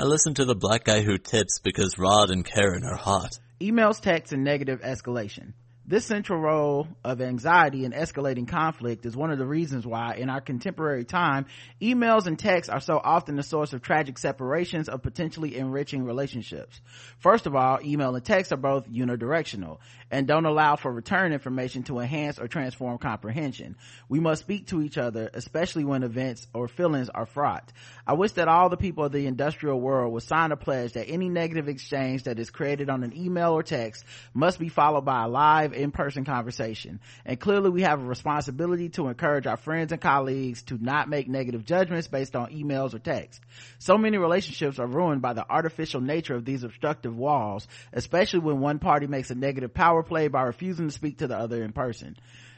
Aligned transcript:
I 0.00 0.04
listen 0.04 0.34
to 0.34 0.44
the 0.44 0.54
black 0.54 0.84
guy 0.84 1.00
who 1.02 1.18
tips 1.18 1.58
because 1.58 1.98
Rod 1.98 2.30
and 2.30 2.44
Karen 2.44 2.84
are 2.84 2.94
hot. 2.94 3.40
Emails, 3.60 4.00
texts, 4.00 4.32
and 4.32 4.44
negative 4.44 4.80
escalation. 4.80 5.54
This 5.88 6.06
central 6.06 6.38
role 6.38 6.86
of 7.02 7.20
anxiety 7.20 7.84
and 7.84 7.92
escalating 7.92 8.46
conflict 8.46 9.06
is 9.06 9.16
one 9.16 9.32
of 9.32 9.38
the 9.38 9.46
reasons 9.46 9.84
why 9.84 10.14
in 10.14 10.30
our 10.30 10.40
contemporary 10.40 11.04
time, 11.04 11.46
emails 11.82 12.26
and 12.26 12.38
texts 12.38 12.68
are 12.68 12.78
so 12.78 13.00
often 13.02 13.34
the 13.34 13.42
source 13.42 13.72
of 13.72 13.82
tragic 13.82 14.18
separations 14.18 14.88
of 14.88 15.02
potentially 15.02 15.56
enriching 15.56 16.04
relationships. 16.04 16.80
First 17.18 17.46
of 17.46 17.56
all, 17.56 17.80
email 17.82 18.14
and 18.14 18.24
text 18.24 18.52
are 18.52 18.56
both 18.56 18.88
unidirectional 18.88 19.78
and 20.10 20.26
don't 20.26 20.46
allow 20.46 20.76
for 20.76 20.92
return 20.92 21.32
information 21.32 21.82
to 21.84 21.98
enhance 21.98 22.38
or 22.38 22.48
transform 22.48 22.98
comprehension. 22.98 23.76
We 24.08 24.20
must 24.20 24.42
speak 24.42 24.68
to 24.68 24.82
each 24.82 24.98
other, 24.98 25.30
especially 25.34 25.84
when 25.84 26.02
events 26.02 26.46
or 26.54 26.68
feelings 26.68 27.08
are 27.08 27.26
fraught. 27.26 27.72
I 28.06 28.14
wish 28.14 28.32
that 28.32 28.48
all 28.48 28.68
the 28.68 28.76
people 28.76 29.04
of 29.04 29.12
the 29.12 29.26
industrial 29.26 29.80
world 29.80 30.12
would 30.12 30.22
sign 30.22 30.52
a 30.52 30.56
pledge 30.56 30.94
that 30.94 31.08
any 31.08 31.28
negative 31.28 31.68
exchange 31.68 32.24
that 32.24 32.38
is 32.38 32.50
created 32.50 32.88
on 32.90 33.02
an 33.04 33.16
email 33.16 33.52
or 33.52 33.62
text 33.62 34.04
must 34.32 34.58
be 34.58 34.68
followed 34.68 35.04
by 35.04 35.24
a 35.24 35.28
live 35.28 35.72
in-person 35.72 36.24
conversation. 36.24 37.00
And 37.24 37.38
clearly 37.38 37.70
we 37.70 37.82
have 37.82 38.00
a 38.00 38.04
responsibility 38.04 38.88
to 38.90 39.08
encourage 39.08 39.46
our 39.46 39.56
friends 39.56 39.92
and 39.92 40.00
colleagues 40.00 40.62
to 40.64 40.82
not 40.82 41.08
make 41.08 41.28
negative 41.28 41.64
judgments 41.64 42.08
based 42.08 42.34
on 42.34 42.52
emails 42.52 42.94
or 42.94 42.98
text. 42.98 43.40
So 43.78 43.98
many 43.98 44.18
relationships 44.18 44.78
are 44.78 44.86
ruined 44.86 45.22
by 45.22 45.32
the 45.32 45.48
artificial 45.48 46.00
nature 46.00 46.34
of 46.34 46.44
these 46.44 46.64
obstructive 46.64 47.16
walls, 47.16 47.66
especially 47.92 48.40
when 48.40 48.60
one 48.60 48.78
party 48.78 49.06
makes 49.06 49.30
a 49.30 49.34
negative 49.34 49.74
power 49.74 49.97
play 50.02 50.28
by 50.28 50.42
refusing 50.42 50.88
to 50.88 50.94
speak 50.94 51.18
to 51.18 51.26
the 51.26 51.36
other 51.36 51.62
in 51.62 51.72
person. 51.72 52.16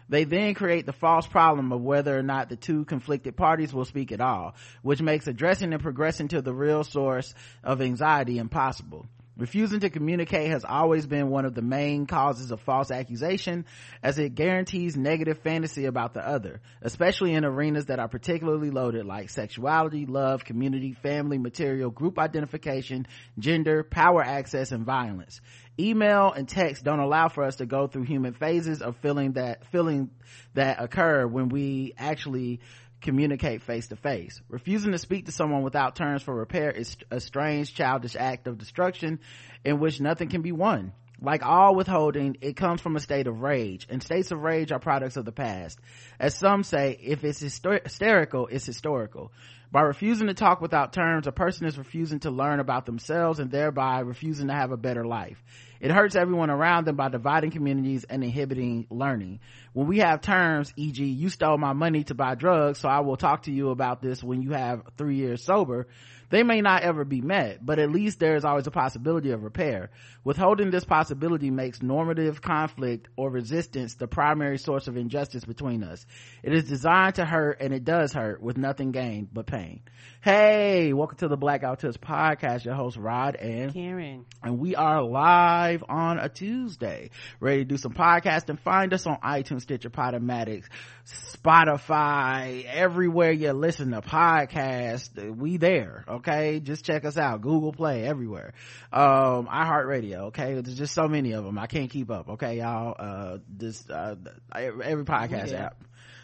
They 0.09 0.25
then 0.25 0.55
create 0.55 0.87
the 0.87 0.93
false 0.93 1.27
problem 1.27 1.73
of 1.73 1.83
whether 1.83 2.19
or 2.19 2.23
not 2.23 2.49
the 2.49 2.57
two 2.57 2.85
conflicted 2.85 3.37
parties 3.37 3.73
will 3.73 3.85
speak 3.85 4.11
at 4.11 4.21
all, 4.21 4.57
which 4.83 5.01
makes 5.01 5.29
addressing 5.29 5.73
and 5.73 5.83
progressing 5.83 6.29
to 6.29 6.43
the 6.43 6.53
real 6.53 6.83
source 6.83 7.33
of 7.63 7.81
anxiety 7.81 8.39
impossible. 8.39 9.07
Refusing 9.41 9.81
to 9.81 9.89
communicate 9.89 10.51
has 10.51 10.67
always 10.67 11.07
been 11.07 11.31
one 11.31 11.47
of 11.47 11.55
the 11.55 11.63
main 11.63 12.05
causes 12.05 12.51
of 12.51 12.61
false 12.61 12.91
accusation 12.91 13.65
as 14.03 14.19
it 14.19 14.35
guarantees 14.35 14.99
negative 14.99 15.39
fantasy 15.39 15.87
about 15.87 16.13
the 16.13 16.21
other, 16.21 16.61
especially 16.83 17.33
in 17.33 17.47
arenas 17.47 17.87
that 17.87 17.99
are 17.99 18.09
particularly 18.09 18.69
loaded 18.71 19.07
like 19.07 19.31
sexuality, 19.31 20.05
love, 20.05 20.45
community, 20.45 20.93
family, 20.93 21.39
material, 21.39 21.89
group 21.89 22.19
identification, 22.19 23.07
gender, 23.39 23.83
power 23.83 24.23
access, 24.23 24.73
and 24.73 24.85
violence. 24.85 25.41
Email 25.81 26.33
and 26.33 26.47
text 26.47 26.85
don't 26.85 26.99
allow 26.99 27.29
for 27.29 27.43
us 27.43 27.57
to 27.57 27.67
go 27.67 27.87
through 27.87 28.03
human 28.03 28.35
phases 28.35 28.83
of 28.83 28.97
feeling 28.97 29.33
that, 29.33 29.67
feeling 29.73 30.11
that 30.55 30.83
occur 30.83 31.27
when 31.27 31.49
we 31.49 31.95
actually 31.97 32.61
communicate 33.01 33.63
face 33.63 33.89
to 33.89 33.97
face. 33.97 34.43
Refusing 34.49 34.93
to 34.93 34.99
speak 34.99 35.27
to 35.27 35.33
someone 35.33 35.63
without 35.63 35.97
terms 35.97 36.23
for 36.23 36.35
repair 36.35 36.71
is 36.71 36.97
a 37.11 37.19
strange 37.19 37.75
childish 37.75 38.15
act 38.15 38.47
of 38.47 38.59
destruction 38.59 39.21
in 39.65 39.81
which 39.81 40.01
nothing 40.01 40.29
can 40.29 40.43
be 40.43 40.53
won. 40.53 40.93
Like 41.23 41.45
all 41.45 41.75
withholding, 41.75 42.39
it 42.41 42.57
comes 42.57 42.81
from 42.81 42.97
a 42.97 43.01
state 43.01 43.27
of 43.27 43.43
rage, 43.43 43.87
and 43.91 44.03
states 44.03 44.31
of 44.31 44.41
rage 44.41 44.73
are 44.73 44.79
products 44.79 45.17
of 45.17 45.27
the 45.27 45.33
past. 45.33 45.79
As 46.19 46.35
some 46.35 46.63
say, 46.63 46.99
if 47.03 47.25
it's 47.25 47.43
hyster- 47.43 47.83
hysterical, 47.83 48.47
it's 48.47 48.65
historical. 48.65 49.31
By 49.73 49.83
refusing 49.83 50.27
to 50.27 50.35
talk 50.35 50.61
without 50.61 50.93
terms, 50.93 51.29
a 51.29 51.33
person 51.33 51.67
is 51.67 51.79
refusing 51.79 52.21
to 52.21 52.31
learn 52.31 52.59
about 52.59 52.87
themselves 52.87 53.39
and 53.39 53.51
thereby 53.51 54.01
refusing 54.01 54.49
to 54.49 54.55
have 54.55 54.73
a 54.73 54.77
better 54.77 55.05
life. 55.05 55.41
It 55.79 55.93
hurts 55.93 56.17
everyone 56.17 56.51
around 56.51 56.87
them 56.87 56.97
by 56.97 57.09
dividing 57.09 57.53
communities 57.53 58.05
and 58.05 58.25
inhibiting 58.25 58.87
learning. 58.91 59.39
When 59.73 59.87
we 59.87 59.99
have 59.99 60.23
terms, 60.23 60.73
e.g., 60.77 61.05
you 61.05 61.29
stole 61.29 61.57
my 61.57 61.73
money 61.73 62.03
to 62.05 62.15
buy 62.15 62.35
drugs, 62.35 62.81
so 62.81 62.89
I 62.89 63.01
will 63.01 63.17
talk 63.17 63.45
to 63.45 63.53
you 63.53 63.71
about 63.71 64.03
this 64.03 64.25
when 64.25 64.43
you 64.43 64.53
have 64.53 64.83
three 64.97 65.17
years 65.17 65.45
sober, 65.45 65.87
they 66.31 66.43
may 66.45 66.61
not 66.61 66.83
ever 66.83 67.05
be 67.05 67.21
met, 67.21 67.65
but 67.65 67.79
at 67.79 67.91
least 67.91 68.21
there 68.21 68.37
is 68.37 68.45
always 68.45 68.67
a 68.67 68.71
possibility 68.71 69.33
of 69.33 69.43
repair. 69.43 69.91
Withholding 70.25 70.71
this 70.71 70.85
possibility 70.85 71.51
makes 71.51 71.83
normative 71.83 72.41
conflict 72.41 73.09
or 73.17 73.31
resistance 73.31 73.95
the 73.95 74.07
primary 74.07 74.57
source 74.57 74.89
of 74.89 74.97
injustice 74.97 75.45
between 75.45 75.83
us. 75.83 76.07
It 76.43 76.53
is 76.53 76.65
designed 76.65 77.17
to 77.17 77.25
hurt 77.25 77.61
and 77.61 77.75
it 77.75 77.85
does 77.85 78.13
hurt 78.13 78.41
with 78.41 78.57
nothing 78.57 78.93
gained 78.93 79.29
but 79.33 79.47
pain. 79.47 79.83
Hey, 80.23 80.93
welcome 80.93 81.17
to 81.21 81.29
the 81.29 81.37
Black 81.39 81.63
Guy 81.63 81.71
Who 81.71 81.77
Tips 81.77 81.97
podcast. 81.97 82.67
Your 82.67 82.75
host 82.75 82.99
Rod 82.99 83.37
and 83.37 83.73
Karen. 83.73 84.27
And 84.43 84.59
we 84.59 84.75
are 84.77 85.03
live 85.03 85.83
on 85.89 86.19
a 86.19 86.29
Tuesday. 86.29 87.09
Ready 87.41 87.61
to 87.61 87.65
do 87.65 87.79
some 87.79 87.95
podcasting. 87.95 88.59
Find 88.61 88.93
us 88.93 89.07
on 89.07 89.17
iTunes, 89.25 89.63
Stitcher, 89.63 89.89
Podomatics, 89.89 90.67
Spotify, 91.07 92.67
everywhere 92.67 93.33
you 93.33 93.53
listen 93.55 93.93
to 93.93 94.03
podcasts. 94.03 95.09
We 95.39 95.57
there. 95.57 96.05
Okay. 96.07 96.61
Just 96.61 96.85
check 96.85 97.07
us 97.07 97.17
out. 97.17 97.41
Google 97.41 97.73
Play, 97.73 98.05
everywhere. 98.05 98.53
Um, 98.93 99.47
iHeartRadio. 99.51 100.17
Okay. 100.27 100.53
There's 100.61 100.77
just 100.77 100.93
so 100.93 101.09
many 101.09 101.33
of 101.33 101.45
them. 101.45 101.59
I 101.59 101.67
can't 101.67 101.89
keep 101.89 102.11
up. 102.11 102.29
Okay, 102.29 102.59
y'all. 102.59 102.95
Uh, 102.99 103.39
this, 103.49 103.89
uh, 103.89 104.17
every 104.55 105.07
podcast 105.07 105.53
Yeah. 105.53 105.65
app 105.69 105.83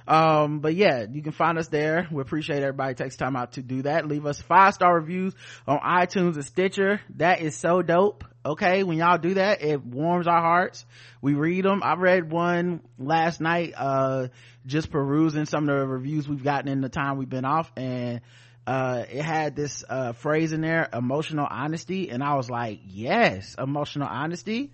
um 0.08 0.60
but 0.60 0.74
yeah 0.74 1.06
you 1.10 1.22
can 1.22 1.32
find 1.32 1.58
us 1.58 1.68
there. 1.68 2.08
We 2.10 2.22
appreciate 2.22 2.62
everybody 2.62 2.94
takes 2.94 3.16
time 3.16 3.36
out 3.36 3.52
to 3.52 3.62
do 3.62 3.82
that. 3.82 4.06
Leave 4.06 4.26
us 4.26 4.40
five 4.40 4.74
star 4.74 4.94
reviews 4.94 5.34
on 5.66 5.78
itunes 5.78 6.34
and 6.34 6.44
stitcher. 6.44 7.00
That 7.16 7.40
is 7.40 7.56
so 7.56 7.82
dope. 7.82 8.24
Okay 8.44 8.84
when 8.84 8.98
y'all 8.98 9.18
do 9.18 9.34
that 9.34 9.62
it 9.62 9.84
warms 9.84 10.26
our 10.26 10.40
hearts. 10.40 10.84
We 11.20 11.34
read 11.34 11.64
them 11.64 11.82
i 11.82 11.94
read 11.94 12.30
one 12.30 12.82
last 12.98 13.40
night 13.40 13.74
uh 13.76 14.28
just 14.64 14.90
perusing 14.90 15.46
some 15.46 15.68
of 15.68 15.78
the 15.78 15.86
reviews 15.86 16.28
we've 16.28 16.44
gotten 16.44 16.68
in 16.68 16.80
the 16.80 16.88
time 16.88 17.18
we've 17.18 17.28
been 17.28 17.44
off 17.44 17.70
and 17.76 18.20
uh 18.66 19.04
it 19.10 19.22
had 19.22 19.56
this 19.56 19.84
uh 19.88 20.12
phrase 20.12 20.52
in 20.52 20.60
there 20.60 20.88
emotional 20.92 21.46
honesty 21.48 22.10
and 22.10 22.22
i 22.22 22.34
was 22.34 22.48
like 22.50 22.80
yes 22.84 23.56
emotional 23.58 24.08
honesty. 24.08 24.72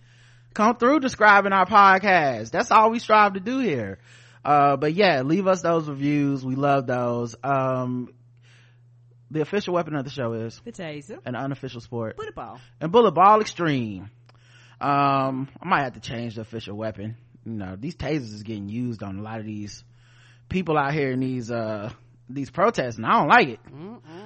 Come 0.55 0.77
through 0.77 1.01
describing 1.01 1.55
our 1.55 1.65
podcast. 1.65 2.51
That's 2.51 2.71
all 2.71 2.91
we 2.91 2.99
strive 2.99 3.35
to 3.35 3.41
do 3.41 3.61
here 3.61 3.99
uh 4.45 4.77
but 4.77 4.95
yeah 4.95 5.23
leave 5.23 5.47
us 5.47 5.63
those 5.63 5.89
reviews. 5.89 6.45
We 6.45 6.55
love 6.57 6.87
those. 6.87 7.35
Um 7.43 8.13
the 9.31 9.41
official 9.41 9.73
weapon 9.75 9.95
of 9.97 10.05
the 10.05 10.11
show 10.11 10.33
is 10.35 10.61
The 10.65 10.73
taser. 10.73 11.19
an 11.25 11.35
unofficial 11.35 11.81
sport. 11.81 12.17
Bullet 12.17 12.35
ball. 12.35 12.61
and 12.81 12.93
bullet 12.93 13.13
ball 13.13 13.41
extreme. 13.41 14.11
Um 14.81 15.49
i 15.61 15.69
might 15.69 15.83
have 15.85 15.95
to 15.95 16.01
change 16.01 16.35
the 16.37 16.41
official 16.43 16.77
weapon. 16.77 17.17
You 17.45 17.53
know 17.53 17.77
these 17.79 17.95
tasers 17.97 18.33
is 18.35 18.43
getting 18.43 18.69
used 18.69 19.03
on 19.03 19.19
a 19.19 19.23
lot 19.23 19.41
of 19.41 19.47
these 19.47 19.85
people 20.49 20.77
out 20.77 20.93
here 20.93 21.13
in 21.13 21.21
these 21.21 21.51
uh 21.51 21.91
these 22.29 22.51
protests 22.51 22.97
and 22.97 23.05
i 23.07 23.19
don't 23.19 23.29
like 23.29 23.49
it. 23.49 23.61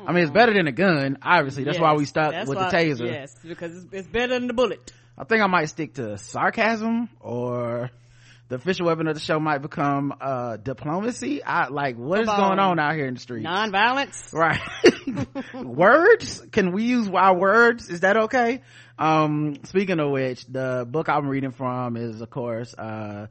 I 0.06 0.12
mean 0.12 0.22
it's 0.22 0.30
better 0.32 0.52
than 0.54 0.66
a 0.66 0.72
gun 0.72 1.18
obviously. 1.22 1.64
That's 1.64 1.78
why 1.78 1.94
we 1.94 2.04
stuck 2.04 2.32
with 2.46 2.56
why- 2.56 2.70
the 2.70 2.76
taser. 2.76 3.06
Yes, 3.06 3.34
because 3.46 3.76
it's, 3.76 3.86
it's 3.92 4.08
better 4.08 4.34
than 4.34 4.46
the 4.46 4.54
bullet. 4.54 4.92
I 5.18 5.24
think 5.24 5.42
I 5.42 5.46
might 5.46 5.66
stick 5.66 5.94
to 5.94 6.18
sarcasm 6.18 7.08
or 7.20 7.90
the 8.48 8.56
official 8.56 8.86
weapon 8.86 9.08
of 9.08 9.14
the 9.14 9.20
show 9.20 9.40
might 9.40 9.58
become 9.58 10.14
uh 10.20 10.56
diplomacy. 10.56 11.42
I 11.42 11.68
like 11.68 11.96
what 11.96 12.20
is 12.20 12.26
Come 12.26 12.36
going 12.36 12.58
on. 12.58 12.78
on 12.78 12.78
out 12.78 12.94
here 12.94 13.06
in 13.06 13.14
the 13.14 13.20
streets? 13.20 13.44
Non-violence. 13.44 14.30
right. 14.32 14.60
words? 15.54 16.44
Can 16.52 16.72
we 16.72 16.84
use 16.84 17.08
our 17.08 17.36
words? 17.36 17.88
Is 17.88 18.00
that 18.00 18.16
okay? 18.16 18.62
Um 18.98 19.56
speaking 19.64 20.00
of 20.00 20.10
which, 20.10 20.46
the 20.46 20.86
book 20.88 21.08
I'm 21.08 21.28
reading 21.28 21.52
from 21.52 21.96
is 21.96 22.20
of 22.20 22.30
course 22.30 22.74
uh 22.74 23.26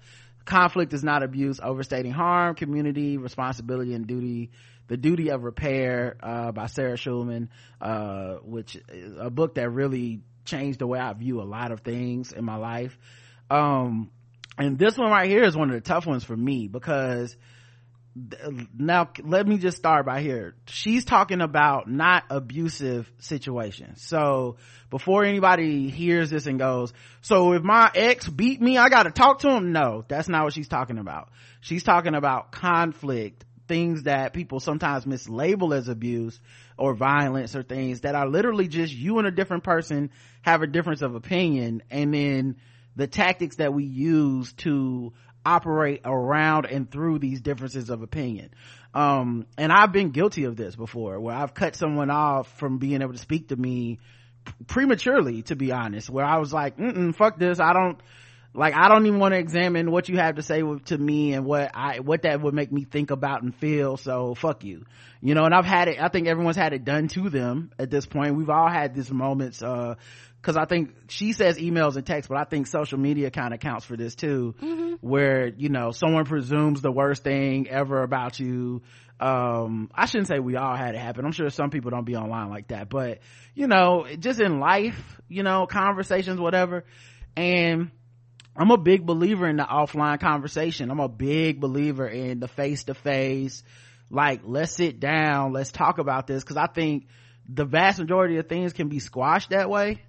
conflict 0.46 0.94
is 0.94 1.03
not 1.03 1.24
abuse, 1.24 1.59
overstating 1.62 2.12
harm, 2.12 2.56
community, 2.56 3.18
responsibility 3.18 3.94
and 3.94 4.06
duty 4.06 4.52
the 4.88 4.97
duty 4.97 5.30
of 5.30 5.44
repair 5.44 6.16
uh, 6.22 6.52
by 6.52 6.68
sarah 6.68 6.96
schulman 6.96 7.47
uh, 7.82 8.36
which 8.44 8.76
is 8.90 9.16
a 9.20 9.32
book 9.32 9.56
that 9.56 9.68
really 9.72 10.22
changed 10.46 10.78
the 10.78 10.86
way 10.86 11.00
i 11.00 11.12
view 11.14 11.42
a 11.42 11.44
lot 11.44 11.72
of 11.72 11.80
things 11.80 12.32
in 12.32 12.46
my 12.46 12.56
life 12.56 12.96
um, 13.50 14.12
and 14.58 14.78
this 14.78 14.98
one 14.98 15.12
right 15.12 15.30
here 15.30 15.44
is 15.44 15.56
one 15.56 15.70
of 15.70 15.76
the 15.76 15.82
tough 15.82 16.06
ones 16.06 16.24
for 16.24 16.36
me 16.36 16.68
because 16.68 17.36
now 18.78 19.10
let 19.24 19.46
me 19.46 19.58
just 19.58 19.76
start 19.76 20.06
by 20.06 20.22
here. 20.22 20.56
She's 20.68 21.04
talking 21.04 21.42
about 21.42 21.90
not 21.90 22.24
abusive 22.30 23.12
situations. 23.18 24.02
So 24.04 24.56
before 24.90 25.26
anybody 25.26 25.90
hears 25.90 26.29
this 26.29 26.46
and 26.46 26.58
goes 26.58 26.94
so 27.22 27.52
if 27.53 27.64
my 27.64 27.91
ex 27.94 28.29
beat 28.29 28.62
me 28.62 28.78
i 28.78 28.88
gotta 28.88 29.12
talk 29.12 29.40
to 29.40 29.50
him? 29.50 29.74
No 29.74 30.06
that's 30.08 30.29
not 30.29 30.46
what 30.46 30.53
she's 30.53 30.70
talking 30.70 30.97
about. 30.97 31.29
She's 31.59 31.84
talking 31.84 32.16
about 32.16 32.52
conflict 32.52 33.44
things 33.68 34.03
that 34.03 34.32
people 34.32 34.59
sometimes 34.59 35.06
mislabel 35.06 35.76
as 35.76 35.90
abuse 35.90 36.40
or 36.78 36.94
violence 36.94 37.56
or 37.56 37.64
things 37.64 38.02
that 38.02 38.16
are 38.16 38.29
literally 38.29 38.68
just 38.68 38.94
you 38.94 39.18
and 39.18 39.28
a 39.28 39.32
different 39.32 39.64
person 39.64 40.12
have 40.41 40.62
a 40.62 40.68
difference 40.68 41.02
of 41.02 41.16
opinion. 41.16 41.82
And 41.90 42.14
then 42.14 42.58
the 42.96 43.08
tactics 43.08 43.58
that 43.58 43.74
we 43.74 43.84
use 43.84 44.53
to 44.53 45.14
operate 45.46 46.02
around 46.06 46.66
and 46.66 46.90
through 46.90 47.20
these 47.20 47.42
differences 47.42 47.90
of 47.90 48.02
opinion. 48.02 48.50
Um 48.94 49.46
and 49.58 49.72
i've 49.72 49.92
been 49.92 50.12
guilty 50.12 50.46
of 50.46 50.56
this 50.56 50.76
before 50.76 51.20
where 51.20 51.36
i've 51.36 51.53
cut 51.53 51.76
someone 51.76 52.09
off 52.09 52.47
from 52.58 52.78
being 52.78 53.02
able 53.02 53.12
to 53.12 53.20
speak 53.20 53.50
to 53.50 53.56
me 53.56 54.00
prematurely 54.68 55.42
to 55.42 55.56
be 55.56 55.72
honest 55.72 56.09
where 56.09 56.24
i 56.24 56.38
was 56.38 56.53
like 56.53 56.78
fuck 57.14 57.38
this. 57.38 57.59
I 57.59 57.74
don't 57.74 58.00
like 58.55 58.73
i 58.73 58.87
don't 58.87 59.05
even 59.05 59.19
want 59.19 59.34
to 59.34 59.40
examine 59.40 59.91
what 59.91 60.09
you 60.09 60.17
have 60.17 60.35
to 60.35 60.41
say 60.41 60.61
to 60.85 60.97
me 60.97 61.34
and 61.34 61.46
what 61.46 61.72
i 61.73 61.99
what 61.99 62.23
that 62.23 62.41
would 62.41 62.53
make 62.53 62.72
me 62.72 62.84
think 62.84 63.11
about 63.11 63.43
and 63.43 63.55
feel 63.55 63.97
so 63.97 64.34
fuck 64.35 64.63
you 64.63 64.85
you 65.22 65.35
know 65.35 65.46
and 65.46 65.53
i've 65.53 65.66
had 65.66 65.87
it 65.87 66.02
i 66.02 66.07
think 66.07 66.28
everyone's 66.28 66.57
had 66.57 66.73
it 66.73 66.84
done 66.84 67.07
to 67.07 67.29
them 67.29 67.72
at 67.78 67.90
this 67.90 68.05
point 68.05 68.35
we've 68.35 68.49
all 68.49 68.69
had 68.69 68.93
these 68.96 69.11
moments 69.11 69.61
uh 69.61 69.96
because 70.46 70.57
I 70.57 70.66
think 70.66 70.91
she 71.07 71.34
says 71.34 71.57
emails 71.57 71.96
and 71.96 72.05
texts, 72.05 72.28
but 72.28 72.37
I 72.37 72.43
think 72.43 72.67
social 72.67 72.99
media 72.99 73.31
kind 73.31 73.52
of 73.52 73.59
counts 73.59 73.84
for 73.84 73.97
this 73.97 74.13
too, 74.13 74.53
mm-hmm. 74.61 74.93
where 75.02 75.47
you 75.47 75.69
know 75.69 75.90
someone 75.90 76.25
presumes 76.25 76.81
the 76.81 76.91
worst 76.91 77.23
thing 77.23 77.67
ever 77.67 78.03
about 78.03 78.40
you. 78.40 78.84
Um, 79.19 79.90
I 79.96 80.05
shouldn't 80.05 80.28
say 80.28 80.37
we 80.37 80.55
all 80.55 80.75
had 80.75 80.93
it 80.93 80.99
happen. 80.99 81.25
I'm 81.25 81.31
sure 81.31 81.49
some 81.49 81.72
people 81.72 81.90
don't 81.90 82.05
be 82.05 82.16
online 82.16 82.49
like 82.52 82.67
that, 82.67 82.90
but 82.90 83.19
you 83.55 83.66
know, 83.66 84.05
just 84.19 84.40
in 84.40 84.59
life, 84.59 85.19
you 85.28 85.41
know, 85.41 85.66
conversations, 85.66 86.40
whatever. 86.40 86.85
And 87.35 87.90
I'm 88.55 88.72
a 88.72 88.78
big 88.78 89.05
believer 89.05 89.47
in 89.47 89.57
the 89.57 89.63
offline 89.63 90.19
conversation. 90.19 90.90
I'm 90.90 90.99
a 90.99 91.09
big 91.09 91.59
believer 91.59 92.07
in 92.07 92.40
the 92.40 92.47
face 92.47 92.85
to 92.85 92.93
face. 92.93 93.63
Like, 94.09 94.41
let's 94.43 94.72
sit 94.72 94.99
down, 94.99 95.52
let's 95.52 95.72
talk 95.72 95.97
about 95.97 96.28
this, 96.28 96.43
because 96.43 96.57
I 96.57 96.67
think 96.67 97.07
the 97.49 97.66
vast 97.66 97.99
majority 97.99 98.37
of 98.37 98.47
things 98.47 98.73
can 98.73 98.87
be 98.87 98.99
squashed 98.99 99.49
that 99.49 99.69
way 99.69 100.02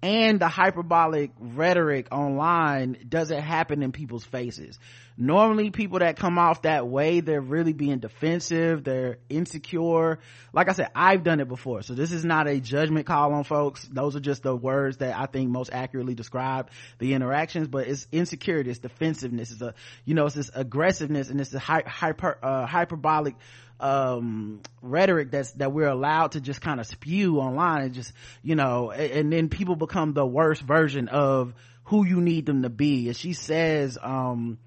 and 0.00 0.38
the 0.38 0.48
hyperbolic 0.48 1.32
rhetoric 1.40 2.08
online 2.12 2.98
doesn't 3.08 3.40
happen 3.40 3.82
in 3.82 3.90
people's 3.90 4.24
faces. 4.24 4.78
Normally 5.16 5.72
people 5.72 5.98
that 5.98 6.16
come 6.16 6.38
off 6.38 6.62
that 6.62 6.86
way, 6.86 7.18
they're 7.18 7.40
really 7.40 7.72
being 7.72 7.98
defensive, 7.98 8.84
they're 8.84 9.18
insecure. 9.28 10.20
Like 10.52 10.68
I 10.68 10.72
said, 10.74 10.90
I've 10.94 11.24
done 11.24 11.40
it 11.40 11.48
before. 11.48 11.82
So 11.82 11.94
this 11.94 12.12
is 12.12 12.24
not 12.24 12.46
a 12.46 12.60
judgment 12.60 13.06
call 13.06 13.32
on 13.32 13.42
folks. 13.42 13.82
Those 13.90 14.14
are 14.14 14.20
just 14.20 14.44
the 14.44 14.54
words 14.54 14.98
that 14.98 15.18
I 15.18 15.26
think 15.26 15.50
most 15.50 15.70
accurately 15.72 16.14
describe 16.14 16.70
the 17.00 17.14
interactions, 17.14 17.66
but 17.66 17.88
it's 17.88 18.06
insecurity, 18.12 18.70
it's 18.70 18.78
defensiveness, 18.78 19.50
it's 19.50 19.62
a, 19.62 19.74
you 20.04 20.14
know, 20.14 20.26
it's 20.26 20.36
this 20.36 20.52
aggressiveness 20.54 21.30
and 21.30 21.40
it's 21.40 21.52
a 21.52 21.58
hyper, 21.58 22.38
uh, 22.40 22.66
hyperbolic 22.66 23.34
um 23.80 24.60
rhetoric 24.82 25.30
that's 25.30 25.52
that 25.52 25.72
we're 25.72 25.88
allowed 25.88 26.32
to 26.32 26.40
just 26.40 26.60
kind 26.60 26.80
of 26.80 26.86
spew 26.86 27.38
online 27.38 27.82
and 27.82 27.94
just 27.94 28.12
you 28.42 28.56
know 28.56 28.90
and, 28.90 29.12
and, 29.12 29.32
then 29.32 29.48
people 29.48 29.76
become 29.76 30.12
the 30.14 30.26
worst 30.26 30.62
version 30.62 31.08
of 31.08 31.54
who 31.84 32.04
you 32.04 32.20
need 32.20 32.44
them 32.44 32.62
to 32.62 32.68
be 32.68 33.06
and 33.06 33.16
she 33.16 33.32
says 33.32 33.96
um 34.02 34.58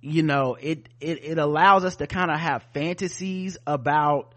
you 0.00 0.22
know 0.22 0.56
it 0.60 0.88
it, 1.00 1.24
it 1.24 1.38
allows 1.38 1.84
us 1.84 1.96
to 1.96 2.06
kind 2.06 2.30
of 2.30 2.38
have 2.38 2.62
fantasies 2.72 3.58
about 3.66 4.34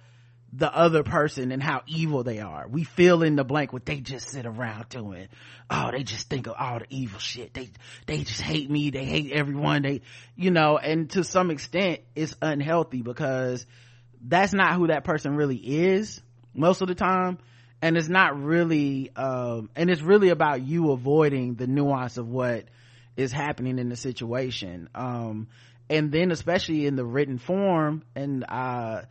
the 0.54 0.74
other 0.74 1.04
person 1.04 1.52
and 1.52 1.62
how 1.62 1.82
evil 1.88 2.24
they 2.24 2.40
are. 2.40 2.68
We 2.68 2.84
fill 2.84 3.22
in 3.22 3.36
the 3.36 3.44
blank 3.44 3.74
what 3.74 3.86
they 3.86 4.00
just 4.00 4.30
sit 4.30 4.46
around 4.46 4.90
doing. 4.90 5.28
Oh, 5.70 5.92
they 5.92 6.04
just 6.04 6.30
think 6.30 6.48
of 6.48 6.56
all 6.58 6.80
the 6.80 6.86
evil 6.90 7.20
shit. 7.20 7.54
They, 7.54 7.70
they 8.06 8.20
just 8.20 8.42
hate 8.42 8.70
me. 8.70 8.90
They 8.90 9.04
hate 9.06 9.32
everyone. 9.32 9.82
They, 9.82 10.02
you 10.36 10.52
know, 10.52 10.78
and 10.78 11.10
to 11.12 11.24
some 11.24 11.52
extent 11.52 12.00
it's 12.16 12.36
unhealthy 12.42 13.02
because 13.02 13.66
that's 14.28 14.54
not 14.54 14.76
who 14.76 14.88
that 14.88 15.04
person 15.04 15.36
really 15.36 15.56
is 15.58 16.22
most 16.54 16.82
of 16.82 16.88
the 16.88 16.96
time. 16.96 17.40
And 17.82 17.96
it's 17.96 18.10
not 18.10 18.42
really 18.42 19.12
um, 19.16 19.70
and 19.76 19.90
it's 19.90 20.02
really 20.02 20.30
about 20.30 20.66
you 20.66 20.92
avoiding 20.92 21.56
the 21.56 21.68
nuance 21.68 22.18
of 22.18 22.28
what 22.28 22.66
is 23.16 23.32
happening 23.32 23.78
in 23.78 23.90
the 23.90 23.96
situation. 23.96 24.90
Um, 24.96 25.48
and 25.90 26.12
then 26.12 26.32
especially 26.32 26.86
in 26.86 26.96
the 26.96 27.06
written 27.06 27.38
form 27.38 28.04
and 28.16 28.44
uh, 28.50 29.02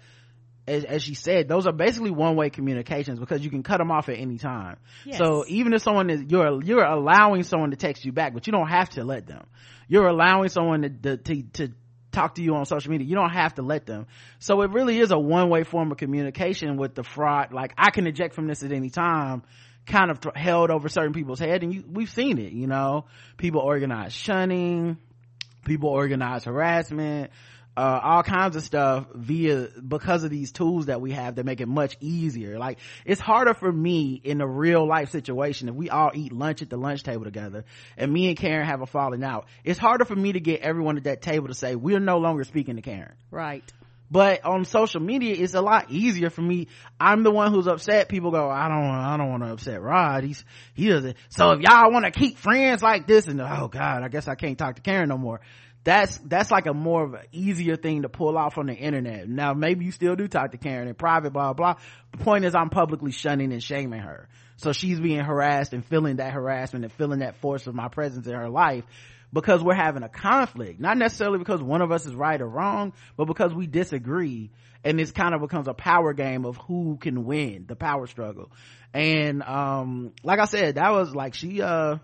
as, 0.67 0.85
as, 0.85 1.03
she 1.05 1.15
said 1.15 1.47
those 1.47 1.69
are 1.69 1.73
basically 1.73 2.11
one-way 2.11 2.51
communications 2.51 3.21
because 3.21 3.43
you 3.43 3.51
can 3.51 3.63
cut 3.63 3.79
them 3.79 3.93
off 3.93 4.09
at 4.09 4.19
any 4.19 4.37
time. 4.37 4.79
Yes. 5.05 5.19
so 5.19 5.45
even 5.47 5.73
if 5.73 5.83
someone 5.83 6.11
is 6.11 6.23
you're 6.29 6.61
you're 6.63 6.85
allowing 6.85 7.45
someone 7.45 7.71
to 7.71 7.77
text 7.77 8.05
you 8.05 8.11
back 8.11 8.35
but 8.35 8.49
you 8.49 8.53
don't 8.53 8.69
have 8.69 8.91
to 8.91 9.05
let 9.05 9.29
them. 9.29 9.47
You're 9.87 10.09
allowing 10.09 10.49
someone 10.49 10.99
to 11.03 11.17
to, 11.17 11.43
to 11.43 11.73
talk 12.17 12.35
to 12.37 12.43
you 12.43 12.55
on 12.57 12.65
social 12.67 12.91
media. 12.91 13.07
You 13.07 13.15
don't 13.15 13.31
have 13.31 13.55
to 13.55 13.63
let 13.63 13.87
them. 13.87 14.07
So 14.39 14.63
it 14.63 14.71
really 14.71 14.99
is 14.99 15.11
a 15.13 15.19
one-way 15.19 15.63
form 15.65 15.93
of 15.93 15.99
communication 15.99 16.77
with 16.77 16.95
the 16.95 17.05
fraud. 17.05 17.53
Like 17.53 17.75
I 17.79 17.91
can 17.91 18.07
eject 18.07 18.35
from 18.35 18.47
this 18.47 18.63
at 18.63 18.73
any 18.73 18.91
time 18.91 19.43
kind 19.87 20.11
of 20.11 20.21
th- 20.21 20.35
held 20.35 20.71
over 20.71 20.89
certain 20.89 21.13
people's 21.13 21.39
head 21.39 21.63
and 21.63 21.73
you, 21.73 21.85
we've 21.89 22.11
seen 22.11 22.39
it, 22.39 22.53
you 22.53 22.67
know, 22.67 23.05
people 23.37 23.61
organize 23.61 24.13
shunning, 24.13 24.99
people 25.65 25.91
organize 25.91 26.45
harassment, 26.45 27.31
uh, 27.77 28.01
all 28.03 28.23
kinds 28.23 28.57
of 28.57 28.63
stuff 28.63 29.07
via 29.15 29.69
because 29.87 30.25
of 30.25 30.31
these 30.31 30.51
tools 30.51 30.87
that 30.87 31.01
we 31.01 31.13
have 31.13 31.35
that 31.35 31.45
make 31.45 31.61
it 31.61 31.69
much 31.69 31.97
easier. 32.01 32.59
Like 32.59 32.79
it's 33.05 33.21
harder 33.21 33.53
for 33.53 33.71
me 33.71 34.21
in 34.23 34.41
a 34.41 34.47
real 34.47 34.87
life 34.89 35.11
situation 35.11 35.69
if 35.69 35.75
we 35.75 35.91
all 35.91 36.11
eat 36.15 36.33
lunch 36.33 36.63
at 36.63 36.71
the 36.71 36.79
lunch 36.79 37.03
table 37.03 37.25
together 37.25 37.65
and 37.99 38.11
me 38.11 38.29
and 38.29 38.37
karen 38.37 38.67
have 38.67 38.81
a 38.81 38.87
falling 38.87 39.23
out. 39.23 39.47
It's 39.63 39.79
harder 39.79 40.07
for 40.07 40.17
me 40.17 40.33
to 40.33 40.41
get 40.41 40.63
everyone 40.63 40.97
at 40.97 41.05
that 41.05 41.21
table 41.21 41.49
to 41.49 41.55
say 41.55 41.75
we're 41.75 42.01
no 42.01 42.17
longer 42.17 42.45
speaking 42.45 42.77
to 42.77 42.83
karen. 42.83 43.13
Right. 43.31 43.71
But 44.11 44.45
on 44.45 44.65
social 44.65 45.01
media 45.03 45.35
it's 45.37 45.55
a 45.55 45.61
lot 45.61 45.91
easier 45.91 46.31
for 46.31 46.41
me. 46.41 46.69
I'm 46.99 47.25
the 47.25 47.31
one 47.31 47.53
who's 47.53 47.67
upset. 47.67 48.09
People 48.09 48.31
go 48.31 48.49
i 48.49 48.69
don't 48.69 48.85
i 48.85 49.19
don't 49.19 49.29
want 49.29 49.43
to 49.43 49.53
upset 49.53 49.83
rod. 49.83 50.25
He's 50.25 50.43
he 50.73 50.89
doesn't. 50.89 51.17
So 51.29 51.51
if 51.51 51.61
y'all 51.61 51.93
want 51.93 52.07
to 52.07 52.11
keep 52.11 52.39
friends 52.39 52.83
like 52.83 53.07
this 53.07 53.27
and 53.27 53.39
oh 53.39 53.69
god 53.69 54.03
i 54.03 54.09
guess 54.09 54.29
i 54.29 54.35
can't 54.35 54.57
talk 54.57 54.77
to 54.77 54.83
karen 54.83 55.11
no 55.11 55.19
more 55.19 55.43
that's 55.87 56.19
that's 56.25 56.51
like 56.51 56.67
a 56.67 56.75
more 56.75 57.05
of 57.05 57.15
an 57.15 57.23
easier 57.31 57.77
thing 57.77 58.03
to 58.03 58.09
pull 58.09 58.37
off 58.37 58.59
on 58.59 58.67
the 58.67 58.75
internet. 58.75 59.29
Now 59.29 59.55
maybe 59.55 59.85
you 59.85 59.93
still 59.93 60.17
do 60.17 60.27
talk 60.27 60.51
to 60.51 60.59
karen 60.59 60.89
in 60.89 60.95
private 60.97 61.33
blah 61.33 61.53
blah 61.53 61.77
the 62.11 62.19
point 62.19 62.45
is 62.45 62.57
i'm 62.57 62.71
publicly 62.71 63.13
shunning 63.13 63.53
and 63.53 63.63
shaming 63.63 64.01
her. 64.01 64.29
So 64.57 64.73
she's 64.73 64.99
being 64.99 65.21
harassed 65.21 65.73
and 65.73 65.85
feeling 65.87 66.17
that 66.17 66.33
harassment 66.33 66.85
and 66.85 66.93
feeling 66.93 67.21
that 67.21 67.37
force 67.37 67.69
of 67.69 67.77
my 67.77 67.87
presence 67.87 68.27
in 68.27 68.35
her 68.35 68.49
life 68.49 68.85
because 69.33 69.63
we're 69.63 69.75
having 69.75 70.03
a 70.03 70.09
conflict. 70.09 70.81
Not 70.81 70.99
necessarily 70.99 71.39
because 71.39 71.63
one 71.63 71.83
of 71.83 71.93
us 71.93 72.05
is 72.05 72.17
right 72.17 72.41
or 72.41 72.49
wrong 72.49 72.93
but 73.17 73.27
because 73.27 73.55
we 73.55 73.69
disagree 73.69 74.51
and 74.83 74.99
this 74.99 75.13
kind 75.13 75.37
of 75.37 75.41
becomes 75.41 75.69
a 75.69 75.75
power 75.75 76.13
game 76.15 76.45
of 76.45 76.57
who 76.57 76.97
can 77.01 77.25
win 77.25 77.65
the 77.69 77.77
power 77.77 78.09
struggle. 78.09 78.51
And 78.93 79.41
um 79.45 80.15
like 80.25 80.41
i 80.41 80.47
said 80.47 80.75
that 80.75 80.91
was 80.91 81.15
like 81.15 81.35
she 81.35 81.63
uh 81.63 81.99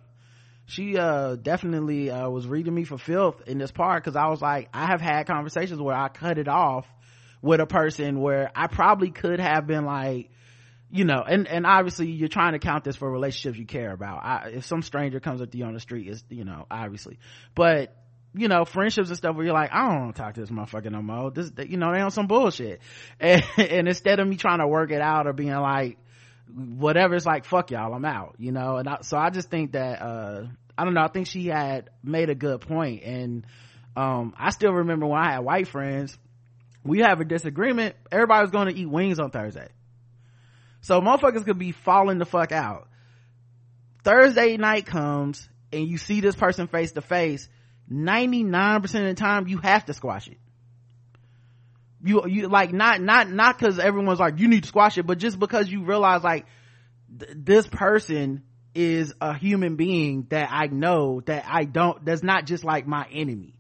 she 0.73 0.97
uh 0.97 1.37
definitely 1.37 2.11
uh 2.11 2.29
was 2.29 2.47
reading 2.47 2.75
me 2.75 2.85
for 2.85 2.99
filth 2.99 3.43
in 3.47 3.59
this 3.59 3.71
part 3.71 4.03
because 4.03 4.17
i 4.17 4.29
was 4.29 4.41
like 4.41 4.69
i 4.73 4.87
have 4.87 5.01
had 5.01 5.27
conversations 5.27 5.81
where 5.81 5.97
i 5.97 6.09
cut 6.09 6.39
it 6.39 6.49
off 6.49 6.87
with 7.41 7.61
a 7.61 7.67
person 7.67 8.21
where 8.21 8.51
i 8.55 8.67
probably 8.67 9.11
could 9.11 9.41
have 9.41 9.67
been 9.67 9.85
like 9.85 10.31
you 10.93 11.05
know 11.05 11.25
and 11.27 11.49
and 11.49 11.67
obviously 11.67 12.09
you're 12.11 12.29
trying 12.29 12.53
to 12.53 12.59
count 12.59 12.85
this 12.85 12.97
for 12.97 13.11
relationships 13.11 13.59
you 13.59 13.65
care 13.65 13.93
about. 13.93 14.23
I, 14.23 14.51
if 14.51 14.67
some 14.67 14.83
stranger 14.83 15.19
comes 15.19 15.41
up 15.41 15.51
to 15.51 15.59
you 15.59 15.65
on 15.65 15.73
the 15.73 15.81
street 15.81 16.07
is 16.07 16.23
you 16.29 16.45
know 16.45 16.67
obviously. 16.71 17.19
But 17.55 17.97
you 18.35 18.49
know 18.49 18.65
friendships 18.65 19.09
and 19.09 19.17
stuff 19.17 19.37
where 19.37 19.45
you're 19.45 19.53
like 19.53 19.71
i 19.73 19.87
don't 19.87 20.01
want 20.01 20.17
to 20.17 20.23
talk 20.23 20.35
to 20.35 20.41
this 20.41 20.51
motherfucker 20.51 20.93
no 20.93 21.03
more. 21.03 21.31
This 21.31 21.51
you 21.67 21.79
know 21.79 21.93
they 21.93 22.01
on 22.01 22.11
some 22.11 22.27
bullshit. 22.27 22.81
And, 23.21 23.43
and 23.57 23.89
instead 23.89 24.21
of 24.21 24.29
me 24.29 24.37
trying 24.37 24.59
to 24.59 24.69
work 24.69 24.91
it 24.91 25.01
out 25.01 25.27
or 25.27 25.33
being 25.33 25.53
like 25.55 25.97
whatever 26.55 27.15
it's 27.15 27.25
like 27.25 27.47
fuck 27.47 27.71
y'all 27.71 27.95
i'm 27.95 28.05
out 28.05 28.35
you 28.39 28.53
know? 28.53 28.77
And 28.77 28.89
I, 28.89 28.99
so 29.01 29.17
i 29.17 29.31
just 29.31 29.49
think 29.49 29.73
that 29.73 30.03
uh 30.03 30.47
I 30.77 30.85
don't 30.85 30.95
know. 30.95 31.03
I 31.03 31.09
think 31.09 31.27
she 31.27 31.47
had 31.47 31.91
made 32.03 32.31
a 32.31 32.35
good 32.35 32.61
point, 32.63 33.03
and 33.03 33.47
um, 33.97 34.35
I 34.39 34.51
still 34.51 34.73
remember 34.73 35.07
when 35.07 35.21
I 35.21 35.33
had 35.33 35.41
white 35.41 35.69
friends. 35.69 36.17
We 36.85 37.01
have 37.01 37.21
a 37.21 37.25
disagreement. 37.25 37.95
Everybody 38.11 38.43
was 38.43 38.51
going 38.51 38.69
to 38.69 38.75
eat 38.75 38.89
wings 38.89 39.21
on 39.21 39.31
Thursday, 39.31 39.69
so 40.81 41.01
motherfuckers 41.01 41.45
could 41.45 41.59
be 41.59 41.73
falling 41.73 42.19
the 42.19 42.25
fuck 42.25 42.53
out. 42.53 42.89
Thursday 44.03 44.57
night 44.57 44.87
comes, 44.87 45.49
and 45.73 45.87
you 45.87 45.99
see 45.99 46.21
this 46.21 46.35
person 46.35 46.67
face 46.67 46.93
to 46.93 47.03
face. 47.03 47.49
Ninety 47.89 48.43
nine 48.43 48.81
percent 48.81 49.07
of 49.07 49.15
the 49.15 49.21
time, 49.21 49.49
you 49.49 49.59
have 49.59 49.85
to 49.87 49.95
squash 49.95 50.29
it. 50.29 50.39
You 52.05 52.27
you 52.27 52.49
like 52.49 52.73
not 52.73 53.01
not 53.01 53.31
not 53.31 53.59
because 53.59 53.79
everyone's 53.79 54.19
like 54.19 54.41
you 54.41 54.49
need 54.49 54.63
to 54.63 54.69
squash 54.69 54.99
it, 54.99 55.07
but 55.07 55.19
just 55.19 55.39
because 55.39 55.71
you 55.71 55.85
realize 55.85 56.25
like 56.25 56.47
th- 57.17 57.31
this 57.37 57.67
person 57.67 58.43
is 58.75 59.13
a 59.21 59.35
human 59.35 59.77
being 59.77 60.27
that 60.31 60.49
I 60.51 60.67
know 60.67 61.21
that 61.27 61.45
I 61.47 61.65
don't, 61.65 62.05
that's 62.05 62.23
not 62.23 62.47
just 62.47 62.65
like 62.65 62.87
my 62.87 63.07
enemy. 63.13 63.55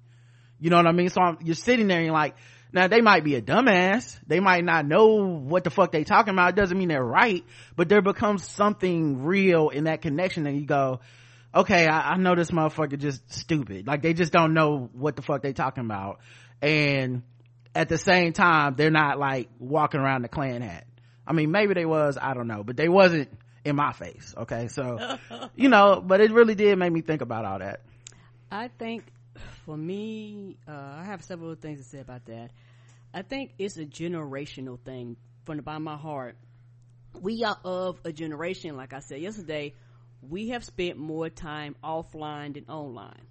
You 0.58 0.70
know 0.70 0.76
what 0.76 0.86
I 0.86 0.92
mean? 0.92 1.08
So 1.08 1.20
I'm, 1.20 1.38
you're 1.42 1.54
sitting 1.54 1.88
there 1.88 1.98
and 1.98 2.06
you're 2.06 2.14
like, 2.14 2.36
now 2.72 2.88
they 2.88 3.00
might 3.02 3.24
be 3.24 3.34
a 3.34 3.42
dumbass. 3.42 4.18
They 4.26 4.40
might 4.40 4.64
not 4.64 4.86
know 4.86 5.16
what 5.26 5.64
the 5.64 5.70
fuck 5.70 5.92
they 5.92 6.04
talking 6.04 6.32
about. 6.32 6.50
It 6.50 6.56
doesn't 6.56 6.76
mean 6.76 6.88
they're 6.88 7.04
right, 7.04 7.44
but 7.76 7.88
there 7.88 8.00
becomes 8.00 8.48
something 8.48 9.22
real 9.24 9.68
in 9.68 9.84
that 9.84 10.00
connection 10.00 10.46
and 10.46 10.58
you 10.58 10.66
go, 10.66 11.00
okay, 11.54 11.86
I, 11.86 12.12
I 12.12 12.16
know 12.16 12.34
this 12.34 12.50
motherfucker 12.50 12.98
just 12.98 13.30
stupid. 13.30 13.86
Like 13.86 14.02
they 14.02 14.14
just 14.14 14.32
don't 14.32 14.54
know 14.54 14.88
what 14.94 15.16
the 15.16 15.22
fuck 15.22 15.42
they 15.42 15.52
talking 15.52 15.84
about. 15.84 16.20
And 16.62 17.22
at 17.74 17.88
the 17.88 17.98
same 17.98 18.32
time, 18.32 18.74
they're 18.76 18.90
not 18.90 19.18
like 19.18 19.48
walking 19.58 20.00
around 20.00 20.22
the 20.22 20.28
Klan 20.28 20.62
hat. 20.62 20.86
I 21.26 21.32
mean, 21.34 21.50
maybe 21.50 21.74
they 21.74 21.84
was, 21.84 22.18
I 22.20 22.34
don't 22.34 22.48
know, 22.48 22.62
but 22.64 22.76
they 22.76 22.88
wasn't 22.88 23.28
in 23.64 23.76
my 23.76 23.92
face 23.92 24.34
okay 24.36 24.68
so 24.68 24.98
you 25.56 25.68
know 25.68 26.02
but 26.04 26.20
it 26.20 26.32
really 26.32 26.54
did 26.54 26.78
make 26.78 26.92
me 26.92 27.00
think 27.00 27.20
about 27.20 27.44
all 27.44 27.58
that 27.58 27.80
i 28.50 28.68
think 28.68 29.04
for 29.64 29.76
me 29.76 30.56
uh, 30.68 30.72
i 30.72 31.04
have 31.04 31.22
several 31.22 31.54
things 31.54 31.78
to 31.78 31.84
say 31.84 32.00
about 32.00 32.24
that 32.26 32.50
i 33.14 33.22
think 33.22 33.52
it's 33.58 33.76
a 33.76 33.84
generational 33.86 34.78
thing 34.80 35.16
from 35.44 35.56
the 35.56 35.62
bottom 35.62 35.86
of 35.86 35.94
my 35.94 36.00
heart 36.00 36.36
we 37.20 37.44
are 37.44 37.58
of 37.64 38.00
a 38.04 38.12
generation 38.12 38.76
like 38.76 38.92
i 38.92 39.00
said 39.00 39.20
yesterday 39.20 39.74
we 40.28 40.48
have 40.50 40.64
spent 40.64 40.96
more 40.96 41.28
time 41.28 41.74
offline 41.82 42.54
than 42.54 42.64
online 42.68 43.26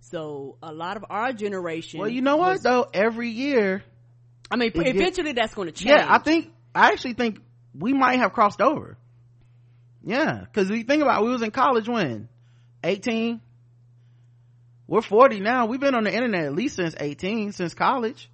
So 0.00 0.58
a 0.62 0.72
lot 0.72 0.96
of 0.98 1.04
our 1.08 1.32
generation. 1.32 2.00
Well, 2.00 2.08
you 2.10 2.20
know 2.20 2.36
what 2.36 2.52
was- 2.52 2.62
though? 2.62 2.86
Every 2.92 3.30
year, 3.30 3.82
I 4.50 4.56
mean, 4.56 4.70
eventually 4.74 5.32
that's 5.32 5.54
going 5.54 5.68
to 5.68 5.72
change. 5.72 5.88
yeah, 5.88 6.06
I 6.06 6.18
think 6.18 6.52
I 6.74 6.92
actually 6.92 7.14
think 7.14 7.38
we 7.74 7.92
might 7.94 8.18
have 8.18 8.32
crossed 8.32 8.60
over. 8.60 8.98
Yeah, 10.04 10.40
because 10.40 10.70
we 10.70 10.82
think 10.82 11.02
about, 11.02 11.22
it, 11.22 11.24
we 11.24 11.32
was 11.32 11.42
in 11.42 11.50
college 11.50 11.88
when 11.88 12.28
eighteen. 12.82 13.40
We're 14.86 15.00
forty 15.00 15.40
now. 15.40 15.66
We've 15.66 15.80
been 15.80 15.94
on 15.94 16.04
the 16.04 16.12
internet 16.12 16.44
at 16.44 16.54
least 16.54 16.76
since 16.76 16.94
eighteen, 17.00 17.52
since 17.52 17.72
college. 17.72 18.30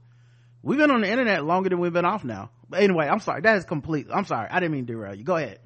We've 0.62 0.78
been 0.78 0.90
on 0.90 1.00
the 1.00 1.08
internet 1.08 1.44
longer 1.44 1.68
than 1.70 1.78
we've 1.78 1.92
been 1.92 2.04
off 2.04 2.24
now. 2.24 2.50
But 2.68 2.82
anyway, 2.82 3.06
I'm 3.06 3.20
sorry. 3.20 3.40
That 3.42 3.56
is 3.56 3.64
complete. 3.64 4.08
I'm 4.12 4.24
sorry. 4.24 4.48
I 4.50 4.60
didn't 4.60 4.72
mean 4.72 4.86
to 4.86 4.92
derail 4.92 5.14
you. 5.14 5.24
Go 5.24 5.36
ahead. 5.36 5.60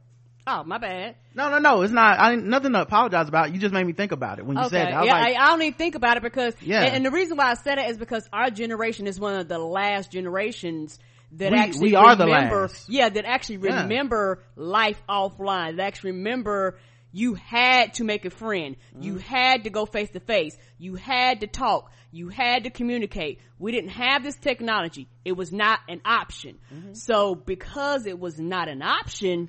Oh, 0.47 0.63
my 0.63 0.77
bad. 0.77 1.17
No, 1.35 1.49
no, 1.49 1.59
no. 1.59 1.81
It's 1.83 1.93
not. 1.93 2.21
I 2.21 2.35
nothing 2.35 2.73
to 2.75 2.83
apologize 2.83 3.29
about. 3.29 3.53
You 3.53 3.59
just 3.59 3.73
made 3.73 3.87
me 3.87 3.95
think 3.95 4.13
about 4.13 4.39
it 4.39 4.45
when 4.45 4.59
you 4.59 4.63
said 4.65 4.89
that. 4.89 4.95
I 4.95 5.05
yeah, 5.05 5.13
like, 5.13 5.37
I, 5.37 5.43
I 5.43 5.49
don't 5.49 5.63
even 5.63 5.75
think 5.75 5.95
about 5.95 6.19
it 6.19 6.23
because, 6.23 6.55
Yeah. 6.61 6.83
and, 6.83 6.97
and 6.97 7.07
the 7.07 7.11
reason 7.11 7.39
why 7.39 7.51
I 7.51 7.55
said 7.55 7.79
it 7.79 7.89
is 7.91 7.97
because 7.97 8.29
our 8.31 8.51
generation 8.51 9.07
is 9.07 9.19
one 9.19 9.35
of 9.37 9.49
the 9.49 9.59
last 9.59 10.13
generations 10.13 10.99
that 11.39 11.53
We- 11.53 11.59
actually 11.59 11.81
we 11.91 11.95
are 11.97 12.17
the 12.17 12.27
remember, 12.27 12.63
last. 12.63 12.89
yeah, 12.89 13.09
that 13.09 13.25
actually 13.25 13.59
Yeah. 13.69 13.83
remember 13.83 14.43
life 14.57 15.03
offline. 15.09 15.77
That 15.77 15.87
actually 15.87 16.13
remember 16.13 16.79
you 17.13 17.35
had 17.35 17.95
to 17.95 18.05
make 18.05 18.25
a 18.25 18.31
friend. 18.31 18.77
You 19.01 19.15
Mm-hmm. 19.15 19.21
had 19.35 19.65
to 19.65 19.71
go 19.71 19.87
face 19.87 20.11
to 20.11 20.21
face. 20.21 20.57
You 20.79 20.97
had 20.97 21.41
to 21.41 21.47
talk. 21.47 21.93
You 22.11 22.29
had 22.29 22.65
to 22.65 22.71
communicate. 22.71 23.41
We 23.59 23.73
didn't 23.73 23.91
have 23.91 24.23
this 24.23 24.37
technology. 24.37 25.09
It 25.25 25.33
was 25.37 25.53
not 25.53 25.81
an 25.89 26.01
option. 26.05 26.59
Mm-hmm. 26.73 26.95
So 26.95 27.35
because 27.35 28.07
it 28.07 28.19
was 28.19 28.39
not 28.41 28.69
an 28.69 28.83
option, 28.83 29.49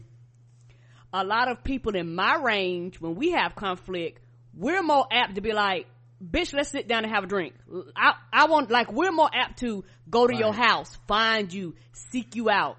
a 1.13 1.23
lot 1.23 1.49
of 1.49 1.63
people 1.63 1.95
in 1.95 2.13
my 2.15 2.35
range, 2.35 2.99
when 2.99 3.15
we 3.15 3.31
have 3.31 3.55
conflict, 3.55 4.19
we're 4.53 4.83
more 4.83 5.05
apt 5.11 5.35
to 5.35 5.41
be 5.41 5.53
like, 5.53 5.87
bitch, 6.31 6.53
let's 6.53 6.69
sit 6.69 6.87
down 6.87 7.03
and 7.03 7.13
have 7.13 7.23
a 7.23 7.27
drink. 7.27 7.53
I, 7.95 8.13
I 8.31 8.45
want, 8.47 8.69
like, 8.71 8.91
we're 8.91 9.11
more 9.11 9.29
apt 9.33 9.59
to 9.59 9.83
go 10.09 10.27
to 10.27 10.35
your 10.35 10.53
house, 10.53 10.97
find 11.07 11.51
you, 11.53 11.75
seek 12.11 12.35
you 12.35 12.49
out. 12.49 12.77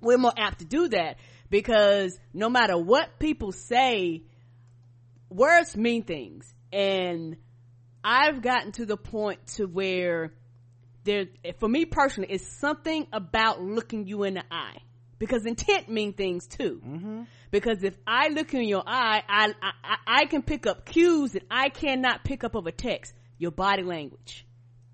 We're 0.00 0.18
more 0.18 0.34
apt 0.36 0.58
to 0.58 0.64
do 0.64 0.88
that 0.88 1.16
because 1.50 2.18
no 2.32 2.48
matter 2.48 2.76
what 2.76 3.18
people 3.18 3.52
say, 3.52 4.22
words 5.30 5.76
mean 5.76 6.02
things. 6.02 6.52
And 6.72 7.36
I've 8.02 8.42
gotten 8.42 8.72
to 8.72 8.86
the 8.86 8.96
point 8.96 9.46
to 9.56 9.66
where 9.66 10.32
there, 11.04 11.26
for 11.58 11.68
me 11.68 11.84
personally, 11.84 12.32
it's 12.32 12.46
something 12.58 13.06
about 13.12 13.62
looking 13.62 14.06
you 14.06 14.24
in 14.24 14.34
the 14.34 14.44
eye 14.50 14.78
because 15.18 15.46
intent 15.46 15.88
mean 15.88 16.12
things 16.12 16.46
too. 16.46 16.82
Mm-hmm. 16.84 17.22
Because 17.54 17.84
if 17.84 17.96
I 18.04 18.30
look 18.30 18.52
in 18.52 18.64
your 18.64 18.82
eye, 18.84 19.22
I, 19.28 19.54
I 19.62 19.96
I- 20.08 20.24
can 20.24 20.42
pick 20.42 20.66
up 20.66 20.84
cues 20.84 21.34
that 21.34 21.44
I 21.48 21.68
cannot 21.68 22.24
pick 22.24 22.42
up 22.42 22.56
of 22.56 22.66
a 22.66 22.72
text. 22.72 23.14
Your 23.38 23.52
body 23.52 23.84
language, 23.84 24.44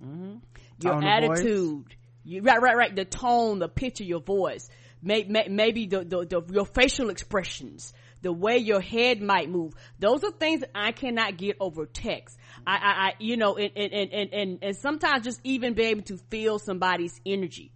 mm-hmm. 0.05 0.37
your 0.83 0.93
Tone 0.93 1.02
of 1.02 1.09
attitude, 1.09 1.97
you, 2.23 2.43
right, 2.43 2.61
right, 2.61 2.76
right. 2.76 2.95
The 2.95 3.07
tone, 3.07 3.61
the 3.61 3.69
pitch 3.69 4.02
of 4.02 4.07
your 4.07 4.21
voice, 4.21 4.69
may, 5.00 5.25
may, 5.25 5.49
maybe 5.49 5.87
the, 5.87 6.05
the, 6.05 6.26
the 6.26 6.43
your 6.52 6.67
facial 6.67 7.09
expressions, 7.09 7.95
the 8.21 8.31
way 8.31 8.59
your 8.59 8.83
head 8.83 9.23
might 9.23 9.49
move. 9.49 9.73
Those 9.99 10.23
are 10.23 10.31
things 10.31 10.61
that 10.61 10.71
I 10.75 10.93
cannot 10.93 11.38
get 11.38 11.57
over 11.61 11.87
text. 11.87 12.37
I, 12.67 12.76
I, 12.76 12.90
I 12.90 13.12
you 13.21 13.38
know, 13.38 13.57
and, 13.57 13.73
and, 13.75 14.12
and, 14.12 14.35
and, 14.35 14.59
and 14.61 14.76
sometimes 14.76 15.25
just 15.25 15.40
even 15.45 15.73
be 15.73 15.85
able 15.85 16.02
to 16.02 16.19
feel 16.29 16.59
somebody's 16.59 17.19
energy 17.25 17.73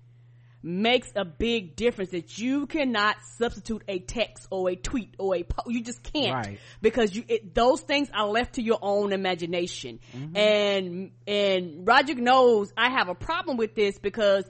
makes 0.64 1.12
a 1.14 1.26
big 1.26 1.76
difference 1.76 2.10
that 2.12 2.38
you 2.38 2.66
cannot 2.66 3.16
substitute 3.36 3.82
a 3.86 3.98
text 3.98 4.48
or 4.50 4.70
a 4.70 4.76
tweet 4.76 5.14
or 5.18 5.36
a 5.36 5.42
po- 5.42 5.70
you 5.70 5.82
just 5.82 6.02
can't. 6.02 6.46
Right. 6.46 6.58
because 6.80 7.14
you 7.14 7.22
it, 7.28 7.54
those 7.54 7.82
things 7.82 8.08
are 8.14 8.26
left 8.26 8.54
to 8.54 8.62
your 8.62 8.78
own 8.80 9.12
imagination. 9.12 10.00
Mm-hmm. 10.16 10.36
And 10.36 11.10
and 11.26 11.86
Roger 11.86 12.14
knows 12.14 12.72
I 12.76 12.90
have 12.90 13.08
a 13.08 13.14
problem 13.14 13.58
with 13.58 13.74
this 13.74 13.98
because 13.98 14.44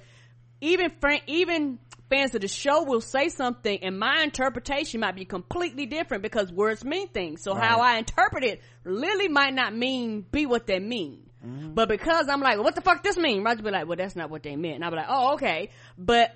even 0.60 0.92
fran- 1.00 1.22
even 1.26 1.80
fans 2.08 2.34
of 2.34 2.42
the 2.42 2.48
show 2.48 2.84
will 2.84 3.00
say 3.00 3.28
something 3.28 3.82
and 3.82 3.98
my 3.98 4.22
interpretation 4.22 5.00
might 5.00 5.16
be 5.16 5.24
completely 5.24 5.86
different 5.86 6.22
because 6.22 6.52
words 6.52 6.84
mean 6.84 7.08
things. 7.08 7.42
So 7.42 7.54
how 7.54 7.80
I 7.80 7.98
interpret 7.98 8.44
it 8.44 8.62
literally 8.84 9.28
might 9.28 9.54
not 9.54 9.74
mean 9.74 10.24
be 10.30 10.46
what 10.46 10.66
they 10.66 10.78
mean 10.78 11.24
Mm-hmm. 11.44 11.74
but 11.74 11.88
because 11.88 12.28
I'm 12.28 12.40
like, 12.40 12.58
what 12.58 12.74
the 12.74 12.80
fuck 12.80 13.02
does 13.02 13.16
this 13.16 13.22
mean? 13.22 13.42
Roger 13.42 13.62
be 13.62 13.70
like, 13.70 13.86
well, 13.86 13.96
that's 13.96 14.16
not 14.16 14.30
what 14.30 14.42
they 14.42 14.56
meant. 14.56 14.76
And 14.76 14.84
I'll 14.84 14.90
be 14.90 14.96
like, 14.96 15.06
oh, 15.08 15.34
okay. 15.34 15.70
But 15.98 16.34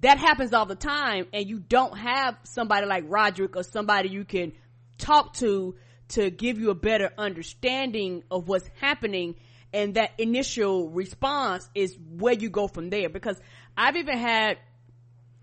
that 0.00 0.18
happens 0.18 0.52
all 0.52 0.66
the 0.66 0.76
time 0.76 1.26
and 1.32 1.48
you 1.48 1.58
don't 1.58 1.96
have 1.98 2.36
somebody 2.44 2.86
like 2.86 3.04
Roderick 3.08 3.56
or 3.56 3.62
somebody 3.62 4.10
you 4.10 4.24
can 4.24 4.52
talk 4.98 5.34
to 5.34 5.76
to 6.08 6.30
give 6.30 6.58
you 6.58 6.70
a 6.70 6.74
better 6.74 7.10
understanding 7.16 8.22
of 8.30 8.48
what's 8.48 8.68
happening. 8.80 9.36
And 9.72 9.94
that 9.94 10.10
initial 10.18 10.90
response 10.90 11.68
is 11.74 11.96
where 11.96 12.34
you 12.34 12.50
go 12.50 12.68
from 12.68 12.90
there. 12.90 13.08
Because 13.08 13.40
I've 13.76 13.96
even 13.96 14.18
had 14.18 14.58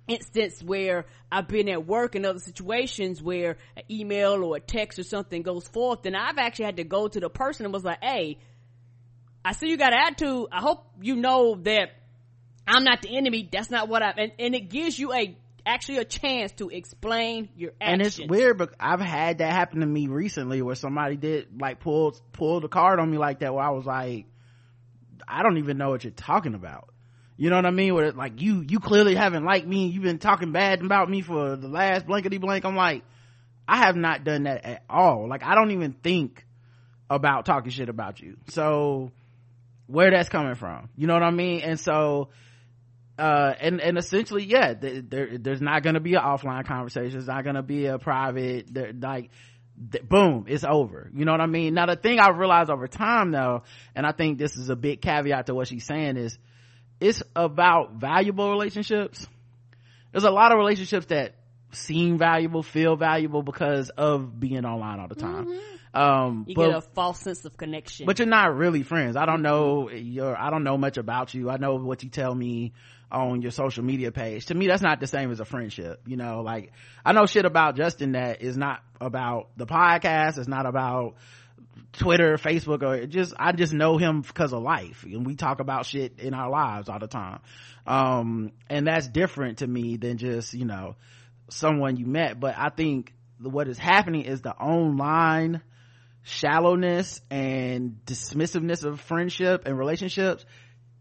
instance 0.08 0.62
where 0.62 1.06
I've 1.32 1.48
been 1.48 1.70
at 1.70 1.86
work 1.86 2.16
in 2.16 2.26
other 2.26 2.40
situations 2.40 3.22
where 3.22 3.58
an 3.76 3.84
email 3.90 4.44
or 4.44 4.58
a 4.58 4.60
text 4.60 5.00
or 5.00 5.04
something 5.04 5.42
goes 5.42 5.68
forth 5.68 6.06
and 6.06 6.16
I've 6.16 6.38
actually 6.38 6.66
had 6.66 6.78
to 6.78 6.86
go 6.86 7.10
to 7.10 7.20
the 7.20 7.30
person 7.30 7.66
and 7.66 7.74
was 7.74 7.84
like, 7.84 8.02
hey, 8.02 8.38
I 9.48 9.54
see 9.54 9.70
you 9.70 9.78
got 9.78 9.94
an 9.94 10.00
attitude. 10.00 10.48
I 10.52 10.60
hope 10.60 10.84
you 11.02 11.16
know 11.16 11.56
that 11.64 11.92
I'm 12.68 12.84
not 12.84 13.02
the 13.02 13.16
enemy. 13.16 13.48
That's 13.50 13.72
not 13.72 13.88
what 13.88 14.04
I, 14.04 14.10
and, 14.18 14.34
and 14.38 14.54
it 14.54 14.70
gives 14.70 15.00
you 15.00 15.14
a, 15.14 15.38
actually 15.66 16.00
a 16.00 16.04
chance 16.04 16.52
to 16.54 16.68
explain 16.68 17.48
your 17.56 17.72
and 17.80 18.02
it's 18.02 18.18
weird 18.18 18.58
but 18.58 18.74
i've 18.80 19.02
had 19.02 19.40
that 19.40 19.52
happen 19.52 19.82
to 19.82 19.86
me 19.86 20.08
recently 20.08 20.62
where 20.62 20.76
somebody 20.76 21.18
did 21.18 21.60
like 21.60 21.82
pull 21.82 22.16
pull 22.32 22.62
the 22.62 22.70
card 22.70 23.02
on 23.02 23.12
me 23.12 23.18
like 23.18 23.40
that 23.40 23.54
where 23.54 23.66
i 23.66 23.70
was 23.70 23.86
like 23.86 24.28
i 25.28 25.44
don't 25.44 25.58
even 25.58 25.78
know 25.78 25.90
what 25.90 26.06
you're 26.06 26.12
talking 26.12 26.54
about. 26.54 26.90
You 27.36 27.50
know 27.50 27.58
what 27.58 27.66
i 27.66 27.72
mean? 27.72 27.94
Where 27.94 28.06
it's 28.06 28.18
like 28.18 28.42
you 28.42 28.66
you 28.68 28.80
clearly 28.80 29.16
haven't 29.16 29.44
liked 29.44 29.68
me 29.68 29.88
you've 29.88 30.04
been 30.04 30.20
talking 30.20 30.52
bad 30.52 30.82
about 30.82 31.10
me 31.10 31.22
for 31.22 31.56
the 31.56 31.68
last 31.68 32.06
blankety 32.08 32.38
blank. 32.38 32.66
I'm 32.66 32.76
like 32.76 33.04
i 33.68 33.78
have 33.78 33.96
not 33.96 34.24
done 34.24 34.44
that 34.44 34.66
at 34.66 34.84
all. 34.90 35.28
Like 35.28 35.44
i 35.44 35.56
don't 35.56 35.72
even 35.72 35.94
think 35.94 36.46
about 37.10 37.46
talking 37.46 37.72
shit 37.72 37.90
about 37.90 38.20
you. 38.20 38.38
So 38.50 39.12
where 39.88 40.12
that's 40.12 40.30
coming 40.30 40.56
from. 40.56 40.90
You 40.96 41.08
know 41.08 41.14
what 41.14 41.24
i 41.24 41.32
mean? 41.32 41.62
And 41.62 41.80
so 41.80 42.30
uh 43.18 43.54
and 43.60 43.82
and 43.82 43.98
essentially 43.98 44.44
yeah 44.44 44.76
th- 44.76 45.06
there 45.08 45.38
there's 45.40 45.62
not 45.62 45.82
gonna 45.82 46.00
be 46.00 46.14
an 46.14 46.22
offline 46.22 46.66
conversation. 46.66 47.12
There's 47.12 47.28
not 47.28 47.44
gonna 47.44 47.64
be 47.64 47.88
a 47.88 47.98
private 47.98 48.68
like 49.02 49.32
boom 49.76 50.46
it's 50.48 50.64
over. 50.64 51.10
You 51.16 51.26
know 51.26 51.32
what 51.32 51.42
i 51.42 51.48
mean? 51.48 51.74
Now 51.74 51.88
the 51.88 51.96
thing 51.96 52.20
i've 52.20 52.38
realized 52.38 52.70
over 52.70 52.88
time 52.88 53.32
though 53.32 53.64
and 53.96 54.06
i 54.06 54.12
think 54.12 54.38
this 54.38 54.56
is 54.56 54.70
a 54.70 54.76
big 54.76 55.02
caveat 55.02 55.48
to 55.48 55.56
what 55.56 55.68
she's 55.68 55.86
saying 55.86 56.18
is 56.18 56.38
it's 57.00 57.24
about 57.36 57.94
valuable 57.94 58.50
relationships. 58.50 59.28
There's 60.12 60.24
a 60.24 60.32
lot 60.32 60.52
of 60.52 60.58
relationships 60.58 61.08
that 61.08 61.36
seem 61.72 62.18
valuable 62.18 62.64
feel 62.64 62.96
valuable 62.96 63.44
because 63.44 63.90
of 63.90 64.40
being 64.40 64.66
online 64.66 65.00
all 65.00 65.08
the 65.08 65.16
time 65.16 65.60
um 65.94 66.46
you 66.48 66.56
but- 66.56 66.68
get 66.68 66.78
a 66.78 66.82
false 66.82 67.20
sense 67.20 67.46
of 67.46 67.58
connection. 67.58 68.06
but 68.06 68.20
you're 68.20 68.28
not 68.28 68.56
really 68.56 68.84
friends. 68.84 69.16
I 69.16 69.26
don't 69.26 69.42
know 69.42 69.90
your 69.90 70.38
i 70.38 70.50
don't 70.50 70.64
know 70.64 70.78
much 70.78 70.98
about 70.98 71.34
you. 71.34 71.50
I 71.50 71.58
know 71.58 71.76
what 71.76 72.04
you 72.04 72.10
tell 72.10 72.34
me 72.34 72.74
on 73.12 73.42
your 73.42 73.52
social 73.52 73.84
media 73.84 74.12
page. 74.12 74.48
To 74.48 74.54
me 74.54 74.68
that's 74.68 74.82
not 74.82 75.00
the 75.00 75.08
same 75.08 75.32
as 75.32 75.40
a 75.40 75.46
friendship 75.46 76.02
you 76.06 76.18
know? 76.18 76.42
Like 76.42 76.72
i 77.06 77.14
know 77.14 77.26
shit 77.26 77.46
about 77.46 77.76
justin 77.78 78.12
that 78.14 78.42
is 78.42 78.58
not 78.58 78.84
about 79.00 79.50
the 79.56 79.66
podcast 79.66 80.38
it's 80.38 80.48
not 80.48 80.66
about 80.66 81.16
twitter 81.94 82.38
facebook 82.38 82.84
or 82.84 83.06
just 83.06 83.34
i 83.38 83.52
just 83.52 83.74
know 83.74 83.98
him 83.98 84.22
because 84.22 84.52
of 84.54 84.62
life. 84.62 85.04
And 85.04 85.26
we 85.26 85.36
talk 85.36 85.60
about 85.60 85.86
shit 85.86 86.20
in 86.20 86.34
our 86.34 86.50
lives 86.50 86.90
all 86.90 87.00
the 87.00 87.08
time. 87.08 87.40
Um 87.86 88.52
and 88.70 88.88
that's 88.88 89.08
different 89.08 89.60
to 89.60 89.68
me 89.68 89.98
than 89.98 90.18
just 90.18 90.54
you 90.54 90.66
know 90.66 90.96
someone 91.50 91.96
you 91.96 92.06
met. 92.06 92.40
But 92.40 92.56
i 92.58 92.70
think 92.70 93.14
what 93.40 93.68
is 93.68 93.78
happening 93.78 94.24
is 94.26 94.42
the 94.42 94.52
online 94.54 95.62
shallowness 96.28 97.22
and 97.30 98.00
dismissiveness 98.06 98.84
of 98.84 99.00
friendship 99.02 99.64
and 99.66 99.78
relationships 99.78 100.46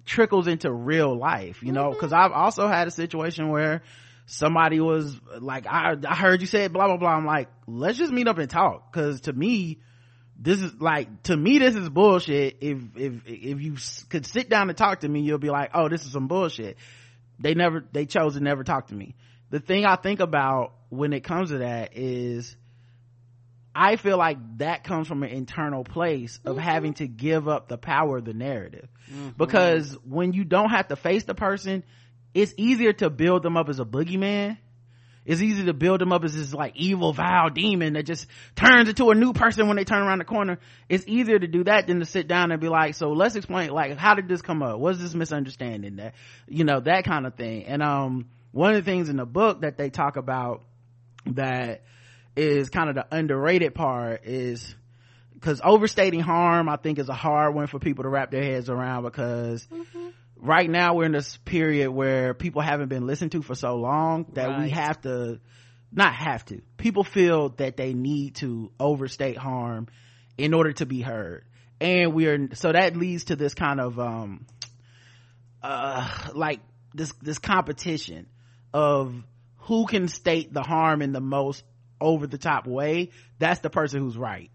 trickles 0.04 0.46
into 0.46 0.72
real 0.72 1.16
life 1.18 1.62
you 1.62 1.72
know? 1.72 1.86
Mm-hmm. 1.86 1.94
Because 1.94 2.12
i've 2.12 2.32
also 2.32 2.66
had 2.68 2.88
a 2.88 2.92
situation 2.92 3.48
where 3.48 3.82
somebody 4.26 4.80
was 4.80 5.18
like 5.40 5.66
I, 5.66 5.94
I 6.06 6.14
heard 6.14 6.40
you 6.40 6.46
say 6.46 6.68
blah 6.68 6.86
blah 6.86 6.96
blah. 6.96 7.10
I'm 7.10 7.24
like 7.24 7.48
let's 7.66 7.96
just 7.96 8.12
meet 8.12 8.28
up 8.28 8.38
and 8.38 8.50
talk. 8.50 8.92
Because 8.92 9.22
to 9.22 9.32
me 9.32 9.78
this 10.38 10.60
is 10.60 10.74
like 10.80 11.22
to 11.24 11.36
me 11.36 11.58
this 11.58 11.74
is 11.74 11.88
bullshit. 11.88 12.58
If 12.60 12.78
if 12.96 13.22
if 13.26 13.60
you 13.60 13.76
could 14.10 14.26
sit 14.26 14.50
down 14.50 14.68
and 14.68 14.76
talk 14.76 15.00
to 15.00 15.08
me 15.08 15.20
you'll 15.20 15.38
be 15.38 15.50
like 15.50 15.70
oh 15.74 15.88
this 15.88 16.04
is 16.04 16.12
some 16.12 16.28
bullshit. 16.28 16.76
They 17.38 17.54
never 17.54 17.84
they 17.92 18.06
chose 18.06 18.34
to 18.34 18.40
never 18.40 18.64
talk 18.64 18.88
to 18.88 18.94
me. 18.94 19.14
The 19.50 19.60
thing 19.60 19.86
i 19.86 19.96
think 19.96 20.20
about 20.20 20.74
when 20.88 21.12
it 21.12 21.22
comes 21.22 21.50
to 21.50 21.58
that 21.58 21.96
is 21.96 22.56
i 23.76 23.96
feel 23.96 24.16
like 24.18 24.38
that 24.58 24.84
comes 24.84 25.06
from 25.06 25.22
an 25.22 25.30
internal 25.30 25.84
place 25.84 26.40
of 26.44 26.56
having 26.56 26.94
to 26.94 27.06
give 27.06 27.48
up 27.48 27.68
the 27.68 27.78
power 27.78 28.18
of 28.18 28.24
the 28.24 28.34
narrative. 28.34 28.88
Because 29.36 29.96
when 30.04 30.32
you 30.32 30.44
don't 30.44 30.70
have 30.70 30.88
to 30.88 30.96
face 30.96 31.24
the 31.24 31.34
person 31.34 31.84
it's 32.36 32.52
easier 32.58 32.92
to 32.92 33.08
build 33.08 33.42
them 33.42 33.56
up 33.56 33.70
as 33.70 33.80
a 33.80 33.84
boogeyman. 33.86 34.58
It's 35.24 35.40
easy 35.40 35.64
to 35.64 35.72
build 35.72 36.02
them 36.02 36.12
up 36.12 36.22
as 36.22 36.36
this 36.36 36.52
like 36.52 36.76
evil 36.76 37.14
vile 37.14 37.48
demon 37.48 37.94
that 37.94 38.04
just 38.04 38.26
turns 38.54 38.90
into 38.90 39.08
a 39.08 39.14
new 39.14 39.32
person 39.32 39.66
when 39.66 39.78
they 39.78 39.84
turn 39.84 40.02
around 40.02 40.18
the 40.18 40.26
corner. 40.26 40.58
It's 40.88 41.04
easier 41.08 41.38
to 41.38 41.46
do 41.46 41.64
that 41.64 41.86
than 41.86 41.98
to 41.98 42.04
sit 42.04 42.28
down 42.28 42.52
and 42.52 42.60
be 42.60 42.68
like 42.68 42.94
so 42.94 43.12
let's 43.12 43.36
explain 43.36 43.70
like 43.70 43.96
how 43.96 44.14
did 44.14 44.28
this 44.28 44.42
come 44.42 44.62
up? 44.62 44.78
What's 44.78 44.98
this 44.98 45.14
misunderstanding 45.14 45.96
that 45.96 46.14
you 46.46 46.64
know 46.64 46.80
that 46.80 47.04
kind 47.04 47.26
of 47.26 47.34
thing? 47.34 47.64
And 47.64 47.82
um 47.82 48.28
one 48.52 48.74
of 48.74 48.84
the 48.84 48.88
things 48.88 49.08
in 49.08 49.16
the 49.16 49.24
book 49.26 49.62
that 49.62 49.78
they 49.78 49.88
talk 49.88 50.16
about 50.16 50.62
that 51.24 51.84
is 52.36 52.68
kind 52.68 52.90
of 52.90 52.94
the 52.94 53.06
underrated 53.10 53.74
part 53.74 54.24
is 54.24 54.74
because 55.34 55.60
overstating 55.64 56.20
harm 56.20 56.68
i 56.68 56.76
think 56.76 56.98
is 56.98 57.08
a 57.08 57.14
hard 57.14 57.54
one 57.54 57.66
for 57.66 57.78
people 57.78 58.04
to 58.04 58.08
wrap 58.08 58.30
their 58.30 58.42
heads 58.42 58.68
around 58.68 59.02
because 59.02 59.66
mm-hmm. 59.66 60.08
right 60.36 60.68
now 60.68 60.94
we're 60.94 61.04
in 61.04 61.12
this 61.12 61.38
period 61.38 61.90
where 61.90 62.34
people 62.34 62.60
haven't 62.60 62.88
been 62.88 63.06
listened 63.06 63.32
to 63.32 63.42
for 63.42 63.54
so 63.54 63.76
long 63.76 64.26
that 64.34 64.48
right. 64.48 64.62
we 64.64 64.70
have 64.70 65.00
to 65.00 65.40
not 65.92 66.14
have 66.14 66.44
to 66.44 66.60
people 66.76 67.04
feel 67.04 67.48
that 67.50 67.76
they 67.76 67.94
need 67.94 68.34
to 68.34 68.70
overstate 68.78 69.38
harm 69.38 69.88
in 70.36 70.52
order 70.52 70.72
to 70.72 70.84
be 70.84 71.00
heard 71.00 71.44
and 71.80 72.12
we're 72.12 72.50
so 72.54 72.72
that 72.72 72.96
leads 72.96 73.24
to 73.24 73.36
this 73.36 73.54
kind 73.54 73.80
of 73.80 73.98
um 73.98 74.46
uh 75.62 76.28
like 76.34 76.60
this 76.94 77.12
this 77.22 77.38
competition 77.38 78.26
of 78.74 79.14
who 79.60 79.86
can 79.86 80.08
state 80.08 80.52
the 80.52 80.62
harm 80.62 81.02
in 81.02 81.12
the 81.12 81.20
most 81.20 81.62
over 82.00 82.26
the 82.26 82.38
top 82.38 82.66
way 82.66 83.10
that's 83.38 83.60
the 83.60 83.70
person 83.70 84.00
who's 84.00 84.16
right. 84.16 84.50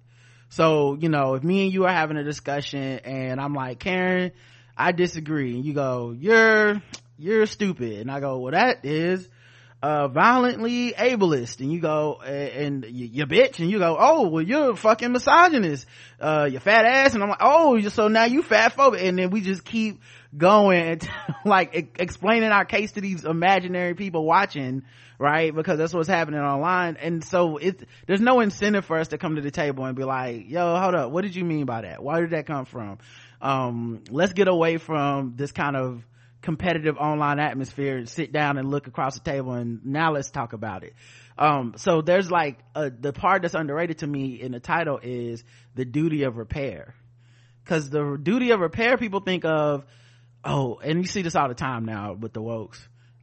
So 0.49 0.97
you 0.99 1.09
know 1.09 1.35
if 1.35 1.43
me 1.43 1.63
and 1.63 1.73
you 1.73 1.85
are 1.85 1.91
having 1.91 2.17
a 2.17 2.23
discussion 2.23 2.99
and 2.99 3.39
i'm 3.39 3.53
like 3.53 3.79
karen 3.79 4.31
i 4.77 4.91
disagree. 4.91 5.55
And 5.55 5.65
you 5.65 5.73
go 5.73 6.15
you're 6.17 6.81
you're 7.17 7.45
stupid. 7.45 7.99
And 7.99 8.11
i 8.11 8.19
go 8.19 8.39
well 8.39 8.51
that 8.51 8.85
is 8.85 9.27
uh 9.81 10.07
violently 10.09 10.93
ableist. 10.93 11.59
And 11.59 11.71
you 11.71 11.79
go 11.79 12.21
and, 12.21 12.85
you, 12.85 13.07
you 13.07 13.25
bitch. 13.25 13.59
And 13.59 13.69
you 13.69 13.79
go 13.79 13.97
oh 13.99 14.27
well 14.27 14.43
you're 14.43 14.71
a 14.71 14.75
fucking 14.75 15.11
misogynist 15.11 15.87
uh 16.19 16.49
you 16.51 16.59
fat 16.59 16.85
ass. 16.85 17.13
And 17.13 17.23
i'm 17.23 17.29
like 17.29 17.41
oh 17.41 17.79
so 17.89 18.07
now 18.07 18.25
you 18.25 18.43
fat 18.43 18.75
phobic. 18.75 19.01
And 19.03 19.17
then 19.17 19.29
we 19.29 19.41
just 19.41 19.63
keep 19.63 20.01
going 20.35 20.81
and 20.81 21.09
like 21.45 21.99
explaining 21.99 22.49
our 22.49 22.65
case 22.65 22.93
to 22.93 23.01
these 23.01 23.25
imaginary 23.25 23.95
people 23.95 24.25
watching 24.25 24.83
right? 25.21 25.53
Because 25.53 25.77
that's 25.77 25.93
what's 25.93 26.09
happening 26.09 26.39
online. 26.39 26.97
And 26.97 27.23
so 27.23 27.57
it 27.57 27.87
there's 28.07 28.19
no 28.19 28.39
incentive 28.39 28.85
for 28.85 28.97
us 28.97 29.09
to 29.09 29.19
come 29.19 29.35
to 29.35 29.41
the 29.41 29.51
table 29.51 29.85
and 29.85 29.95
be 29.95 30.03
like 30.03 30.49
yo 30.49 30.75
hold 30.77 30.95
up 30.95 31.11
what 31.11 31.21
did 31.21 31.35
you 31.35 31.45
mean 31.45 31.65
by 31.65 31.81
that? 31.81 32.03
Why 32.03 32.19
did 32.21 32.31
that 32.31 32.47
come 32.47 32.65
from? 32.65 32.97
Um 33.39 34.03
let's 34.09 34.33
get 34.33 34.47
away 34.47 34.77
from 34.77 35.33
this 35.35 35.51
kind 35.51 35.77
of 35.77 36.03
competitive 36.41 36.97
online 36.97 37.37
atmosphere 37.37 37.97
and 37.97 38.09
sit 38.09 38.31
down 38.31 38.57
and 38.57 38.71
look 38.71 38.87
across 38.87 39.13
the 39.13 39.19
table 39.19 39.53
and 39.53 39.85
now 39.85 40.11
let's 40.11 40.31
talk 40.31 40.53
about 40.53 40.83
it. 40.83 40.95
Um 41.37 41.75
so 41.77 42.01
there's 42.01 42.31
like 42.31 42.57
a, 42.73 42.89
the 42.89 43.13
part 43.13 43.43
that's 43.43 43.53
underrated 43.53 43.99
to 43.99 44.07
me 44.07 44.41
in 44.41 44.51
the 44.51 44.59
title 44.59 44.99
is 45.01 45.43
the 45.75 45.85
duty 45.85 46.23
of 46.23 46.37
repair. 46.37 46.95
Because 47.63 47.91
the 47.91 48.17
duty 48.21 48.49
of 48.49 48.59
repair 48.59 48.97
people 48.97 49.19
think 49.19 49.45
of 49.45 49.85
oh 50.43 50.79
and 50.83 50.99
you 50.99 51.07
see 51.07 51.21
this 51.21 51.35
all 51.35 51.47
the 51.47 51.55
time 51.55 51.85
now 51.85 52.13
with 52.13 52.33
the 52.33 52.41
wokes. 52.41 52.79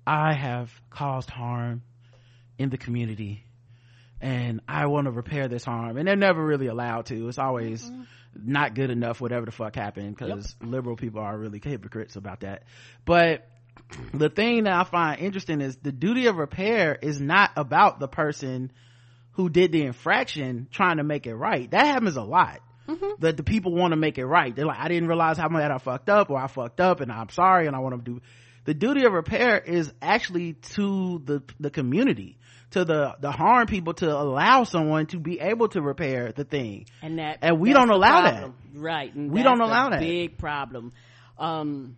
I 0.07 0.33
have 0.33 0.71
caused 0.91 1.31
harm 1.31 1.83
in 2.59 2.71
the 2.71 2.79
community 2.79 3.45
and 4.21 4.61
i 4.67 4.87
want 4.87 5.05
to 5.05 5.13
repair 5.13 5.47
this 5.47 5.65
harm 5.65 5.97
and 5.97 6.09
they're 6.09 6.17
never 6.17 6.45
really 6.45 6.67
allowed 6.67 7.07
to. 7.07 7.29
It's 7.29 7.39
always 7.39 7.85
mm-hmm. 7.85 8.03
not 8.35 8.75
good 8.75 8.91
enough 8.91 9.21
whatever 9.21 9.47
the 9.47 9.53
fuck 9.53 9.77
happened 9.77 10.17
because 10.17 10.57
yep. 10.61 10.71
liberal 10.71 10.97
people 10.97 11.21
are 11.21 11.37
really 11.37 11.61
hypocrites 11.63 12.17
about 12.17 12.41
that. 12.41 12.65
But 13.05 13.49
the 14.13 14.29
thing 14.29 14.65
that 14.65 14.73
i 14.73 14.85
find 14.85 15.21
interesting 15.21 15.61
is 15.61 15.77
the 15.77 15.93
duty 15.93 16.27
of 16.27 16.37
repair 16.37 16.99
is 17.01 17.21
not 17.21 17.53
about 17.57 18.01
the 18.01 18.09
person 18.09 18.73
who 19.33 19.49
did 19.49 19.71
the 19.71 19.83
infraction 19.83 20.67
trying 20.71 20.97
to 20.97 21.05
make 21.05 21.27
it 21.27 21.35
right. 21.35 21.71
That 21.71 21.87
happens 21.87 22.17
a 22.17 22.23
lot 22.23 22.61
Mm-hmm. 22.89 23.21
That 23.21 23.37
the 23.37 23.43
people 23.43 23.75
want 23.75 23.93
to 23.93 23.97
make 23.97 24.17
it 24.17 24.25
right. 24.25 24.55
They're 24.55 24.65
like, 24.65 24.79
I 24.79 24.89
didn't 24.89 25.09
realize 25.09 25.37
how 25.37 25.49
much 25.49 25.63
I 25.63 25.77
fucked 25.79 26.09
up 26.09 26.31
or 26.31 26.39
I 26.39 26.47
fucked 26.47 26.81
up 26.81 27.01
and 27.01 27.13
I'm 27.13 27.29
sorry 27.29 27.67
and 27.67 27.77
I 27.77 27.81
want 27.81 28.03
to 28.03 28.13
do. 28.13 28.21
The 28.65 28.75
duty 28.75 29.05
of 29.05 29.13
repair 29.13 29.59
is 29.59 29.93
actually 30.01 30.55
to 30.75 31.21
the, 31.25 31.43
the 31.61 31.71
community, 31.71 32.39
to 32.71 32.85
the, 32.85 33.17
the 33.21 33.31
harm 33.31 33.67
people 33.67 33.95
to 33.95 34.11
allow 34.11 34.65
someone 34.65 35.07
to 35.09 35.19
be 35.19 35.39
able 35.39 35.69
to 35.69 35.83
repair 35.83 36.33
the 36.33 36.45
thing. 36.45 36.87
And 37.03 37.19
that, 37.19 37.39
and 37.43 37.61
we 37.61 37.73
don't 37.73 37.91
allow 37.91 38.23
that. 38.23 38.51
Right. 38.75 39.15
we 39.15 39.43
don't 39.43 39.61
allow 39.61 39.91
that. 39.91 40.01
Big 40.01 40.39
problem. 40.39 40.93
Um, 41.39 41.97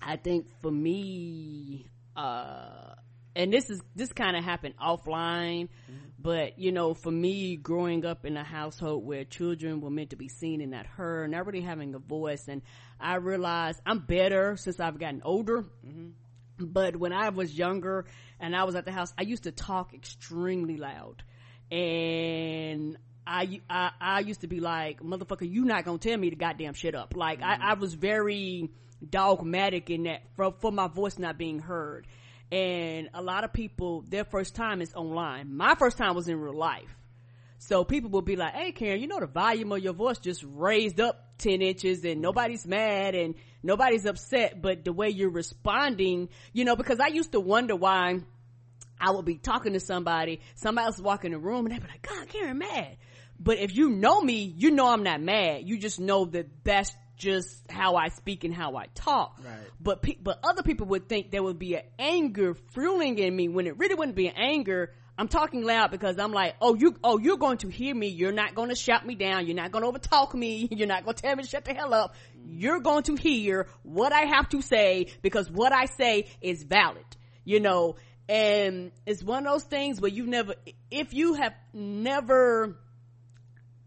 I 0.00 0.16
think 0.16 0.46
for 0.62 0.70
me, 0.70 1.88
uh, 2.16 2.94
and 3.34 3.52
this 3.52 3.70
is, 3.70 3.80
this 3.96 4.12
kind 4.12 4.36
of 4.36 4.44
happened 4.44 4.74
offline. 4.80 5.68
Mm-hmm 5.90 6.11
but, 6.22 6.58
you 6.58 6.70
know, 6.70 6.94
for 6.94 7.10
me, 7.10 7.56
growing 7.56 8.04
up 8.04 8.24
in 8.24 8.36
a 8.36 8.44
household 8.44 9.04
where 9.04 9.24
children 9.24 9.80
were 9.80 9.90
meant 9.90 10.10
to 10.10 10.16
be 10.16 10.28
seen 10.28 10.60
and 10.60 10.70
not 10.70 10.86
heard, 10.86 11.30
not 11.30 11.46
really 11.46 11.60
having 11.60 11.94
a 11.94 11.98
voice, 11.98 12.46
and 12.48 12.62
I 13.00 13.16
realized 13.16 13.80
I'm 13.84 13.98
better 13.98 14.56
since 14.56 14.78
I've 14.78 14.98
gotten 14.98 15.22
older. 15.24 15.62
Mm-hmm. 15.62 16.10
But 16.58 16.96
when 16.96 17.12
I 17.12 17.30
was 17.30 17.56
younger 17.56 18.04
and 18.38 18.54
I 18.54 18.64
was 18.64 18.76
at 18.76 18.84
the 18.84 18.92
house, 18.92 19.12
I 19.18 19.22
used 19.22 19.44
to 19.44 19.52
talk 19.52 19.94
extremely 19.94 20.76
loud. 20.76 21.24
And 21.70 22.96
I, 23.26 23.60
I, 23.68 23.90
I 24.00 24.20
used 24.20 24.42
to 24.42 24.46
be 24.46 24.60
like, 24.60 25.00
motherfucker, 25.00 25.50
you 25.50 25.64
not 25.64 25.84
gonna 25.84 25.98
tell 25.98 26.16
me 26.16 26.30
to 26.30 26.36
goddamn 26.36 26.74
shit 26.74 26.94
up. 26.94 27.16
Like, 27.16 27.40
mm-hmm. 27.40 27.62
I, 27.62 27.72
I 27.72 27.74
was 27.74 27.94
very 27.94 28.70
dogmatic 29.08 29.90
in 29.90 30.04
that 30.04 30.22
for, 30.36 30.54
for 30.60 30.70
my 30.70 30.86
voice 30.86 31.18
not 31.18 31.36
being 31.36 31.58
heard 31.58 32.06
and 32.52 33.08
a 33.14 33.22
lot 33.22 33.44
of 33.44 33.52
people 33.54 34.04
their 34.06 34.24
first 34.24 34.54
time 34.54 34.82
is 34.82 34.92
online. 34.94 35.56
My 35.56 35.74
first 35.74 35.96
time 35.96 36.14
was 36.14 36.28
in 36.28 36.38
real 36.38 36.54
life. 36.54 36.94
So 37.58 37.84
people 37.84 38.10
will 38.10 38.22
be 38.22 38.36
like 38.36 38.54
hey 38.54 38.72
karen 38.72 39.00
you 39.00 39.06
know 39.06 39.20
the 39.20 39.26
volume 39.26 39.72
of 39.72 39.78
your 39.78 39.94
voice 39.94 40.18
just 40.18 40.44
raised 40.46 41.00
up 41.00 41.38
10 41.38 41.62
inches 41.62 42.04
and 42.04 42.14
mm-hmm. 42.14 42.22
nobody's 42.22 42.66
mad 42.66 43.14
and 43.14 43.36
nobody's 43.62 44.04
upset 44.04 44.60
but 44.60 44.84
the 44.84 44.92
way 44.92 45.10
you're 45.10 45.30
responding 45.30 46.28
you 46.52 46.64
know 46.64 46.74
because 46.74 46.98
i 46.98 47.06
used 47.06 47.30
to 47.32 47.38
wonder 47.40 47.76
why 47.76 48.18
i 49.00 49.12
would 49.12 49.24
be 49.24 49.36
talking 49.36 49.74
to 49.74 49.80
somebody 49.80 50.40
somebody 50.56 50.86
else 50.86 50.98
walk 50.98 51.24
in 51.24 51.30
the 51.30 51.38
room 51.38 51.66
and 51.66 51.74
they'd 51.74 51.80
be 51.80 51.88
like 51.88 52.02
god 52.02 52.28
karen 52.28 52.58
mad. 52.58 52.96
But 53.38 53.58
if 53.58 53.74
you 53.76 53.90
know 53.90 54.20
me 54.20 54.52
you 54.56 54.72
know 54.72 54.88
i'm 54.88 55.04
not 55.04 55.22
mad. 55.22 55.62
You 55.64 55.78
just 55.78 56.00
know 56.00 56.24
that 56.26 56.48
that's 56.64 56.92
just 57.16 57.70
how 57.70 57.96
I 57.96 58.08
speak 58.08 58.44
and 58.44 58.54
how 58.54 58.76
I 58.76 58.86
talk. 58.94 59.38
Right. 59.44 59.54
But 59.80 60.02
pe- 60.02 60.18
but 60.20 60.40
other 60.42 60.62
people 60.62 60.86
would 60.88 61.08
think 61.08 61.30
there 61.30 61.42
would 61.42 61.58
be 61.58 61.74
an 61.74 61.82
anger 61.98 62.54
fueling 62.54 63.18
in 63.18 63.34
me 63.34 63.48
when 63.48 63.66
it 63.66 63.78
really 63.78 63.94
wouldn't 63.94 64.16
be 64.16 64.28
an 64.28 64.36
anger. 64.36 64.92
I'm 65.16 65.28
talking 65.28 65.62
loud 65.62 65.90
because 65.90 66.18
I'm 66.18 66.32
like, 66.32 66.54
oh, 66.60 66.74
you, 66.74 66.96
oh, 67.04 67.18
you're 67.18 67.36
going 67.36 67.58
to 67.58 67.68
hear 67.68 67.94
me. 67.94 68.08
You're 68.08 68.32
not 68.32 68.54
going 68.54 68.70
to 68.70 68.74
shout 68.74 69.06
me 69.06 69.14
down. 69.14 69.46
You're 69.46 69.56
not 69.56 69.70
going 69.70 69.84
to 69.84 69.98
overtalk 69.98 70.32
me. 70.32 70.68
You're 70.72 70.88
not 70.88 71.04
going 71.04 71.14
to 71.14 71.22
tell 71.22 71.36
me 71.36 71.42
to 71.42 71.48
shut 71.48 71.66
the 71.66 71.74
hell 71.74 71.92
up. 71.92 72.14
You're 72.46 72.80
going 72.80 73.02
to 73.04 73.16
hear 73.16 73.66
what 73.82 74.12
I 74.12 74.22
have 74.22 74.48
to 74.48 74.62
say 74.62 75.08
because 75.20 75.50
what 75.50 75.70
I 75.72 75.84
say 75.84 76.28
is 76.40 76.62
valid, 76.62 77.04
you 77.44 77.60
know, 77.60 77.96
and 78.28 78.90
it's 79.04 79.22
one 79.22 79.46
of 79.46 79.52
those 79.52 79.64
things 79.64 80.00
where 80.00 80.10
you've 80.10 80.28
never, 80.28 80.54
if 80.90 81.12
you 81.12 81.34
have 81.34 81.54
never 81.74 82.78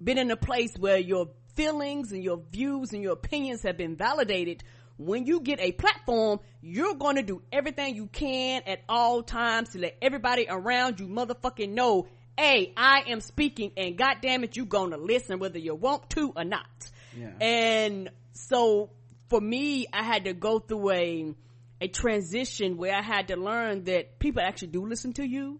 been 0.01 0.19
in 0.19 0.29
a 0.29 0.37
place 0.37 0.75
where 0.77 0.99
your 0.99 1.29
feelings 1.55 2.11
and 2.11 2.23
your 2.23 2.41
views 2.51 2.93
and 2.93 3.01
your 3.01 3.13
opinions 3.13 3.63
have 3.63 3.77
been 3.77 3.95
validated, 3.95 4.63
when 4.97 5.25
you 5.25 5.41
get 5.41 5.59
a 5.59 5.71
platform, 5.71 6.39
you're 6.61 6.95
going 6.95 7.17
to 7.17 7.23
do 7.23 7.41
everything 7.51 7.95
you 7.95 8.07
can 8.07 8.61
at 8.65 8.81
all 8.87 9.23
times 9.23 9.69
to 9.69 9.79
let 9.79 9.97
everybody 10.01 10.47
around 10.49 10.99
you 10.99 11.07
motherfucking 11.07 11.69
know, 11.69 12.07
hey, 12.37 12.73
I 12.75 13.03
am 13.07 13.21
speaking 13.21 13.71
and 13.77 13.97
goddamn 13.97 14.43
it, 14.43 14.55
you're 14.55 14.65
gonna 14.65 14.97
listen 14.97 15.39
whether 15.39 15.59
you 15.59 15.75
want 15.75 16.09
to 16.11 16.33
or 16.35 16.43
not. 16.43 16.91
Yeah. 17.17 17.31
And 17.39 18.09
so 18.33 18.89
for 19.29 19.39
me, 19.39 19.87
I 19.91 20.03
had 20.03 20.25
to 20.25 20.33
go 20.33 20.59
through 20.59 20.91
a, 20.91 21.33
a 21.81 21.87
transition 21.87 22.77
where 22.77 22.95
I 22.95 23.01
had 23.01 23.29
to 23.29 23.37
learn 23.37 23.85
that 23.85 24.19
people 24.19 24.41
actually 24.41 24.69
do 24.69 24.85
listen 24.85 25.13
to 25.13 25.23
you. 25.23 25.59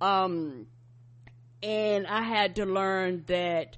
Um, 0.00 0.66
and 1.62 2.06
I 2.06 2.22
had 2.22 2.56
to 2.56 2.66
learn 2.66 3.24
that 3.28 3.76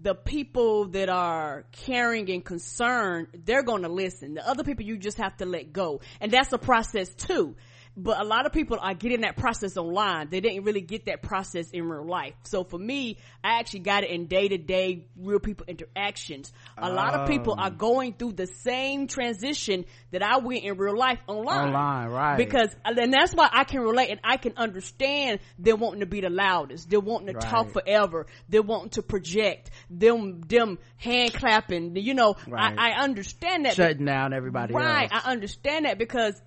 the 0.00 0.14
people 0.14 0.86
that 0.88 1.08
are 1.08 1.64
caring 1.72 2.30
and 2.30 2.44
concerned, 2.44 3.28
they're 3.44 3.62
going 3.62 3.82
to 3.82 3.88
listen. 3.88 4.34
The 4.34 4.48
other 4.48 4.64
people 4.64 4.84
you 4.84 4.96
just 4.96 5.18
have 5.18 5.36
to 5.38 5.46
let 5.46 5.72
go. 5.72 6.00
And 6.20 6.30
that's 6.30 6.52
a 6.52 6.58
process 6.58 7.08
too 7.10 7.56
but 7.98 8.20
a 8.20 8.24
lot 8.24 8.46
of 8.46 8.52
people 8.52 8.78
are 8.80 8.94
getting 8.94 9.22
that 9.22 9.36
process 9.36 9.76
online. 9.76 10.28
They 10.30 10.40
didn't 10.40 10.62
really 10.62 10.80
get 10.80 11.06
that 11.06 11.20
process 11.20 11.70
in 11.70 11.88
real 11.88 12.06
life. 12.06 12.34
So 12.44 12.62
for 12.62 12.78
me, 12.78 13.18
I 13.42 13.58
actually 13.58 13.80
got 13.80 14.04
it 14.04 14.10
in 14.10 14.26
day 14.26 14.46
to 14.46 14.56
day 14.56 15.06
real 15.16 15.40
people 15.40 15.66
interactions. 15.66 16.52
A 16.76 16.90
lot 16.90 17.14
of 17.14 17.28
people 17.28 17.56
are 17.58 17.68
oh. 17.68 17.76
going 17.76 18.14
through 18.14 18.32
the 18.32 18.46
same 18.46 19.08
transition 19.08 19.84
that 20.12 20.22
I 20.22 20.38
went 20.38 20.62
in 20.62 20.76
real 20.76 20.96
life 20.96 21.18
online. 21.26 21.68
Online, 21.68 22.08
right. 22.10 22.36
Because, 22.36 22.68
and 22.84 23.12
that's 23.12 23.34
why 23.34 23.48
I 23.52 23.64
can 23.64 23.80
relate 23.80 24.10
and 24.10 24.20
I 24.22 24.36
can 24.36 24.52
understand 24.56 25.40
them 25.58 25.80
wanting 25.80 26.00
to 26.00 26.06
be 26.06 26.20
the 26.20 26.30
loudest. 26.30 26.88
They're 26.88 27.00
wanting 27.00 27.28
to 27.28 27.32
right. 27.34 27.42
talk 27.42 27.72
forever. 27.72 28.26
They're 28.48 28.62
wanting 28.62 28.90
to 28.90 29.02
project. 29.02 29.70
Them, 29.90 30.42
them 30.42 30.78
hand 30.98 31.34
clapping. 31.34 31.96
You 31.96 32.14
know, 32.14 32.36
right. 32.46 32.78
I, 32.78 32.90
I, 32.90 33.02
understand 33.02 33.64
that. 33.64 33.74
Shutting 33.74 34.04
down 34.04 34.32
everybody 34.32 34.72
Right. 34.72 35.10
Else. 35.10 35.22
I 35.24 35.32
understand 35.32 35.84
that 35.84 35.98
because 35.98 36.40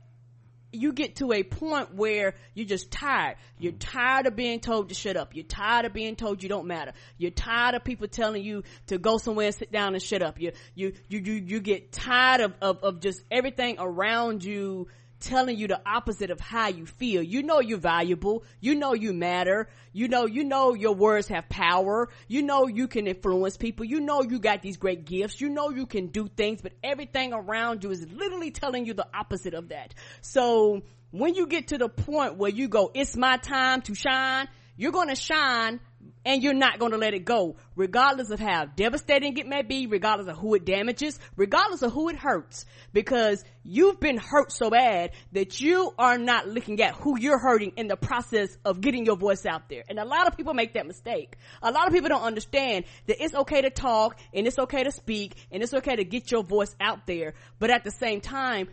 you 0.72 0.94
get 0.94 1.18
to 1.18 1.34
a 1.34 1.44
point 1.44 1.94
where 1.94 2.36
you're 2.54 2.68
just 2.68 2.92
tired. 2.92 3.36
You're 3.60 3.74
mm-hmm. 3.74 3.98
tired 4.00 4.26
of 4.28 4.36
being 4.36 4.60
told 4.60 4.90
to 4.90 4.96
shut 4.96 5.18
up. 5.18 5.36
You're 5.36 5.44
tired 5.44 5.86
of 5.86 5.94
being 5.94 6.16
told 6.16 6.44
you 6.44 6.50
don't 6.50 6.68
matter. 6.68 6.94
You're 7.18 7.32
tired 7.32 7.76
of 7.76 7.84
people 7.84 8.08
telling 8.08 8.44
you 8.44 8.64
to 8.88 8.98
go 8.98 9.18
somewhere 9.18 9.48
and 9.48 9.56
sit 9.56 9.72
down 9.72 9.94
and 9.94 10.02
shut 10.02 10.22
up. 10.22 10.40
You, 10.40 10.54
you, 10.76 10.94
you, 11.10 11.20
you, 11.20 11.34
you 11.34 11.60
get 11.60 11.92
tired 11.92 12.42
of, 12.42 12.54
of, 12.62 12.84
of 12.84 13.00
just 13.02 13.22
everything 13.30 13.76
around 13.80 14.44
you 14.44 14.88
telling 15.22 15.58
you 15.58 15.68
the 15.68 15.82
opposite 15.86 16.32
of 16.32 16.40
how 16.40 16.68
you 16.68 16.86
feel. 16.86 17.24
You 17.24 17.44
know 17.44 17.62
you're 17.62 17.78
valuable. 17.78 18.44
You 18.60 18.76
know 18.76 18.94
you 18.94 19.14
matter. 19.14 19.70
You 19.94 20.08
know, 20.08 20.26
you 20.26 20.44
know 20.44 20.74
your 20.74 20.94
words 20.94 21.28
have 21.30 21.48
power. 21.48 22.10
You 22.28 22.42
know 22.42 22.68
you 22.68 22.88
can 22.88 23.08
influence 23.08 23.58
people. 23.58 23.86
You 23.86 24.02
know 24.02 24.24
you 24.24 24.40
got 24.40 24.62
these 24.62 24.78
great 24.78 25.06
gifts. 25.06 25.40
You 25.40 25.50
know 25.50 25.70
you 25.70 25.86
can 25.86 26.08
do 26.08 26.28
things, 26.28 26.62
but 26.62 26.74
everything 26.84 27.34
around 27.34 27.84
you 27.84 27.92
is 27.92 28.06
literally 28.12 28.52
telling 28.52 28.86
you 28.86 28.94
the 28.94 29.08
opposite 29.14 29.54
of 29.54 29.70
that. 29.70 29.94
So 30.22 30.82
when 31.12 31.36
you 31.36 31.48
get 31.48 31.70
to 31.70 31.78
the 31.78 31.90
point 31.90 32.36
where 32.38 32.52
you 32.52 32.68
go, 32.68 32.92
it's 32.94 33.16
my 33.16 33.38
time 33.38 33.82
to 33.84 33.96
shine, 33.96 34.48
you're 34.76 34.92
going 34.92 35.10
to 35.10 35.16
shine 35.16 35.80
and 36.26 36.44
you're 36.44 36.54
not 36.54 36.80
going 36.80 36.92
to 36.92 36.98
let 36.98 37.14
it 37.14 37.26
go, 37.26 37.56
regardless 37.76 38.30
of 38.30 38.40
how 38.40 38.66
devastating 38.66 39.38
it 39.38 39.48
may 39.48 39.62
be, 39.62 39.88
regardless 39.88 40.28
of 40.28 40.38
who 40.38 40.54
it 40.56 40.66
damages, 40.66 41.20
regardless 41.36 41.82
of 41.82 41.92
who 41.92 42.10
it 42.10 42.16
hurts, 42.16 42.66
because 42.94 43.44
you've 43.64 44.00
been 44.00 44.18
hurt 44.18 44.52
so 44.52 44.70
bad 44.70 45.12
that 45.32 45.60
you 45.62 45.94
are 45.98 46.18
not 46.18 46.48
looking 46.48 46.82
at 46.82 46.94
who 46.96 47.20
you're 47.20 47.40
hurting 47.40 47.74
in 47.78 47.88
the 47.88 47.98
process 47.98 48.56
of 48.64 48.82
getting 48.82 49.06
your 49.06 49.18
voice 49.18 49.46
out 49.46 49.70
there. 49.70 49.84
And 49.90 50.00
a 50.00 50.06
lot 50.06 50.28
of 50.28 50.38
people 50.38 50.54
make 50.54 50.74
that 50.74 50.86
mistake. 50.86 51.38
A 51.62 51.72
lot 51.72 51.88
of 51.88 51.94
people 51.94 52.10
don't 52.10 52.24
understand 52.24 52.86
that 53.08 53.24
it's 53.24 53.34
okay 53.34 53.62
to 53.62 53.70
talk 53.70 54.20
and 54.34 54.46
it's 54.46 54.60
okay 54.60 54.84
to 54.84 54.92
speak 54.92 55.36
and 55.52 55.64
it's 55.64 55.74
okay 55.74 55.96
to 55.96 56.04
get 56.04 56.32
your 56.32 56.44
voice 56.44 56.76
out 56.80 57.08
there, 57.08 57.34
but 57.60 57.72
at 57.72 57.84
the 57.84 57.92
same 57.92 58.22
time, 58.22 58.70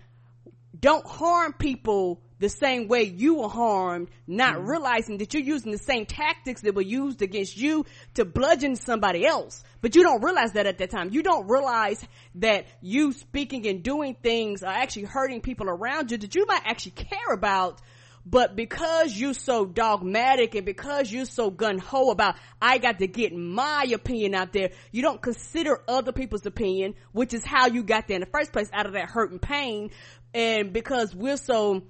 don't 0.79 1.07
harm 1.07 1.55
people 1.55 2.21
the 2.39 2.49
same 2.49 2.89
way 2.89 3.03
you 3.03 3.37
were 3.37 3.49
harmed, 3.49 4.09
not 4.27 4.57
mm 4.57 4.69
realizing 4.69 5.19
that 5.19 5.33
you're 5.33 5.43
using 5.43 5.73
the 5.73 5.79
same 5.79 6.05
tactics 6.05 6.61
that 6.61 6.75
were 6.75 6.83
used 6.83 7.23
against 7.23 7.57
you 7.57 7.87
to 8.15 8.25
bludgeon 8.25 8.77
somebody 8.77 9.25
else. 9.25 9.63
But 9.81 9.95
you 9.95 10.03
don't 10.03 10.23
realize 10.23 10.53
that 10.53 10.67
at 10.67 10.79
that 10.79 10.91
time. 10.91 11.11
You 11.11 11.23
don't 11.23 11.49
realize 11.49 12.05
that 12.37 12.67
you 12.83 13.13
speaking 13.13 13.67
and 13.67 13.83
doing 13.83 14.15
things 14.23 14.63
are 14.63 14.73
actually 14.73 15.05
hurting 15.05 15.41
people 15.41 15.69
around 15.69 16.11
you 16.11 16.19
that 16.19 16.35
you 16.35 16.45
might 16.47 16.63
actually 16.67 16.93
care 16.93 17.33
about. 17.33 17.81
But 18.27 18.57
because 18.57 19.19
you're 19.19 19.33
so 19.33 19.65
dogmatic 19.65 20.55
and 20.55 20.67
because 20.67 21.11
you're 21.11 21.25
so 21.25 21.51
gun 21.51 21.79
ho 21.79 22.11
about, 22.11 22.37
I 22.61 22.77
got 22.77 22.99
to 22.99 23.07
get 23.07 23.35
my 23.35 23.87
opinion 23.95 24.35
out 24.35 24.53
there, 24.53 24.71
you 24.93 25.01
don't 25.01 25.23
consider 25.23 25.81
other 25.89 26.13
people's 26.13 26.45
opinion, 26.45 26.95
which 27.13 27.33
is 27.33 27.43
how 27.43 27.69
you 27.69 27.83
got 27.83 28.07
there 28.07 28.17
in 28.17 28.21
the 28.21 28.27
first 28.27 28.53
place 28.53 28.69
out 28.73 28.85
of 28.85 28.93
that 28.93 29.09
hurt 29.09 29.31
and 29.31 29.41
pain. 29.41 29.91
And 30.35 30.75
because 30.75 31.15
we're 31.15 31.39
so 31.39 31.85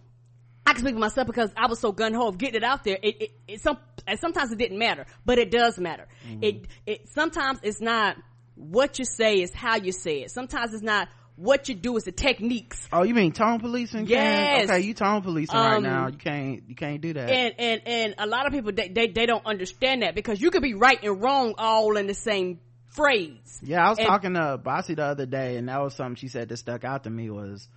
I 0.68 0.74
can 0.74 0.82
speak 0.82 0.94
for 0.94 1.00
myself 1.00 1.26
because 1.26 1.50
I 1.56 1.66
was 1.66 1.78
so 1.78 1.92
gun 1.92 2.12
ho 2.12 2.28
of 2.28 2.36
getting 2.36 2.56
it 2.56 2.62
out 2.62 2.84
there. 2.84 2.98
It, 3.02 3.22
it, 3.22 3.30
it 3.48 3.60
some, 3.62 3.78
and 4.06 4.20
sometimes 4.20 4.52
it 4.52 4.58
didn't 4.58 4.78
matter, 4.78 5.06
but 5.24 5.38
it 5.38 5.50
does 5.50 5.78
matter. 5.78 6.06
Mm-hmm. 6.28 6.44
It, 6.44 6.66
it, 6.84 7.08
sometimes 7.08 7.60
it's 7.62 7.80
not 7.80 8.18
what 8.54 8.98
you 8.98 9.06
say, 9.06 9.36
it's 9.36 9.54
how 9.54 9.76
you 9.76 9.92
say 9.92 10.20
it. 10.20 10.30
Sometimes 10.30 10.74
it's 10.74 10.82
not 10.82 11.08
what 11.36 11.70
you 11.70 11.74
do, 11.74 11.96
is 11.96 12.04
the 12.04 12.12
techniques. 12.12 12.86
Oh, 12.92 13.02
you 13.02 13.14
mean 13.14 13.32
tone 13.32 13.60
policing? 13.60 14.08
Yes. 14.08 14.68
Okay, 14.68 14.80
you 14.80 14.92
tone 14.92 15.22
policing 15.22 15.56
um, 15.56 15.72
right 15.72 15.82
now. 15.82 16.08
You 16.08 16.18
can't, 16.18 16.62
you 16.68 16.74
can't 16.74 17.00
do 17.00 17.14
that. 17.14 17.30
And, 17.30 17.54
and, 17.58 17.82
and 17.86 18.14
a 18.18 18.26
lot 18.26 18.46
of 18.46 18.52
people, 18.52 18.72
they, 18.72 18.88
they, 18.88 19.06
they 19.06 19.24
don't 19.24 19.46
understand 19.46 20.02
that 20.02 20.14
because 20.14 20.38
you 20.38 20.50
could 20.50 20.62
be 20.62 20.74
right 20.74 21.02
and 21.02 21.22
wrong 21.22 21.54
all 21.56 21.96
in 21.96 22.06
the 22.06 22.14
same 22.14 22.60
phrase. 22.88 23.60
Yeah, 23.62 23.86
I 23.86 23.88
was 23.88 23.98
and, 23.98 24.06
talking 24.06 24.34
to 24.34 24.60
Bossy 24.62 24.96
the 24.96 25.04
other 25.04 25.24
day 25.24 25.56
and 25.56 25.70
that 25.70 25.80
was 25.80 25.94
something 25.94 26.16
she 26.16 26.28
said 26.28 26.50
that 26.50 26.58
stuck 26.58 26.84
out 26.84 27.04
to 27.04 27.10
me 27.10 27.30
was, 27.30 27.68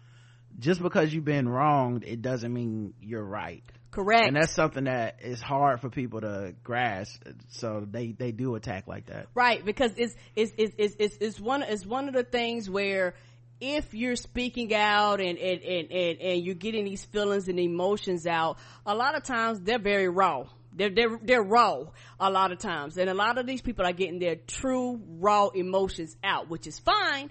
just 0.61 0.81
because 0.81 1.13
you've 1.13 1.25
been 1.25 1.49
wronged 1.49 2.03
it 2.05 2.21
doesn't 2.21 2.53
mean 2.53 2.93
you're 3.01 3.23
right 3.23 3.63
correct 3.91 4.27
and 4.27 4.37
that's 4.37 4.53
something 4.53 4.85
that 4.85 5.17
is 5.21 5.41
hard 5.41 5.81
for 5.81 5.89
people 5.89 6.21
to 6.21 6.55
grasp 6.63 7.21
so 7.49 7.85
they 7.89 8.13
they 8.13 8.31
do 8.31 8.55
attack 8.55 8.87
like 8.87 9.07
that 9.07 9.27
right 9.35 9.65
because 9.65 9.91
it's 9.97 10.15
it's 10.35 10.53
it's 10.57 10.95
it's, 10.97 11.17
it's 11.19 11.39
one 11.39 11.61
it's 11.63 11.85
one 11.85 12.07
of 12.07 12.13
the 12.13 12.23
things 12.23 12.69
where 12.69 13.15
if 13.61 13.93
you're 13.93 14.15
speaking 14.15 14.73
out 14.73 15.21
and, 15.21 15.37
and, 15.37 15.61
and, 15.61 15.91
and, 15.91 16.19
and 16.19 16.43
you're 16.43 16.55
getting 16.55 16.83
these 16.83 17.05
feelings 17.05 17.47
and 17.47 17.59
emotions 17.59 18.25
out, 18.25 18.57
a 18.87 18.95
lot 18.95 19.15
of 19.15 19.23
times 19.23 19.61
they're 19.61 19.79
very 19.79 20.09
raw. 20.09 20.45
They're, 20.73 20.89
they're, 20.89 21.19
they're 21.21 21.43
raw 21.43 21.83
a 22.19 22.31
lot 22.31 22.51
of 22.51 22.57
times. 22.57 22.97
And 22.97 23.07
a 23.07 23.13
lot 23.13 23.37
of 23.37 23.45
these 23.45 23.61
people 23.61 23.85
are 23.85 23.93
getting 23.93 24.17
their 24.17 24.35
true 24.35 24.99
raw 25.19 25.49
emotions 25.49 26.17
out, 26.23 26.49
which 26.49 26.65
is 26.65 26.79
fine. 26.79 27.29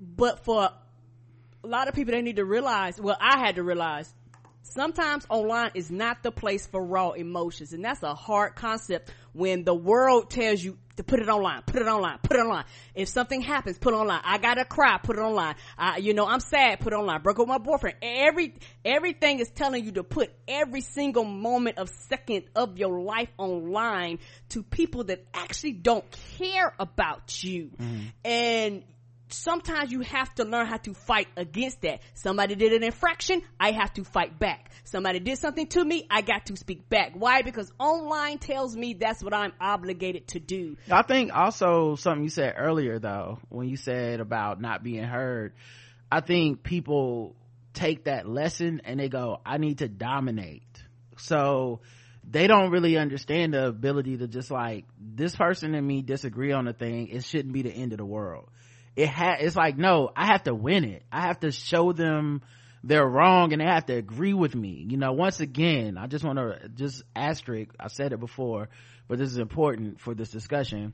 But 0.00 0.44
for 0.44 0.70
a 1.64 1.66
lot 1.66 1.88
of 1.88 1.94
people 1.94 2.12
they 2.12 2.22
need 2.22 2.36
to 2.36 2.44
realize 2.44 3.00
well 3.00 3.16
i 3.20 3.38
had 3.38 3.56
to 3.56 3.62
realize 3.62 4.12
sometimes 4.68 5.26
online 5.28 5.70
is 5.74 5.90
not 5.90 6.22
the 6.22 6.30
place 6.30 6.66
for 6.66 6.84
raw 6.84 7.10
emotions. 7.10 7.72
And 7.72 7.84
that's 7.84 8.02
a 8.02 8.14
hard 8.14 8.54
concept 8.54 9.10
when 9.32 9.64
the 9.64 9.74
world 9.74 10.30
tells 10.30 10.62
you 10.62 10.78
to 10.96 11.04
put 11.04 11.20
it 11.20 11.28
online 11.28 11.62
put 11.62 11.80
it 11.80 11.86
online 11.86 12.18
put 12.24 12.36
it 12.36 12.40
online. 12.40 12.64
If 12.92 13.08
something 13.08 13.40
happens 13.40 13.78
put 13.78 13.94
it 13.94 13.96
online. 13.96 14.20
I 14.24 14.38
gotta 14.38 14.64
cry 14.64 14.98
put 15.00 15.16
it 15.16 15.20
online. 15.20 15.54
I, 15.76 15.98
you 15.98 16.12
know 16.12 16.26
i'm 16.26 16.40
sad 16.40 16.80
put 16.80 16.92
it 16.92 16.96
online. 16.96 17.22
Broke 17.22 17.36
up 17.36 17.46
with 17.46 17.48
my 17.48 17.58
boyfriend. 17.58 17.98
Every 18.02 18.54
everything 18.84 19.38
is 19.38 19.48
telling 19.50 19.84
you 19.84 19.92
to 19.92 20.02
put 20.02 20.32
every 20.48 20.80
single 20.80 21.24
moment 21.24 21.78
of 21.78 21.88
second 21.88 22.46
of 22.56 22.78
your 22.78 23.00
life 23.00 23.28
online 23.38 24.18
to 24.50 24.64
people 24.64 25.04
that 25.04 25.24
actually 25.32 25.72
don't 25.72 26.04
care 26.36 26.74
about 26.80 27.44
you. 27.44 27.70
Mm. 27.78 28.12
and 28.24 28.82
sometimes 29.32 29.90
you 29.92 30.00
have 30.00 30.34
to 30.36 30.44
learn 30.44 30.66
how 30.66 30.76
to 30.78 30.94
fight 30.94 31.28
against 31.36 31.82
that. 31.82 32.00
Somebody 32.14 32.54
did 32.54 32.72
an 32.72 32.82
infraction, 32.82 33.42
I 33.58 33.72
have 33.72 33.92
to 33.94 34.04
fight 34.04 34.38
back. 34.38 34.70
Somebody 34.84 35.20
did 35.20 35.38
something 35.38 35.66
to 35.68 35.84
me, 35.84 36.06
I 36.10 36.22
got 36.22 36.46
to 36.46 36.56
speak 36.56 36.88
back. 36.88 37.12
Why? 37.14 37.42
Because 37.42 37.72
online 37.78 38.38
tells 38.38 38.76
me 38.76 38.94
that's 38.94 39.22
what 39.22 39.34
I'm 39.34 39.52
obligated 39.60 40.28
to 40.28 40.40
do. 40.40 40.76
I 40.90 41.02
think 41.02 41.34
also 41.34 41.96
something 41.96 42.24
you 42.24 42.30
said 42.30 42.54
earlier 42.56 42.98
though, 42.98 43.38
when 43.48 43.68
you 43.68 43.76
said 43.76 44.20
about 44.20 44.60
not 44.60 44.82
being 44.82 45.04
heard, 45.04 45.52
I 46.10 46.20
think 46.20 46.62
people 46.62 47.36
take 47.74 48.04
that 48.04 48.28
lesson 48.28 48.82
and 48.84 48.98
they 48.98 49.08
go, 49.08 49.40
I 49.44 49.58
need 49.58 49.78
to 49.78 49.88
dominate. 49.88 50.62
So, 51.18 51.80
they 52.30 52.46
don't 52.46 52.70
really 52.70 52.96
understand 52.96 53.54
the 53.54 53.66
ability 53.66 54.18
to 54.18 54.28
just 54.28 54.50
like 54.50 54.84
this 55.00 55.34
person 55.34 55.74
and 55.74 55.86
me 55.86 56.02
disagree 56.02 56.52
on 56.52 56.68
a 56.68 56.72
thing 56.72 57.08
it 57.08 57.24
shouldn't 57.24 57.54
be 57.54 57.62
the 57.62 57.70
end 57.70 57.92
of 57.92 57.98
the 57.98 58.04
world 58.04 58.50
it 58.98 59.08
ha 59.08 59.36
it's 59.38 59.54
like 59.54 59.78
no 59.78 60.10
i 60.16 60.26
have 60.26 60.42
to 60.42 60.54
win 60.54 60.84
it 60.84 61.04
i 61.12 61.20
have 61.20 61.38
to 61.38 61.52
show 61.52 61.92
them 61.92 62.42
they're 62.82 63.06
wrong 63.06 63.52
and 63.52 63.62
they 63.62 63.66
have 63.66 63.86
to 63.86 63.94
agree 63.94 64.34
with 64.34 64.54
me 64.54 64.84
you 64.88 64.96
know 64.96 65.12
once 65.12 65.38
again 65.38 65.96
i 65.96 66.06
just 66.08 66.24
want 66.24 66.38
to 66.38 66.68
just 66.74 67.04
asterisk 67.14 67.72
i 67.78 67.86
said 67.86 68.12
it 68.12 68.18
before 68.18 68.68
but 69.06 69.18
this 69.18 69.30
is 69.30 69.38
important 69.38 70.00
for 70.00 70.14
this 70.14 70.30
discussion 70.30 70.92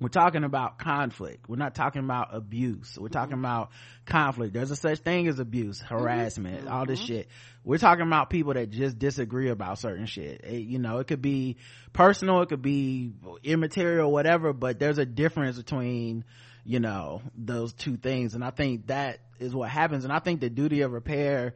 we're 0.00 0.08
talking 0.08 0.44
about 0.44 0.78
conflict 0.78 1.48
we're 1.48 1.56
not 1.56 1.74
talking 1.74 2.04
about 2.04 2.28
abuse 2.34 2.96
we're 3.00 3.08
talking 3.08 3.36
mm-hmm. 3.36 3.44
about 3.44 3.70
conflict 4.06 4.52
there's 4.54 4.70
a 4.70 4.76
such 4.76 5.00
thing 5.00 5.26
as 5.26 5.40
abuse 5.40 5.82
mm-hmm. 5.82 5.94
harassment 5.96 6.60
mm-hmm. 6.60 6.72
all 6.72 6.86
this 6.86 7.00
mm-hmm. 7.00 7.14
shit 7.14 7.28
we're 7.64 7.78
talking 7.78 8.06
about 8.06 8.30
people 8.30 8.54
that 8.54 8.70
just 8.70 8.96
disagree 8.96 9.50
about 9.50 9.78
certain 9.78 10.06
shit 10.06 10.40
it, 10.44 10.62
you 10.62 10.78
know 10.78 10.98
it 10.98 11.06
could 11.08 11.22
be 11.22 11.56
personal 11.92 12.42
it 12.42 12.48
could 12.48 12.62
be 12.62 13.12
immaterial 13.42 14.10
whatever 14.10 14.52
but 14.52 14.78
there's 14.78 14.98
a 14.98 15.06
difference 15.06 15.56
between 15.56 16.24
you 16.64 16.80
know 16.80 17.22
those 17.36 17.72
two 17.72 17.96
things. 17.96 18.34
And 18.34 18.44
i 18.44 18.50
think 18.50 18.88
that 18.88 19.20
is 19.38 19.54
what 19.54 19.70
happens. 19.70 20.04
And 20.04 20.12
i 20.12 20.18
think 20.18 20.40
the 20.40 20.50
duty 20.50 20.82
of 20.82 20.92
repair 20.92 21.54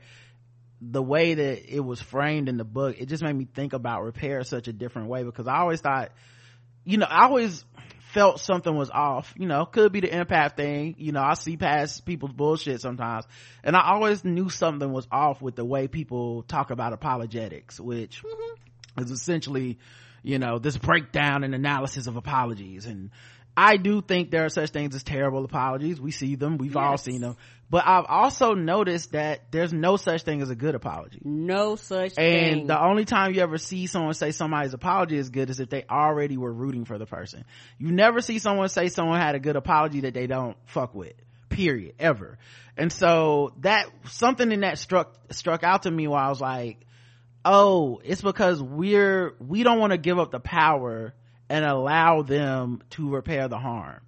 the 0.81 1.03
way 1.03 1.35
that 1.35 1.75
it 1.75 1.81
was 1.81 2.01
framed 2.01 2.49
in 2.49 2.57
the 2.57 2.65
book 2.65 2.97
it 3.01 3.07
just 3.07 3.21
made 3.21 3.35
me 3.35 3.49
think 3.53 3.73
about 3.73 4.05
repair 4.05 4.45
such 4.45 4.69
a 4.69 4.73
different 4.73 5.09
way 5.09 5.25
because 5.25 5.49
i 5.49 5.57
always 5.57 5.81
thought 5.81 6.13
you 6.85 6.99
know 6.99 7.07
i 7.07 7.25
always 7.25 7.65
felt 8.09 8.41
something 8.41 8.75
was 8.75 8.91
off. 8.91 9.35
You 9.37 9.47
know 9.47 9.67
could 9.67 9.93
be 9.93 10.01
the 10.01 10.09
empath 10.09 10.57
thing. 10.57 10.97
You 10.99 11.13
know 11.13 11.23
i 11.23 11.35
see 11.35 11.57
past 11.57 12.05
people's 12.05 12.33
bullshit 12.33 12.81
sometimes. 12.81 13.27
And 13.63 13.77
i 13.77 13.93
always 13.93 14.25
knew 14.25 14.49
something 14.49 14.91
was 14.93 15.07
off 15.11 15.41
with 15.43 15.57
the 15.57 15.65
way 15.65 15.89
people 15.89 16.43
talk 16.43 16.71
about 16.71 16.93
apologetics 16.93 17.79
which 17.79 18.23
mm-hmm. 18.23 19.03
is 19.03 19.11
essentially 19.11 19.79
you 20.23 20.39
know 20.39 20.59
this 20.59 20.77
breakdown 20.77 21.45
and 21.45 21.55
analysis 21.55 22.07
of 22.07 22.17
apologies 22.17 22.87
and 22.87 23.11
I 23.57 23.77
do 23.77 24.01
think 24.01 24.31
there 24.31 24.45
are 24.45 24.51
such 24.51 24.71
things 24.71 24.95
as 24.95 25.03
terrible 25.03 25.45
apologies. 25.45 26.01
We 26.01 26.13
see 26.13 26.37
them. 26.37 26.59
We've 26.59 26.75
yes. 26.75 26.83
all 26.83 26.99
seen 26.99 27.21
them. 27.21 27.37
But 27.71 27.87
I've 27.87 28.07
also 28.07 28.55
noticed 28.55 29.13
that 29.13 29.51
there's 29.51 29.75
no 29.75 29.97
such 29.97 30.23
thing 30.23 30.41
as 30.41 30.49
a 30.49 30.55
good 30.55 30.75
apology. 30.75 31.21
No 31.23 31.77
such 31.77 32.15
and 32.17 32.57
thing. 32.61 32.67
the 32.67 32.83
only 32.83 33.05
time 33.05 33.35
you 33.35 33.43
ever 33.43 33.59
see 33.59 33.87
someone 33.87 34.15
say 34.15 34.31
somebody's 34.31 34.73
apology 34.73 35.19
is 35.19 35.29
good 35.29 35.51
is 35.51 35.61
if 35.61 35.69
they 35.69 35.85
already 35.91 36.39
were 36.39 36.53
rooting 36.53 36.87
for 36.87 36.97
the 36.97 37.05
person. 37.05 37.45
You 37.77 37.93
never 37.93 38.23
see 38.23 38.39
someone 38.39 38.71
say 38.71 38.89
someone 38.89 39.21
had 39.21 39.35
a 39.35 39.39
good 39.39 39.57
apology 39.57 40.01
that 40.01 40.15
they 40.15 40.27
don't 40.27 40.57
fuck 40.65 40.95
with. 40.95 41.13
Period. 41.51 41.95
Ever. 41.99 42.39
And 42.79 42.91
so 42.91 43.53
that, 43.61 43.91
something 44.07 44.51
in 44.51 44.61
that 44.61 44.79
struck, 44.79 45.15
struck 45.31 45.63
out 45.63 45.83
to 45.83 45.91
me 45.91 46.07
while 46.07 46.25
I 46.25 46.29
was 46.31 46.41
like, 46.41 46.87
oh, 47.45 48.01
it's 48.03 48.23
because 48.23 48.63
we're, 48.63 49.35
we 49.41 49.63
don't 49.63 49.79
want 49.79 49.93
to 49.93 49.99
give 49.99 50.19
up 50.19 50.31
the 50.31 50.41
power 50.41 51.13
and 51.49 51.65
allow 51.65 52.23
them 52.23 52.83
to 52.91 53.11
repair 53.11 53.49
the 53.49 53.59
harm 53.59 54.01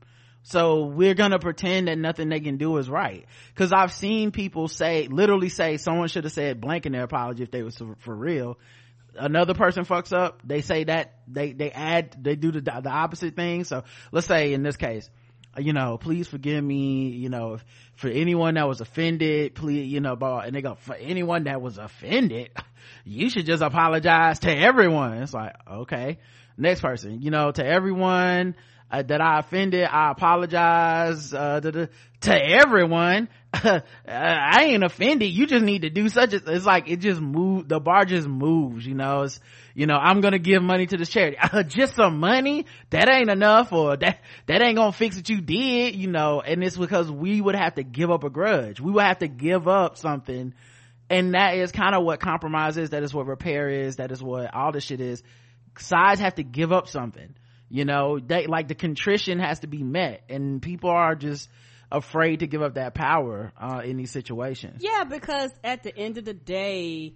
So 0.42 0.84
we're 0.84 1.14
gonna 1.14 1.38
pretend 1.38 1.88
that 1.88 1.98
nothing 1.98 2.28
they 2.28 2.40
can 2.40 2.56
do 2.56 2.76
is 2.78 2.88
right. 2.88 3.26
Cause 3.54 3.72
I've 3.72 3.92
seen 3.92 4.30
people 4.30 4.68
say, 4.68 5.08
literally 5.08 5.48
say, 5.48 5.76
someone 5.76 6.08
should 6.08 6.24
have 6.24 6.32
said 6.32 6.60
blank 6.60 6.86
in 6.86 6.92
their 6.92 7.04
apology 7.04 7.42
if 7.42 7.50
they 7.50 7.62
was 7.62 7.76
for, 7.98 8.14
real. 8.14 8.58
Another 9.16 9.54
person 9.54 9.84
fucks 9.84 10.12
up, 10.12 10.40
they 10.44 10.60
say 10.60 10.84
that, 10.84 11.14
they, 11.26 11.52
they 11.52 11.70
add, 11.70 12.16
they 12.20 12.36
do 12.36 12.52
the, 12.52 12.60
the 12.60 12.90
opposite 12.90 13.34
thing. 13.36 13.64
So 13.64 13.84
let's 14.12 14.26
say 14.26 14.52
in 14.52 14.62
this 14.62 14.76
case, 14.76 15.10
you 15.58 15.72
know, 15.72 15.98
please 15.98 16.28
forgive 16.28 16.62
me, 16.62 17.08
you 17.08 17.28
know, 17.28 17.54
if, 17.54 17.64
for 17.96 18.08
anyone 18.08 18.54
that 18.54 18.68
was 18.68 18.80
offended, 18.80 19.54
please, 19.54 19.86
you 19.86 20.00
know, 20.00 20.16
and 20.20 20.54
they 20.54 20.62
go, 20.62 20.76
for 20.76 20.94
anyone 20.94 21.44
that 21.44 21.60
was 21.60 21.76
offended, 21.78 22.50
you 23.04 23.30
should 23.30 23.46
just 23.46 23.62
apologize 23.62 24.40
to 24.40 24.56
everyone. 24.56 25.14
It's 25.14 25.34
like, 25.34 25.54
okay. 25.68 26.18
Next 26.60 26.80
person, 26.80 27.22
you 27.22 27.30
know, 27.30 27.50
to 27.50 27.64
everyone, 27.64 28.54
uh, 28.90 29.02
that 29.02 29.20
I 29.20 29.38
offended. 29.38 29.84
I 29.84 30.10
apologize 30.10 31.32
uh, 31.32 31.60
to, 31.60 31.88
to 32.22 32.34
everyone. 32.34 33.28
I 33.52 34.64
ain't 34.64 34.84
offended. 34.84 35.30
You 35.30 35.46
just 35.46 35.64
need 35.64 35.82
to 35.82 35.90
do 35.90 36.08
such 36.08 36.34
a. 36.34 36.52
It's 36.52 36.66
like 36.66 36.88
it 36.88 36.96
just 36.96 37.20
move. 37.20 37.68
The 37.68 37.80
bar 37.80 38.04
just 38.04 38.28
moves. 38.28 38.86
You 38.86 38.94
know. 38.94 39.22
It's 39.22 39.40
you 39.74 39.86
know. 39.86 39.96
I'm 39.96 40.20
gonna 40.20 40.38
give 40.38 40.62
money 40.62 40.86
to 40.86 40.96
this 40.96 41.08
charity. 41.08 41.36
just 41.68 41.94
some 41.94 42.18
money. 42.18 42.66
That 42.90 43.08
ain't 43.08 43.30
enough, 43.30 43.72
or 43.72 43.96
that 43.96 44.20
that 44.46 44.62
ain't 44.62 44.76
gonna 44.76 44.92
fix 44.92 45.16
what 45.16 45.28
you 45.28 45.40
did. 45.40 45.94
You 45.94 46.08
know. 46.08 46.40
And 46.40 46.62
it's 46.62 46.76
because 46.76 47.10
we 47.10 47.40
would 47.40 47.54
have 47.56 47.76
to 47.76 47.82
give 47.82 48.10
up 48.10 48.24
a 48.24 48.30
grudge. 48.30 48.80
We 48.80 48.92
would 48.92 49.04
have 49.04 49.18
to 49.18 49.28
give 49.28 49.68
up 49.68 49.96
something. 49.96 50.54
And 51.08 51.34
that 51.34 51.56
is 51.56 51.72
kind 51.72 51.96
of 51.96 52.04
what 52.04 52.20
compromise 52.20 52.76
is. 52.76 52.90
That 52.90 53.02
is 53.02 53.12
what 53.12 53.26
repair 53.26 53.68
is. 53.68 53.96
That 53.96 54.12
is 54.12 54.22
what 54.22 54.54
all 54.54 54.70
this 54.70 54.84
shit 54.84 55.00
is. 55.00 55.24
Sides 55.80 56.20
have 56.20 56.36
to 56.36 56.42
give 56.42 56.72
up 56.72 56.88
something 56.88 57.34
you 57.70 57.84
know? 57.84 58.18
They 58.18 58.46
like 58.46 58.68
the 58.68 58.74
contrition 58.74 59.38
has 59.38 59.60
to 59.60 59.66
be 59.66 59.82
met 59.82 60.24
and 60.28 60.60
people 60.60 60.90
are 60.90 61.14
just 61.14 61.48
afraid 61.90 62.40
to 62.40 62.46
give 62.46 62.60
up 62.60 62.74
that 62.74 62.94
power 62.94 63.52
uh, 63.58 63.80
in 63.84 63.96
these 63.96 64.10
situations. 64.10 64.82
Yeah 64.82 65.04
because 65.04 65.52
at 65.64 65.82
the 65.82 65.96
end 65.96 66.18
of 66.18 66.24
the 66.24 66.34
day 66.34 67.14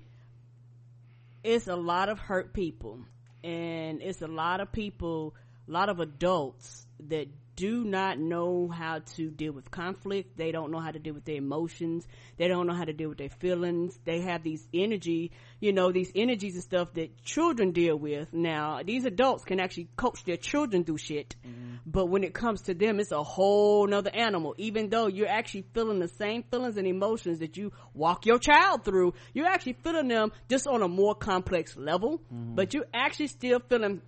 it's 1.42 1.66
a 1.66 1.76
lot 1.76 2.08
of 2.08 2.18
hurt 2.18 2.54
people 2.54 3.00
and 3.42 4.00
it's 4.00 4.22
a 4.22 4.26
lot 4.26 4.60
of 4.60 4.72
people 4.72 5.34
a 5.68 5.70
lot 5.70 5.88
of 5.88 6.00
adults 6.00 6.86
that 7.08 7.26
do 7.56 7.84
not 7.84 8.18
know 8.18 8.68
how 8.68 9.00
to 9.16 9.30
deal 9.30 9.52
with 9.52 9.70
conflict. 9.70 10.36
They 10.36 10.52
don't 10.52 10.70
know 10.70 10.80
how 10.80 10.90
to 10.90 10.98
deal 10.98 11.14
with 11.14 11.24
their 11.24 11.36
emotions. 11.36 12.06
They 12.36 12.48
don't 12.48 12.66
know 12.66 12.74
how 12.74 12.84
to 12.84 12.92
deal 12.92 13.08
with 13.08 13.18
their 13.18 13.28
feelings. 13.28 13.98
They 14.04 14.20
have 14.22 14.42
these 14.42 14.66
energy, 14.72 15.32
you 15.60 15.72
know, 15.72 15.92
these 15.92 16.10
energies 16.14 16.54
and 16.54 16.62
stuff 16.62 16.94
that 16.94 17.22
children 17.22 17.72
deal 17.72 17.96
with. 17.96 18.32
Now, 18.32 18.80
these 18.84 19.04
adults 19.04 19.44
can 19.44 19.60
actually 19.60 19.88
coach 19.96 20.24
their 20.24 20.36
children 20.36 20.84
through 20.84 20.98
shit. 20.98 21.36
Mm-hmm. 21.46 21.76
But 21.86 22.06
when 22.06 22.24
it 22.24 22.34
comes 22.34 22.62
to 22.62 22.74
them, 22.74 22.98
it's 22.98 23.12
a 23.12 23.22
whole 23.22 23.86
nother 23.86 24.14
animal. 24.14 24.54
Even 24.58 24.88
though 24.88 25.06
you're 25.06 25.28
actually 25.28 25.66
feeling 25.74 26.00
the 26.00 26.08
same 26.08 26.42
feelings 26.44 26.76
and 26.76 26.86
emotions 26.86 27.38
that 27.40 27.56
you 27.56 27.72
walk 27.92 28.26
your 28.26 28.38
child 28.38 28.84
through, 28.84 29.14
you're 29.32 29.46
actually 29.46 29.74
feeling 29.84 30.08
them 30.08 30.32
just 30.48 30.66
on 30.66 30.82
a 30.82 30.88
more 30.88 31.14
complex 31.14 31.76
level. 31.76 32.18
Mm-hmm. 32.32 32.54
But 32.54 32.74
you're 32.74 32.86
actually 32.92 33.28
still 33.28 33.60
feeling 33.68 34.02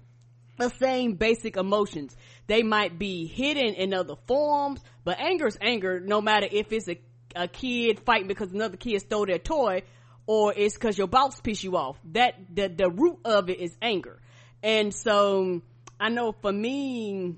the 0.58 0.70
same 0.70 1.14
basic 1.14 1.56
emotions. 1.56 2.16
They 2.46 2.62
might 2.62 2.98
be 2.98 3.26
hidden 3.26 3.74
in 3.74 3.94
other 3.94 4.16
forms, 4.26 4.80
but 5.04 5.18
anger 5.18 5.46
is 5.46 5.58
anger 5.60 6.00
no 6.00 6.20
matter 6.20 6.46
if 6.50 6.72
it's 6.72 6.88
a, 6.88 6.98
a 7.34 7.48
kid 7.48 8.00
fighting 8.00 8.28
because 8.28 8.52
another 8.52 8.76
kid 8.76 9.00
stole 9.00 9.26
their 9.26 9.38
toy 9.38 9.82
or 10.26 10.52
it's 10.56 10.74
because 10.74 10.98
your 10.98 11.06
boss 11.06 11.40
pissed 11.40 11.64
you 11.64 11.76
off. 11.76 11.98
That, 12.12 12.34
the, 12.54 12.68
the 12.68 12.90
root 12.90 13.18
of 13.24 13.48
it 13.48 13.60
is 13.60 13.76
anger. 13.80 14.20
And 14.62 14.92
so 14.92 15.62
I 16.00 16.08
know 16.08 16.32
for 16.32 16.52
me, 16.52 17.36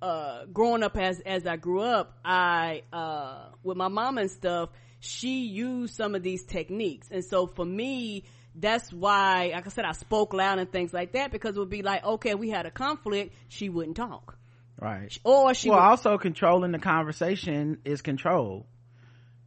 uh, 0.00 0.44
growing 0.52 0.82
up 0.82 0.96
as, 0.96 1.20
as 1.20 1.46
I 1.46 1.56
grew 1.56 1.80
up, 1.80 2.18
I, 2.24 2.82
uh, 2.92 3.48
with 3.62 3.76
my 3.76 3.88
mom 3.88 4.18
and 4.18 4.30
stuff, 4.30 4.70
she 5.00 5.46
used 5.46 5.94
some 5.94 6.14
of 6.14 6.22
these 6.22 6.44
techniques. 6.44 7.08
And 7.10 7.24
so 7.24 7.46
for 7.46 7.64
me, 7.64 8.24
that's 8.60 8.92
why, 8.92 9.52
like 9.54 9.66
I 9.66 9.70
said, 9.70 9.84
I 9.84 9.92
spoke 9.92 10.32
loud 10.32 10.58
and 10.58 10.70
things 10.70 10.92
like 10.92 11.12
that 11.12 11.30
because 11.30 11.56
it 11.56 11.60
would 11.60 11.70
be 11.70 11.82
like, 11.82 12.04
okay, 12.04 12.34
we 12.34 12.50
had 12.50 12.66
a 12.66 12.70
conflict, 12.70 13.34
she 13.48 13.68
wouldn't 13.68 13.96
talk. 13.96 14.36
Right. 14.80 15.16
Or 15.24 15.54
she 15.54 15.70
Well, 15.70 15.78
would, 15.78 15.84
also 15.84 16.18
controlling 16.18 16.72
the 16.72 16.78
conversation 16.78 17.78
is 17.84 18.02
control. 18.02 18.66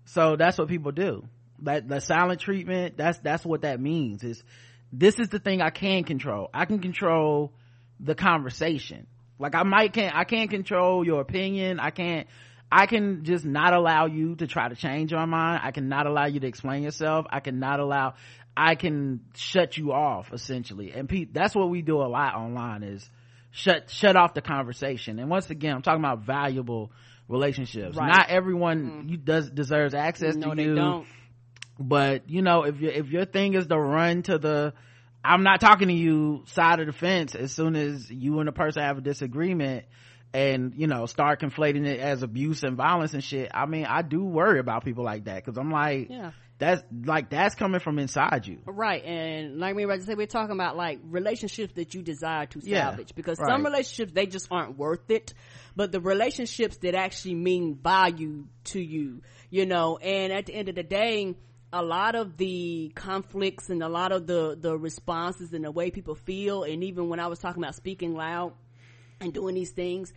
So 0.05 0.35
that's 0.35 0.57
what 0.57 0.67
people 0.67 0.91
do. 0.91 1.25
That, 1.59 1.87
the 1.87 2.01
silent 2.01 2.41
treatment, 2.41 2.97
that's, 2.97 3.19
that's 3.19 3.45
what 3.45 3.61
that 3.61 3.79
means 3.79 4.23
is 4.23 4.43
this 4.91 5.19
is 5.19 5.29
the 5.29 5.39
thing 5.39 5.61
I 5.61 5.69
can 5.69 6.03
control. 6.03 6.49
I 6.53 6.65
can 6.65 6.79
control 6.79 7.53
the 7.99 8.15
conversation. 8.15 9.07
Like 9.39 9.55
I 9.55 9.63
might 9.63 9.93
can't, 9.93 10.15
I 10.15 10.23
can't 10.23 10.49
control 10.49 11.05
your 11.05 11.21
opinion. 11.21 11.79
I 11.79 11.91
can't, 11.91 12.27
I 12.71 12.85
can 12.85 13.25
just 13.25 13.43
not 13.43 13.73
allow 13.73 14.05
you 14.05 14.35
to 14.35 14.47
try 14.47 14.69
to 14.69 14.75
change 14.75 15.11
your 15.11 15.25
mind. 15.27 15.61
I 15.63 15.71
cannot 15.71 16.07
allow 16.07 16.25
you 16.25 16.39
to 16.39 16.47
explain 16.47 16.83
yourself. 16.83 17.25
I 17.29 17.41
cannot 17.41 17.79
allow, 17.79 18.13
I 18.55 18.75
can 18.75 19.21
shut 19.35 19.77
you 19.77 19.93
off 19.93 20.33
essentially. 20.33 20.91
And 20.91 21.07
Pete, 21.07 21.33
that's 21.33 21.55
what 21.55 21.69
we 21.69 21.81
do 21.81 22.01
a 22.01 22.07
lot 22.07 22.35
online 22.35 22.83
is 22.83 23.09
shut, 23.51 23.89
shut 23.89 24.15
off 24.15 24.33
the 24.33 24.41
conversation. 24.41 25.19
And 25.19 25.29
once 25.29 25.49
again, 25.49 25.75
I'm 25.75 25.81
talking 25.81 26.03
about 26.03 26.19
valuable 26.19 26.91
relationships. 27.27 27.95
Right. 27.95 28.07
Not 28.07 28.29
everyone 28.29 29.05
mm. 29.05 29.09
you 29.09 29.17
does 29.17 29.49
deserves 29.49 29.93
access 29.93 30.35
no, 30.35 30.53
to 30.53 30.61
you. 30.61 30.75
Don't. 30.75 31.07
But 31.79 32.29
you 32.29 32.41
know, 32.41 32.63
if 32.63 32.79
you 32.81 32.89
if 32.89 33.09
your 33.09 33.25
thing 33.25 33.53
is 33.55 33.67
to 33.67 33.79
run 33.79 34.23
to 34.23 34.37
the 34.37 34.73
I'm 35.23 35.43
not 35.43 35.61
talking 35.61 35.87
to 35.87 35.93
you 35.93 36.43
side 36.47 36.79
of 36.79 36.87
the 36.87 36.93
fence 36.93 37.35
as 37.35 37.51
soon 37.51 37.75
as 37.75 38.09
you 38.09 38.39
and 38.39 38.47
the 38.47 38.51
person 38.51 38.83
have 38.83 38.97
a 38.97 39.01
disagreement 39.01 39.85
and 40.33 40.73
you 40.75 40.87
know 40.87 41.05
start 41.05 41.41
conflating 41.41 41.85
it 41.85 41.99
as 41.99 42.23
abuse 42.23 42.63
and 42.63 42.77
violence 42.77 43.13
and 43.13 43.23
shit 43.23 43.51
i 43.53 43.65
mean 43.65 43.85
i 43.85 44.01
do 44.01 44.23
worry 44.23 44.59
about 44.59 44.85
people 44.85 45.03
like 45.03 45.25
that 45.25 45.43
because 45.43 45.57
i'm 45.57 45.71
like 45.71 46.07
yeah 46.09 46.31
that's 46.61 46.83
like 47.05 47.31
that's 47.31 47.55
coming 47.55 47.79
from 47.79 47.97
inside 47.97 48.45
you. 48.45 48.59
Right 48.65 49.03
and 49.03 49.59
like 49.59 49.75
me 49.75 49.85
right 49.85 50.01
say 50.01 50.13
we're 50.13 50.27
talking 50.27 50.53
about 50.53 50.77
like 50.77 50.99
relationships 51.03 51.73
that 51.73 51.93
you 51.93 52.03
desire 52.03 52.45
to 52.45 52.61
salvage. 52.61 52.67
Yeah, 53.09 53.15
because 53.15 53.39
right. 53.39 53.49
some 53.49 53.65
relationships 53.65 54.11
they 54.13 54.27
just 54.27 54.47
aren't 54.51 54.77
worth 54.77 55.09
it. 55.09 55.33
But 55.75 55.91
the 55.91 55.99
relationships 55.99 56.77
that 56.77 56.93
actually 56.95 57.35
mean 57.35 57.79
value 57.81 58.45
to 58.65 58.79
you 58.79 59.21
you 59.49 59.65
know? 59.65 59.97
And 59.97 60.31
at 60.31 60.45
the 60.45 60.53
end 60.55 60.69
of 60.69 60.75
the 60.75 60.83
day 60.83 61.35
a 61.73 61.81
lot 61.81 62.15
of 62.15 62.37
the 62.37 62.91
conflicts 62.95 63.69
and 63.69 63.81
a 63.81 63.89
lot 63.89 64.11
of 64.11 64.27
the 64.27 64.57
the 64.59 64.77
responses 64.77 65.53
and 65.53 65.63
the 65.65 65.71
way 65.71 65.89
people 65.89 66.15
feel 66.15 66.63
and 66.63 66.83
even 66.83 67.07
when 67.07 67.17
i 67.21 67.27
was 67.27 67.39
talking 67.39 67.63
about 67.63 67.75
speaking 67.75 68.13
loud 68.13 68.51
and 69.21 69.33
doing 69.33 69.55
these 69.55 69.71
things 69.71 70.11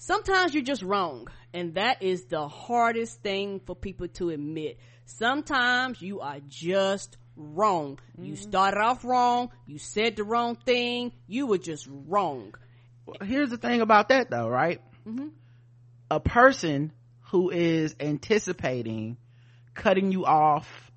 sometimes 0.00 0.54
you're 0.54 0.64
just 0.64 0.82
wrong. 0.82 1.28
And 1.54 1.74
that 1.74 2.02
is 2.02 2.24
the 2.24 2.48
hardest 2.48 3.22
thing 3.22 3.60
for 3.60 3.76
people 3.76 4.08
to 4.08 4.30
admit 4.30 4.78
Sometimes 5.10 6.00
you 6.00 6.20
are 6.20 6.40
just 6.48 7.16
wrong. 7.36 7.98
Mm-hmm. 8.12 8.24
You 8.24 8.36
started 8.36 8.80
off 8.80 9.04
wrong. 9.04 9.50
You 9.66 9.78
said 9.78 10.16
the 10.16 10.24
wrong 10.24 10.56
thing. 10.56 11.12
You 11.26 11.46
were 11.46 11.58
just 11.58 11.88
wrong. 11.90 12.54
Well, 13.06 13.16
here's 13.22 13.50
the 13.50 13.56
thing 13.56 13.80
about 13.80 14.08
that 14.10 14.30
though, 14.30 14.48
right? 14.48 14.80
Mm-hmm. 15.06 15.28
A 16.10 16.20
person 16.20 16.92
who 17.30 17.50
is 17.50 17.94
anticipating 18.00 19.16
cutting 19.74 20.12
you 20.12 20.26
off, 20.26 20.90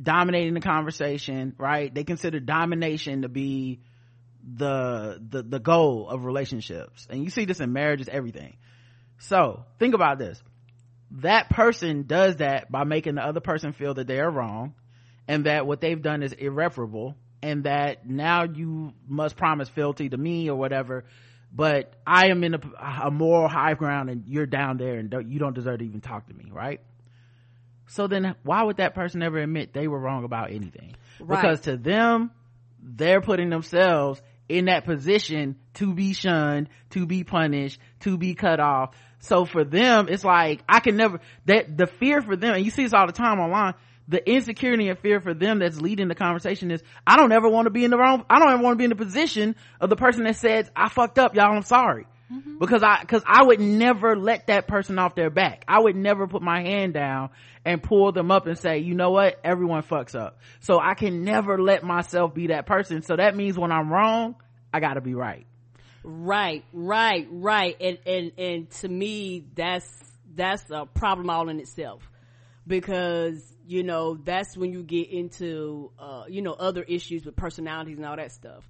dominating 0.00 0.54
the 0.54 0.60
conversation, 0.60 1.54
right? 1.58 1.92
They 1.94 2.04
consider 2.04 2.40
domination 2.40 3.22
to 3.22 3.28
be 3.28 3.80
the, 4.42 5.20
the, 5.28 5.42
the 5.42 5.58
goal 5.60 6.08
of 6.08 6.24
relationships. 6.24 7.06
And 7.08 7.22
you 7.22 7.30
see 7.30 7.44
this 7.44 7.60
in 7.60 7.72
marriages, 7.72 8.08
everything. 8.08 8.56
So 9.18 9.64
think 9.78 9.94
about 9.94 10.18
this 10.18 10.42
that 11.12 11.50
person 11.50 12.04
does 12.06 12.36
that 12.36 12.70
by 12.70 12.84
making 12.84 13.16
the 13.16 13.22
other 13.22 13.40
person 13.40 13.72
feel 13.72 13.94
that 13.94 14.06
they 14.06 14.20
are 14.20 14.30
wrong 14.30 14.74
and 15.26 15.46
that 15.46 15.66
what 15.66 15.80
they've 15.80 16.00
done 16.00 16.22
is 16.22 16.32
irreparable 16.32 17.16
and 17.42 17.64
that 17.64 18.08
now 18.08 18.44
you 18.44 18.92
must 19.08 19.36
promise 19.36 19.68
fealty 19.68 20.08
to 20.08 20.16
me 20.16 20.48
or 20.48 20.56
whatever. 20.56 21.04
But 21.52 21.94
i 22.06 22.28
am 22.28 22.44
in 22.44 22.54
a, 22.54 22.60
a 23.04 23.10
moral 23.10 23.48
high 23.48 23.74
ground 23.74 24.08
and 24.08 24.24
you're 24.26 24.46
down 24.46 24.76
there 24.76 24.98
and 24.98 25.10
don't, 25.10 25.28
you 25.30 25.40
don't 25.40 25.54
deserve 25.54 25.80
to 25.80 25.84
even 25.84 26.00
talk 26.00 26.28
to 26.28 26.34
me 26.34 26.50
right? 26.52 26.80
So 27.88 28.06
then 28.06 28.36
why 28.44 28.62
would 28.62 28.76
that 28.76 28.94
person 28.94 29.22
ever 29.22 29.38
admit 29.38 29.72
they 29.72 29.88
were 29.88 29.98
wrong 29.98 30.22
about 30.24 30.52
anything? 30.52 30.94
Right. 31.18 31.42
because 31.42 31.60
to 31.62 31.76
them 31.76 32.30
they're 32.82 33.20
putting 33.20 33.50
themselves 33.50 34.22
in 34.48 34.66
that 34.66 34.84
position 34.84 35.56
to 35.74 35.94
be 35.94 36.12
shunned 36.12 36.68
to 36.90 37.06
be 37.06 37.24
punished 37.24 37.78
to 38.00 38.16
be 38.16 38.34
cut 38.34 38.58
off 38.58 38.94
so 39.20 39.44
for 39.44 39.64
them, 39.64 40.08
it's 40.08 40.24
like, 40.24 40.62
I 40.68 40.80
can 40.80 40.96
never, 40.96 41.20
that, 41.44 41.76
the 41.76 41.86
fear 41.86 42.22
for 42.22 42.36
them, 42.36 42.54
and 42.54 42.64
you 42.64 42.70
see 42.70 42.84
this 42.84 42.94
all 42.94 43.06
the 43.06 43.12
time 43.12 43.38
online, 43.38 43.74
the 44.08 44.28
insecurity 44.28 44.88
and 44.88 44.98
fear 44.98 45.20
for 45.20 45.34
them 45.34 45.60
that's 45.60 45.80
leading 45.80 46.08
the 46.08 46.14
conversation 46.14 46.70
is, 46.70 46.82
I 47.06 47.16
don't 47.16 47.30
ever 47.30 47.48
want 47.48 47.66
to 47.66 47.70
be 47.70 47.84
in 47.84 47.90
the 47.90 47.98
wrong, 47.98 48.24
I 48.28 48.38
don't 48.38 48.50
ever 48.50 48.62
want 48.62 48.74
to 48.74 48.78
be 48.78 48.84
in 48.84 48.90
the 48.90 48.96
position 48.96 49.56
of 49.80 49.90
the 49.90 49.96
person 49.96 50.24
that 50.24 50.36
says, 50.36 50.70
I 50.74 50.88
fucked 50.88 51.18
up, 51.18 51.34
y'all, 51.34 51.54
I'm 51.54 51.62
sorry. 51.62 52.06
Mm-hmm. 52.32 52.58
Because 52.58 52.82
I, 52.82 53.04
cause 53.04 53.22
I 53.26 53.42
would 53.42 53.60
never 53.60 54.16
let 54.16 54.46
that 54.46 54.66
person 54.66 54.98
off 54.98 55.14
their 55.14 55.30
back. 55.30 55.64
I 55.68 55.80
would 55.80 55.96
never 55.96 56.26
put 56.26 56.42
my 56.42 56.62
hand 56.62 56.94
down 56.94 57.30
and 57.64 57.82
pull 57.82 58.12
them 58.12 58.30
up 58.30 58.46
and 58.46 58.56
say, 58.56 58.78
you 58.78 58.94
know 58.94 59.10
what? 59.10 59.38
Everyone 59.44 59.82
fucks 59.82 60.14
up. 60.14 60.38
So 60.60 60.78
I 60.80 60.94
can 60.94 61.24
never 61.24 61.60
let 61.60 61.82
myself 61.82 62.32
be 62.32 62.48
that 62.48 62.66
person. 62.66 63.02
So 63.02 63.16
that 63.16 63.36
means 63.36 63.58
when 63.58 63.72
I'm 63.72 63.92
wrong, 63.92 64.36
I 64.72 64.78
gotta 64.80 65.00
be 65.00 65.14
right 65.14 65.44
Right, 66.02 66.64
right, 66.72 67.26
right. 67.30 67.76
And, 67.80 67.98
and, 68.06 68.32
and 68.38 68.70
to 68.70 68.88
me, 68.88 69.44
that's, 69.54 69.86
that's 70.34 70.64
a 70.70 70.86
problem 70.86 71.28
all 71.30 71.48
in 71.48 71.60
itself. 71.60 72.08
Because, 72.66 73.40
you 73.66 73.82
know, 73.82 74.14
that's 74.14 74.56
when 74.56 74.72
you 74.72 74.82
get 74.82 75.10
into, 75.10 75.90
uh, 75.98 76.24
you 76.28 76.42
know, 76.42 76.52
other 76.52 76.82
issues 76.82 77.24
with 77.24 77.36
personalities 77.36 77.96
and 77.96 78.06
all 78.06 78.16
that 78.16 78.32
stuff. 78.32 78.68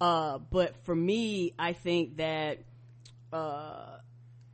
Uh, 0.00 0.38
but 0.38 0.76
for 0.84 0.94
me, 0.94 1.54
I 1.58 1.72
think 1.74 2.16
that, 2.16 2.58
uh, 3.32 3.98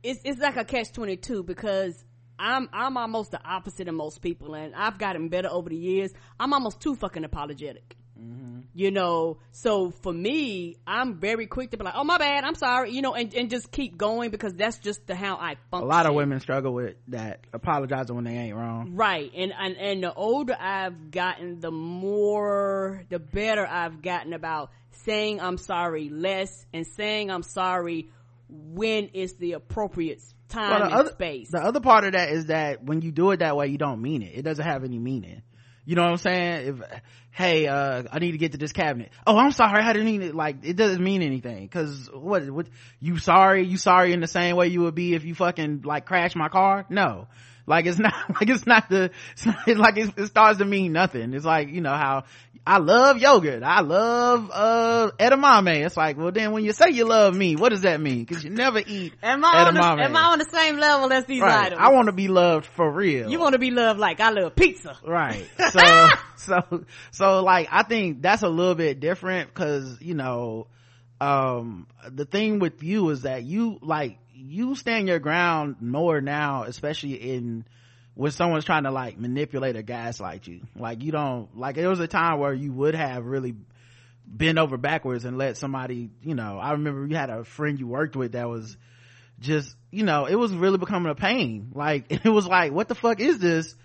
it's, 0.03 0.21
it's 0.23 0.39
like 0.39 0.57
a 0.57 0.65
catch 0.65 0.91
22 0.93 1.43
because 1.43 2.03
I'm, 2.37 2.69
I'm 2.71 2.97
almost 2.97 3.31
the 3.31 3.43
opposite 3.43 3.87
of 3.87 3.95
most 3.95 4.21
people 4.21 4.53
and 4.53 4.75
I've 4.75 4.97
gotten 4.97 5.29
better 5.29 5.49
over 5.49 5.69
the 5.69 5.75
years. 5.75 6.11
I'm 6.39 6.53
almost 6.53 6.79
too 6.81 6.95
fucking 6.95 7.23
apologetic. 7.23 7.95
Mm-hmm. 8.19 8.59
You 8.73 8.91
know, 8.91 9.37
so 9.51 9.91
for 9.91 10.13
me, 10.13 10.77
I'm 10.85 11.19
very 11.19 11.47
quick 11.47 11.71
to 11.71 11.77
be 11.77 11.83
like, 11.83 11.95
"Oh 11.95 12.03
my 12.03 12.17
bad, 12.17 12.43
I'm 12.43 12.55
sorry," 12.55 12.91
you 12.91 13.01
know, 13.01 13.13
and, 13.13 13.33
and 13.33 13.49
just 13.49 13.71
keep 13.71 13.97
going 13.97 14.29
because 14.29 14.53
that's 14.53 14.77
just 14.77 15.07
the 15.07 15.15
how 15.15 15.35
I 15.35 15.55
function. 15.71 15.89
A 15.89 15.91
lot 15.91 16.05
of 16.05 16.13
women 16.13 16.39
struggle 16.39 16.73
with 16.73 16.95
that, 17.07 17.45
apologizing 17.53 18.15
when 18.15 18.25
they 18.25 18.35
ain't 18.35 18.55
wrong. 18.55 18.95
Right, 18.95 19.31
and 19.35 19.53
and 19.57 19.77
and 19.77 20.03
the 20.03 20.13
older 20.13 20.55
I've 20.59 21.11
gotten, 21.11 21.59
the 21.59 21.71
more, 21.71 23.03
the 23.09 23.19
better 23.19 23.65
I've 23.65 24.01
gotten 24.01 24.33
about 24.33 24.71
saying 25.03 25.39
I'm 25.41 25.57
sorry 25.57 26.09
less 26.09 26.65
and 26.73 26.85
saying 26.85 27.31
I'm 27.31 27.43
sorry 27.43 28.09
when 28.49 29.09
it's 29.13 29.33
the 29.33 29.53
appropriate 29.53 30.21
time 30.49 30.71
well, 30.71 30.83
and 30.83 30.93
other, 30.93 31.11
space. 31.11 31.49
The 31.51 31.61
other 31.61 31.79
part 31.79 32.03
of 32.03 32.13
that 32.13 32.29
is 32.29 32.47
that 32.47 32.83
when 32.83 33.01
you 33.01 33.11
do 33.11 33.31
it 33.31 33.37
that 33.37 33.55
way, 33.55 33.67
you 33.67 33.77
don't 33.77 34.01
mean 34.01 34.23
it. 34.23 34.33
It 34.35 34.41
doesn't 34.41 34.65
have 34.65 34.83
any 34.83 34.99
meaning. 34.99 35.41
You 35.89 35.95
know 35.95 36.03
what 36.03 36.11
I'm 36.11 36.17
saying? 36.17 36.67
If, 36.67 37.01
hey, 37.31 37.65
uh, 37.65 38.03
I 38.11 38.19
need 38.19 38.33
to 38.33 38.37
get 38.37 38.51
to 38.51 38.59
this 38.59 38.71
cabinet. 38.71 39.09
Oh, 39.25 39.35
I'm 39.35 39.51
sorry. 39.51 39.81
I 39.81 39.91
didn't 39.91 40.05
mean 40.05 40.21
it. 40.21 40.35
Like, 40.35 40.57
it 40.61 40.75
doesn't 40.75 41.03
mean 41.03 41.23
anything. 41.23 41.67
Cause 41.67 42.07
what, 42.13 42.47
what, 42.47 42.67
you 42.99 43.17
sorry? 43.17 43.65
You 43.65 43.77
sorry 43.77 44.13
in 44.13 44.19
the 44.19 44.27
same 44.27 44.55
way 44.55 44.67
you 44.67 44.81
would 44.81 44.93
be 44.93 45.15
if 45.15 45.25
you 45.25 45.33
fucking 45.33 45.81
like 45.83 46.05
crash 46.05 46.35
my 46.35 46.47
car? 46.47 46.85
No. 46.91 47.25
Like 47.69 47.85
it's 47.85 47.99
not, 47.99 48.13
like 48.29 48.49
it's 48.49 48.65
not 48.65 48.89
the, 48.89 49.11
it's 49.33 49.45
not, 49.45 49.67
like 49.67 49.97
it, 49.97 50.13
it 50.17 50.25
starts 50.25 50.57
to 50.57 50.65
mean 50.65 50.91
nothing. 50.91 51.33
It's 51.33 51.45
like, 51.45 51.69
you 51.69 51.81
know 51.81 51.93
how 51.93 52.23
I 52.65 52.79
love 52.79 53.19
yogurt. 53.19 53.61
I 53.63 53.81
love, 53.81 54.49
uh, 54.51 55.11
edamame. 55.19 55.85
It's 55.85 55.95
like, 55.95 56.17
well 56.17 56.31
then 56.31 56.51
when 56.51 56.65
you 56.65 56.73
say 56.73 56.89
you 56.89 57.05
love 57.05 57.35
me, 57.35 57.55
what 57.55 57.69
does 57.69 57.81
that 57.81 58.01
mean? 58.01 58.25
Cause 58.25 58.43
you 58.43 58.49
never 58.49 58.79
eat 58.79 59.13
am 59.21 59.45
I 59.45 59.53
edamame. 59.53 59.81
On 59.83 59.97
the, 59.97 60.03
am 60.03 60.15
I 60.15 60.23
on 60.23 60.39
the 60.39 60.49
same 60.51 60.77
level 60.77 61.13
as 61.13 61.25
these 61.25 61.41
right. 61.41 61.67
items? 61.67 61.79
I 61.79 61.89
want 61.89 62.07
to 62.07 62.11
be 62.11 62.27
loved 62.27 62.65
for 62.65 62.91
real. 62.91 63.29
You 63.29 63.39
want 63.39 63.53
to 63.53 63.59
be 63.59 63.69
loved 63.69 63.99
like 63.99 64.19
I 64.19 64.31
love 64.31 64.55
pizza. 64.55 64.97
Right. 65.05 65.47
So, 65.69 66.09
so, 66.35 66.85
so 67.11 67.43
like 67.43 67.67
I 67.71 67.83
think 67.83 68.23
that's 68.23 68.41
a 68.41 68.49
little 68.49 68.73
bit 68.73 68.99
different 68.99 69.53
cause, 69.53 70.01
you 70.01 70.15
know, 70.15 70.65
um, 71.21 71.85
the 72.09 72.25
thing 72.25 72.59
with 72.59 72.81
you 72.81 73.09
is 73.09 73.23
that 73.23 73.43
you 73.43 73.77
like, 73.81 74.17
you 74.39 74.75
stand 74.75 75.07
your 75.07 75.19
ground 75.19 75.77
more 75.81 76.21
now, 76.21 76.63
especially 76.63 77.13
in, 77.13 77.65
when 78.15 78.31
someone's 78.31 78.65
trying 78.65 78.83
to 78.83 78.91
like 78.91 79.17
manipulate 79.17 79.75
or 79.75 79.81
gaslight 79.81 80.47
you. 80.47 80.61
Like 80.75 81.03
you 81.03 81.11
don't, 81.11 81.57
like 81.57 81.75
there 81.75 81.89
was 81.89 81.99
a 81.99 82.07
time 82.07 82.39
where 82.39 82.53
you 82.53 82.71
would 82.73 82.95
have 82.95 83.25
really 83.25 83.55
bent 84.25 84.57
over 84.57 84.77
backwards 84.77 85.25
and 85.25 85.37
let 85.37 85.57
somebody, 85.57 86.09
you 86.23 86.35
know, 86.35 86.57
I 86.57 86.71
remember 86.71 87.07
you 87.07 87.15
had 87.15 87.29
a 87.29 87.43
friend 87.43 87.79
you 87.79 87.87
worked 87.87 88.15
with 88.15 88.33
that 88.33 88.47
was 88.47 88.77
just, 89.39 89.75
you 89.91 90.03
know, 90.03 90.25
it 90.25 90.35
was 90.35 90.53
really 90.53 90.77
becoming 90.77 91.11
a 91.11 91.15
pain. 91.15 91.71
Like 91.73 92.05
it 92.25 92.29
was 92.29 92.45
like, 92.45 92.71
what 92.71 92.87
the 92.87 92.95
fuck 92.95 93.19
is 93.19 93.39
this? 93.39 93.75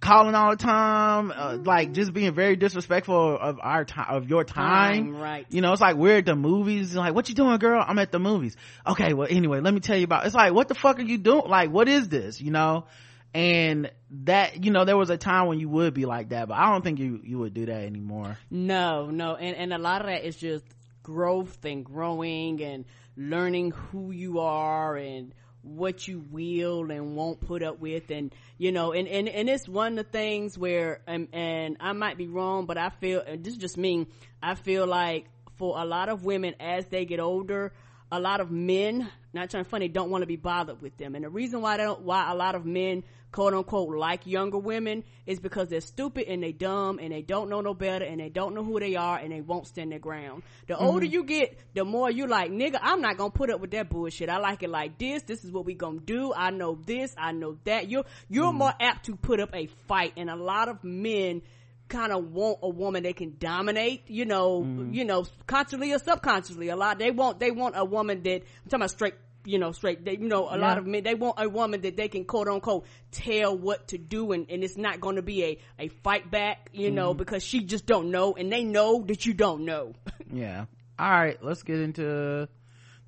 Calling 0.00 0.34
all 0.34 0.50
the 0.50 0.56
time 0.56 1.32
uh, 1.34 1.56
like 1.64 1.92
just 1.92 2.12
being 2.12 2.34
very 2.34 2.56
disrespectful 2.56 3.38
of 3.38 3.58
our 3.62 3.84
time 3.84 4.06
of 4.14 4.28
your 4.28 4.44
time. 4.44 5.12
time 5.12 5.16
right. 5.16 5.46
You 5.48 5.60
know 5.60 5.72
it's 5.72 5.80
like 5.80 5.96
we're 5.96 6.18
at 6.18 6.26
the 6.26 6.36
movies 6.36 6.94
like 6.94 7.14
what 7.14 7.28
you 7.28 7.34
doing 7.34 7.58
girl? 7.58 7.84
I'm 7.86 7.98
at 7.98 8.12
the 8.12 8.18
movies. 8.18 8.56
Okay 8.86 9.14
well 9.14 9.28
anyway 9.30 9.60
let 9.60 9.72
me 9.72 9.80
tell 9.80 9.96
you 9.96 10.04
about 10.04 10.26
it's 10.26 10.34
like 10.34 10.52
what 10.52 10.68
the 10.68 10.74
fuck 10.74 10.98
are 10.98 11.02
you 11.02 11.18
doing? 11.18 11.48
Like 11.48 11.70
what 11.70 11.88
is 11.88 12.08
this? 12.08 12.40
You 12.40 12.50
know? 12.50 12.86
And 13.34 13.90
that 14.24 14.64
you 14.64 14.70
know 14.70 14.84
there 14.84 14.96
was 14.96 15.10
a 15.10 15.16
time 15.16 15.46
when 15.46 15.60
you 15.60 15.68
would 15.68 15.92
be 15.92 16.06
like 16.06 16.30
that 16.30 16.48
but 16.48 16.54
i 16.54 16.70
don't 16.70 16.82
think 16.82 16.98
you 16.98 17.20
you 17.22 17.38
would 17.38 17.54
do 17.54 17.66
that 17.66 17.82
anymore. 17.82 18.38
No 18.50 19.10
no 19.10 19.34
and 19.34 19.56
and 19.56 19.72
a 19.72 19.78
lot 19.78 20.02
of 20.02 20.06
that 20.08 20.24
is 20.24 20.36
just 20.36 20.64
growth 21.02 21.64
and 21.64 21.84
growing 21.84 22.62
and 22.62 22.84
learning 23.16 23.70
who 23.70 24.10
you 24.10 24.40
are 24.40 24.96
and 24.96 25.34
what 25.66 26.06
you 26.06 26.24
will 26.30 26.90
and 26.90 27.16
won't 27.16 27.40
put 27.40 27.62
up 27.62 27.80
with. 27.80 28.10
And 28.10 28.34
you 28.58 28.72
know 28.72 28.92
and 28.92 29.06
and, 29.08 29.28
and 29.28 29.48
it's 29.48 29.68
one 29.68 29.98
of 29.98 30.06
the 30.06 30.10
things 30.10 30.56
where 30.56 31.00
and, 31.06 31.28
and 31.32 31.76
i 31.80 31.92
might 31.92 32.16
be 32.16 32.26
wrong 32.26 32.66
but 32.66 32.78
i 32.78 32.88
feel 32.88 33.22
this 33.26 33.52
is 33.52 33.58
just 33.58 33.76
me 33.76 34.06
i 34.42 34.54
feel 34.54 34.86
like 34.86 35.26
for 35.56 35.78
a 35.78 35.84
lot 35.84 36.08
of 36.08 36.24
women 36.24 36.54
as 36.60 36.86
they 36.86 37.04
get 37.04 37.20
older 37.20 37.72
a 38.10 38.20
lot 38.20 38.40
of 38.40 38.50
men 38.50 39.08
not 39.32 39.50
trying 39.50 39.64
to 39.64 39.70
funny 39.70 39.88
don't 39.88 40.10
want 40.10 40.22
to 40.22 40.26
be 40.26 40.36
bothered 40.36 40.80
with 40.80 40.96
them. 40.96 41.14
And 41.14 41.24
the 41.24 41.28
reason 41.28 41.60
why 41.60 41.76
they 41.76 41.82
don't 41.82 42.02
why 42.02 42.30
a 42.30 42.34
lot 42.34 42.54
of 42.54 42.64
men 42.64 43.02
quote 43.36 43.52
unquote 43.52 43.94
like 43.94 44.26
younger 44.26 44.56
women 44.56 45.04
is 45.26 45.38
because 45.38 45.68
they're 45.68 45.82
stupid 45.82 46.26
and 46.26 46.42
they 46.42 46.52
dumb 46.52 46.98
and 46.98 47.12
they 47.12 47.20
don't 47.20 47.50
know 47.50 47.60
no 47.60 47.74
better 47.74 48.02
and 48.02 48.18
they 48.18 48.30
don't 48.30 48.54
know 48.54 48.64
who 48.64 48.80
they 48.80 48.96
are 48.96 49.18
and 49.18 49.30
they 49.30 49.42
won't 49.42 49.66
stand 49.66 49.92
their 49.92 49.98
ground. 49.98 50.42
The 50.68 50.72
mm-hmm. 50.72 50.86
older 50.86 51.04
you 51.04 51.22
get, 51.22 51.58
the 51.74 51.84
more 51.84 52.10
you 52.10 52.26
like, 52.26 52.50
nigga, 52.50 52.78
I'm 52.80 53.02
not 53.02 53.18
gonna 53.18 53.28
put 53.28 53.50
up 53.50 53.60
with 53.60 53.72
that 53.72 53.90
bullshit. 53.90 54.30
I 54.30 54.38
like 54.38 54.62
it 54.62 54.70
like 54.70 54.96
this. 54.96 55.22
This 55.24 55.44
is 55.44 55.52
what 55.52 55.66
we 55.66 55.74
gonna 55.74 56.00
do. 56.00 56.32
I 56.34 56.48
know 56.48 56.78
this. 56.86 57.14
I 57.18 57.32
know 57.32 57.58
that. 57.64 57.90
You're, 57.90 58.04
you're 58.30 58.46
mm-hmm. 58.46 58.56
more 58.56 58.72
apt 58.80 59.04
to 59.04 59.16
put 59.16 59.38
up 59.38 59.54
a 59.54 59.66
fight 59.86 60.14
and 60.16 60.30
a 60.30 60.36
lot 60.36 60.70
of 60.70 60.82
men 60.82 61.42
kind 61.88 62.12
of 62.12 62.32
want 62.32 62.60
a 62.62 62.70
woman 62.70 63.02
they 63.02 63.12
can 63.12 63.36
dominate, 63.38 64.04
you 64.06 64.24
know, 64.24 64.62
mm. 64.62 64.94
you 64.94 65.04
know, 65.04 65.26
consciously 65.46 65.92
or 65.92 65.98
subconsciously. 65.98 66.68
A 66.68 66.76
lot 66.76 66.98
they 66.98 67.10
want 67.10 67.38
they 67.38 67.50
want 67.50 67.76
a 67.76 67.84
woman 67.84 68.22
that 68.22 68.42
I'm 68.42 68.70
talking 68.70 68.80
about 68.80 68.90
straight 68.90 69.14
you 69.46 69.58
know, 69.58 69.72
straight. 69.72 70.04
They, 70.04 70.12
you 70.12 70.28
know, 70.28 70.48
a 70.48 70.58
yeah. 70.58 70.66
lot 70.66 70.78
of 70.78 70.86
men 70.86 71.02
they 71.04 71.14
want 71.14 71.36
a 71.38 71.48
woman 71.48 71.80
that 71.82 71.96
they 71.96 72.08
can 72.08 72.24
quote 72.24 72.48
unquote 72.48 72.86
tell 73.10 73.56
what 73.56 73.88
to 73.88 73.98
do, 73.98 74.32
and, 74.32 74.50
and 74.50 74.62
it's 74.62 74.76
not 74.76 75.00
going 75.00 75.16
to 75.16 75.22
be 75.22 75.44
a 75.44 75.58
a 75.78 75.88
fight 75.88 76.30
back, 76.30 76.70
you 76.72 76.90
know, 76.90 77.10
mm-hmm. 77.10 77.18
because 77.18 77.42
she 77.42 77.64
just 77.64 77.86
don't 77.86 78.10
know, 78.10 78.34
and 78.34 78.52
they 78.52 78.64
know 78.64 79.02
that 79.06 79.24
you 79.26 79.34
don't 79.34 79.64
know. 79.64 79.94
yeah. 80.32 80.66
All 80.98 81.10
right, 81.10 81.42
let's 81.42 81.62
get 81.62 81.78
into 81.78 82.48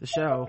the 0.01 0.07
show. 0.07 0.49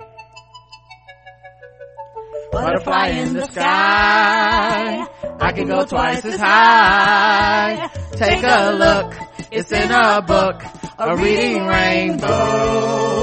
Butterfly 2.51 3.07
in 3.09 3.33
the 3.33 3.45
sky, 3.45 5.05
I 5.39 5.51
can 5.51 5.67
go 5.67 5.85
twice 5.85 6.25
as 6.25 6.39
high. 6.39 7.89
Take 8.13 8.43
a 8.43 8.71
look, 8.71 9.13
it's 9.51 9.71
in 9.71 9.91
a 9.91 10.21
book, 10.21 10.63
a 10.97 11.15
reading 11.15 11.65
rainbow. 11.67 13.19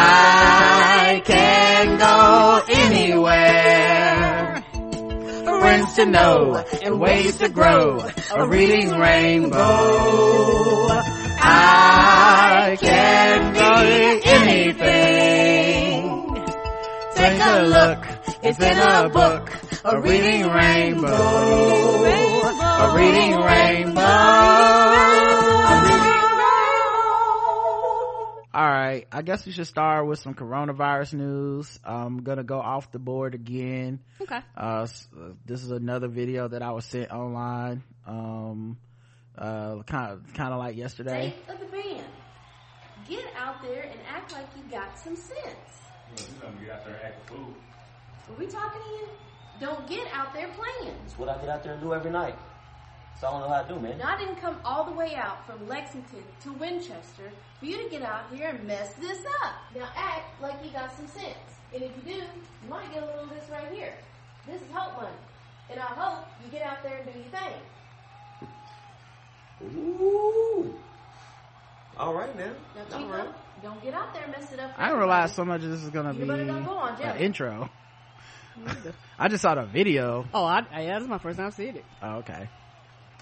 I 0.00 1.22
can 1.24 1.98
go 1.98 2.62
anywhere. 2.68 4.62
Friends 5.60 5.94
to 5.94 6.06
know 6.06 6.64
and 6.82 7.00
ways 7.00 7.38
to 7.38 7.48
grow. 7.48 7.98
A 8.34 8.46
reading 8.46 8.90
rainbow. 8.98 9.58
I 11.40 12.76
can 12.80 13.54
go 13.54 13.74
anything. 14.36 15.98
Take 17.16 17.40
a 17.40 17.62
look. 17.62 18.06
It's 18.42 18.60
in 18.60 18.78
a 18.78 19.08
book. 19.08 19.50
A 19.84 20.00
reading 20.00 20.46
rainbow. 20.46 22.04
A 22.04 22.94
reading 22.96 23.34
rainbow. 23.40 23.98
All 28.58 28.66
right 28.66 29.06
i 29.12 29.22
guess 29.22 29.46
we 29.46 29.52
should 29.52 29.68
start 29.68 30.04
with 30.04 30.18
some 30.18 30.34
coronavirus 30.34 31.12
news. 31.14 31.78
I'm 31.84 32.24
gonna 32.24 32.42
go 32.42 32.58
off 32.58 32.90
the 32.90 32.98
board 32.98 33.36
again. 33.36 34.00
Okay. 34.20 34.40
Uh, 34.56 34.88
this 35.46 35.62
is 35.62 35.70
another 35.70 36.08
video 36.08 36.48
that 36.48 36.60
i 36.60 36.72
was 36.72 36.84
sent 36.84 37.12
online 37.12 37.84
um 38.04 38.76
uh 39.36 39.82
kind 39.84 40.10
of 40.10 40.34
kind 40.34 40.52
of 40.52 40.58
like 40.58 40.76
yesterday. 40.76 41.36
Take 41.46 41.54
of 41.54 41.60
the 41.60 41.66
band 41.66 42.04
get 43.08 43.26
out 43.36 43.62
there 43.62 43.82
and 43.82 44.00
act 44.12 44.32
like 44.32 44.48
you 44.56 44.68
got 44.68 44.98
some 44.98 45.14
sense. 45.14 45.36
Well, 46.16 46.26
you 46.26 46.42
gonna 46.42 46.66
get 46.66 46.70
out 46.74 46.84
there 46.84 46.94
and 46.94 47.04
act 47.04 47.30
a 47.30 47.34
fool 47.34 47.54
are 48.28 48.38
we 48.40 48.46
talking 48.46 48.82
to 48.82 48.88
you? 48.88 49.08
Don't 49.60 49.88
get 49.88 50.08
out 50.12 50.34
there 50.34 50.48
playing. 50.48 50.96
It's 51.04 51.16
what 51.16 51.28
i 51.28 51.38
get 51.38 51.48
out 51.48 51.62
there 51.62 51.74
and 51.74 51.82
do 51.82 51.94
every 51.94 52.10
night 52.10 52.34
that's 53.20 53.32
all 53.32 53.42
I 53.42 53.48
know 53.48 53.52
how 53.52 53.62
to 53.62 53.74
do, 53.74 53.80
man. 53.80 53.98
Now, 53.98 54.14
I 54.14 54.18
didn't 54.18 54.36
come 54.36 54.56
all 54.64 54.84
the 54.84 54.92
way 54.92 55.16
out 55.16 55.44
from 55.44 55.66
Lexington 55.66 56.22
to 56.42 56.52
Winchester 56.52 57.32
for 57.58 57.66
you 57.66 57.82
to 57.82 57.88
get 57.90 58.02
out 58.02 58.32
here 58.32 58.50
and 58.50 58.64
mess 58.64 58.94
this 58.94 59.18
up. 59.42 59.54
Now 59.74 59.88
act 59.96 60.40
like 60.40 60.54
you 60.64 60.70
got 60.70 60.94
some 60.94 61.08
sense. 61.08 61.34
And 61.74 61.82
if 61.82 61.90
you 61.96 62.14
do, 62.14 62.18
you 62.20 62.70
might 62.70 62.92
get 62.94 63.02
a 63.02 63.06
little 63.06 63.24
of 63.24 63.30
this 63.30 63.42
right 63.50 63.72
here. 63.72 63.92
This 64.46 64.62
is 64.62 64.68
hope 64.72 65.02
money. 65.02 65.16
And 65.68 65.80
I 65.80 65.86
hope 65.86 66.26
you 66.44 66.50
get 66.52 66.62
out 66.62 66.80
there 66.84 66.98
and 66.98 67.12
do 67.12 67.18
your 67.18 67.28
thing. 67.28 67.54
Ooh. 69.76 70.74
All 71.98 72.14
right 72.14 72.38
now. 72.38 72.52
Now, 72.76 72.84
Chico, 72.84 73.08
right. 73.08 73.28
don't 73.64 73.82
get 73.82 73.94
out 73.94 74.14
there 74.14 74.22
and 74.22 74.32
mess 74.32 74.52
it 74.52 74.60
up. 74.60 74.70
I 74.78 74.86
didn't 74.86 75.00
realize 75.00 75.34
so 75.34 75.44
much 75.44 75.64
of 75.64 75.70
this 75.70 75.82
is 75.82 75.90
going 75.90 76.06
to 76.06 76.14
be 76.14 76.30
an 76.30 77.16
intro. 77.16 77.68
I 79.18 79.26
just 79.26 79.42
saw 79.42 79.56
the 79.56 79.64
video. 79.64 80.24
Oh, 80.32 80.44
I, 80.44 80.64
yeah, 80.72 81.00
that's 81.00 81.08
my 81.08 81.18
first 81.18 81.36
time 81.36 81.50
seeing 81.50 81.74
it. 81.74 81.84
Oh, 82.00 82.18
okay. 82.18 82.48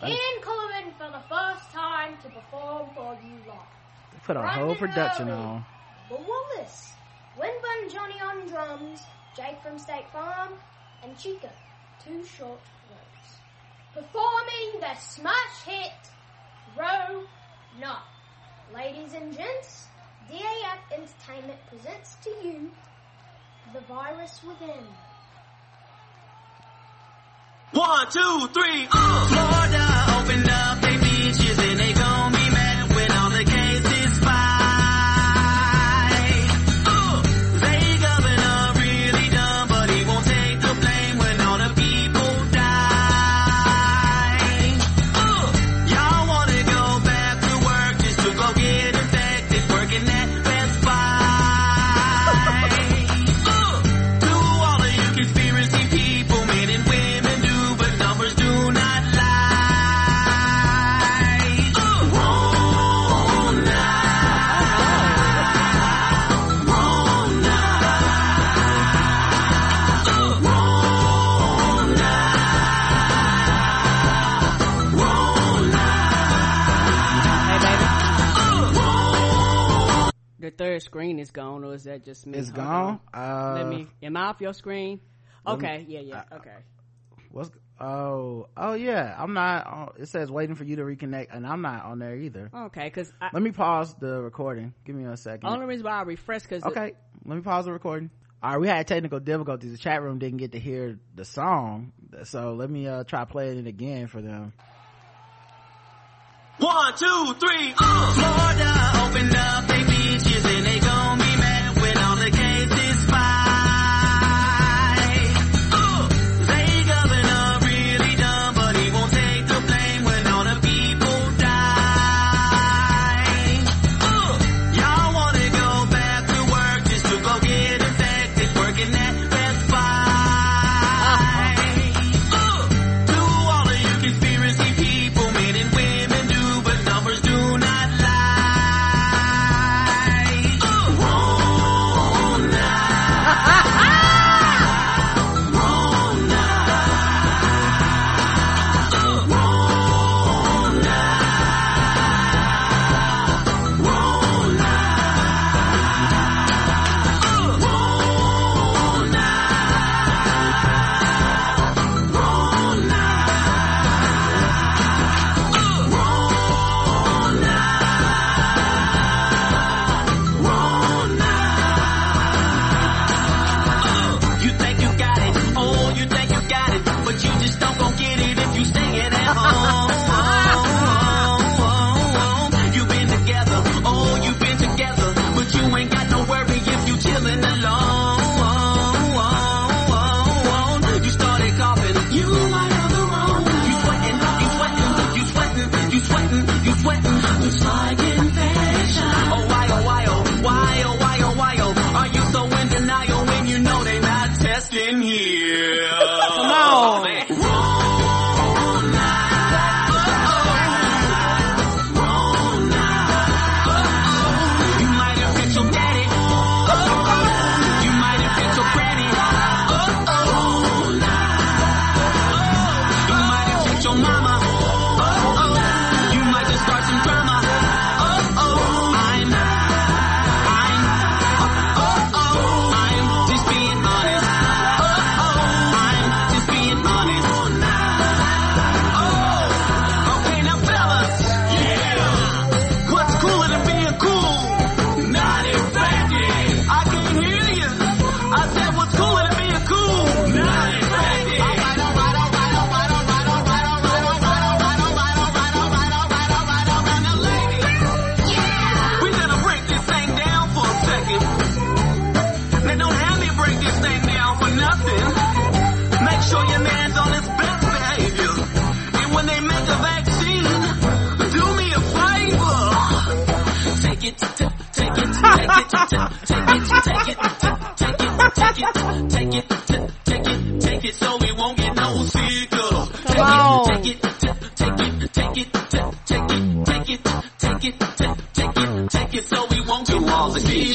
Ian 0.04 0.42
Coleman 0.42 0.92
for 0.98 1.10
the 1.10 1.22
first 1.26 1.70
time 1.72 2.18
to 2.22 2.28
perform 2.28 2.88
for 2.94 3.16
you 3.24 3.48
lot. 3.48 3.66
Put 4.24 4.36
a 4.36 4.40
Brandon 4.40 4.66
whole 4.66 4.74
production 4.74 5.28
Irwin, 5.28 5.40
on. 5.40 5.64
But 6.10 6.20
Wallace, 6.28 6.92
Winburn 7.38 7.90
Johnny 7.90 8.20
on 8.20 8.46
drums, 8.46 9.00
Jake 9.34 9.62
from 9.62 9.78
State 9.78 10.10
Farm, 10.12 10.52
and 11.02 11.16
Chica, 11.18 11.50
Two 12.04 12.24
Short 12.24 12.60
Rows. 12.90 13.38
Performing 13.94 14.80
the 14.80 14.94
smash 15.00 15.62
hit, 15.64 15.92
Row 16.76 17.22
Not. 17.80 18.04
Ladies 18.74 19.14
and 19.14 19.34
gents, 19.34 19.86
DAF 20.30 20.78
Entertainment 20.92 21.58
presents 21.68 22.16
to 22.22 22.30
you 22.44 22.70
The 23.72 23.80
Virus 23.82 24.40
Within. 24.46 24.84
One, 27.72 28.06
two, 28.10 28.48
three, 28.54 28.88
uh. 28.90 29.26
Florida, 29.28 29.84
open 30.16 30.48
up, 30.48 30.80
they 30.80 30.96
beaches 30.96 31.58
and 31.58 31.78
they 31.78 31.92
gon' 31.92 32.32
be 32.32 32.45
screen 80.86 81.18
is 81.18 81.30
gone 81.30 81.64
or 81.64 81.74
is 81.74 81.84
that 81.84 82.04
just 82.04 82.26
me? 82.26 82.38
It's 82.38 82.50
gone. 82.50 83.00
Uh, 83.12 83.54
Let 83.58 83.66
me. 83.68 83.82
Uh, 84.02 84.06
am 84.06 84.16
I 84.16 84.26
off 84.26 84.40
your 84.40 84.54
screen? 84.54 85.00
Okay. 85.46 85.84
Me, 85.86 85.94
yeah. 85.94 86.00
Yeah. 86.00 86.22
I, 86.30 86.36
okay. 86.36 86.56
What's 87.30 87.50
oh 87.78 88.48
oh 88.56 88.72
yeah 88.72 89.14
i'm 89.18 89.34
not 89.34 89.96
it 89.98 90.08
says 90.08 90.30
waiting 90.30 90.54
for 90.54 90.64
you 90.64 90.76
to 90.76 90.82
reconnect 90.82 91.26
and 91.30 91.46
i'm 91.46 91.60
not 91.60 91.84
on 91.84 91.98
there 91.98 92.16
either 92.16 92.50
okay 92.54 92.84
because 92.84 93.12
let 93.34 93.42
me 93.42 93.52
pause 93.52 93.94
the 93.96 94.18
recording 94.22 94.72
give 94.86 94.96
me 94.96 95.04
a 95.04 95.16
second 95.16 95.46
only 95.46 95.66
reason 95.66 95.84
why 95.84 95.92
i 95.92 96.02
refresh 96.02 96.42
because 96.42 96.64
okay 96.64 96.88
it, 96.88 96.96
let 97.26 97.36
me 97.36 97.42
pause 97.42 97.66
the 97.66 97.72
recording 97.72 98.08
all 98.42 98.52
right 98.52 98.60
we 98.60 98.66
had 98.66 98.86
technical 98.86 99.20
difficulties 99.20 99.72
the 99.72 99.78
chat 99.78 100.02
room 100.02 100.18
didn't 100.18 100.38
get 100.38 100.52
to 100.52 100.58
hear 100.58 100.98
the 101.14 101.24
song 101.24 101.92
so 102.24 102.54
let 102.54 102.70
me 102.70 102.86
uh 102.86 103.04
try 103.04 103.26
playing 103.26 103.58
it 103.58 103.66
again 103.66 104.06
for 104.06 104.22
them 104.22 104.54
one 106.58 106.94
two 106.96 107.34
three 107.34 107.74
uh. 107.78 108.12
Florida, 108.14 109.04
open 109.04 109.36
up 109.36 109.68
baby 109.68 109.95
and 110.56 110.64
they 110.64 110.78
gone. 110.78 111.05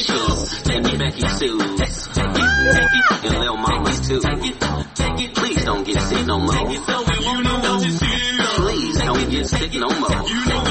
shoes. 0.02 0.48
Send 0.64 0.84
me 0.84 0.96
Becky 0.98 1.22
shoes. 1.38 1.78
Take 1.78 1.88
it, 1.88 2.48
take 2.72 3.24
it, 3.24 3.32
and 3.32 3.38
little 3.38 3.56
mamas 3.56 4.00
too. 4.06 4.20
Take 4.20 4.44
it, 4.44 4.60
take 4.94 5.20
it. 5.20 5.34
Please 5.34 5.64
don't 5.64 5.84
get 5.84 6.00
sick 6.02 6.26
no 6.26 6.38
more. 6.38 6.52
Please 6.52 6.86
don't 8.98 9.30
get 9.30 9.46
sick 9.46 9.74
no 9.74 9.88
more. 9.88 10.61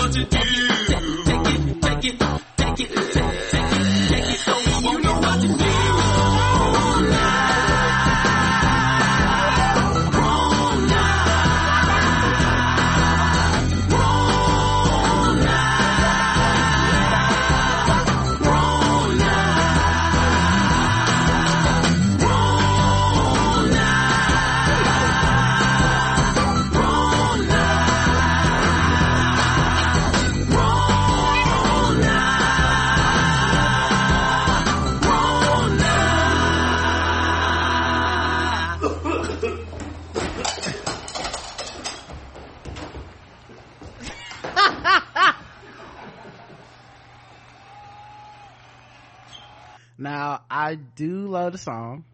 Now, 50.01 50.41
I 50.49 50.75
do 50.75 51.27
love 51.27 51.51
the 51.51 51.59
song. 51.59 52.05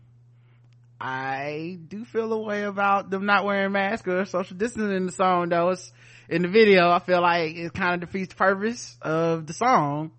I 0.99 1.79
do 1.87 2.03
feel 2.03 2.33
a 2.33 2.41
way 2.41 2.63
about 2.63 3.09
them 3.09 3.25
not 3.25 3.45
wearing 3.45 3.71
masks 3.71 4.05
or 4.07 4.25
social 4.25 4.57
distancing 4.57 4.93
in 4.93 5.05
the 5.05 5.11
song 5.13 5.47
though. 5.47 5.69
It's 5.69 5.93
in 6.27 6.41
the 6.41 6.49
video. 6.49 6.89
I 6.89 6.99
feel 6.99 7.21
like 7.21 7.55
it 7.55 7.73
kind 7.73 7.93
of 7.93 8.09
defeats 8.09 8.33
the 8.33 8.35
purpose 8.35 8.97
of 9.01 9.47
the 9.47 9.53
song 9.53 10.11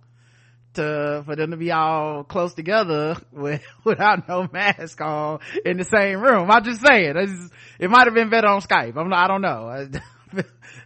to, 0.75 1.23
for 1.27 1.37
them 1.37 1.51
to 1.51 1.59
be 1.59 1.71
all 1.71 2.25
close 2.25 2.55
together 2.55 3.16
with, 3.33 3.62
without 3.85 4.27
no 4.27 4.49
mask 4.51 4.99
on 5.03 5.41
in 5.62 5.77
the 5.77 5.85
same 5.85 6.21
room. 6.21 6.51
I'm 6.51 6.64
just 6.64 6.81
saying. 6.81 7.16
It 7.79 7.91
might 7.91 8.07
have 8.07 8.14
been 8.14 8.31
better 8.31 8.49
on 8.49 8.62
Skype. 8.62 8.97
I'm 8.97 9.11
not, 9.11 9.25
I 9.25 9.29
don't 9.29 9.43
know. 9.43 9.89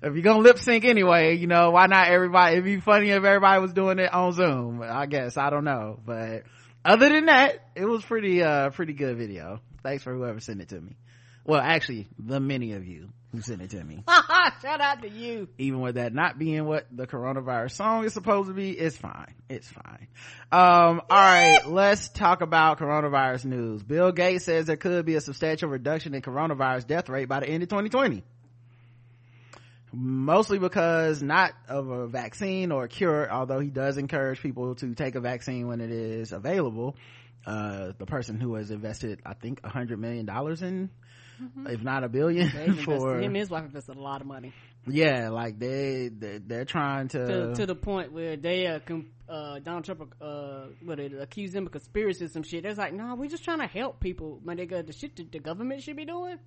if 0.03 0.15
you're 0.15 0.23
gonna 0.23 0.41
lip 0.41 0.59
sync 0.59 0.85
anyway, 0.85 1.37
you 1.37 1.47
know, 1.47 1.71
why 1.71 1.87
not 1.87 2.09
everybody, 2.09 2.55
it'd 2.55 2.65
be 2.65 2.81
funny 2.81 3.11
if 3.11 3.23
everybody 3.23 3.61
was 3.61 3.73
doing 3.73 4.01
it 4.01 4.13
on 4.13 4.33
Zoom. 4.33 4.83
I 4.83 5.07
guess. 5.07 5.37
I 5.37 5.51
don't 5.51 5.65
know. 5.65 6.01
But 6.05 6.43
other 6.85 7.09
than 7.09 7.27
that, 7.27 7.69
it 7.75 7.85
was 7.85 8.05
pretty, 8.05 8.43
uh, 8.43 8.71
pretty 8.71 8.93
good 8.93 9.17
video. 9.17 9.61
Thanks 9.83 10.03
for 10.03 10.15
whoever 10.15 10.41
sent 10.41 10.61
it 10.61 10.69
to 10.71 10.81
me. 10.81 10.97
Well, 11.45 11.61
actually, 11.61 12.07
the 12.19 12.39
many 12.39 12.73
of 12.73 12.87
you 12.87 13.09
who 13.33 13.41
sent 13.41 13.63
it 13.63 13.71
to 13.71 13.83
me. 13.83 14.05
Shout 14.63 14.81
out 14.81 15.03
to 15.03 15.09
you. 15.09 15.49
Even 15.59 15.81
with 15.81 15.97
that 15.97 16.15
not 16.15 16.39
being 16.39 16.65
what 16.67 16.87
the 16.93 17.07
coronavirus 17.07 17.73
song 17.73 18.05
is 18.05 18.13
supposed 18.13 18.49
to 18.49 18.55
be, 18.55 18.71
it's 18.71 18.97
fine. 18.97 19.35
It's 19.49 19.69
fine. 19.69 20.07
Um, 20.53 21.03
all 21.11 21.19
right, 21.19 21.67
let's 21.67 22.11
talk 22.11 22.43
about 22.43 22.79
coronavirus 22.79 23.47
news. 23.47 23.83
Bill 23.83 24.13
Gates 24.13 24.45
says 24.45 24.67
there 24.67 24.77
could 24.77 25.05
be 25.05 25.17
a 25.17 25.21
substantial 25.21 25.69
reduction 25.69 26.15
in 26.15 26.23
coronavirus 26.23 26.87
death 26.87 27.09
rate 27.09 27.29
by 27.29 27.41
the 27.41 27.49
end 27.49 27.63
of 27.65 27.69
2020 27.71 28.23
mostly 29.93 30.59
because 30.59 31.23
not 31.23 31.53
of 31.69 31.89
a 31.89 32.07
vaccine 32.07 32.73
or 32.73 32.85
a 32.85 32.89
cure 32.89 33.31
although 33.31 33.61
he 33.61 33.69
does 33.69 33.99
encourage 33.99 34.41
people 34.41 34.75
to 34.75 34.95
take 34.95 35.15
a 35.15 35.21
vaccine 35.21 35.69
when 35.69 35.81
it 35.81 35.91
is 35.91 36.33
available 36.33 36.97
uh, 37.47 37.93
the 37.99 38.07
person 38.07 38.41
who 38.41 38.55
has 38.55 38.71
invested 38.71 39.21
i 39.27 39.35
think 39.35 39.61
a 39.65 39.69
hundred 39.69 39.99
million 39.99 40.27
dollars 40.27 40.63
in 40.63 40.91
Mm-hmm. 41.43 41.67
if 41.69 41.83
not 41.83 42.05
a 42.05 42.09
billion 42.09 42.49
for 42.85 43.17
him 43.19 43.25
and 43.25 43.37
his 43.37 43.51
wife 43.51 43.65
invested 43.65 43.97
a 43.97 44.01
lot 44.01 44.21
of 44.21 44.27
money 44.27 44.53
yeah 44.87 45.31
like 45.31 45.59
they, 45.59 46.09
they 46.09 46.39
they're 46.39 46.67
trying 46.67 47.09
to 47.09 47.27
to, 47.27 47.55
to 47.55 47.67
the 47.67 47.75
point 47.75 48.13
where 48.13 48.37
they 48.37 48.67
are 48.67 48.79
com- 48.79 49.09
uh 49.33 49.59
Donald 49.61 49.85
Trump 49.85 50.15
uh 50.21 50.67
what 50.85 51.01
it 51.01 51.13
accused 51.19 51.55
them 51.55 51.67
of 51.67 51.73
conspiracy 51.73 52.29
some 52.29 52.43
shit. 52.43 52.65
It's 52.65 52.79
like, 52.79 52.93
no, 52.93 53.05
nah, 53.05 53.15
we're 53.15 53.31
just 53.31 53.45
trying 53.45 53.61
to 53.61 53.67
help 53.67 53.99
people. 53.99 54.41
my 54.45 54.55
nigga. 54.55 54.87
the 54.87 54.93
shit 54.93 55.17
that 55.17 55.33
the 55.33 55.39
government 55.39 55.83
should 55.83 55.97
be 55.97 56.05
doing. 56.05 56.39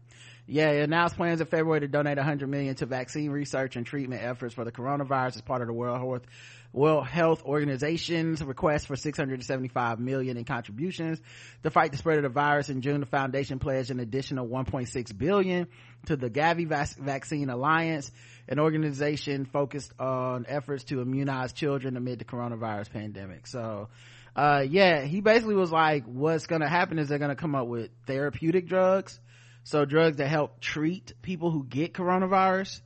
Yeah, 0.47 0.69
it 0.69 0.83
announced 0.83 1.15
plans 1.15 1.41
in 1.41 1.47
February 1.47 1.79
to 1.79 1.87
donate 1.87 2.17
100 2.17 2.47
million 2.47 2.75
to 2.75 2.85
vaccine 2.85 3.31
research 3.31 3.75
and 3.75 3.85
treatment 3.85 4.21
efforts 4.21 4.53
for 4.53 4.63
the 4.63 4.71
coronavirus 4.71 5.37
as 5.37 5.41
part 5.41 5.61
of 5.61 5.67
the 5.67 5.73
World 5.73 5.97
Health 5.97 6.27
World 6.75 7.07
Health 7.07 7.41
Organization's 7.45 8.43
request 8.43 8.87
for 8.87 8.97
675 8.97 9.97
million 9.97 10.35
in 10.35 10.43
contributions 10.43 11.21
to 11.63 11.71
fight 11.71 11.93
the 11.93 11.97
spread 11.97 12.17
of 12.17 12.23
the 12.23 12.29
virus. 12.29 12.67
In 12.67 12.81
June, 12.81 12.99
the 12.99 13.05
foundation 13.05 13.59
pledged 13.59 13.91
an 13.91 14.01
additional 14.01 14.45
1.6 14.45 15.17
billion 15.17 15.67
to 16.07 16.17
the 16.17 16.29
Gavi 16.29 16.67
Vac- 16.67 16.97
Vaccine 16.97 17.49
Alliance, 17.49 18.11
an 18.49 18.59
organization 18.59 19.45
focused 19.45 19.93
on 19.99 20.45
efforts 20.49 20.83
to 20.85 21.01
immunize 21.01 21.53
children 21.53 21.95
amid 21.95 22.19
the 22.19 22.25
coronavirus 22.25 22.89
pandemic. 22.91 23.47
So, 23.47 23.87
uh, 24.35 24.65
yeah, 24.69 25.03
he 25.03 25.21
basically 25.21 25.55
was 25.55 25.71
like, 25.71 26.03
what's 26.03 26.45
gonna 26.45 26.67
happen 26.67 26.99
is 26.99 27.07
they're 27.07 27.19
gonna 27.19 27.37
come 27.37 27.55
up 27.55 27.67
with 27.67 27.89
therapeutic 28.05 28.67
drugs. 28.67 29.17
So 29.63 29.85
drugs 29.85 30.17
that 30.17 30.27
help 30.27 30.59
treat 30.59 31.13
people 31.21 31.51
who 31.51 31.63
get 31.63 31.93
coronavirus. 31.93 32.81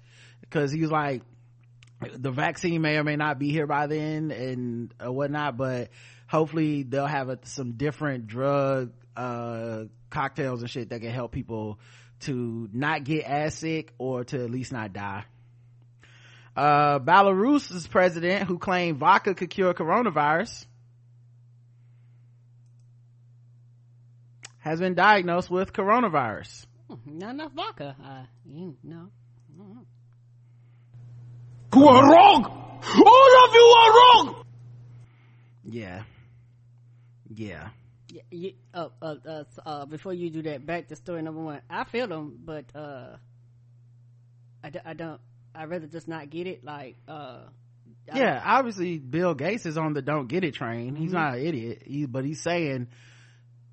Cause 0.51 0.71
he 0.71 0.81
was 0.81 0.91
like, 0.91 1.23
the 2.01 2.31
vaccine 2.31 2.81
may 2.81 2.97
or 2.97 3.03
may 3.03 3.15
not 3.15 3.39
be 3.39 3.51
here 3.51 3.67
by 3.67 3.87
then 3.87 4.31
and 4.31 4.93
uh, 5.03 5.11
whatnot, 5.11 5.57
but 5.57 5.89
hopefully 6.27 6.83
they'll 6.83 7.05
have 7.05 7.29
a, 7.29 7.39
some 7.43 7.73
different 7.73 8.27
drug, 8.27 8.93
uh, 9.15 9.83
cocktails 10.09 10.61
and 10.61 10.69
shit 10.69 10.89
that 10.89 11.01
can 11.01 11.11
help 11.11 11.31
people 11.31 11.79
to 12.21 12.69
not 12.73 13.03
get 13.03 13.25
as 13.25 13.53
sick 13.53 13.93
or 13.97 14.23
to 14.25 14.43
at 14.43 14.49
least 14.49 14.71
not 14.71 14.93
die. 14.93 15.25
Uh, 16.55 16.99
Belarus's 16.99 17.87
president 17.87 18.47
who 18.47 18.57
claimed 18.57 18.97
vodka 18.97 19.33
could 19.33 19.49
cure 19.49 19.73
coronavirus 19.73 20.65
has 24.59 24.79
been 24.79 24.93
diagnosed 24.93 25.49
with 25.49 25.71
coronavirus. 25.73 26.65
Hmm, 26.89 27.17
Not 27.17 27.29
enough 27.31 27.51
vodka. 27.53 27.95
Uh, 28.03 28.23
you 28.45 28.75
know. 28.83 29.09
You 31.75 31.87
are 31.87 32.03
wrong! 32.11 32.45
All 32.45 33.45
of 33.47 33.53
you 33.53 33.75
are 33.77 33.91
wrong! 33.93 34.45
Yeah. 35.65 36.03
Yeah. 37.33 37.69
Yeah, 38.11 38.21
yeah, 38.31 38.51
uh, 38.73 38.87
uh, 39.03 39.15
uh, 39.27 39.43
uh, 39.65 39.85
before 39.85 40.13
you 40.13 40.31
do 40.31 40.41
that, 40.43 40.65
back 40.65 40.87
to 40.87 40.95
story 40.95 41.21
number 41.21 41.41
one. 41.41 41.61
I 41.69 41.83
feel 41.83 42.07
them, 42.07 42.39
but 42.43 42.65
uh, 42.75 43.17
I, 44.63 44.69
d- 44.71 44.79
I 44.83 44.93
don't. 44.93 45.21
I 45.53 45.65
rather 45.65 45.85
just 45.85 46.07
not 46.07 46.27
get 46.31 46.47
it. 46.47 46.63
Like, 46.63 46.95
uh, 47.07 47.41
I- 48.11 48.17
yeah 48.17 48.41
obviously 48.43 48.97
bill 48.97 49.35
gates 49.35 49.67
is 49.67 49.77
on 49.77 49.93
the 49.93 50.01
don't 50.01 50.27
get 50.27 50.43
it 50.43 50.55
train 50.55 50.95
he's 50.95 51.11
Mhm. 51.11 51.13
not 51.13 51.35
an 51.35 51.45
idiot 51.45 51.83
he, 51.85 52.07
but 52.07 52.25
he's 52.25 52.41
saying 52.41 52.87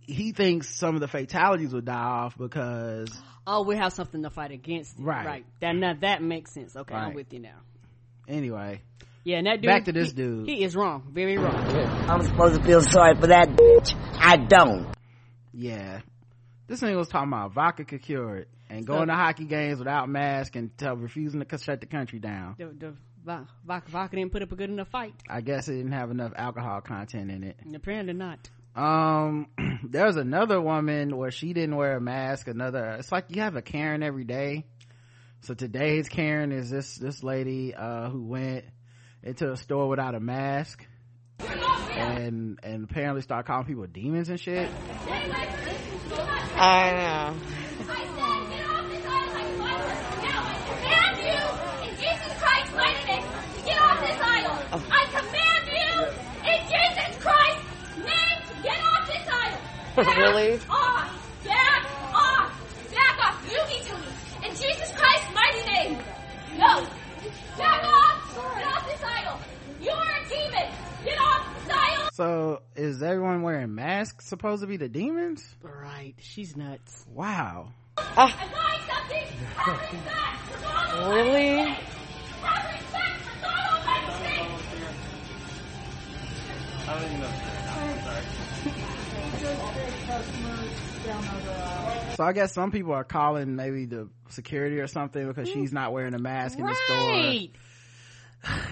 he 0.02 0.32
thinks 0.32 0.68
some 0.68 0.94
of 0.94 1.00
the 1.00 1.08
fatalities 1.08 1.72
will 1.72 1.80
die 1.80 1.94
off 1.94 2.36
because 2.36 3.08
oh, 3.46 3.62
we 3.62 3.76
have 3.76 3.94
something 3.94 4.22
to 4.24 4.28
fight 4.30 4.50
against. 4.50 4.98
It. 4.98 5.02
Right. 5.02 5.24
right. 5.26 5.46
That 5.60 5.74
now 5.76 5.94
that 6.02 6.22
makes 6.22 6.52
sense. 6.52 6.76
Okay, 6.76 6.94
I'm 6.94 7.14
with 7.14 7.32
you 7.32 7.38
now. 7.38 7.56
Anyway 8.28 8.80
Yeah, 9.24 9.38
and 9.38 9.46
that 9.46 9.60
dude. 9.60 9.68
Back 9.68 9.84
to 9.86 9.92
this 9.92 10.08
he- 10.10 10.14
dude. 10.14 10.48
He 10.48 10.62
is 10.64 10.74
wrong. 10.76 11.02
Very 11.12 11.36
wrong. 11.36 11.54
I'm 12.08 12.22
supposed 12.22 12.56
to 12.60 12.62
feel 12.66 12.80
sorry 12.80 13.14
for 13.20 13.26
that 13.28 13.48
bitch. 13.50 13.94
I 14.18 14.36
don't. 14.36 14.86
yeah 15.52 16.00
this 16.68 16.80
thing 16.80 16.96
was 16.96 17.08
talking 17.08 17.28
about 17.28 17.52
vodka 17.52 17.84
could 17.84 18.02
cure 18.02 18.38
it 18.38 18.48
and 18.68 18.84
going 18.86 19.06
to 19.08 19.14
hockey 19.14 19.44
games 19.44 19.78
without 19.78 20.08
mask 20.08 20.56
and 20.56 20.76
tell, 20.76 20.96
refusing 20.96 21.40
to 21.40 21.58
shut 21.58 21.80
the 21.80 21.86
country 21.86 22.18
down 22.18 22.56
The, 22.58 22.66
the 22.66 22.94
vodka, 23.24 23.90
vodka 23.90 24.16
didn't 24.16 24.32
put 24.32 24.42
up 24.42 24.50
a 24.52 24.56
good 24.56 24.70
enough 24.70 24.88
fight. 24.88 25.14
i 25.30 25.40
guess 25.40 25.68
it 25.68 25.76
didn't 25.76 25.92
have 25.92 26.10
enough 26.10 26.32
alcohol 26.36 26.80
content 26.80 27.30
in 27.30 27.44
it 27.44 27.56
Apparently 27.74 28.14
not. 28.14 28.50
um 28.74 29.46
there 29.88 30.06
was 30.06 30.16
another 30.16 30.60
woman 30.60 31.16
where 31.16 31.30
she 31.30 31.52
didn't 31.52 31.76
wear 31.76 31.96
a 31.96 32.00
mask 32.00 32.48
another 32.48 32.96
it's 32.98 33.12
like 33.12 33.26
you 33.28 33.42
have 33.42 33.54
a 33.56 33.62
karen 33.62 34.02
every 34.02 34.24
day 34.24 34.64
so 35.42 35.54
today's 35.54 36.08
karen 36.08 36.52
is 36.52 36.70
this 36.70 36.96
this 36.96 37.22
lady 37.22 37.74
uh 37.74 38.08
who 38.10 38.24
went 38.24 38.64
into 39.22 39.50
a 39.50 39.56
store 39.56 39.88
without 39.88 40.14
a 40.14 40.20
mask 40.20 40.86
and 41.40 42.58
and 42.62 42.84
apparently 42.84 43.22
start 43.22 43.46
calling 43.46 43.66
people 43.66 43.86
demons 43.86 44.28
and 44.28 44.40
shit 44.40 44.68
I 46.58 46.92
know. 46.92 47.36
I 47.88 48.04
command 50.72 51.16
you 51.20 51.36
in 51.86 51.92
Jesus 51.96 52.32
Christ's 52.40 52.74
name 52.74 53.28
to 53.56 53.60
get 53.62 53.78
off 53.78 54.00
this 54.00 54.18
idol. 54.22 54.56
I 54.90 55.04
command 55.12 55.64
you 55.76 55.92
in 56.48 56.58
Jesus 56.64 57.12
Christ's 57.22 57.96
name 57.98 58.38
to 58.48 58.54
get 58.62 58.78
off 58.80 59.04
this 59.06 59.26
idol. 59.30 59.60
Really? 60.16 60.58
So 72.16 72.62
is 72.76 73.02
everyone 73.02 73.42
wearing 73.42 73.74
masks 73.74 74.26
supposed 74.26 74.62
to 74.62 74.66
be 74.66 74.78
the 74.78 74.88
demons 74.88 75.44
Right. 75.62 76.14
She's 76.18 76.56
nuts. 76.56 77.04
wow 77.12 77.68
I 77.98 78.02
find 78.30 78.32
something. 78.90 79.26
Have 79.56 79.80
respect 79.92 80.40
for 80.48 80.58
God 80.62 80.94
Almighty. 80.94 81.30
Really? 81.30 81.58
Have 81.68 82.72
respect 82.72 83.20
for 83.20 83.40
God 83.42 83.70
Almighty. 83.76 84.16
I 86.88 86.94
don't 86.94 87.04
even 87.04 87.20
know. 87.20 87.32
so 92.14 92.24
i 92.24 92.32
guess 92.32 92.52
some 92.52 92.70
people 92.70 92.92
are 92.92 93.04
calling 93.04 93.56
maybe 93.56 93.84
the 93.86 94.08
security 94.28 94.78
or 94.80 94.86
something 94.86 95.26
because 95.28 95.48
she's 95.48 95.72
not 95.72 95.92
wearing 95.92 96.14
a 96.14 96.18
mask 96.18 96.58
in 96.58 96.66
the 96.66 96.74
store 96.74 96.96
Right. 97.12 97.50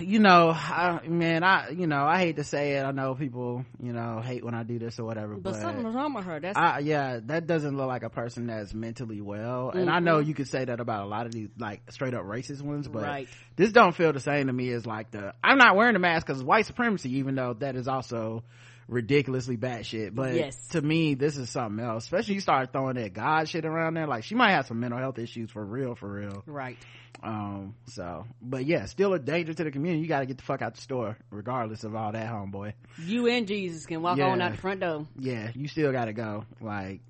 You 0.01 0.19
know 0.19 0.51
I, 0.51 1.01
man 1.07 1.43
i 1.43 1.71
you 1.71 1.87
know 1.87 2.05
i 2.05 2.19
hate 2.19 2.37
to 2.37 2.45
say 2.45 2.73
it 2.77 2.85
i 2.85 2.91
know 2.93 3.15
people 3.15 3.65
you 3.83 3.93
know 3.93 4.21
hate 4.21 4.45
when 4.45 4.55
i 4.55 4.63
do 4.63 4.79
this 4.79 4.99
or 4.99 5.05
whatever 5.05 5.35
But 5.35 5.53
but, 5.53 5.61
something's 5.61 5.95
wrong 5.95 6.15
with 6.15 6.25
her. 6.25 6.41
That's 6.41 6.57
I, 6.59 6.79
yeah 6.81 7.21
that 7.25 7.47
doesn't 7.47 7.77
look 7.77 7.89
like 7.89 8.03
a 8.03 8.11
person 8.11 8.47
that's 8.47 8.73
mentally 8.75 9.21
well 9.21 9.71
and 9.71 9.91
i 9.91 9.99
know 10.01 10.21
Mhm. 10.21 10.27
you 10.27 10.35
could 10.35 10.49
say 10.49 10.65
that 10.65 10.81
about 10.81 11.05
a 11.05 11.09
lot 11.09 11.27
of 11.27 11.33
these 11.33 11.49
like 11.59 11.83
straight 11.91 12.15
up 12.15 12.25
racist 12.25 12.63
ones 12.63 12.87
but 12.89 13.03
right. 13.03 13.29
this 13.57 13.73
don't 13.73 13.95
feel 13.95 14.13
the 14.13 14.21
same 14.21 14.47
to 14.47 14.53
me 14.53 14.71
as 14.71 14.87
like 14.87 15.11
the 15.11 15.35
i'm 15.43 15.59
not 15.59 15.77
wearing 15.77 15.97
a 15.97 16.01
mask 16.01 16.27
because 16.27 16.43
white 16.43 16.67
supremacy 16.67 17.17
even 17.19 17.35
though 17.35 17.55
that 17.55 17.77
is 17.77 17.89
also 17.89 18.43
ridiculously 18.89 19.57
bad 19.57 19.87
shit. 19.87 20.15
But 20.15 20.35
Yes. 20.35 20.69
to 20.69 20.81
me, 20.83 21.15
this 21.15 21.37
is 21.37 21.51
something 21.51 21.85
else. 21.85 22.05
Especially 22.05 22.35
you 22.35 22.41
start 22.41 22.73
throwing 22.73 22.97
that 22.97 23.13
God 23.15 23.49
shit 23.49 23.65
around 23.65 23.95
there. 23.95 24.07
Like 24.07 24.25
she 24.25 24.35
might 24.35 24.53
have 24.53 24.67
some 24.67 24.81
mental 24.81 24.99
health 24.99 25.19
issues 25.19 25.51
for 25.51 25.65
real, 25.65 25.95
for 25.95 26.11
real. 26.13 26.43
Right. 26.47 26.77
Um, 27.23 27.75
so, 27.87 28.27
but 28.43 28.67
yeah, 28.67 28.85
still 28.87 29.15
a 29.15 29.19
danger 29.19 29.55
to 29.55 29.65
the 29.65 29.71
community. 29.71 30.03
You 30.03 30.09
gotta 30.09 30.27
get 30.27 30.37
the 30.37 30.43
fuck 30.43 30.61
out 30.63 30.75
the 30.75 30.81
store, 30.83 31.17
regardless 31.31 31.85
of 31.85 31.95
all 31.95 32.13
that, 32.13 32.29
homeboy. 32.29 32.75
You 32.99 33.29
and 33.29 33.47
Jesus 33.47 33.87
can 33.87 34.03
walk 34.03 34.19
Yeah. 34.19 34.27
on 34.29 34.43
out 34.43 34.53
the 34.53 34.59
front 34.59 34.81
door. 34.81 35.07
Yeah, 35.19 35.51
you 35.55 35.69
still 35.69 35.91
gotta 35.93 36.13
go. 36.13 36.45
Like, 36.61 37.01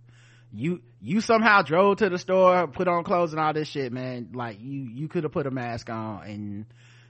you, 0.52 0.82
you 1.00 1.20
somehow 1.20 1.62
drove 1.62 1.96
to 1.96 2.08
the 2.10 2.18
store, 2.18 2.68
put 2.68 2.86
on 2.86 3.02
clothes 3.02 3.32
and 3.32 3.40
all 3.40 3.52
this 3.52 3.66
shit, 3.66 3.92
man. 3.92 4.28
Like, 4.34 4.58
you, 4.60 4.82
you 4.82 5.08
could 5.08 5.24
have 5.24 5.32
put 5.32 5.46
a 5.48 5.50
mask 5.50 5.90
on 5.90 6.22
and 6.24 6.66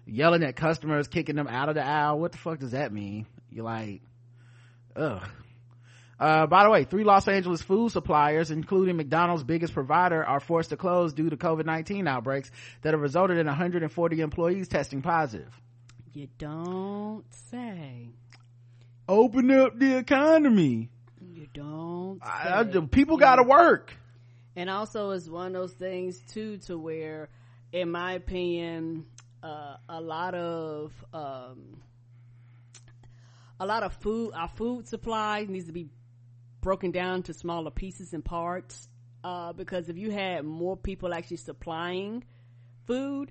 yelling 0.07 0.43
at 0.43 0.57
customers, 0.57 1.07
kicking 1.09 1.37
them 1.37 1.49
out 1.49 1.69
of 1.69 1.75
the 1.75 1.85
aisle. 1.85 2.19
What 2.19 2.33
the 2.33 2.39
fuck 2.39 2.59
does 2.61 2.71
that 2.71 2.91
mean? 2.91 3.27
You're 3.51 3.67
like, 3.67 4.01
ugh. 4.97 5.22
Uh, 6.18 6.47
by 6.47 6.62
the 6.62 6.70
way, 6.70 6.84
three 6.84 7.03
Los 7.05 7.26
Angeles 7.26 7.61
food 7.61 7.90
suppliers, 7.90 8.51
including 8.53 8.97
McDonald's 8.97 9.42
biggest 9.42 9.74
provider, 9.74 10.24
are 10.24 10.38
forced 10.40 10.70
to 10.70 10.76
close 10.76 11.12
due 11.12 11.28
to 11.28 11.36
COVID-19 11.36 12.09
outbreaks 12.09 12.51
that 12.82 12.95
have 12.95 13.01
resulted 13.01 13.36
in 13.36 13.47
140 13.47 14.20
employees 14.20 14.68
testing 14.68 15.03
positive. 15.03 15.53
You 16.12 16.28
don't 16.38 17.24
say. 17.51 18.11
Open 19.09 19.51
up 19.51 19.76
the 19.78 19.99
economy. 19.99 20.88
You 21.20 21.49
don't 21.53 22.22
say. 22.22 22.30
I, 22.30 22.61
I- 22.61 22.80
people 22.90 23.16
gotta 23.16 23.42
work. 23.42 23.92
and 24.55 24.70
also 24.70 25.11
it's 25.11 25.28
one 25.28 25.49
of 25.49 25.53
those 25.55 25.72
things 25.72 26.20
too 26.32 26.59
to 26.59 26.78
where 26.78 27.28
in 27.72 27.90
my 27.90 28.12
opinion 28.12 29.05
uh, 29.42 29.76
a 29.88 30.01
lot 30.01 30.34
of 30.36 30.92
um, 31.12 31.82
a 33.61 33.66
lot 33.66 33.82
of 33.82 33.92
food 33.94 34.32
our 34.34 34.48
food 34.48 34.88
supply 34.88 35.46
needs 35.48 35.66
to 35.66 35.72
be 35.72 35.88
broken 36.61 36.90
down 36.90 37.22
to 37.22 37.34
smaller 37.34 37.70
pieces 37.70 38.12
and 38.12 38.24
parts 38.24 38.88
uh, 39.22 39.52
because 39.52 39.88
if 39.88 39.96
you 39.96 40.11
had 40.11 40.44
more 40.44 40.76
people 40.76 41.14
actually 41.14 41.38
supplying 41.38 42.24
food 42.86 43.30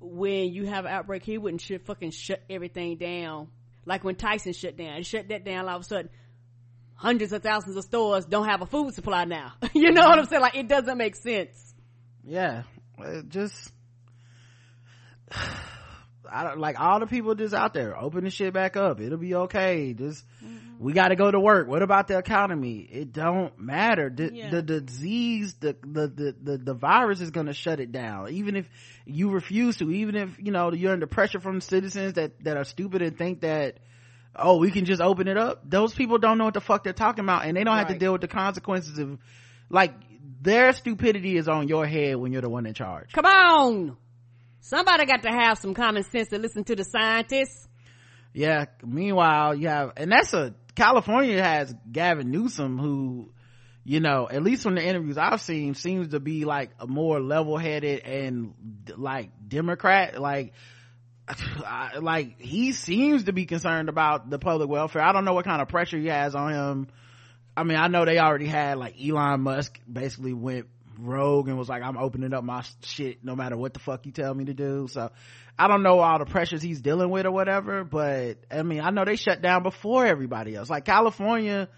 when 0.00 0.52
you 0.52 0.66
have 0.66 0.84
an 0.84 0.92
outbreak 0.92 1.22
he 1.22 1.38
wouldn't 1.38 1.60
shit 1.60 1.84
fucking 1.86 2.10
shut 2.10 2.42
everything 2.50 2.96
down 2.96 3.48
like 3.86 4.04
when 4.04 4.14
tyson 4.14 4.52
shut 4.52 4.76
down 4.76 5.02
shut 5.02 5.28
that 5.28 5.44
down 5.44 5.68
all 5.68 5.76
of 5.76 5.82
a 5.82 5.84
sudden 5.84 6.10
hundreds 6.94 7.32
of 7.32 7.42
thousands 7.42 7.76
of 7.76 7.84
stores 7.84 8.24
don't 8.24 8.48
have 8.48 8.62
a 8.62 8.66
food 8.66 8.94
supply 8.94 9.24
now. 9.24 9.52
you 9.74 9.92
know 9.92 10.08
what 10.08 10.18
I'm 10.18 10.26
saying? 10.26 10.42
Like 10.42 10.56
it 10.56 10.68
doesn't 10.68 10.98
make 10.98 11.16
sense. 11.16 11.74
Yeah, 12.24 12.62
it 12.98 13.28
just 13.28 13.72
I 16.30 16.44
don't 16.44 16.58
like 16.58 16.78
all 16.80 17.00
the 17.00 17.06
people 17.06 17.34
just 17.34 17.54
out 17.54 17.74
there. 17.74 17.96
Open 17.98 18.24
the 18.24 18.30
shit 18.30 18.52
back 18.52 18.76
up. 18.76 19.00
It'll 19.00 19.18
be 19.18 19.34
okay. 19.34 19.94
Just 19.94 20.24
mm-hmm. 20.44 20.82
we 20.82 20.92
got 20.92 21.08
to 21.08 21.16
go 21.16 21.30
to 21.30 21.38
work. 21.38 21.68
What 21.68 21.82
about 21.82 22.08
the 22.08 22.18
economy? 22.18 22.80
It 22.80 23.12
don't 23.12 23.58
matter. 23.58 24.10
The, 24.14 24.32
Yeah. 24.32 24.50
the, 24.50 24.62
disease, 24.62 25.54
the, 25.54 25.76
the 25.82 26.08
the 26.08 26.36
the 26.42 26.58
the 26.58 26.74
virus 26.74 27.20
is 27.20 27.30
going 27.30 27.46
to 27.46 27.52
shut 27.52 27.80
it 27.80 27.92
down. 27.92 28.30
Even 28.30 28.56
if 28.56 28.68
you 29.04 29.30
refuse 29.30 29.76
to, 29.78 29.90
even 29.90 30.14
if 30.16 30.38
you 30.38 30.52
know 30.52 30.72
you're 30.72 30.92
under 30.92 31.06
pressure 31.06 31.40
from 31.40 31.60
citizens 31.60 32.14
that 32.14 32.42
that 32.44 32.56
are 32.56 32.64
stupid 32.64 33.02
and 33.02 33.16
think 33.16 33.40
that 33.40 33.78
oh 34.36 34.58
we 34.58 34.70
can 34.70 34.84
just 34.84 35.00
open 35.00 35.28
it 35.28 35.36
up. 35.36 35.68
Those 35.68 35.94
people 35.94 36.18
don't 36.18 36.38
know 36.38 36.44
what 36.44 36.54
the 36.54 36.60
fuck 36.60 36.84
they're 36.84 36.92
talking 36.92 37.24
about, 37.24 37.44
and 37.44 37.56
they 37.56 37.64
don't 37.64 37.76
have 37.76 37.88
to 37.88 37.98
deal 37.98 38.12
with 38.12 38.20
the 38.20 38.28
consequences 38.28 38.98
of 38.98 39.18
like 39.70 39.94
their 40.40 40.72
stupidity 40.72 41.36
is 41.36 41.48
on 41.48 41.68
your 41.68 41.86
head 41.86 42.16
when 42.16 42.32
you're 42.32 42.42
the 42.42 42.48
one 42.48 42.66
in 42.66 42.74
charge. 42.74 43.12
Come 43.12 43.26
on. 43.26 43.96
Somebody 44.64 45.04
got 45.04 45.22
to 45.24 45.28
have 45.28 45.58
some 45.58 45.74
common 45.74 46.04
sense 46.04 46.28
to 46.30 46.38
listen 46.38 46.64
to 46.64 46.74
the 46.74 46.84
scientists. 46.84 47.68
Yeah. 48.32 48.64
Meanwhile, 48.82 49.56
you 49.56 49.68
have, 49.68 49.92
and 49.98 50.10
that's 50.10 50.32
a, 50.32 50.54
California 50.74 51.42
has 51.42 51.74
Gavin 51.92 52.30
Newsom 52.30 52.78
who, 52.78 53.30
you 53.84 54.00
know, 54.00 54.26
at 54.26 54.42
least 54.42 54.62
from 54.62 54.76
the 54.76 54.82
interviews 54.82 55.18
I've 55.18 55.42
seen, 55.42 55.74
seems 55.74 56.08
to 56.08 56.18
be 56.18 56.46
like 56.46 56.70
a 56.80 56.86
more 56.86 57.20
level-headed 57.20 58.04
and 58.04 58.54
like 58.96 59.32
Democrat. 59.46 60.18
Like, 60.18 60.54
I- 61.28 61.98
like 62.00 62.40
he 62.40 62.72
seems 62.72 63.24
to 63.24 63.34
be 63.34 63.44
concerned 63.44 63.90
about 63.90 64.30
the 64.30 64.38
public 64.38 64.70
welfare. 64.70 65.02
I 65.02 65.12
don't 65.12 65.26
know 65.26 65.34
what 65.34 65.44
kind 65.44 65.60
of 65.60 65.68
pressure 65.68 65.98
he 65.98 66.06
has 66.06 66.34
on 66.34 66.52
him. 66.54 66.88
I 67.54 67.64
mean, 67.64 67.76
I 67.76 67.88
know 67.88 68.06
they 68.06 68.18
already 68.18 68.46
had 68.46 68.78
like 68.78 68.94
Elon 68.98 69.42
Musk 69.42 69.78
basically 69.90 70.32
went 70.32 70.68
rogue 70.98 71.48
and 71.48 71.58
was 71.58 71.68
like, 71.68 71.82
I'm 71.82 71.96
opening 71.96 72.34
up 72.34 72.44
my 72.44 72.64
shit 72.82 73.24
no 73.24 73.34
matter 73.36 73.56
what 73.56 73.74
the 73.74 73.80
fuck 73.80 74.06
you 74.06 74.12
tell 74.12 74.34
me 74.34 74.46
to 74.46 74.54
do. 74.54 74.88
So 74.90 75.10
I 75.58 75.68
don't 75.68 75.82
know 75.82 76.00
all 76.00 76.18
the 76.18 76.26
pressures 76.26 76.62
he's 76.62 76.80
dealing 76.80 77.10
with 77.10 77.26
or 77.26 77.30
whatever, 77.30 77.84
but 77.84 78.38
I 78.50 78.62
mean, 78.62 78.80
I 78.80 78.90
know 78.90 79.04
they 79.04 79.16
shut 79.16 79.42
down 79.42 79.62
before 79.62 80.06
everybody 80.06 80.54
else. 80.54 80.70
Like 80.70 80.84
California, 80.84 81.68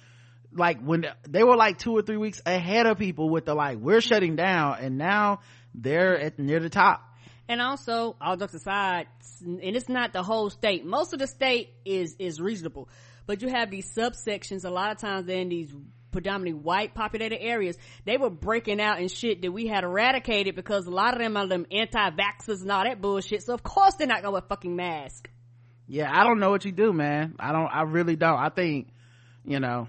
like 0.52 0.80
when 0.80 1.06
they 1.28 1.42
were 1.42 1.56
like 1.56 1.78
two 1.78 1.96
or 1.96 2.02
three 2.02 2.16
weeks 2.16 2.40
ahead 2.46 2.86
of 2.86 2.98
people 2.98 3.28
with 3.28 3.46
the 3.46 3.54
like, 3.54 3.78
we're 3.78 4.00
shutting 4.00 4.36
down 4.36 4.78
and 4.80 4.98
now 4.98 5.40
they're 5.74 6.18
at 6.18 6.38
near 6.38 6.60
the 6.60 6.70
top. 6.70 7.02
And 7.48 7.62
also, 7.62 8.16
all 8.20 8.36
jokes 8.36 8.54
aside, 8.54 9.06
and 9.40 9.60
it's 9.62 9.88
not 9.88 10.12
the 10.12 10.22
whole 10.22 10.50
state. 10.50 10.84
Most 10.84 11.12
of 11.12 11.20
the 11.20 11.28
state 11.28 11.70
is, 11.84 12.16
is 12.18 12.40
reasonable. 12.40 12.88
But 13.26 13.40
you 13.42 13.48
have 13.48 13.70
these 13.70 13.92
subsections, 13.94 14.64
a 14.64 14.70
lot 14.70 14.90
of 14.90 14.98
times 14.98 15.26
they're 15.26 15.38
in 15.38 15.48
these 15.48 15.72
predominantly 16.16 16.54
white 16.54 16.94
populated 16.94 17.42
areas. 17.42 17.76
They 18.06 18.16
were 18.16 18.30
breaking 18.30 18.80
out 18.80 18.98
and 19.00 19.10
shit 19.10 19.42
that 19.42 19.52
we 19.52 19.66
had 19.66 19.84
eradicated 19.84 20.56
because 20.56 20.86
a 20.86 20.90
lot 20.90 21.12
of 21.12 21.20
them 21.20 21.36
are 21.36 21.46
them 21.46 21.66
anti-vaxxers 21.70 22.62
and 22.62 22.72
all 22.72 22.84
that 22.84 23.02
bullshit. 23.02 23.42
So 23.42 23.52
of 23.52 23.62
course 23.62 23.94
they're 23.96 24.06
not 24.06 24.22
gonna 24.22 24.32
wear 24.32 24.42
fucking 24.48 24.74
mask. 24.74 25.28
yeah 25.86 26.10
i 26.10 26.24
don't 26.24 26.38
know 26.40 26.50
what 26.50 26.64
you 26.64 26.72
do 26.72 26.92
man 26.92 27.34
i 27.38 27.52
don't 27.52 27.68
i 27.68 27.82
really 27.82 28.16
don't 28.16 28.38
i 28.38 28.48
think 28.48 28.88
you 29.44 29.60
know 29.60 29.88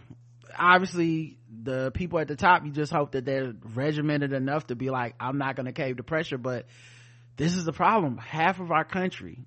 obviously 0.58 1.38
the 1.64 1.92
people 1.92 2.20
at 2.20 2.28
the 2.28 2.36
top 2.36 2.66
you 2.66 2.72
just 2.72 2.92
hope 2.92 3.14
that 3.14 3.24
they're 3.24 3.54
regimented 3.74 4.34
enough 4.34 4.68
to 4.68 4.76
be 4.76 4.90
like 4.90 5.16
i'm 5.20 5.38
not 5.38 5.56
gonna 5.56 5.72
cave 5.72 5.98
to 5.98 6.04
pressure 6.04 6.38
but 6.38 6.66
this 7.38 7.56
is 7.56 7.64
the 7.64 7.72
problem 7.72 8.18
half 8.18 8.60
of 8.60 8.72
our 8.72 8.84
country 8.84 9.46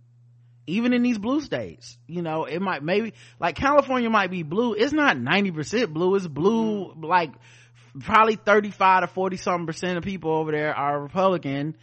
even 0.71 0.93
in 0.93 1.03
these 1.03 1.19
blue 1.19 1.41
states 1.41 1.99
you 2.07 2.23
know 2.23 2.45
it 2.45 2.61
might 2.61 2.83
maybe 2.83 3.13
like 3.39 3.57
california 3.57 4.11
might 4.11 4.31
be 4.31 4.43
blue. 4.43 4.75
It's 4.75 4.93
not 4.93 5.17
90% 5.17 5.93
blue. 5.93 6.15
It's 6.15 6.27
blue 6.27 6.95
like 7.03 7.33
probably 7.99 8.37
35 8.37 9.03
to 9.03 9.07
40 9.09 9.37
something 9.37 9.67
percent 9.67 9.99
of 9.99 10.05
people 10.05 10.33
over 10.33 10.53
there 10.53 10.75
are 10.75 11.01
republican 11.01 11.77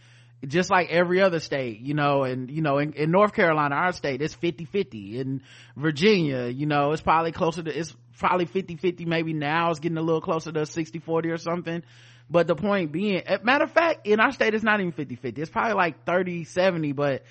just 0.46 0.70
like 0.70 0.88
every 0.88 1.20
other 1.20 1.40
state 1.40 1.80
you 1.80 1.94
know 1.94 2.22
and 2.22 2.50
you 2.50 2.62
know 2.62 2.78
in, 2.78 2.92
in 2.94 3.10
north 3.10 3.34
carolina 3.34 3.74
our 3.74 3.92
state 3.92 4.22
it's 4.22 4.34
50-50 4.36 5.16
in 5.16 5.42
virginia 5.76 6.46
you 6.46 6.64
know 6.64 6.92
it's 6.92 7.02
probably 7.02 7.32
closer 7.32 7.62
to 7.62 7.76
it's 7.76 7.94
probably 8.18 8.46
50-50 8.46 9.06
maybe 9.06 9.32
now. 9.32 9.70
It's 9.70 9.80
getting 9.80 9.96
a 9.96 10.02
little 10.02 10.20
closer 10.20 10.52
to 10.52 10.60
60-40 10.60 11.32
or 11.32 11.38
something. 11.38 11.82
But 12.30 12.46
the 12.46 12.56
point 12.56 12.92
being 12.92 13.22
eh, 13.24 13.38
matter 13.42 13.64
of 13.64 13.72
fact 13.72 14.06
in 14.06 14.20
our 14.20 14.32
state 14.32 14.52
it's 14.52 14.64
not 14.64 14.80
even 14.80 14.92
50-50 14.92 15.38
it's 15.38 15.50
probably 15.50 15.74
like 15.74 16.04
30-70 16.04 16.94
but 16.94 17.22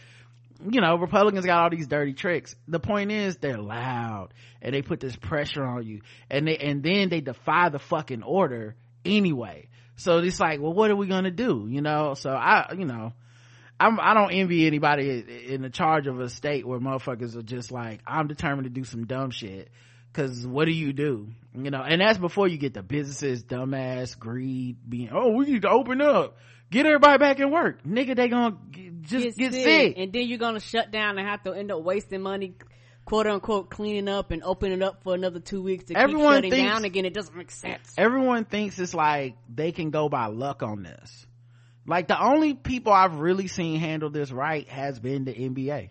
you 0.69 0.81
know, 0.81 0.95
Republicans 0.97 1.45
got 1.45 1.63
all 1.63 1.69
these 1.69 1.87
dirty 1.87 2.13
tricks. 2.13 2.55
The 2.67 2.79
point 2.79 3.11
is 3.11 3.37
they're 3.37 3.57
loud 3.57 4.29
and 4.61 4.73
they 4.73 4.81
put 4.81 4.99
this 4.99 5.15
pressure 5.15 5.63
on 5.63 5.85
you 5.85 6.01
and 6.29 6.47
they, 6.47 6.57
and 6.57 6.83
then 6.83 7.09
they 7.09 7.21
defy 7.21 7.69
the 7.69 7.79
fucking 7.79 8.23
order 8.23 8.75
anyway. 9.05 9.67
So 9.95 10.19
it's 10.19 10.39
like, 10.39 10.59
well, 10.61 10.73
what 10.73 10.91
are 10.91 10.95
we 10.95 11.07
gonna 11.07 11.31
do? 11.31 11.67
You 11.69 11.81
know, 11.81 12.13
so 12.13 12.29
I, 12.29 12.73
you 12.77 12.85
know, 12.85 13.13
I'm, 13.79 13.99
I 13.99 14.13
don't 14.13 14.31
envy 14.31 14.65
anybody 14.65 15.45
in 15.47 15.61
the 15.61 15.69
charge 15.69 16.07
of 16.07 16.19
a 16.19 16.29
state 16.29 16.65
where 16.65 16.79
motherfuckers 16.79 17.35
are 17.35 17.43
just 17.43 17.71
like, 17.71 18.01
I'm 18.05 18.27
determined 18.27 18.65
to 18.65 18.69
do 18.69 18.83
some 18.83 19.05
dumb 19.05 19.31
shit. 19.31 19.69
Cause 20.13 20.47
what 20.47 20.65
do 20.65 20.71
you 20.71 20.93
do? 20.93 21.29
You 21.53 21.69
know, 21.69 21.83
and 21.83 22.01
that's 22.01 22.17
before 22.17 22.47
you 22.47 22.57
get 22.57 22.73
the 22.73 22.81
businesses, 22.81 23.43
dumbass, 23.43 24.17
greed, 24.17 24.77
being, 24.87 25.09
oh, 25.11 25.33
we 25.33 25.45
need 25.45 25.61
to 25.63 25.69
open 25.69 26.01
up. 26.01 26.37
Get 26.69 26.85
everybody 26.85 27.17
back 27.17 27.39
in 27.39 27.49
work. 27.51 27.83
Nigga, 27.83 28.15
they 28.15 28.27
gonna 28.27 28.57
g- 28.71 28.91
just 29.01 29.37
get, 29.37 29.53
sick. 29.53 29.93
and 29.97 30.11
then 30.11 30.27
you're 30.27 30.37
gonna 30.37 30.59
shut 30.59 30.91
down 30.91 31.17
and 31.17 31.27
have 31.27 31.43
to 31.43 31.53
end 31.53 31.71
up 31.71 31.81
wasting 31.81 32.21
money, 32.21 32.55
quote 33.05 33.25
unquote, 33.25 33.69
cleaning 33.69 34.09
up 34.09 34.31
and 34.31 34.43
opening 34.43 34.81
up 34.81 35.03
for 35.03 35.13
another 35.15 35.39
two 35.39 35.61
weeks 35.61 35.85
to 35.85 35.97
Everyone 35.97 36.25
keep 36.25 36.35
shutting 36.35 36.51
thinks- 36.51 36.73
down 36.73 36.83
again. 36.85 37.05
It 37.05 37.13
doesn't 37.13 37.35
make 37.35 37.51
sense. 37.51 37.93
everyone 37.97 38.43
thinks 38.45 38.77
it's 38.79 38.93
like 38.93 39.37
they 39.53 39.71
can 39.71 39.91
go 39.91 40.09
by 40.09 40.25
luck 40.25 40.61
on 40.61 40.83
this. 40.83 41.25
Like 41.85 42.09
the 42.09 42.21
only 42.21 42.53
people 42.53 42.91
I've 42.91 43.19
really 43.19 43.47
seen 43.47 43.79
handle 43.79 44.09
this 44.09 44.29
right 44.29 44.67
has 44.67 44.99
been 44.99 45.23
the 45.23 45.33
NBA. 45.33 45.89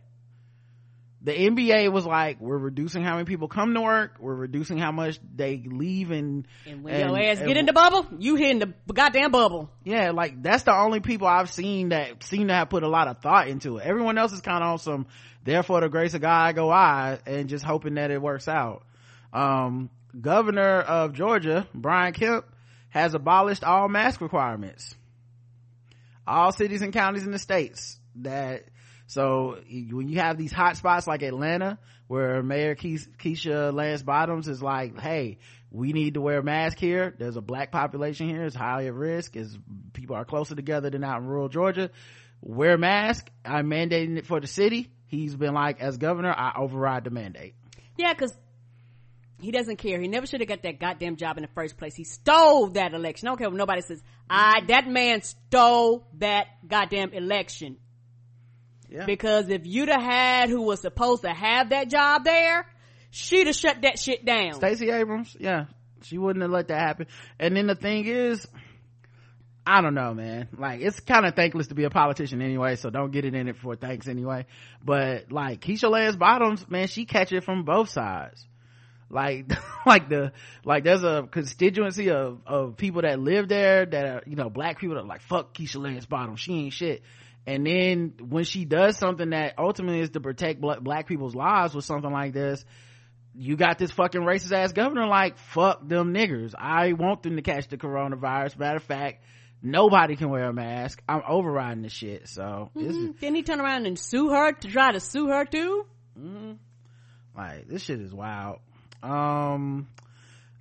The 1.22 1.32
NBA 1.32 1.90
was 1.90 2.04
like, 2.06 2.40
we're 2.40 2.58
reducing 2.58 3.02
how 3.02 3.14
many 3.14 3.24
people 3.24 3.48
come 3.48 3.74
to 3.74 3.80
work, 3.80 4.16
we're 4.20 4.34
reducing 4.34 4.78
how 4.78 4.92
much 4.92 5.18
they 5.34 5.56
leave 5.66 6.10
and 6.10 6.46
And 6.66 6.84
when 6.84 7.00
your 7.00 7.18
ass 7.18 7.38
and- 7.38 7.48
get 7.48 7.56
in 7.56 7.66
the 7.66 7.72
bubble, 7.72 8.06
you 8.18 8.36
hit 8.36 8.50
in 8.50 8.58
the 8.60 8.74
goddamn 8.92 9.32
bubble. 9.32 9.70
yeah, 9.82 10.10
like 10.12 10.40
that's 10.42 10.62
the 10.64 10.74
only 10.76 11.00
people 11.00 11.26
I've 11.26 11.50
seen 11.50 11.88
that 11.88 12.22
seem 12.22 12.48
to 12.48 12.54
have 12.54 12.68
put 12.68 12.82
a 12.84 12.88
lot 12.88 13.08
of 13.08 13.18
thought 13.22 13.48
into 13.48 13.78
it. 13.78 13.86
Everyone 13.86 14.18
else 14.18 14.32
is 14.32 14.40
kind 14.40 14.62
of 14.62 14.70
on 14.70 14.78
some, 14.78 15.06
therefore 15.42 15.80
the 15.80 15.88
grace 15.88 16.14
of 16.14 16.20
God 16.20 16.54
go 16.54 16.70
I, 16.70 17.18
and 17.26 17.48
just 17.48 17.64
hoping 17.64 17.94
that 17.94 18.10
it 18.10 18.20
works 18.22 18.46
out. 18.46 18.84
Um, 19.32 19.90
governor 20.20 20.80
of 20.80 21.12
Georgia, 21.14 21.66
Brian 21.74 22.12
Kemp, 22.12 22.44
has 22.90 23.14
abolished 23.14 23.64
all 23.64 23.88
mask 23.88 24.20
requirements. 24.20 24.94
All 26.26 26.52
cities 26.52 26.82
and 26.82 26.92
counties 26.92 27.24
in 27.24 27.30
the 27.30 27.38
states 27.38 27.98
that 28.16 28.64
So 29.06 29.58
when 29.68 30.08
you 30.08 30.18
have 30.18 30.36
these 30.36 30.52
hot 30.52 30.76
spots 30.76 31.06
like 31.06 31.22
Atlanta, 31.22 31.78
where 32.08 32.42
Mayor 32.42 32.74
Keisha, 32.74 33.72
Lance 33.72 34.02
Bottoms 34.02 34.48
is 34.48 34.62
like, 34.62 34.98
hey, 34.98 35.38
we 35.70 35.92
need 35.92 36.14
to 36.14 36.20
wear 36.20 36.38
a 36.38 36.42
mask 36.42 36.78
here. 36.78 37.14
There's 37.18 37.36
a 37.36 37.40
black 37.40 37.70
population 37.70 38.28
here. 38.28 38.44
It's 38.44 38.56
highly 38.56 38.86
at 38.86 38.94
risk. 38.94 39.36
Is 39.36 39.56
people 39.92 40.16
are 40.16 40.24
closer 40.24 40.54
together 40.54 40.90
than 40.90 41.04
out 41.04 41.20
in 41.20 41.26
rural 41.26 41.48
Georgia. 41.48 41.90
Wear 42.40 42.74
a 42.74 42.78
mask. 42.78 43.30
I'm 43.44 43.68
mandating 43.68 44.16
it 44.16 44.26
for 44.26 44.40
the 44.40 44.46
city. 44.46 44.90
He's 45.06 45.36
been 45.36 45.54
like, 45.54 45.80
as 45.80 45.98
governor, 45.98 46.32
I 46.32 46.52
override 46.56 47.04
the 47.04 47.10
mandate. 47.10 47.54
Yeah, 47.96 48.12
because 48.12 48.36
he 49.40 49.50
doesn't 49.50 49.76
care. 49.76 50.00
He 50.00 50.08
never 50.08 50.26
should 50.26 50.40
have 50.40 50.48
got 50.48 50.62
that 50.62 50.80
goddamn 50.80 51.16
job 51.16 51.36
in 51.36 51.42
the 51.42 51.50
first 51.54 51.76
place. 51.76 51.94
He 51.94 52.04
stole 52.04 52.68
that 52.70 52.94
election. 52.94 53.28
I 53.28 53.30
don't 53.30 53.38
care 53.38 53.48
what 53.48 53.56
nobody 53.56 53.82
says. 53.82 54.02
I 54.28 54.62
that 54.68 54.88
man 54.88 55.22
stole 55.22 56.06
that 56.18 56.46
goddamn 56.66 57.12
election. 57.12 57.76
Yeah. 58.90 59.04
Because 59.04 59.48
if 59.48 59.66
you'd 59.66 59.88
have 59.88 60.02
had 60.02 60.48
who 60.48 60.62
was 60.62 60.80
supposed 60.80 61.22
to 61.22 61.30
have 61.30 61.70
that 61.70 61.90
job 61.90 62.24
there, 62.24 62.66
she'd 63.10 63.46
have 63.46 63.56
shut 63.56 63.82
that 63.82 63.98
shit 63.98 64.24
down. 64.24 64.54
Stacey 64.54 64.90
Abrams, 64.90 65.36
yeah, 65.38 65.66
she 66.02 66.18
wouldn't 66.18 66.42
have 66.42 66.50
let 66.50 66.68
that 66.68 66.80
happen. 66.80 67.06
And 67.38 67.56
then 67.56 67.66
the 67.66 67.74
thing 67.74 68.06
is, 68.06 68.46
I 69.66 69.80
don't 69.80 69.94
know, 69.94 70.14
man. 70.14 70.48
Like, 70.56 70.80
it's 70.80 71.00
kind 71.00 71.26
of 71.26 71.34
thankless 71.34 71.68
to 71.68 71.74
be 71.74 71.84
a 71.84 71.90
politician 71.90 72.40
anyway, 72.40 72.76
so 72.76 72.88
don't 72.88 73.10
get 73.10 73.24
it 73.24 73.34
in 73.34 73.48
it 73.48 73.56
for 73.56 73.74
thanks 73.74 74.06
anyway. 74.06 74.46
But 74.84 75.32
like, 75.32 75.60
Keisha 75.60 75.90
Lance 75.90 76.14
Bottoms, 76.14 76.68
man, 76.70 76.86
she 76.86 77.04
catch 77.04 77.32
it 77.32 77.42
from 77.42 77.64
both 77.64 77.88
sides. 77.88 78.46
Like, 79.10 79.50
like 79.86 80.08
the, 80.08 80.32
like 80.64 80.84
there's 80.84 81.02
a 81.02 81.26
constituency 81.28 82.10
of, 82.10 82.40
of 82.46 82.76
people 82.76 83.02
that 83.02 83.18
live 83.18 83.48
there 83.48 83.86
that 83.86 84.06
are, 84.06 84.22
you 84.26 84.36
know, 84.36 84.50
black 84.50 84.78
people 84.78 84.94
that 84.94 85.02
are 85.02 85.08
like, 85.08 85.22
fuck 85.22 85.52
Keisha 85.52 85.82
Lance 85.82 86.06
Bottoms, 86.06 86.38
she 86.38 86.54
ain't 86.54 86.72
shit. 86.72 87.02
And 87.46 87.64
then 87.66 88.14
when 88.28 88.44
she 88.44 88.64
does 88.64 88.96
something 88.96 89.30
that 89.30 89.54
ultimately 89.58 90.00
is 90.00 90.10
to 90.10 90.20
protect 90.20 90.60
black, 90.60 90.80
black 90.80 91.06
people's 91.06 91.34
lives 91.34 91.74
with 91.74 91.84
something 91.84 92.10
like 92.10 92.32
this, 92.32 92.64
you 93.34 93.56
got 93.56 93.78
this 93.78 93.90
fucking 93.92 94.22
racist 94.22 94.52
ass 94.52 94.72
governor 94.72 95.06
like, 95.06 95.38
fuck 95.38 95.86
them 95.86 96.12
niggers. 96.12 96.54
I 96.58 96.92
want 96.94 97.22
them 97.22 97.36
to 97.36 97.42
catch 97.42 97.68
the 97.68 97.76
coronavirus. 97.76 98.58
Matter 98.58 98.78
of 98.78 98.82
fact, 98.82 99.22
nobody 99.62 100.16
can 100.16 100.30
wear 100.30 100.48
a 100.48 100.52
mask. 100.52 101.02
I'm 101.08 101.22
overriding 101.28 101.82
the 101.82 101.88
shit. 101.88 102.28
So, 102.28 102.70
Mhm. 102.74 103.18
Then 103.20 103.34
he 103.34 103.42
turn 103.42 103.60
around 103.60 103.86
and 103.86 103.98
sue 103.98 104.30
her 104.30 104.52
to 104.52 104.68
try 104.68 104.92
to 104.92 105.00
sue 105.00 105.28
her 105.28 105.44
too. 105.44 105.86
like, 107.36 107.68
this 107.68 107.82
shit 107.82 108.00
is 108.00 108.12
wild. 108.14 108.58
Um, 109.02 109.86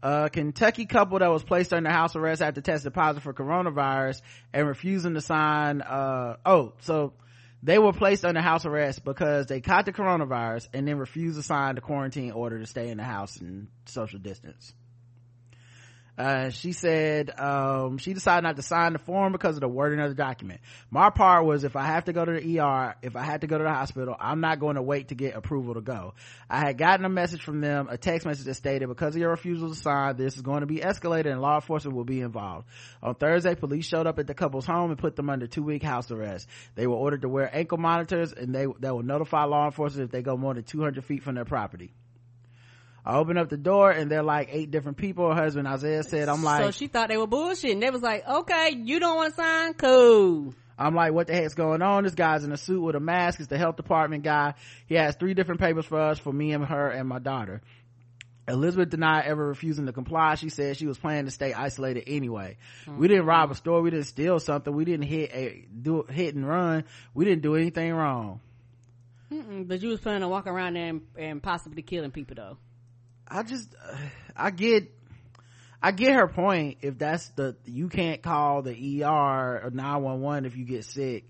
a 0.04 0.30
Kentucky 0.30 0.86
couple 0.86 1.20
that 1.20 1.32
was 1.32 1.43
placed 1.43 1.74
under 1.74 1.89
house 1.89 2.16
arrest 2.16 2.41
after 2.41 2.62
tested 2.62 2.93
positive 2.93 3.24
for 3.24 3.34
coronavirus 3.34 4.22
and 4.54 4.68
refusing 4.68 5.14
to 5.14 5.22
sign, 5.22 5.82
uh, 5.82 6.38
oh, 6.46 6.74
so 6.82 7.14
they 7.64 7.80
were 7.80 7.93
placed 7.93 8.24
under 8.24 8.41
house 8.41 8.66
arrest 8.66 9.04
because 9.04 9.48
they 9.48 9.62
caught 9.62 9.86
the 9.86 9.93
coronavirus 9.93 10.68
and 10.74 10.88
then 10.88 10.98
refused 10.98 11.38
to 11.38 11.43
sign 11.43 11.76
the 11.76 11.82
quarantine 11.82 12.32
order 12.32 12.60
to 12.60 12.68
stay 12.68 12.89
in 12.89 12.98
the 12.98 13.04
house 13.04 13.38
and 13.38 13.68
social 13.86 14.20
distance. 14.20 14.74
Uh, 16.18 16.49
she 16.49 16.72
said, 16.72 17.38
um, 17.39 17.97
she 17.97 18.13
decided 18.13 18.43
not 18.43 18.55
to 18.55 18.61
sign 18.61 18.93
the 18.93 18.99
form 18.99 19.34
because 19.34 19.57
of 19.57 19.61
the 19.61 19.68
wording 19.68 19.99
of 19.99 20.09
the 20.09 20.16
document. 20.16 20.61
My 20.89 21.09
part 21.09 21.45
was 21.45 21.66
if 21.66 21.76
I 21.76 21.86
have 21.88 22.05
to 22.05 22.13
go 22.13 22.24
to 22.24 22.32
the 22.32 22.59
ER, 22.59 22.95
if 23.01 23.18
I 23.18 23.24
had 23.24 23.41
to 23.41 23.47
go 23.47 23.57
to 23.57 23.63
the 23.63 23.70
hospital, 23.70 24.16
I'm 24.18 24.39
not 24.39 24.59
going 24.59 24.76
to 24.76 24.82
wait 24.82 25.09
to 25.09 25.16
get 25.16 25.36
approval 25.36 25.74
to 25.74 25.82
go. 25.82 26.13
I 26.49 26.59
had 26.59 26.78
gotten 26.78 27.05
a 27.05 27.09
message 27.09 27.41
from 27.41 27.59
them, 27.59 27.88
a 27.89 27.97
text 27.97 28.26
message 28.26 28.45
that 28.45 28.53
stated, 28.53 28.88
because 28.88 29.16
of 29.16 29.22
your 29.22 29.32
refusal 29.32 29.70
to 29.70 29.76
sign, 29.76 30.16
this 30.16 30.36
is 30.36 30.41
going 30.41 30.61
to 30.61 30.68
be 30.68 30.78
escalated 30.78 31.32
and 31.32 31.41
law 31.41 31.55
enforcement 31.55 31.97
will 31.97 32.05
be 32.05 32.22
involved. 32.22 32.68
On 33.03 33.13
Thursday, 33.13 33.55
police 33.55 33.86
showed 33.86 34.07
up 34.07 34.18
at 34.18 34.28
the 34.28 34.34
couple's 34.34 34.66
home 34.66 34.91
and 34.91 34.99
put 34.99 35.18
them 35.18 35.30
under 35.30 35.47
two 35.47 35.63
week 35.63 35.84
house 35.84 36.09
arrest. 36.11 36.47
They 36.76 36.88
were 36.88 36.95
ordered 36.95 37.24
to 37.24 37.30
wear 37.30 37.53
ankle 37.53 37.78
monitors 37.78 38.32
and 38.32 38.55
they, 38.55 38.68
that 38.80 38.95
will 38.95 39.03
notify 39.03 39.43
law 39.43 39.66
enforcement 39.66 40.05
if 40.05 40.11
they 40.11 40.22
go 40.22 40.38
more 40.38 40.53
than 40.53 40.63
200 40.63 41.03
feet 41.03 41.24
from 41.24 41.36
their 41.36 41.45
property. 41.45 41.93
I 43.06 43.18
opened 43.18 43.38
up 43.38 43.49
the 43.49 43.58
door 43.58 43.91
and 43.91 44.10
they're 44.10 44.24
like 44.24 44.49
eight 44.51 44.72
different 44.72 44.97
people. 44.97 45.30
Her 45.30 45.43
husband 45.43 45.68
Isaiah 45.68 46.03
said, 46.03 46.28
I'm 46.28 46.43
like, 46.43 46.64
so 46.64 46.72
she 46.72 46.88
thought 46.88 47.10
they 47.10 47.18
were 47.18 47.28
bullshitting. 47.28 47.80
They 47.80 47.91
was 47.91 48.01
like, 48.01 48.28
okay, 48.28 48.76
you 48.76 48.99
don't 48.99 49.16
want 49.16 49.36
to 49.36 49.41
sign? 49.41 49.74
Cool. 49.76 50.56
I'm 50.78 50.95
like, 50.95 51.14
what 51.14 51.28
the 51.28 51.34
heck's 51.34 51.53
going 51.53 51.82
on? 51.82 52.03
This 52.03 52.16
guy's 52.16 52.43
in 52.43 52.51
a 52.51 52.58
suit 52.58 52.82
with 52.82 52.95
a 52.95 52.99
mask. 52.99 53.39
It's 53.39 53.47
the 53.47 53.58
health 53.58 53.78
department 53.78 54.24
guy. 54.24 54.56
He 54.88 54.95
has 54.95 55.16
three 55.16 55.34
different 55.34 55.62
papers 55.62 55.86
for 55.86 56.01
us, 56.01 56.20
for 56.20 56.34
me 56.34 56.51
and 56.51 56.66
her 56.66 56.89
and 56.89 57.08
my 57.08 57.20
daughter. 57.20 57.62
Elizabeth 58.47 58.89
denied 58.89 59.26
ever 59.26 59.47
refusing 59.47 59.86
to 59.86 59.93
comply. 59.93 60.36
She 60.36 60.49
said 60.49 60.78
she 60.78 60.86
was 60.86 60.97
planning 60.97 61.26
to 61.26 61.32
stay 61.32 61.53
isolated 61.53 62.03
anyway. 62.08 62.58
We 62.86 62.91
mm-hmm. 62.91 63.01
didn't 63.03 63.26
rob 63.26 63.51
a 63.51 63.56
store. 63.56 63.82
We 63.82 63.89
didn't 63.89 64.06
steal 64.06 64.39
something. 64.39 64.74
We 64.74 64.86
didn't 64.86 65.06
hit 65.06 65.32
a, 65.34 65.66
do 65.82 66.06
hit 66.10 66.36
and 66.36 66.47
run. 66.47 66.84
We 67.14 67.26
didn't 67.26 67.41
do 67.41 67.56
anything 67.56 67.93
wrong. 67.93 68.41
Mm-mm, 69.32 69.68
but 69.68 69.82
you 69.82 69.89
was 69.89 69.99
planning 69.99 70.24
on 70.24 70.30
walking 70.30 70.51
around 70.51 70.76
there 70.76 70.89
and, 70.89 71.01
and 71.18 71.43
possibly 71.43 71.82
killing 71.82 72.12
people 72.12 72.36
though. 72.36 72.58
I 73.28 73.43
just, 73.43 73.73
I 74.36 74.51
get, 74.51 74.91
I 75.82 75.91
get 75.91 76.13
her 76.13 76.28
point. 76.28 76.78
If 76.82 76.97
that's 76.97 77.28
the, 77.30 77.55
you 77.65 77.89
can't 77.89 78.21
call 78.21 78.61
the 78.61 79.03
ER 79.03 79.61
or 79.65 79.71
911 79.73 80.45
if 80.45 80.55
you 80.55 80.65
get 80.65 80.86
sick. 80.86 81.26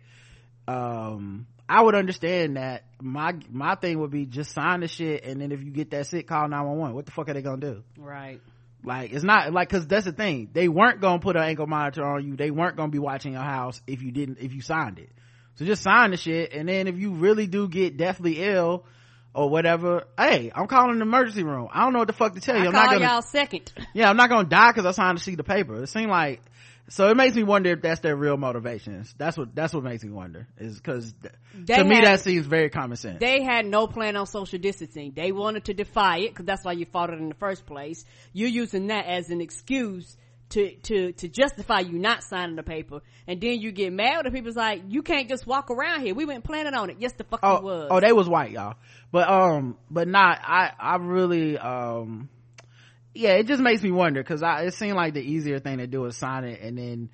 Um, 0.67 1.47
I 1.67 1.81
would 1.81 1.95
understand 1.95 2.57
that. 2.57 2.83
My, 3.01 3.33
my 3.49 3.75
thing 3.75 3.99
would 3.99 4.11
be 4.11 4.25
just 4.25 4.51
sign 4.51 4.81
the 4.81 4.87
shit 4.87 5.23
and 5.25 5.41
then 5.41 5.51
if 5.51 5.63
you 5.63 5.71
get 5.71 5.91
that 5.91 6.07
sick, 6.07 6.27
call 6.27 6.47
911. 6.47 6.95
What 6.95 7.05
the 7.05 7.11
fuck 7.11 7.29
are 7.29 7.33
they 7.33 7.41
gonna 7.41 7.57
do? 7.57 7.83
Right. 7.97 8.41
Like, 8.83 9.13
it's 9.13 9.23
not, 9.23 9.51
like, 9.51 9.69
cause 9.69 9.87
that's 9.87 10.05
the 10.05 10.11
thing. 10.11 10.49
They 10.53 10.67
weren't 10.67 11.01
gonna 11.01 11.19
put 11.19 11.35
an 11.35 11.43
ankle 11.43 11.67
monitor 11.67 12.05
on 12.05 12.25
you. 12.25 12.35
They 12.35 12.51
weren't 12.51 12.77
gonna 12.77 12.91
be 12.91 12.99
watching 12.99 13.33
your 13.33 13.41
house 13.41 13.81
if 13.87 14.01
you 14.01 14.11
didn't, 14.11 14.39
if 14.39 14.53
you 14.53 14.61
signed 14.61 14.99
it. 14.99 15.09
So 15.55 15.65
just 15.65 15.81
sign 15.81 16.11
the 16.11 16.17
shit 16.17 16.53
and 16.53 16.67
then 16.67 16.87
if 16.87 16.97
you 16.97 17.11
really 17.13 17.47
do 17.47 17.67
get 17.67 17.97
deathly 17.97 18.43
ill, 18.43 18.85
or 19.35 19.49
whatever. 19.49 20.05
Hey, 20.17 20.51
I'm 20.55 20.67
calling 20.67 20.97
the 20.97 21.03
emergency 21.03 21.43
room. 21.43 21.67
I 21.71 21.81
don't 21.83 21.93
know 21.93 21.99
what 21.99 22.07
the 22.07 22.13
fuck 22.13 22.33
to 22.35 22.41
tell 22.41 22.55
you. 22.57 22.63
I 22.63 22.67
I'm 22.67 22.71
call 22.71 22.83
not 22.83 22.93
gonna, 22.93 23.05
y'all 23.05 23.21
second. 23.21 23.71
yeah, 23.93 24.09
I'm 24.09 24.17
not 24.17 24.29
gonna 24.29 24.47
die 24.47 24.71
because 24.71 24.85
I 24.85 24.91
signed 24.91 25.17
to 25.17 25.23
see 25.23 25.35
the 25.35 25.43
paper. 25.43 25.83
It 25.83 25.87
seemed 25.87 26.09
like, 26.09 26.41
so 26.87 27.09
it 27.09 27.17
makes 27.17 27.35
me 27.35 27.43
wonder 27.43 27.71
if 27.71 27.81
that's 27.81 27.99
their 27.99 28.15
real 28.15 28.37
motivations. 28.37 29.13
That's 29.17 29.37
what, 29.37 29.53
that's 29.53 29.73
what 29.73 29.83
makes 29.83 30.03
me 30.03 30.11
wonder 30.11 30.47
is 30.57 30.77
because 30.77 31.13
to 31.67 31.83
me 31.83 32.01
that 32.01 32.21
seems 32.21 32.45
very 32.45 32.69
common 32.69 32.95
sense. 32.95 33.19
They 33.19 33.43
had 33.43 33.65
no 33.65 33.87
plan 33.87 34.15
on 34.15 34.25
social 34.25 34.57
distancing. 34.57 35.11
They 35.13 35.31
wanted 35.33 35.65
to 35.65 35.73
defy 35.73 36.19
it 36.19 36.29
because 36.29 36.45
that's 36.45 36.63
why 36.63 36.71
you 36.71 36.85
fought 36.85 37.09
it 37.09 37.19
in 37.19 37.27
the 37.27 37.35
first 37.35 37.65
place. 37.65 38.05
You're 38.31 38.49
using 38.49 38.87
that 38.87 39.05
as 39.05 39.29
an 39.31 39.41
excuse 39.41 40.15
to, 40.49 40.75
to, 40.75 41.11
to 41.13 41.27
justify 41.27 41.79
you 41.79 41.97
not 41.97 42.23
signing 42.23 42.55
the 42.55 42.63
paper. 42.63 43.01
And 43.27 43.41
then 43.41 43.59
you 43.59 43.71
get 43.71 43.91
mad 43.91 44.23
when 44.23 44.33
people's 44.33 44.55
like, 44.55 44.83
you 44.87 45.01
can't 45.01 45.27
just 45.27 45.47
walk 45.47 45.71
around 45.71 46.01
here. 46.01 46.13
We 46.13 46.25
went 46.25 46.43
planning 46.43 46.73
on 46.73 46.89
it. 46.89 46.97
Yes, 46.99 47.13
the 47.13 47.23
fuck 47.23 47.39
oh, 47.43 47.61
was. 47.61 47.87
oh, 47.91 47.99
they 47.99 48.11
was 48.11 48.29
white, 48.29 48.51
y'all. 48.51 48.75
But, 49.11 49.29
um, 49.29 49.77
but 49.89 50.07
not, 50.07 50.39
I, 50.43 50.71
I 50.79 50.95
really, 50.97 51.57
um, 51.57 52.29
yeah, 53.13 53.31
it 53.31 53.47
just 53.47 53.61
makes 53.61 53.81
me 53.81 53.91
wonder 53.91 54.21
because 54.21 54.43
I, 54.43 54.63
it 54.63 54.73
seemed 54.73 54.95
like 54.95 55.13
the 55.13 55.21
easier 55.21 55.59
thing 55.59 55.77
to 55.79 55.87
do 55.87 56.05
is 56.05 56.17
sign 56.17 56.43
it 56.43 56.61
and 56.61 56.77
then 56.77 57.09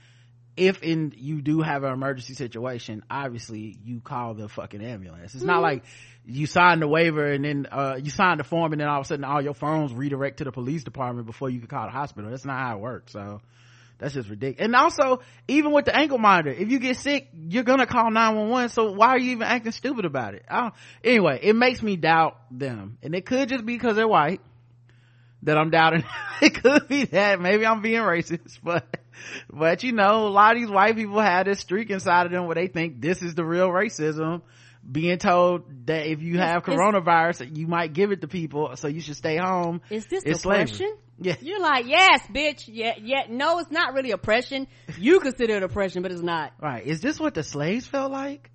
if 0.57 0.83
in 0.83 1.13
you 1.15 1.41
do 1.41 1.61
have 1.61 1.83
an 1.83 1.93
emergency 1.93 2.33
situation, 2.33 3.03
obviously 3.09 3.77
you 3.83 4.01
call 4.01 4.33
the 4.33 4.49
fucking 4.49 4.83
ambulance. 4.83 5.33
It's 5.33 5.43
not 5.43 5.59
Mhm. 5.59 5.63
like 5.63 5.83
you 6.25 6.45
sign 6.45 6.79
the 6.79 6.87
waiver 6.87 7.25
and 7.31 7.43
then, 7.45 7.67
uh, 7.71 7.97
you 8.01 8.11
sign 8.11 8.37
the 8.37 8.43
form 8.43 8.73
and 8.73 8.81
then 8.81 8.87
all 8.87 8.99
of 8.99 9.05
a 9.05 9.07
sudden 9.07 9.23
all 9.23 9.41
your 9.41 9.53
phones 9.53 9.93
redirect 9.93 10.37
to 10.37 10.43
the 10.43 10.51
police 10.51 10.83
department 10.83 11.25
before 11.25 11.49
you 11.49 11.59
can 11.59 11.67
call 11.67 11.85
the 11.85 11.91
hospital. 11.91 12.29
That's 12.29 12.45
not 12.45 12.59
how 12.59 12.77
it 12.77 12.81
works. 12.81 13.13
So 13.13 13.41
that's 13.97 14.13
just 14.13 14.29
ridiculous. 14.29 14.65
And 14.65 14.75
also, 14.75 15.21
even 15.47 15.71
with 15.71 15.85
the 15.85 15.95
ankle 15.95 16.17
monitor, 16.17 16.51
if 16.51 16.69
you 16.69 16.79
get 16.79 16.97
sick, 16.97 17.29
you're 17.33 17.63
gonna 17.63 17.85
call 17.85 18.11
911. 18.11 18.69
So 18.69 18.91
why 18.91 19.09
are 19.09 19.19
you 19.19 19.31
even 19.31 19.43
acting 19.47 19.71
stupid 19.71 20.05
about 20.05 20.33
it? 20.33 20.43
I 20.49 20.61
don't, 20.61 20.73
anyway, 21.03 21.39
it 21.41 21.55
makes 21.55 21.81
me 21.81 21.95
doubt 21.95 22.37
them. 22.51 22.97
And 23.01 23.15
it 23.15 23.25
could 23.25 23.47
just 23.47 23.65
be 23.65 23.73
because 23.75 23.95
they're 23.95 24.07
white 24.07 24.41
that 25.43 25.57
I'm 25.57 25.69
doubting. 25.69 26.03
it 26.41 26.61
could 26.61 26.87
be 26.87 27.05
that. 27.05 27.39
Maybe 27.39 27.65
I'm 27.65 27.81
being 27.81 28.01
racist, 28.01 28.59
but, 28.63 28.85
but 29.51 29.83
you 29.83 29.91
know, 29.91 30.27
a 30.27 30.29
lot 30.29 30.55
of 30.55 30.61
these 30.61 30.69
white 30.69 30.95
people 30.95 31.19
have 31.19 31.45
this 31.45 31.59
streak 31.59 31.89
inside 31.89 32.25
of 32.25 32.31
them 32.31 32.45
where 32.45 32.55
they 32.55 32.67
think 32.67 33.01
this 33.01 33.21
is 33.21 33.35
the 33.35 33.45
real 33.45 33.69
racism. 33.69 34.41
Being 34.89 35.19
told 35.19 35.85
that 35.85 36.07
if 36.07 36.23
you 36.23 36.39
have 36.39 36.63
coronavirus, 36.63 37.55
you 37.55 37.67
might 37.67 37.93
give 37.93 38.11
it 38.11 38.21
to 38.21 38.27
people, 38.27 38.75
so 38.77 38.87
you 38.87 38.99
should 38.99 39.15
stay 39.15 39.37
home. 39.37 39.81
Is 39.91 40.07
this 40.07 40.23
It's 40.25 40.41
slavery. 40.41 40.63
oppression? 40.63 40.97
Yeah. 41.19 41.35
You're 41.39 41.61
like, 41.61 41.85
yes, 41.85 42.25
bitch. 42.33 42.63
Yeah, 42.67 42.93
yeah. 42.99 43.25
No, 43.29 43.59
it's 43.59 43.69
not 43.69 43.93
really 43.93 44.09
oppression. 44.09 44.65
You 44.97 45.19
consider 45.19 45.57
it 45.57 45.61
oppression, 45.61 46.01
but 46.01 46.11
it's 46.11 46.23
not. 46.23 46.53
Right. 46.59 46.83
Is 46.83 46.99
this 46.99 47.19
what 47.19 47.35
the 47.35 47.43
slaves 47.43 47.85
felt 47.85 48.11
like? 48.11 48.49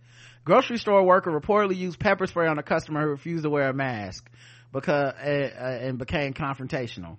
Grocery 0.45 0.79
store 0.79 1.05
worker 1.05 1.31
reportedly 1.31 1.77
used 1.77 2.01
pepper 2.01 2.27
spray 2.27 2.49
on 2.49 2.59
a 2.59 2.63
customer 2.65 3.03
who 3.03 3.09
refused 3.11 3.45
to 3.45 3.51
wear 3.51 3.69
a 3.69 3.75
mask 3.75 4.29
because 4.77 5.15
uh, 5.15 5.51
uh, 5.59 5.79
and 5.81 5.99
became 5.99 6.35
confrontational. 6.35 7.17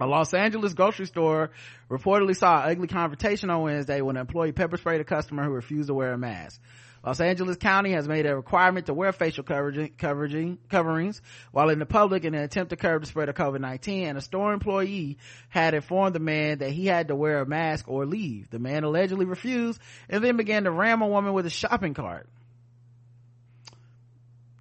A 0.00 0.06
Los 0.06 0.32
Angeles 0.32 0.74
grocery 0.74 1.06
store 1.06 1.50
reportedly 1.90 2.36
saw 2.36 2.62
an 2.62 2.70
ugly 2.70 2.86
confrontation 2.86 3.50
on 3.50 3.62
Wednesday 3.62 4.00
when 4.00 4.16
an 4.16 4.20
employee 4.20 4.52
pepper 4.52 4.76
sprayed 4.76 5.00
a 5.00 5.04
customer 5.04 5.42
who 5.42 5.50
refused 5.50 5.88
to 5.88 5.94
wear 5.94 6.12
a 6.12 6.18
mask. 6.18 6.60
Los 7.04 7.20
Angeles 7.20 7.56
County 7.56 7.92
has 7.92 8.06
made 8.06 8.26
a 8.26 8.36
requirement 8.36 8.86
to 8.86 8.94
wear 8.94 9.12
facial 9.12 9.42
coverings 9.42 11.22
while 11.50 11.70
in 11.70 11.78
the 11.80 11.86
public 11.86 12.24
in 12.24 12.34
an 12.34 12.42
attempt 12.42 12.70
to 12.70 12.76
curb 12.76 13.02
the 13.02 13.08
spread 13.08 13.28
of 13.28 13.34
COVID-19 13.34 14.04
and 14.04 14.18
a 14.18 14.20
store 14.20 14.52
employee 14.52 15.18
had 15.48 15.74
informed 15.74 16.14
the 16.14 16.20
man 16.20 16.58
that 16.58 16.70
he 16.70 16.86
had 16.86 17.08
to 17.08 17.16
wear 17.16 17.40
a 17.40 17.46
mask 17.46 17.88
or 17.88 18.06
leave. 18.06 18.50
The 18.50 18.58
man 18.60 18.84
allegedly 18.84 19.26
refused 19.26 19.80
and 20.08 20.22
then 20.22 20.36
began 20.36 20.64
to 20.64 20.70
ram 20.70 21.02
a 21.02 21.08
woman 21.08 21.32
with 21.32 21.46
a 21.46 21.50
shopping 21.50 21.94
cart. 21.94 22.28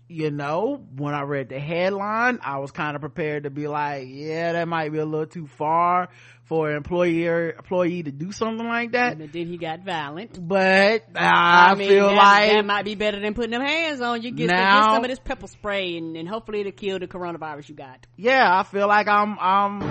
You 0.09 0.31
know, 0.31 0.85
when 0.95 1.13
I 1.13 1.23
read 1.23 1.49
the 1.49 1.59
headline, 1.59 2.39
I 2.41 2.59
was 2.59 2.71
kind 2.71 2.95
of 2.95 3.01
prepared 3.01 3.43
to 3.43 3.49
be 3.49 3.67
like, 3.67 4.07
yeah, 4.09 4.53
that 4.53 4.67
might 4.67 4.91
be 4.91 4.99
a 4.99 5.05
little 5.05 5.25
too 5.25 5.47
far 5.47 6.07
for 6.45 6.69
an 6.69 6.77
employee 6.77 7.25
employee 7.25 8.03
to 8.03 8.11
do 8.11 8.31
something 8.31 8.65
like 8.65 8.93
that. 8.93 9.17
And 9.17 9.31
then 9.31 9.47
he 9.47 9.57
got 9.57 9.83
violent. 9.83 10.37
But 10.47 11.03
I, 11.13 11.75
mean, 11.75 11.89
feel 11.89 12.07
that, 12.07 12.15
like 12.15 12.51
that 12.51 12.65
might 12.65 12.85
be 12.85 12.95
better 12.95 13.19
than 13.19 13.33
putting 13.33 13.51
them 13.51 13.61
hands 13.61 13.99
on 13.99 14.21
you. 14.21 14.31
Get, 14.31 14.47
Now- 14.47 14.81
get 14.81 14.93
some 14.93 15.03
of 15.03 15.09
this 15.09 15.19
pepper 15.19 15.47
spray, 15.47 15.97
and, 15.97 16.15
and 16.15 16.27
hopefully 16.27 16.61
it'll 16.61 16.71
kill 16.71 16.99
the 16.99 17.07
coronavirus 17.07 17.69
you 17.69 17.75
got. 17.75 18.07
yeah, 18.15 18.47
I 18.49 18.63
feel 18.63 18.87
like 18.87 19.09
I'm, 19.09 19.37
I'm, 19.39 19.83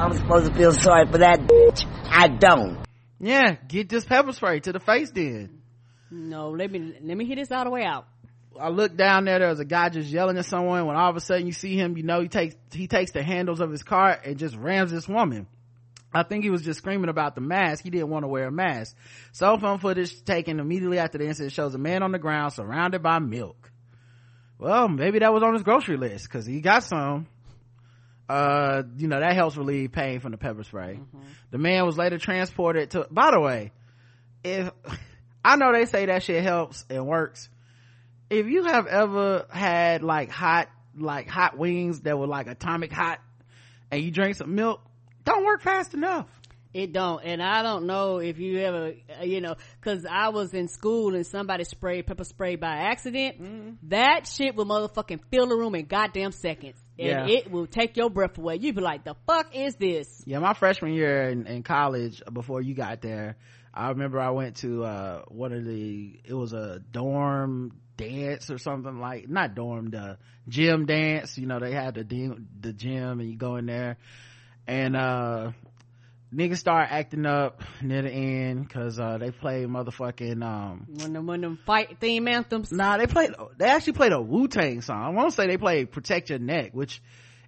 I'm 0.00 0.16
supposed 0.16 0.50
to 0.50 0.58
feel 0.58 0.72
sorry 0.72 1.06
for 1.06 1.18
that 1.18 1.40
bitch. 1.46 1.86
I 2.10 2.26
don't. 2.26 2.84
yeah, 3.20 3.56
get 3.68 3.88
this 3.88 4.04
pepper 4.04 4.32
spray 4.32 4.58
to 4.60 4.72
the 4.72 4.80
face 4.80 5.12
then. 5.12 5.60
No, 6.10 6.50
let 6.50 6.70
me 6.70 6.94
let 7.02 7.16
me 7.16 7.24
hit 7.24 7.38
this 7.38 7.50
all 7.50 7.64
the 7.64 7.70
way 7.70 7.84
out. 7.84 8.06
I 8.60 8.68
looked 8.68 8.96
down 8.96 9.24
there. 9.24 9.38
There 9.38 9.48
was 9.48 9.60
a 9.60 9.64
guy 9.64 9.88
just 9.88 10.08
yelling 10.08 10.38
at 10.38 10.44
someone. 10.44 10.86
When 10.86 10.96
all 10.96 11.10
of 11.10 11.16
a 11.16 11.20
sudden 11.20 11.46
you 11.46 11.52
see 11.52 11.76
him, 11.76 11.96
you 11.96 12.02
know 12.02 12.20
he 12.20 12.28
takes 12.28 12.54
he 12.72 12.86
takes 12.86 13.12
the 13.12 13.22
handles 13.22 13.60
of 13.60 13.70
his 13.70 13.82
car 13.82 14.18
and 14.24 14.38
just 14.38 14.56
rams 14.56 14.90
this 14.90 15.08
woman. 15.08 15.46
I 16.12 16.22
think 16.22 16.44
he 16.44 16.50
was 16.50 16.62
just 16.62 16.78
screaming 16.78 17.10
about 17.10 17.34
the 17.34 17.40
mask. 17.40 17.82
He 17.82 17.90
didn't 17.90 18.08
want 18.08 18.22
to 18.22 18.28
wear 18.28 18.46
a 18.46 18.52
mask. 18.52 18.96
Cell 19.32 19.58
phone 19.58 19.78
footage 19.78 20.24
taken 20.24 20.60
immediately 20.60 20.98
after 20.98 21.18
the 21.18 21.26
incident 21.26 21.52
shows 21.52 21.74
a 21.74 21.78
man 21.78 22.04
on 22.04 22.12
the 22.12 22.20
ground 22.20 22.52
surrounded 22.52 23.02
by 23.02 23.18
milk. 23.18 23.72
Well, 24.58 24.88
maybe 24.88 25.18
that 25.18 25.32
was 25.32 25.42
on 25.42 25.54
his 25.54 25.64
grocery 25.64 25.96
list 25.96 26.24
because 26.24 26.46
he 26.46 26.60
got 26.60 26.84
some. 26.84 27.26
Uh, 28.28 28.84
you 28.96 29.08
know 29.08 29.20
that 29.20 29.34
helps 29.34 29.56
relieve 29.56 29.92
pain 29.92 30.20
from 30.20 30.32
the 30.32 30.38
pepper 30.38 30.62
spray. 30.62 31.00
The 31.50 31.58
man 31.58 31.84
was 31.84 31.98
later 31.98 32.18
transported 32.18 32.90
to. 32.92 33.06
By 33.10 33.32
the 33.32 33.40
way, 33.40 33.72
if 34.44 34.70
I 35.44 35.56
know 35.56 35.72
they 35.72 35.84
say 35.84 36.06
that 36.06 36.22
shit 36.22 36.42
helps 36.42 36.86
and 36.88 37.06
works, 37.06 37.50
if 38.30 38.46
you 38.46 38.64
have 38.64 38.86
ever 38.86 39.46
had 39.50 40.02
like 40.02 40.30
hot 40.30 40.68
like 40.96 41.28
hot 41.28 41.56
wings 41.58 42.00
that 42.02 42.18
were 42.18 42.26
like 42.26 42.46
atomic 42.46 42.92
hot 42.92 43.20
and 43.90 44.02
you 44.02 44.10
drink 44.10 44.36
some 44.36 44.54
milk 44.54 44.80
don't 45.24 45.44
work 45.44 45.62
fast 45.62 45.94
enough 45.94 46.26
It 46.74 46.92
don't, 46.92 47.22
and 47.24 47.40
I 47.40 47.62
don't 47.62 47.86
know 47.86 48.18
if 48.18 48.40
you 48.40 48.58
ever, 48.58 48.94
uh, 49.20 49.22
you 49.22 49.40
know, 49.40 49.54
because 49.80 50.04
I 50.04 50.30
was 50.30 50.52
in 50.54 50.66
school 50.66 51.14
and 51.14 51.24
somebody 51.24 51.62
sprayed 51.62 52.04
pepper 52.04 52.24
spray 52.24 52.56
by 52.56 52.74
accident. 52.90 53.40
Mm-hmm. 53.40 53.70
That 53.90 54.26
shit 54.26 54.56
will 54.56 54.66
motherfucking 54.66 55.20
fill 55.30 55.46
the 55.46 55.54
room 55.54 55.76
in 55.76 55.84
goddamn 55.86 56.32
seconds, 56.32 56.76
and 56.98 57.28
Yeah. 57.28 57.28
it 57.28 57.48
will 57.48 57.68
take 57.68 57.96
your 57.96 58.10
breath 58.10 58.38
away. 58.38 58.56
you'd 58.60 58.74
be 58.74 58.80
like, 58.82 59.04
"The 59.04 59.14
fuck 59.24 59.54
is 59.54 59.76
this?" 59.76 60.24
yeah 60.26 60.40
my 60.40 60.52
freshman 60.52 60.94
year 60.94 61.28
in, 61.28 61.46
in 61.46 61.62
college 61.62 62.20
before 62.32 62.60
you 62.60 62.74
got 62.74 63.00
there 63.02 63.36
i 63.72 63.90
remember 63.90 64.18
i 64.18 64.30
went 64.30 64.56
to 64.56 64.82
uh 64.84 65.22
one 65.28 65.52
of 65.52 65.64
the 65.64 66.18
it 66.24 66.34
was 66.34 66.52
a 66.52 66.80
dorm 66.90 67.70
dance 67.96 68.50
or 68.50 68.58
something 68.58 68.98
like 68.98 69.28
not 69.28 69.54
dorm 69.54 69.90
the 69.90 70.18
gym 70.48 70.86
dance 70.86 71.38
you 71.38 71.46
know 71.46 71.58
they 71.58 71.72
had 71.72 71.94
the 71.94 72.36
the 72.60 72.72
gym 72.72 73.20
and 73.20 73.30
you 73.30 73.36
go 73.36 73.56
in 73.56 73.66
there 73.66 73.96
and 74.66 74.96
uh 74.96 75.50
niggas 76.34 76.56
start 76.58 76.88
acting 76.90 77.26
up 77.26 77.62
near 77.80 78.02
the 78.02 78.10
end 78.10 78.66
because 78.66 78.98
uh 78.98 79.18
they 79.18 79.30
play 79.30 79.64
motherfucking 79.64 80.42
um 80.42 80.86
When 80.98 81.12
them, 81.12 81.26
when 81.26 81.40
them 81.40 81.58
fight 81.64 81.98
theme 82.00 82.26
anthems. 82.28 82.72
Nah, 82.72 82.96
they 82.96 83.06
played. 83.06 83.30
They 83.56 83.66
actually 83.66 83.92
played 83.94 84.12
a 84.12 84.20
Wu 84.20 84.48
Tang 84.48 84.80
song. 84.80 85.02
I 85.02 85.08
want 85.10 85.30
to 85.30 85.34
say 85.34 85.46
they 85.46 85.58
played 85.58 85.92
"Protect 85.92 86.30
Your 86.30 86.38
Neck," 86.40 86.72
which 86.72 87.00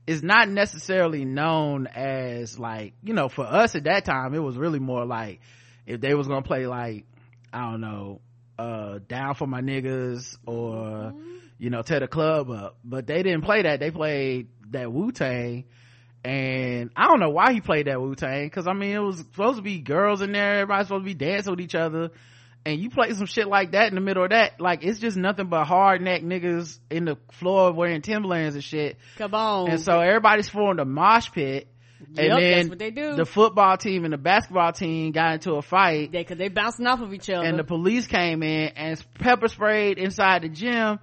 is 0.06 0.22
not 0.22 0.48
necessarily 0.48 1.24
known 1.24 1.86
as 1.88 2.58
like 2.58 2.94
you 3.02 3.14
know 3.14 3.28
for 3.28 3.44
us 3.44 3.74
at 3.74 3.84
that 3.84 4.04
time. 4.04 4.34
It 4.34 4.38
was 4.38 4.56
really 4.56 4.78
more 4.78 5.04
like 5.04 5.40
if 5.86 6.00
they 6.00 6.14
was 6.14 6.28
gonna 6.28 6.42
play 6.42 6.66
like 6.66 7.04
I 7.52 7.70
don't 7.70 7.80
know, 7.80 8.20
uh, 8.58 8.98
"Down 9.06 9.34
for 9.34 9.46
My 9.46 9.60
Niggas" 9.60 10.36
or 10.46 11.14
you 11.58 11.70
know 11.70 11.82
"Tear 11.82 12.00
the 12.00 12.08
Club 12.08 12.50
Up," 12.50 12.78
but 12.84 13.06
they 13.06 13.22
didn't 13.22 13.42
play 13.42 13.62
that. 13.62 13.80
They 13.80 13.90
played 13.90 14.48
that 14.70 14.92
Wu 14.92 15.12
Tang. 15.12 15.64
And 16.24 16.90
I 16.96 17.06
don't 17.06 17.20
know 17.20 17.30
why 17.30 17.52
he 17.52 17.60
played 17.60 17.86
that 17.86 18.00
Wu 18.00 18.16
Tang, 18.16 18.50
cause 18.50 18.66
I 18.66 18.72
mean 18.72 18.96
it 18.96 18.98
was 18.98 19.18
supposed 19.18 19.58
to 19.58 19.62
be 19.62 19.78
girls 19.78 20.22
in 20.22 20.32
there, 20.32 20.54
everybody's 20.54 20.88
supposed 20.88 21.04
to 21.04 21.06
be 21.06 21.14
dancing 21.14 21.52
with 21.52 21.60
each 21.60 21.76
other 21.76 22.10
and 22.66 22.80
you 22.80 22.90
play 22.90 23.12
some 23.14 23.26
shit 23.26 23.46
like 23.46 23.72
that 23.72 23.88
in 23.88 23.94
the 23.94 24.00
middle 24.00 24.24
of 24.24 24.30
that, 24.30 24.60
like 24.60 24.82
it's 24.82 24.98
just 24.98 25.16
nothing 25.16 25.46
but 25.46 25.64
hard 25.64 26.02
neck 26.02 26.22
niggas 26.22 26.78
in 26.90 27.04
the 27.04 27.16
floor 27.30 27.72
wearing 27.72 28.02
Timberlands 28.02 28.56
and 28.56 28.64
shit. 28.64 28.98
Come 29.16 29.34
on. 29.34 29.70
And 29.70 29.80
so 29.80 30.00
everybody's 30.00 30.48
formed 30.48 30.80
a 30.80 30.84
mosh 30.84 31.30
pit. 31.30 31.68
Yep, 32.00 32.08
and 32.08 32.16
then 32.42 32.52
that's 32.58 32.68
what 32.68 32.78
they 32.78 32.90
do. 32.90 33.16
the 33.16 33.24
football 33.24 33.76
team 33.76 34.04
and 34.04 34.12
the 34.12 34.18
basketball 34.18 34.72
team 34.72 35.12
got 35.12 35.34
into 35.34 35.52
a 35.54 35.62
fight 35.62 36.12
they, 36.12 36.24
cause 36.24 36.36
they 36.36 36.48
bouncing 36.48 36.86
off 36.86 37.00
of 37.00 37.12
each 37.14 37.30
other. 37.30 37.46
and 37.46 37.58
the 37.58 37.64
police 37.64 38.06
came 38.06 38.42
in 38.42 38.68
and 38.76 39.02
pepper 39.14 39.48
sprayed 39.48 39.98
inside 39.98 40.42
the 40.42 40.48
gym. 40.48 40.98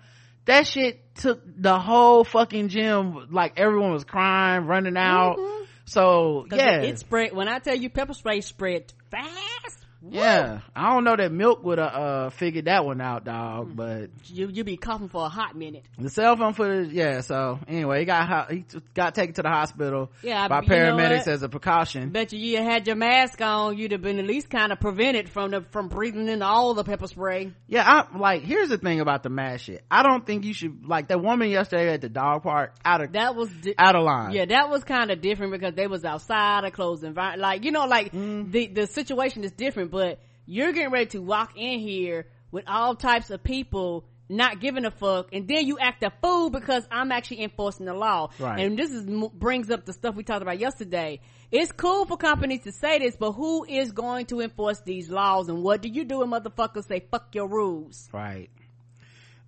That 0.45 0.67
shit 0.67 1.15
took 1.15 1.41
the 1.45 1.79
whole 1.79 2.23
fucking 2.23 2.67
gym, 2.67 3.29
like 3.31 3.53
everyone 3.57 3.91
was 3.93 4.03
crying, 4.03 4.65
running 4.65 4.97
out. 4.97 5.37
So 5.85 6.45
Mm-hmm. 6.45 6.49
'Cause 6.49 6.59
yeah, 6.59 6.81
it 6.81 6.99
spread. 6.99 7.33
When 7.33 7.47
I 7.47 7.59
tell 7.59 7.75
you 7.75 7.89
pepper 7.89 8.13
spray 8.13 8.41
spread 8.41 8.91
fast. 9.09 9.82
Yeah. 10.09 10.59
I 10.75 10.93
don't 10.93 11.03
know 11.03 11.15
that 11.15 11.31
milk 11.31 11.63
would 11.63 11.77
have 11.79 11.93
uh, 11.93 12.29
figured 12.31 12.65
that 12.65 12.85
one 12.85 12.99
out, 13.01 13.23
dog, 13.25 13.69
Mm. 13.69 13.75
but 13.75 14.09
You 14.27 14.47
you 14.49 14.63
be 14.63 14.77
coughing 14.77 15.09
for 15.09 15.25
a 15.25 15.29
hot 15.29 15.55
minute. 15.55 15.83
the 15.97 16.09
cell 16.09 16.35
phone 16.35 16.53
footage 16.53 16.91
yeah 16.91 17.21
so 17.21 17.59
anyway 17.67 17.99
he 17.99 18.05
got 18.05 18.51
he 18.51 18.65
got 18.93 19.15
taken 19.15 19.33
to 19.35 19.41
the 19.43 19.49
hospital 19.49 20.11
Yeah, 20.21 20.47
by 20.47 20.61
paramedics 20.61 21.27
as 21.27 21.43
a 21.43 21.49
precaution 21.49 22.09
Bet 22.09 22.33
you 22.33 22.39
you 22.39 22.57
had 22.57 22.87
your 22.87 22.95
mask 22.95 23.39
on, 23.41 23.77
you'd 23.77 23.91
have 23.91 24.01
been 24.01 24.19
at 24.19 24.25
least 24.25 24.49
kind 24.49 24.71
of 24.71 24.79
prevented 24.79 25.29
from 25.29 25.51
the 25.51 25.61
from 25.71 25.87
breathing 25.87 26.27
in 26.27 26.41
all 26.41 26.73
the 26.73 26.83
pepper 26.83 27.07
spray. 27.07 27.51
yeah 27.67 27.83
i 28.11 28.17
like 28.17 28.41
here's 28.43 28.69
the 28.69 28.77
thing 28.77 28.99
about 28.99 29.23
the 29.23 29.29
mask 29.29 29.65
shit 29.65 29.83
i 29.89 30.03
don't 30.03 30.25
think 30.25 30.43
you 30.45 30.53
should 30.53 30.85
like 30.87 31.07
that 31.07 31.21
woman 31.21 31.49
yesterday 31.49 31.93
at 31.93 32.01
the 32.01 32.09
dog 32.09 32.43
park 32.43 32.73
out 32.83 33.01
of 33.01 33.13
That 33.13 33.35
was 33.35 33.49
di- 33.61 33.75
out 33.77 33.95
of 33.95 34.03
line 34.03 34.31
yeah, 34.33 34.45
that 34.45 34.69
was 34.69 34.83
kind 34.83 35.11
of 35.11 35.21
different 35.21 35.51
because 35.53 35.73
they 35.75 35.87
was 35.87 36.03
outside 36.03 36.63
a 36.63 36.71
closed 36.71 37.03
environment. 37.03 37.41
Like 37.41 37.63
you 37.63 37.71
know, 37.71 37.85
like 37.85 38.11
Mm. 38.13 38.51
the 38.51 38.67
the 38.67 38.87
situation 38.87 39.43
is 39.43 39.51
different, 39.51 39.91
but 39.93 40.19
you're 40.47 40.73
getting 40.73 40.91
ready 40.91 41.05
to 41.05 41.21
walk 41.21 41.53
in 41.55 41.79
here 41.79 42.25
with 42.51 42.65
all 42.67 42.95
types 42.95 43.29
of 43.29 43.43
people 43.43 44.05
not 44.27 44.59
giving 44.59 44.85
a 44.85 44.91
fuck, 44.91 45.29
and 45.31 45.47
then 45.47 45.67
you 45.67 45.77
act 45.77 46.01
a 46.01 46.11
fool 46.21 46.49
because 46.49 46.87
I'm 46.89 47.11
actually 47.11 47.43
enforcing 47.43 47.85
the 47.85 47.93
law. 47.93 48.31
Right. 48.39 48.59
And 48.59 48.77
this 48.77 48.89
is 48.89 49.05
brings 49.05 49.69
up 49.69 49.85
the 49.85 49.93
stuff 49.93 50.15
we 50.15 50.23
talked 50.23 50.41
about 50.41 50.57
yesterday. 50.57 51.19
It's 51.51 51.71
cool 51.71 52.05
for 52.05 52.17
companies 52.17 52.63
to 52.63 52.71
say 52.71 52.97
this, 52.97 53.15
but 53.15 53.33
who 53.33 53.63
is 53.65 53.91
going 53.91 54.25
to 54.27 54.41
enforce 54.41 54.79
these 54.81 55.09
laws? 55.09 55.49
And 55.49 55.61
what 55.61 55.83
do 55.83 55.89
you 55.89 56.03
do 56.03 56.19
when 56.19 56.29
motherfuckers 56.31 56.87
say 56.87 57.05
fuck 57.11 57.35
your 57.35 57.47
rules? 57.47 58.09
right 58.11 58.49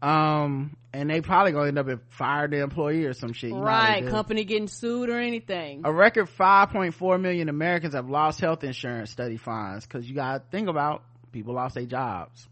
um 0.02 0.76
and 0.94 1.10
they 1.10 1.22
probably 1.22 1.52
gonna 1.52 1.68
end 1.68 1.80
up 1.80 1.88
and 1.88 2.02
fire 2.10 2.48
the 2.48 2.62
employee 2.62 3.06
or 3.06 3.14
some 3.14 3.34
shit 3.34 3.50
you 3.50 3.56
know 3.56 3.66
how 3.66 3.96
they 3.96 4.02
right, 4.02 4.08
company 4.10 4.44
getting 4.44 4.68
sued 4.68 5.10
or 5.10 5.20
anything. 5.20 5.82
a 5.86 5.92
record 5.92 6.28
5.4 6.38 7.22
million 7.22 7.50
americans 7.50 7.94
have 7.94 8.10
lost 8.10 8.40
health 8.40 8.64
insurance 8.64 9.10
study 9.12 9.38
finds 9.38 9.86
because 9.86 10.08
you 10.08 10.16
gotta 10.16 10.44
think 10.52 10.68
about 10.68 11.04
people 11.32 11.54
lost 11.54 11.76
their 11.76 11.86
jobs 11.86 12.48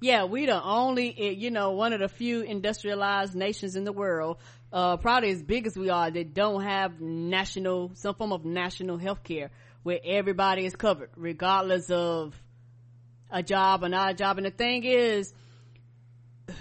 Yeah, 0.00 0.24
we 0.26 0.46
the 0.46 0.62
only, 0.62 1.12
eh, 1.18 1.30
you 1.30 1.50
know, 1.50 1.72
one 1.72 1.92
of 1.92 1.98
the 2.00 2.08
few 2.08 2.42
industrialized 2.42 3.34
nations 3.34 3.74
in 3.74 3.82
the 3.84 3.92
world, 3.92 4.36
uh, 4.72 4.96
probably 4.96 5.30
as 5.30 5.42
big 5.42 5.66
as 5.66 5.76
we 5.76 5.90
are, 5.90 6.08
that 6.10 6.34
don't 6.34 6.62
have 6.62 7.00
national, 7.00 7.90
some 7.94 8.14
form 8.14 8.32
of 8.32 8.44
national 8.44 8.98
health 8.98 9.24
care 9.24 9.50
where 9.82 9.98
everybody 10.04 10.64
is 10.64 10.76
covered, 10.76 11.10
regardless 11.16 11.90
of 11.90 12.40
a 13.30 13.42
job 13.42 13.82
or 13.82 13.88
not 13.88 14.12
a 14.12 14.14
job. 14.14 14.38
And 14.38 14.46
the 14.46 14.50
thing 14.52 14.84
is, 14.84 15.32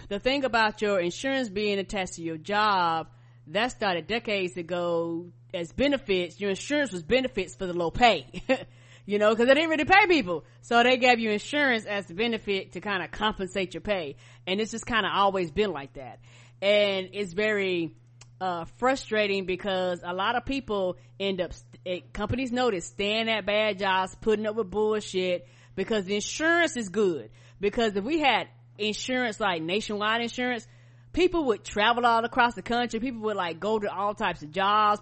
the 0.10 0.20
thing 0.20 0.46
about 0.46 0.82
your 0.82 1.00
insurance 1.00 1.50
being 1.50 1.80
attached 1.80 2.14
to 2.14 2.22
your 2.22 2.38
job, 2.38 3.08
that 3.48 3.72
started 3.72 4.08
decades 4.08 4.58
ago 4.58 5.32
as 5.54 5.72
benefits. 5.72 6.40
Your 6.40 6.50
insurance 6.50 6.92
was 6.92 7.04
benefits 7.04 7.56
for 7.56 7.66
the 7.66 7.74
low 7.74 7.92
pay. 7.92 8.44
you 9.06 9.20
know, 9.20 9.34
cause 9.36 9.48
they 9.48 9.54
didn't 9.54 9.70
really 9.70 9.86
pay 9.86 10.06
people. 10.08 10.44
So 10.62 10.84
they 10.84 10.98
gave 10.98 11.20
you 11.20 11.32
insurance 11.32 11.86
as 11.86 12.08
the 12.08 12.14
benefit 12.14 12.74
to 12.74 12.82
kind 12.82 13.04
of 13.04 13.12
compensate 13.12 13.74
your 13.74 13.82
pay. 13.82 14.18
And 14.46 14.60
it's 14.60 14.72
just 14.72 14.86
kind 14.86 15.06
of 15.06 15.12
always 15.16 15.50
been 15.52 15.72
like 15.72 15.94
that. 15.94 16.20
And 16.62 17.10
it's 17.14 17.34
very, 17.34 17.96
uh, 18.42 18.66
frustrating 18.78 19.46
because 19.46 20.02
a 20.04 20.14
lot 20.14 20.36
of 20.36 20.46
people 20.46 20.98
end 21.20 21.40
up, 21.42 21.54
st- 21.54 21.80
eh, 21.86 22.00
companies 22.14 22.52
notice 22.52 22.86
staying 22.86 23.30
at 23.30 23.46
bad 23.46 23.80
jobs, 23.80 24.16
putting 24.20 24.46
up 24.46 24.56
with 24.56 24.70
bullshit 24.70 25.48
because 25.76 26.06
the 26.06 26.16
insurance 26.16 26.76
is 26.76 26.90
good. 26.90 27.30
Because 27.60 27.96
if 27.96 28.04
we 28.04 28.20
had 28.20 28.48
insurance 28.78 29.40
like 29.40 29.62
nationwide 29.62 30.22
insurance, 30.22 30.68
people 31.14 31.46
would 31.46 31.64
travel 31.64 32.06
all 32.06 32.24
across 32.24 32.54
the 32.54 32.62
country. 32.62 33.00
People 33.00 33.22
would 33.22 33.36
like 33.36 33.60
go 33.60 33.80
to 33.80 33.92
all 33.92 34.14
types 34.14 34.44
of 34.44 34.52
jobs. 34.52 35.02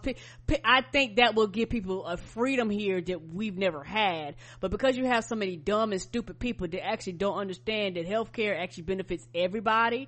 I 0.63 0.81
think 0.81 1.17
that 1.17 1.35
will 1.35 1.47
give 1.47 1.69
people 1.69 2.05
a 2.05 2.15
freedom 2.15 2.69
here 2.69 3.01
that 3.01 3.33
we've 3.33 3.57
never 3.57 3.83
had. 3.83 4.35
But 4.61 4.71
because 4.71 4.95
you 4.95 5.05
have 5.05 5.25
so 5.25 5.35
many 5.35 5.57
dumb 5.57 5.91
and 5.91 6.01
stupid 6.01 6.39
people 6.39 6.67
that 6.67 6.85
actually 6.85 7.13
don't 7.13 7.37
understand 7.37 7.97
that 7.97 8.07
healthcare 8.07 8.57
actually 8.57 8.83
benefits 8.83 9.27
everybody, 9.35 10.07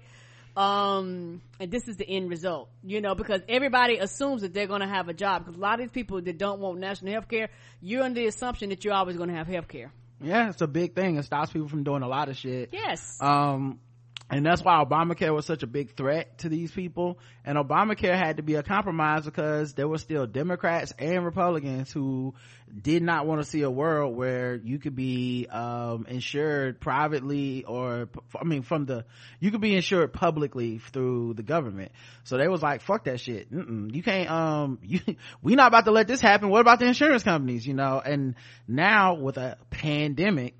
um, 0.55 1.41
and 1.59 1.70
this 1.70 1.88
is 1.88 1.97
the 1.97 2.09
end 2.09 2.30
result, 2.30 2.70
you 2.84 2.99
know, 2.99 3.13
because 3.13 3.41
everybody 3.47 3.97
assumes 3.97 4.41
that 4.41 4.53
they're 4.53 4.65
going 4.65 4.82
to 4.82 4.88
have 4.88 5.07
a 5.07 5.13
job. 5.13 5.45
Because 5.45 5.57
a 5.57 5.61
lot 5.61 5.76
of 5.76 5.82
these 5.82 5.91
people 5.91 6.22
that 6.22 6.38
don't 6.38 6.59
want 6.59 6.80
national 6.80 7.11
health 7.11 7.28
care, 7.28 7.49
you're 7.82 8.01
under 8.01 8.22
the 8.22 8.28
assumption 8.28 8.70
that 8.70 8.84
you're 8.84 8.93
always 8.93 9.18
going 9.18 9.30
to 9.30 9.36
have 9.36 9.47
health 9.47 9.68
care. 9.68 9.91
Yeah 10.22 10.49
it's 10.49 10.61
a 10.61 10.68
big 10.68 10.93
thing 10.95 11.18
it 11.18 11.24
stops 11.24 11.51
people 11.51 11.68
from 11.68 11.84
doing 11.84 12.01
a 12.03 12.07
lot 12.07 12.30
of 12.30 12.38
shit 12.38 12.70
Yes. 12.74 13.18
um 13.22 13.80
and 14.30 14.45
that's 14.45 14.61
why 14.61 14.84
Obamacare 14.84 15.34
was 15.34 15.45
such 15.45 15.63
a 15.63 15.67
big 15.67 15.95
threat 15.95 16.39
to 16.39 16.49
these 16.49 16.69
people. 16.71 17.17
And 17.45 17.57
Obamacare 17.57 18.17
had 18.17 18.38
to 18.38 18.43
be 18.43 18.55
a 18.55 18.63
compromise 18.63 19.23
because 19.23 19.73
there 19.73 19.88
were 19.88 19.99
still 19.99 20.28
Democrats 20.28 20.93
and 20.99 21.23
Republicans 21.23 21.93
who 21.93 22.34
did 22.82 23.03
not 23.03 23.25
want 23.25 23.41
to 23.41 23.47
see 23.47 23.61
a 23.61 23.71
world 23.71 24.17
where 24.17 24.55
you 24.55 24.80
could 24.80 24.97
be 24.97 25.47
um, 25.49 26.05
insured 26.09 26.82
privately 26.82 27.63
or 27.63 28.09
I 28.38 28.43
mean 28.43 28.63
from 28.63 28.86
the 28.86 29.05
you 29.39 29.51
could 29.51 29.61
be 29.61 29.73
insured 29.73 30.11
publicly 30.11 30.80
through 30.80 31.36
the 31.36 31.43
government. 31.43 31.93
So 32.25 32.38
they 32.38 32.49
was 32.49 32.61
like, 32.61 32.82
"Fuck 32.82 33.05
that 33.05 33.21
shit! 33.21 33.49
Mm-mm. 33.49 33.95
You 33.95 34.03
can't. 34.03 34.30
Um, 34.30 34.80
you 34.84 34.99
we 35.41 35.55
not 35.55 35.67
about 35.67 35.86
to 35.86 35.91
let 35.91 36.07
this 36.07 36.19
happen. 36.19 36.49
What 36.49 36.59
about 36.59 36.80
the 36.80 36.86
insurance 36.86 37.23
companies? 37.23 37.65
You 37.65 37.75
know?" 37.75 38.01
And 38.03 38.36
now 38.67 39.15
with 39.15 39.38
a 39.38 39.57
pandemic 39.69 40.55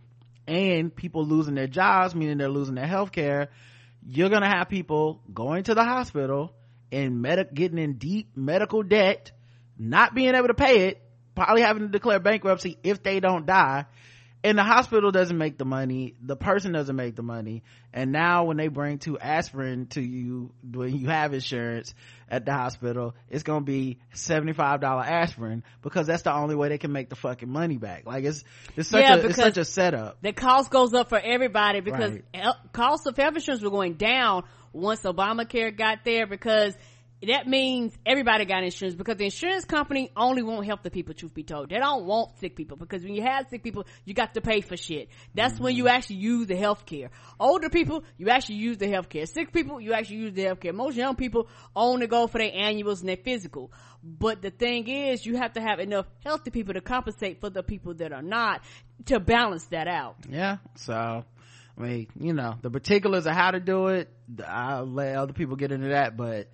and 0.48 0.96
people 0.96 1.26
losing 1.26 1.56
their 1.56 1.68
jobs, 1.68 2.16
meaning 2.16 2.38
they're 2.38 2.50
losing 2.50 2.76
their 2.76 2.88
health 2.88 3.12
care, 3.12 3.50
you're 4.06 4.30
gonna 4.30 4.48
have 4.50 4.70
people 4.70 5.22
going 5.34 5.64
to 5.64 5.76
the 5.76 5.84
hospital 5.84 6.54
and 6.92 7.22
med- 7.22 7.54
getting 7.54 7.78
in 7.78 7.94
deep 7.94 8.36
medical 8.36 8.84
debt, 8.84 9.32
not 9.78 10.16
being 10.16 10.34
able 10.34 10.48
to 10.48 10.54
pay 10.54 10.88
it, 10.88 11.02
probably 11.36 11.62
having 11.62 11.84
to 11.84 11.90
declare 11.90 12.20
bankruptcy 12.20 12.78
if 12.84 13.04
they 13.04 13.20
don't 13.20 13.46
die. 13.46 13.86
And 14.48 14.58
the 14.58 14.64
hospital 14.64 15.12
doesn't 15.12 15.38
make 15.38 15.58
the 15.58 15.66
money, 15.66 16.16
the 16.22 16.38
person 16.38 16.72
doesn't 16.72 16.96
make 16.96 17.18
the 17.18 17.22
money. 17.22 17.64
And 17.94 18.14
now 18.14 18.46
when 18.46 18.56
they 18.56 18.70
bring 18.70 18.98
two 18.98 19.20
aspirin 19.20 19.88
to 19.88 20.02
you 20.02 20.54
when 20.64 20.96
you 20.96 21.08
have 21.10 21.34
insurance 21.34 21.94
at 22.30 22.46
the 22.46 22.54
hospital, 22.54 23.14
it's 23.30 23.44
gonna 23.44 23.66
be 23.66 24.00
$75 24.16 24.82
aspirin 25.06 25.64
because 25.82 26.08
that's 26.08 26.22
the 26.24 26.34
only 26.34 26.56
way 26.56 26.70
they 26.70 26.78
can 26.78 26.94
make 26.94 27.10
the 27.10 27.18
fucking 27.18 27.50
money 27.50 27.78
back. 27.78 28.06
Like 28.06 28.24
it's, 28.24 28.46
it's 28.78 28.88
such 28.88 29.02
Yeah, 29.04 29.16
a, 29.16 29.26
it's 29.26 29.36
such 29.36 29.58
a 29.58 29.66
setup. 29.66 30.22
the 30.22 30.32
cost 30.32 30.72
goes 30.72 30.94
up 30.94 31.10
for 31.10 31.20
everybody 31.20 31.82
because 31.82 32.12
Right. 32.14 32.24
el- 32.34 32.58
costs 32.72 33.06
of 33.06 33.18
health 33.18 33.36
insurance 33.36 33.62
were 33.62 33.70
going 33.70 33.96
down 33.96 34.44
once 34.72 35.02
Obamacare 35.02 35.76
got 35.76 36.06
there 36.06 36.26
because 36.26 36.74
that 37.26 37.48
means 37.48 37.98
everybody 38.06 38.46
got 38.46 38.64
insurance 38.64 38.96
because 38.96 39.18
the 39.18 39.26
insurance 39.26 39.66
company 39.66 40.12
only 40.16 40.44
won't 40.44 40.66
help 40.68 40.84
the 40.84 40.92
people 40.92 41.16
truth 41.16 41.34
be 41.34 41.44
told. 41.44 41.70
They 41.70 41.78
don't 41.78 42.06
want 42.06 42.38
sick 42.40 42.56
people 42.56 42.78
because 42.78 43.04
when 43.04 43.16
you 43.16 43.24
have 43.24 43.48
sick 43.50 43.64
people 43.64 43.88
you 44.06 44.14
got 44.14 44.36
to 44.36 44.42
pay 44.42 44.62
for 44.62 44.78
shit. 44.78 45.10
That's 45.34 45.60
when 45.60 45.76
you 45.76 45.88
actually 45.88 46.18
use 46.18 46.48
the 46.48 46.56
health 46.56 46.86
care 46.86 47.10
older 47.40 47.70
people 47.70 48.04
you 48.18 48.30
actually 48.30 48.56
use 48.56 48.78
the 48.78 48.88
health 48.88 49.10
care 49.10 49.26
sick 49.26 49.52
people 49.52 49.82
you 49.82 49.94
actually 49.94 50.18
use 50.18 50.34
the 50.34 50.44
health 50.44 50.60
care 50.60 50.74
most 50.74 50.96
young 50.96 51.16
people 51.16 51.48
only 51.76 52.08
go 52.08 52.28
for 52.28 52.38
their 52.38 52.52
annuals 52.54 53.00
and 53.00 53.10
their 53.10 53.18
physical. 53.18 53.72
But 54.04 54.42
the 54.44 54.52
thing 54.52 54.88
is 54.88 55.26
you 55.26 55.38
have 55.38 55.54
to 55.54 55.62
have 55.62 55.80
enough 55.80 56.06
healthy 56.24 56.52
people 56.52 56.76
to 56.76 56.82
compensate 56.82 57.40
for 57.40 57.50
the 57.50 57.64
people 57.64 57.96
that 57.96 58.14
are 58.14 58.22
not 58.22 58.62
to 59.06 59.20
balance 59.20 59.66
that 59.68 59.88
out. 59.88 60.18
Yeah 60.30 60.58
so 60.76 61.24
i 61.78 61.82
mean 61.82 62.08
you 62.20 62.34
know 62.34 62.56
the 62.62 62.70
particulars 62.70 63.26
of 63.26 63.34
how 63.34 63.52
to 63.52 63.60
do 63.60 63.88
it 63.88 64.10
i'll 64.48 64.86
let 64.86 65.16
other 65.16 65.34
people 65.34 65.56
get 65.56 65.72
into 65.72 65.90
that 65.90 66.18
but 66.18 66.50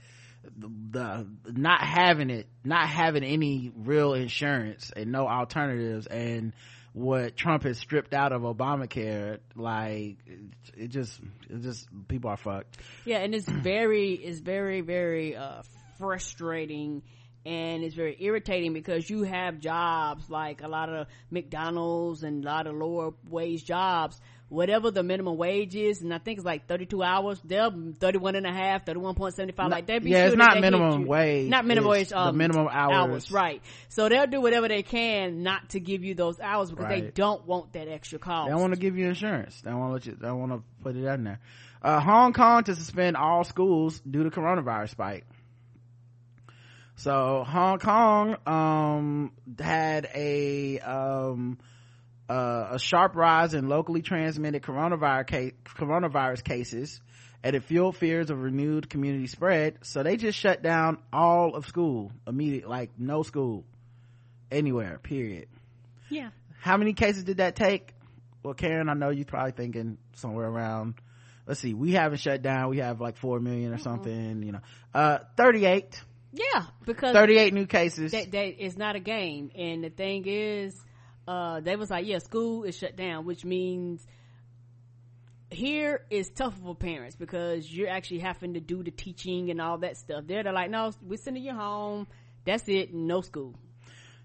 the, 0.57 1.27
not 1.47 1.81
having 1.81 2.29
it 2.29 2.47
not 2.63 2.87
having 2.87 3.23
any 3.23 3.71
real 3.75 4.13
insurance 4.13 4.91
and 4.95 5.11
no 5.11 5.27
alternatives 5.27 6.05
and 6.07 6.53
what 6.93 7.35
trump 7.35 7.63
has 7.63 7.77
stripped 7.77 8.13
out 8.13 8.31
of 8.31 8.43
obamacare 8.43 9.39
like 9.55 10.17
it, 10.27 10.39
it 10.75 10.87
just 10.89 11.19
it 11.49 11.61
just 11.61 11.87
people 12.07 12.29
are 12.29 12.37
fucked 12.37 12.77
Yeah, 13.05 13.17
and 13.17 13.33
it's 13.35 13.47
very, 13.47 14.13
it's 14.13 14.39
very, 14.39 14.81
very 14.81 15.35
uh, 15.35 15.61
frustrating, 15.99 17.03
and 17.45 17.83
it's 17.83 17.95
very 17.95 18.15
irritating 18.19 18.73
because 18.73 19.09
you 19.09 19.23
have 19.23 19.59
jobs 19.59 20.29
like 20.29 20.61
a 20.63 20.67
lot 20.67 20.89
of 20.89 21.07
McDonald's 21.29 22.23
and 22.23 22.43
a 22.43 22.47
lot 22.47 22.67
of 22.67 22.75
lower 22.75 23.11
wage 23.29 23.65
jobs. 23.65 24.19
Whatever 24.53 24.91
the 24.91 25.01
minimum 25.01 25.35
wage 25.35 25.75
is, 25.75 26.01
and 26.01 26.13
I 26.13 26.19
think 26.19 26.37
it's 26.37 26.45
like 26.45 26.67
32 26.67 27.01
hours, 27.01 27.41
they're 27.43 27.71
31 27.71 28.35
and 28.35 28.45
a 28.45 28.51
half, 28.51 28.85
31.75, 28.85 29.71
like 29.71 29.87
they 29.87 29.97
be 29.97 30.11
yeah, 30.11 30.27
it's 30.27 30.35
not 30.35 30.59
minimum 30.59 31.05
wage. 31.07 31.49
Not 31.49 31.65
minimum 31.65 31.89
wage, 31.89 32.13
um, 32.13 32.27
the 32.27 32.37
minimum 32.37 32.67
hours. 32.71 33.31
right. 33.31 33.63
So 33.89 34.09
they'll 34.09 34.27
do 34.27 34.41
whatever 34.41 34.67
they 34.67 34.83
can 34.83 35.41
not 35.41 35.69
to 35.69 35.79
give 35.79 36.03
you 36.03 36.13
those 36.13 36.39
hours 36.39 36.69
because 36.69 36.87
they 36.87 37.01
don't 37.01 37.47
want 37.47 37.73
that 37.73 37.87
extra 37.87 38.19
cost. 38.19 38.47
They 38.47 38.51
don't 38.51 38.61
want 38.61 38.75
to 38.75 38.79
give 38.79 38.95
you 38.95 39.07
insurance. 39.07 39.59
They 39.61 39.73
want 39.73 39.89
to 39.89 39.93
let 39.93 40.05
you. 40.05 40.17
They 40.21 40.31
want 40.31 40.51
to 40.51 40.63
put 40.83 40.95
it 40.95 41.03
in 41.03 41.23
there. 41.23 41.39
Uh, 41.81 41.99
Hong 41.99 42.31
Kong 42.33 42.63
to 42.65 42.75
suspend 42.75 43.17
all 43.17 43.43
schools 43.43 43.99
due 44.01 44.23
to 44.23 44.29
coronavirus 44.29 44.91
spike. 44.91 45.25
So 46.95 47.43
Hong 47.43 47.79
Kong 47.79 48.37
um, 48.45 49.31
had 49.59 50.07
a 50.13 50.79
um, 50.79 51.57
uh, 52.29 52.67
a 52.71 52.79
sharp 52.79 53.15
rise 53.15 53.53
in 53.53 53.67
locally 53.67 54.01
transmitted 54.01 54.61
coronavirus 54.61 55.29
ca- 55.29 55.55
coronavirus 55.65 56.43
cases, 56.43 57.01
and 57.43 57.55
it 57.55 57.63
fueled 57.63 57.97
fears 57.97 58.29
of 58.29 58.41
renewed 58.41 58.89
community 58.89 59.27
spread. 59.27 59.79
So 59.81 60.03
they 60.03 60.17
just 60.17 60.37
shut 60.37 60.61
down 60.61 60.99
all 61.11 61.55
of 61.55 61.67
school 61.67 62.11
immediate, 62.25 62.67
like 62.67 62.91
no 62.97 63.23
school 63.23 63.65
anywhere. 64.51 64.99
Period 64.99 65.47
yeah. 66.13 66.29
how 66.59 66.77
many 66.77 66.93
cases 66.93 67.23
did 67.23 67.37
that 67.37 67.55
take 67.55 67.93
well 68.43 68.53
karen 68.53 68.89
i 68.89 68.93
know 68.93 69.09
you're 69.09 69.25
probably 69.25 69.51
thinking 69.51 69.97
somewhere 70.15 70.47
around 70.47 70.95
let's 71.47 71.59
see 71.59 71.73
we 71.73 71.91
haven't 71.91 72.19
shut 72.19 72.41
down 72.41 72.69
we 72.69 72.77
have 72.77 73.01
like 73.01 73.17
four 73.17 73.39
million 73.39 73.73
or 73.73 73.77
something 73.77 74.43
you 74.43 74.51
know 74.51 74.61
uh 74.93 75.19
38 75.37 76.01
Yeah, 76.31 76.63
because 76.85 77.13
38 77.13 77.53
new 77.53 77.65
cases 77.67 78.11
that, 78.11 78.31
that 78.31 78.63
is 78.63 78.75
not 78.75 78.95
a 78.95 78.99
game. 78.99 79.51
And 79.55 79.83
the 79.83 79.91
thing 79.91 80.23
is, 80.25 80.75
uh, 81.27 81.59
they 81.61 81.75
was 81.75 81.89
like, 81.89 82.05
yeah, 82.05 82.19
school 82.19 82.63
is 82.63 82.77
shut 82.77 82.95
down, 82.95 83.25
which 83.25 83.45
means 83.45 84.05
here 85.49 86.03
is 86.09 86.29
tough 86.29 86.55
for 86.63 86.75
parents 86.75 87.15
because 87.15 87.71
you're 87.71 87.89
actually 87.89 88.19
having 88.19 88.55
to 88.55 88.59
do 88.59 88.81
the 88.83 88.91
teaching 88.91 89.51
and 89.51 89.61
all 89.61 89.77
that 89.79 89.97
stuff. 89.97 90.23
There, 90.25 90.43
they're 90.43 90.51
like, 90.53 90.71
no, 90.71 90.91
we're 91.01 91.17
sending 91.17 91.43
you 91.43 91.53
home. 91.53 92.07
That's 92.45 92.67
it. 92.67 92.93
No 92.93 93.21
school. 93.21 93.55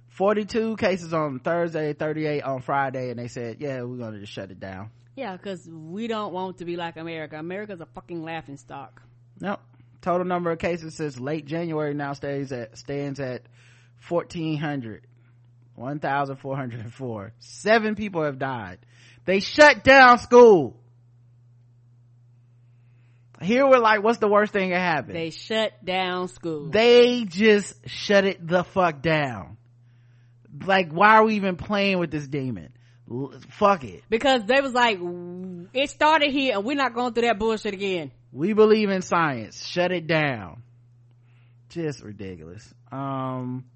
42 0.08 0.76
cases 0.76 1.12
on 1.12 1.38
thursday 1.38 1.92
38 1.92 2.42
on 2.42 2.60
friday 2.62 3.10
and 3.10 3.18
they 3.18 3.28
said 3.28 3.58
yeah 3.60 3.82
we're 3.82 3.98
gonna 3.98 4.18
just 4.18 4.32
shut 4.32 4.50
it 4.50 4.58
down 4.58 4.90
Yeah, 5.14 5.36
because 5.36 5.68
we 5.70 6.08
don't 6.08 6.32
want 6.32 6.58
to 6.58 6.64
be 6.64 6.76
like 6.76 6.96
America. 6.96 7.36
America's 7.38 7.80
a 7.80 7.86
fucking 7.86 8.24
laughing 8.24 8.56
stock. 8.56 9.02
nope 9.38 9.60
total 10.00 10.26
number 10.26 10.50
of 10.50 10.58
cases 10.58 10.94
since 10.96 11.20
late 11.20 11.44
january 11.44 11.92
now 11.94 12.14
stays 12.14 12.50
at 12.52 12.76
stands 12.78 13.20
at 13.20 13.42
1400 14.08 15.06
1404 15.78 17.32
seven 17.38 17.94
people 17.94 18.24
have 18.24 18.38
died. 18.38 18.78
They 19.24 19.40
shut 19.40 19.84
down 19.84 20.18
school. 20.18 20.80
Here 23.40 23.66
we're 23.66 23.78
like 23.78 24.02
what's 24.02 24.18
the 24.18 24.28
worst 24.28 24.52
thing 24.52 24.70
that 24.70 24.80
happened? 24.80 25.14
They 25.14 25.30
shut 25.30 25.84
down 25.84 26.28
school. 26.28 26.70
they 26.70 27.24
just 27.24 27.74
shut 27.88 28.24
it 28.24 28.44
the 28.44 28.64
fuck 28.64 29.00
down. 29.00 29.56
Like 30.66 30.90
why 30.92 31.16
are 31.16 31.24
we 31.24 31.36
even 31.36 31.56
playing 31.56 31.98
with 31.98 32.10
this 32.10 32.26
demon? 32.26 32.72
L- 33.10 33.32
fuck 33.50 33.84
it. 33.84 34.02
Because 34.10 34.44
they 34.44 34.60
was 34.60 34.72
like, 34.72 34.98
it 35.72 35.88
started 35.90 36.30
here 36.30 36.54
and 36.56 36.64
we're 36.64 36.76
not 36.76 36.94
going 36.94 37.14
through 37.14 37.28
that 37.28 37.38
bullshit 37.38 37.74
again. 37.74 38.10
we 38.32 38.52
believe 38.54 38.90
in 38.90 39.02
science. 39.02 39.64
Shut 39.64 39.92
it 39.92 40.06
down. 40.06 40.62
Just 41.68 42.02
ridiculous. 42.02 42.74
Um 42.90 43.66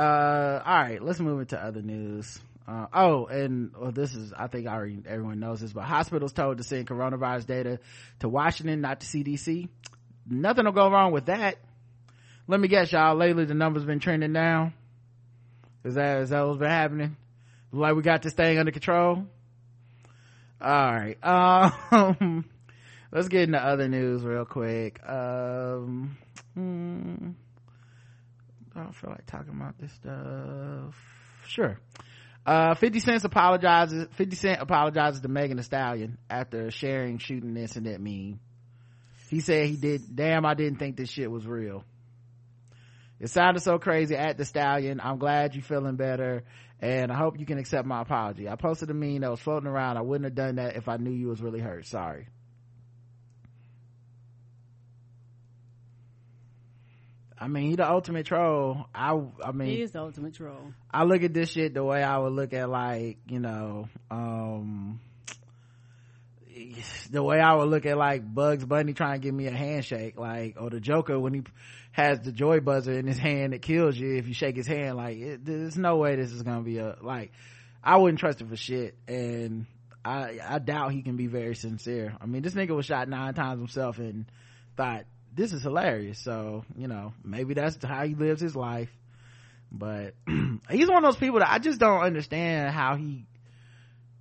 uh 0.00 0.62
all 0.64 0.82
right 0.82 1.02
let's 1.02 1.20
move 1.20 1.40
into 1.40 1.62
other 1.62 1.82
news. 1.82 2.38
Uh, 2.68 2.86
oh 2.92 3.26
and 3.26 3.72
well, 3.76 3.90
this 3.90 4.14
is 4.14 4.32
i 4.32 4.46
think 4.46 4.68
already 4.68 5.00
everyone 5.08 5.40
knows 5.40 5.60
this 5.60 5.72
but 5.72 5.82
hospitals 5.82 6.32
told 6.32 6.56
to 6.56 6.62
send 6.62 6.86
coronavirus 6.86 7.44
data 7.44 7.80
to 8.20 8.28
washington 8.28 8.80
not 8.80 9.00
to 9.00 9.06
cdc 9.06 9.68
nothing 10.30 10.64
will 10.64 10.72
go 10.72 10.90
wrong 10.90 11.12
with 11.12 11.26
that. 11.26 11.56
Let 12.46 12.60
me 12.60 12.68
guess 12.68 12.92
y'all 12.92 13.16
lately 13.16 13.44
the 13.44 13.54
numbers 13.54 13.84
been 13.84 14.00
trending 14.00 14.32
down. 14.32 14.72
Is 15.84 15.94
that 15.94 16.22
is 16.22 16.30
that 16.30 16.46
what's 16.46 16.58
been 16.58 16.68
happening? 16.68 17.16
Like 17.72 17.94
we 17.94 18.02
got 18.02 18.22
this 18.22 18.32
thing 18.32 18.58
under 18.58 18.72
control? 18.72 19.26
All 20.60 20.92
right 20.92 21.16
um 21.22 22.44
let's 23.12 23.28
get 23.28 23.42
into 23.42 23.58
other 23.58 23.88
news 23.88 24.22
real 24.22 24.44
quick. 24.44 25.00
Um 25.08 26.16
hmm, 26.54 27.30
i 28.80 28.84
don't 28.84 28.94
feel 28.94 29.10
like 29.10 29.26
talking 29.26 29.54
about 29.54 29.78
this 29.78 29.92
stuff. 29.92 30.94
Sure. 31.46 31.78
Uh 32.46 32.74
50 32.74 33.00
cents 33.00 33.24
apologizes 33.24 34.08
50 34.12 34.36
cent 34.36 34.62
apologizes 34.62 35.20
to 35.20 35.28
megan 35.28 35.58
Thee 35.58 35.62
stallion 35.62 36.18
after 36.28 36.70
sharing 36.70 37.18
shooting 37.18 37.56
incident 37.56 38.00
meme. 38.00 38.40
He 39.28 39.40
said 39.40 39.66
he 39.66 39.76
did 39.76 40.16
damn 40.16 40.46
i 40.46 40.54
didn't 40.54 40.78
think 40.78 40.96
this 40.96 41.10
shit 41.10 41.30
was 41.30 41.46
real. 41.46 41.84
It 43.18 43.28
sounded 43.28 43.60
so 43.60 43.78
crazy 43.78 44.16
at 44.16 44.38
the 44.38 44.46
stallion. 44.46 45.00
I'm 45.02 45.18
glad 45.18 45.54
you're 45.54 45.62
feeling 45.62 45.96
better 45.96 46.44
and 46.80 47.12
i 47.12 47.14
hope 47.14 47.38
you 47.38 47.44
can 47.44 47.58
accept 47.58 47.86
my 47.86 48.00
apology. 48.00 48.48
I 48.48 48.56
posted 48.56 48.90
a 48.90 48.94
meme 48.94 49.20
that 49.20 49.30
was 49.30 49.40
floating 49.40 49.68
around. 49.68 49.98
I 49.98 50.02
wouldn't 50.02 50.24
have 50.24 50.34
done 50.34 50.56
that 50.56 50.76
if 50.76 50.88
i 50.88 50.96
knew 50.96 51.12
you 51.12 51.28
was 51.28 51.42
really 51.42 51.60
hurt. 51.60 51.86
Sorry 51.86 52.28
I 57.40 57.48
mean, 57.48 57.70
he 57.70 57.76
the 57.76 57.90
ultimate 57.90 58.26
troll. 58.26 58.86
I, 58.94 59.18
I 59.42 59.52
mean, 59.52 59.68
He 59.68 59.80
is 59.80 59.92
the 59.92 60.00
ultimate 60.00 60.34
troll. 60.34 60.74
I 60.90 61.04
look 61.04 61.22
at 61.22 61.32
this 61.32 61.50
shit 61.50 61.72
the 61.72 61.82
way 61.82 62.02
I 62.02 62.18
would 62.18 62.34
look 62.34 62.52
at 62.52 62.68
like, 62.68 63.16
you 63.28 63.40
know, 63.40 63.88
um, 64.10 65.00
the 67.10 67.22
way 67.22 67.40
I 67.40 67.54
would 67.54 67.68
look 67.68 67.86
at 67.86 67.96
like 67.96 68.22
Bugs 68.34 68.64
Bunny 68.66 68.92
trying 68.92 69.20
to 69.20 69.24
give 69.24 69.34
me 69.34 69.46
a 69.46 69.52
handshake, 69.52 70.18
like, 70.18 70.60
or 70.60 70.68
the 70.68 70.80
Joker 70.80 71.18
when 71.18 71.32
he 71.32 71.42
has 71.92 72.20
the 72.20 72.30
joy 72.30 72.60
buzzer 72.60 72.92
in 72.92 73.06
his 73.06 73.18
hand 73.18 73.54
that 73.54 73.62
kills 73.62 73.96
you 73.96 74.16
if 74.16 74.28
you 74.28 74.34
shake 74.34 74.56
his 74.56 74.66
hand, 74.66 74.96
like, 74.96 75.16
it, 75.16 75.44
there's 75.44 75.78
no 75.78 75.96
way 75.96 76.16
this 76.16 76.32
is 76.32 76.42
gonna 76.42 76.60
be 76.60 76.76
a, 76.76 76.96
like, 77.00 77.32
I 77.82 77.96
wouldn't 77.96 78.18
trust 78.20 78.42
him 78.42 78.48
for 78.48 78.56
shit, 78.56 78.96
and 79.08 79.64
I, 80.04 80.38
I 80.46 80.58
doubt 80.58 80.92
he 80.92 81.02
can 81.02 81.16
be 81.16 81.26
very 81.26 81.54
sincere. 81.54 82.14
I 82.20 82.26
mean, 82.26 82.42
this 82.42 82.52
nigga 82.52 82.76
was 82.76 82.84
shot 82.84 83.08
nine 83.08 83.32
times 83.32 83.58
himself 83.58 83.98
and 83.98 84.26
thought, 84.76 85.04
this 85.34 85.52
is 85.52 85.62
hilarious, 85.62 86.18
so, 86.18 86.64
you 86.76 86.88
know, 86.88 87.12
maybe 87.24 87.54
that's 87.54 87.82
how 87.84 88.04
he 88.04 88.14
lives 88.14 88.40
his 88.40 88.56
life, 88.56 88.90
but 89.70 90.14
he's 90.70 90.88
one 90.88 91.04
of 91.04 91.12
those 91.12 91.16
people 91.16 91.38
that 91.38 91.50
I 91.50 91.58
just 91.58 91.78
don't 91.78 92.02
understand 92.02 92.72
how 92.74 92.96
he, 92.96 93.26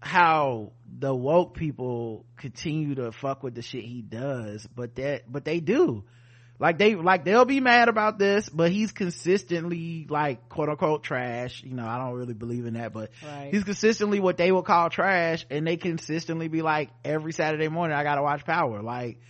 how 0.02 0.72
the 1.00 1.14
woke 1.14 1.56
people 1.56 2.26
continue 2.38 2.96
to 2.96 3.12
fuck 3.12 3.44
with 3.44 3.56
the 3.56 3.62
shit 3.62 3.84
he 3.84 4.02
does, 4.02 4.68
but 4.68 4.96
that, 4.96 5.32
but 5.32 5.46
they 5.46 5.60
do. 5.60 6.04
Like 6.62 6.78
they, 6.78 6.96
like 6.96 7.24
they'll 7.24 7.46
be 7.46 7.62
mad 7.62 7.88
about 7.88 8.20
this, 8.20 8.50
but 8.50 8.70
he's 8.70 8.92
consistently 8.92 10.06
like 10.10 10.50
quote 10.50 10.68
unquote 10.68 11.04
trash. 11.06 11.64
You 11.64 11.74
know, 11.74 11.88
I 11.88 11.98
don't 11.98 12.16
really 12.16 12.34
believe 12.34 12.66
in 12.66 12.74
that, 12.74 12.92
but 12.92 13.12
Right. 13.26 13.48
he's 13.50 13.64
consistently 13.64 14.20
what 14.20 14.36
they 14.36 14.52
would 14.52 14.66
call 14.66 14.90
trash 14.90 15.46
and 15.50 15.66
they 15.66 15.78
consistently 15.78 16.50
be 16.50 16.62
like 16.62 16.90
every 17.06 17.32
Saturday 17.32 17.70
morning, 17.70 17.96
I 17.96 18.04
gotta 18.04 18.22
watch 18.22 18.44
Power. 18.44 18.82
Like, 18.82 19.22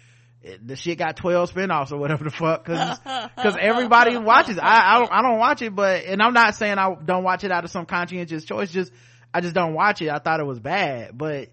the 0.41 0.75
shit 0.75 0.97
got 0.97 1.17
12 1.17 1.53
spinoffs 1.53 1.91
or 1.91 1.97
whatever 1.97 2.23
the 2.23 2.29
fuck 2.29 2.65
cause, 2.65 2.97
cause 3.37 3.57
everybody 3.59 4.17
watches. 4.17 4.57
I, 4.57 4.95
I 4.95 4.99
don't, 4.99 5.11
I 5.11 5.21
don't 5.21 5.37
watch 5.37 5.61
it, 5.61 5.75
but, 5.75 6.05
and 6.05 6.21
I'm 6.21 6.33
not 6.33 6.55
saying 6.55 6.77
I 6.77 6.95
don't 6.95 7.23
watch 7.23 7.43
it 7.43 7.51
out 7.51 7.65
of 7.65 7.71
some 7.71 7.85
conscientious 7.85 8.45
choice, 8.45 8.71
just, 8.71 8.91
I 9.33 9.41
just 9.41 9.53
don't 9.53 9.73
watch 9.73 10.01
it. 10.01 10.09
I 10.09 10.19
thought 10.19 10.39
it 10.39 10.45
was 10.45 10.59
bad, 10.59 11.17
but 11.17 11.49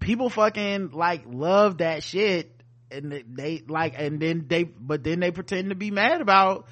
people 0.00 0.30
fucking 0.30 0.90
like 0.92 1.24
love 1.26 1.78
that 1.78 2.02
shit 2.02 2.50
and 2.90 3.12
they, 3.12 3.22
they 3.22 3.62
like, 3.68 3.94
and 3.96 4.18
then 4.18 4.46
they, 4.48 4.64
but 4.64 5.04
then 5.04 5.20
they 5.20 5.30
pretend 5.30 5.68
to 5.68 5.74
be 5.74 5.90
mad 5.90 6.20
about 6.20 6.66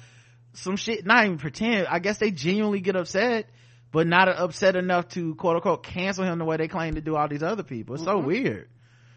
some 0.53 0.75
shit, 0.75 1.05
not 1.05 1.25
even 1.25 1.37
pretend. 1.37 1.87
I 1.87 1.99
guess 1.99 2.17
they 2.17 2.31
genuinely 2.31 2.81
get 2.81 2.95
upset, 2.95 3.49
but 3.91 4.07
not 4.07 4.27
upset 4.29 4.75
enough 4.75 5.09
to 5.09 5.35
quote 5.35 5.57
unquote 5.57 5.83
cancel 5.83 6.25
him 6.25 6.39
the 6.39 6.45
way 6.45 6.57
they 6.57 6.67
claim 6.67 6.95
to 6.95 7.01
do 7.01 7.15
all 7.15 7.27
these 7.27 7.43
other 7.43 7.63
people. 7.63 7.95
It's 7.95 8.03
so 8.03 8.17
mm-hmm. 8.17 8.27
weird. 8.27 8.69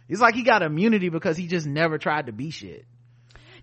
It's 0.09 0.21
like 0.21 0.35
he 0.35 0.43
got 0.43 0.63
immunity 0.63 1.09
because 1.09 1.37
he 1.37 1.47
just 1.47 1.67
never 1.67 1.99
tried 1.99 2.27
to 2.27 2.33
be 2.33 2.51
shit. 2.51 2.85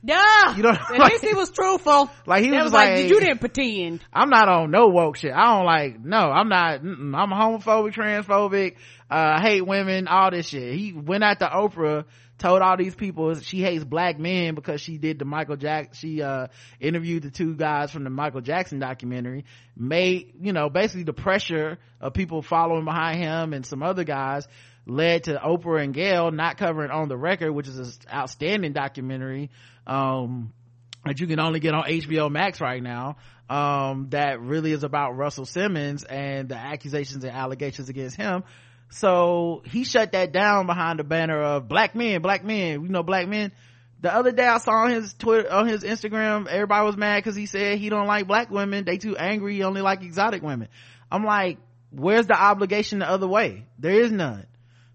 Duh. 0.03 0.53
You 0.57 0.63
know, 0.63 0.69
At 0.71 0.91
like- 0.97 1.11
least 1.11 1.25
he 1.25 1.33
was 1.35 1.51
truthful. 1.51 2.09
Like, 2.25 2.43
he 2.43 2.49
That 2.49 2.63
was 2.63 2.73
like, 2.73 2.89
like- 2.95 3.09
you 3.09 3.19
didn't 3.19 3.37
pretend. 3.39 4.01
I'm 4.11 4.29
not 4.29 4.47
on 4.49 4.71
no 4.71 4.87
woke 4.87 5.15
shit. 5.17 5.31
I 5.31 5.55
don't 5.55 5.65
like, 5.65 5.99
no, 6.03 6.17
I'm 6.17 6.49
not. 6.49 6.79
I'm 6.81 7.13
homophobic, 7.13 7.93
transphobic, 7.93 8.75
uh, 9.09 9.39
hate 9.41 9.61
women, 9.61 10.07
all 10.07 10.31
this 10.31 10.47
shit. 10.47 10.73
He 10.73 10.91
went 10.93 11.23
out 11.23 11.37
to 11.39 11.45
Oprah, 11.45 12.05
told 12.39 12.63
all 12.63 12.75
these 12.77 12.95
people 12.95 13.35
she 13.35 13.61
hates 13.61 13.83
black 13.83 14.17
men 14.17 14.55
because 14.55 14.81
she 14.81 14.97
did 14.97 15.19
the 15.19 15.25
Michael 15.25 15.57
Jack, 15.57 15.93
she, 15.93 16.23
uh, 16.23 16.47
interviewed 16.79 17.21
the 17.21 17.29
two 17.29 17.53
guys 17.55 17.91
from 17.91 18.03
the 18.03 18.09
Michael 18.09 18.41
Jackson 18.41 18.79
documentary, 18.79 19.45
made, 19.77 20.33
you 20.41 20.51
know, 20.51 20.67
basically 20.69 21.03
the 21.03 21.13
pressure 21.13 21.77
of 21.99 22.15
people 22.15 22.41
following 22.41 22.85
behind 22.85 23.19
him 23.19 23.53
and 23.53 23.63
some 23.63 23.83
other 23.83 24.03
guys 24.03 24.47
led 24.85 25.25
to 25.25 25.35
Oprah 25.35 25.83
and 25.83 25.93
Gayle 25.93 26.31
not 26.31 26.57
covering 26.57 26.91
on 26.91 27.07
the 27.07 27.17
record, 27.17 27.51
which 27.51 27.67
is 27.67 27.77
an 27.79 27.91
outstanding 28.11 28.73
documentary. 28.73 29.49
Um, 29.85 30.53
that 31.05 31.19
you 31.19 31.27
can 31.27 31.39
only 31.39 31.59
get 31.59 31.73
on 31.73 31.83
HBO 31.83 32.31
Max 32.31 32.61
right 32.61 32.81
now. 32.81 33.17
Um, 33.49 34.07
that 34.11 34.39
really 34.39 34.71
is 34.71 34.83
about 34.83 35.17
Russell 35.17 35.45
Simmons 35.45 36.03
and 36.03 36.49
the 36.49 36.55
accusations 36.55 37.23
and 37.23 37.33
allegations 37.33 37.89
against 37.89 38.15
him. 38.15 38.43
So 38.89 39.63
he 39.65 39.83
shut 39.83 40.11
that 40.11 40.31
down 40.31 40.67
behind 40.67 40.99
the 40.99 41.03
banner 41.03 41.41
of 41.41 41.67
black 41.67 41.95
men, 41.95 42.21
black 42.21 42.43
men, 42.43 42.83
you 42.83 42.89
know, 42.89 43.03
black 43.03 43.27
men. 43.27 43.51
The 44.01 44.13
other 44.13 44.31
day 44.31 44.45
I 44.45 44.57
saw 44.57 44.83
on 44.83 44.91
his 44.91 45.13
Twitter, 45.13 45.51
on 45.51 45.67
his 45.67 45.83
Instagram, 45.83 46.47
everybody 46.47 46.85
was 46.85 46.97
mad 46.97 47.17
because 47.17 47.35
he 47.35 47.45
said 47.45 47.77
he 47.77 47.89
don't 47.89 48.07
like 48.07 48.27
black 48.27 48.49
women. 48.49 48.83
They 48.83 48.97
too 48.97 49.15
angry. 49.15 49.55
He 49.55 49.63
only 49.63 49.81
like 49.81 50.01
exotic 50.01 50.41
women. 50.41 50.69
I'm 51.11 51.23
like, 51.23 51.57
where's 51.91 52.27
the 52.27 52.39
obligation 52.39 52.99
the 52.99 53.09
other 53.09 53.27
way? 53.27 53.65
There 53.77 53.93
is 53.93 54.11
none. 54.11 54.45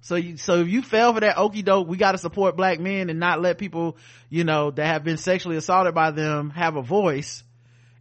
So 0.01 0.16
you, 0.16 0.36
so 0.36 0.61
if 0.61 0.68
you 0.68 0.82
fell 0.82 1.14
for 1.14 1.20
that 1.20 1.36
okey 1.36 1.62
doke, 1.62 1.88
we 1.88 1.97
got 1.97 2.12
to 2.12 2.18
support 2.18 2.57
black 2.57 2.78
men 2.78 3.11
and 3.11 3.18
not 3.18 3.40
let 3.40 3.59
people, 3.59 3.97
you 4.30 4.44
know, 4.44 4.70
that 4.70 4.86
have 4.86 5.05
been 5.05 5.16
sexually 5.16 5.57
assaulted 5.57 5.94
by 5.94 6.12
them 6.12 6.51
have 6.51 6.76
a 6.76 6.82
voice. 6.82 7.42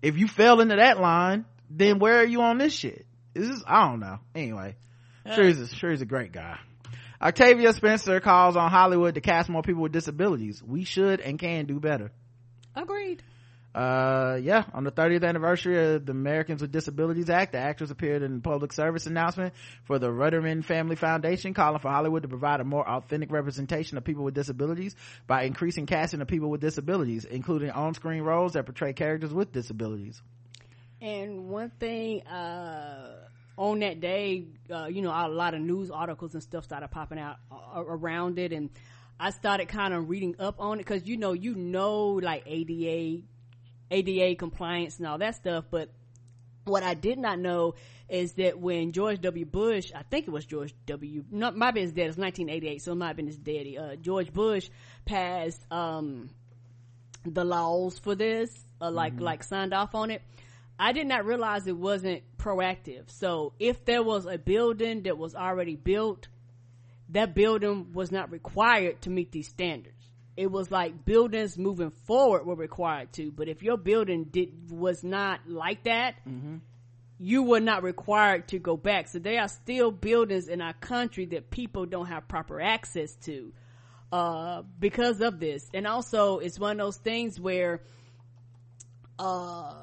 If 0.01 0.17
you 0.17 0.27
fell 0.27 0.61
into 0.61 0.75
that 0.75 0.99
line, 0.99 1.45
then 1.69 1.99
where 1.99 2.19
are 2.19 2.25
you 2.25 2.41
on 2.41 2.57
this 2.57 2.73
shit? 2.73 3.05
This 3.33 3.49
is, 3.49 3.63
I 3.65 3.87
don't 3.89 3.99
know. 3.99 4.19
Anyway, 4.35 4.75
sure 5.33 5.45
he's 5.45 5.59
a, 5.59 5.67
sure 5.67 5.91
he's 5.91 6.01
a 6.01 6.05
great 6.05 6.31
guy. 6.31 6.59
Octavia 7.21 7.73
Spencer 7.73 8.19
calls 8.19 8.55
on 8.55 8.69
Hollywood 8.69 9.15
to 9.15 9.21
cast 9.21 9.49
more 9.49 9.63
people 9.63 9.81
with 9.81 9.91
disabilities. 9.91 10.61
We 10.61 10.83
should 10.83 11.21
and 11.21 11.39
can 11.39 11.65
do 11.65 11.79
better. 11.79 12.11
Agreed. 12.75 13.23
Uh, 13.75 14.39
yeah, 14.41 14.63
on 14.73 14.85
the 14.85 14.91
30th 14.91 15.27
anniversary 15.27 15.95
of 15.95 16.05
the 16.05 16.11
Americans 16.13 16.61
with 16.61 16.71
Disabilities 16.71 17.29
Act, 17.29 17.51
the 17.51 17.57
actress 17.57 17.91
appeared 17.91 18.23
in 18.23 18.37
a 18.37 18.39
public 18.39 18.71
service 18.71 19.05
announcement 19.05 19.53
for 19.83 19.99
the 19.99 20.07
Ruderman 20.07 20.63
Family 20.63 20.95
Foundation 20.95 21.53
calling 21.53 21.79
for 21.79 21.91
Hollywood 21.91 22.21
to 22.21 22.29
provide 22.29 22.61
a 22.61 22.63
more 22.63 22.87
authentic 22.87 23.33
representation 23.33 23.97
of 23.97 24.05
people 24.05 24.23
with 24.23 24.33
disabilities 24.33 24.95
by 25.27 25.43
increasing 25.43 25.87
casting 25.87 26.21
of 26.21 26.27
people 26.29 26.49
with 26.49 26.61
disabilities, 26.61 27.25
including 27.25 27.69
on-screen 27.69 28.21
roles 28.21 28.53
that 28.53 28.65
portray 28.65 28.93
characters 28.93 29.33
with 29.33 29.51
disabilities. 29.51 30.21
And 31.01 31.49
one 31.49 31.69
thing, 31.77 32.25
uh, 32.27 33.27
on 33.57 33.79
that 33.79 33.99
day, 33.99 34.45
uh, 34.71 34.85
you 34.85 35.01
know, 35.01 35.11
a 35.11 35.27
lot 35.27 35.53
of 35.53 35.59
news 35.59 35.91
articles 35.91 36.33
and 36.33 36.41
stuff 36.41 36.63
started 36.63 36.87
popping 36.91 37.19
out 37.19 37.39
uh, 37.51 37.83
around 37.85 38.39
it. 38.39 38.53
And 38.53 38.69
I 39.19 39.31
started 39.31 39.67
kind 39.67 39.93
of 39.93 40.09
reading 40.09 40.35
up 40.39 40.61
on 40.61 40.79
it 40.79 40.85
because, 40.85 41.05
you 41.05 41.17
know, 41.17 41.33
you 41.33 41.55
know, 41.55 42.11
like 42.13 42.43
ADA, 42.45 43.23
ADA 43.91 44.35
compliance 44.35 44.97
and 44.97 45.07
all 45.07 45.17
that 45.17 45.35
stuff. 45.35 45.65
But 45.69 45.89
what 46.65 46.83
I 46.83 46.93
did 46.93 47.17
not 47.17 47.39
know 47.39 47.75
is 48.09 48.33
that 48.33 48.59
when 48.59 48.91
George 48.91 49.21
W. 49.21 49.45
Bush, 49.45 49.91
I 49.95 50.03
think 50.03 50.27
it 50.27 50.31
was 50.31 50.45
George 50.45 50.73
W. 50.85 51.23
No, 51.31 51.51
might 51.51 51.67
have 51.67 51.75
been 51.75 51.83
his 51.83 51.93
dad. 51.93 52.07
It's 52.07 52.17
1988, 52.17 52.81
so 52.81 52.91
it 52.91 52.95
might 52.95 53.07
have 53.07 53.15
been 53.15 53.27
his 53.27 53.37
daddy. 53.37 53.77
Uh, 53.77 53.95
George 53.95 54.31
Bush 54.31 54.69
passed 55.05 55.61
um, 55.71 56.29
the 57.25 57.43
laws 57.43 57.97
for 57.97 58.15
this, 58.15 58.51
uh, 58.81 58.91
like 58.91 59.19
like 59.19 59.43
signed 59.43 59.73
off 59.73 59.95
on 59.95 60.11
it. 60.11 60.21
I 60.77 60.91
did 60.91 61.07
not 61.07 61.25
realize 61.25 61.67
it 61.67 61.77
wasn't 61.77 62.23
proactive. 62.37 63.09
So 63.09 63.53
if 63.59 63.85
there 63.85 64.03
was 64.03 64.25
a 64.25 64.37
building 64.37 65.03
that 65.03 65.17
was 65.17 65.33
already 65.33 65.75
built, 65.75 66.27
that 67.09 67.33
building 67.33 67.93
was 67.93 68.11
not 68.11 68.31
required 68.31 69.01
to 69.03 69.09
meet 69.09 69.31
these 69.31 69.47
standards. 69.47 69.94
It 70.37 70.51
was 70.51 70.69
like 70.69 71.05
buildings 71.05 71.57
moving 71.57 71.91
forward 71.91 72.45
were 72.45 72.55
required 72.55 73.13
to, 73.13 73.31
but 73.31 73.47
if 73.47 73.63
your 73.63 73.77
building 73.77 74.25
did 74.25 74.69
was 74.69 75.03
not 75.03 75.41
like 75.47 75.83
that, 75.83 76.15
you 77.17 77.43
were 77.43 77.61
not 77.61 77.83
required 77.83 78.49
to 78.49 78.59
go 78.59 78.75
back. 78.75 79.07
So 79.07 79.19
there 79.19 79.39
are 79.41 79.47
still 79.47 79.91
buildings 79.91 80.49
in 80.49 80.59
our 80.61 80.73
country 80.73 81.25
that 81.27 81.49
people 81.49 81.85
don't 81.85 82.07
have 82.07 82.27
proper 82.27 82.59
access 82.59 83.15
to 83.23 83.53
uh, 84.11 84.63
because 84.79 85.21
of 85.21 85.39
this. 85.39 85.69
And 85.73 85.87
also, 85.87 86.39
it's 86.39 86.59
one 86.59 86.79
of 86.79 86.85
those 86.85 86.97
things 86.97 87.39
where 87.39 87.81
uh, 89.17 89.73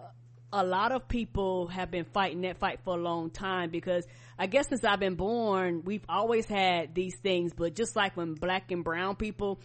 a 0.53 0.65
lot 0.65 0.93
of 0.93 1.09
people 1.09 1.69
have 1.69 1.91
been 1.91 2.05
fighting 2.05 2.43
that 2.43 2.59
fight 2.59 2.81
for 2.85 2.95
a 2.99 3.01
long 3.01 3.31
time 3.31 3.71
because 3.71 4.07
I 4.39 4.47
guess 4.47 4.69
since 4.69 4.85
I've 4.85 5.01
been 5.01 5.15
born, 5.15 5.83
we've 5.85 6.05
always 6.09 6.47
had 6.47 6.95
these 6.95 7.17
things, 7.17 7.53
but 7.55 7.75
just 7.75 7.97
like 7.97 8.17
when 8.17 8.35
black 8.35 8.71
and 8.71 8.85
brown 8.85 9.17
people, 9.17 9.61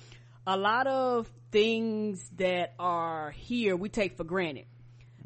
a 0.48 0.56
lot 0.56 0.88
of 0.88 1.30
things 1.52 2.28
that 2.38 2.74
are 2.80 3.32
here 3.32 3.76
we 3.76 3.90
take 3.90 4.16
for 4.16 4.24
granted. 4.24 4.66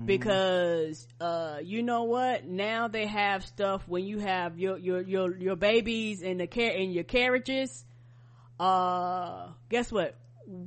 Because 0.03 1.07
uh 1.19 1.60
you 1.64 1.84
know 1.84 2.06
what? 2.06 2.48
Now 2.48 2.88
they 2.88 3.06
have 3.06 3.45
stuff 3.45 3.88
when 3.88 4.03
you 4.03 4.18
have 4.18 4.57
your 4.57 4.80
your 4.80 5.02
your, 5.02 5.38
your 5.38 5.56
babies 5.56 6.23
in 6.23 6.39
the 6.39 6.48
care 6.48 6.72
in 6.72 6.89
your 6.89 7.03
carriages 7.03 7.85
uh 8.60 9.49
guess 9.69 9.91
what? 9.91 10.18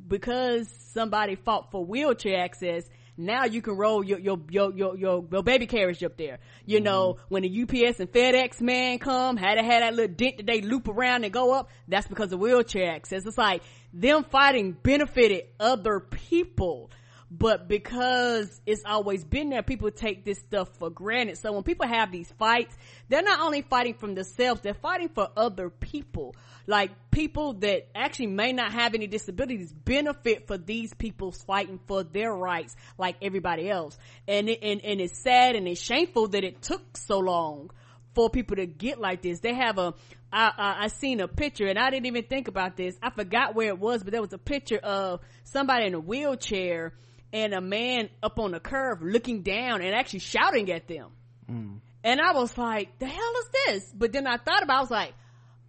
Because 0.07 0.69
somebody 0.93 1.35
fought 1.35 1.73
for 1.73 1.85
wheelchair 1.85 2.45
access 2.45 2.89
now 3.17 3.45
you 3.45 3.63
can 3.63 3.77
roll 3.77 4.05
your 4.05 4.19
your 4.19 4.39
your 4.51 4.73
your, 4.73 4.97
your, 4.97 5.25
your 5.31 5.43
baby 5.43 5.67
carriage 5.67 6.03
up 6.03 6.17
there. 6.17 6.39
You 6.67 6.81
know, 6.81 7.15
mm-hmm. 7.15 7.23
when 7.29 7.43
the 7.43 7.63
UPS 7.63 8.01
and 8.01 8.11
FedEx 8.11 8.61
man 8.61 8.99
come, 8.99 9.37
had 9.37 9.57
to 9.57 9.63
have 9.63 9.83
that 9.83 9.95
little 9.95 10.15
dent 10.15 10.39
that 10.39 10.47
they 10.47 10.61
loop 10.61 10.89
around 10.89 11.25
and 11.25 11.33
go 11.33 11.53
up, 11.53 11.71
that's 11.89 12.07
because 12.07 12.33
of 12.33 12.41
wheelchair 12.41 12.91
access. 12.93 13.25
It's 13.25 13.39
like 13.39 13.63
them 13.93 14.25
fighting 14.25 14.73
benefited 14.73 15.45
other 15.61 16.01
people. 16.01 16.91
But 17.37 17.67
because 17.67 18.61
it's 18.65 18.85
always 18.85 19.25
been 19.25 19.51
there, 19.51 19.63
people 19.63 19.91
take 19.91 20.25
this 20.25 20.39
stuff 20.39 20.69
for 20.79 20.89
granted. 20.89 21.37
So 21.39 21.53
when 21.53 21.65
people 21.65 21.87
have 21.87 22.13
these 22.13 22.31
fights, 22.39 22.77
they're 23.09 23.23
not 23.23 23.41
only 23.41 23.63
fighting 23.63 23.95
from 23.95 24.15
themselves, 24.15 24.61
they're 24.61 24.73
fighting 24.73 25.09
for 25.09 25.29
other 25.37 25.69
people. 25.69 26.37
Like 26.69 26.93
people 27.11 27.55
that 27.55 27.89
actually 27.95 28.29
may 28.29 28.53
not 28.53 28.73
have 28.73 28.95
any 28.95 29.09
disabilities 29.09 29.73
benefit 29.73 30.47
for 30.47 30.57
these 30.57 30.95
people 30.95 31.33
fighting 31.33 31.81
for 31.89 32.05
their 32.05 32.33
rights 32.33 32.77
like 32.99 33.17
everybody 33.21 33.69
else. 33.69 33.99
And 34.29 34.49
it, 34.49 34.61
and, 34.63 34.85
and 34.85 35.01
it's 35.01 35.21
sad 35.21 35.57
and 35.57 35.67
it's 35.67 35.81
shameful 35.81 36.29
that 36.29 36.45
it 36.45 36.63
took 36.63 36.97
so 36.97 37.19
long 37.19 37.71
for 38.15 38.31
people 38.31 38.57
to 38.57 38.67
get 38.67 39.01
like 39.01 39.23
this. 39.23 39.41
They 39.41 39.55
have 39.55 39.79
a, 39.79 39.95
I, 40.33 40.53
I, 40.57 40.85
I 40.85 40.89
seen 40.89 41.21
a 41.21 41.27
picture 41.27 41.67
and 41.67 41.81
I 41.81 41.91
didn't 41.91 42.07
even 42.07 42.25
think 42.25 42.47
about 42.47 42.77
this. 42.77 42.97
I 43.03 43.11
forgot 43.11 43.57
where 43.57 43.69
it 43.69 43.79
was, 43.81 44.05
but 44.05 44.13
there 44.13 44.23
was 44.23 44.33
a 44.33 44.39
picture 44.39 44.79
of 44.79 45.21
somebody 45.43 45.87
in 45.87 45.95
a 45.95 46.01
wheelchair 46.01 46.93
and 47.35 47.53
a 47.53 47.61
man 47.61 48.09
up 48.23 48.39
on 48.39 48.53
the 48.53 48.61
curve 48.61 49.03
looking 49.03 49.43
down 49.43 49.83
and 49.83 49.93
actually 49.93 50.21
shouting 50.21 50.71
at 50.71 50.87
them. 50.87 51.11
Mm. 51.51 51.81
And 52.05 52.21
I 52.21 52.33
was 52.33 52.57
like, 52.57 52.97
the 53.01 53.07
hell 53.07 53.33
is 53.41 53.49
this? 53.67 53.93
But 53.93 54.13
then 54.13 54.27
I 54.29 54.37
thought 54.37 54.63
about, 54.63 54.75
it, 54.75 54.79
I 54.79 54.81
was 54.81 54.91
like, 54.91 55.15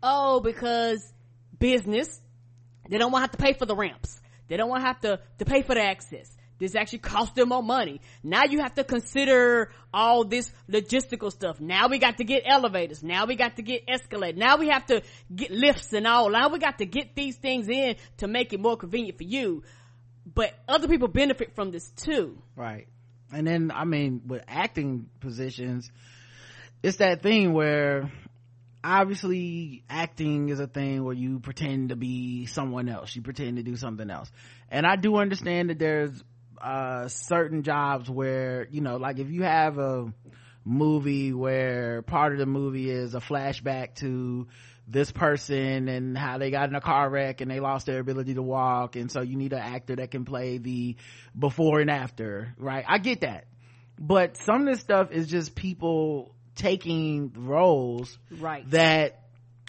oh, 0.04 0.40
because 0.42 1.04
business, 1.58 2.22
they 2.88 3.00
don't 3.00 3.12
want 3.12 3.24
to 3.24 3.30
have 3.32 3.38
to 3.38 3.44
pay 3.44 3.54
for 3.54 3.66
the 3.66 3.76
ramps. 3.76 4.22
They 4.48 4.58
don't 4.58 4.70
want 4.70 4.84
to 4.84 4.88
have 4.88 5.00
to, 5.02 5.20
to 5.40 5.46
pay 5.46 5.64
for 5.64 5.74
the 5.74 5.82
access. 5.82 6.32
This 6.60 6.76
actually 6.76 7.00
costs 7.00 7.34
them 7.34 7.50
more 7.50 7.64
money. 7.64 8.00
Now 8.24 8.44
you 8.44 8.60
have 8.60 8.76
to 8.76 8.84
consider 8.84 9.72
all 9.92 10.24
this 10.24 10.52
logistical 10.70 11.32
stuff. 11.32 11.60
Now 11.60 11.88
we 11.88 11.98
got 11.98 12.18
to 12.18 12.24
get 12.24 12.44
elevators. 12.46 13.02
Now 13.02 13.26
we 13.26 13.36
got 13.36 13.56
to 13.56 13.64
get 13.64 13.86
escalators. 13.88 14.40
Now 14.40 14.58
we 14.58 14.70
have 14.70 14.86
to 14.86 15.02
get 15.36 15.50
lifts 15.50 15.92
and 15.94 16.06
all. 16.06 16.30
Now 16.30 16.50
we 16.50 16.60
got 16.60 16.78
to 16.78 16.86
get 16.86 17.16
these 17.16 17.38
things 17.38 17.68
in 17.68 17.96
to 18.18 18.28
make 18.28 18.54
it 18.54 18.60
more 18.60 18.78
convenient 18.78 19.18
for 19.18 19.24
you. 19.24 19.64
But 20.26 20.54
other 20.68 20.88
people 20.88 21.08
benefit 21.08 21.56
from 21.56 21.72
this 21.72 21.90
too. 21.92 22.38
Right. 22.56 22.88
And 23.32 23.46
then, 23.46 23.72
I 23.74 23.86
mean, 23.86 24.22
with 24.28 24.44
acting 24.48 25.10
positions, 25.20 25.92
it's 26.84 26.98
that 26.98 27.22
thing 27.22 27.54
where 27.54 28.12
obviously 28.84 29.84
acting 29.90 30.50
is 30.50 30.60
a 30.60 30.68
thing 30.68 31.04
where 31.04 31.14
you 31.14 31.40
pretend 31.40 31.90
to 31.90 31.96
be 31.96 32.46
someone 32.46 32.88
else. 32.88 33.16
You 33.16 33.22
pretend 33.22 33.58
to 33.58 33.64
do 33.64 33.76
something 33.76 34.10
else. 34.10 34.32
And 34.70 34.86
I 34.86 34.96
do 34.96 35.18
understand 35.18 35.70
that 35.70 35.80
there's, 35.80 36.24
uh, 36.62 37.08
certain 37.08 37.64
jobs 37.64 38.10
where, 38.10 38.68
you 38.70 38.82
know, 38.82 38.98
like 38.98 39.20
if 39.20 39.30
you 39.30 39.44
have 39.44 39.78
a 39.78 40.14
movie 40.64 41.34
where 41.34 42.02
part 42.02 42.34
of 42.34 42.40
the 42.40 42.46
movie 42.46 42.90
is 42.90 43.14
a 43.14 43.20
flashback 43.20 43.96
to 43.96 44.48
this 44.88 45.12
person 45.12 45.88
and 45.88 46.18
how 46.18 46.38
they 46.38 46.52
got 46.52 46.70
in 46.70 46.76
a 46.76 46.82
car 46.82 47.10
wreck 47.10 47.42
and 47.42 47.50
they 47.50 47.60
lost 47.60 47.86
their 47.88 48.00
ability 48.00 48.36
to 48.36 48.42
walk. 48.44 48.96
And 48.96 49.12
so 49.12 49.22
you 49.22 49.36
need 49.36 49.54
an 49.54 49.60
actor 49.60 49.96
that 49.96 50.12
can 50.12 50.26
play 50.26 50.58
the 50.60 50.96
before 51.38 51.80
and 51.82 51.90
after 51.90 52.54
right? 52.58 52.86
I 52.88 53.00
get 53.00 53.22
that. 53.22 53.46
But 54.00 54.38
some 54.38 54.62
of 54.62 54.68
this 54.68 54.82
stuff 54.82 55.12
is 55.12 55.28
just 55.28 55.56
people 55.56 56.36
taking 56.56 57.32
roles 57.36 58.18
Right. 58.32 58.70
that 58.72 59.22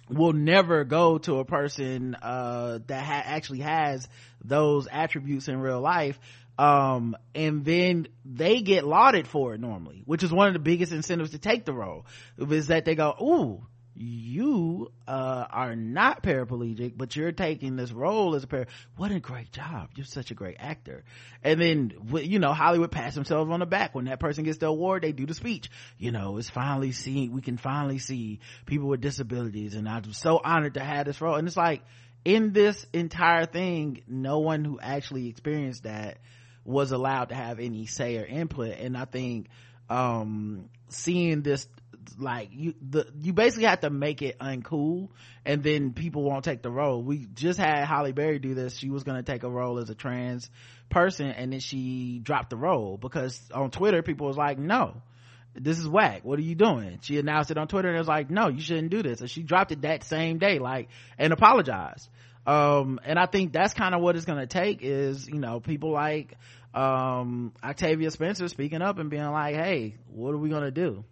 will 0.09 0.33
never 0.33 0.85
go 0.85 1.19
to 1.19 1.39
a 1.41 1.45
person 1.45 2.15
uh 2.23 2.79
that 2.87 3.03
ha- 3.05 3.23
actually 3.25 3.61
has 3.61 4.07
those 4.45 4.87
attributes 4.87 5.49
in 5.49 5.59
real 5.61 5.81
life. 5.81 6.19
Um 6.59 7.17
and 7.35 7.65
then 7.65 8.07
they 8.25 8.61
get 8.61 8.87
lauded 8.87 9.27
for 9.27 9.55
it 9.55 9.61
normally 9.61 10.03
which 10.07 10.23
is 10.23 10.33
one 10.33 10.47
of 10.49 10.53
the 10.55 10.61
biggest 10.61 10.93
incentives 10.93 11.31
to 11.33 11.39
take 11.39 11.65
the 11.65 11.73
role 11.73 12.07
is 12.39 12.69
that 12.69 12.85
they 12.85 12.95
go 12.95 13.15
ooh 13.21 13.67
you 13.99 14.93
uh 15.09 15.47
are 15.51 15.75
not 15.75 16.23
paraplegic 16.23 16.93
but 16.97 17.17
you're 17.17 17.33
taking 17.33 17.77
this 17.77 17.93
role 17.93 18.35
as 18.35 18.45
a 18.45 18.47
par 18.47 18.67
what 18.97 19.11
a 19.11 19.21
great 19.21 19.51
job. 19.53 19.89
You're 19.95 20.05
such 20.05 20.31
a 20.31 20.35
great 20.35 20.57
actor. 20.59 21.05
And 21.43 21.61
then 21.61 21.93
you 22.15 22.39
know 22.39 22.53
hollywood 22.53 22.91
pats 22.91 23.15
themselves 23.15 23.51
on 23.51 23.61
the 23.61 23.67
back. 23.67 23.95
When 23.95 24.05
that 24.07 24.21
person 24.21 24.45
gets 24.45 24.59
the 24.59 24.67
award 24.67 25.03
they 25.03 25.13
do 25.13 25.25
the 25.25 25.35
speech. 25.35 25.71
You 25.99 26.13
know 26.13 26.37
it's 26.37 26.51
finally 26.51 26.93
seen 26.93 27.33
we 27.33 27.41
can 27.41 27.57
finally 27.57 27.99
see 27.99 28.41
people 28.67 28.89
with 28.89 29.01
disabilities. 29.01 29.75
And 29.75 29.89
i'm 29.89 30.13
so 30.13 30.41
honored 30.45 30.75
to 30.75 30.81
have 30.81 31.07
this 31.07 31.21
role. 31.21 31.37
And 31.37 31.49
it's 31.49 31.57
like 31.57 31.83
in 32.25 32.53
this 32.53 32.85
entire 32.93 33.47
thing 33.47 34.03
no 34.07 34.41
one 34.41 34.65
who 34.65 34.79
actually 34.79 35.29
experienced 35.29 35.85
that 35.85 36.19
was 36.65 36.93
allowed 36.93 37.31
to 37.31 37.35
have 37.35 37.61
any 37.61 37.87
say 37.87 38.19
or 38.19 38.27
input. 38.27 38.77
And 38.79 38.97
i 38.97 39.07
think 39.07 39.49
um 39.89 40.69
seeing 40.89 41.43
this 41.43 41.67
like 42.19 42.51
you 42.53 42.75
the 42.81 43.07
you 43.21 43.33
basically 43.33 43.67
have 43.67 43.81
to 43.81 43.91
make 43.91 44.23
it 44.23 44.39
uncool 44.39 45.09
and 45.45 45.63
then 45.63 45.93
people 45.93 46.23
won't 46.23 46.45
take 46.45 46.63
the 46.63 46.71
role. 46.71 47.03
We 47.03 47.27
just 47.35 47.59
had 47.59 47.85
Halle 47.85 48.13
Berry 48.13 48.39
do 48.39 48.55
this. 48.55 48.77
She 48.77 48.91
was 48.91 49.05
going 49.05 49.17
to 49.17 49.23
take 49.23 49.43
a 49.43 49.51
role 49.51 49.79
as 49.79 49.91
a 49.91 49.95
trans 49.95 50.51
person 50.89 51.27
and 51.27 51.53
then 51.53 51.61
she 51.61 52.21
dropped 52.23 52.51
the 52.51 52.57
role 52.57 52.97
because 52.97 53.41
on 53.53 53.71
twitter 53.71 54.03
people 54.03 54.29
was 54.29 54.37
like 54.37 54.59
no 54.59 55.03
this 55.59 55.79
is 55.79 55.89
whack. 55.89 56.21
What 56.23 56.39
are 56.39 56.43
you 56.43 56.55
doing? 56.55 56.99
She 57.01 57.19
announced 57.19 57.51
it 57.51 57.57
on 57.57 57.67
twitter 57.67 57.89
and 57.89 57.97
it 57.97 58.01
was 58.01 58.09
like 58.09 58.31
no 58.31 58.49
you 58.49 58.61
shouldn't 58.61 58.91
do 58.91 59.03
this. 59.03 59.21
And 59.21 59.31
she 59.31 59.43
dropped 59.43 59.73
it 59.73 59.83
that 59.83 60.05
same 60.05 60.39
day 60.39 60.59
like 60.59 60.89
and 61.19 61.33
apologized. 61.33 62.09
Um 62.47 63.01
and 63.05 63.19
i 63.19 63.27
think 63.27 63.53
that's 63.53 63.75
kind 63.75 63.95
of 63.95 64.01
what 64.01 64.17
it's 64.17 64.25
going 64.25 64.39
to 64.39 64.47
take 64.47 64.79
is 64.83 65.27
you 65.27 65.41
know 65.41 65.59
people 65.59 65.91
like 65.91 66.37
um 66.75 67.53
octavia 67.65 68.11
spencer 68.11 68.47
speaking 68.49 68.83
up 68.83 68.99
and 68.99 69.09
being 69.09 69.25
like 69.25 69.55
hey 69.55 69.97
what 70.09 70.33
are 70.33 70.39
we 70.39 70.51
going 70.51 70.63
to 70.63 70.71
do 70.71 71.05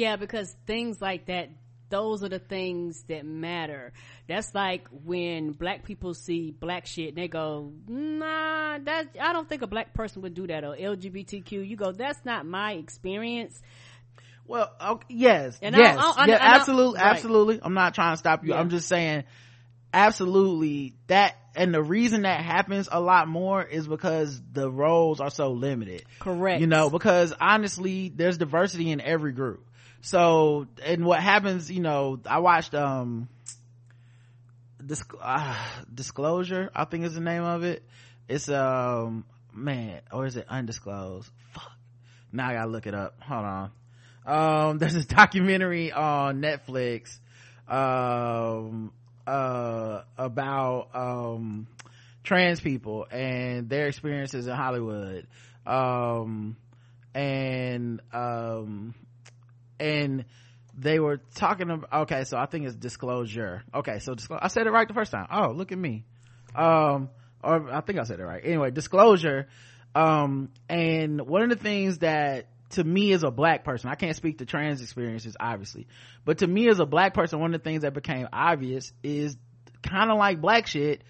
Yeah, 0.00 0.16
because 0.16 0.50
things 0.66 0.98
like 1.02 1.26
that, 1.26 1.50
those 1.90 2.24
are 2.24 2.30
the 2.30 2.38
things 2.38 3.02
that 3.08 3.26
matter. 3.26 3.92
That's 4.28 4.54
like 4.54 4.88
when 5.04 5.52
black 5.52 5.84
people 5.84 6.14
see 6.14 6.52
black 6.52 6.86
shit 6.86 7.08
and 7.10 7.18
they 7.18 7.28
go, 7.28 7.70
nah, 7.86 8.78
that, 8.78 9.08
I 9.20 9.34
don't 9.34 9.46
think 9.46 9.60
a 9.60 9.66
black 9.66 9.92
person 9.92 10.22
would 10.22 10.32
do 10.32 10.46
that 10.46 10.64
or 10.64 10.74
LGBTQ. 10.74 11.68
You 11.68 11.76
go, 11.76 11.92
that's 11.92 12.24
not 12.24 12.46
my 12.46 12.72
experience. 12.72 13.60
Well, 14.46 14.72
okay, 14.80 15.06
yes, 15.10 15.58
And 15.60 15.76
I- 15.76 15.78
yes, 15.80 15.96
I- 16.00 16.14
I- 16.22 16.26
yeah, 16.28 16.36
I- 16.36 16.38
I- 16.38 16.56
absolutely, 16.56 16.98
right. 17.00 17.10
absolutely. 17.16 17.60
I'm 17.62 17.74
not 17.74 17.94
trying 17.94 18.14
to 18.14 18.16
stop 18.16 18.42
you. 18.42 18.54
Yeah. 18.54 18.60
I'm 18.60 18.70
just 18.70 18.88
saying, 18.88 19.24
absolutely 19.92 20.94
that, 21.08 21.36
and 21.54 21.74
the 21.74 21.82
reason 21.82 22.22
that 22.22 22.40
happens 22.42 22.88
a 22.90 23.00
lot 23.00 23.28
more 23.28 23.62
is 23.62 23.86
because 23.86 24.40
the 24.52 24.70
roles 24.70 25.20
are 25.20 25.30
so 25.30 25.50
limited. 25.50 26.04
Correct. 26.20 26.60
You 26.60 26.66
know, 26.66 26.88
because 26.88 27.34
honestly, 27.38 28.08
there's 28.08 28.38
diversity 28.38 28.90
in 28.90 29.00
every 29.00 29.32
group. 29.32 29.66
So, 30.02 30.66
and 30.84 31.04
what 31.04 31.20
happens, 31.20 31.70
you 31.70 31.80
know, 31.80 32.20
I 32.26 32.38
watched, 32.38 32.74
um, 32.74 33.28
uh, 35.20 35.56
disclosure, 35.92 36.70
I 36.74 36.84
think 36.84 37.04
is 37.04 37.14
the 37.14 37.20
name 37.20 37.44
of 37.44 37.64
it. 37.64 37.84
It's, 38.28 38.48
um, 38.48 39.24
man, 39.52 40.00
or 40.10 40.26
is 40.26 40.36
it 40.36 40.46
undisclosed? 40.48 41.30
Fuck. 41.52 41.72
Now 42.32 42.48
I 42.48 42.54
gotta 42.54 42.70
look 42.70 42.86
it 42.86 42.94
up. 42.94 43.20
Hold 43.20 43.44
on. 43.44 43.70
Um, 44.26 44.78
there's 44.78 44.94
this 44.94 45.06
documentary 45.06 45.92
on 45.92 46.40
Netflix, 46.40 47.18
um, 47.68 48.92
uh, 49.26 50.02
about, 50.16 50.88
um, 50.94 51.66
trans 52.24 52.60
people 52.60 53.06
and 53.10 53.68
their 53.68 53.86
experiences 53.86 54.46
in 54.46 54.54
Hollywood. 54.54 55.26
Um, 55.66 56.56
and, 57.14 58.00
um, 58.12 58.94
and 59.80 60.24
they 60.78 61.00
were 61.00 61.18
talking 61.34 61.70
about, 61.70 62.02
okay, 62.02 62.24
so 62.24 62.36
I 62.36 62.46
think 62.46 62.66
it's 62.66 62.76
disclosure. 62.76 63.62
Okay, 63.74 63.98
so 63.98 64.14
disclo- 64.14 64.38
I 64.40 64.48
said 64.48 64.66
it 64.66 64.70
right 64.70 64.86
the 64.86 64.94
first 64.94 65.10
time. 65.10 65.26
Oh, 65.30 65.50
look 65.50 65.72
at 65.72 65.78
me. 65.78 66.04
Um, 66.54 67.10
or 67.42 67.70
I 67.72 67.80
think 67.80 67.98
I 67.98 68.04
said 68.04 68.20
it 68.20 68.24
right. 68.24 68.42
Anyway, 68.44 68.70
disclosure. 68.70 69.48
Um, 69.94 70.50
and 70.68 71.22
one 71.22 71.42
of 71.42 71.48
the 71.50 71.56
things 71.56 71.98
that 71.98 72.48
to 72.70 72.84
me 72.84 73.12
as 73.12 73.24
a 73.24 73.30
black 73.30 73.64
person, 73.64 73.90
I 73.90 73.96
can't 73.96 74.14
speak 74.14 74.38
to 74.38 74.46
trans 74.46 74.80
experiences, 74.80 75.36
obviously, 75.40 75.88
but 76.24 76.38
to 76.38 76.46
me 76.46 76.68
as 76.68 76.78
a 76.78 76.86
black 76.86 77.14
person, 77.14 77.40
one 77.40 77.52
of 77.52 77.60
the 77.60 77.64
things 77.64 77.82
that 77.82 77.94
became 77.94 78.28
obvious 78.32 78.92
is 79.02 79.36
kind 79.82 80.10
of 80.10 80.18
like 80.18 80.40
black 80.40 80.68
shit 80.68 81.02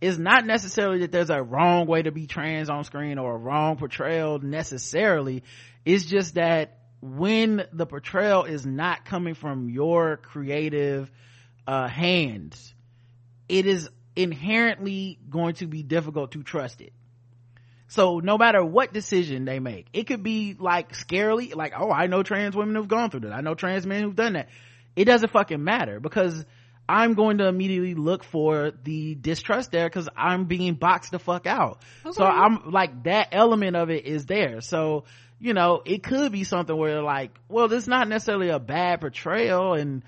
is 0.00 0.18
not 0.18 0.46
necessarily 0.46 1.00
that 1.00 1.12
there's 1.12 1.30
a 1.30 1.42
wrong 1.42 1.86
way 1.86 2.02
to 2.02 2.10
be 2.10 2.26
trans 2.26 2.70
on 2.70 2.84
screen 2.84 3.18
or 3.18 3.34
a 3.34 3.38
wrong 3.38 3.76
portrayal 3.76 4.38
necessarily. 4.38 5.42
It's 5.84 6.06
just 6.06 6.34
that 6.34 6.78
when 7.02 7.66
the 7.72 7.84
portrayal 7.84 8.44
is 8.44 8.64
not 8.64 9.04
coming 9.04 9.34
from 9.34 9.68
your 9.68 10.16
creative 10.16 11.10
uh 11.66 11.86
hands 11.88 12.72
it 13.48 13.66
is 13.66 13.90
inherently 14.16 15.18
going 15.28 15.54
to 15.54 15.66
be 15.66 15.82
difficult 15.82 16.32
to 16.32 16.42
trust 16.42 16.80
it. 16.80 16.92
So 17.88 18.20
no 18.20 18.38
matter 18.38 18.64
what 18.64 18.92
decision 18.94 19.44
they 19.44 19.58
make 19.58 19.86
it 19.92 20.06
could 20.06 20.22
be 20.22 20.56
like 20.58 20.92
scarily 20.92 21.54
like 21.54 21.74
oh 21.78 21.90
i 21.90 22.06
know 22.06 22.22
trans 22.22 22.56
women 22.56 22.74
who've 22.74 22.88
gone 22.88 23.10
through 23.10 23.20
that. 23.20 23.32
I 23.32 23.42
know 23.42 23.54
trans 23.54 23.84
men 23.86 24.02
who've 24.02 24.16
done 24.16 24.34
that. 24.34 24.48
It 24.96 25.04
doesn't 25.04 25.30
fucking 25.30 25.62
matter 25.62 26.00
because 26.00 26.44
i'm 26.88 27.12
going 27.14 27.38
to 27.38 27.46
immediately 27.46 27.94
look 27.94 28.24
for 28.24 28.72
the 28.84 29.14
distrust 29.14 29.70
there 29.70 29.86
because 29.86 30.08
i'm 30.16 30.46
being 30.46 30.74
boxed 30.74 31.10
the 31.10 31.18
fuck 31.18 31.46
out. 31.46 31.82
So 32.12 32.24
i'm 32.24 32.70
like 32.70 33.04
that 33.04 33.28
element 33.32 33.76
of 33.76 33.90
it 33.90 34.06
is 34.06 34.24
there. 34.24 34.62
So 34.62 35.04
you 35.42 35.52
know 35.54 35.82
it 35.84 36.02
could 36.04 36.30
be 36.32 36.44
something 36.44 36.76
where 36.76 37.02
like 37.02 37.32
well 37.48 37.68
this 37.68 37.82
is 37.82 37.88
not 37.88 38.08
necessarily 38.08 38.48
a 38.48 38.58
bad 38.60 39.00
portrayal 39.00 39.74
and 39.74 40.02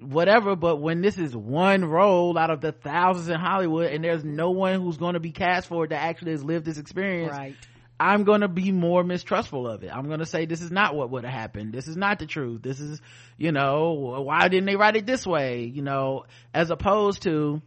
whatever 0.00 0.54
but 0.54 0.76
when 0.76 1.00
this 1.02 1.18
is 1.18 1.36
one 1.36 1.84
role 1.84 2.38
out 2.38 2.50
of 2.50 2.60
the 2.60 2.70
thousands 2.70 3.28
in 3.28 3.34
hollywood 3.38 3.92
and 3.92 4.04
there's 4.04 4.22
no 4.24 4.50
one 4.50 4.80
who's 4.80 4.96
going 4.96 5.14
to 5.14 5.20
be 5.20 5.32
cast 5.32 5.66
for 5.66 5.84
it 5.84 5.88
that 5.88 6.00
actually 6.00 6.30
has 6.30 6.44
lived 6.44 6.64
this 6.64 6.78
experience 6.78 7.32
Right. 7.32 7.56
i'm 7.98 8.22
going 8.22 8.42
to 8.42 8.48
be 8.48 8.70
more 8.70 9.02
mistrustful 9.02 9.66
of 9.66 9.82
it. 9.82 9.90
I'm 9.92 10.06
going 10.06 10.20
to 10.20 10.26
say 10.26 10.46
this 10.46 10.62
is 10.62 10.70
not 10.70 10.94
what 10.94 11.10
would 11.10 11.24
have 11.24 11.34
happened. 11.34 11.72
This 11.72 11.88
is 11.88 11.96
not 11.96 12.20
the 12.20 12.26
truth. 12.26 12.62
This 12.62 12.78
is 12.78 13.00
you 13.36 13.50
know 13.50 14.22
why 14.24 14.46
didn't 14.46 14.66
they 14.66 14.76
write 14.76 14.94
it 14.94 15.04
this 15.06 15.26
way? 15.26 15.64
You 15.64 15.82
know 15.82 16.24
as 16.54 16.70
opposed 16.70 17.22
to 17.22 17.60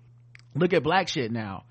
look 0.56 0.72
at 0.72 0.84
black 0.84 1.10
shit 1.10 1.32
now 1.34 1.66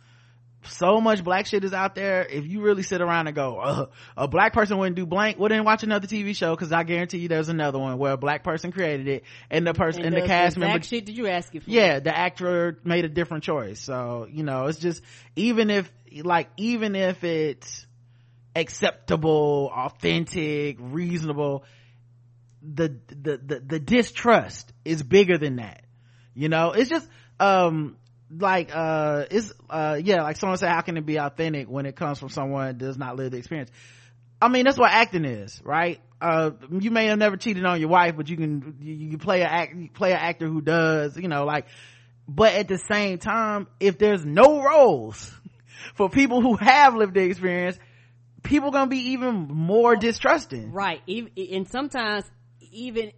so 0.65 1.01
much 1.01 1.25
black 1.25 1.47
shit 1.47 1.65
is 1.65 1.73
out 1.73 1.95
there. 1.95 2.25
If 2.25 2.47
you 2.47 2.61
really 2.61 2.83
sit 2.83 3.01
around 3.01 3.27
and 3.27 3.35
go, 3.35 3.59
uh, 3.59 3.87
a 4.17 4.29
black 4.29 4.53
person 4.53 4.79
wouldn't 4.79 4.97
do 4.97 5.07
blank, 5.07 5.39
well 5.39 5.49
then 5.49 5.65
watch 5.65 5.83
another 5.83 6.07
TV 6.07 6.37
show 6.37 6.55
because 6.55 6.73
I 6.73 6.83
guarantee 6.83 7.19
you 7.19 7.29
there's 7.29 7.49
another 7.49 7.79
one 7.79 7.99
where 7.99 8.13
a 8.13 8.17
black 8.17 8.45
person 8.45 8.73
created 8.73 9.09
it 9.09 9.25
and 9.51 9.67
the 9.67 9.75
person 9.75 10.05
and, 10.05 10.15
the 10.15 10.23
cast 10.23 10.57
member 10.57 10.83
shit 10.83 11.07
did 11.07 11.17
you 11.17 11.29
ask 11.29 11.55
it 11.55 11.63
for? 11.63 11.71
yeah 11.71 12.01
the 12.01 12.17
actor 12.17 12.79
made 12.85 13.05
a 13.05 13.09
different 13.09 13.45
choice 13.45 13.81
so 13.81 14.27
you 14.31 14.43
know 14.43 14.67
it's 14.67 14.79
just 14.79 15.03
even 15.37 15.71
if 15.71 15.91
like 16.23 16.49
even 16.57 16.95
if 16.95 17.25
it's 17.25 17.87
acceptable 18.55 19.71
authentic 19.75 20.77
reasonable 20.81 21.65
the 22.63 22.97
the 23.09 23.39
the, 23.39 23.61
the 23.61 23.81
distrust 23.81 24.73
is 24.85 25.03
bigger 25.03 25.39
than 25.39 25.57
that 25.57 25.83
you 26.35 26.49
know 26.49 26.73
it's 26.73 26.91
just 26.91 27.09
um 27.39 27.97
like 28.39 28.71
uh 28.73 29.25
it's 29.31 29.53
uh 29.69 29.99
yeah 30.03 30.23
like 30.23 30.37
someone 30.37 30.57
said 30.57 30.69
how 30.69 30.81
can 30.83 30.97
it 30.97 31.05
be 31.05 31.17
authentic 31.17 31.69
when 31.69 31.85
it 31.85 31.97
comes 31.97 32.19
from 32.19 32.29
someone 32.29 32.67
that 32.67 32.79
does 32.79 32.97
not 32.97 33.17
live 33.17 33.33
the 33.33 33.39
experience 33.39 33.71
I 34.41 34.49
mean, 34.49 34.65
that's 34.65 34.79
what 34.79 34.91
acting 34.91 35.25
is, 35.25 35.61
right? 35.65 36.01
Uh, 36.21 36.51
you 36.71 36.91
may 36.91 37.07
have 37.07 37.19
never 37.19 37.37
cheated 37.37 37.65
on 37.65 37.81
your 37.81 37.89
wife, 37.89 38.17
but 38.17 38.29
you 38.29 38.37
can, 38.37 38.77
you, 38.81 39.19
play 39.19 39.43
a 39.43 39.47
act, 39.47 39.95
play 39.95 40.13
an 40.13 40.19
actor 40.19 40.47
who 40.49 40.61
does, 40.61 41.17
you 41.17 41.29
know, 41.29 41.45
like, 41.45 41.67
but 42.27 42.55
at 42.55 42.69
the 42.69 42.79
same 42.79 43.19
time, 43.19 43.67
if 43.81 43.99
there's 43.99 44.25
no 44.25 44.63
roles 44.63 45.31
for 45.95 46.09
people 46.09 46.41
who 46.41 46.57
have 46.57 46.95
lived 46.95 47.15
the 47.15 47.23
experience, 47.23 47.79
people 48.43 48.71
gonna 48.71 48.89
be 48.89 49.13
even 49.13 49.49
more 49.49 49.97
distrusting. 49.97 50.73
Right. 50.73 51.01
And 51.09 51.69
sometimes 51.69 52.25
even, 52.73 53.13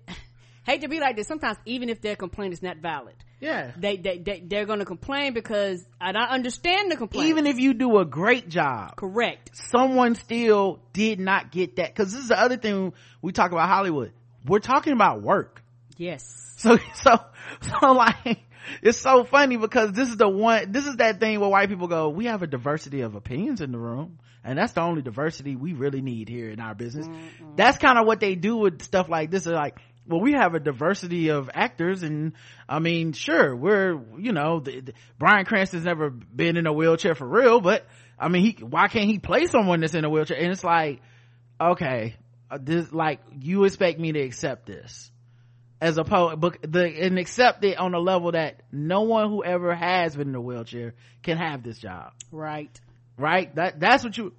hate 0.64 0.82
to 0.82 0.88
be 0.88 1.00
like 1.00 1.16
this, 1.16 1.26
sometimes 1.26 1.58
even 1.64 1.88
if 1.88 2.00
their 2.00 2.16
complaint 2.16 2.52
is 2.52 2.62
not 2.62 2.78
valid. 2.78 3.14
Yeah. 3.40 3.72
They, 3.76 3.96
they, 3.96 4.18
they, 4.18 4.42
they're 4.44 4.66
gonna 4.66 4.84
complain 4.84 5.34
because, 5.34 5.84
I 6.00 6.10
understand 6.12 6.90
the 6.92 6.96
complaint. 6.96 7.28
Even 7.28 7.46
if 7.46 7.58
you 7.58 7.74
do 7.74 7.98
a 7.98 8.04
great 8.04 8.48
job. 8.48 8.96
Correct. 8.96 9.50
Someone 9.54 10.14
still 10.14 10.80
did 10.92 11.18
not 11.18 11.50
get 11.50 11.76
that. 11.76 11.94
Cause 11.94 12.12
this 12.12 12.22
is 12.22 12.28
the 12.28 12.40
other 12.40 12.56
thing 12.56 12.92
we 13.20 13.32
talk 13.32 13.50
about 13.50 13.68
Hollywood. 13.68 14.12
We're 14.46 14.60
talking 14.60 14.92
about 14.92 15.22
work. 15.22 15.62
Yes. 15.96 16.54
So, 16.56 16.78
so, 16.94 17.18
so 17.60 17.92
like, 17.92 18.38
it's 18.82 18.98
so 18.98 19.24
funny 19.24 19.56
because 19.56 19.92
this 19.92 20.08
is 20.08 20.16
the 20.16 20.28
one, 20.28 20.70
this 20.70 20.86
is 20.86 20.96
that 20.96 21.18
thing 21.18 21.40
where 21.40 21.48
white 21.50 21.68
people 21.68 21.88
go, 21.88 22.08
we 22.10 22.26
have 22.26 22.42
a 22.42 22.46
diversity 22.46 23.00
of 23.00 23.14
opinions 23.14 23.60
in 23.60 23.72
the 23.72 23.78
room. 23.78 24.18
And 24.44 24.58
that's 24.58 24.72
the 24.72 24.82
only 24.82 25.02
diversity 25.02 25.54
we 25.54 25.72
really 25.72 26.00
need 26.00 26.28
here 26.28 26.50
in 26.50 26.58
our 26.58 26.74
business. 26.74 27.06
Mm-hmm. 27.06 27.56
That's 27.56 27.78
kind 27.78 27.98
of 27.98 28.06
what 28.06 28.18
they 28.18 28.34
do 28.34 28.56
with 28.56 28.82
stuff 28.82 29.08
like 29.08 29.30
this. 29.30 29.44
They're 29.44 29.54
like, 29.54 29.78
well, 30.06 30.20
we 30.20 30.32
have 30.32 30.54
a 30.54 30.60
diversity 30.60 31.28
of 31.28 31.50
actors 31.54 32.02
and 32.02 32.32
I 32.68 32.78
mean, 32.78 33.12
sure, 33.12 33.54
we're, 33.54 34.00
you 34.18 34.32
know, 34.32 34.60
the, 34.60 34.80
the, 34.80 34.92
Bryan 35.18 35.44
Cranston's 35.44 35.84
never 35.84 36.10
been 36.10 36.56
in 36.56 36.66
a 36.66 36.72
wheelchair 36.72 37.14
for 37.14 37.26
real, 37.26 37.60
but 37.60 37.86
I 38.18 38.28
mean, 38.28 38.44
he, 38.44 38.64
why 38.64 38.88
can't 38.88 39.06
he 39.06 39.18
play 39.18 39.46
someone 39.46 39.80
that's 39.80 39.94
in 39.94 40.04
a 40.04 40.10
wheelchair? 40.10 40.38
And 40.38 40.52
it's 40.52 40.64
like, 40.64 41.00
okay, 41.60 42.16
uh, 42.50 42.58
this, 42.60 42.92
like, 42.92 43.20
you 43.40 43.64
expect 43.64 43.98
me 43.98 44.12
to 44.12 44.20
accept 44.20 44.66
this 44.66 45.10
as 45.80 45.98
opposed, 45.98 46.40
but 46.40 46.58
the, 46.62 46.84
and 46.84 47.18
accept 47.18 47.64
it 47.64 47.78
on 47.78 47.94
a 47.94 47.98
level 47.98 48.32
that 48.32 48.62
no 48.70 49.02
one 49.02 49.28
who 49.28 49.44
ever 49.44 49.74
has 49.74 50.14
been 50.14 50.28
in 50.28 50.34
a 50.34 50.40
wheelchair 50.40 50.94
can 51.22 51.38
have 51.38 51.62
this 51.62 51.78
job. 51.78 52.12
Right. 52.30 52.80
Right? 53.16 53.54
That, 53.54 53.80
that's 53.80 54.04
what 54.04 54.16
you, 54.16 54.32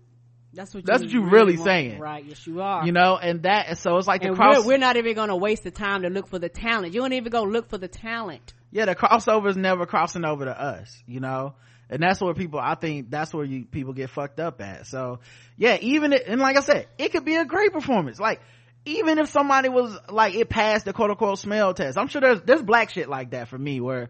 That's 0.53 0.73
what 0.73 0.85
That's 0.85 1.01
you 1.01 1.21
what 1.21 1.27
you 1.27 1.31
really 1.31 1.55
want. 1.57 1.65
saying. 1.65 1.99
Right. 1.99 2.23
Yes, 2.25 2.45
you 2.45 2.61
are. 2.61 2.85
you 2.85 2.91
know, 2.91 3.17
and 3.17 3.43
that, 3.43 3.77
so 3.79 3.97
it's 3.97 4.07
like 4.07 4.21
the 4.21 4.33
cross. 4.33 4.59
we're, 4.59 4.73
we're 4.73 4.77
not 4.77 4.97
even 4.97 5.15
going 5.15 5.29
to 5.29 5.35
waste 5.35 5.63
the 5.63 5.71
time 5.71 6.03
to 6.03 6.09
look 6.09 6.27
for 6.27 6.39
the 6.39 6.49
talent. 6.49 6.93
You 6.93 7.01
don't 7.01 7.13
even 7.13 7.31
go 7.31 7.43
look 7.43 7.69
for 7.69 7.77
the 7.77 7.87
talent. 7.87 8.53
yeah 8.71 8.85
the 8.85 8.95
crossover 8.95 9.49
is 9.49 9.57
never 9.57 9.85
crossing 9.85 10.25
over 10.25 10.45
to 10.45 10.61
us 10.61 11.01
you 11.05 11.19
know 11.19 11.53
and 11.89 12.01
that's 12.01 12.19
where 12.21 12.33
people 12.33 12.59
i 12.59 12.75
think 12.75 13.09
that's 13.11 13.33
where 13.33 13.45
you 13.45 13.65
people 13.65 13.93
get 13.93 14.09
fucked 14.09 14.39
up 14.39 14.61
at 14.61 14.87
so 14.87 15.19
yeah 15.57 15.77
even 15.81 16.11
it, 16.13 16.23
and 16.27 16.41
like 16.41 16.57
i 16.57 16.61
said 16.61 16.87
it 16.97 17.11
could 17.11 17.23
be 17.25 17.35
a 17.35 17.45
great 17.45 17.71
performance 17.71 18.19
like 18.19 18.41
even 18.85 19.19
if 19.19 19.29
somebody 19.29 19.69
was 19.69 19.95
like 20.09 20.33
it 20.33 20.49
passed 20.49 20.85
the 20.85 20.93
quote 20.93 21.11
unquote 21.11 21.37
smell 21.37 21.73
test 21.73 21.97
i'm 21.97 22.07
sure 22.07 22.21
there's 22.21 22.41
there's 22.41 22.63
black 22.63 22.89
shit 22.89 23.07
like 23.07 23.31
that 23.31 23.47
for 23.47 23.57
me 23.57 23.79
where 23.79 24.09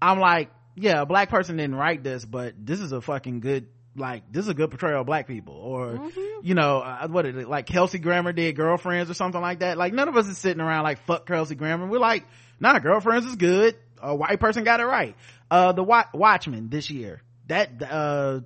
i'm 0.00 0.20
like 0.20 0.50
yeah 0.76 1.00
a 1.02 1.06
black 1.06 1.28
person 1.28 1.56
didn't 1.56 1.74
write 1.74 2.04
this 2.04 2.24
but 2.24 2.54
this 2.58 2.80
is 2.80 2.92
a 2.92 3.00
fucking 3.00 3.40
good 3.40 3.66
like 3.96 4.32
this 4.32 4.44
is 4.44 4.48
a 4.48 4.54
good 4.54 4.70
portrayal 4.70 5.00
of 5.00 5.06
black 5.06 5.26
people 5.26 5.54
or 5.54 6.10
you 6.42 6.54
know 6.54 6.80
uh, 6.80 7.06
what 7.08 7.26
is 7.26 7.36
it 7.36 7.48
like 7.48 7.66
kelsey 7.66 7.98
grammer 7.98 8.32
did 8.32 8.56
girlfriends 8.56 9.10
or 9.10 9.14
something 9.14 9.40
like 9.40 9.60
that? 9.60 9.78
Like 9.78 9.92
none 9.92 10.08
of 10.08 10.16
us 10.16 10.26
is 10.26 10.38
sitting 10.38 10.60
around 10.60 10.84
like 10.84 11.04
fuck 11.06 11.26
kelsey 11.26 11.54
grammer. 11.54 11.86
We're 11.86 11.98
like 11.98 12.24
nah 12.58 12.78
girlfriends 12.78 13.26
is 13.26 13.36
good. 13.36 13.76
A 14.02 14.14
white 14.14 14.40
person 14.40 14.64
got 14.64 14.80
it 14.80 14.84
right. 14.84 15.16
Uh 15.50 15.72
the 15.72 15.82
Wa- 15.82 16.08
watchmen 16.12 16.68
this 16.70 16.90
year. 16.90 17.22
That 17.46 17.70
uh 17.82 18.40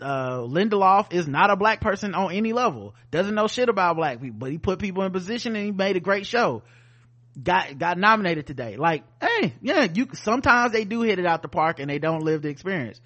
uh 0.00 0.38
lindelof 0.38 1.12
is 1.12 1.26
not 1.26 1.50
a 1.50 1.56
black 1.56 1.80
person 1.80 2.14
on 2.14 2.32
any 2.32 2.52
level. 2.52 2.94
Doesn't 3.10 3.34
know 3.34 3.48
shit 3.48 3.68
about 3.68 3.96
black 3.96 4.20
people 4.20 4.38
but 4.38 4.50
he 4.50 4.58
put 4.58 4.78
people 4.78 5.02
in 5.02 5.12
position 5.12 5.56
and 5.56 5.64
he 5.64 5.72
made 5.72 5.96
a 5.96 6.00
great 6.00 6.26
show. 6.26 6.62
Got 7.42 7.78
got 7.78 7.98
nominated 7.98 8.46
today. 8.46 8.76
Like 8.76 9.02
hey 9.20 9.54
yeah 9.60 9.88
you 9.92 10.06
sometimes 10.12 10.72
they 10.72 10.84
do 10.84 11.02
hit 11.02 11.18
it 11.18 11.26
out 11.26 11.42
the 11.42 11.48
park 11.48 11.80
and 11.80 11.90
they 11.90 11.98
don't 11.98 12.22
live 12.22 12.42
the 12.42 12.48
experience 12.48 13.00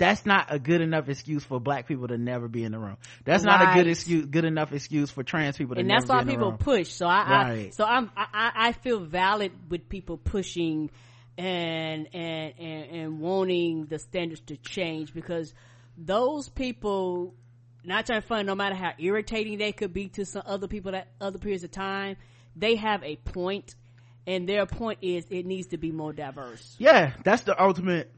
that's 0.00 0.24
not 0.24 0.46
a 0.48 0.58
good 0.58 0.80
enough 0.80 1.10
excuse 1.10 1.44
for 1.44 1.60
black 1.60 1.86
people 1.86 2.08
to 2.08 2.16
never 2.16 2.48
be 2.48 2.64
in 2.64 2.72
the 2.72 2.78
room. 2.78 2.96
That's 3.26 3.44
not 3.44 3.60
a 3.60 3.66
good 3.66 3.86
excuse, 3.86 4.24
good 4.24 4.46
enough 4.46 4.72
excuse 4.72 5.10
for 5.10 5.22
trans 5.22 5.58
people 5.58 5.74
to 5.74 5.80
and 5.80 5.88
never 5.88 6.00
that's 6.00 6.08
why 6.08 6.16
be 6.16 6.20
in 6.22 6.26
the 6.26 6.32
people 6.32 6.48
room. 6.48 6.58
push. 6.58 6.88
So 6.88 7.06
I, 7.06 7.18
I 7.18 7.42
Right. 7.42 7.74
so 7.74 7.84
I'm 7.84 8.10
I, 8.16 8.26
I 8.32 8.52
I 8.68 8.72
feel 8.72 9.00
valid 9.00 9.52
with 9.68 9.90
people 9.90 10.16
pushing 10.16 10.90
and 11.36 12.08
and 12.14 12.54
and, 12.58 12.90
and 12.90 13.20
wanting 13.20 13.86
the 13.86 13.98
standards 13.98 14.40
to 14.46 14.56
change 14.56 15.12
because 15.12 15.52
those 15.98 16.48
people 16.48 17.34
not 17.84 18.06
trying 18.06 18.22
to 18.22 18.26
fun 18.26 18.46
no 18.46 18.54
matter 18.54 18.74
how 18.74 18.92
irritating 18.98 19.58
they 19.58 19.72
could 19.72 19.92
be 19.92 20.08
to 20.08 20.24
some 20.24 20.42
other 20.46 20.66
people 20.66 20.96
at 20.96 21.08
other 21.20 21.38
periods 21.38 21.62
of 21.62 21.70
time 21.70 22.16
they 22.56 22.76
have 22.76 23.02
a 23.04 23.16
point 23.16 23.74
and 24.26 24.48
their 24.48 24.66
point 24.66 24.98
is 25.02 25.26
it 25.30 25.46
needs 25.46 25.68
to 25.68 25.78
be 25.78 25.92
more 25.92 26.12
diverse 26.12 26.76
yeah 26.78 27.12
that's 27.24 27.42
the 27.42 27.62
ultimate 27.62 28.12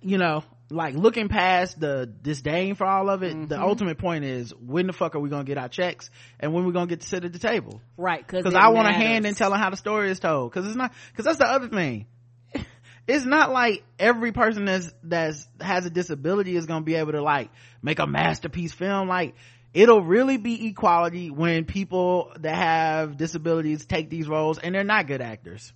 you 0.00 0.18
know 0.18 0.44
like 0.70 0.94
looking 0.94 1.28
past 1.28 1.78
the 1.78 2.06
disdain 2.22 2.74
for 2.74 2.86
all 2.86 3.10
of 3.10 3.22
it 3.22 3.34
Mm-hmm. 3.34 3.46
the 3.46 3.60
ultimate 3.60 3.98
point 3.98 4.24
is 4.24 4.54
when 4.54 4.86
the 4.86 4.92
fuck 4.92 5.14
are 5.14 5.20
we 5.20 5.28
gonna 5.28 5.44
get 5.44 5.58
our 5.58 5.68
checks 5.68 6.10
and 6.40 6.52
when 6.52 6.64
we 6.64 6.72
gonna 6.72 6.86
get 6.86 7.00
to 7.00 7.06
sit 7.06 7.24
at 7.24 7.32
the 7.32 7.38
table? 7.38 7.80
Right 7.96 8.26
because 8.26 8.54
i 8.54 8.68
want 8.68 8.88
a 8.88 8.92
hand 8.92 9.26
in 9.26 9.34
telling 9.34 9.58
how 9.58 9.70
the 9.70 9.76
story 9.76 10.10
is 10.10 10.20
told. 10.20 10.50
Because 10.50 10.66
it's 10.66 10.76
not 10.76 10.92
because 11.10 11.24
that's 11.26 11.38
the 11.38 11.46
other 11.46 11.68
thing. 11.68 12.06
It's 13.06 13.26
not 13.26 13.52
like 13.52 13.84
every 13.98 14.32
person 14.32 14.64
that's 14.64 14.90
that's 15.02 15.46
has 15.60 15.84
a 15.84 15.90
disability 15.90 16.56
is 16.56 16.64
gonna 16.64 16.86
be 16.86 16.94
able 16.94 17.12
to 17.12 17.22
like 17.22 17.50
make 17.82 17.98
a 17.98 18.06
masterpiece 18.06 18.72
film. 18.72 19.08
Like 19.08 19.34
it'll 19.74 20.00
really 20.00 20.38
be 20.38 20.68
equality 20.68 21.30
when 21.30 21.66
people 21.66 22.32
that 22.40 22.54
have 22.54 23.18
disabilities 23.18 23.84
take 23.84 24.08
these 24.08 24.26
roles 24.26 24.58
and 24.58 24.74
they're 24.74 24.84
not 24.84 25.06
good 25.06 25.20
actors 25.20 25.72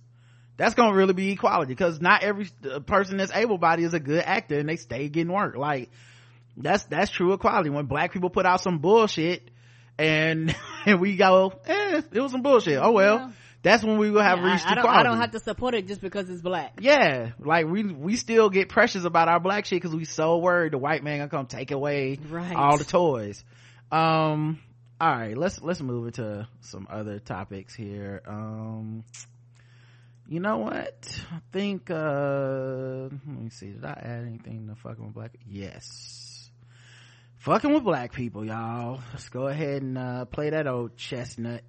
that's 0.59 0.75
gonna 0.75 0.93
really 0.93 1.13
be 1.13 1.31
equality 1.31 1.71
because 1.73 2.01
not 2.01 2.21
every 2.21 2.49
person 2.85 3.15
that's 3.15 3.31
able-bodied 3.33 3.85
is 3.85 3.93
a 3.93 3.99
good 3.99 4.21
actor 4.25 4.59
and 4.59 4.67
they 4.67 4.75
stay 4.75 5.07
getting 5.07 5.31
work. 5.31 5.55
Like 5.55 5.89
that's 6.57 6.83
that's 6.83 7.09
true 7.09 7.31
equality. 7.31 7.69
When 7.69 7.85
black 7.85 8.11
people 8.11 8.29
put 8.29 8.45
out 8.45 8.59
some 8.61 8.79
bullshit 8.79 9.49
and 9.97 10.53
and 10.85 10.99
we 10.99 11.15
go 11.15 11.53
eh, 11.65 12.01
it 12.11 12.19
was 12.19 12.33
some 12.33 12.41
bullshit. 12.41 12.77
Oh 12.77 12.91
well. 12.91 13.15
Yeah. 13.19 13.31
that's 13.63 13.85
when 13.85 13.97
we 13.97 14.11
will 14.11 14.21
have 14.21 14.39
I, 14.39 14.51
reached 14.51 14.65
I 14.65 14.75
don't, 14.75 14.79
equality. 14.79 14.99
I 14.99 15.03
don't 15.03 15.21
have 15.21 15.31
to 15.31 15.39
support 15.39 15.75
it 15.75 15.87
just 15.87 16.01
because 16.01 16.29
it's 16.29 16.41
black. 16.41 16.79
Yeah. 16.81 17.31
Like 17.39 17.65
we 17.65 17.85
we 17.85 18.17
still 18.17 18.49
get 18.49 18.67
precious 18.67 19.05
about 19.05 19.29
our 19.29 19.39
black 19.39 19.65
shit 19.65 19.81
because 19.81 19.95
we 19.95 20.03
so 20.03 20.39
worried 20.39 20.73
the 20.73 20.77
white 20.77 21.05
man 21.05 21.19
gonna 21.19 21.29
come 21.29 21.45
take 21.45 21.71
away 21.71 22.19
Right. 22.29 22.53
all 22.53 22.77
the 22.77 22.83
toys. 22.83 23.45
Um 23.93 24.59
all 24.99 25.09
right. 25.09 25.37
Let's 25.37 25.61
let's 25.61 25.79
move 25.79 26.07
into 26.07 26.49
some 26.59 26.85
other 26.91 27.19
topics 27.19 27.73
here. 27.73 28.21
Um 28.27 29.05
you 30.29 30.39
know 30.39 30.57
what 30.57 31.23
i 31.31 31.39
think 31.51 31.89
uh 31.89 33.07
let 33.09 33.25
me 33.25 33.49
see 33.49 33.71
did 33.71 33.83
i 33.83 33.89
add 33.89 34.27
anything 34.27 34.67
to 34.67 34.75
fucking 34.75 35.05
with 35.05 35.15
black 35.15 35.31
yes 35.47 36.51
fucking 37.37 37.73
with 37.73 37.83
black 37.83 38.13
people 38.13 38.45
y'all 38.45 38.99
let's 39.11 39.29
go 39.29 39.47
ahead 39.47 39.81
and 39.81 39.97
uh 39.97 40.25
play 40.25 40.51
that 40.51 40.67
old 40.67 40.95
chestnut 40.95 41.63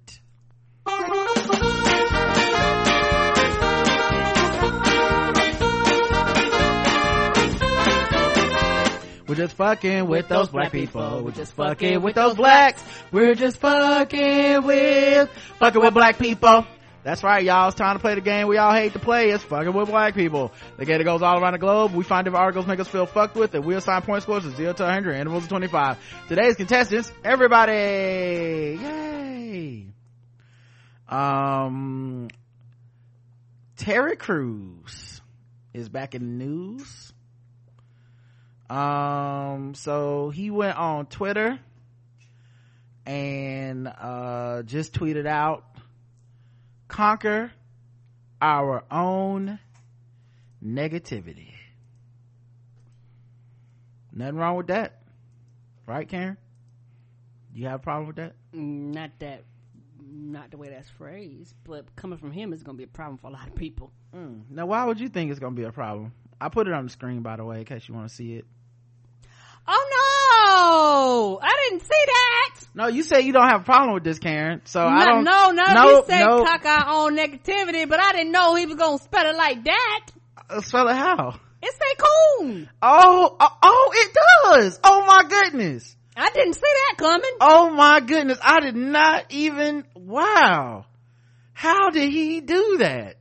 We're 9.27 9.37
just 9.37 9.55
fucking 9.55 10.07
with 10.07 10.27
those 10.27 10.49
black 10.49 10.73
people. 10.73 11.23
We're 11.23 11.31
just 11.31 11.53
fucking 11.53 12.01
with 12.01 12.15
those 12.15 12.35
blacks. 12.35 12.83
We're 13.13 13.33
just 13.33 13.57
fucking 13.57 14.61
with, 14.63 15.29
fucking 15.57 15.81
with 15.81 15.93
black 15.93 16.19
people. 16.19 16.65
That's 17.03 17.23
right, 17.23 17.43
y'all. 17.43 17.67
It's 17.67 17.77
time 17.77 17.95
to 17.95 17.99
play 17.99 18.13
the 18.13 18.21
game 18.21 18.47
we 18.47 18.57
all 18.57 18.73
hate 18.73 18.93
to 18.93 18.99
play. 18.99 19.31
It's 19.31 19.43
fucking 19.43 19.73
with 19.73 19.89
black 19.89 20.13
people. 20.13 20.51
The 20.77 20.85
game 20.85 20.99
that 20.99 21.03
goes 21.03 21.23
all 21.23 21.41
around 21.41 21.53
the 21.53 21.59
globe. 21.59 21.93
We 21.93 22.03
find 22.03 22.25
different 22.25 22.43
articles 22.43 22.67
make 22.67 22.79
us 22.79 22.87
feel 22.87 23.07
fucked 23.07 23.35
with, 23.35 23.55
and 23.55 23.65
we 23.65 23.73
assign 23.73 24.03
point 24.03 24.21
scores 24.21 24.45
of 24.45 24.55
0 24.55 24.73
to 24.73 24.83
100, 24.83 25.13
intervals 25.15 25.43
of 25.43 25.49
25. 25.49 25.97
Today's 26.27 26.55
contestants, 26.55 27.11
everybody! 27.23 28.77
Yay! 28.81 29.87
Um, 31.09 32.29
Terry 33.77 34.15
Crews 34.15 35.21
is 35.73 35.89
back 35.89 36.13
in 36.13 36.37
the 36.37 36.45
news. 36.45 37.13
um 38.69 39.73
so 39.73 40.29
he 40.29 40.51
went 40.51 40.77
on 40.77 41.05
twitter 41.05 41.59
and 43.05 43.87
uh 43.87 44.61
just 44.63 44.93
tweeted 44.93 45.25
out 45.25 45.65
conquer 46.91 47.51
our 48.41 48.83
own 48.91 49.59
negativity. 50.63 51.53
Nothing 54.13 54.35
wrong 54.35 54.57
with 54.57 54.67
that. 54.67 54.99
Right 55.87 56.07
karen? 56.07 56.37
Do 57.53 57.59
you 57.59 57.67
have 57.67 57.79
a 57.79 57.83
problem 57.83 58.07
with 58.07 58.17
that? 58.17 58.33
Not 58.53 59.11
that, 59.19 59.43
not 59.99 60.51
the 60.51 60.57
way 60.57 60.69
that's 60.69 60.89
phrased, 60.89 61.55
but 61.63 61.95
coming 61.95 62.19
from 62.19 62.31
him 62.31 62.53
is 62.53 62.61
going 62.61 62.75
to 62.75 62.77
be 62.77 62.83
a 62.83 62.87
problem 62.87 63.17
for 63.17 63.27
a 63.27 63.31
lot 63.31 63.47
of 63.47 63.55
people. 63.55 63.91
Mm. 64.15 64.41
now 64.49 64.65
why 64.65 64.83
would 64.83 64.99
you 64.99 65.07
think 65.07 65.31
it's 65.31 65.39
gonna 65.39 65.55
be 65.55 65.63
a 65.63 65.71
problem? 65.71 66.11
I 66.41 66.49
put 66.49 66.67
it 66.67 66.73
on 66.73 66.83
the 66.83 66.89
screen 66.89 67.21
by 67.21 67.37
the 67.37 67.45
way 67.45 67.59
in 67.59 67.65
case 67.65 67.87
you 67.87 67.93
want 67.93 68.09
to 68.09 68.13
see 68.13 68.35
it 68.35 68.45
Oh 69.67 71.37
no! 71.39 71.39
I 71.41 71.55
didn't 71.69 71.81
see 71.83 72.03
that. 72.05 72.55
no 72.75 72.87
you 72.87 73.03
say 73.03 73.21
you 73.21 73.31
don't 73.33 73.47
have 73.47 73.61
a 73.61 73.63
problem 73.63 73.93
with 73.93 74.03
this 74.03 74.19
karen 74.19 74.61
so 74.65 74.81
i 74.85 75.05
No, 75.05 75.05
don't 75.05 75.23
no, 75.23 75.51
no. 75.51 75.73
no 75.73 75.95
he 76.01 76.03
said 76.11 76.25
no 76.25 76.43
cock 76.43 76.65
our 76.65 76.85
own 77.05 77.15
negativity, 77.17 77.87
but 77.87 77.99
I 77.99 78.11
didn't 78.13 78.31
know 78.31 78.55
he 78.55 78.65
was 78.65 78.75
gonna 78.75 78.97
spell 78.97 79.25
it 79.29 79.35
like 79.35 79.63
that. 79.65 80.05
Uh, 80.49 80.61
spell 80.61 80.87
it 80.89 80.95
how 80.95 81.39
It 81.61 81.73
say 81.73 81.95
coon. 82.39 82.69
oh 82.81 83.37
oh, 83.39 83.57
oh 83.63 83.91
it 83.93 84.17
does 84.53 84.79
oh 84.83 85.05
my 85.05 85.23
goodness 85.29 85.95
I 86.17 86.29
didn't 86.31 86.55
see 86.55 86.59
that 86.61 86.95
coming. 86.97 87.31
Oh 87.39 87.69
my 87.69 88.01
goodness. 88.01 88.37
I 88.43 88.59
did 88.59 88.75
not 88.75 89.27
even, 89.29 89.85
wow. 89.95 90.85
How 91.53 91.89
did 91.89 92.11
he 92.11 92.41
do 92.41 92.77
that? 92.79 93.15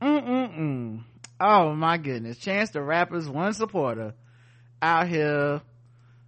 Mm-mm-mm. 0.00 1.02
Oh 1.40 1.74
my 1.74 1.98
goodness. 1.98 2.38
Chance 2.38 2.70
the 2.70 2.80
Rapper's 2.80 3.28
one 3.28 3.52
supporter 3.54 4.14
out 4.82 5.08
here. 5.08 5.60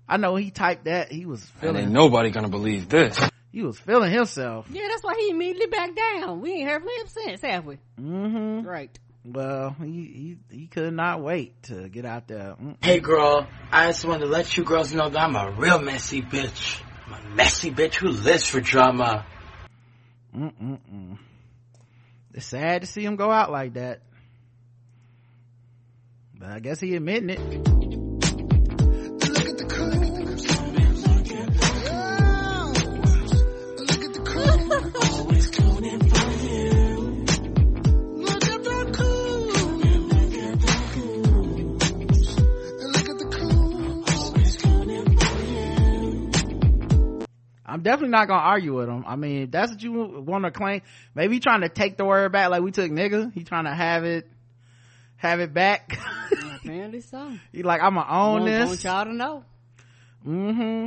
I 0.09 0.17
know 0.17 0.37
he 0.37 0.51
typed 0.51 0.85
that. 0.85 1.13
He 1.13 1.27
was 1.27 1.43
And 1.61 1.69
ain't 1.69 1.77
feeling, 1.79 1.93
nobody 1.93 2.31
gonna 2.31 2.49
believe 2.49 2.89
this. 2.89 3.21
he 3.53 3.63
was 3.63 3.79
feeling 3.79 4.11
himself. 4.13 4.67
Yeah, 4.71 4.89
that's 4.89 5.03
why 5.03 5.15
he 5.19 5.31
immediately 5.31 5.67
backed 5.67 5.97
down. 5.97 6.41
We 6.41 6.53
ain't 6.53 6.69
heard 6.69 6.83
from 6.83 6.89
him 6.89 7.07
since, 7.09 7.41
have 7.43 7.67
we? 7.67 7.79
Mm-hmm. 8.01 8.67
Right. 8.67 8.99
Well, 9.25 9.77
he, 9.83 10.37
he, 10.51 10.57
he 10.61 10.67
could 10.69 10.95
not 10.95 11.21
wait 11.21 11.63
to 11.65 11.89
get 11.91 12.07
out 12.07 12.29
there. 12.29 12.57
Mm. 12.61 12.77
Hey 12.83 13.01
girl, 13.01 13.47
I 13.71 13.89
just 13.89 14.05
wanted 14.07 14.21
to 14.21 14.31
let 14.31 14.57
you 14.57 14.65
girls 14.65 14.95
know 14.95 15.09
that 15.11 15.21
I'm 15.21 15.37
a 15.37 15.51
real 15.51 15.81
messy 15.83 16.23
bitch. 16.23 16.81
I'm 17.07 17.33
a 17.33 17.35
messy 17.35 17.71
bitch 17.71 17.95
who 17.97 18.09
lives 18.09 18.47
for 18.47 18.61
drama. 18.61 19.27
Mm-mm-mm. 20.35 21.19
It's 22.33 22.47
sad 22.47 22.83
to 22.83 22.87
see 22.87 23.05
him 23.05 23.17
go 23.17 23.31
out 23.31 23.51
like 23.51 23.75
that. 23.75 24.01
But 26.39 26.49
I 26.51 26.61
guess 26.61 26.81
he 26.81 26.95
admitting 26.95 27.31
it. 27.31 27.88
I'm 47.79 47.85
definitely 47.85 48.09
not 48.09 48.27
gonna 48.27 48.43
argue 48.43 48.75
with 48.75 48.89
him. 48.89 49.05
I 49.07 49.15
mean, 49.15 49.43
if 49.45 49.51
that's 49.53 49.71
what 49.71 49.81
you 49.81 49.93
want 49.93 50.45
to 50.45 50.51
claim. 50.51 50.83
Maybe 51.15 51.35
he 51.35 51.41
trying 51.41 51.61
to 51.61 51.69
take 51.69 51.97
the 51.97 52.05
word 52.05 52.33
back 52.33 52.51
like 52.51 52.61
we 52.61 52.73
took 52.73 52.91
nigga. 52.91 53.33
He 53.33 53.45
trying 53.45 53.67
to 53.67 53.73
have 53.73 54.03
it, 54.03 54.29
have 55.15 55.39
it 55.39 55.55
back. 55.55 55.97
Apparently 56.57 57.01
so. 57.03 57.31
he 57.53 57.63
like, 57.63 57.81
I'ma 57.81 58.05
own 58.09 58.41
want, 58.41 58.47
this. 58.47 58.67
want 58.67 58.83
y'all 58.85 59.05
to 59.05 59.15
know. 59.15 59.45
Mm-hmm. 60.27 60.87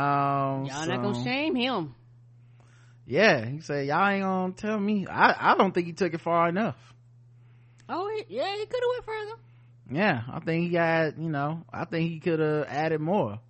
Um, 0.00 0.64
Y'all 0.64 0.86
not 0.86 1.02
gonna 1.02 1.14
so- 1.14 1.24
shame 1.24 1.54
him. 1.54 1.94
Yeah, 3.06 3.44
he 3.44 3.60
said, 3.60 3.86
y'all 3.86 4.08
ain't 4.08 4.22
gonna 4.22 4.52
tell 4.54 4.80
me. 4.80 5.06
I, 5.06 5.52
I 5.52 5.56
don't 5.58 5.72
think 5.72 5.86
he 5.88 5.92
took 5.92 6.14
it 6.14 6.22
far 6.22 6.48
enough. 6.48 6.76
Oh, 7.86 8.10
he, 8.16 8.34
yeah, 8.34 8.50
he 8.56 8.64
could 8.64 8.80
have 8.80 8.90
went 8.94 9.04
further. 9.04 9.40
Yeah, 9.90 10.22
I 10.32 10.40
think 10.40 10.64
he 10.64 10.70
got, 10.70 11.18
you 11.18 11.28
know, 11.28 11.64
I 11.70 11.84
think 11.84 12.10
he 12.10 12.18
could 12.18 12.40
have 12.40 12.64
added 12.66 13.02
more. 13.02 13.40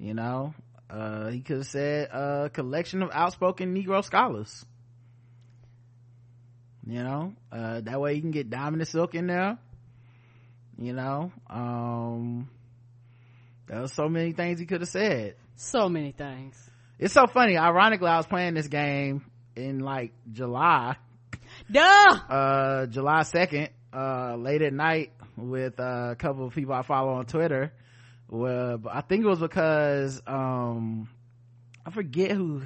You 0.00 0.14
know, 0.14 0.54
uh, 0.90 1.28
he 1.28 1.40
could 1.40 1.58
have 1.58 1.66
said 1.66 2.08
a 2.10 2.50
collection 2.52 3.02
of 3.02 3.10
outspoken 3.12 3.74
Negro 3.74 4.04
scholars. 4.04 4.64
You 6.86 7.02
know, 7.02 7.34
uh, 7.52 7.80
that 7.82 8.00
way 8.00 8.14
you 8.14 8.22
can 8.22 8.30
get 8.30 8.48
Diamond 8.48 8.80
and 8.80 8.88
Silk 8.88 9.14
in 9.14 9.26
there. 9.26 9.58
You 10.78 10.94
know, 10.94 11.32
um, 11.50 12.48
there 13.66 13.82
was 13.82 13.92
so 13.92 14.08
many 14.08 14.32
things 14.32 14.58
he 14.58 14.66
could 14.66 14.80
have 14.80 14.88
said. 14.88 15.34
So 15.56 15.88
many 15.88 16.12
things. 16.12 16.56
It's 16.98 17.12
so 17.12 17.26
funny. 17.26 17.58
Ironically, 17.58 18.08
I 18.08 18.16
was 18.16 18.26
playing 18.26 18.54
this 18.54 18.68
game 18.68 19.24
in 19.54 19.80
like 19.80 20.12
July, 20.32 20.96
Duh! 21.70 21.80
uh, 21.80 22.86
July 22.86 23.20
2nd, 23.20 23.68
uh, 23.92 24.36
late 24.36 24.62
at 24.62 24.72
night 24.72 25.12
with 25.36 25.78
uh, 25.78 26.10
a 26.12 26.16
couple 26.16 26.46
of 26.46 26.54
people 26.54 26.74
I 26.74 26.82
follow 26.82 27.14
on 27.14 27.26
Twitter. 27.26 27.72
Well, 28.28 28.78
but 28.78 28.94
I 28.94 29.00
think 29.00 29.24
it 29.24 29.28
was 29.28 29.38
because, 29.38 30.20
um, 30.26 31.08
I 31.84 31.90
forget 31.90 32.30
who, 32.30 32.62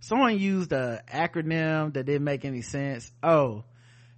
someone 0.00 0.38
used 0.38 0.72
a 0.72 1.02
acronym 1.10 1.94
that 1.94 2.04
didn't 2.04 2.24
make 2.24 2.44
any 2.44 2.62
sense. 2.62 3.10
Oh, 3.22 3.64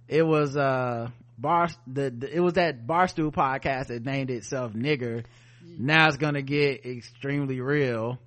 it 0.07 0.23
was, 0.23 0.57
uh, 0.57 1.09
bar, 1.37 1.69
the, 1.87 2.09
the 2.09 2.35
it 2.35 2.41
was 2.41 2.53
that 2.53 2.85
Barstool 2.85 3.33
podcast 3.33 3.87
that 3.87 4.05
named 4.05 4.29
itself 4.29 4.73
nigger. 4.73 5.23
Now 5.65 6.07
it's 6.07 6.17
gonna 6.17 6.41
get 6.41 6.85
extremely 6.85 7.61
real. 7.61 8.19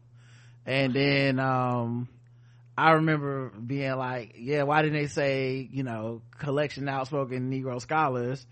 And 0.65 0.95
then, 0.95 1.39
um, 1.39 2.09
I 2.77 2.93
remember 2.93 3.51
being 3.51 3.95
like, 3.97 4.35
yeah, 4.39 4.65
why 4.65 4.83
didn't 4.83 4.99
they 4.99 5.07
say, 5.07 5.69
you 5.71 5.83
know, 5.83 6.23
collection 6.39 6.89
outspoken 6.89 7.51
Negro 7.51 7.81
scholars? 7.81 8.45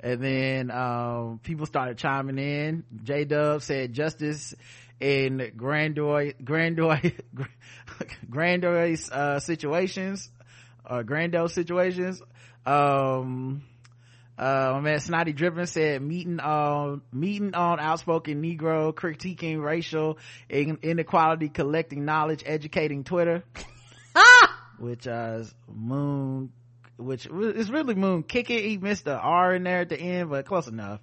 And 0.00 0.22
then, 0.22 0.70
um, 0.70 1.40
people 1.42 1.66
started 1.66 1.98
chiming 1.98 2.38
in. 2.38 2.84
J 3.02 3.24
Dub 3.24 3.62
said 3.62 3.92
justice 3.92 4.54
in 5.00 5.52
grandeur, 5.56 6.32
grandeur, 6.44 7.00
grandiose, 8.30 9.10
uh, 9.10 9.40
situations, 9.40 10.30
or 10.88 11.02
grandiose 11.02 11.52
situations. 11.52 12.22
Um, 12.64 13.62
uh, 14.38 14.70
my 14.74 14.80
man 14.80 15.00
Snotty 15.00 15.32
Drippin 15.32 15.66
said 15.66 16.00
meeting 16.00 16.38
on, 16.38 17.02
meeting 17.12 17.54
on 17.54 17.80
outspoken 17.80 18.42
Negro, 18.42 18.94
critiquing 18.94 19.60
racial 19.60 20.18
inequality, 20.48 21.48
collecting 21.48 22.04
knowledge, 22.04 22.44
educating 22.46 23.02
Twitter. 23.02 23.42
Which, 24.78 25.08
uh, 25.08 25.38
is 25.40 25.54
Moon, 25.68 26.52
which 26.98 27.26
is 27.26 27.70
really 27.70 27.94
Moon 27.94 28.22
kick 28.22 28.50
it. 28.50 28.64
He 28.64 28.76
missed 28.76 29.04
the 29.04 29.16
R 29.16 29.54
in 29.54 29.62
there 29.62 29.80
at 29.80 29.88
the 29.88 29.98
end, 29.98 30.30
but 30.30 30.44
close 30.44 30.66
enough. 30.66 31.00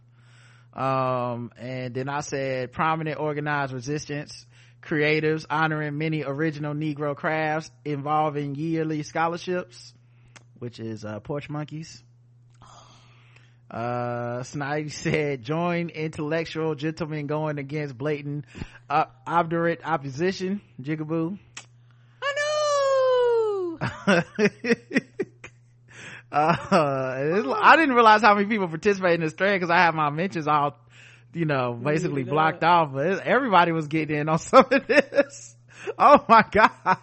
Um, 0.74 1.52
and 1.58 1.94
then 1.94 2.10
I 2.10 2.20
said 2.20 2.74
prominent 2.74 3.18
organized 3.18 3.72
resistance, 3.72 4.46
creatives 4.82 5.46
honoring 5.50 5.98
many 5.98 6.24
original 6.24 6.74
Negro 6.74 7.16
crafts 7.16 7.72
involving 7.86 8.56
yearly 8.56 9.04
scholarships, 9.04 9.94
which 10.60 10.80
is, 10.80 11.06
uh, 11.06 11.22
Porch 11.22 11.50
Monkeys. 11.50 12.04
Uh, 13.72 14.42
Snidey 14.42 14.92
said, 14.92 15.44
join 15.44 15.90
intellectual 15.90 16.76
gentlemen 16.76 17.26
going 17.26 17.58
against 17.58 17.98
blatant, 17.98 18.46
uh, 18.90 19.06
obdurate 19.26 19.80
opposition. 19.84 20.62
Jigaboo. 20.82 21.40
uh, 26.32 27.56
I 27.62 27.76
didn't 27.76 27.96
realize 27.96 28.22
how 28.22 28.36
many 28.36 28.48
people 28.48 28.68
participate 28.68 29.16
in 29.16 29.22
this 29.22 29.34
thread 29.34 29.56
because 29.56 29.70
I 29.70 29.78
have 29.78 29.96
my 29.96 30.10
mentions 30.10 30.48
all, 30.48 30.78
you 31.34 31.46
know, 31.46 31.74
basically 31.74 32.24
blocked 32.24 32.64
off, 32.64 32.94
but 32.94 33.20
everybody 33.20 33.72
was 33.72 33.88
getting 33.88 34.18
in 34.18 34.30
on 34.30 34.40
some 34.40 34.66
of 34.72 34.88
this. 34.88 35.56
Oh 35.98 36.26
my 36.28 36.44
God. 36.50 36.98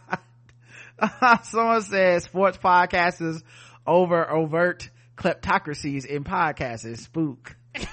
Someone 1.44 1.82
said 1.82 2.23
sports 2.23 2.59
podcasters 2.59 3.43
over 3.86 4.31
overt 4.31 4.90
kleptocracies 5.16 6.05
in 6.05 6.24
podcasts 6.24 6.85
is 6.85 7.01
spook. 7.01 7.57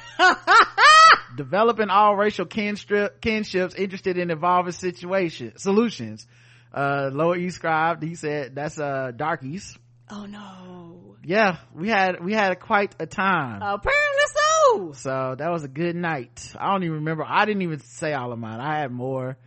Developing 1.37 1.89
all 1.89 2.15
racial 2.15 2.45
kinstrip, 2.45 3.19
kinships 3.21 3.75
interested 3.75 4.17
in 4.17 4.31
evolving 4.31 4.73
situation 4.73 5.53
solutions. 5.57 6.27
Uh, 6.73 7.09
Lower 7.13 7.37
East 7.37 7.55
Scribe, 7.57 8.03
he 8.03 8.15
said 8.15 8.55
that's, 8.55 8.79
uh, 8.79 9.11
darkies. 9.15 9.77
Oh 10.09 10.25
no. 10.25 11.15
Yeah, 11.23 11.57
we 11.73 11.89
had, 11.89 12.23
we 12.23 12.33
had 12.33 12.59
quite 12.59 12.95
a 12.99 13.05
time. 13.05 13.61
Apparently 13.61 14.23
so. 14.25 14.91
So 14.93 15.35
that 15.37 15.51
was 15.51 15.63
a 15.63 15.67
good 15.67 15.95
night. 15.95 16.53
I 16.57 16.71
don't 16.71 16.83
even 16.83 16.95
remember. 16.97 17.23
I 17.27 17.45
didn't 17.45 17.61
even 17.61 17.79
say 17.79 18.13
all 18.13 18.31
of 18.31 18.39
mine. 18.39 18.59
I 18.59 18.79
had 18.79 18.91
more 18.91 19.37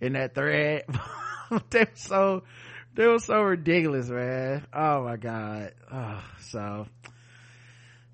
in 0.00 0.14
that 0.14 0.34
thread. 0.34 0.84
they 1.70 1.80
were 1.80 1.90
so, 1.94 2.42
they 2.94 3.06
were 3.06 3.18
so 3.18 3.40
ridiculous, 3.42 4.08
man. 4.08 4.66
Oh 4.72 5.04
my 5.04 5.16
God. 5.16 5.72
Oh, 5.92 6.24
so 6.40 6.86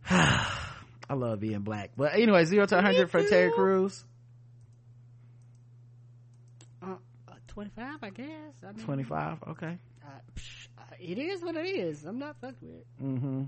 I 0.11 1.15
love 1.15 1.41
being 1.41 1.61
black. 1.61 1.93
But 1.97 2.15
anyway, 2.15 2.45
zero 2.45 2.67
to 2.67 2.75
100 2.75 3.11
for 3.11 3.23
Terry 3.27 3.53
Crews. 3.53 4.05
Uh, 6.83 6.97
uh, 7.29 7.33
25, 7.49 7.99
I 8.03 8.11
guess. 8.11 8.27
I 8.63 8.73
mean, 8.73 8.85
25. 8.85 9.39
Okay. 9.49 9.79
uh, 10.05 10.09
it 11.01 11.19
is 11.19 11.43
what 11.43 11.57
it 11.57 11.67
is. 11.67 12.05
I'm 12.05 12.19
not 12.19 12.37
fucked 12.41 12.63
with 12.63 12.73
it. 12.75 12.87
hmm 12.99 13.43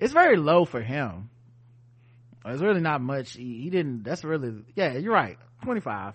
It's 0.00 0.12
very 0.12 0.36
low 0.36 0.64
for 0.64 0.80
him. 0.82 1.30
It's 2.44 2.62
really 2.62 2.80
not 2.80 3.00
much. 3.00 3.32
He, 3.32 3.62
he 3.62 3.70
didn't, 3.70 4.04
that's 4.04 4.22
really, 4.22 4.62
yeah, 4.74 4.94
you're 4.94 5.12
right. 5.12 5.36
25. 5.64 6.14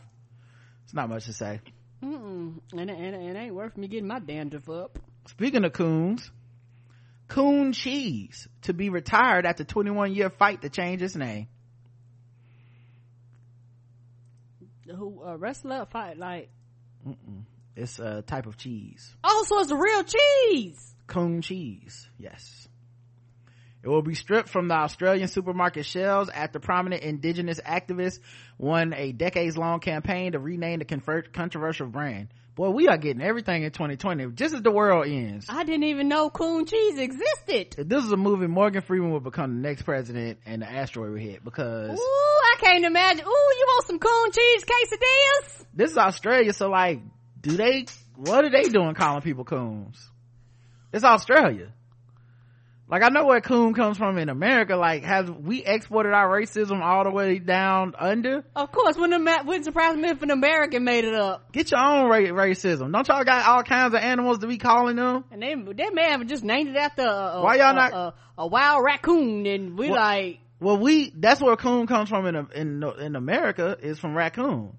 It's 0.85 0.93
not 0.93 1.09
much 1.09 1.25
to 1.25 1.33
say. 1.33 1.59
Mm-mm. 2.03 2.59
And, 2.71 2.89
it- 2.89 2.97
and, 2.97 3.15
it- 3.15 3.21
it 3.21 3.35
ain't 3.37 3.53
worth 3.53 3.75
me 3.77 3.87
getting 3.87 4.07
my 4.07 4.19
dandruff 4.19 4.69
up. 4.69 4.97
Speaking 5.27 5.65
of 5.65 5.73
coons, 5.73 6.31
Coon 7.27 7.73
Cheese 7.73 8.47
to 8.63 8.73
be 8.73 8.89
retired 8.89 9.45
after 9.45 9.63
21 9.63 10.13
year 10.13 10.29
fight 10.29 10.61
to 10.63 10.69
change 10.69 11.01
his 11.01 11.15
name. 11.15 11.47
Who, 14.87 15.21
a 15.23 15.37
wrestler 15.37 15.85
fight, 15.89 16.17
like, 16.17 16.49
Mm-mm. 17.07 17.43
It's 17.75 17.99
a 17.99 18.21
type 18.21 18.45
of 18.45 18.57
cheese. 18.57 19.15
oh, 19.23 19.45
so 19.47 19.59
it's 19.59 19.71
a 19.71 19.75
real 19.75 20.03
cheese. 20.03 20.93
Coon 21.07 21.41
cheese. 21.41 22.07
Yes. 22.17 22.67
It 23.83 23.87
will 23.89 24.03
be 24.03 24.13
stripped 24.13 24.49
from 24.49 24.67
the 24.67 24.75
Australian 24.75 25.27
supermarket 25.27 25.85
shelves 25.85 26.29
after 26.29 26.59
prominent 26.59 27.01
indigenous 27.01 27.59
activists 27.59 28.19
won 28.59 28.93
a 28.93 29.11
decades 29.11 29.57
long 29.57 29.79
campaign 29.79 30.33
to 30.33 30.39
rename 30.39 30.79
the 30.79 31.23
controversial 31.33 31.87
brand. 31.87 32.27
Boy, 32.53 32.69
we 32.69 32.87
are 32.89 32.97
getting 32.97 33.23
everything 33.23 33.63
in 33.63 33.71
2020 33.71 34.33
just 34.33 34.53
as 34.53 34.61
the 34.61 34.69
world 34.69 35.07
ends. 35.07 35.47
I 35.49 35.63
didn't 35.63 35.85
even 35.85 36.09
know 36.09 36.29
coon 36.29 36.65
cheese 36.65 36.99
existed. 36.99 37.75
If 37.77 37.87
this 37.87 38.03
is 38.03 38.11
a 38.11 38.17
movie, 38.17 38.45
Morgan 38.45 38.81
Freeman 38.81 39.11
will 39.11 39.19
become 39.19 39.55
the 39.61 39.67
next 39.67 39.81
president 39.83 40.39
and 40.45 40.61
the 40.61 40.69
asteroid 40.69 41.11
will 41.11 41.17
hit 41.17 41.43
because 41.43 41.97
Ooh, 41.97 42.41
I 42.53 42.55
can't 42.59 42.85
imagine. 42.85 43.25
Ooh, 43.25 43.29
you 43.57 43.65
want 43.67 43.87
some 43.87 43.99
coon 43.99 44.31
cheese 44.31 44.63
quesadillas? 44.65 45.65
this 45.73 45.91
is 45.91 45.97
Australia, 45.97 46.53
so 46.53 46.69
like, 46.69 46.99
do 47.41 47.57
they, 47.57 47.85
what 48.15 48.45
are 48.45 48.49
they 48.49 48.69
doing 48.69 48.93
calling 48.93 49.21
people 49.21 49.43
coons? 49.43 49.97
It's 50.93 51.03
Australia. 51.03 51.71
Like 52.89 53.03
I 53.03 53.07
know 53.07 53.25
where 53.25 53.39
coon 53.39 53.73
comes 53.73 53.97
from 53.97 54.17
in 54.17 54.27
America. 54.27 54.75
Like, 54.75 55.05
have 55.05 55.29
we 55.29 55.63
exported 55.63 56.11
our 56.11 56.27
racism 56.27 56.81
all 56.81 57.05
the 57.05 57.09
way 57.09 57.39
down 57.39 57.93
under? 57.97 58.43
Of 58.53 58.71
course, 58.73 58.97
when 58.97 59.11
the 59.11 59.19
ma- 59.19 59.43
wouldn't 59.45 59.63
surprise 59.63 59.95
me 59.95 60.09
if 60.09 60.21
an 60.21 60.29
American 60.29 60.83
made 60.83 61.05
it 61.05 61.13
up. 61.15 61.53
Get 61.53 61.71
your 61.71 61.79
own 61.79 62.09
ra- 62.09 62.17
racism. 62.17 62.91
Don't 62.91 63.07
y'all 63.07 63.23
got 63.23 63.47
all 63.47 63.63
kinds 63.63 63.93
of 63.93 64.01
animals 64.01 64.39
to 64.39 64.47
be 64.47 64.57
calling 64.57 64.97
them? 64.97 65.23
And 65.31 65.41
they, 65.41 65.55
they 65.55 65.89
may 65.93 66.09
have 66.09 66.27
just 66.27 66.43
named 66.43 66.71
it 66.71 66.75
after 66.75 67.03
a, 67.03 67.05
a, 67.07 67.41
Why 67.43 67.55
y'all 67.55 67.69
a- 67.71 67.73
not- 67.75 67.93
a, 67.93 68.13
a 68.39 68.47
wild 68.47 68.83
raccoon, 68.83 69.45
and 69.45 69.79
we 69.79 69.87
What- 69.89 69.97
like, 69.97 70.39
Well, 70.59 70.77
we, 70.77 71.13
that's 71.15 71.39
where 71.41 71.55
coon 71.55 71.87
comes 71.87 72.09
from 72.09 72.25
in, 72.25 72.35
in, 72.53 72.83
in 72.99 73.15
America 73.15 73.77
is 73.81 73.99
from 73.99 74.17
raccoon. 74.17 74.73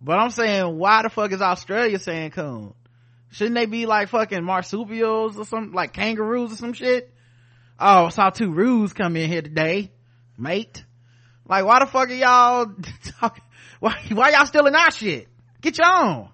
But 0.00 0.18
I'm 0.18 0.30
saying, 0.30 0.78
why 0.78 1.02
the 1.02 1.10
fuck 1.10 1.32
is 1.32 1.42
Australia 1.42 1.98
saying 1.98 2.30
coon? 2.30 2.74
Shouldn't 3.32 3.54
they 3.54 3.66
be 3.66 3.86
like 3.86 4.08
fucking 4.08 4.42
marsupials 4.42 5.38
or 5.38 5.44
something, 5.44 5.72
like 5.72 5.92
kangaroos 5.92 6.52
or 6.52 6.56
some 6.56 6.72
shit? 6.72 7.12
Oh, 7.78 8.06
I 8.06 8.08
saw 8.08 8.30
two 8.30 8.50
roos 8.50 8.92
come 8.92 9.16
in 9.16 9.30
here 9.30 9.42
today, 9.42 9.90
mate. 10.36 10.84
Like, 11.46 11.64
why 11.64 11.80
the 11.80 11.86
fuck 11.86 12.08
are 12.08 12.14
y'all 12.14 12.74
talking? 13.20 13.42
Why, 13.78 13.96
why 14.12 14.30
y'all 14.30 14.46
stealing 14.46 14.74
our 14.74 14.90
shit? 14.90 15.28
Get 15.60 15.78
your 15.78 15.86
own. 15.86 16.28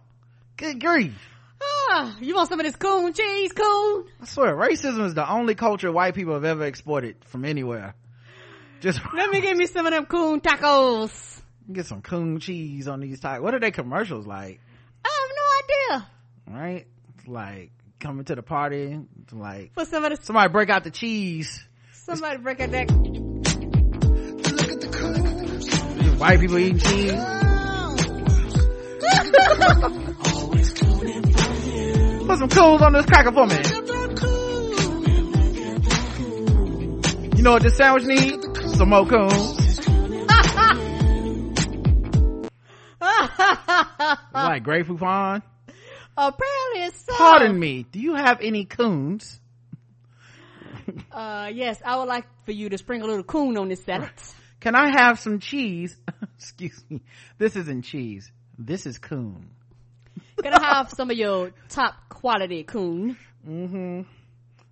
Good 0.57 0.81
grief. 0.81 1.15
ah, 1.63 2.17
you 2.21 2.35
want 2.35 2.49
some 2.49 2.59
of 2.61 2.67
this 2.67 2.77
coon 2.77 3.13
cheese, 3.13 3.53
coon? 3.53 4.07
I 4.21 4.25
swear, 4.25 4.57
racism 4.57 5.05
is 5.05 5.15
the 5.15 5.29
only 5.31 5.55
culture 5.55 5.93
white 5.93 6.15
people 6.15 6.35
have 6.35 6.45
ever 6.45 6.65
exported 6.65 7.17
from 7.27 7.45
anywhere. 7.45 7.95
Just 8.81 9.01
Let 9.15 9.31
me 9.31 9.41
give 9.41 9.57
me 9.57 9.67
some 9.67 9.87
of 9.87 9.93
them 9.93 10.07
coon 10.07 10.41
tacos. 10.41 11.43
Get 11.73 11.87
some 11.87 12.03
coon 12.03 12.41
cheese 12.41 12.89
on 12.89 13.01
these 13.01 13.21
tires. 13.21 13.43
What 13.43 13.55
are 13.55 13.61
they 13.61 13.71
commercials 13.71 14.27
like? 14.27 14.61
I 15.05 15.09
have 15.09 15.31
no 15.37 15.43
idea. 15.99 16.07
Right? 16.61 16.87
It's 17.19 17.29
like 17.29 17.71
coming 18.01 18.25
to 18.27 18.35
the 18.35 18.43
party, 18.43 18.99
it's 19.23 19.33
like 19.33 19.73
For 19.75 19.85
some 19.85 20.05
of 20.05 20.11
the, 20.17 20.25
somebody 20.25 20.53
break 20.53 20.71
out 20.71 20.85
the 20.85 20.91
cheese. 20.91 21.65
somebody 21.93 22.39
break 22.39 22.61
out 22.61 22.71
that. 22.73 22.91
White 26.19 26.41
people 26.41 26.59
eating 26.59 26.79
cheese. 26.79 27.13
Put 32.27 32.39
some 32.39 32.49
coons 32.49 32.83
on 32.83 32.93
this 32.93 33.07
cracker 33.07 33.31
for 33.33 33.47
me. 33.47 33.57
You 37.37 37.43
know 37.43 37.53
what 37.53 37.63
this 37.63 37.77
sandwich 37.77 38.05
needs? 38.05 38.77
Some 38.77 38.89
more 38.89 39.07
coons. 39.07 39.66
Like 44.33 44.63
Grey 44.63 44.83
Poupon. 44.83 45.43
Apparently 46.17 46.83
it's 46.83 47.05
so. 47.05 47.15
Pardon 47.15 47.59
me. 47.59 47.85
Do 47.91 48.01
you 48.01 48.15
have 48.15 48.41
any 48.41 48.65
coons? 48.65 49.41
Uh, 51.11 51.51
yes, 51.53 51.83
I 51.85 51.97
would 51.97 52.07
like 52.07 52.27
for 52.45 52.53
you 52.53 52.69
to 52.69 52.79
sprinkle 52.79 53.09
a 53.09 53.11
little 53.11 53.25
coon 53.25 53.57
on 53.59 53.69
this 53.69 53.83
salad. 53.83 54.11
Can 54.61 54.77
I 54.77 54.91
have 54.91 55.19
some 55.19 55.41
cheese? 55.41 55.97
Excuse 56.39 56.81
me. 56.89 57.03
This 57.39 57.57
isn't 57.57 57.83
cheese. 57.83 58.31
This 58.57 58.87
is 58.87 58.99
coon. 58.99 59.51
Can 60.41 60.53
I 60.55 60.63
have 60.77 60.91
some 60.91 61.11
of 61.11 61.17
your 61.17 61.51
top 61.69 61.95
quality 62.09 62.63
coon? 62.63 63.17
Mm-hmm. 63.47 64.03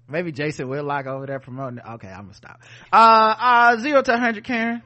Maybe 0.09 0.33
Jason 0.33 0.69
will 0.69 0.79
Whitlock 0.79 1.07
over 1.07 1.27
there 1.27 1.41
promoting 1.41 1.79
it. 1.79 1.85
Okay, 1.95 2.09
I'm 2.09 2.25
gonna 2.25 2.35
stop. 2.35 2.61
Uh, 2.93 3.35
uh, 3.39 3.77
zero 3.79 4.03
to 4.03 4.11
100, 4.13 4.45
Karen. 4.45 4.83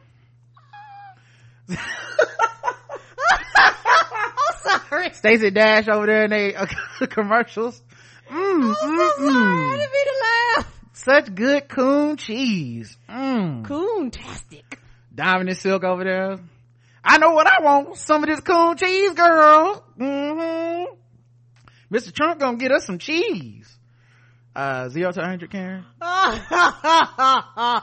Sorry. 4.62 5.12
Stacey 5.12 5.50
Dash 5.50 5.88
over 5.88 6.06
there 6.06 6.24
in 6.24 6.30
they 6.30 6.54
uh, 6.56 6.66
commercials. 7.08 7.82
Mm, 8.30 8.68
I'm 8.68 8.74
so 8.74 8.86
mm, 8.86 9.16
sorry. 9.16 9.32
Mm. 9.32 9.78
mean 9.78 9.88
to 9.88 10.14
laugh. 10.56 10.80
Such 10.92 11.34
good 11.34 11.68
coon 11.68 12.16
cheese. 12.16 12.96
Mm. 13.08 13.64
Coon-tastic. 13.64 14.80
Diamond 15.14 15.48
and 15.48 15.58
Silk 15.58 15.84
over 15.84 16.04
there. 16.04 16.38
I 17.02 17.18
know 17.18 17.32
what 17.32 17.46
I 17.46 17.62
want. 17.62 17.96
Some 17.96 18.22
of 18.22 18.28
this 18.28 18.40
coon 18.40 18.76
cheese, 18.76 19.14
girl. 19.14 19.84
Mm-hmm. 19.98 20.94
Mr. 21.94 22.12
Trump 22.12 22.40
gonna 22.40 22.58
get 22.58 22.70
us 22.72 22.84
some 22.84 22.98
cheese. 22.98 23.74
Uh, 24.54 24.88
zero 24.88 25.12
to 25.12 25.20
100, 25.20 25.50
Karen. 25.50 25.84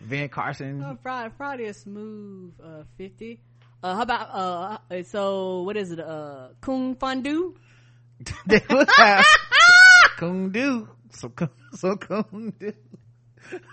Ben 0.00 0.28
Carson. 0.30 0.82
Oh, 0.82 0.96
Friday, 1.02 1.34
Friday 1.36 1.66
a 1.66 1.74
smooth 1.74 2.54
uh, 2.64 2.84
fifty. 2.96 3.40
Uh, 3.82 3.94
how 3.94 4.02
about 4.02 4.80
uh? 4.90 5.02
So 5.04 5.62
what 5.62 5.76
is 5.76 5.92
it? 5.92 6.00
Uh, 6.00 6.48
coon 6.60 6.96
fondue. 6.96 7.54
they 8.46 8.60
would 8.70 8.88
have 8.96 9.24
coon 10.16 10.50
do. 10.50 10.88
So, 11.12 11.32
so 11.74 11.96
coon 11.96 12.52
do. 12.58 12.72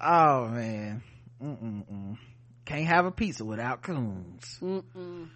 oh 0.00 0.48
man. 0.48 1.02
Mm-mm-mm. 1.42 2.18
Can't 2.64 2.86
have 2.86 3.06
a 3.06 3.10
pizza 3.10 3.44
without 3.44 3.82
coons. 3.82 4.58
Mm-mm. 4.62 5.28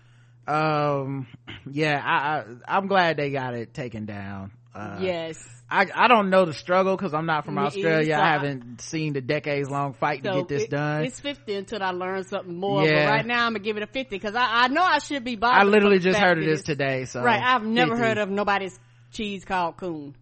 Um, 0.47 1.27
yeah, 1.69 2.01
I, 2.05 2.39
I, 2.39 2.77
I'm 2.77 2.87
glad 2.87 3.17
they 3.17 3.31
got 3.31 3.55
it 3.55 3.75
taken 3.75 4.07
down. 4.07 4.53
Uh, 4.77 4.99
yes. 5.01 5.43
I, 5.69 5.87
I 5.93 6.07
don't 6.07 6.31
know 6.31 6.45
the 6.45 6.53
struggle 6.53 6.97
because 6.97 7.13
I'm 7.13 7.27
not 7.27 7.45
from 7.45 7.59
Australia. 7.59 8.15
so 8.15 8.21
I 8.21 8.33
haven't 8.35 8.81
seen 8.83 9.15
the 9.15 9.21
decades 9.21 9.69
long 9.69 9.95
fight 9.95 10.23
to 10.23 10.31
get 10.33 10.49
this 10.49 10.63
it- 10.65 10.71
done. 10.71 11.05
It's 11.05 11.19
fifty 11.19 11.55
until 11.55 11.83
I 11.83 11.91
learn 11.91 12.23
something 12.25 12.55
more. 12.55 12.85
Yeah. 12.85 13.07
But 13.07 13.11
right 13.11 13.27
now 13.27 13.47
I'm 13.47 13.53
gonna 13.55 13.65
give 13.65 13.77
it 13.77 13.83
a 13.83 13.87
fifty 13.89 14.17
because 14.17 14.37
I, 14.37 14.65
I 14.65 14.69
know 14.69 14.83
I 14.83 14.99
should 15.01 15.25
be 15.25 15.35
bothered. 15.35 15.61
I 15.61 15.65
literally 15.69 15.99
just 15.99 16.19
heard 16.19 16.39
of 16.39 16.45
this 16.45 16.63
today. 16.63 17.05
So 17.07 17.21
Right, 17.23 17.43
I've 17.43 17.65
never 17.65 17.97
50. 17.97 18.07
heard 18.07 18.19
of 18.19 18.29
nobody's 18.31 18.79
cheese 19.11 19.45
called 19.45 19.77
coon. 19.77 20.15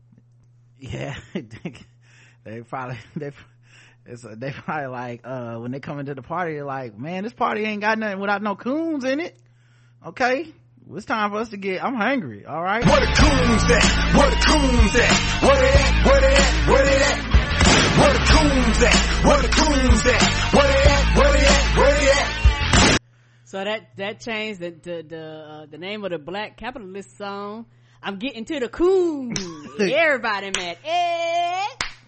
Yeah, 0.78 1.14
they 2.44 2.60
probably 2.62 2.98
they 3.16 3.32
it's 4.06 4.22
they 4.22 4.50
probably 4.50 4.86
like 4.86 5.20
uh 5.24 5.56
when 5.56 5.72
they 5.72 5.80
come 5.80 5.98
into 5.98 6.14
the 6.14 6.22
party 6.22 6.54
they're 6.54 6.64
like, 6.64 6.96
man, 6.98 7.22
this 7.24 7.32
party 7.34 7.64
ain't 7.64 7.80
got 7.82 7.98
nothing 7.98 8.20
without 8.20 8.40
no 8.42 8.54
coons 8.56 9.04
in 9.04 9.20
it. 9.20 9.36
Okay, 10.06 10.52
it's 10.92 11.06
time 11.06 11.30
for 11.30 11.38
us 11.38 11.48
to 11.50 11.56
get. 11.56 11.82
I'm 11.84 11.94
hungry. 11.94 12.44
All 12.46 12.62
right. 12.62 12.84
Where 12.84 13.00
the 13.00 13.06
coons 13.06 13.64
at? 13.70 14.14
Where 14.14 14.30
the 14.30 14.36
coons 14.36 14.94
at? 14.94 15.42
Where 15.42 15.56
they 15.56 15.72
at? 15.72 16.06
Where 16.06 16.20
they 16.20 16.34
at? 16.34 16.68
Where 16.68 16.84
they 16.84 16.96
at? 17.02 17.34
Where 17.98 18.12
the 18.12 18.18
coons 18.18 18.82
at? 18.82 19.24
Where 19.24 19.42
the 19.42 19.48
coons 19.48 20.06
at? 20.06 20.52
Where 20.54 20.68
they 20.68 20.90
at? 20.90 21.16
Where 21.16 21.32
they 21.32 21.46
at? 21.46 21.76
Where 21.76 21.94
they 22.00 22.10
at? 22.10 22.98
So 23.44 23.64
that 23.64 23.96
that 23.96 24.20
changed 24.20 24.60
the 24.60 24.70
the 24.70 25.02
the, 25.08 25.22
uh, 25.24 25.66
the 25.66 25.78
name 25.78 26.04
of 26.04 26.10
the 26.10 26.18
Black 26.18 26.56
Capitalist 26.56 27.16
song. 27.16 27.66
I'm 28.02 28.18
getting 28.18 28.44
to 28.46 28.60
the 28.60 28.68
coon. 28.68 29.32
Everybody 29.80 30.50
mad. 30.56 30.76
Eh, 30.84 31.66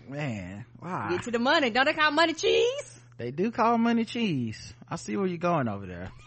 Man, 0.09 0.67
wow. 0.83 1.09
get 1.11 1.23
to 1.23 1.31
the 1.31 1.39
money. 1.39 1.71
Don't 1.71 1.87
they 1.87 1.95
call 1.95 2.11
money 2.11 2.35
cheese? 2.35 3.01
They 3.17 3.31
do 3.31 3.51
call 3.51 3.79
money 3.79 4.05
cheese. 4.05 4.75
I 4.89 4.97
see 4.97 5.17
where 5.17 5.27
you're 5.27 5.39
going 5.39 5.69
over 5.69 5.87
there. 5.87 6.11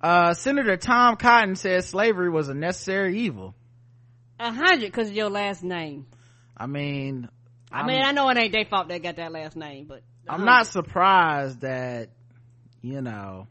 Uh, 0.00 0.32
Senator 0.34 0.76
Tom 0.76 1.16
Cotton 1.16 1.56
says 1.56 1.86
slavery 1.86 2.30
was 2.30 2.48
a 2.48 2.54
necessary 2.54 3.18
evil. 3.20 3.54
A 4.38 4.50
hundred 4.52 4.80
because 4.80 5.08
of 5.08 5.14
your 5.14 5.28
last 5.28 5.62
name. 5.62 6.06
I 6.56 6.66
mean, 6.66 7.28
I 7.70 7.78
I'm- 7.78 7.86
mean, 7.86 8.02
I 8.02 8.12
know 8.12 8.28
it 8.30 8.38
ain't 8.38 8.52
their 8.52 8.64
fault 8.64 8.88
they 8.88 8.98
got 8.98 9.16
that 9.16 9.32
last 9.32 9.56
name, 9.56 9.86
but 9.86 10.02
I'm 10.28 10.44
not 10.44 10.66
surprised 10.66 11.60
that, 11.60 12.10
you 12.80 13.02
know, 13.02 13.46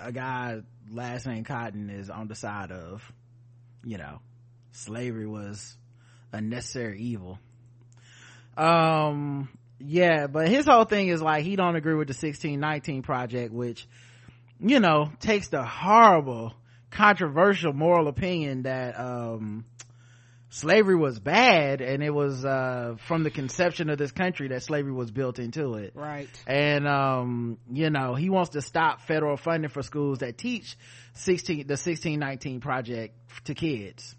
a 0.00 0.12
guy 0.12 0.60
last 0.90 1.26
name 1.26 1.44
Cotton 1.44 1.90
is 1.90 2.10
on 2.10 2.28
the 2.28 2.34
side 2.34 2.70
of, 2.70 3.02
you 3.84 3.98
know, 3.98 4.20
slavery 4.72 5.26
was 5.26 5.76
a 6.32 6.40
necessary 6.40 7.00
evil. 7.00 7.38
Um, 8.56 9.48
yeah, 9.78 10.26
but 10.26 10.48
his 10.48 10.66
whole 10.66 10.84
thing 10.84 11.08
is 11.08 11.22
like 11.22 11.44
he 11.44 11.56
don't 11.56 11.76
agree 11.76 11.94
with 11.94 12.08
the 12.08 12.12
1619 12.12 13.02
project, 13.02 13.52
which, 13.52 13.86
you 14.60 14.80
know, 14.80 15.10
takes 15.20 15.48
the 15.48 15.62
horrible, 15.64 16.54
controversial 16.90 17.72
moral 17.72 18.08
opinion 18.08 18.62
that, 18.62 18.98
um, 18.98 19.64
slavery 20.50 20.96
was 20.96 21.20
bad 21.20 21.82
and 21.82 22.02
it 22.02 22.08
was 22.08 22.42
uh 22.42 22.96
from 23.06 23.22
the 23.22 23.30
conception 23.30 23.90
of 23.90 23.98
this 23.98 24.12
country 24.12 24.48
that 24.48 24.62
slavery 24.62 24.92
was 24.92 25.10
built 25.10 25.38
into 25.38 25.74
it 25.74 25.92
Right. 25.94 26.26
and 26.46 26.88
um 26.88 27.58
you 27.70 27.90
know 27.90 28.14
he 28.14 28.30
wants 28.30 28.50
to 28.52 28.62
stop 28.62 29.02
federal 29.02 29.36
funding 29.36 29.68
for 29.68 29.82
schools 29.82 30.20
that 30.20 30.38
teach 30.38 30.78
16 31.12 31.58
the 31.66 31.72
1619 31.72 32.60
project 32.60 33.14
to 33.44 33.52
kids 33.52 34.16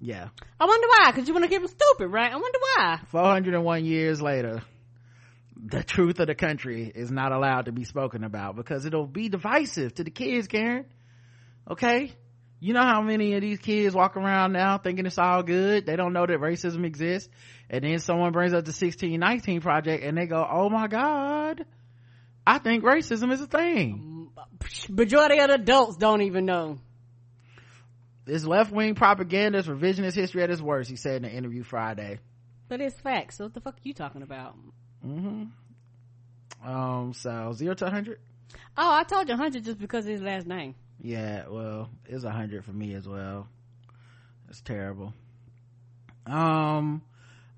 yeah. 0.00 0.28
I 0.58 0.64
wonder 0.64 0.86
why, 0.88 1.12
cause 1.12 1.28
you 1.28 1.34
want 1.34 1.44
to 1.44 1.50
keep 1.50 1.62
them 1.62 1.70
stupid, 1.70 2.08
right? 2.08 2.32
I 2.32 2.36
wonder 2.36 2.58
why. 2.76 3.00
401 3.10 3.84
years 3.84 4.20
later 4.20 4.62
the 5.62 5.82
truth 5.82 6.18
of 6.20 6.26
the 6.26 6.34
country 6.34 6.90
is 6.94 7.10
not 7.10 7.32
allowed 7.32 7.66
to 7.66 7.72
be 7.72 7.84
spoken 7.84 8.24
about 8.24 8.56
because 8.56 8.84
it'll 8.86 9.06
be 9.06 9.28
divisive 9.28 9.94
to 9.94 10.04
the 10.04 10.10
kids 10.10 10.48
karen. 10.48 10.86
Okay? 11.70 12.12
You 12.60 12.74
know 12.74 12.82
how 12.82 13.02
many 13.02 13.34
of 13.34 13.40
these 13.40 13.58
kids 13.58 13.94
walk 13.94 14.16
around 14.16 14.52
now 14.52 14.78
thinking 14.78 15.06
it's 15.06 15.18
all 15.18 15.42
good? 15.42 15.86
They 15.86 15.96
don't 15.96 16.12
know 16.12 16.26
that 16.26 16.40
racism 16.40 16.84
exists. 16.84 17.28
And 17.68 17.84
then 17.84 17.98
someone 17.98 18.32
brings 18.32 18.52
up 18.52 18.64
the 18.64 18.70
1619 18.70 19.60
project 19.60 20.04
and 20.04 20.16
they 20.16 20.26
go 20.26 20.46
oh 20.50 20.68
my 20.70 20.88
god. 20.88 21.64
I 22.46 22.58
think 22.58 22.84
racism 22.84 23.32
is 23.32 23.40
a 23.40 23.46
thing. 23.46 24.30
Um, 24.36 24.46
majority 24.88 25.38
of 25.40 25.50
adults 25.50 25.96
don't 25.96 26.22
even 26.22 26.46
know. 26.46 26.78
This 28.30 28.44
left-wing 28.44 28.94
propaganda 28.94 29.58
is 29.58 29.66
revisionist 29.66 30.14
history 30.14 30.42
at 30.42 30.50
its 30.50 30.60
worst 30.62 30.88
he 30.88 30.96
said 30.96 31.16
in 31.16 31.24
an 31.24 31.32
interview 31.32 31.62
friday. 31.64 32.18
But 32.68 32.80
it's 32.80 32.94
facts. 33.00 33.36
So 33.38 33.44
what 33.44 33.54
the 33.54 33.60
fuck 33.60 33.74
are 33.74 33.80
you 33.82 33.94
talking 33.94 34.22
about? 34.22 34.54
hmm 35.02 35.44
um 36.64 37.12
so 37.14 37.52
zero 37.54 37.74
to 37.74 37.84
100 37.84 38.20
Oh, 38.76 38.92
I 38.92 39.02
told 39.04 39.28
you 39.28 39.32
100 39.34 39.64
just 39.64 39.78
because 39.78 40.04
of 40.06 40.12
his 40.12 40.22
last 40.22 40.46
name. 40.46 40.74
yeah 41.02 41.48
well 41.48 41.90
it's 42.06 42.24
a 42.24 42.30
hundred 42.30 42.64
for 42.64 42.72
me 42.72 42.94
as 42.94 43.08
well. 43.08 43.48
It's 44.48 44.60
terrible. 44.60 45.12
Um 46.26 47.02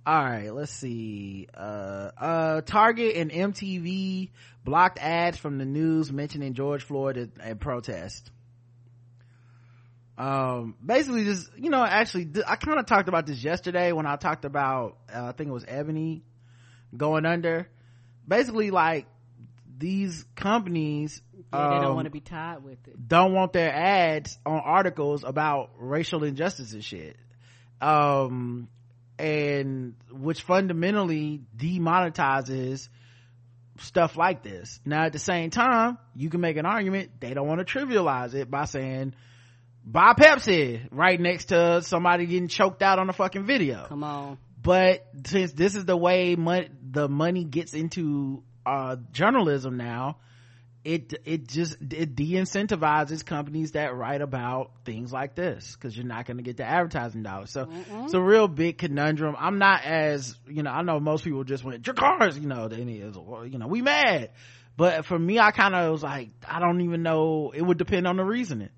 all 0.06 0.24
right 0.24 0.52
let's 0.54 0.72
see. 0.72 1.48
Uh 1.54 2.10
uh 2.18 2.60
target 2.62 3.16
and 3.16 3.30
mtv 3.30 4.30
blocked 4.64 4.98
ads 4.98 5.36
from 5.36 5.58
the 5.58 5.64
news 5.64 6.12
mentioning 6.12 6.54
george 6.54 6.84
floyd 6.84 7.16
at, 7.18 7.28
at 7.40 7.58
protest 7.60 8.30
um 10.18 10.74
basically 10.84 11.24
just 11.24 11.51
you 11.56 11.70
know 11.70 11.82
actually 11.82 12.28
i 12.47 12.56
kind 12.56 12.78
of 12.78 12.86
talked 12.86 13.09
about 13.09 13.26
this 13.26 13.43
yesterday 13.43 13.93
when 13.93 14.06
i 14.06 14.16
talked 14.16 14.44
about 14.44 14.98
uh, 15.12 15.24
i 15.24 15.32
think 15.32 15.48
it 15.48 15.52
was 15.52 15.64
ebony 15.66 16.22
going 16.97 17.26
under. 17.26 17.68
Basically 18.26 18.70
like 18.70 19.06
these 19.78 20.24
companies 20.36 21.20
Yeah, 21.52 21.68
they 21.68 21.74
don't 21.76 21.86
um, 21.86 21.94
want 21.97 22.06
to 22.06 22.10
be 22.10 22.20
tied 22.20 22.62
with 22.62 22.86
it. 22.86 23.09
don't 23.09 23.32
want 23.32 23.52
their 23.52 23.72
ads 23.72 24.39
on 24.47 24.60
articles 24.64 25.24
about 25.24 25.70
racial 25.78 26.24
injustice 26.24 26.72
and 26.72 26.84
shit. 26.84 27.16
Um 27.80 28.68
and 29.18 29.94
which 30.10 30.43
fundamentally 30.43 31.43
demonetizes 31.56 32.89
stuff 33.78 34.16
like 34.16 34.43
this. 34.43 34.80
Now 34.84 35.05
at 35.05 35.12
the 35.12 35.18
same 35.18 35.51
time 35.51 35.98
you 36.14 36.30
can 36.30 36.40
make 36.40 36.56
an 36.56 36.66
argument 36.66 37.20
they 37.20 37.34
don't 37.34 37.48
want 37.48 37.66
to 37.66 37.78
trivialize 37.78 38.34
it 38.34 38.51
by 38.51 38.66
saying 38.66 39.14
buy 39.84 40.14
pepsi 40.14 40.86
right 40.90 41.20
next 41.20 41.46
to 41.46 41.82
somebody 41.82 42.26
getting 42.26 42.48
choked 42.48 42.82
out 42.82 42.98
on 42.98 43.09
a 43.09 43.12
fucking 43.12 43.44
video. 43.44 43.86
Come 43.88 44.04
on. 44.04 44.38
but 44.62 45.04
since 45.26 45.52
this 45.52 45.74
is 45.74 45.84
the 45.84 45.96
way 45.96 46.36
mon- 46.36 46.76
the 46.90 47.09
money 47.09 47.44
gets 47.44 47.74
into 47.74 48.42
uh 48.64 48.96
journalism 49.12 49.76
now 49.76 50.18
it 50.84 51.14
it 51.24 51.46
just 51.48 51.76
it 51.92 52.14
de-incentivizes 52.16 53.24
companies 53.24 53.72
that 53.72 53.94
write 53.94 54.20
about 54.20 54.72
things 54.84 55.12
like 55.12 55.34
this 55.36 55.74
because 55.76 55.96
you're 55.96 56.06
not 56.06 56.26
going 56.26 56.38
to 56.38 56.42
get 56.42 56.56
the 56.56 56.64
advertising 56.64 57.22
dollars. 57.22 57.50
So 57.50 57.68
it's 58.04 58.14
a 58.14 58.20
real 58.20 58.48
big 58.48 58.78
conundrum. 58.78 59.36
I'm 59.38 59.59
not 59.59 59.84
as 59.84 60.34
you 60.48 60.62
know 60.64 60.70
i 60.72 60.82
know 60.82 60.98
most 60.98 61.22
people 61.24 61.44
just 61.44 61.62
went 61.64 61.86
your 61.86 61.94
cars 61.94 62.36
you 62.36 62.48
know 62.48 62.66
is 62.66 62.76
you 62.78 63.59
know 63.59 63.68
we 63.68 63.80
mad. 63.82 64.30
But 64.76 65.04
for 65.04 65.18
me 65.18 65.38
i 65.38 65.50
kind 65.52 65.74
of 65.74 65.92
was 65.92 66.02
like 66.02 66.30
i 66.48 66.59
don't 66.59 66.80
even 66.80 67.02
know 67.02 67.52
it 67.54 67.62
would 67.62 67.78
depend 67.78 68.06
on 68.09 68.16
the 68.16 68.24
reasoning 68.24 68.70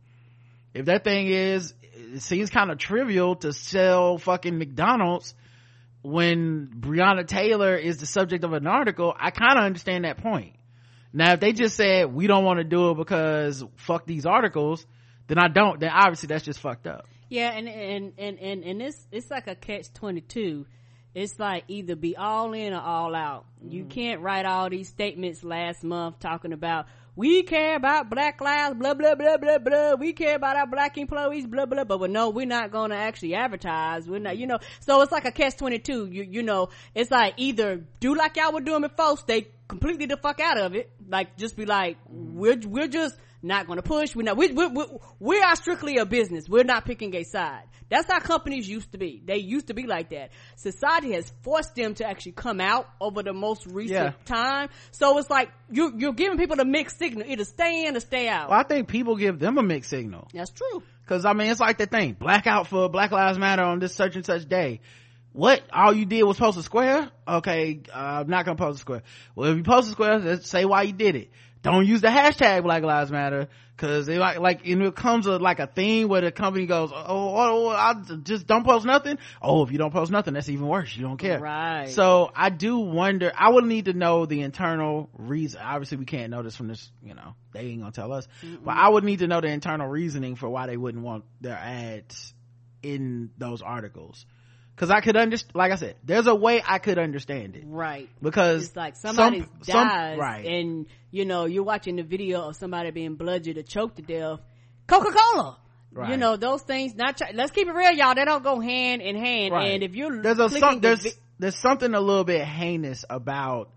if 0.75 0.87
that 0.87 1.05
thing 1.05 1.29
is 1.29 1.73
it 1.83 2.21
seems 2.21 2.51
kind 2.51 2.71
of 2.71 2.79
trivial 2.79 3.37
to 3.37 3.53
sell 3.53 4.19
fucking 4.19 4.59
mcdonald's 4.59 5.35
when 6.03 6.69
breonna 6.79 7.27
taylor 7.27 7.77
is 7.77 7.99
the 7.99 8.07
subject 8.07 8.45
of 8.45 8.53
an 8.53 8.67
article 8.67 9.15
i 9.19 9.31
kind 9.31 9.59
of 9.59 9.65
understand 9.65 10.05
that 10.05 10.19
point 10.19 10.55
now 11.13 11.33
if 11.33 11.41
they 11.41 11.53
just 11.53 11.77
said 11.77 12.13
we 12.13 12.27
don't 12.27 12.45
want 12.45 12.59
to 12.59 12.65
do 12.65 12.91
it 12.91 12.97
because 12.97 13.65
fuck 13.77 14.05
these 14.07 14.27
articles 14.27 14.85
then 15.29 15.39
i 15.39 15.49
don't 15.49 15.81
then 15.81 15.91
obviously 15.91 16.27
that's 16.27 16.45
just 16.45 16.61
fucked 16.61 16.87
up 16.87 17.07
Yeah, 17.29 17.51
and 17.51 17.69
and 17.69 18.13
and 18.19 18.39
and, 18.39 18.65
and 18.65 18.83
it's 18.83 19.07
it's 19.11 19.31
like 19.31 19.47
a 19.47 19.55
catch 19.55 19.93
twenty 19.93 20.21
two. 20.21 20.67
It's 21.15 21.39
like 21.39 21.65
either 21.69 21.95
be 21.97 22.17
all 22.17 22.53
in 22.53 22.73
or 22.73 22.81
all 22.81 23.15
out. 23.15 23.47
You 23.63 23.85
mm. 23.85 23.91
can't 23.91 24.21
write 24.21 24.47
all 24.47 24.69
these 24.69 24.89
statements 24.89 25.45
last 25.45 25.85
month 25.85 26.19
talking 26.19 26.53
about 26.53 26.87
we 27.17 27.43
care 27.45 27.77
about 27.77 28.11
black 28.11 28.41
lives, 28.41 28.77
blah 28.77 28.95
blah 28.95 29.15
blah 29.15 29.37
blah 29.37 29.59
blah. 29.59 29.95
We 29.95 30.13
care 30.13 30.37
about 30.37 30.57
our 30.57 30.67
black 30.67 30.99
employees, 30.99 31.47
blah 31.47 31.67
blah. 31.67 31.85
But 31.85 32.11
no, 32.11 32.31
we're 32.31 32.47
not 32.47 32.71
going 32.71 32.91
to 32.91 32.97
actually 32.97 33.35
advertise. 33.35 34.09
We're 34.09 34.19
not, 34.19 34.37
you 34.37 34.47
know. 34.47 34.59
So 34.81 35.01
it's 35.03 35.13
like 35.13 35.25
a 35.25 35.33
catch 35.33 35.57
twenty 35.57 35.79
two. 35.79 36.07
You 36.07 36.25
you 36.25 36.43
know, 36.43 36.71
it's 36.95 37.11
like 37.11 37.35
either 37.37 37.85
do 38.01 38.15
like 38.15 38.37
y'all 38.37 38.53
were 38.53 38.61
doing 38.61 38.83
before, 38.83 39.17
stay 39.17 39.49
completely 39.69 40.07
the 40.07 40.17
fuck 40.17 40.41
out 40.41 40.59
of 40.59 40.75
it. 40.75 40.91
Like 41.09 41.37
just 41.37 41.57
be 41.57 41.67
like 41.67 41.99
we're 42.09 42.59
we're 42.65 42.89
just 42.89 43.17
not 43.45 43.67
going 43.67 43.77
to 43.77 43.83
push. 43.83 44.15
We're 44.17 44.23
not. 44.23 44.37
We 44.37 44.49
we 44.53 44.67
we 44.67 44.85
we 45.21 45.41
are 45.41 45.55
strictly 45.57 45.99
a 45.99 46.07
business. 46.07 46.49
We're 46.49 46.65
not 46.65 46.85
picking 46.85 47.15
a 47.15 47.23
side. 47.25 47.65
That's 47.89 48.11
how 48.11 48.19
companies 48.21 48.69
used 48.69 48.93
to 48.93 48.99
be. 48.99 49.23
They 49.25 49.37
used 49.37 49.69
to 49.69 49.75
be 49.75 49.87
like 49.87 50.11
that. 50.11 50.31
Society 50.57 51.13
has 51.13 51.31
forced 51.43 51.75
them 51.75 51.95
to 51.97 52.07
actually 52.09 52.33
come 52.33 52.61
out 52.61 52.89
over 53.01 53.23
the 53.23 53.33
most 53.33 53.67
recent 53.67 53.91
Yeah. 53.99 54.13
time. 54.25 54.69
So 54.91 55.19
it's 55.19 55.31
like 55.31 55.51
you 55.71 55.93
you're 55.97 56.13
giving 56.15 56.39
people 56.39 56.57
the 56.57 56.65
mixed 56.65 56.99
signal, 56.99 57.27
either 57.29 57.45
stay 57.45 57.87
in 57.87 57.97
or 57.97 58.01
stay 58.01 58.29
out. 58.29 58.51
well 58.51 58.59
i 58.59 58.63
think 58.63 58.89
people 58.89 59.17
give 59.17 59.39
them 59.39 59.59
a 59.59 59.63
mixed 59.63 59.91
signal 59.91 60.29
That's 60.33 60.51
true. 60.51 60.83
Cause 61.07 61.25
I 61.27 61.35
mean, 61.35 61.51
it's 61.51 61.61
like 61.61 61.77
the 61.77 61.87
thing, 61.87 62.15
blackout 62.15 62.67
for 62.67 62.89
Black 62.89 63.11
Lives 63.13 63.39
Matter 63.39 63.63
on 63.63 63.79
this 63.79 63.95
such 63.95 64.17
and 64.17 64.25
such 64.25 64.49
day. 64.49 64.81
What? 65.33 65.63
All 65.71 65.93
you 65.93 66.07
did 66.07 66.23
was 66.23 66.39
post 66.39 66.57
a 66.59 66.63
square? 66.63 67.11
Okay, 67.29 67.81
uh, 67.93 68.23
I'm 68.23 68.29
not 68.29 68.47
gonna 68.47 68.57
post 68.57 68.79
a 68.79 68.81
square. 68.81 69.03
Well, 69.35 69.51
if 69.51 69.57
you 69.59 69.63
post 69.65 69.89
a 69.89 69.91
square, 69.91 70.41
say 70.41 70.65
why 70.65 70.83
you 70.83 70.93
did 70.95 71.17
it. 71.17 71.31
Don't 71.65 71.87
use 71.87 72.03
the 72.03 72.09
hashtag 72.09 72.63
Black 72.63 72.83
Lives 72.83 73.11
Matter, 73.11 73.49
cause 73.79 74.07
it 74.07 74.19
like, 74.19 74.39
like, 74.39 74.67
and 74.67 74.83
it 74.83 74.95
comes 74.95 75.27
a, 75.27 75.39
like 75.39 75.61
a 75.61 75.67
thing 75.67 76.09
where 76.09 76.21
the 76.21 76.31
company 76.31 76.67
goes, 76.67 76.91
oh, 76.93 77.03
oh, 77.09 77.35
oh, 77.37 77.67
oh 77.67 77.69
I 77.71 77.95
just 78.23 78.47
don't 78.47 78.65
post 78.67 78.85
nothing. 78.85 79.17
Oh, 79.41 79.65
if 79.65 79.73
you 79.73 79.79
don't 79.79 79.91
post 79.91 80.13
nothing, 80.13 80.35
that's 80.35 80.51
even 80.51 80.69
worse. 80.69 80.95
You 80.95 81.05
don't 81.05 81.17
care. 81.17 81.41
Right. 81.41 81.89
So 81.89 82.31
I 82.37 82.51
do 82.51 82.79
wonder, 82.81 83.33
I 83.35 83.49
would 83.49 83.65
need 83.65 83.87
to 83.87 83.95
know 83.95 84.27
the 84.27 84.43
internal 84.43 85.09
reason. 85.17 85.63
Obviously 85.65 85.97
we 85.97 86.05
can't 86.05 86.31
know 86.31 86.43
this 86.43 86.55
from 86.55 86.69
this, 86.69 86.91
you 87.03 87.15
know, 87.15 87.35
they 87.55 87.61
ain't 87.61 87.81
gonna 87.81 87.93
tell 87.93 88.13
us, 88.13 88.29
but 88.63 88.77
I 88.77 88.91
would 88.91 89.03
need 89.03 89.21
to 89.21 89.27
know 89.27 89.41
the 89.41 89.49
internal 89.49 89.89
reasoning 89.89 90.37
for 90.37 90.51
why 90.51 90.67
they 90.67 90.77
wouldn't 90.77 91.03
want 91.03 91.25
their 91.41 91.57
ads 91.57 92.35
in 92.83 93.31
those 93.39 93.63
articles. 93.63 94.27
Cause 94.77 94.91
I 94.91 95.01
could 95.01 95.17
understand, 95.17 95.55
like 95.55 95.71
I 95.71 95.77
said, 95.77 95.95
there's 96.03 96.27
a 96.27 96.35
way 96.35 96.61
I 96.67 96.79
could 96.81 96.99
understand 96.99 97.55
it. 97.55 97.63
Right. 97.65 98.09
Because 98.21 98.67
It's 98.67 98.77
like 98.77 98.97
some- 98.97 99.15
somebody 99.15 99.47
some- 99.63 99.87
dies, 99.89 100.19
right. 100.19 100.45
and 100.45 100.87
you 101.15 101.25
know 101.25 101.45
you're 101.45 101.63
watching 101.63 101.95
the 101.95 102.03
video 102.03 102.49
of 102.49 102.57
somebody 102.57 102.91
being 102.91 103.15
bludgeoned 103.15 103.57
or 103.57 103.63
choked 103.63 103.97
to 103.97 104.03
death. 104.03 104.41
Coca 104.89 105.13
Cola. 105.13 105.59
You 106.09 106.17
know 106.17 106.37
those 106.37 106.63
things. 106.63 106.93
Not 106.97 107.17
try, 107.17 107.31
let's 107.33 107.53
keep 107.53 107.69
it 107.69 107.73
real, 107.73 107.93
y'all. 107.93 108.17
They 108.17 108.25
don't 108.25 108.43
go 108.43 108.59
hand 108.59 109.01
in 109.01 109.15
hand. 109.15 109.55
Right. 109.55 109.71
And 109.71 109.85
if 109.85 109.95
you're 109.95 110.21
there's 110.21 110.41
a 110.41 110.49
some, 110.49 110.75
the 110.75 110.81
there's 110.81 111.03
vi- 111.05 111.21
there's 111.39 111.57
something 111.57 111.95
a 111.95 112.01
little 112.01 112.25
bit 112.25 112.45
heinous 112.45 113.05
about 113.09 113.71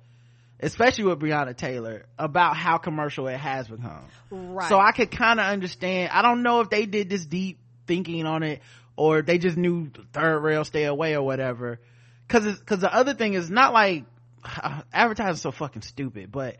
especially 0.59 1.03
with 1.03 1.19
Breonna 1.19 1.55
Taylor 1.55 2.07
about 2.17 2.57
how 2.57 2.79
commercial 2.79 3.27
it 3.27 3.37
has 3.37 3.67
become. 3.67 4.05
Right. 4.31 4.67
So 4.67 4.79
I 4.79 4.91
could 4.91 5.11
kind 5.11 5.39
of 5.39 5.45
understand. 5.45 6.09
I 6.11 6.23
don't 6.23 6.41
know 6.41 6.61
if 6.61 6.71
they 6.71 6.87
did 6.87 7.07
this 7.07 7.23
deep 7.23 7.59
thinking 7.85 8.25
on 8.25 8.41
it 8.41 8.63
or 8.95 9.21
they 9.21 9.37
just 9.37 9.57
knew 9.57 9.91
third 10.11 10.39
rail 10.39 10.65
stay 10.65 10.85
away 10.85 11.13
or 11.15 11.21
whatever. 11.21 11.79
Cause 12.27 12.47
it's, 12.47 12.59
cause 12.61 12.79
the 12.79 12.91
other 12.91 13.13
thing 13.13 13.35
is 13.35 13.51
not 13.51 13.73
like 13.73 14.05
advertising 14.91 15.35
so 15.35 15.51
fucking 15.51 15.83
stupid, 15.83 16.31
but 16.31 16.57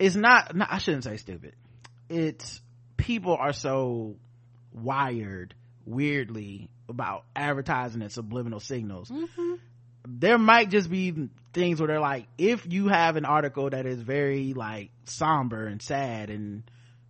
it's 0.00 0.16
not, 0.16 0.56
not 0.56 0.68
I 0.72 0.78
shouldn't 0.78 1.04
say 1.04 1.16
stupid. 1.18 1.54
It's 2.08 2.60
people 2.96 3.36
are 3.38 3.52
so 3.52 4.16
wired 4.72 5.54
weirdly 5.84 6.68
about 6.88 7.24
advertising 7.34 8.02
and 8.02 8.12
subliminal 8.12 8.60
signals 8.60 9.10
Mm-hmm. 9.10 9.54
there 10.06 10.38
might 10.38 10.70
just 10.70 10.90
be 10.90 11.28
things 11.52 11.80
where 11.80 11.88
they're 11.88 12.00
like 12.00 12.26
if 12.38 12.66
you 12.70 12.88
have 12.88 13.16
an 13.16 13.24
article 13.24 13.70
that 13.70 13.86
is 13.86 14.00
very 14.00 14.54
like 14.54 14.90
somber 15.04 15.66
and 15.66 15.80
sad 15.82 16.30
and 16.30 16.62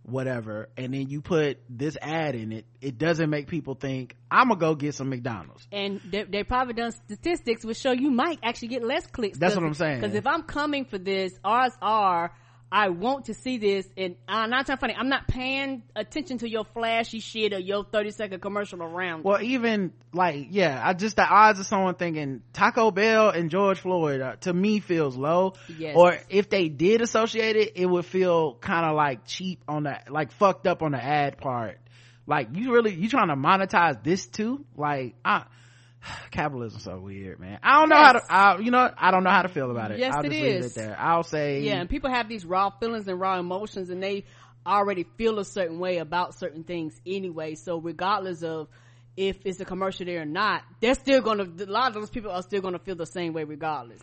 whatever 0.03 0.69
and 0.77 0.93
then 0.93 1.09
you 1.09 1.21
put 1.21 1.59
this 1.69 1.95
ad 2.01 2.33
in 2.35 2.51
it 2.51 2.65
it 2.81 2.97
doesn't 2.97 3.29
make 3.29 3.47
people 3.47 3.75
think 3.75 4.15
i'm 4.31 4.47
gonna 4.47 4.59
go 4.59 4.73
get 4.73 4.95
some 4.95 5.09
mcdonald's 5.09 5.67
and 5.71 6.01
they, 6.09 6.23
they 6.23 6.43
probably 6.43 6.73
done 6.73 6.91
statistics 6.91 7.63
which 7.63 7.77
show 7.77 7.91
you 7.91 8.09
might 8.09 8.39
actually 8.41 8.69
get 8.69 8.83
less 8.83 9.05
clicks. 9.07 9.37
That's 9.37 9.55
what 9.55 9.63
I'm 9.63 9.73
saying. 9.75 10.01
Because 10.01 10.15
if 10.15 10.25
I'm 10.25 10.43
coming 10.43 10.85
for 10.85 10.97
this, 10.97 11.33
odds 11.43 11.75
are 11.81 12.31
I 12.73 12.87
want 12.89 13.25
to 13.25 13.33
see 13.33 13.57
this, 13.57 13.85
and 13.97 14.15
I'm 14.29 14.49
not 14.49 14.65
trying 14.65 14.77
funny. 14.77 14.95
I'm 14.97 15.09
not 15.09 15.27
paying 15.27 15.83
attention 15.93 16.37
to 16.37 16.49
your 16.49 16.63
flashy 16.63 17.19
shit 17.19 17.51
or 17.53 17.59
your 17.59 17.83
30 17.83 18.11
second 18.11 18.39
commercial 18.41 18.81
around. 18.81 19.23
well 19.25 19.41
even 19.41 19.91
like 20.13 20.47
yeah 20.51 20.81
i 20.83 20.93
just 20.93 21.15
the 21.17 21.25
odds 21.25 21.59
of 21.59 21.65
someone 21.65 21.95
thinking 21.95 22.41
taco 22.53 22.91
bell 22.91 23.29
and 23.29 23.49
george 23.49 23.79
floyd 23.79 24.19
uh, 24.21 24.35
to 24.37 24.51
me 24.53 24.79
feels 24.79 25.15
low 25.15 25.53
Yes. 25.77 25.95
or 25.97 26.17
if 26.29 26.49
they 26.49 26.67
did 26.69 27.01
associate 27.01 27.55
it 27.55 27.73
it 27.75 27.85
would 27.85 28.05
feel 28.05 28.55
kind 28.55 28.85
of 28.85 28.95
like 28.95 29.25
cheap 29.25 29.61
on 29.67 29.83
the 29.83 29.97
like 30.09 30.31
fucked 30.33 30.67
up 30.67 30.81
on 30.83 30.91
the 30.91 31.01
ad 31.03 31.37
part 31.37 31.77
like 32.27 32.49
you 32.53 32.73
really 32.73 32.93
you 32.93 33.07
trying 33.09 33.29
to 33.29 33.35
monetize 33.35 34.03
this 34.03 34.27
too 34.27 34.65
like 34.75 35.15
i 35.23 35.43
capitalism's 36.31 36.83
so 36.83 36.99
weird 36.99 37.39
man 37.39 37.59
i 37.63 37.79
don't 37.79 37.89
know 37.89 37.95
how 37.97 38.13
to 38.13 38.21
I, 38.29 38.57
you 38.59 38.71
know 38.71 38.89
i 38.97 39.11
don't 39.11 39.23
know 39.23 39.29
how 39.29 39.41
to 39.43 39.49
feel 39.49 39.69
about 39.71 39.91
it 39.91 39.99
Yes, 39.99 40.13
i'll 40.15 40.25
it 40.25 40.31
leave 40.31 40.61
is. 40.61 40.71
it 40.71 40.75
there 40.75 40.97
i'll 40.99 41.23
say 41.23 41.61
Yeah, 41.61 41.79
and 41.79 41.89
people 41.89 42.09
have 42.09 42.27
these 42.29 42.45
raw 42.45 42.69
feelings 42.71 43.07
and 43.07 43.19
raw 43.19 43.39
emotions, 43.39 43.89
and 43.89 44.01
they 44.01 44.25
already 44.65 45.05
feel 45.17 45.39
a 45.39 45.45
certain 45.45 45.79
way 45.79 45.97
about 45.97 46.37
certain 46.37 46.63
things 46.63 46.99
anyway. 47.05 47.55
So 47.55 47.79
regardless 47.79 48.43
of 48.43 48.67
if 49.17 49.37
it's 49.45 49.59
a 49.59 49.65
commercial 49.65 50.05
there 50.05 50.21
or 50.21 50.25
not, 50.25 50.63
they're 50.79 50.93
still 50.95 51.21
gonna. 51.21 51.43
A 51.43 51.65
lot 51.65 51.87
of 51.89 51.93
those 51.95 52.09
people 52.09 52.31
are 52.31 52.41
still 52.43 52.61
gonna 52.61 52.79
feel 52.79 52.95
the 52.95 53.05
same 53.05 53.33
way 53.33 53.43
regardless. 53.43 54.01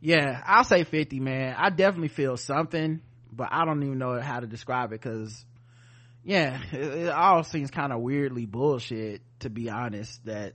yeah 0.00 0.40
i'll 0.46 0.64
say 0.64 0.84
50 0.84 1.20
man 1.20 1.54
i 1.58 1.70
definitely 1.70 2.08
feel 2.08 2.36
something 2.36 3.00
but 3.32 3.48
i 3.50 3.64
don't 3.64 3.82
even 3.82 3.98
know 3.98 4.20
how 4.20 4.40
to 4.40 4.46
describe 4.46 4.92
it 4.92 5.00
because 5.00 5.44
yeah 6.24 6.60
it, 6.72 6.80
it 6.80 7.08
all 7.08 7.42
seems 7.42 7.70
kind 7.70 7.92
of 7.92 8.00
weirdly 8.00 8.46
bullshit 8.46 9.22
to 9.40 9.50
be 9.50 9.68
honest 9.70 10.24
that 10.24 10.52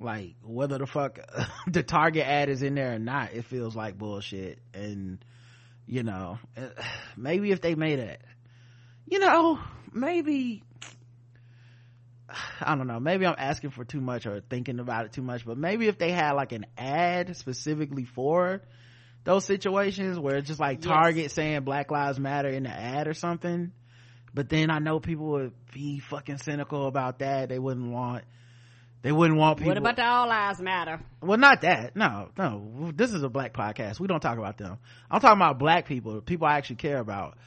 like 0.00 0.34
whether 0.42 0.78
the 0.78 0.86
fuck 0.86 1.18
the 1.66 1.82
target 1.82 2.26
ad 2.26 2.48
is 2.48 2.62
in 2.62 2.74
there 2.74 2.94
or 2.94 2.98
not 2.98 3.32
it 3.32 3.44
feels 3.44 3.76
like 3.76 3.98
bullshit 3.98 4.58
and 4.74 5.24
you 5.86 6.02
know 6.02 6.38
maybe 7.16 7.50
if 7.50 7.60
they 7.60 7.74
made 7.74 7.98
it 7.98 8.20
you 9.06 9.18
know 9.18 9.58
maybe 9.92 10.62
I 12.60 12.74
don't 12.74 12.86
know. 12.86 13.00
Maybe 13.00 13.26
I'm 13.26 13.34
asking 13.36 13.70
for 13.70 13.84
too 13.84 14.00
much 14.00 14.26
or 14.26 14.40
thinking 14.40 14.78
about 14.78 15.06
it 15.06 15.12
too 15.12 15.22
much, 15.22 15.44
but 15.44 15.56
maybe 15.58 15.88
if 15.88 15.98
they 15.98 16.12
had 16.12 16.32
like 16.32 16.52
an 16.52 16.66
ad 16.76 17.36
specifically 17.36 18.04
for 18.04 18.62
those 19.24 19.44
situations 19.44 20.18
where 20.18 20.36
it's 20.36 20.48
just 20.48 20.60
like 20.60 20.78
Yes. 20.82 20.92
Target 20.92 21.30
saying 21.30 21.62
Black 21.62 21.90
Lives 21.90 22.18
Matter 22.18 22.48
in 22.48 22.62
the 22.64 22.70
ad 22.70 23.06
or 23.06 23.14
something, 23.14 23.72
but 24.32 24.48
then 24.48 24.70
I 24.70 24.78
know 24.78 25.00
people 25.00 25.30
would 25.32 25.52
be 25.72 25.98
fucking 25.98 26.38
cynical 26.38 26.86
about 26.86 27.18
that. 27.18 27.48
They 27.48 27.58
wouldn't 27.58 27.90
want, 27.90 28.24
they 29.02 29.12
wouldn't 29.12 29.38
want 29.38 29.58
people. 29.58 29.70
What 29.70 29.78
about 29.78 29.96
the 29.96 30.04
all 30.04 30.28
lives 30.28 30.60
matter? 30.60 31.00
Well, 31.22 31.38
not 31.38 31.62
that. 31.62 31.96
No, 31.96 32.28
no. 32.36 32.92
This 32.94 33.12
is 33.12 33.22
a 33.22 33.28
black 33.28 33.54
podcast. 33.54 33.98
We 33.98 34.06
don't 34.08 34.20
talk 34.20 34.36
about 34.38 34.58
them. 34.58 34.78
I'm 35.10 35.20
talking 35.20 35.38
about 35.38 35.58
black 35.58 35.86
people, 35.86 36.20
people 36.20 36.46
I 36.46 36.58
actually 36.58 36.76
care 36.76 36.98
about. 36.98 37.38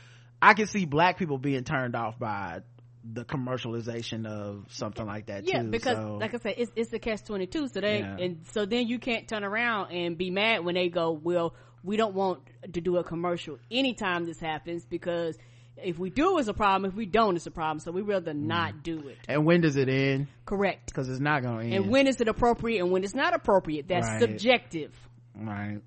I 0.42 0.56
can 0.56 0.68
see 0.68 0.86
black 0.86 1.18
people 1.18 1.38
being 1.38 1.64
turned 1.64 1.96
off 1.96 2.18
by 2.18 2.62
the 3.04 3.26
commercialization 3.26 4.26
of 4.26 4.66
something 4.70 5.06
like 5.06 5.28
that 5.28 5.44
Yeah, 5.46 5.62
too. 5.62 5.70
because 5.70 5.98
so, 5.98 6.18
like 6.20 6.34
I 6.34 6.38
said, 6.38 6.56
it's 6.58 6.72
it's 6.76 6.90
the 6.90 7.00
catch 7.00 7.24
twenty 7.26 7.48
two. 7.48 7.68
So 7.68 7.82
they 7.82 8.00
Yeah. 8.00 8.18
and 8.18 8.46
so 8.54 8.66
then 8.66 8.88
you 8.88 8.98
can't 8.98 9.28
turn 9.28 9.44
around 9.44 9.92
and 9.92 10.18
be 10.18 10.32
mad 10.32 10.64
when 10.64 10.76
they 10.76 10.90
go, 10.90 11.12
well, 11.12 11.54
we 11.84 11.98
don't 11.98 12.16
want 12.16 12.40
to 12.72 12.82
do 12.82 12.98
a 12.98 13.04
commercial 13.04 13.58
anytime 13.70 14.26
this 14.26 14.40
happens 14.40 14.86
because 14.86 15.38
if 15.78 15.98
we 16.00 16.10
do, 16.10 16.38
it's 16.38 16.48
a 16.48 16.54
problem. 16.54 16.90
If 16.90 16.96
we 16.96 17.06
don't, 17.06 17.36
it's 17.36 17.46
a 17.48 17.52
problem. 17.52 17.80
So 17.80 17.92
we 17.92 18.02
rather 18.02 18.34
Mm. 18.34 18.44
not 18.46 18.84
do 18.84 19.08
it. 19.08 19.18
and 19.28 19.46
when 19.46 19.62
does 19.62 19.76
it 19.76 19.90
end? 19.90 20.28
Correct. 20.46 20.86
Because 20.88 21.10
it's 21.10 21.20
not 21.20 21.42
going 21.42 21.58
to 21.60 21.64
end. 21.66 21.74
And 21.86 21.92
when 21.92 22.08
is 22.08 22.20
it 22.22 22.28
appropriate 22.28 22.80
and 22.82 22.92
when 22.92 23.04
it's 23.04 23.16
not 23.16 23.34
appropriate? 23.34 23.88
That's 23.88 24.08
Right. 24.08 24.20
subjective. 24.22 24.94
right? 25.36 25.80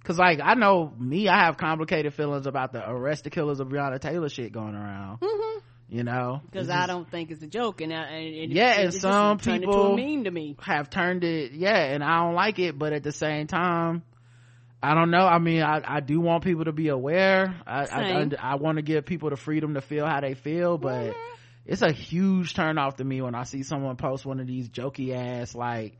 Because 0.00 0.18
like 0.18 0.40
I 0.42 0.54
know 0.54 0.92
me, 0.98 1.28
I 1.28 1.46
have 1.46 1.56
complicated 1.56 2.12
feelings 2.12 2.46
about 2.46 2.72
the 2.72 2.86
arrest 2.88 3.24
the 3.24 3.30
killers 3.30 3.60
of 3.60 3.68
Breonna 3.68 3.98
Taylor 3.98 4.28
shit 4.28 4.52
going 4.52 4.74
around. 4.74 5.20
Mm-hmm. 5.20 5.58
You 5.88 6.02
know, 6.04 6.40
Because 6.50 6.68
I 6.70 6.76
just- 6.80 6.88
don't 6.88 7.10
think 7.10 7.30
it's 7.30 7.42
a 7.42 7.46
joke, 7.46 7.80
and, 7.82 7.92
I, 7.92 8.02
and, 8.08 8.34
and 8.44 8.52
Yeah, 8.52 8.80
it, 8.80 8.84
and 8.86 8.94
some 8.94 9.38
people- 9.38 9.96
meme 9.96 10.24
to 10.24 10.30
me. 10.30 10.56
have 10.62 10.90
turned 10.90 11.24
it 11.24 11.52
yeah 11.52 11.76
and 11.92 12.02
i 12.02 12.24
don't 12.24 12.34
like 12.34 12.58
it 12.58 12.78
but 12.78 12.92
at 12.94 13.02
the 13.02 13.12
same 13.12 13.46
time 13.46 14.02
i 14.84 14.94
don't 14.94 15.10
know. 15.10 15.26
I 15.26 15.38
mean 15.38 15.62
i, 15.62 15.80
I 15.84 16.00
do 16.00 16.20
want 16.20 16.44
people 16.44 16.64
to 16.64 16.72
be 16.72 16.88
aware. 16.88 17.60
I 17.66 17.86
I, 17.86 18.30
I, 18.38 18.54
want 18.56 18.76
to 18.76 18.82
give 18.82 19.06
people 19.06 19.30
the 19.30 19.36
freedom 19.36 19.74
to 19.74 19.80
feel 19.80 20.06
how 20.06 20.20
they 20.20 20.34
feel 20.34 20.78
but 20.78 21.14
it's 21.66 21.82
a 21.82 21.92
huge 21.92 22.54
turn 22.54 22.78
off 22.78 22.96
to 22.96 23.04
me 23.04 23.22
when 23.22 23.34
i 23.34 23.44
see 23.44 23.62
someone 23.62 23.96
post 23.96 24.26
one 24.26 24.40
of 24.40 24.46
these 24.46 24.68
jokey 24.68 25.14
ass 25.14 25.54
like 25.54 25.98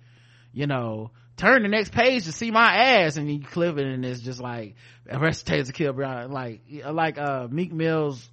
you 0.53 0.67
know 0.67 1.11
turn 1.37 1.63
the 1.63 1.69
next 1.69 1.93
page 1.93 2.25
to 2.25 2.33
see 2.33 2.51
my 2.51 2.77
ass 2.77 3.17
and 3.17 3.31
you 3.31 3.41
clip 3.41 3.79
it 3.79 3.87
and 3.87 4.05
it's 4.05 4.21
just 4.21 4.41
like 4.41 4.75
arrest 5.11 5.47
Taser 5.47 5.73
kill 5.73 5.93
Brown. 5.93 6.31
Like 6.31 6.63
like 6.91 7.19
uh 7.19 7.49
meek 7.51 7.73
mill's 7.73 8.29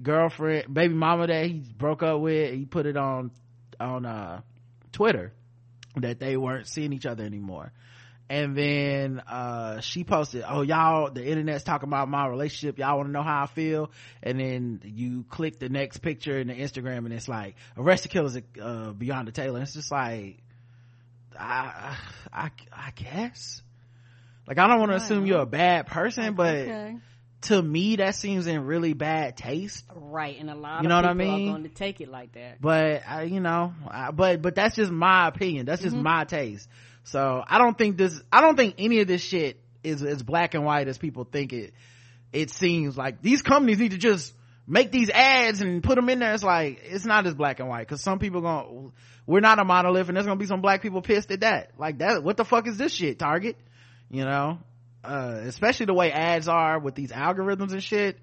girlfriend 0.00 0.72
baby 0.72 0.94
mama 0.94 1.26
that 1.26 1.46
he 1.46 1.64
broke 1.76 2.02
up 2.02 2.20
with 2.20 2.54
he 2.54 2.64
put 2.64 2.86
it 2.86 2.96
on 2.96 3.32
on 3.80 4.06
uh 4.06 4.40
twitter 4.92 5.32
that 5.96 6.20
they 6.20 6.36
weren't 6.36 6.68
seeing 6.68 6.92
each 6.92 7.06
other 7.06 7.24
anymore 7.24 7.72
and 8.30 8.56
then 8.56 9.20
uh 9.28 9.80
she 9.80 10.04
posted 10.04 10.44
oh 10.46 10.62
y'all 10.62 11.10
the 11.10 11.24
internet's 11.24 11.64
talking 11.64 11.88
about 11.88 12.08
my 12.08 12.26
relationship 12.26 12.78
y'all 12.78 12.96
want 12.96 13.08
to 13.08 13.12
know 13.12 13.22
how 13.22 13.42
i 13.42 13.46
feel 13.46 13.90
and 14.22 14.38
then 14.38 14.80
you 14.84 15.24
click 15.30 15.58
the 15.58 15.68
next 15.68 15.98
picture 15.98 16.38
in 16.38 16.48
the 16.48 16.54
instagram 16.54 16.98
and 16.98 17.12
it's 17.12 17.28
like 17.28 17.54
arrest 17.76 18.02
the 18.02 18.08
killers 18.08 18.36
uh 18.36 18.40
Breonna 18.92 19.32
Taylor 19.32 19.62
it's 19.62 19.74
just 19.74 19.90
like 19.90 20.38
i 21.38 21.96
i 22.32 22.50
i 22.72 22.90
guess 22.94 23.62
like 24.46 24.58
i 24.58 24.66
don't 24.66 24.78
want 24.80 24.90
to 24.90 24.96
assume 24.96 25.26
you're 25.26 25.40
a 25.40 25.46
bad 25.46 25.86
person 25.86 26.34
but 26.34 26.58
Okay. 26.68 26.96
to 27.42 27.62
me 27.62 27.96
that 27.96 28.14
seems 28.14 28.46
in 28.46 28.64
really 28.66 28.92
bad 28.94 29.36
taste 29.36 29.84
Right, 29.94 30.36
and 30.40 30.50
a 30.50 30.54
lot 30.54 30.82
You 30.82 30.88
know 30.88 30.96
of 30.96 30.98
what 30.98 31.04
I 31.04 31.12
people 31.12 31.26
mean? 31.26 31.48
are 31.48 31.52
going 31.52 31.62
to 31.64 31.68
take 31.68 32.00
it 32.00 32.08
like 32.08 32.32
that. 32.32 32.60
but 32.60 33.02
I, 33.06 33.22
you 33.22 33.40
know 33.40 33.72
I, 33.88 34.10
but 34.10 34.42
but 34.42 34.54
that's 34.54 34.74
just 34.74 34.90
my 34.90 35.28
opinion 35.28 35.66
that's 35.66 35.80
Mm-hmm. 35.80 35.92
just 35.94 36.04
my 36.04 36.24
taste 36.24 36.68
so 37.10 37.42
i 37.46 37.58
don't 37.58 37.76
think 37.76 37.96
this 37.96 38.20
i 38.32 38.40
don't 38.40 38.56
think 38.56 38.74
any 38.78 39.00
of 39.00 39.06
this 39.06 39.22
shit 39.22 39.60
is 39.82 40.02
as 40.02 40.22
black 40.22 40.54
and 40.54 40.64
white 40.64 40.88
as 40.88 40.98
people 40.98 41.24
think 41.24 41.52
it 41.52 41.72
it 42.32 42.50
seems. 42.50 42.96
Like 42.96 43.22
these 43.22 43.42
companies 43.42 43.78
need 43.78 43.92
to 43.92 43.98
just 43.98 44.34
make 44.66 44.90
these 44.92 45.10
ads 45.10 45.60
and 45.60 45.82
put 45.82 45.96
them 45.96 46.08
in 46.08 46.18
there. 46.18 46.34
It's 46.34 46.44
like 46.44 46.80
it's 46.84 47.04
not 47.04 47.26
as 47.26 47.34
black 47.34 47.60
and 47.60 47.68
white. 47.68 47.86
Because 47.86 48.02
some 48.02 48.18
people 48.18 48.40
gonna. 48.40 48.90
we're 49.26 49.40
not 49.40 49.58
a 49.58 49.64
monolith 49.64 50.08
and 50.08 50.16
there's 50.16 50.26
gonna 50.26 50.38
be 50.38 50.46
some 50.46 50.60
black 50.60 50.82
people 50.82 51.02
pissed 51.02 51.30
at 51.30 51.40
that. 51.40 51.72
Like 51.78 51.98
that 51.98 52.22
what 52.22 52.36
the 52.36 52.44
fuck 52.44 52.66
is 52.66 52.76
this 52.76 52.92
shit 52.92 53.18
target? 53.18 53.56
You 54.10 54.24
know? 54.24 54.58
Uh 55.04 55.40
especially 55.44 55.86
the 55.86 55.94
way 55.94 56.12
ads 56.12 56.48
are 56.48 56.78
with 56.78 56.94
these 56.94 57.12
algorithms 57.12 57.72
and 57.72 57.82
shit 57.82 58.18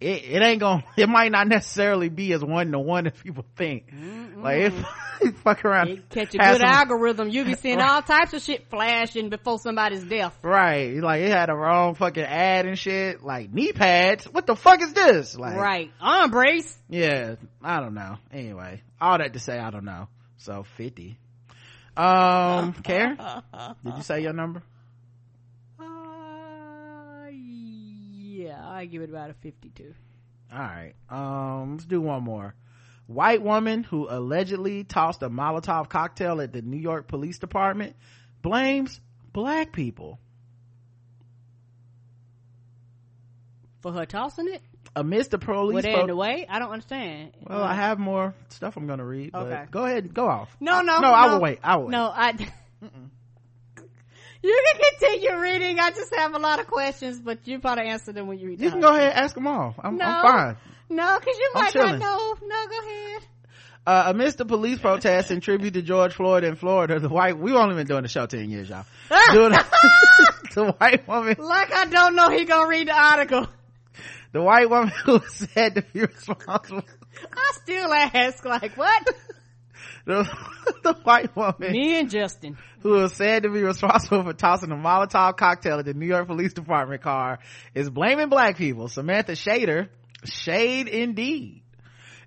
it, 0.00 0.24
it 0.24 0.42
ain't 0.42 0.60
gonna 0.60 0.82
it 0.96 1.08
might 1.08 1.30
not 1.30 1.46
necessarily 1.46 2.08
be 2.08 2.32
as 2.32 2.42
one 2.42 2.72
to 2.72 2.78
one 2.78 3.06
as 3.06 3.12
people 3.22 3.44
think. 3.56 3.92
Like 4.36 4.58
if 4.62 4.74
you 5.22 5.32
fuck 5.32 5.64
around 5.64 6.02
Catch 6.10 6.34
a 6.34 6.38
good 6.38 6.58
some- 6.58 6.62
algorithm, 6.66 7.28
you 7.28 7.44
be 7.44 7.54
seeing 7.62 7.80
all 7.80 8.00
types 8.02 8.32
of 8.32 8.42
shit 8.42 8.68
flashing 8.70 9.28
before 9.28 9.58
somebody's 9.58 10.02
death. 10.04 10.36
right. 10.42 10.94
Like 10.96 11.20
it 11.22 11.30
had 11.30 11.50
a 11.50 11.54
wrong 11.54 11.94
fucking 11.94 12.22
ad 12.24 12.66
and 12.66 12.78
shit. 12.78 13.22
Like 13.22 13.52
knee 13.52 13.72
pads? 13.72 14.24
What 14.24 14.46
the 14.46 14.56
fuck 14.56 14.80
is 14.82 14.92
this? 14.92 15.36
Like 15.36 15.56
right, 15.56 15.90
arm 16.00 16.30
brace. 16.30 16.78
yeah 16.88 17.34
i 17.62 17.80
don't 17.80 17.94
know. 17.94 18.16
Anyway 18.32 18.82
all 19.00 19.18
that 19.18 19.32
to 19.34 19.38
say 19.38 19.58
i 19.58 19.70
don't 19.70 19.84
know. 19.84 20.08
So 20.38 20.64
50 20.76 21.18
um 21.96 22.72
care 22.72 23.16
did 23.84 23.96
you 23.96 24.02
say 24.02 24.20
your 24.22 24.32
number 24.32 24.62
yeah, 28.50 28.68
I 28.68 28.84
give 28.86 29.02
it 29.02 29.10
about 29.10 29.30
a 29.30 29.34
fifty-two. 29.34 29.94
all 30.52 30.58
right 30.58 30.94
um 31.08 31.72
let's 31.72 31.84
do 31.86 32.00
one 32.00 32.22
more 32.22 32.54
white 33.06 33.42
woman 33.42 33.82
who 33.84 34.06
allegedly 34.08 34.84
tossed 34.84 35.22
a 35.22 35.28
molotov 35.30 35.88
cocktail 35.88 36.40
at 36.40 36.52
the 36.52 36.62
new 36.62 36.76
york 36.76 37.08
police 37.08 37.38
department 37.38 37.94
blames 38.42 39.00
black 39.32 39.72
people 39.72 40.18
For 43.80 43.92
her 43.92 44.04
tossing 44.04 44.48
it, 44.48 44.60
amidst 44.94 45.30
the 45.30 45.38
police 45.38 45.74
were 45.74 45.82
they 45.82 45.98
in 45.98 46.06
the 46.08 46.14
way? 46.16 46.46
I 46.48 46.58
don't 46.58 46.70
understand. 46.70 47.32
well 47.48 47.62
i 47.62 47.74
have 47.74 47.98
more 47.98 48.34
stuff 48.48 48.76
i'm 48.76 48.86
gonna 48.86 49.04
read 49.06 49.32
but 49.32 49.46
Okay. 49.46 49.64
go 49.70 49.84
ahead 49.86 50.12
go 50.12 50.26
off 50.28 50.54
No, 50.60 50.82
no, 50.82 51.00
no 51.00 51.08
i 51.12 51.32
will 51.32 51.40
wait 51.40 51.60
i 51.62 51.76
will 51.76 51.84
wait. 51.86 51.90
No, 51.92 52.12
I. 52.14 52.34
you 54.42 54.64
can 54.72 54.82
continue 54.98 55.38
reading. 55.40 55.78
I 55.80 55.90
just 55.90 56.14
have 56.14 56.34
a 56.34 56.38
lot 56.38 56.60
of 56.60 56.66
questions, 56.66 57.18
but 57.20 57.46
you 57.46 57.58
probably 57.58 57.86
answer 57.86 58.12
them 58.12 58.26
when 58.26 58.38
you 58.38 58.48
read. 58.48 58.60
you 58.60 58.70
can 58.70 58.80
go 58.80 58.88
ahead 58.94 59.10
and 59.12 59.18
ask 59.20 59.34
them 59.34 59.46
all 59.46 59.74
i'm, 59.82 59.96
No. 59.96 60.04
I'm 60.04 60.22
fine 60.22 60.56
No, 60.88 61.18
because 61.18 61.36
you 61.38 61.50
I'm 61.54 61.62
might 61.62 61.72
chilling. 61.72 61.98
not 61.98 62.00
know. 62.00 62.36
No, 62.46 62.66
go 62.68 62.78
ahead. 62.88 63.22
Uh, 63.86 64.04
amidst 64.08 64.38
the 64.38 64.44
police 64.44 64.78
protests 64.78 65.30
in 65.30 65.40
tribute 65.40 65.72
to 65.74 65.82
George 65.82 66.12
Floyd 66.14 66.44
in 66.44 66.54
Florida, 66.54 67.00
the 67.00 67.08
white, 67.08 67.38
we've 67.38 67.54
only 67.54 67.74
been 67.74 67.86
doing 67.86 68.02
the 68.02 68.08
show 68.08 68.26
10 68.26 68.50
years, 68.50 68.68
y'all. 68.68 68.84
Doing- 69.32 69.52
the 70.54 70.72
white 70.78 71.08
woman, 71.08 71.36
Like 71.38 71.72
I 71.72 71.86
don't 71.86 72.14
know 72.14 72.28
he 72.30 72.44
gonna 72.44 72.68
read 72.68 72.88
the 72.88 72.92
article. 72.96 73.46
the 74.32 74.42
white 74.42 74.68
woman 74.68 74.88
who 75.04 75.20
said 75.28 75.76
to 75.76 75.82
be 75.82 76.00
responsible, 76.00 76.82
I 77.32 77.52
still 77.62 77.92
ask, 77.92 78.44
like, 78.44 78.76
what? 78.76 79.08
The, 80.10 80.36
the 80.82 80.92
white 81.04 81.34
woman 81.36 81.72
Me 81.72 81.98
and 81.98 82.10
Justin. 82.10 82.58
who 82.82 82.90
was 82.90 83.14
said 83.14 83.44
to 83.44 83.50
be 83.50 83.62
responsible 83.62 84.24
for 84.24 84.32
tossing 84.32 84.70
a 84.70 84.76
Molotov 84.76 85.36
cocktail 85.36 85.78
at 85.78 85.84
the 85.84 85.94
New 85.94 86.06
York 86.06 86.26
Police 86.26 86.52
Department 86.52 87.02
car 87.02 87.38
is 87.74 87.88
blaming 87.88 88.28
black 88.28 88.56
people. 88.56 88.88
Samantha 88.88 89.32
Shader, 89.32 89.88
shade 90.24 90.88
indeed, 90.88 91.62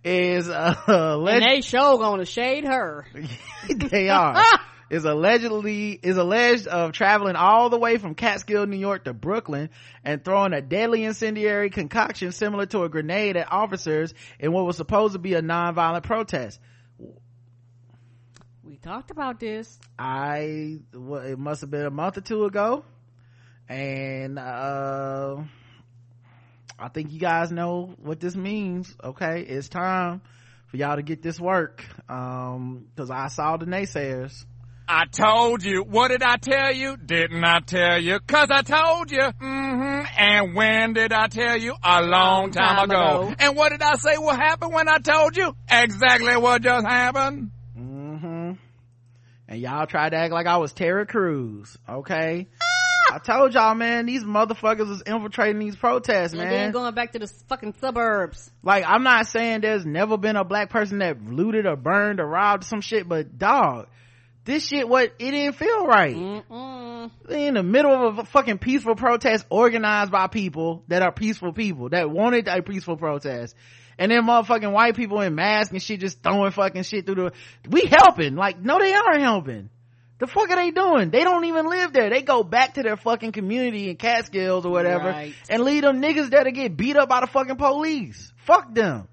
is 0.03 0.49
uh, 0.49 0.75
And 1.29 1.43
they 1.43 1.61
show 1.61 1.97
gonna 1.97 2.25
shade 2.25 2.65
her. 2.65 3.05
they 3.69 4.09
are, 4.09 4.43
is 4.89 5.05
allegedly, 5.05 5.99
is 6.01 6.17
alleged 6.17 6.67
of 6.67 6.91
traveling 6.91 7.35
all 7.35 7.69
the 7.69 7.77
way 7.77 7.97
from 7.97 8.15
Catskill, 8.15 8.67
New 8.67 8.77
York 8.77 9.05
to 9.05 9.13
Brooklyn 9.13 9.69
and 10.03 10.23
throwing 10.23 10.53
a 10.53 10.61
deadly 10.61 11.03
incendiary 11.03 11.69
concoction 11.69 12.31
similar 12.31 12.65
to 12.67 12.83
a 12.83 12.89
grenade 12.89 13.37
at 13.37 13.51
officers 13.51 14.13
in 14.39 14.51
what 14.51 14.65
was 14.65 14.77
supposed 14.77 15.13
to 15.13 15.19
be 15.19 15.33
a 15.33 15.41
nonviolent 15.41 16.03
protest. 16.03 16.59
We 18.83 18.89
talked 18.89 19.11
about 19.11 19.39
this. 19.39 19.79
I 19.97 20.79
well, 20.93 21.21
it 21.21 21.39
must 21.39 21.61
have 21.61 21.71
been 21.71 21.85
a 21.85 21.89
month 21.89 22.17
or 22.17 22.21
two 22.21 22.43
ago, 22.45 22.83
and 23.69 24.37
uh, 24.37 25.37
I 26.77 26.87
think 26.89 27.13
you 27.13 27.19
guys 27.19 27.51
know 27.51 27.95
what 28.01 28.19
this 28.19 28.35
means. 28.35 28.93
Okay, 29.01 29.41
it's 29.41 29.69
time 29.69 30.21
for 30.67 30.77
y'all 30.77 30.97
to 30.97 31.01
get 31.01 31.21
this 31.21 31.39
work. 31.39 31.85
Um, 32.09 32.87
because 32.93 33.09
I 33.09 33.27
saw 33.27 33.55
the 33.57 33.65
naysayers. 33.65 34.45
I 34.87 35.05
told 35.05 35.63
you. 35.63 35.83
What 35.83 36.09
did 36.09 36.21
I 36.21 36.35
tell 36.35 36.73
you? 36.73 36.97
Didn't 36.97 37.43
I 37.43 37.61
tell 37.61 37.99
you? 37.99 38.19
Cause 38.19 38.49
I 38.51 38.63
told 38.63 39.11
you. 39.11 39.21
Mm-hmm. 39.21 40.05
And 40.17 40.55
when 40.55 40.93
did 40.93 41.13
I 41.13 41.27
tell 41.27 41.55
you? 41.57 41.75
A 41.83 42.01
long 42.01 42.51
time, 42.51 42.75
Time 42.75 42.89
ago. 42.89 43.21
ago. 43.27 43.35
And 43.39 43.55
what 43.55 43.69
did 43.71 43.81
I 43.81 43.93
say 43.95 44.17
will 44.17 44.35
happen 44.35 44.73
when 44.73 44.89
I 44.89 44.97
told 44.97 45.37
you? 45.37 45.55
Exactly 45.69 46.35
what 46.35 46.61
just 46.63 46.85
happened. 46.85 47.51
And 49.53 49.61
y'all 49.61 49.85
tried 49.85 50.09
to 50.09 50.17
act 50.17 50.33
like 50.33 50.47
I 50.47 50.57
was 50.57 50.73
Terry 50.73 51.05
Crews. 51.05 51.77
Okay. 51.87 52.47
I 53.11 53.19
told 53.19 53.53
y'all, 53.53 53.75
man, 53.75 54.07
these 54.07 54.23
motherfuckers 54.23 54.89
is 54.89 55.03
infiltrating 55.05 55.59
these 55.59 55.75
protests, 55.75 56.31
And 56.33 56.41
man. 56.41 56.49
then 56.49 56.71
going 56.71 56.95
back 56.95 57.11
to 57.11 57.19
the 57.19 57.27
fucking 57.49 57.75
suburbs. 57.79 58.49
like 58.63 58.83
i'm 58.87 59.03
not 59.03 59.27
saying 59.27 59.61
there's 59.61 59.85
never 59.85 60.17
been 60.17 60.37
a 60.37 60.43
black 60.43 60.71
person 60.71 60.97
that 60.99 61.21
looted 61.23 61.67
or 61.67 61.75
burned 61.75 62.19
or 62.19 62.25
robbed 62.25 62.63
some 62.63 62.81
shit 62.81 63.07
but 63.07 63.37
dog 63.37 63.89
this 64.45 64.65
shit 64.65 64.89
what 64.89 65.13
it 65.19 65.31
didn't 65.31 65.53
feel 65.53 65.85
right 65.85 66.15
Mm-mm. 66.15 67.11
in 67.29 67.53
the 67.53 67.61
middle 67.61 68.07
of 68.07 68.17
a 68.17 68.23
fucking 68.25 68.57
peaceful 68.57 68.95
protest 68.95 69.45
organized 69.51 70.11
by 70.11 70.25
people 70.25 70.83
that 70.87 71.03
are 71.03 71.11
peaceful 71.11 71.53
people 71.53 71.89
that 71.89 72.09
wanted 72.09 72.47
a 72.47 72.63
peaceful 72.63 72.97
protest 72.97 73.55
and 73.97 74.11
then 74.11 74.23
motherfucking 74.25 74.71
white 74.71 74.95
people 74.95 75.21
in 75.21 75.35
masks 75.35 75.71
and 75.71 75.81
shit 75.81 75.99
just 75.99 76.21
throwing 76.23 76.51
fucking 76.51 76.83
shit 76.83 77.05
through 77.05 77.15
the 77.15 77.31
we 77.69 77.85
helping 77.85 78.35
like 78.35 78.59
no 78.59 78.79
they 78.79 78.93
aren't 78.93 79.21
helping 79.21 79.69
the 80.19 80.27
fuck 80.27 80.49
are 80.51 80.55
they 80.55 80.71
doing? 80.71 81.09
They 81.09 81.23
don't 81.25 81.43
even 81.45 81.65
live 81.65 81.91
there. 81.91 82.09
They 82.09 82.21
go 82.21 82.43
back 82.43 82.75
to 82.75 82.83
their 82.83 82.95
fucking 82.95 83.33
community 83.33 83.89
in 83.89 83.97
Catskills 83.97 84.65
or 84.65 84.71
whatever 84.71 85.09
Right. 85.09 85.33
and 85.49 85.63
leave 85.63 85.81
them 85.81 86.01
niggas 86.01 86.29
there 86.29 86.43
to 86.45 86.51
get 86.51 86.77
beat 86.77 86.95
up 86.95 87.09
by 87.09 87.19
the 87.21 87.27
fucking 87.27 87.57
police. 87.57 88.31
Fuck 88.45 88.73
them. 88.73 89.07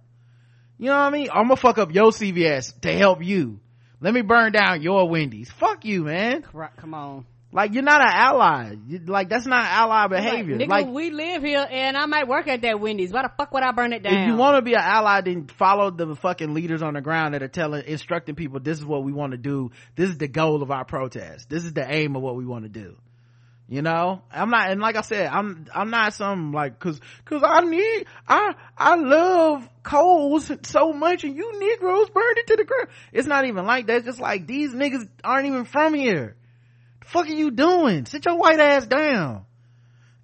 You 0.78 0.86
know 0.86 0.92
what 0.92 1.00
I 1.00 1.10
mean? 1.10 1.28
I'm 1.32 1.44
gonna 1.48 1.56
fuck 1.56 1.78
up 1.78 1.92
your 1.92 2.12
CVS 2.12 2.80
to 2.82 2.92
help 2.92 3.24
you. 3.24 3.58
Let 4.00 4.14
me 4.14 4.22
burn 4.22 4.52
down 4.52 4.82
your 4.82 5.08
Wendy's. 5.08 5.50
Fuck 5.50 5.84
you, 5.84 6.04
man. 6.04 6.44
Come 6.76 6.94
on. 6.94 7.26
Like 7.52 7.74
you're 7.74 7.82
not 7.82 8.00
an 8.00 8.12
ally. 8.12 8.76
You, 8.86 9.00
like 9.06 9.28
that's 9.28 9.46
not 9.46 9.64
ally 9.64 10.06
behavior. 10.06 10.56
Like, 10.56 10.66
nigga, 10.66 10.70
Like, 10.70 10.88
we 10.88 11.10
live 11.10 11.42
here 11.42 11.66
and 11.68 11.96
I 11.96 12.06
might 12.06 12.28
work 12.28 12.46
at 12.46 12.62
that 12.62 12.78
Wendy's. 12.78 13.12
Why 13.12 13.22
the 13.22 13.32
fuck 13.36 13.52
would 13.52 13.64
I 13.64 13.72
burn 13.72 13.92
it 13.92 14.04
down? 14.04 14.14
if 14.14 14.28
you 14.28 14.36
want 14.36 14.56
to 14.56 14.62
be 14.62 14.74
an 14.74 14.80
ally, 14.80 15.20
then 15.22 15.48
follow 15.48 15.90
the 15.90 16.14
fucking 16.14 16.54
leaders 16.54 16.80
on 16.80 16.94
the 16.94 17.00
ground 17.00 17.34
that 17.34 17.42
are 17.42 17.48
telling, 17.48 17.84
instructing 17.86 18.36
people, 18.36 18.60
this 18.60 18.78
is 18.78 18.84
what 18.84 19.02
we 19.02 19.12
want 19.12 19.32
to 19.32 19.38
do. 19.38 19.72
This 19.96 20.10
is 20.10 20.18
the 20.18 20.28
goal 20.28 20.62
of 20.62 20.70
our 20.70 20.84
protest. 20.84 21.48
This 21.48 21.64
is 21.64 21.72
the 21.72 21.84
aim 21.92 22.14
of 22.14 22.22
what 22.22 22.36
we 22.36 22.46
want 22.46 22.64
to 22.64 22.68
do. 22.68 22.96
You 23.68 23.82
know, 23.82 24.22
I'm 24.32 24.50
not, 24.50 24.70
and 24.70 24.80
like 24.80 24.96
I 24.96 25.02
said, 25.02 25.28
I'm, 25.28 25.66
I'm 25.72 25.90
not 25.90 26.14
some 26.14 26.52
like, 26.52 26.80
cause, 26.80 27.00
cause 27.24 27.42
I 27.44 27.60
need, 27.60 28.06
I, 28.26 28.54
I 28.76 28.96
love 28.96 29.68
Kohl's 29.84 30.50
so 30.64 30.92
much 30.92 31.22
and 31.22 31.36
you 31.36 31.52
Negroes 31.56 32.10
burned 32.10 32.38
it 32.38 32.48
to 32.48 32.56
the 32.56 32.64
ground. 32.64 32.88
It's 33.12 33.28
not 33.28 33.44
even 33.44 33.66
like 33.66 33.86
that. 33.86 33.98
It's 33.98 34.06
just 34.06 34.20
like 34.20 34.48
these 34.48 34.72
niggas 34.72 35.08
aren't 35.22 35.46
even 35.46 35.64
from 35.66 35.94
here. 35.94 36.34
Fuck 37.10 37.26
are 37.26 37.32
you 37.32 37.50
doing? 37.50 38.06
Sit 38.06 38.24
your 38.24 38.36
white 38.36 38.60
ass 38.60 38.86
down 38.86 39.44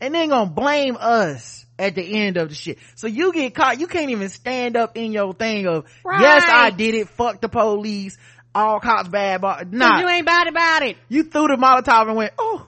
and 0.01 0.15
then 0.15 0.29
gonna 0.29 0.51
blame 0.51 0.97
us 0.99 1.67
at 1.79 1.95
the 1.95 2.03
end 2.21 2.37
of 2.37 2.49
the 2.49 2.55
shit. 2.55 2.79
So 2.95 3.07
you 3.07 3.33
get 3.33 3.55
caught, 3.55 3.81
you 3.81 3.87
can't 3.87 4.11
even 4.11 4.29
stand 4.29 4.77
up 4.77 4.97
in 4.97 5.13
your 5.13 5.35
thing 5.35 5.67
of, 5.67 5.85
Right. 6.05 6.21
yes, 6.21 6.45
I 6.47 6.71
did 6.71 6.95
it, 6.95 7.09
fuck 7.09 7.41
the 7.41 7.49
police, 7.49 8.17
all 8.55 8.81
cops 8.81 9.09
bad, 9.09 9.41
but 9.41 9.73
nah. 9.73 9.99
You 10.01 10.09
ain't 10.09 10.27
bad 10.27 10.47
about 10.49 10.83
it. 10.83 10.97
You 11.09 11.25
threw 11.25 11.49
the 11.49 11.57
Molotov 11.57 12.07
and 12.09 12.17
went, 12.17 12.33
oh, 12.39 12.67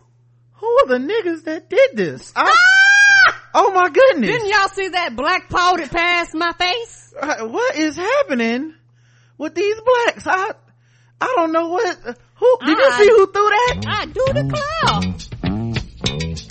who 0.55 0.67
are 0.67 0.87
the 0.89 0.99
niggas 0.99 1.45
that 1.45 1.71
did 1.71 1.91
this? 1.95 2.33
I- 2.35 2.55
oh 3.55 3.73
my 3.73 3.89
goodness. 3.89 4.31
Didn't 4.31 4.49
y'all 4.49 4.69
see 4.69 4.89
that 4.89 5.15
black 5.17 5.49
powder 5.49 5.87
pass 5.87 6.35
my 6.35 6.53
face? 6.53 7.15
Uh, 7.21 7.47
what 7.47 7.77
is 7.77 7.97
happening 7.97 8.75
with 9.39 9.55
these 9.55 9.77
blacks? 9.81 10.27
I, 10.27 10.51
I 11.21 11.33
don't 11.37 11.53
know 11.53 11.69
what, 11.69 12.19
who, 12.39 12.59
did 12.65 12.79
you 12.79 12.85
ah. 12.87 12.99
see 12.99 13.09
who 13.09 13.27
threw 13.27 13.49
that? 13.49 13.85
Ah, 13.87 14.01
I 14.01 14.07
do 14.07 14.25
the 14.33 14.45
clown. 14.55 15.15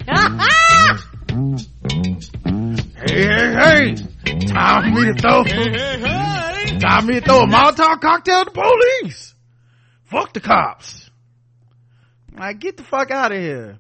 Ah, 0.10 0.98
hey, 2.98 3.24
hey, 3.24 3.54
hey. 3.54 3.96
Time 4.48 4.84
for 4.84 5.00
me 5.00 5.06
to 5.08 5.14
throw, 5.20 5.44
time 6.80 7.02
for 7.02 7.08
me 7.08 7.20
to 7.20 7.26
throw 7.26 7.42
a 7.42 7.48
Molotov 7.48 8.02
cocktail 8.02 8.40
at 8.40 8.46
the 8.46 8.52
police. 8.52 9.34
Fuck 10.06 10.34
the 10.34 10.40
cops. 10.40 11.10
Like, 12.38 12.60
get 12.60 12.78
the 12.78 12.84
fuck 12.84 13.12
out 13.12 13.32
of 13.32 13.40
here. 13.40 13.80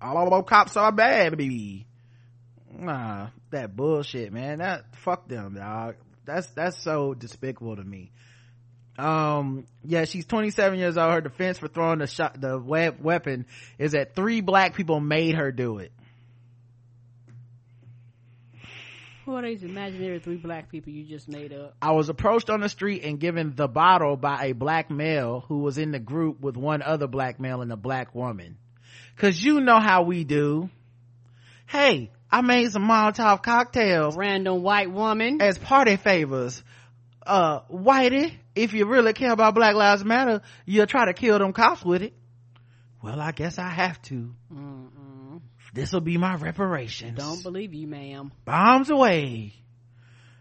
All 0.00 0.24
of 0.24 0.30
those 0.30 0.44
cops 0.48 0.76
are 0.76 0.92
bad, 0.92 1.36
baby. 1.36 1.86
Nah, 2.72 3.28
that 3.50 3.76
bullshit, 3.76 4.32
man. 4.32 4.58
That, 4.58 4.96
fuck 4.96 5.28
them, 5.28 5.54
dog. 5.54 5.96
That's, 6.24 6.46
that's 6.48 6.82
so 6.82 7.14
despicable 7.14 7.76
to 7.76 7.84
me. 7.84 8.12
Um, 9.00 9.66
yeah, 9.84 10.04
she's 10.04 10.26
27 10.26 10.78
years 10.78 10.96
old. 10.96 11.12
Her 11.12 11.20
defense 11.20 11.58
for 11.58 11.68
throwing 11.68 11.98
the 12.00 12.06
shot, 12.06 12.40
the 12.40 12.58
we- 12.58 12.90
weapon 12.90 13.46
is 13.78 13.92
that 13.92 14.14
three 14.14 14.40
black 14.40 14.74
people 14.74 15.00
made 15.00 15.34
her 15.34 15.50
do 15.52 15.78
it. 15.78 15.92
Who 19.24 19.36
are 19.36 19.42
these 19.42 19.62
imaginary 19.62 20.18
three 20.18 20.36
black 20.38 20.70
people 20.70 20.92
you 20.92 21.04
just 21.04 21.28
made 21.28 21.52
up? 21.52 21.76
I 21.80 21.92
was 21.92 22.08
approached 22.08 22.50
on 22.50 22.60
the 22.60 22.68
street 22.68 23.04
and 23.04 23.20
given 23.20 23.54
the 23.54 23.68
bottle 23.68 24.16
by 24.16 24.46
a 24.46 24.52
black 24.52 24.90
male 24.90 25.44
who 25.46 25.58
was 25.58 25.78
in 25.78 25.92
the 25.92 25.98
group 26.00 26.40
with 26.40 26.56
one 26.56 26.82
other 26.82 27.06
black 27.06 27.38
male 27.38 27.60
and 27.62 27.70
a 27.70 27.76
black 27.76 28.14
woman. 28.14 28.56
Cause 29.18 29.40
you 29.40 29.60
know 29.60 29.78
how 29.78 30.02
we 30.02 30.24
do. 30.24 30.70
Hey, 31.66 32.10
I 32.30 32.40
made 32.40 32.72
some 32.72 32.88
Molotov 32.88 33.42
cocktails 33.42 34.16
Random 34.16 34.62
white 34.62 34.90
woman. 34.90 35.40
as 35.40 35.58
party 35.58 35.96
favors. 35.96 36.62
Uh, 37.24 37.60
Whitey, 37.70 38.34
if 38.54 38.72
you 38.72 38.86
really 38.86 39.12
care 39.12 39.32
about 39.32 39.54
Black 39.54 39.74
Lives 39.74 40.04
Matter, 40.04 40.42
you'll 40.66 40.86
try 40.86 41.06
to 41.06 41.12
kill 41.12 41.38
them 41.38 41.52
cops 41.52 41.84
with 41.84 42.02
it. 42.02 42.14
Well, 43.02 43.20
I 43.20 43.32
guess 43.32 43.58
I 43.58 43.68
have 43.68 44.00
to. 44.02 44.34
This'll 45.72 46.00
be 46.00 46.16
my 46.18 46.34
reparations. 46.34 47.16
Don't 47.18 47.42
believe 47.42 47.72
you, 47.72 47.86
ma'am. 47.86 48.32
bombs 48.44 48.90
away. 48.90 49.54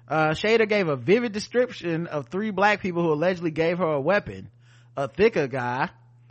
Uh, 0.08 0.30
Shader 0.30 0.68
gave 0.68 0.88
a 0.88 0.96
vivid 0.96 1.34
description 1.34 2.08
of 2.08 2.30
three 2.30 2.50
black 2.50 2.82
people 2.82 3.04
who 3.04 3.14
allegedly 3.14 3.52
gave 3.52 3.78
her 3.78 3.86
a 3.94 4.02
weapon. 4.02 4.50
A 4.98 5.08
thicker 5.08 5.48
guy. 5.48 5.90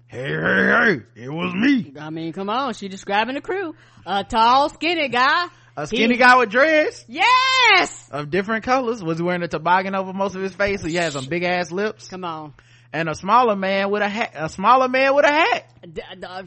Hey, 0.09 0.27
hey, 0.31 1.01
hey, 1.15 1.23
it 1.25 1.29
was 1.29 1.55
me. 1.55 1.93
I 2.01 2.11
mean, 2.11 2.33
come 2.33 2.51
on. 2.51 2.75
She 2.75 2.89
describing 2.89 3.37
the 3.37 3.41
crew. 3.41 3.75
A 4.05 4.25
tall, 4.25 4.69
skinny 4.71 5.09
guy. 5.09 5.47
A 5.81 5.87
skinny 5.87 6.15
He- 6.15 6.19
guy 6.19 6.37
with 6.37 6.51
dreads 6.51 7.05
Yes! 7.09 8.09
of 8.11 8.31
different 8.31 8.65
colors. 8.65 9.01
Was 9.03 9.23
wearing 9.23 9.43
a 9.43 9.49
toboggan 9.49 9.95
over 9.95 10.13
most 10.13 10.35
of 10.35 10.43
his 10.43 10.53
face, 10.55 10.81
so 10.81 10.89
he 10.89 10.95
had 10.97 11.13
some 11.13 11.27
big 11.27 11.45
ass 11.45 11.71
lips. 11.71 12.09
Come 12.09 12.25
on. 12.25 12.55
And 12.93 13.09
a 13.09 13.15
smaller 13.15 13.55
man 13.55 13.91
with 13.91 14.03
a 14.03 14.09
hat, 14.09 14.33
a 14.35 14.49
smaller 14.49 14.89
man 14.89 15.15
with 15.15 15.25
a 15.25 15.29
hat. 15.33 15.71
D- 15.83 16.03
d- 16.19 16.27
uh. 16.27 16.43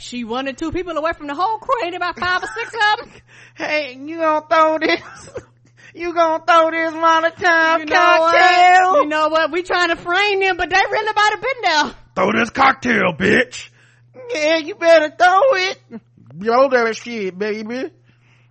She 0.00 0.24
wanted 0.24 0.56
two 0.58 0.72
people 0.72 0.96
away 0.96 1.12
from 1.12 1.26
the 1.26 1.34
whole 1.34 1.58
crew. 1.58 1.84
Ain't 1.84 1.94
about 1.94 2.18
five 2.18 2.42
or 2.42 2.46
six 2.46 2.74
of 2.74 3.06
them. 3.10 3.20
Hey, 3.56 3.94
you 4.00 4.16
gonna 4.18 4.46
throw 4.48 4.78
this? 4.78 5.00
you 5.94 6.14
gonna 6.14 6.42
throw 6.46 6.70
this 6.70 6.92
Molotov 6.92 7.78
You 7.80 7.84
know 7.84 7.94
cocktail? 7.96 8.92
what? 8.92 9.02
You 9.02 9.08
know 9.08 9.28
what? 9.28 9.52
We 9.52 9.62
trying 9.62 9.90
to 9.90 9.96
frame 9.96 10.40
them, 10.40 10.56
but 10.56 10.70
they 10.70 10.76
really 10.90 11.12
might 11.14 11.30
have 11.34 11.42
been 11.42 11.62
there. 11.62 11.94
Throw 12.16 12.32
this 12.32 12.50
cocktail, 12.50 13.12
bitch. 13.18 13.68
Yeah, 14.34 14.56
you 14.56 14.74
better 14.76 15.14
throw 15.16 15.40
it. 15.54 15.78
Throw 16.42 16.68
that 16.70 16.96
shit, 16.96 17.38
baby. 17.38 17.90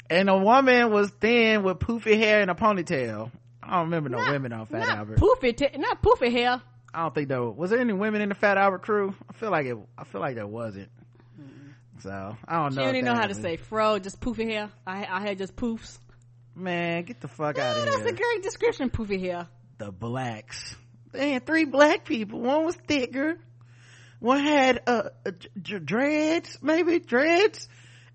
And 0.10 0.30
a 0.30 0.38
woman 0.38 0.91
was 0.91 1.10
thin 1.11 1.64
with 1.64 1.80
poofy 1.80 2.18
hair 2.18 2.41
and 2.41 2.49
a 2.49 2.56
ponytail. 2.56 3.31
I 3.61 3.72
don't 3.76 3.86
remember 3.86 4.10
no 4.10 4.18
Not- 4.19 4.31
women 4.31 4.53
on 4.53 4.65
Fat 4.65 4.88
Albert. 4.90 5.19
Poofy, 5.19 5.56
t- 5.56 5.77
not 5.77 6.02
poofy 6.02 6.31
hair. 6.31 6.61
I 6.94 7.03
don't 7.03 7.14
think 7.14 7.27
there 7.30 7.44
was 7.44 7.69
there 7.69 7.80
any 7.80 7.94
women 7.94 8.22
in 8.22 8.30
the 8.30 8.36
Fat 8.36 8.57
Albert 8.57 8.80
crew. 8.81 9.14
I 9.30 9.34
feel 9.34 9.52
like 9.52 9.68
it. 9.68 9.77
I 9.98 10.03
feel 10.06 10.22
like 10.22 10.36
there 10.36 10.48
wasn't. 10.48 10.90
So 12.02 12.36
I 12.48 12.56
don't 12.61 12.72
She 12.72 12.77
know. 12.77 12.90
even 12.90 13.06
that 13.06 13.14
know 13.14 13.19
how 13.19 13.27
to 13.27 13.36
say 13.36 13.57
fro, 13.57 13.99
just 13.99 14.19
poofy 14.22 14.45
hair. 14.49 14.69
I, 14.88 15.06
I 15.06 15.22
had 15.22 15.38
just 15.38 15.56
poofs. 15.56 15.99
Man, 16.56 17.03
get 17.03 17.22
the 17.22 17.27
fuck 17.27 17.60
out 17.60 17.77
of 17.77 17.84
that's 17.84 17.95
here. 17.98 18.03
That's 18.06 18.11
a 18.11 18.15
great 18.15 18.41
description, 18.44 18.90
poofy 18.90 19.19
hair. 19.19 19.48
the 19.77 19.91
blacks. 19.91 20.76
They 21.11 21.31
had 21.31 21.45
three 21.45 21.65
black 21.65 22.06
people. 22.06 22.40
One 22.40 22.65
was 22.65 22.76
thicker. 22.76 23.38
One 24.19 24.40
had 24.40 24.81
uh, 24.88 25.10
dreads, 25.61 26.57
maybe 26.61 26.99
dreads, 26.99 27.68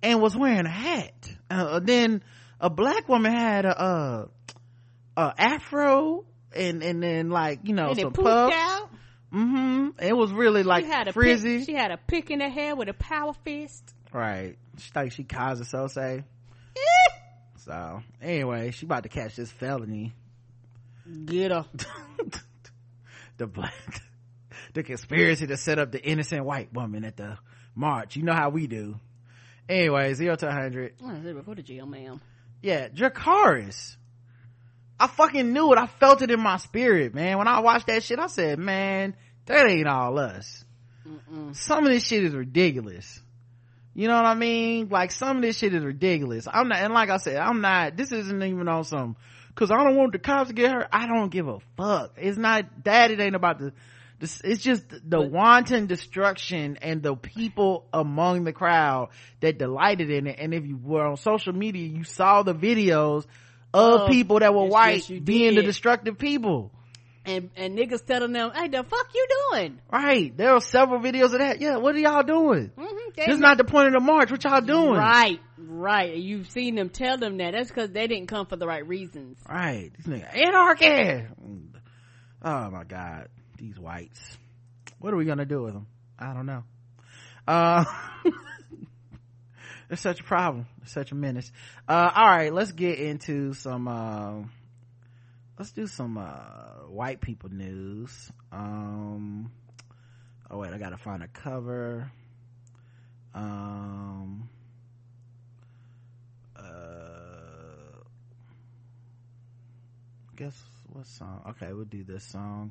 and 0.03 0.21
was 0.21 0.37
wearing 0.37 0.67
a 0.67 0.71
hat. 0.71 1.15
Uh, 1.55 1.81
then 1.81 2.23
a 2.61 2.71
black 2.71 3.09
woman 3.09 3.33
had 3.33 3.65
a 3.65 3.81
uh, 3.81 4.27
a 5.17 5.35
afro, 5.39 6.25
and 6.55 6.83
and 6.83 7.03
then 7.03 7.31
like 7.31 7.61
you 7.65 7.75
know 7.75 7.89
and 7.89 7.99
some 7.99 8.09
it 8.09 8.15
puffs. 8.15 8.55
out. 8.55 8.91
Mm-hmm. 9.33 10.05
It 10.05 10.17
was 10.17 10.33
really 10.33 10.63
like 10.63 10.85
she 10.85 10.91
had 10.91 11.09
a 11.09 11.13
frizzy. 11.13 11.59
Pick, 11.59 11.67
she 11.67 11.75
had 11.75 11.91
a 11.91 11.97
pick 11.97 12.31
in 12.31 12.41
her 12.41 12.49
hair 12.49 12.77
with 12.77 12.89
a 12.89 12.95
power 12.95 13.33
fist. 13.45 13.95
Right. 14.13 14.57
She 14.79 14.91
like 14.95 15.13
she 15.13 15.25
Keyser 15.25 15.65
Söze. 15.65 16.25
so 17.57 18.03
anyway, 18.23 18.71
she 18.71 18.87
about 18.87 19.03
to 19.03 19.09
catch 19.09 19.37
this 19.37 19.51
felony. 19.51 20.15
Get 21.27 21.51
her. 21.51 21.67
the 23.37 23.47
black 23.47 24.03
the 24.75 24.83
conspiracy 24.83 25.47
to 25.47 25.57
set 25.57 25.79
up 25.79 25.93
the 25.93 26.03
innocent 26.03 26.45
white 26.45 26.73
woman 26.73 27.05
at 27.05 27.17
the 27.17 27.39
march. 27.75 28.17
You 28.17 28.23
know 28.23 28.35
how 28.35 28.51
we 28.51 28.67
do. 28.67 28.99
Anyway, 29.69 30.15
zero 30.15 30.37
to 30.37 30.51
hundred. 30.51 30.95
I 31.05 31.23
said 31.23 31.35
before 31.35 31.55
the 31.55 31.63
jail, 31.63 31.87
ma'am. 31.87 32.21
Yeah, 32.63 32.89
Dracarys. 32.89 33.97
I 34.99 35.07
fucking 35.07 35.53
knew 35.53 35.73
it. 35.73 35.79
I 35.79 35.87
felt 35.87 36.23
it 36.23 36.31
in 36.31 36.41
my 36.41 36.59
spirit, 36.59 37.15
man. 37.15 37.39
When 37.39 37.49
I 37.49 37.61
watched 37.61 37.89
that 37.89 38.03
shit, 38.03 38.19
I 38.19 38.29
said, 38.29 38.59
man, 38.59 39.17
that 39.47 39.67
ain't 39.67 39.89
all 39.89 40.19
us. 40.19 40.65
Some 41.53 41.85
of 41.85 41.93
this 41.93 42.07
shit 42.07 42.25
is 42.25 42.35
ridiculous. 42.35 43.21
You 43.95 44.09
know 44.09 44.17
what 44.17 44.27
I 44.27 44.35
mean? 44.35 44.89
Like 44.89 45.13
some 45.13 45.37
of 45.37 45.43
this 45.43 45.59
shit 45.59 45.75
is 45.75 45.85
ridiculous. 45.85 46.49
I'm 46.51 46.69
not, 46.69 46.79
and 46.79 46.93
like 46.93 47.11
I 47.11 47.19
said, 47.19 47.37
I'm 47.37 47.61
not, 47.61 47.97
this 47.97 48.11
isn't 48.13 48.43
even 48.43 48.69
on 48.69 48.85
some, 48.85 49.17
cause 49.55 49.71
I 49.71 49.85
don't 49.85 49.97
want 49.97 50.13
the 50.13 50.19
cops 50.19 50.49
to 50.49 50.55
get 50.55 50.73
hurt. 50.73 50.89
I 50.93 51.07
don't 51.07 51.31
give 51.31 51.47
a 51.47 51.59
fuck. 51.77 52.15
It's 52.17 52.39
not 52.39 52.65
that. 52.85 53.11
It 53.11 53.21
ain't 53.21 53.37
about 53.37 53.59
the, 53.59 53.73
this, 54.25 54.41
it's 54.43 54.63
just 54.63 54.85
the 55.09 55.21
wanton 55.21 55.87
destruction 55.87 56.79
and 56.83 57.03
the 57.03 57.15
people 57.15 57.87
among 57.93 58.45
the 58.45 58.53
crowd 58.53 59.11
that 59.41 59.59
delighted 59.59 60.11
in 60.11 60.27
it. 60.27 60.37
And 60.39 60.53
if 60.55 60.67
you 60.67 60.77
were 60.77 61.05
on 61.07 61.17
social 61.17 61.53
media, 61.53 61.87
you 61.87 62.05
saw 62.05 62.43
the 62.43 62.55
videos 62.55 63.25
of 63.73 64.03
Oh, 64.03 64.09
people 64.09 64.39
that 64.39 64.55
were 64.55 64.65
yes, 64.65 64.73
white 64.73 65.11
yes, 65.11 65.21
being 65.21 65.55
the 65.57 65.63
destructive 65.63 66.19
people. 66.19 66.71
And 67.27 67.51
and 67.57 67.77
niggas 67.77 68.05
telling 68.05 68.33
them, 68.33 68.51
"Hey, 68.55 68.69
the 68.69 68.85
fuck 68.85 69.09
you 69.15 69.27
doing?" 69.51 69.79
Right. 69.91 70.37
There 70.37 70.51
are 70.53 70.61
several 70.61 71.01
videos 71.01 71.33
of 71.33 71.39
that. 71.39 71.59
Yeah. 71.59 71.79
What 71.79 71.95
are 71.95 71.99
y'all 71.99 72.23
doing? 72.23 72.71
Mm-hmm, 72.77 72.97
This 73.17 73.29
is 73.29 73.41
not 73.41 73.57
the 73.57 73.65
point 73.65 73.87
of 73.89 73.95
the 73.95 74.01
march. 74.01 74.31
What 74.31 74.45
y'all 74.45 74.61
doing? 74.61 74.99
Right, 74.99 75.41
right. 75.57 76.15
You've 76.15 76.51
seen 76.51 76.75
them 76.75 76.91
tell 76.91 77.17
them 77.17 77.39
that. 77.39 77.53
That's 77.53 77.69
because 77.71 77.91
they 77.93 78.07
didn't 78.09 78.27
come 78.27 78.45
for 78.45 78.57
the 78.57 78.67
right 78.67 78.87
reasons. 78.87 79.39
Right. 79.49 79.91
These 79.97 80.07
niggas 80.07 80.37
anarchy. 80.37 81.27
Oh 82.43 82.71
my 82.71 82.85
God. 82.85 83.29
These 83.57 83.79
whites. 83.79 84.21
What 84.99 85.13
are 85.13 85.17
we 85.17 85.25
gonna 85.25 85.45
do 85.45 85.63
with 85.63 85.75
them? 85.75 85.87
I 86.19 86.33
don't 86.33 86.47
know. 86.47 86.65
Uh, 87.47 87.85
it's 89.91 90.03
such 90.03 90.21
a 90.21 90.25
problem. 90.25 90.67
It's 90.83 90.93
such 90.93 91.13
a 91.13 91.15
menace. 91.15 91.51
Uh, 91.89 92.11
all 92.15 92.27
right. 92.27 92.53
Let's 92.53 92.73
get 92.73 92.99
into 92.99 93.55
some, 93.55 93.89
uh, 93.89 94.43
let's 95.59 95.73
do 95.73 95.87
some, 95.87 96.19
uh, 96.19 96.89
white 96.89 97.21
people 97.21 97.51
news. 97.51 98.31
Um, 98.53 99.53
oh 100.51 100.59
wait, 100.59 100.73
I 100.73 100.79
gotta 100.79 100.97
find 100.97 101.23
a 101.23 101.29
cover. 101.29 102.11
Um, 103.35 104.49
uh, 106.57 106.63
guess 110.37 110.57
what 110.93 111.07
song? 111.07 111.43
Okay, 111.51 111.73
we'll 111.73 111.85
do 111.85 112.05
this 112.05 112.25
song. 112.25 112.71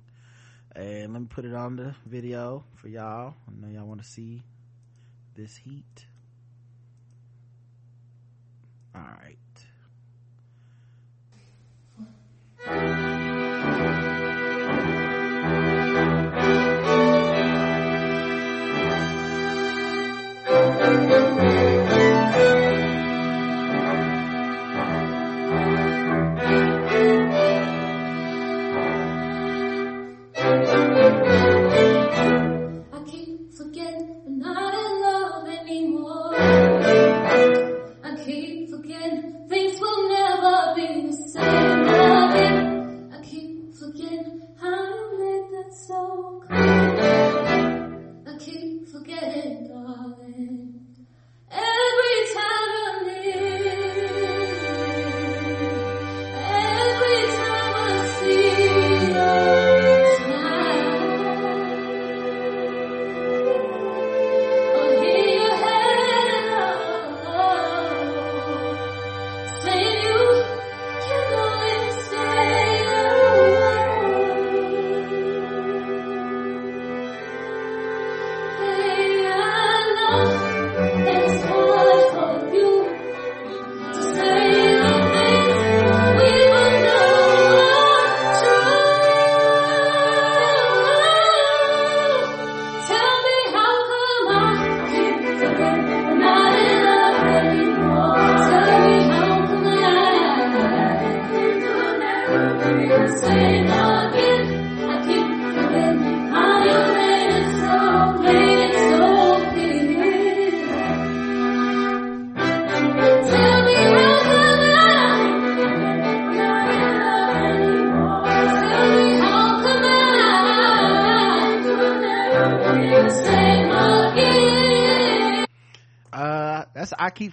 And 0.75 1.13
let 1.13 1.21
me 1.21 1.27
put 1.29 1.45
it 1.45 1.53
on 1.53 1.75
the 1.75 1.93
video 2.05 2.63
for 2.75 2.87
y'all. 2.87 3.35
I 3.47 3.51
know 3.61 3.71
y'all 3.71 3.85
want 3.85 4.01
to 4.01 4.07
see 4.07 4.41
this 5.35 5.55
heat. 5.57 6.07
All 8.95 9.01
right. 12.65 13.12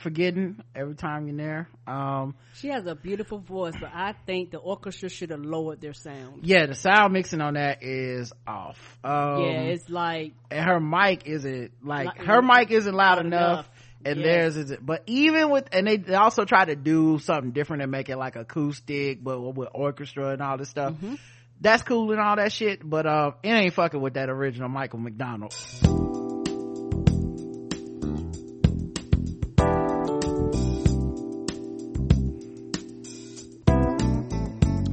Keep 0.00 0.12
forgetting 0.12 0.56
every 0.74 0.94
time 0.94 1.26
you're 1.28 1.36
there. 1.36 1.68
Um, 1.86 2.34
She 2.54 2.68
has 2.68 2.86
a 2.86 2.94
beautiful 2.94 3.38
voice, 3.38 3.74
but 3.80 3.90
I 3.94 4.14
think 4.26 4.50
the 4.50 4.58
orchestra 4.58 5.08
should 5.08 5.30
have 5.30 5.40
lowered 5.40 5.80
their 5.80 5.92
sound. 5.94 6.40
yeah, 6.42 6.66
the 6.66 6.74
sound 6.74 7.12
mixing 7.12 7.40
on 7.40 7.54
that 7.54 7.82
is 7.82 8.32
off. 8.46 8.98
Um, 9.04 9.42
yeah, 9.42 9.60
it's 9.62 9.88
like 9.88 10.32
and 10.50 10.64
her 10.64 10.80
mic 10.80 11.26
isn't 11.26 11.72
like 11.84 12.18
Li- 12.18 12.26
her 12.26 12.42
mic 12.42 12.70
isn't 12.70 12.94
loud, 12.94 13.16
loud 13.18 13.26
enough, 13.26 13.42
enough. 13.52 13.68
and 14.04 14.18
Yes. 14.18 14.24
theirs 14.24 14.56
isn't 14.56 14.84
but 14.86 15.02
even 15.06 15.50
with 15.50 15.68
and 15.72 15.86
they, 15.86 15.96
they 15.98 16.14
also 16.14 16.44
try 16.44 16.64
to 16.64 16.74
do 16.76 17.18
something 17.18 17.50
different 17.52 17.82
and 17.82 17.90
make 17.92 18.08
it 18.08 18.16
like 18.16 18.36
acoustic 18.36 19.22
but 19.22 19.38
with 19.40 19.68
orchestra 19.74 20.30
and 20.32 20.40
all 20.42 20.56
this 20.56 20.68
stuff 20.70 20.94
Mm-hmm. 20.94 21.14
that's 21.60 21.82
cool 21.82 22.10
and 22.10 22.20
all 22.20 22.36
that 22.36 22.52
shit 22.52 22.80
but 22.88 23.06
uh 23.06 23.32
it 23.42 23.50
ain't 23.50 23.74
fucking 23.74 24.00
with 24.00 24.14
that 24.14 24.30
original 24.30 24.68
michael 24.70 24.98
mcdonald 24.98 25.52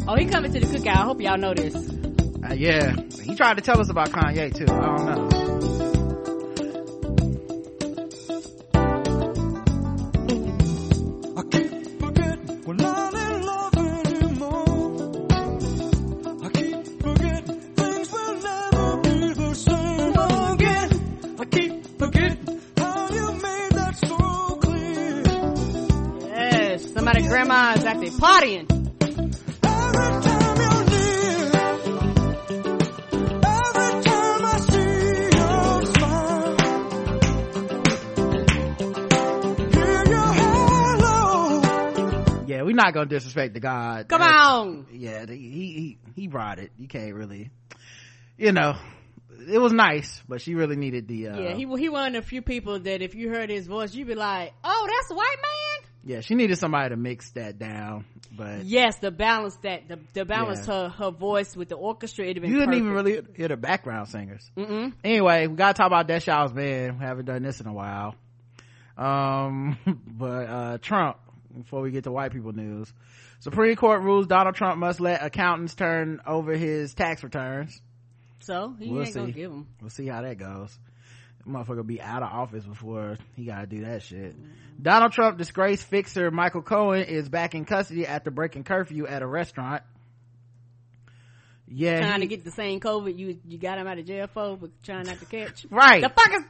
oh 0.07 0.15
he 0.15 0.25
coming 0.25 0.51
to 0.53 0.59
the 0.59 0.65
cookout. 0.65 0.87
I 0.87 1.03
hope 1.03 1.21
y'all 1.21 1.37
know 1.37 1.53
this. 1.53 1.75
Uh, 1.75 2.53
yeah, 2.53 2.95
he 3.21 3.35
tried 3.35 3.55
to 3.55 3.61
tell 3.61 3.79
us 3.79 3.89
about 3.89 4.09
Kanye 4.09 4.53
too. 4.55 4.65
I 4.71 4.95
don't 4.95 5.05
know. 5.05 5.27
We're 12.65 12.73
not 12.73 13.13
in 13.13 13.45
love 13.45 13.77
anymore. 13.77 14.65
I 16.43 16.49
not 42.77 42.93
gonna 42.93 43.07
disrespect 43.07 43.53
the 43.53 43.59
God. 43.59 44.07
Come 44.07 44.21
That's- 44.21 44.45
on. 44.45 44.87
Yeah, 44.93 45.25
he 45.27 45.35
he 45.35 45.97
he 46.15 46.27
brought 46.27 46.59
it. 46.59 46.71
You 46.77 46.87
can't 46.87 47.13
really, 47.13 47.49
you 48.37 48.51
know, 48.53 48.75
it 49.49 49.59
was 49.59 49.73
nice, 49.73 50.21
but 50.27 50.41
she 50.41 50.55
really 50.55 50.75
needed 50.77 51.07
the. 51.07 51.27
uh 51.29 51.39
Yeah, 51.39 51.53
he 51.53 51.65
he 51.77 51.89
one 51.89 52.15
of 52.15 52.23
the 52.23 52.27
few 52.27 52.41
people 52.41 52.79
that 52.79 53.01
if 53.01 53.13
you 53.15 53.29
heard 53.29 53.49
his 53.49 53.67
voice, 53.67 53.93
you'd 53.93 54.07
be 54.07 54.15
like, 54.15 54.53
"Oh, 54.63 54.87
that's 54.89 55.09
the 55.09 55.15
white 55.15 55.35
man." 55.41 55.89
Yeah, 56.03 56.21
she 56.21 56.35
needed 56.35 56.57
somebody 56.57 56.89
to 56.91 56.95
mix 56.95 57.31
that 57.31 57.59
down, 57.59 58.05
but 58.31 58.63
Yes, 58.63 58.97
the 58.99 59.11
balance 59.11 59.57
that 59.63 59.89
the 59.89 59.99
the 60.13 60.23
balance 60.23 60.65
Yeah. 60.65 60.83
her 60.83 60.89
her 60.89 61.11
voice 61.11 61.53
with 61.57 61.67
the 61.67 61.75
orchestra. 61.75 62.25
It'd 62.25 62.41
been 62.41 62.49
you 62.51 62.59
didn't 62.59 62.75
even 62.75 62.91
really 62.93 63.21
hear 63.35 63.49
the 63.49 63.57
background 63.57 64.07
singers. 64.07 64.49
Mm-mm. 64.55 64.93
Anyway, 65.03 65.47
we 65.47 65.55
gotta 65.57 65.73
talk 65.73 65.87
about 65.87 66.07
Death 66.07 66.23
Shaw's 66.23 66.53
man. 66.53 66.97
We 66.99 67.05
haven't 67.05 67.25
done 67.25 67.43
this 67.43 67.59
in 67.59 67.67
a 67.67 67.73
while. 67.73 68.15
Um, 68.97 69.77
but 70.07 70.47
uh 70.47 70.77
Trump. 70.79 71.17
Before 71.55 71.81
we 71.81 71.91
get 71.91 72.03
to 72.05 72.11
white 72.11 72.31
people 72.31 72.51
news, 72.53 72.91
Supreme 73.39 73.75
Court 73.75 74.01
rules 74.01 74.27
Donald 74.27 74.55
Trump 74.55 74.77
must 74.79 74.99
let 74.99 75.23
accountants 75.23 75.75
turn 75.75 76.19
over 76.25 76.53
his 76.55 76.93
tax 76.93 77.23
returns. 77.23 77.81
So 78.39 78.75
he 78.79 78.89
We'll 78.89 79.03
ain't 79.03 79.13
gonna 79.15 79.27
see. 79.27 79.31
give 79.33 79.51
him. 79.51 79.67
We'll 79.81 79.89
see 79.89 80.07
how 80.07 80.21
that 80.21 80.37
goes. 80.37 80.77
Motherfucker 81.47 81.87
be 81.87 82.01
out 82.01 82.21
of 82.23 82.29
office 82.31 82.65
before 82.65 83.17
he 83.35 83.45
gotta 83.45 83.67
do 83.67 83.85
that 83.85 84.03
shit. 84.03 84.35
Donald 84.81 85.13
Trump 85.13 85.37
disgraced 85.37 85.85
fixer 85.87 86.29
Michael 86.29 86.61
Cohen 86.61 87.03
is 87.03 87.29
back 87.29 87.55
in 87.55 87.63
custody 87.65 88.05
after 88.05 88.29
breaking 88.29 88.65
curfew 88.65 89.07
at 89.07 89.21
a 89.21 89.27
restaurant. 89.27 89.81
Yeah, 91.69 91.99
trying 92.01 92.21
he- 92.21 92.27
to 92.27 92.35
get 92.35 92.45
the 92.45 92.51
same 92.51 92.79
COVID 92.79 93.17
you 93.17 93.39
you 93.45 93.57
got 93.57 93.77
him 93.77 93.87
out 93.87 93.97
of 93.97 94.05
jail 94.05 94.27
for, 94.27 94.55
but 94.57 94.71
trying 94.83 95.05
not 95.05 95.19
to 95.19 95.25
catch. 95.25 95.65
Right. 95.69 96.01
The 96.01 96.09
fuck 96.09 96.33
is 96.33 96.43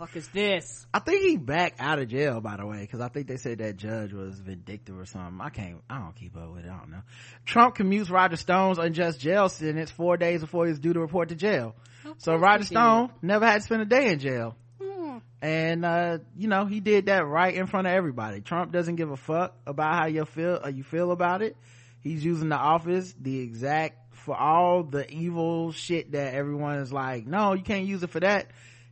fuck 0.00 0.16
is 0.16 0.28
this? 0.28 0.86
I 0.94 0.98
think 0.98 1.22
he 1.22 1.36
back 1.36 1.74
out 1.78 1.98
of 1.98 2.08
jail, 2.08 2.40
by 2.40 2.56
the 2.56 2.64
way, 2.64 2.80
because 2.80 3.00
I 3.00 3.08
think 3.08 3.26
they 3.26 3.36
said 3.36 3.58
that 3.58 3.76
judge 3.76 4.14
was 4.14 4.40
vindictive 4.40 4.98
or 4.98 5.04
something. 5.04 5.38
I 5.42 5.50
can't, 5.50 5.82
I 5.90 5.98
don't 5.98 6.16
keep 6.16 6.34
up 6.38 6.50
with 6.54 6.64
it. 6.64 6.70
I 6.70 6.78
don't 6.78 6.90
know. 6.90 7.02
Trump 7.44 7.76
commutes 7.76 8.10
Roger 8.10 8.36
Stone's 8.36 8.78
unjust 8.78 9.20
jail 9.20 9.50
sentence 9.50 9.90
four 9.90 10.16
days 10.16 10.40
before 10.40 10.66
he's 10.66 10.78
due 10.78 10.94
to 10.94 11.00
report 11.00 11.28
to 11.28 11.34
jail. 11.34 11.74
So 12.16 12.34
Roger 12.34 12.64
Stone 12.64 13.10
never 13.20 13.44
had 13.44 13.56
to 13.56 13.62
spend 13.62 13.82
a 13.82 13.84
day 13.84 14.10
in 14.10 14.20
jail. 14.20 14.56
Hmm. 14.82 15.18
And, 15.42 15.84
uh, 15.84 16.18
you 16.34 16.48
know, 16.48 16.64
he 16.64 16.80
did 16.80 17.06
that 17.06 17.26
right 17.26 17.54
in 17.54 17.66
front 17.66 17.86
of 17.86 17.92
everybody. 17.92 18.40
Trump 18.40 18.72
doesn't 18.72 18.96
give 18.96 19.10
a 19.10 19.18
fuck 19.18 19.54
about 19.66 19.94
how 19.94 20.06
you 20.06 20.24
feel, 20.24 20.60
uh, 20.64 20.68
you 20.68 20.82
feel 20.82 21.12
about 21.12 21.42
it. 21.42 21.58
He's 22.00 22.24
using 22.24 22.48
the 22.48 22.56
office 22.56 23.14
the 23.20 23.40
exact, 23.40 23.98
for 24.14 24.34
all 24.34 24.82
the 24.82 25.10
evil 25.10 25.72
shit 25.72 26.12
that 26.12 26.32
everyone 26.32 26.78
is 26.78 26.90
like, 26.90 27.26
no, 27.26 27.52
you 27.52 27.62
can't 27.62 27.84
use 27.84 28.02
it 28.02 28.08
for 28.10 28.20
that. 28.20 28.50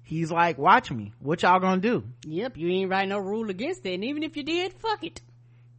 He's 0.08 0.30
like, 0.30 0.56
watch 0.56 0.90
me. 0.90 1.12
What 1.20 1.42
y'all 1.42 1.60
gonna 1.60 1.82
do? 1.82 2.02
Yep, 2.26 2.56
you 2.56 2.70
ain't 2.70 2.90
write 2.90 3.08
no 3.08 3.18
rule 3.18 3.50
against 3.50 3.84
it, 3.84 3.92
and 3.92 4.04
even 4.04 4.22
if 4.22 4.38
you 4.38 4.42
did, 4.42 4.72
fuck 4.72 5.04
it. 5.04 5.20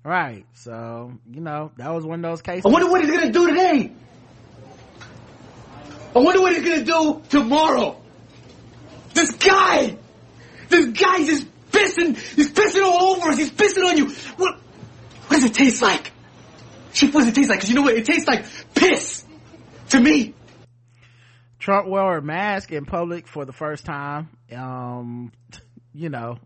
Right. 0.04 0.46
So, 0.54 1.14
you 1.32 1.42
know, 1.42 1.72
that 1.78 1.92
was 1.92 2.06
one 2.06 2.24
of 2.24 2.30
those 2.30 2.44
cases. 2.44 2.64
I 2.64 2.70
wonder 2.70 2.92
what 2.92 3.02
he's 3.02 3.10
gonna 3.10 3.32
do 3.32 3.48
today. 3.48 3.92
I 6.16 6.20
wonder 6.20 6.42
what 6.42 6.56
he's 6.56 6.64
gonna 6.64 6.86
do 6.86 7.24
tomorrow. 7.30 8.00
This 9.16 9.32
guy, 9.32 9.98
this 10.68 10.86
guy's 10.86 11.26
just 11.26 11.48
pissing, 11.72 12.16
he's 12.36 12.52
pissing 12.52 12.84
all 12.84 13.16
over 13.16 13.30
us, 13.30 13.38
he's 13.40 13.52
pissing 13.52 13.84
on 13.84 13.98
you. 13.98 14.10
What, 14.38 14.60
what 15.26 15.38
does 15.38 15.46
it 15.46 15.56
taste 15.56 15.82
like? 15.82 16.12
Chief, 16.94 17.12
what 17.16 17.22
does 17.22 17.30
it 17.30 17.36
taste 17.36 17.50
like? 17.50 17.62
Cause 17.62 17.70
you 17.70 17.76
know 17.76 17.82
what, 17.82 17.96
it 17.96 18.06
tastes 18.06 18.28
like 18.28 18.46
piss 18.76 19.26
to 19.90 20.00
me. 20.00 20.36
Trump 21.60 21.88
wore 21.88 22.18
a 22.18 22.22
mask 22.22 22.72
in 22.72 22.86
public 22.86 23.28
for 23.28 23.46
the 23.46 23.52
first 23.54 23.86
time. 23.86 24.30
Um, 24.56 25.32
you 25.94 26.10
know, 26.10 26.40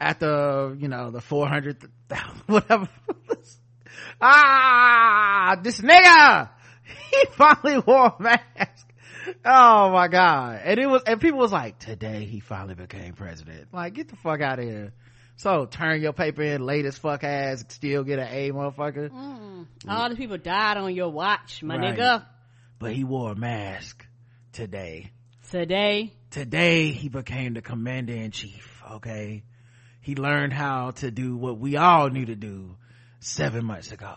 at 0.00 0.20
the, 0.20 0.76
you 0.78 0.88
know, 0.88 1.10
the 1.10 1.20
400, 1.22 1.78
whatever. 2.46 2.88
ah, 4.20 5.56
this 5.62 5.80
nigga! 5.80 6.50
He 7.10 7.24
finally 7.32 7.78
wore 7.84 8.14
a 8.18 8.22
mask. 8.22 8.86
Oh 9.44 9.90
my 9.90 10.06
god. 10.08 10.60
And 10.64 10.78
it 10.78 10.86
was, 10.86 11.02
and 11.04 11.20
people 11.20 11.38
was 11.38 11.50
like, 11.52 11.78
today 11.80 12.24
he 12.26 12.38
finally 12.40 12.74
became 12.74 13.14
president. 13.14 13.68
Like, 13.72 13.94
get 13.94 14.08
the 14.08 14.16
fuck 14.16 14.40
out 14.40 14.58
of 14.60 14.64
here. 14.64 14.92
So 15.36 15.66
turn 15.66 16.00
your 16.00 16.12
paper 16.12 16.42
in 16.42 16.64
late 16.64 16.84
as 16.84 16.96
fuck 16.96 17.24
ass, 17.24 17.64
still 17.68 18.04
get 18.04 18.18
an 18.20 18.28
A 18.30 18.50
motherfucker. 18.52 19.10
All 19.88 20.08
the 20.08 20.14
people 20.16 20.38
died 20.38 20.76
on 20.76 20.94
your 20.94 21.10
watch, 21.10 21.62
my 21.62 21.76
Right. 21.76 21.96
nigga. 21.98 22.24
But 22.78 22.92
he 22.92 23.02
wore 23.04 23.32
a 23.32 23.36
mask 23.36 24.05
today. 24.56 25.10
Today, 25.50 26.12
today 26.30 26.90
he 26.90 27.08
became 27.08 27.54
the 27.54 27.62
commander 27.62 28.12
in 28.12 28.32
chief 28.32 28.82
okay 28.90 29.44
he 30.00 30.16
learned 30.16 30.52
how 30.52 30.90
to 30.90 31.10
do 31.10 31.36
what 31.36 31.58
we 31.58 31.76
all 31.76 32.10
knew 32.10 32.26
to 32.26 32.34
do 32.34 32.76
seven 33.20 33.64
months 33.64 33.92
ago 33.92 34.14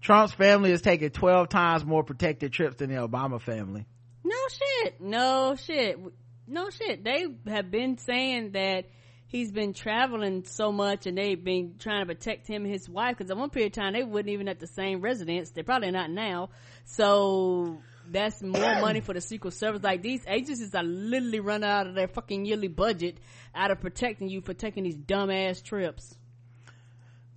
trump's 0.00 0.32
family 0.32 0.70
has 0.70 0.82
taken 0.82 1.10
12 1.10 1.48
times 1.48 1.84
more 1.84 2.02
protected 2.02 2.52
trips 2.52 2.76
than 2.76 2.90
the 2.90 2.96
obama 2.96 3.40
family 3.40 3.86
no 4.24 4.36
shit, 4.48 5.00
no 5.00 5.56
shit, 5.56 5.98
no 6.46 6.70
shit. 6.70 7.04
They 7.04 7.26
have 7.48 7.70
been 7.70 7.98
saying 7.98 8.52
that 8.52 8.86
he's 9.26 9.52
been 9.52 9.72
traveling 9.72 10.44
so 10.44 10.72
much, 10.72 11.06
and 11.06 11.16
they've 11.16 11.42
been 11.42 11.76
trying 11.78 12.06
to 12.06 12.14
protect 12.14 12.46
him 12.46 12.64
and 12.64 12.72
his 12.72 12.88
wife. 12.88 13.16
Because 13.16 13.30
at 13.30 13.36
one 13.36 13.50
period 13.50 13.72
of 13.72 13.82
time, 13.82 13.92
they 13.94 14.04
wasn't 14.04 14.30
even 14.30 14.48
at 14.48 14.60
the 14.60 14.66
same 14.66 15.00
residence. 15.00 15.50
They're 15.50 15.64
probably 15.64 15.90
not 15.90 16.10
now. 16.10 16.50
So 16.84 17.78
that's 18.12 18.42
more 18.42 18.80
money 18.80 19.00
for 19.00 19.14
the 19.14 19.20
Secret 19.20 19.54
Service. 19.54 19.82
Like 19.82 20.02
these 20.02 20.22
agencies 20.26 20.74
are 20.74 20.82
literally 20.84 21.40
running 21.40 21.68
out 21.68 21.86
of 21.86 21.94
their 21.94 22.08
fucking 22.08 22.44
yearly 22.44 22.68
budget 22.68 23.18
out 23.54 23.70
of 23.70 23.80
protecting 23.80 24.28
you 24.28 24.40
for 24.40 24.54
taking 24.54 24.84
these 24.84 24.96
dumbass 24.96 25.62
trips. 25.62 26.14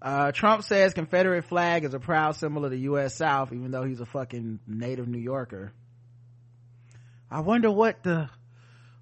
uh, 0.01 0.31
trump 0.31 0.63
says 0.63 0.93
confederate 0.93 1.45
flag 1.45 1.83
is 1.83 1.93
a 1.93 1.99
proud 1.99 2.35
symbol 2.35 2.65
of 2.65 2.71
the 2.71 2.77
u.s 2.79 3.15
south 3.15 3.51
even 3.53 3.71
though 3.71 3.83
he's 3.83 4.01
a 4.01 4.05
fucking 4.05 4.59
native 4.67 5.07
new 5.07 5.17
yorker 5.17 5.71
i 7.31 7.39
wonder 7.39 7.71
what 7.71 8.03
the 8.03 8.29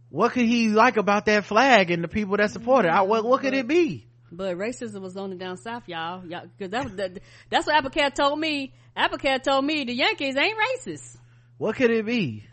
what 0.10 0.32
could 0.32 0.45
he 0.45 0.70
like 0.70 0.95
about 0.98 1.26
that 1.26 1.44
flag 1.45 1.90
and 1.91 2.04
the 2.04 2.08
people 2.08 2.38
that 2.38 2.52
support 2.52 2.86
it 2.86 2.90
I, 2.90 3.02
what, 3.02 3.26
what 3.26 3.41
could 3.41 3.54
it 3.54 3.68
be 3.68 4.06
But 4.32 4.58
racism 4.58 5.02
was 5.02 5.16
only 5.18 5.38
down 5.38 5.58
south, 5.58 5.84
y'all. 5.88 6.26
y'all 6.26 6.48
Cause 6.60 6.70
that 6.70 6.84
was, 6.86 6.95
that, 6.95 7.20
that's 7.50 7.68
what 7.68 7.76
Applecat 7.84 8.16
told 8.16 8.40
me. 8.40 8.74
Applecat 8.98 9.44
told 9.44 9.64
me 9.66 9.84
the 9.84 9.94
Yankees 9.94 10.36
ain't 10.36 10.58
racist. 10.58 11.18
What 11.58 11.76
could 11.76 11.92
it 11.92 12.06
be? 12.06 12.46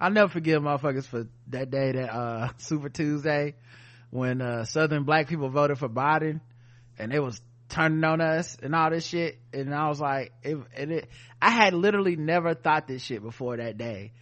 I'll 0.00 0.10
never 0.10 0.28
forgive 0.28 0.62
motherfuckers 0.62 1.06
for 1.06 1.26
that 1.48 1.70
day 1.70 1.92
that 1.92 2.14
uh 2.14 2.48
super 2.58 2.88
tuesday 2.88 3.54
when 4.10 4.40
uh 4.40 4.64
southern 4.64 5.04
black 5.04 5.28
people 5.28 5.48
voted 5.48 5.78
for 5.78 5.88
biden 5.88 6.40
and 6.98 7.12
it 7.12 7.20
was 7.20 7.40
turning 7.68 8.02
on 8.04 8.20
us 8.20 8.56
and 8.62 8.74
all 8.74 8.90
this 8.90 9.04
shit 9.04 9.38
and 9.52 9.74
i 9.74 9.88
was 9.88 10.00
like 10.00 10.32
it, 10.42 10.56
and 10.74 10.92
it 10.92 11.08
i 11.42 11.50
had 11.50 11.74
literally 11.74 12.16
never 12.16 12.54
thought 12.54 12.86
this 12.86 13.02
shit 13.02 13.22
before 13.22 13.56
that 13.56 13.76
day 13.76 14.12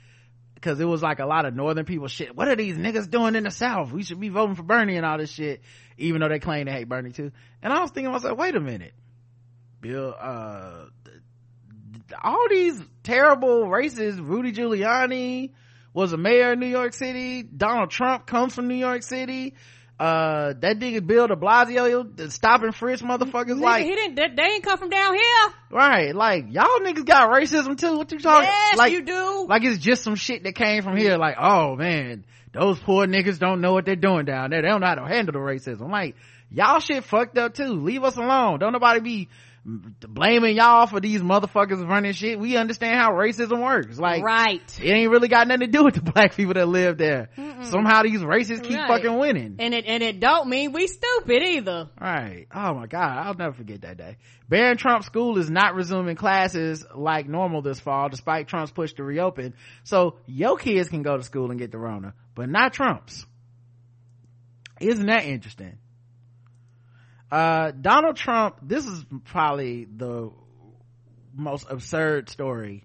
because 0.54 0.80
it 0.80 0.84
was 0.84 1.02
like 1.02 1.20
a 1.20 1.26
lot 1.26 1.44
of 1.44 1.54
northern 1.54 1.84
people 1.84 2.08
shit 2.08 2.34
what 2.34 2.48
are 2.48 2.56
these 2.56 2.76
niggas 2.76 3.08
doing 3.08 3.36
in 3.36 3.44
the 3.44 3.50
south? 3.50 3.92
We 3.92 4.02
should 4.02 4.18
be 4.18 4.30
voting 4.30 4.56
for 4.56 4.62
bernie 4.62 4.96
and 4.96 5.06
all 5.06 5.18
this 5.18 5.30
shit 5.30 5.60
even 5.98 6.20
though 6.20 6.28
they 6.28 6.40
claim 6.40 6.66
they 6.66 6.72
hate 6.72 6.88
bernie 6.88 7.12
too. 7.12 7.30
And 7.62 7.72
i 7.72 7.80
was 7.80 7.90
thinking 7.90 8.10
to 8.10 8.12
myself 8.12 8.38
wait 8.38 8.56
a 8.56 8.60
minute. 8.60 8.94
Bill 9.80 10.14
uh 10.18 10.86
all 12.22 12.46
these 12.50 12.80
terrible 13.02 13.64
racists, 13.64 14.18
Rudy 14.18 14.52
Giuliani 14.52 15.50
was 15.92 16.12
a 16.12 16.16
mayor 16.16 16.52
of 16.52 16.58
New 16.58 16.66
York 16.66 16.92
City. 16.92 17.42
Donald 17.42 17.90
Trump 17.90 18.26
comes 18.26 18.54
from 18.54 18.68
New 18.68 18.74
York 18.74 19.02
City. 19.02 19.54
Uh, 19.98 20.52
that 20.60 20.78
nigga 20.78 21.04
Bill 21.06 21.26
de 21.26 21.36
Blasio, 21.36 22.14
the 22.14 22.30
stop 22.30 22.62
and 22.62 22.74
frisk 22.74 23.02
motherfuckers 23.02 23.52
Nigga, 23.52 23.60
like, 23.62 23.84
he 23.84 23.94
didn't. 23.94 24.14
They, 24.14 24.28
they 24.36 24.42
ain't 24.42 24.62
come 24.62 24.76
from 24.76 24.90
down 24.90 25.14
here. 25.14 25.54
right, 25.70 26.14
like, 26.14 26.44
y'all 26.50 26.80
niggas 26.80 27.06
got 27.06 27.30
racism 27.30 27.78
too. 27.78 27.96
What 27.96 28.12
you 28.12 28.18
talking? 28.18 28.46
Yes, 28.46 28.76
like, 28.76 28.92
you 28.92 29.02
do. 29.02 29.46
Like 29.48 29.64
it's 29.64 29.78
just 29.78 30.04
some 30.04 30.16
shit 30.16 30.44
that 30.44 30.54
came 30.54 30.82
from 30.82 30.98
here. 30.98 31.16
Like, 31.16 31.36
oh 31.40 31.76
man, 31.76 32.26
those 32.52 32.78
poor 32.78 33.06
niggas 33.06 33.38
don't 33.38 33.62
know 33.62 33.72
what 33.72 33.86
they're 33.86 33.96
doing 33.96 34.26
down 34.26 34.50
there. 34.50 34.60
They 34.60 34.68
don't 34.68 34.82
know 34.82 34.86
how 34.86 34.96
to 34.96 35.06
handle 35.06 35.32
the 35.32 35.38
racism. 35.38 35.90
Like, 35.90 36.16
y'all 36.50 36.80
shit 36.80 37.04
fucked 37.04 37.38
up 37.38 37.54
too. 37.54 37.80
Leave 37.80 38.04
us 38.04 38.16
alone. 38.16 38.58
Don't 38.58 38.74
nobody 38.74 39.00
be 39.00 39.28
blaming 39.66 40.56
y'all 40.56 40.86
for 40.86 41.00
these 41.00 41.20
motherfuckers 41.20 41.84
running 41.88 42.12
shit. 42.12 42.38
We 42.38 42.56
understand 42.56 42.98
how 43.00 43.10
racism 43.12 43.60
works. 43.64 43.98
Like, 43.98 44.22
right. 44.22 44.62
It 44.80 44.88
ain't 44.88 45.10
really 45.10 45.26
got 45.26 45.48
nothing 45.48 45.66
to 45.66 45.66
do 45.66 45.82
with 45.82 45.94
the 45.96 46.02
black 46.12 46.36
people 46.36 46.54
that 46.54 46.68
live 46.68 46.98
there. 46.98 47.30
Mm-mm. 47.36 47.64
Somehow 47.66 48.02
these 48.02 48.20
racists 48.20 48.62
keep 48.62 48.76
Right. 48.76 48.86
fucking 48.88 49.18
winning. 49.18 49.56
And 49.58 49.74
it, 49.74 49.84
and 49.86 50.04
it 50.04 50.20
don't 50.20 50.48
mean 50.48 50.72
we 50.72 50.86
stupid 50.86 51.42
either. 51.42 51.88
Right. 52.00 52.46
Oh 52.54 52.74
my 52.74 52.86
God. 52.86 53.26
I'll 53.26 53.34
never 53.34 53.54
forget 53.54 53.80
that 53.82 53.96
day. 53.96 54.18
Barron 54.48 54.76
Trump 54.76 55.02
School 55.02 55.36
is 55.38 55.50
not 55.50 55.74
resuming 55.74 56.14
classes 56.14 56.86
like 56.94 57.28
normal 57.28 57.60
this 57.62 57.80
fall, 57.80 58.08
despite 58.08 58.46
Trump's 58.46 58.70
push 58.70 58.92
to 58.94 59.02
reopen. 59.02 59.54
So 59.82 60.18
your 60.26 60.56
kids 60.58 60.88
can 60.88 61.02
go 61.02 61.16
to 61.16 61.24
school 61.24 61.50
and 61.50 61.58
get 61.58 61.72
the 61.72 61.78
Rona, 61.78 62.14
but 62.36 62.48
not 62.48 62.72
Trump's. 62.72 63.26
Isn't 64.80 65.06
that 65.06 65.24
interesting? 65.24 65.78
Uh, 67.30 67.72
Donald 67.72 68.16
Trump, 68.16 68.56
this 68.62 68.86
is 68.86 69.04
probably 69.24 69.84
the 69.84 70.30
most 71.34 71.66
absurd 71.68 72.28
story 72.28 72.84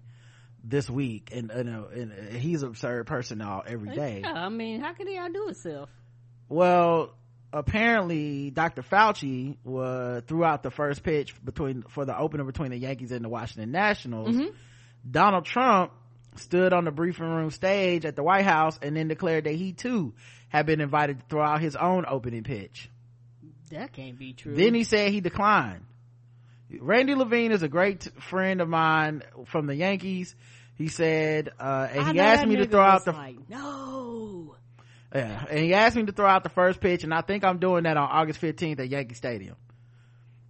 this 0.64 0.88
week. 0.90 1.30
And, 1.32 1.50
and, 1.50 1.68
uh, 1.68 1.88
and 1.94 2.36
he's 2.36 2.62
an 2.62 2.68
absurd 2.70 3.06
person 3.06 3.40
all 3.40 3.62
every 3.66 3.94
day. 3.94 4.20
Yeah, 4.24 4.32
I 4.32 4.48
mean, 4.48 4.80
how 4.80 4.92
can 4.94 5.06
he 5.06 5.18
outdo 5.18 5.46
himself? 5.46 5.90
Well, 6.48 7.14
apparently 7.52 8.50
Dr. 8.50 8.82
Fauci 8.82 9.56
was 9.64 10.22
throughout 10.26 10.62
the 10.62 10.70
first 10.70 11.02
pitch 11.02 11.34
between 11.44 11.82
for 11.82 12.04
the 12.04 12.16
opener 12.18 12.44
between 12.44 12.70
the 12.70 12.78
Yankees 12.78 13.12
and 13.12 13.24
the 13.24 13.28
Washington 13.28 13.70
Nationals. 13.70 14.36
Mhm. 14.36 14.54
Donald 15.08 15.44
Trump 15.44 15.92
stood 16.36 16.72
on 16.72 16.84
the 16.84 16.90
briefing 16.90 17.26
room 17.26 17.50
stage 17.50 18.04
at 18.04 18.16
the 18.16 18.22
White 18.22 18.44
House 18.44 18.78
and 18.80 18.96
then 18.96 19.08
declared 19.08 19.44
that 19.44 19.54
he 19.54 19.72
too 19.72 20.14
had 20.48 20.66
been 20.66 20.80
invited 20.80 21.18
to 21.20 21.24
throw 21.28 21.42
out 21.42 21.60
his 21.60 21.76
own 21.76 22.04
opening 22.08 22.42
pitch. 22.42 22.90
That 23.72 23.92
can't 23.92 24.18
be 24.18 24.34
true. 24.34 24.54
Then 24.54 24.74
he 24.74 24.84
said 24.84 25.10
he 25.10 25.20
declined. 25.20 25.84
Randy 26.80 27.14
Levine 27.14 27.52
is 27.52 27.62
a 27.62 27.68
great 27.68 28.08
friend 28.20 28.60
of 28.60 28.68
mine 28.68 29.22
from 29.46 29.66
the 29.66 29.74
Yankees. 29.74 30.34
He 30.76 30.88
said, 30.88 31.50
uh, 31.60 31.88
and 31.90 32.00
I 32.00 32.12
he 32.12 32.20
asked 32.20 32.46
me 32.46 32.56
to 32.56 32.66
throw 32.66 32.82
out 32.82 33.04
the 33.04 33.12
like, 33.12 33.48
no. 33.48 34.56
Yeah, 35.14 35.44
and 35.50 35.58
he 35.58 35.74
asked 35.74 35.96
me 35.96 36.04
to 36.04 36.12
throw 36.12 36.26
out 36.26 36.42
the 36.42 36.48
first 36.48 36.80
pitch, 36.80 37.04
and 37.04 37.12
I 37.12 37.20
think 37.20 37.44
I'm 37.44 37.58
doing 37.58 37.84
that 37.84 37.96
on 37.96 38.08
August 38.10 38.40
15th 38.40 38.80
at 38.80 38.88
Yankee 38.88 39.14
Stadium. 39.14 39.56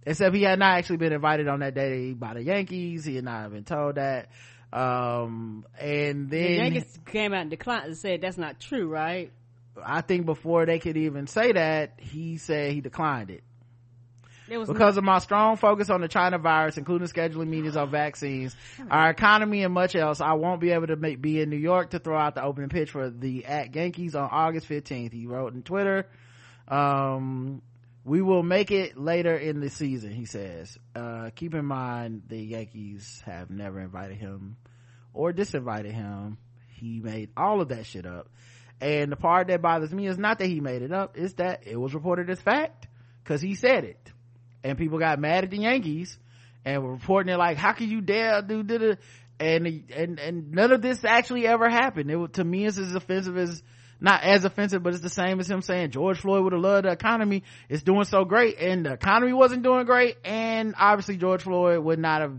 Except 0.05 0.35
he 0.35 0.43
had 0.43 0.59
not 0.59 0.77
actually 0.77 0.97
been 0.97 1.13
invited 1.13 1.47
on 1.47 1.59
that 1.59 1.73
day 1.75 2.13
by 2.13 2.33
the 2.33 2.43
Yankees. 2.43 3.05
He 3.05 3.15
had 3.15 3.25
not 3.25 3.51
been 3.51 3.63
told 3.63 3.95
that. 3.95 4.29
Um, 4.71 5.65
and 5.79 6.29
The 6.29 6.41
then 6.41 6.73
Yankees 6.73 6.99
came 7.05 7.33
out 7.33 7.41
and 7.41 7.49
declined 7.49 7.85
and 7.85 7.97
said 7.97 8.21
that's 8.21 8.37
not 8.37 8.59
true, 8.59 8.87
right? 8.87 9.31
I 9.81 10.01
think 10.01 10.25
before 10.25 10.65
they 10.65 10.79
could 10.79 10.97
even 10.97 11.27
say 11.27 11.51
that, 11.53 11.93
he 11.97 12.37
said 12.37 12.71
he 12.71 12.81
declined 12.81 13.29
it. 13.31 13.43
Because 14.67 14.97
of 14.97 15.03
my 15.03 15.19
strong 15.19 15.55
focus 15.55 15.89
on 15.89 16.01
the 16.01 16.07
China 16.07 16.37
virus, 16.37 16.77
including 16.77 17.07
scheduling 17.07 17.47
meetings 17.47 17.77
on 17.77 17.89
vaccines, 17.89 18.55
our 18.91 19.09
economy, 19.09 19.63
and 19.63 19.73
much 19.73 19.95
else, 19.95 20.19
I 20.21 20.33
won't 20.33 20.59
be 20.59 20.71
able 20.71 20.87
to 20.87 20.95
make, 20.95 21.21
be 21.21 21.41
in 21.41 21.49
New 21.49 21.57
York 21.57 21.91
to 21.91 21.99
throw 21.99 22.17
out 22.17 22.35
the 22.35 22.43
opening 22.43 22.69
pitch 22.69 22.91
for 22.91 23.09
the 23.09 23.45
at 23.45 23.73
Yankees 23.73 24.15
on 24.15 24.29
August 24.31 24.67
15th. 24.67 25.13
He 25.13 25.25
wrote 25.25 25.53
in 25.53 25.63
Twitter, 25.63 26.07
um, 26.67 27.61
we 28.05 28.21
will 28.21 28.43
make 28.43 28.69
it 28.71 28.97
later 28.97 29.35
in 29.35 29.61
the 29.61 29.69
season, 29.69 30.11
he 30.11 30.25
says. 30.25 30.77
Uh, 30.93 31.29
keep 31.35 31.53
in 31.53 31.65
mind 31.65 32.23
the 32.27 32.37
Yankees 32.37 33.23
have 33.25 33.49
never 33.49 33.79
invited 33.79 34.17
him 34.17 34.57
or 35.13 35.31
disinvited 35.31 35.93
him. 35.93 36.37
He 36.67 36.99
made 36.99 37.29
all 37.37 37.61
of 37.61 37.69
that 37.69 37.85
shit 37.85 38.05
up. 38.05 38.27
And 38.83 39.13
the 39.13 39.15
part 39.15 39.47
that 39.47 39.61
bothers 39.61 39.93
me 39.93 40.07
is 40.07 40.17
not 40.17 40.39
that 40.39 40.47
he 40.47 40.59
made 40.59 40.81
it 40.81 40.91
up, 40.91 41.15
it's 41.15 41.35
that 41.35 41.65
it 41.65 41.79
was 41.79 41.93
reported 41.93 42.29
as 42.29 42.41
fact 42.41 42.87
because 43.23 43.41
he 43.41 43.55
said 43.55 43.85
it. 43.85 44.11
And 44.61 44.77
people 44.77 44.99
got 44.99 45.19
mad 45.19 45.45
at 45.45 45.51
the 45.51 45.59
Yankees 45.59 46.17
and 46.65 46.83
were 46.83 46.91
reporting 46.91 47.33
it 47.33 47.37
like, 47.37 47.55
how 47.55 47.71
can 47.71 47.89
you 47.89 48.01
dare 48.01 48.41
do 48.41 48.61
da 48.61 48.95
and 49.39 49.89
and 49.89 50.19
and 50.19 50.51
none 50.51 50.73
of 50.73 50.81
this 50.81 51.05
actually 51.05 51.47
ever 51.47 51.69
happened. 51.69 52.11
It 52.11 52.33
to 52.33 52.43
me 52.43 52.65
it's 52.65 52.77
as 52.77 52.93
offensive 52.93 53.37
as 53.37 53.63
not 54.01 54.21
as 54.21 54.43
offensive, 54.43 54.83
but 54.83 54.93
it's 54.93 55.01
the 55.01 55.09
same 55.09 55.39
as 55.39 55.49
him 55.49 55.61
saying 55.61 55.91
George 55.91 56.19
Floyd 56.19 56.43
would 56.43 56.51
have 56.51 56.61
loved 56.61 56.85
the 56.85 56.91
economy. 56.91 57.43
It's 57.69 57.83
doing 57.83 58.03
so 58.03 58.25
great, 58.25 58.59
and 58.59 58.85
the 58.85 58.91
economy 58.91 59.31
wasn't 59.31 59.63
doing 59.63 59.85
great, 59.85 60.17
and 60.25 60.75
obviously 60.77 61.15
George 61.15 61.43
Floyd 61.43 61.79
would 61.79 61.99
not 61.99 62.19
have 62.19 62.33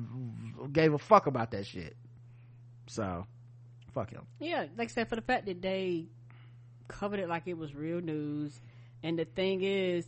gave 0.74 0.92
a 0.92 0.98
fuck 0.98 1.26
about 1.26 1.52
that 1.52 1.66
shit. 1.66 1.96
So, 2.88 3.24
fuck 3.94 4.10
him. 4.10 4.26
Yeah, 4.40 4.66
like 4.76 4.90
I 4.90 4.92
said, 4.92 5.08
for 5.08 5.16
the 5.16 5.22
fact 5.22 5.46
that 5.46 5.62
they 5.62 6.08
covered 6.89 7.20
it 7.20 7.28
like 7.28 7.44
it 7.47 7.59
was 7.59 7.74
real 7.74 8.01
news. 8.01 8.59
And 9.02 9.19
the 9.19 9.24
thing 9.24 9.62
is, 9.62 10.06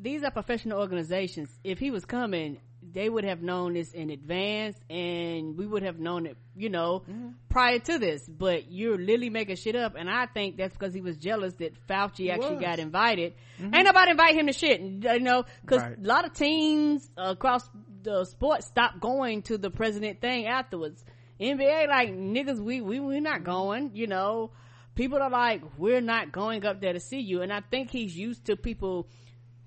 these 0.00 0.22
are 0.22 0.30
professional 0.30 0.78
organizations. 0.80 1.48
If 1.64 1.78
he 1.78 1.90
was 1.90 2.04
coming, 2.04 2.58
they 2.92 3.08
would 3.08 3.24
have 3.24 3.42
known 3.42 3.74
this 3.74 3.92
in 3.92 4.10
advance 4.10 4.76
and 4.88 5.56
we 5.56 5.66
would 5.66 5.82
have 5.82 5.98
known 5.98 6.26
it, 6.26 6.36
you 6.56 6.68
know, 6.68 7.00
mm-hmm. 7.00 7.30
prior 7.48 7.78
to 7.78 7.98
this. 7.98 8.26
But 8.28 8.70
you're 8.70 8.98
literally 8.98 9.30
making 9.30 9.56
shit 9.56 9.76
up. 9.76 9.94
And 9.96 10.08
I 10.08 10.26
think 10.26 10.56
that's 10.56 10.72
because 10.72 10.94
he 10.94 11.00
was 11.00 11.16
jealous 11.16 11.54
that 11.54 11.74
Fauci 11.88 12.30
actually 12.30 12.56
was. 12.56 12.64
got 12.64 12.78
invited. 12.78 13.34
Mm-hmm. 13.60 13.74
Ain't 13.74 13.84
nobody 13.84 14.10
invite 14.12 14.36
him 14.36 14.46
to 14.46 14.52
shit, 14.52 14.80
you 14.80 15.20
know, 15.20 15.44
cause 15.66 15.80
Right. 15.80 15.98
a 15.98 16.06
lot 16.06 16.24
of 16.24 16.32
teams 16.32 17.08
across 17.16 17.68
the 18.02 18.24
sport 18.24 18.62
stopped 18.64 19.00
going 19.00 19.42
to 19.42 19.58
the 19.58 19.70
president 19.70 20.20
thing 20.20 20.46
afterwards. 20.46 21.04
NBA, 21.40 21.88
like, 21.88 22.10
niggas, 22.10 22.58
we, 22.58 22.80
we, 22.80 22.98
we 23.00 23.20
not 23.20 23.44
going, 23.44 23.92
you 23.94 24.06
know. 24.06 24.50
People 24.98 25.22
are 25.22 25.30
like, 25.30 25.62
we're 25.78 26.00
not 26.00 26.32
going 26.32 26.66
up 26.66 26.80
there 26.80 26.92
to 26.92 26.98
see 26.98 27.20
you. 27.20 27.40
And 27.42 27.52
I 27.52 27.60
think 27.60 27.88
he's 27.88 28.16
used 28.16 28.46
to 28.46 28.56
people 28.56 29.06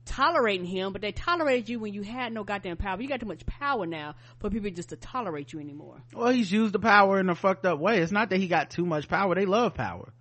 tolerating 0.04 0.66
him, 0.66 0.92
but 0.92 1.02
they 1.02 1.14
tolerated 1.14 1.70
you 1.70 1.80
when 1.80 1.94
you 1.94 2.02
had 2.02 2.34
no 2.34 2.44
goddamn 2.44 2.76
power. 2.76 3.02
You 3.02 3.08
got 3.08 3.22
too 3.22 3.28
much 3.28 3.46
power 3.46 3.86
now 3.86 4.16
for 4.40 4.50
people 4.50 4.70
just 4.72 4.90
to 4.90 4.98
tolerate 4.98 5.54
you 5.54 5.62
anymore. 5.62 6.02
Well, 6.14 6.34
he's 6.34 6.52
used 6.52 6.74
the 6.74 6.80
power 6.80 7.18
in 7.18 7.30
a 7.30 7.36
fucked 7.36 7.66
up 7.66 7.80
way. 7.80 8.00
It's 8.00 8.12
not 8.12 8.30
that 8.32 8.40
he 8.40 8.50
got 8.50 8.72
too 8.72 8.86
much 8.86 9.08
power. 9.08 9.34
They 9.34 9.46
love 9.46 9.74
power. 9.74 10.12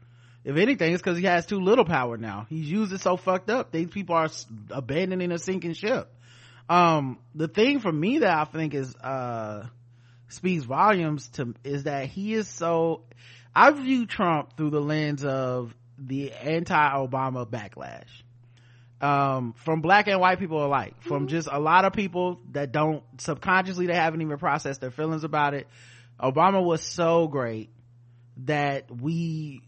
If 0.45 0.57
anything, 0.57 0.93
it's 0.93 1.03
because 1.03 1.19
he 1.19 1.25
has 1.25 1.45
too 1.45 1.59
little 1.59 1.85
power 1.85 2.17
now. 2.17 2.47
He's 2.49 2.71
used 2.71 2.93
it 2.93 3.01
so 3.01 3.17
fucked 3.17 3.51
up. 3.51 3.73
These 3.73 3.89
people 3.89 4.15
are 4.15 4.29
abandoning 4.71 5.33
a 5.33 5.39
sinking 5.39 5.75
ship. 5.75 6.09
Um, 6.69 7.19
the 7.35 7.49
thing 7.49 7.81
for 7.81 7.91
me 7.91 8.21
that 8.21 8.33
I 8.33 8.45
think 8.45 8.75
is, 8.75 8.95
uh, 8.95 9.67
speaks 10.29 10.63
volumes 10.63 11.29
to, 11.31 11.53
is 11.65 11.83
that 11.83 12.07
he 12.07 12.33
is 12.33 12.47
so, 12.47 13.03
I 13.55 13.71
view 13.71 14.07
Trump 14.07 14.57
through 14.57 14.71
the 14.71 14.81
lens 14.81 15.25
of 15.25 15.75
the 15.99 16.33
anti-Obama 16.33 17.47
backlash. 17.49 18.07
Um, 19.01 19.55
from 19.65 19.81
black 19.81 20.09
and 20.09 20.21
white 20.21 20.39
people 20.39 20.65
alike, 20.65 20.95
from 21.03 21.29
just 21.29 21.49
a 21.51 21.59
lot 21.59 21.87
of 21.87 21.95
people 21.95 22.39
that 22.53 22.71
don't 22.71 23.03
subconsciously, 23.19 23.87
they 23.87 23.95
haven't 23.95 24.21
even 24.21 24.37
processed 24.37 24.83
their 24.83 24.91
feelings 24.91 25.25
about 25.25 25.55
it. 25.55 25.67
Obama 26.21 26.63
was 26.63 26.83
so 26.83 27.27
great 27.27 27.71
that 28.45 28.91
we, 28.91 29.63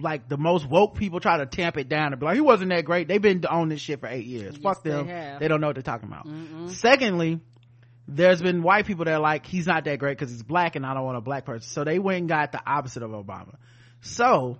like 0.00 0.28
the 0.28 0.36
most 0.36 0.64
woke 0.64 0.94
people 0.94 1.18
try 1.18 1.38
to 1.38 1.46
tamp 1.46 1.76
it 1.76 1.88
down 1.88 2.12
and 2.12 2.20
be 2.20 2.26
like, 2.26 2.36
he 2.36 2.40
wasn't 2.40 2.70
that 2.70 2.84
great. 2.84 3.08
They've 3.08 3.20
been 3.20 3.44
on 3.46 3.68
this 3.68 3.80
shit 3.80 3.98
for 3.98 4.06
eight 4.06 4.26
years. 4.26 4.56
Fuck 4.56 4.84
them. 4.84 5.08
have. 5.08 5.40
They 5.40 5.48
don't 5.48 5.60
know 5.60 5.66
what 5.66 5.74
they're 5.74 5.82
talking 5.82 6.08
about. 6.08 6.28
Secondly, 6.70 7.40
there's 8.08 8.40
been 8.40 8.62
white 8.62 8.86
people 8.86 9.04
that 9.04 9.14
are 9.14 9.20
like, 9.20 9.44
he's 9.44 9.66
not 9.66 9.84
that 9.84 9.98
great 9.98 10.18
because 10.18 10.32
he's 10.32 10.42
black 10.42 10.76
and 10.76 10.86
I 10.86 10.94
don't 10.94 11.04
want 11.04 11.18
a 11.18 11.20
black 11.20 11.44
person. 11.44 11.68
So 11.68 11.84
they 11.84 11.98
went 11.98 12.20
and 12.20 12.28
got 12.28 12.52
the 12.52 12.60
opposite 12.66 13.02
of 13.02 13.10
Obama. 13.10 13.56
So, 14.00 14.58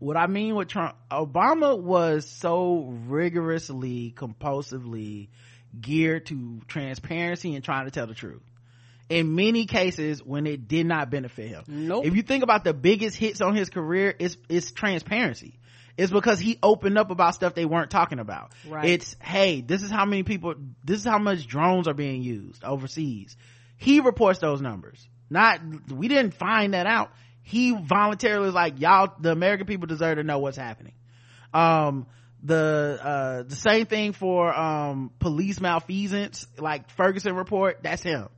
what 0.00 0.16
I 0.16 0.26
mean 0.26 0.56
with 0.56 0.68
Trump, 0.68 0.96
Obama 1.10 1.80
was 1.80 2.28
so 2.28 2.92
rigorously, 3.06 4.12
compulsively 4.16 5.28
geared 5.80 6.26
to 6.26 6.60
transparency 6.66 7.54
and 7.54 7.62
trying 7.62 7.84
to 7.84 7.92
tell 7.92 8.08
the 8.08 8.14
truth. 8.14 8.42
In 9.08 9.36
many 9.36 9.66
cases, 9.66 10.20
when 10.24 10.48
it 10.48 10.66
did 10.66 10.86
not 10.86 11.10
benefit 11.10 11.48
him. 11.48 11.62
Nope. 11.68 12.04
If 12.04 12.16
you 12.16 12.22
think 12.22 12.42
about 12.42 12.64
the 12.64 12.74
biggest 12.74 13.16
hits 13.16 13.40
on 13.40 13.54
his 13.54 13.70
career, 13.70 14.12
it's, 14.18 14.36
it's 14.48 14.72
transparency. 14.72 15.60
It's 15.96 16.12
because 16.12 16.38
he 16.38 16.58
opened 16.62 16.98
up 16.98 17.10
about 17.10 17.34
stuff 17.34 17.54
they 17.54 17.64
weren't 17.64 17.90
talking 17.90 18.18
about. 18.18 18.52
Right. 18.68 18.90
It's, 18.90 19.16
hey, 19.20 19.62
this 19.62 19.82
is 19.82 19.90
how 19.90 20.04
many 20.04 20.22
people, 20.24 20.54
this 20.84 20.98
is 20.98 21.04
how 21.06 21.18
much 21.18 21.46
drones 21.46 21.88
are 21.88 21.94
being 21.94 22.22
used 22.22 22.62
overseas. 22.64 23.36
He 23.78 24.00
reports 24.00 24.38
those 24.38 24.60
numbers. 24.60 25.08
Not, 25.30 25.60
we 25.90 26.08
didn't 26.08 26.34
find 26.34 26.74
that 26.74 26.86
out. 26.86 27.10
He 27.42 27.72
voluntarily 27.72 28.46
was 28.46 28.54
like, 28.54 28.80
y'all, 28.80 29.12
the 29.18 29.32
American 29.32 29.66
people 29.66 29.86
deserve 29.86 30.18
to 30.18 30.22
know 30.22 30.38
what's 30.38 30.56
happening. 30.56 30.94
Um, 31.54 32.06
the, 32.42 32.98
uh, 33.02 33.42
the 33.44 33.56
same 33.56 33.86
thing 33.86 34.12
for, 34.12 34.54
um, 34.54 35.10
police 35.18 35.60
malfeasance, 35.60 36.46
like 36.58 36.90
Ferguson 36.90 37.34
report, 37.34 37.78
that's 37.82 38.02
him. 38.02 38.28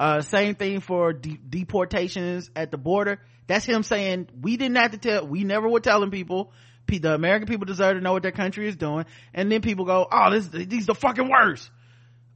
Uh, 0.00 0.22
same 0.22 0.54
thing 0.54 0.80
for 0.80 1.12
de- 1.12 1.38
deportations 1.48 2.50
at 2.56 2.70
the 2.70 2.78
border. 2.78 3.20
That's 3.46 3.64
him 3.66 3.82
saying, 3.82 4.28
we 4.40 4.56
didn't 4.56 4.76
have 4.76 4.92
to 4.92 4.98
tell, 4.98 5.26
we 5.26 5.44
never 5.44 5.68
were 5.68 5.80
telling 5.80 6.10
people, 6.10 6.46
Pe- 6.46 6.52
the 6.86 7.14
American 7.14 7.48
people 7.48 7.66
deserve 7.66 7.96
to 7.96 8.00
know 8.00 8.12
what 8.12 8.22
their 8.22 8.32
country 8.32 8.68
is 8.68 8.76
doing. 8.76 9.04
And 9.34 9.50
then 9.50 9.60
people 9.60 9.84
go, 9.84 10.06
oh, 10.10 10.30
this, 10.30 10.48
these 10.48 10.86
the 10.86 10.94
fucking 10.94 11.28
worst. 11.28 11.70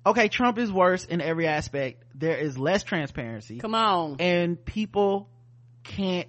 Okay, 0.04 0.28
Trump 0.28 0.58
is 0.58 0.72
worse 0.72 1.04
in 1.04 1.20
every 1.20 1.46
aspect. 1.46 2.02
There 2.14 2.36
is 2.36 2.56
less 2.56 2.82
transparency. 2.82 3.58
Come 3.58 3.74
on. 3.74 4.16
And 4.18 4.62
people 4.64 5.28
can't 5.84 6.28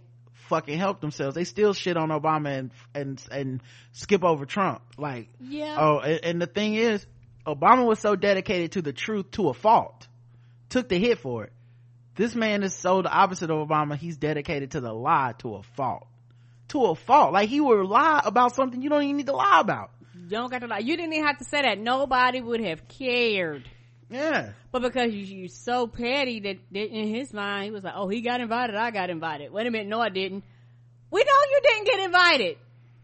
fucking 0.49 0.77
help 0.77 0.99
themselves. 0.99 1.35
They 1.35 1.45
still 1.45 1.73
shit 1.73 1.95
on 1.95 2.09
Obama 2.09 2.57
and, 2.57 2.71
and, 2.93 3.23
and 3.31 3.63
skip 3.93 4.23
over 4.23 4.45
Trump. 4.45 4.81
Like, 4.97 5.29
Yeah. 5.39 5.77
Oh, 5.79 5.99
and, 5.99 6.19
and 6.23 6.41
the 6.41 6.47
thing 6.47 6.75
is, 6.75 7.05
Obama 7.47 7.87
was 7.87 7.99
so 7.99 8.15
dedicated 8.15 8.73
to 8.73 8.81
the 8.81 8.93
truth 8.93 9.31
to 9.31 9.49
a 9.49 9.53
fault, 9.53 10.07
took 10.69 10.89
the 10.89 10.99
hit 10.99 11.19
for 11.19 11.45
it. 11.45 11.53
This 12.15 12.35
man 12.35 12.63
is 12.63 12.75
so 12.75 13.01
the 13.01 13.09
opposite 13.09 13.49
of 13.49 13.67
Obama. 13.67 13.95
He's 13.95 14.17
dedicated 14.17 14.71
to 14.71 14.81
the 14.81 14.91
lie 14.93 15.33
to 15.39 15.55
a 15.55 15.63
fault. 15.63 16.07
To 16.71 16.85
a 16.85 16.95
fault. 16.95 17.33
Like 17.33 17.47
he 17.49 17.59
would 17.61 17.85
lie 17.85 18.21
about 18.25 18.53
something 18.55 18.81
you 18.81 18.89
don't 18.89 19.03
even 19.03 19.17
need 19.17 19.27
to 19.27 19.33
lie 19.35 19.59
about. 19.61 19.91
You 20.13 20.29
don't 20.29 20.49
got 20.49 20.59
to 20.59 20.67
lie. 20.67 20.79
You 20.79 20.95
didn't 20.97 21.13
even 21.13 21.25
have 21.25 21.37
to 21.39 21.45
say 21.45 21.61
that. 21.61 21.79
Nobody 21.79 22.41
would 22.41 22.61
have 22.61 22.87
cared. 22.87 23.67
Yeah. 24.09 24.51
But 24.71 24.81
because 24.81 25.13
you, 25.13 25.23
you're 25.23 25.47
so 25.49 25.87
petty 25.87 26.39
that, 26.41 26.57
that 26.71 26.89
in 26.93 27.13
his 27.13 27.33
mind, 27.33 27.65
he 27.65 27.71
was 27.71 27.83
like, 27.83 27.93
oh, 27.95 28.07
he 28.09 28.21
got 28.21 28.41
invited. 28.41 28.75
I 28.75 28.91
got 28.91 29.09
invited. 29.09 29.51
Wait 29.51 29.67
a 29.67 29.71
minute. 29.71 29.87
No, 29.87 29.99
I 30.01 30.09
didn't. 30.09 30.43
We 31.09 31.19
know 31.23 31.39
you 31.49 31.59
didn't 31.63 31.85
get 31.85 31.99
invited. 32.05 32.57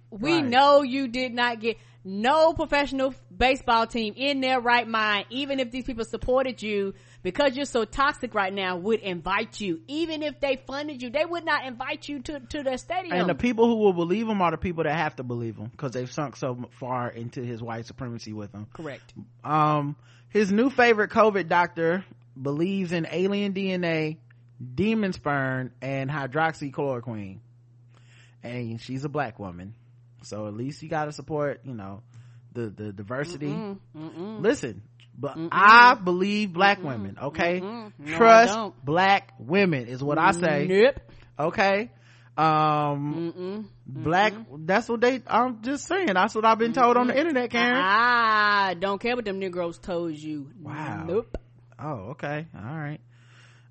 We 0.09 0.33
Right. 0.35 0.45
know 0.45 0.81
you 0.83 1.07
did 1.09 1.33
not 1.33 1.59
get 1.59 1.77
no 2.05 2.53
professional 2.53 3.13
baseball 3.35 3.85
team 3.87 4.13
in 4.15 4.39
their 4.39 4.61
right 4.61 4.87
mind, 4.87 5.25
even 5.29 5.59
if 5.59 5.71
these 5.71 5.83
people 5.83 6.05
supported 6.05 6.61
you 6.61 6.93
because 7.23 7.55
you're 7.55 7.65
so 7.65 7.85
toxic 7.85 8.33
right 8.33 8.53
now, 8.53 8.77
would 8.77 8.99
invite 8.99 9.59
you. 9.59 9.81
Even 9.87 10.23
if 10.23 10.39
they 10.39 10.61
funded 10.67 11.01
you, 11.01 11.09
they 11.09 11.25
would 11.25 11.45
not 11.45 11.65
invite 11.65 12.07
you 12.07 12.21
to, 12.21 12.39
to 12.39 12.63
their 12.63 12.77
stadium. 12.77 13.17
And 13.17 13.29
the 13.29 13.35
people 13.35 13.67
who 13.67 13.75
will 13.75 13.93
believe 13.93 14.27
him 14.27 14.41
are 14.41 14.51
the 14.51 14.57
people 14.57 14.83
that 14.83 14.95
have 14.95 15.15
to 15.17 15.23
believe 15.23 15.57
him 15.57 15.67
because 15.67 15.91
they've 15.91 16.11
sunk 16.11 16.35
so 16.35 16.69
far 16.79 17.09
into 17.09 17.41
his 17.41 17.61
white 17.61 17.85
supremacy 17.85 18.33
with 18.33 18.51
him. 18.53 18.67
Correct. 18.73 19.13
Um, 19.43 19.95
his 20.29 20.51
new 20.51 20.69
favorite 20.69 21.09
COVID 21.11 21.47
doctor 21.47 22.05
believes 22.39 22.91
in 22.91 23.07
alien 23.11 23.53
DNA, 23.53 24.17
demon 24.75 25.13
sperm, 25.13 25.71
and 25.81 26.09
hydroxychloroquine. 26.09 27.39
And 28.43 28.79
she's 28.79 29.03
a 29.03 29.09
black 29.09 29.39
woman. 29.39 29.73
So 30.23 30.47
at 30.47 30.53
least 30.53 30.81
you 30.83 30.89
gotta 30.89 31.11
support, 31.11 31.61
you 31.63 31.73
know, 31.73 32.03
the, 32.53 32.69
the 32.69 32.93
diversity. 32.93 33.47
Mm-mm, 33.47 33.77
mm-mm. 33.95 34.41
Listen, 34.41 34.81
but 35.17 35.37
I 35.51 35.95
believe 35.95 36.53
black 36.53 36.83
women, 36.83 37.17
okay? 37.21 37.59
Mm-mm. 37.59 37.91
No, 37.97 38.17
Trust 38.17 38.57
black 38.83 39.33
women 39.39 39.87
is 39.87 40.03
what 40.03 40.17
I 40.17 40.31
say. 40.31 40.67
Nope. 40.69 40.99
Okay? 41.39 41.91
Um, 42.37 43.67
black, 43.87 44.33
that's 44.59 44.87
what 44.87 45.01
they, 45.01 45.21
I'm 45.25 45.63
just 45.63 45.87
saying, 45.87 46.13
that's 46.13 46.35
what 46.35 46.45
I've 46.45 46.59
been 46.59 46.73
told 46.73 46.97
on 46.97 47.07
the 47.07 47.17
internet, 47.17 47.49
Karen. 47.49 47.75
I 47.75 48.75
don't 48.79 49.01
care 49.01 49.15
what 49.15 49.25
them 49.25 49.39
Negroes 49.39 49.79
told 49.79 50.15
you. 50.15 50.51
Wow. 50.61 51.05
Nope. 51.07 51.37
Oh, 51.79 52.11
okay. 52.11 52.45
All 52.55 52.77
right. 52.77 52.99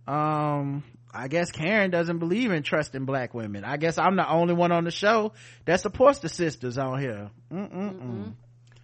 Um, 0.09 0.82
I 1.12 1.28
guess 1.28 1.51
Karen 1.51 1.90
doesn't 1.90 2.18
believe 2.18 2.51
in 2.51 2.62
trusting 2.62 3.05
black 3.05 3.35
women. 3.35 3.64
I 3.64 3.77
guess 3.77 3.98
I'm 3.98 4.16
the 4.16 4.28
only 4.28 4.55
one 4.55 4.73
on 4.73 4.85
the 4.85 4.90
show 4.90 5.32
that 5.64 5.81
supports 5.81 6.18
the 6.18 6.28
sisters 6.28 6.77
on 6.77 7.01
here. 7.01 7.31
Mm-mm-mm. 7.52 8.35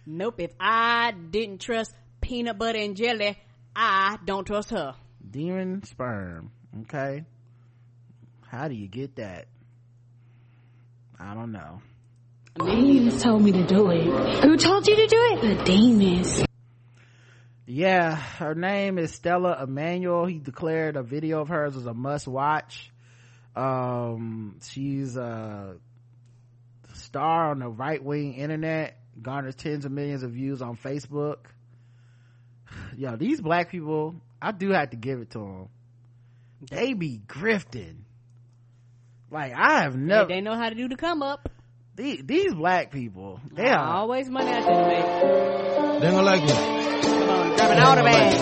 Nope. 0.05 0.35
If 0.39 0.51
I 0.59 1.11
didn't 1.11 1.61
trust 1.61 1.93
peanut 2.23 2.57
butter 2.57 2.79
and 2.79 2.95
jelly, 2.95 3.37
I 3.75 4.17
don't 4.25 4.45
trust 4.45 4.71
her. 4.71 4.95
Demon 5.29 5.83
sperm. 5.83 6.51
Okay. 6.81 7.25
How 8.47 8.67
do 8.67 8.75
you 8.75 8.87
get 8.87 9.17
that? 9.17 9.47
I 11.19 11.33
don't 11.33 11.51
know. 11.51 11.81
Demons 12.55 13.21
told 13.21 13.43
me 13.43 13.51
to 13.51 13.65
do 13.65 13.89
it. 13.89 14.43
Who 14.43 14.57
told 14.57 14.87
you 14.87 14.95
to 14.95 15.07
do 15.07 15.29
it? 15.33 15.57
The 15.57 15.63
demons. 15.63 16.45
Yeah, 17.65 18.15
her 18.15 18.53
name 18.55 18.97
is 18.99 19.13
Stella 19.13 19.63
Immanuel. 19.63 20.25
He 20.25 20.37
declared 20.37 20.95
a 20.95 21.03
video 21.03 21.41
of 21.41 21.49
hers 21.49 21.75
was 21.75 21.85
a 21.85 21.93
must 21.93 22.27
watch. 22.27 22.91
Um, 23.55 24.59
she's 24.61 25.15
a 25.15 25.75
star 26.93 27.51
on 27.51 27.59
the 27.59 27.69
right 27.69 28.03
wing 28.03 28.33
internet, 28.33 28.99
garners 29.21 29.55
tens 29.55 29.85
of 29.85 29.91
millions 29.91 30.23
of 30.23 30.31
views 30.31 30.61
on 30.61 30.77
Facebook. 30.77 31.37
Yo, 32.97 33.15
these 33.15 33.41
black 33.41 33.69
people, 33.69 34.15
I 34.41 34.51
do 34.51 34.69
have 34.71 34.89
to 34.91 34.97
give 34.97 35.19
it 35.19 35.31
to 35.31 35.39
them. 35.39 35.69
They 36.69 36.93
be 36.93 37.19
grifting. 37.27 37.95
Like 39.31 39.53
I 39.55 39.81
have 39.83 39.93
They, 39.93 39.99
never. 39.99 40.27
they 40.27 40.41
know 40.41 40.55
how 40.55 40.69
to 40.69 40.75
do 40.75 40.87
the 40.87 40.95
come 40.95 41.21
up. 41.23 41.49
These, 41.95 42.23
these 42.25 42.53
black 42.53 42.91
people, 42.91 43.39
they 43.51 43.67
are 43.69 43.77
Always 43.97 44.29
money 44.29 44.51
out 44.51 44.63
there 44.65 44.73
to 44.73 44.87
make. 44.87 46.01
They 46.01 46.09
gonna 46.11 46.23
like 46.23 46.41
me. 46.41 46.47
Come 46.49 47.29
on, 47.29 47.55
grabbing 47.55 47.79
all 47.79 47.95
the 47.95 48.03
bags. 48.03 48.39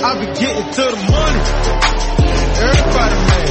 I 0.00 0.18
be 0.20 0.26
getting 0.26 0.70
to 0.72 0.82
the 0.82 0.96
money. 1.10 1.40
Everybody 2.60 3.16
mad. 3.28 3.48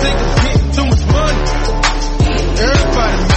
Niggas 0.00 0.34
getting 0.44 0.70
too 0.72 0.86
much 0.86 1.04
money. 1.12 1.40
Everybody 2.60 3.16
mad. 3.28 3.33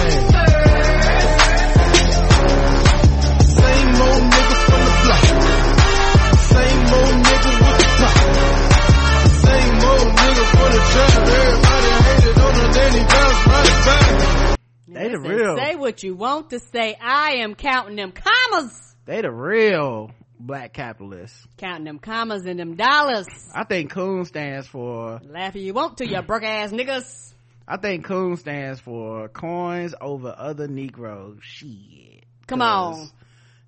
They 14.88 15.10
the 15.10 15.20
real. 15.20 15.58
Say 15.58 15.76
what 15.76 16.04
you 16.04 16.16
want 16.16 16.50
to 16.52 16.60
say. 16.60 16.98
I 17.00 17.38
am 17.40 17.56
counting 17.56 17.96
them 17.96 18.12
commas. 18.12 18.96
They 19.06 19.22
the 19.22 19.32
real 19.32 20.12
black 20.40 20.74
capitalists. 20.74 21.48
Counting 21.58 21.86
them 21.86 22.00
commas 22.00 22.46
and 22.46 22.60
them 22.60 22.76
dollars. 22.76 23.28
I 23.54 23.64
think 23.64 23.92
Coon 23.92 24.26
stands 24.26 24.68
for 24.68 25.20
Laughing 25.24 25.62
if 25.62 25.66
you 25.66 25.74
want 25.74 25.98
to, 25.98 26.08
you 26.08 26.22
broke 26.22 26.44
ass 26.44 26.72
niggas. 26.72 27.34
I 27.68 27.78
think 27.78 28.06
Coon 28.06 28.38
stands 28.38 28.80
for 28.80 29.28
coins 29.28 29.94
over 30.00 30.34
other 30.38 30.68
Negroes. 30.68 31.40
Shit. 31.42 32.24
Come 32.48 32.62
on. 32.62 33.10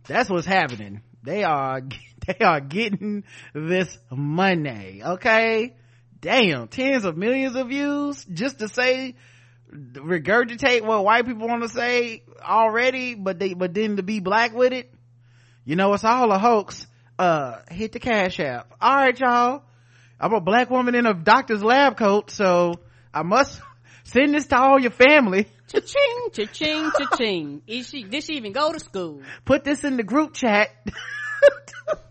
That's 0.08 0.30
what's 0.30 0.48
happening. 0.48 1.02
They 1.24 1.44
are, 1.44 1.82
they 2.28 2.46
are 2.46 2.62
getting 2.62 3.26
this 3.54 3.98
money. 4.10 5.02
Okay. 5.04 5.76
Damn. 6.22 6.68
Tens 6.68 7.06
of 7.06 7.18
millions 7.18 7.56
of 7.56 7.68
views 7.68 8.26
just 8.26 8.60
to 8.60 8.68
say, 8.68 9.16
regurgitate 9.72 10.84
what 10.84 11.04
white 11.04 11.26
people 11.26 11.48
want 11.48 11.64
to 11.64 11.70
say 11.70 12.24
already, 12.42 13.16
but 13.16 13.40
they, 13.40 13.54
but 13.54 13.74
then 13.74 13.98
to 13.98 14.04
be 14.04 14.20
black 14.20 14.54
with 14.54 14.74
it. 14.74 14.92
You 15.66 15.76
know, 15.76 15.94
it's 15.94 16.04
all 16.04 16.32
a 16.32 16.40
hoax. 16.40 16.86
Uh, 17.18 17.60
hit 17.70 17.92
the 17.92 18.00
cash 18.00 18.40
app. 18.40 18.74
All 18.80 18.96
right, 18.96 19.20
y'all. 19.20 19.64
I'm 20.20 20.34
a 20.34 20.42
black 20.42 20.70
woman 20.70 20.96
in 20.96 21.06
a 21.06 21.14
doctor's 21.14 21.64
lab 21.64 21.98
coat, 21.98 22.32
so 22.32 22.74
I 23.14 23.24
must 23.24 23.62
send 24.04 24.34
this 24.34 24.48
to 24.48 24.58
all 24.58 24.80
your 24.80 24.92
family. 24.92 25.48
Cha-ching, 25.68 26.30
cha-ching, 26.34 26.92
cha-ching. 26.98 27.62
Is 27.68 27.88
she, 27.88 28.04
did 28.04 28.24
she 28.24 28.34
even 28.34 28.52
go 28.52 28.74
to 28.74 28.80
school? 28.80 29.22
Put 29.46 29.64
this 29.64 29.84
in 29.84 29.98
the 29.98 30.04
group 30.04 30.34
chat. 30.34 30.70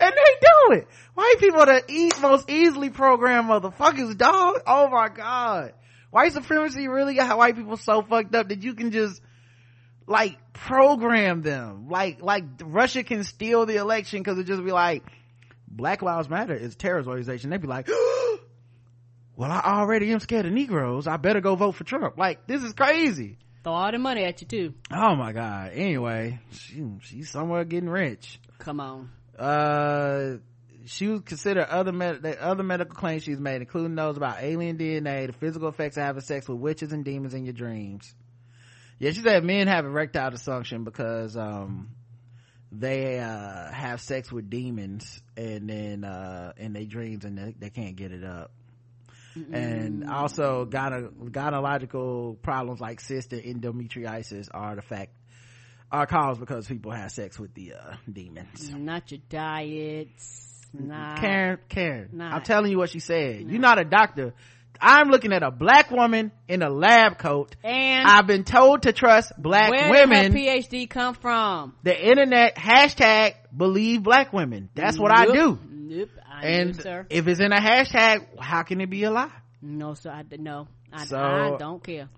and 0.00 0.12
they 0.12 0.40
do 0.40 0.74
it. 0.80 0.88
White 1.14 1.36
people 1.38 1.60
are 1.60 1.66
the 1.66 1.84
e- 1.88 2.10
most 2.20 2.50
easily 2.50 2.90
programmed 2.90 3.48
motherfuckers, 3.48 4.16
dog. 4.16 4.60
Oh 4.66 4.88
my 4.88 5.08
god. 5.08 5.72
White 6.10 6.32
supremacy 6.32 6.86
really 6.88 7.14
got 7.14 7.36
white 7.36 7.56
people 7.56 7.76
so 7.76 8.02
fucked 8.02 8.34
up 8.34 8.48
that 8.48 8.62
you 8.62 8.74
can 8.74 8.90
just 8.92 9.20
like 10.06 10.36
program 10.52 11.42
them. 11.42 11.88
Like, 11.88 12.22
like 12.22 12.44
Russia 12.62 13.02
can 13.02 13.24
steal 13.24 13.66
the 13.66 13.76
election 13.76 14.20
because 14.20 14.38
it 14.38 14.44
just 14.44 14.64
be 14.64 14.72
like, 14.72 15.02
Black 15.66 16.02
Lives 16.02 16.28
Matter 16.28 16.54
is 16.54 16.74
a 16.74 16.76
terrorist 16.76 17.08
organization. 17.08 17.50
They'd 17.50 17.60
be 17.60 17.66
like, 17.66 17.88
well, 19.36 19.50
I 19.50 19.60
already 19.64 20.12
am 20.12 20.20
scared 20.20 20.46
of 20.46 20.52
Negroes. 20.52 21.06
I 21.06 21.16
better 21.16 21.40
go 21.40 21.56
vote 21.56 21.72
for 21.72 21.84
Trump. 21.84 22.16
Like, 22.16 22.46
this 22.46 22.62
is 22.62 22.72
crazy. 22.72 23.38
Throw 23.64 23.72
all 23.72 23.90
the 23.90 23.98
money 23.98 24.24
at 24.24 24.40
you 24.42 24.46
too. 24.46 24.74
Oh 24.92 25.16
my 25.16 25.32
god. 25.32 25.72
Anyway, 25.72 26.38
she, 26.52 26.84
she's 27.02 27.30
somewhere 27.30 27.64
getting 27.64 27.88
rich. 27.88 28.38
Come 28.58 28.78
on. 28.78 29.10
Uh, 29.38 30.38
she 30.86 31.08
would 31.08 31.24
consider 31.24 31.66
other 31.68 31.92
med- 31.92 32.22
the 32.22 32.42
other 32.42 32.62
medical 32.62 32.94
claims 32.94 33.22
she's 33.22 33.40
made, 33.40 33.60
including 33.62 33.94
those 33.94 34.16
about 34.16 34.42
alien 34.42 34.76
DNA, 34.76 35.26
the 35.26 35.32
physical 35.32 35.68
effects 35.68 35.96
of 35.96 36.04
having 36.04 36.22
sex 36.22 36.48
with 36.48 36.58
witches 36.58 36.92
and 36.92 37.04
demons 37.04 37.34
in 37.34 37.44
your 37.44 37.54
dreams. 37.54 38.14
Yeah, 38.98 39.10
she 39.10 39.20
said 39.20 39.44
men 39.44 39.66
have 39.66 39.84
erectile 39.84 40.30
dysfunction 40.30 40.84
because, 40.84 41.36
um, 41.36 41.90
they, 42.70 43.18
uh, 43.18 43.72
have 43.72 44.00
sex 44.00 44.30
with 44.30 44.50
demons 44.50 45.22
and 45.36 45.68
then, 45.68 46.04
uh, 46.04 46.52
in 46.56 46.72
their 46.72 46.84
dreams 46.84 47.24
and 47.24 47.38
they, 47.38 47.54
they 47.58 47.70
can't 47.70 47.96
get 47.96 48.12
it 48.12 48.24
up. 48.24 48.50
And 49.52 50.08
also 50.08 50.64
gyne- 50.64 51.30
gynecological 51.30 52.40
problems 52.40 52.80
like 52.80 53.00
cyst 53.00 53.32
and 53.32 53.42
endometriosis 53.42 54.48
are 54.54 54.76
the 54.76 54.82
fact, 54.82 55.12
are 55.94 56.06
caused 56.06 56.40
because 56.40 56.66
people 56.66 56.90
have 56.90 57.10
sex 57.12 57.38
with 57.38 57.54
the, 57.54 57.74
uh, 57.74 57.94
demons. 58.10 58.70
Not 58.72 59.10
your 59.12 59.20
diets. 59.28 60.50
Not. 60.72 61.20
Karen, 61.20 61.58
Karen, 61.68 62.08
Nah. 62.12 62.34
I'm 62.36 62.42
telling 62.42 62.70
you 62.72 62.78
what 62.78 62.90
she 62.90 62.98
said. 62.98 63.42
You're 63.48 63.60
not 63.60 63.78
a 63.78 63.84
doctor. 63.84 64.34
I'm 64.80 65.08
looking 65.08 65.32
at 65.32 65.44
a 65.44 65.52
black 65.52 65.92
woman 65.92 66.32
in 66.48 66.62
a 66.62 66.68
lab 66.68 67.16
coat. 67.18 67.54
And 67.62 68.06
I've 68.08 68.26
been 68.26 68.42
told 68.42 68.82
to 68.82 68.92
trust 68.92 69.32
black 69.38 69.70
where 69.70 69.88
women. 69.90 70.32
did 70.32 70.32
her 70.32 70.38
PhD 70.60 70.90
come 70.90 71.14
from? 71.14 71.74
the 71.84 71.96
internet 71.96 72.56
hashtag 72.56 73.34
believe 73.56 74.02
black 74.02 74.32
women. 74.32 74.68
That's 74.74 74.98
what 74.98 75.12
I 75.16 75.26
do. 75.26 75.58
Nope. 75.70 76.10
I 76.28 76.46
And 76.46 76.74
do, 76.74 76.82
sir. 76.82 77.06
if 77.08 77.28
it's 77.28 77.38
in 77.40 77.52
a 77.52 77.60
hashtag, 77.60 78.26
how 78.40 78.64
can 78.64 78.80
it 78.80 78.90
be 78.90 79.04
a 79.04 79.12
lie? 79.12 79.30
No, 79.62 79.94
sir. 79.94 80.10
I 80.10 80.24
no. 80.38 80.66
I, 80.92 81.04
So- 81.04 81.18
I 81.18 81.56
don't 81.56 81.82
care. 81.82 82.08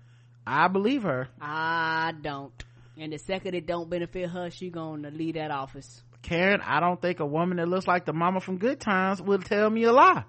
I 0.47 0.67
believe 0.69 1.03
her. 1.03 1.27
I 1.39 2.13
don't. 2.21 2.53
And 2.99 3.13
the 3.13 3.19
second 3.19 3.53
it 3.53 3.65
don't 3.67 3.89
benefit 3.89 4.29
her, 4.29 4.49
she 4.49 4.69
gonna 4.69 5.11
leave 5.11 5.35
that 5.35 5.51
office. 5.51 6.01
Karen, 6.23 6.61
I 6.61 6.79
don't 6.79 7.01
think 7.01 7.19
a 7.19 7.25
woman 7.25 7.57
that 7.57 7.67
looks 7.67 7.87
like 7.87 8.05
the 8.05 8.13
mama 8.13 8.41
from 8.41 8.57
Good 8.57 8.79
Times 8.79 9.21
will 9.21 9.37
tell 9.39 9.69
me 9.69 9.83
a 9.83 9.91
lie. 9.93 10.23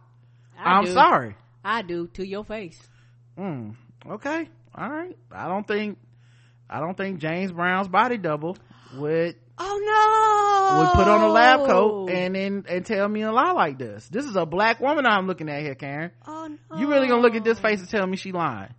I 0.59 0.63
I'm 0.73 0.85
do. 0.85 0.93
sorry. 0.93 1.35
I 1.65 1.83
do 1.83 2.09
to 2.09 2.27
your 2.27 2.45
face. 2.45 2.79
Mm, 3.39 3.75
okay. 4.07 4.49
All 4.75 4.91
right. 4.91 5.17
I 5.33 5.49
don't 5.49 5.67
think, 5.67 5.99
I 6.69 6.81
don't 6.81 6.97
think 6.97 7.21
James 7.21 7.53
Brown's 7.53 7.89
body 7.89 8.19
double 8.19 8.57
would, 8.97 9.37
Oh 9.61 10.77
no! 10.77 10.79
would 10.81 10.93
put 10.93 11.09
on 11.09 11.23
a 11.23 11.29
lab 11.33 11.67
coat 11.67 12.11
and 12.11 12.35
then, 12.35 12.65
and 12.69 12.87
tell 12.87 13.09
me 13.09 13.23
a 13.23 13.33
lie 13.33 13.53
like 13.53 13.79
this. 13.79 14.09
This 14.09 14.25
is 14.25 14.37
a 14.37 14.47
black 14.47 14.79
woman 14.81 15.05
I'm 15.07 15.27
looking 15.27 15.49
at 15.49 15.63
here, 15.63 15.75
Karen. 15.75 16.13
Oh 16.27 16.49
no! 16.71 16.79
You 16.79 16.89
really 16.89 17.09
gonna 17.09 17.23
look 17.23 17.35
at 17.35 17.43
this 17.45 17.59
face 17.59 17.81
and 17.81 17.89
tell 17.89 18.07
me 18.07 18.17
she 18.17 18.31
lying? 18.31 18.73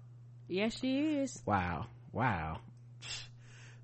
Yes, 0.48 0.80
she 0.80 1.00
is. 1.18 1.42
Wow. 1.46 1.88
Wow. 2.14 2.60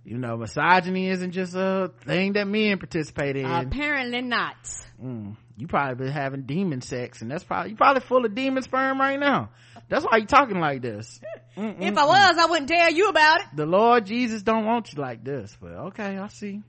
You 0.06 0.20
know, 0.20 0.38
misogyny 0.38 1.10
isn't 1.10 1.32
just 1.32 1.56
a 1.56 1.92
thing 2.06 2.34
that 2.34 2.48
men 2.48 2.78
participate 2.78 3.36
in. 3.38 3.46
Apparently 3.46 4.22
not. 4.22 4.56
Mm, 5.04 5.36
you 5.58 5.66
probably 5.68 5.96
been 6.06 6.14
having 6.14 6.44
demon 6.44 6.82
sex 6.82 7.22
and 7.24 7.32
that's 7.32 7.44
probably, 7.44 7.72
you 7.72 7.76
probably 7.76 8.02
full 8.02 8.24
of 8.24 8.36
demon 8.36 8.62
sperm 8.62 9.00
right 9.00 9.20
now. 9.20 9.50
That's 9.90 10.06
why 10.06 10.18
you 10.18 10.26
talking 10.26 10.60
like 10.60 10.82
this. 10.82 11.20
If 11.58 11.98
I 11.98 12.06
was, 12.06 12.38
I 12.38 12.46
wouldn't 12.48 12.68
tell 12.70 12.92
you 12.92 13.08
about 13.08 13.40
it. 13.40 13.46
the 13.56 13.66
lord 13.66 14.06
jesus 14.06 14.44
don't 14.44 14.66
want 14.66 14.92
you 14.92 15.02
like 15.02 15.24
this 15.24 15.56
but 15.62 15.72
okay 15.72 16.18
i 16.18 16.28
see 16.28 16.62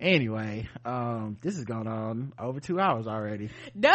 anyway 0.00 0.66
um 0.86 1.36
this 1.42 1.56
has 1.56 1.66
gone 1.66 1.86
on 1.86 2.32
over 2.38 2.58
two 2.60 2.80
hours 2.80 3.06
already 3.06 3.50
Duh. 3.78 3.90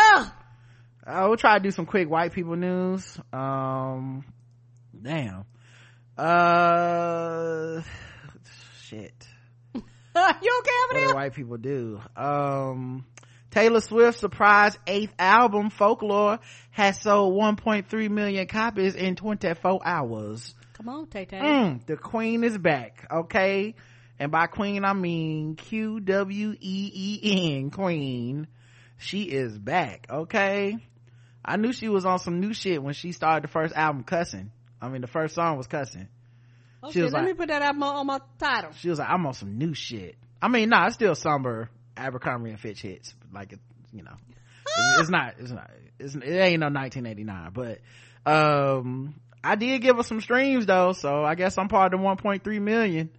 uh, 1.07 1.25
we'll 1.27 1.37
try 1.37 1.57
to 1.57 1.63
do 1.63 1.71
some 1.71 1.87
quick 1.87 2.07
white 2.07 2.33
people 2.33 2.55
news 2.55 3.19
um 3.33 4.23
damn 5.01 5.45
uh 6.19 7.81
you 10.41 10.59
okay 10.59 10.71
over 10.89 10.93
there? 11.05 11.15
white 11.15 11.33
people 11.33 11.57
do 11.57 11.99
um 12.15 13.05
taylor 13.51 13.81
swift's 13.81 14.19
surprise 14.19 14.77
eighth 14.87 15.13
album 15.19 15.69
folklore 15.69 16.39
has 16.71 16.99
sold 17.01 17.35
1.3 17.35 18.09
million 18.09 18.47
copies 18.47 18.95
in 18.95 19.15
24 19.15 19.81
hours 19.85 20.55
Come 20.75 20.89
on, 20.89 21.07
Tay 21.07 21.23
Tay. 21.23 21.39
Mm, 21.39 21.85
the 21.85 21.95
queen 21.95 22.43
is 22.43 22.57
back, 22.57 23.07
okay? 23.09 23.75
And 24.19 24.29
by 24.29 24.47
queen, 24.47 24.83
I 24.83 24.91
mean 24.91 25.55
Q-W-E-E-N, 25.55 26.59
queen. 27.71 28.47
She 28.97 29.23
is 29.23 29.57
back, 29.57 30.07
okay? 30.09 30.77
I 31.45 31.55
knew 31.55 31.71
she 31.71 31.87
was 31.87 32.05
on 32.05 32.19
some 32.19 32.41
new 32.41 32.53
shit 32.53 32.83
when 32.83 32.93
she 32.93 33.13
started 33.13 33.45
the 33.45 33.47
first 33.47 33.73
album 33.73 34.03
cussing. 34.03 34.51
I 34.81 34.89
mean, 34.89 34.99
the 34.99 35.07
first 35.07 35.33
song 35.35 35.55
was 35.57 35.67
cussing. 35.67 36.09
Okay, 36.85 36.93
she 36.93 37.01
was 37.01 37.13
let 37.13 37.19
like- 37.19 37.27
me 37.29 37.33
put 37.33 37.47
that 37.49 37.61
up 37.61 37.81
on 37.81 38.07
my 38.07 38.19
title. 38.39 38.71
She 38.77 38.89
was 38.89 38.99
like, 38.99 39.09
I'm 39.09 39.25
on 39.25 39.33
some 39.33 39.57
new 39.57 39.73
shit. 39.73 40.15
I 40.41 40.47
mean, 40.47 40.69
nah, 40.69 40.85
it's 40.87 40.95
still 40.95 41.15
somber 41.15 41.69
Abercrombie 41.97 42.51
and 42.51 42.59
Fitch 42.59 42.81
hits. 42.81 43.13
Like, 43.33 43.53
it, 43.53 43.59
you 43.91 44.03
know, 44.03 44.15
it's, 44.67 45.01
it's 45.01 45.09
not, 45.09 45.35
it's 45.39 45.51
not, 45.51 45.71
it's, 45.99 46.15
it 46.15 46.23
ain't 46.23 46.59
no 46.59 46.67
1989, 46.67 47.51
but, 47.53 47.79
um, 48.31 49.15
I 49.43 49.55
did 49.55 49.81
give 49.81 49.97
her 49.97 50.03
some 50.03 50.21
streams 50.21 50.65
though, 50.65 50.93
so 50.93 51.23
I 51.23 51.35
guess 51.35 51.57
I'm 51.57 51.67
part 51.67 51.93
of 51.93 51.99
the 51.99 52.05
1.3 52.05 52.61
million. 52.61 53.09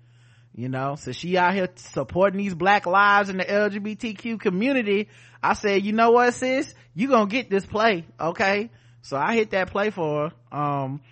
You 0.54 0.70
know, 0.70 0.96
so 0.96 1.12
she 1.12 1.36
out 1.36 1.52
here 1.52 1.68
supporting 1.74 2.38
these 2.38 2.54
black 2.54 2.86
lives 2.86 3.28
in 3.28 3.36
the 3.36 3.44
LGBTQ 3.44 4.40
community. 4.40 5.08
I 5.42 5.52
said, 5.52 5.84
you 5.84 5.92
know 5.92 6.12
what, 6.12 6.32
sis? 6.32 6.74
You 6.94 7.08
gonna 7.08 7.26
get 7.26 7.50
this 7.50 7.66
play, 7.66 8.06
okay? 8.18 8.70
So 9.02 9.18
I 9.18 9.34
hit 9.34 9.50
that 9.50 9.70
play 9.70 9.90
for 9.90 10.30
her. 10.50 10.58
Um, 10.58 11.02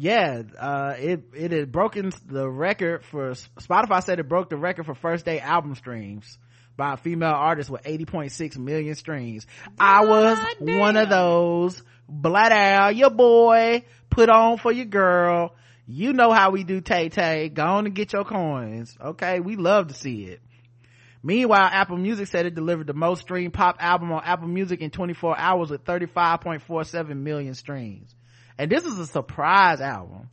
yeah, 0.00 0.42
uh, 0.56 0.94
it, 0.96 1.24
it 1.34 1.50
had 1.50 1.72
broken 1.72 2.12
the 2.24 2.48
record 2.48 3.04
for, 3.04 3.32
Spotify 3.32 4.00
said 4.02 4.20
it 4.20 4.28
broke 4.28 4.48
the 4.48 4.56
record 4.56 4.86
for 4.86 4.94
first 4.94 5.24
day 5.24 5.40
album 5.40 5.74
streams 5.74 6.38
by 6.76 6.94
a 6.94 6.96
female 6.96 7.34
artist 7.34 7.68
with 7.68 7.82
80.6 7.82 8.56
million 8.58 8.94
streams. 8.94 9.44
I 9.78 10.04
was 10.04 10.38
one 10.60 10.96
of 10.96 11.10
those. 11.10 11.82
Blood 12.08 12.52
out 12.52 12.94
your 12.94 13.10
boy, 13.10 13.82
put 14.08 14.30
on 14.30 14.58
for 14.58 14.70
your 14.70 14.86
girl. 14.86 15.56
You 15.88 16.12
know 16.12 16.30
how 16.30 16.50
we 16.50 16.62
do 16.62 16.80
Tay 16.80 17.08
Tay. 17.08 17.48
Go 17.48 17.64
on 17.64 17.86
and 17.86 17.94
get 17.94 18.12
your 18.12 18.24
coins. 18.24 18.96
Okay. 19.02 19.40
We 19.40 19.56
love 19.56 19.88
to 19.88 19.94
see 19.94 20.26
it. 20.26 20.40
Meanwhile, 21.24 21.70
Apple 21.72 21.96
Music 21.96 22.28
said 22.28 22.46
it 22.46 22.54
delivered 22.54 22.86
the 22.86 22.94
most 22.94 23.22
streamed 23.22 23.52
pop 23.52 23.78
album 23.80 24.12
on 24.12 24.22
Apple 24.24 24.46
Music 24.46 24.80
in 24.80 24.90
24 24.90 25.36
hours 25.36 25.70
with 25.70 25.84
35.47 25.84 27.16
million 27.16 27.54
streams. 27.54 28.14
And 28.58 28.70
this 28.70 28.84
is 28.84 28.98
a 28.98 29.06
surprise 29.06 29.80
album. 29.80 30.30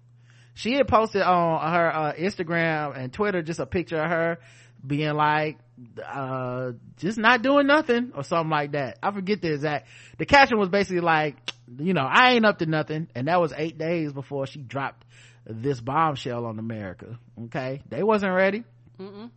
She 0.55 0.73
had 0.73 0.87
posted 0.87 1.21
on 1.21 1.73
her 1.73 1.93
uh, 1.93 2.13
Instagram 2.13 2.97
and 2.97 3.13
Twitter 3.13 3.41
just 3.41 3.59
a 3.59 3.65
picture 3.65 4.01
of 4.01 4.09
her 4.09 4.39
being 4.85 5.13
like, 5.13 5.59
uh, 6.05 6.71
just 6.97 7.17
not 7.17 7.41
doing 7.41 7.67
nothing 7.67 8.13
or 8.15 8.23
something 8.23 8.49
like 8.49 8.71
that. 8.71 8.97
I 9.03 9.11
forget 9.11 9.41
the 9.41 9.53
exact, 9.53 9.87
the 10.17 10.25
caption 10.25 10.57
was 10.57 10.69
basically 10.69 11.01
like, 11.01 11.35
you 11.77 11.93
know, 11.93 12.07
I 12.09 12.31
ain't 12.31 12.45
up 12.45 12.59
to 12.59 12.65
nothing. 12.65 13.09
And 13.13 13.27
that 13.27 13.41
was 13.41 13.53
eight 13.55 13.77
days 13.77 14.13
before 14.13 14.47
she 14.47 14.61
dropped 14.61 15.05
this 15.45 15.81
bombshell 15.81 16.45
on 16.45 16.57
America. 16.57 17.19
Okay. 17.45 17.81
They 17.89 18.03
wasn't 18.03 18.33
ready. 18.33 18.63
Mm-mm. 18.97 19.31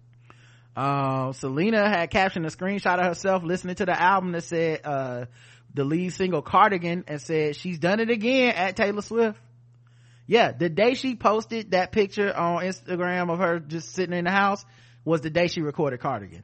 Uh, 0.76 1.32
Selena 1.32 1.88
had 1.88 2.10
captioned 2.10 2.46
a 2.46 2.50
screenshot 2.50 3.00
of 3.00 3.06
herself 3.06 3.42
listening 3.42 3.74
to 3.74 3.86
the 3.86 4.00
album 4.00 4.30
that 4.32 4.44
said, 4.44 4.82
uh, 4.84 5.24
the 5.74 5.84
lead 5.84 6.12
single 6.12 6.42
Cardigan 6.42 7.04
and 7.08 7.20
said, 7.20 7.56
she's 7.56 7.78
done 7.78 8.00
it 8.00 8.10
again 8.10 8.54
at 8.54 8.76
Taylor 8.76 9.02
Swift. 9.02 9.38
Yeah, 10.26 10.52
the 10.52 10.68
day 10.68 10.94
she 10.94 11.14
posted 11.14 11.70
that 11.70 11.92
picture 11.92 12.34
on 12.36 12.62
Instagram 12.62 13.30
of 13.30 13.38
her 13.38 13.60
just 13.60 13.92
sitting 13.94 14.16
in 14.16 14.24
the 14.24 14.30
house 14.30 14.64
was 15.04 15.22
the 15.22 15.30
day 15.30 15.48
she 15.48 15.62
recorded 15.62 16.00
Cardigan. 16.00 16.42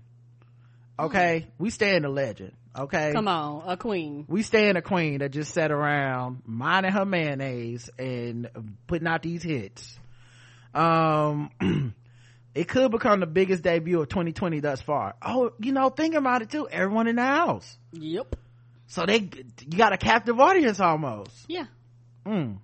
Okay, 0.98 1.46
we 1.58 1.70
stand 1.70 2.04
a 2.04 2.08
legend. 2.08 2.52
Okay, 2.76 3.12
Come 3.12 3.28
on, 3.28 3.62
a 3.66 3.76
queen. 3.76 4.24
we 4.28 4.42
stand 4.42 4.76
a 4.76 4.82
queen 4.82 5.18
that 5.18 5.30
just 5.30 5.54
sat 5.54 5.70
around 5.70 6.42
minding 6.44 6.90
her 6.92 7.04
mayonnaise 7.04 7.88
and 7.98 8.48
putting 8.88 9.06
out 9.06 9.22
these 9.22 9.42
hits. 9.44 9.96
Um, 10.74 11.50
it 12.54 12.66
could 12.66 12.90
become 12.90 13.20
the 13.20 13.26
biggest 13.26 13.62
debut 13.62 14.00
of 14.00 14.08
2020 14.08 14.58
thus 14.60 14.80
far. 14.80 15.14
Oh, 15.22 15.52
you 15.60 15.72
know, 15.72 15.88
thinking 15.90 16.18
about 16.18 16.42
it 16.42 16.50
too, 16.50 16.68
everyone 16.68 17.06
in 17.06 17.16
the 17.16 17.22
house. 17.22 17.78
Yep. 17.92 18.34
So 18.94 19.04
they, 19.06 19.28
you 19.68 19.76
got 19.76 19.92
a 19.92 19.96
captive 19.96 20.38
audience 20.38 20.78
almost. 20.78 21.32
Yeah. 21.48 21.66
Mm. 22.24 22.58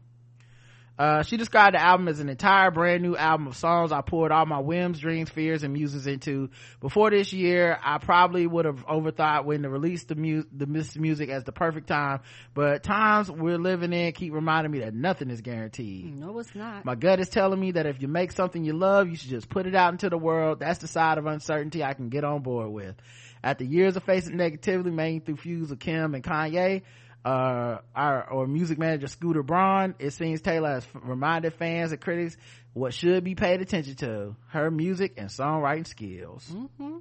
Uh, 0.96 1.22
she 1.24 1.36
described 1.36 1.74
the 1.74 1.82
album 1.82 2.06
as 2.06 2.20
an 2.20 2.28
entire 2.28 2.70
brand 2.70 3.02
new 3.02 3.16
album 3.16 3.48
of 3.48 3.56
songs 3.56 3.90
I 3.90 4.00
poured 4.00 4.30
all 4.30 4.46
my 4.46 4.60
whims, 4.60 5.00
dreams, 5.00 5.28
fears, 5.28 5.64
and 5.64 5.72
muses 5.72 6.06
into. 6.06 6.50
Before 6.80 7.10
this 7.10 7.32
year, 7.32 7.76
I 7.82 7.98
probably 7.98 8.46
would 8.46 8.64
have 8.64 8.86
overthought 8.86 9.44
when 9.44 9.62
to 9.62 9.70
release 9.70 10.04
the 10.04 10.14
mu- 10.14 10.44
the 10.56 10.66
music 10.96 11.30
as 11.30 11.42
the 11.42 11.52
perfect 11.52 11.88
time, 11.88 12.20
but 12.54 12.84
times 12.84 13.28
we're 13.28 13.58
living 13.58 13.92
in 13.92 14.12
keep 14.12 14.32
reminding 14.32 14.70
me 14.70 14.80
that 14.80 14.94
nothing 14.94 15.30
is 15.30 15.40
guaranteed. 15.40 16.16
No, 16.16 16.38
it's 16.38 16.54
not. 16.54 16.84
My 16.84 16.94
gut 16.94 17.18
is 17.18 17.28
telling 17.28 17.58
me 17.58 17.72
that 17.72 17.86
if 17.86 18.00
you 18.00 18.06
make 18.06 18.30
something 18.30 18.62
you 18.62 18.74
love, 18.74 19.08
you 19.08 19.16
should 19.16 19.30
just 19.30 19.48
put 19.48 19.66
it 19.66 19.74
out 19.74 19.92
into 19.92 20.10
the 20.10 20.18
world. 20.18 20.60
That's 20.60 20.78
the 20.78 20.86
side 20.86 21.18
of 21.18 21.26
uncertainty 21.26 21.82
I 21.82 21.94
can 21.94 22.08
get 22.08 22.22
on 22.22 22.42
board 22.42 22.70
with. 22.70 22.94
After 23.42 23.64
years 23.64 23.96
of 23.96 24.04
facing 24.04 24.36
negativity, 24.36 24.92
mainly 24.92 25.20
through 25.20 25.36
feuds 25.36 25.70
with 25.70 25.80
Kim 25.80 26.14
and 26.14 26.22
Kanye, 26.22 26.82
uh, 27.24 27.78
our, 27.94 28.30
or 28.30 28.46
music 28.46 28.78
manager 28.78 29.06
Scooter 29.06 29.42
Braun, 29.42 29.94
it 29.98 30.12
seems 30.12 30.40
Taylor 30.40 30.70
has 30.70 30.86
reminded 30.94 31.54
fans 31.54 31.92
and 31.92 32.00
critics 32.00 32.36
what 32.72 32.94
should 32.94 33.24
be 33.24 33.34
paid 33.34 33.60
attention 33.60 33.96
to, 33.96 34.36
her 34.48 34.70
music 34.70 35.14
and 35.16 35.28
songwriting 35.28 35.86
skills. 35.86 36.46
Mm-hmm. 36.50 36.98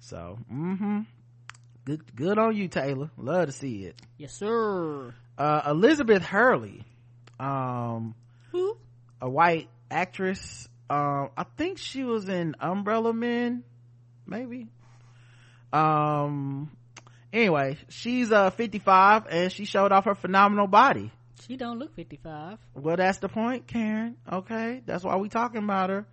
So, 0.00 0.38
mm-hmm. 0.52 1.00
Good, 1.86 2.16
good 2.16 2.36
on 2.36 2.56
you, 2.56 2.66
Taylor. 2.66 3.10
Love 3.16 3.46
to 3.46 3.52
see 3.52 3.84
it. 3.84 4.00
Yes, 4.18 4.32
sir. 4.32 5.14
Uh, 5.38 5.62
Elizabeth 5.68 6.24
Hurley, 6.24 6.82
um, 7.38 8.16
Who? 8.50 8.76
a 9.20 9.30
white 9.30 9.68
actress. 9.88 10.68
Um, 10.90 11.30
I 11.36 11.44
think 11.56 11.78
she 11.78 12.02
was 12.02 12.28
in 12.28 12.56
Umbrella 12.58 13.12
Men, 13.12 13.62
maybe. 14.26 14.66
Um, 15.72 16.70
anyway, 17.32 17.78
she's 17.88 18.30
uh 18.32 18.50
55 18.50 19.26
and 19.30 19.52
she 19.52 19.64
showed 19.64 19.92
off 19.92 20.04
her 20.04 20.14
phenomenal 20.14 20.66
body. 20.66 21.10
She 21.46 21.56
don't 21.56 21.78
look 21.78 21.94
55. 21.94 22.58
Well, 22.74 22.96
that's 22.96 23.18
the 23.18 23.28
point, 23.28 23.66
Karen. 23.66 24.16
Okay, 24.30 24.82
that's 24.86 25.04
why 25.04 25.16
we 25.16 25.28
talking 25.28 25.62
about 25.62 25.90
her. 25.90 26.06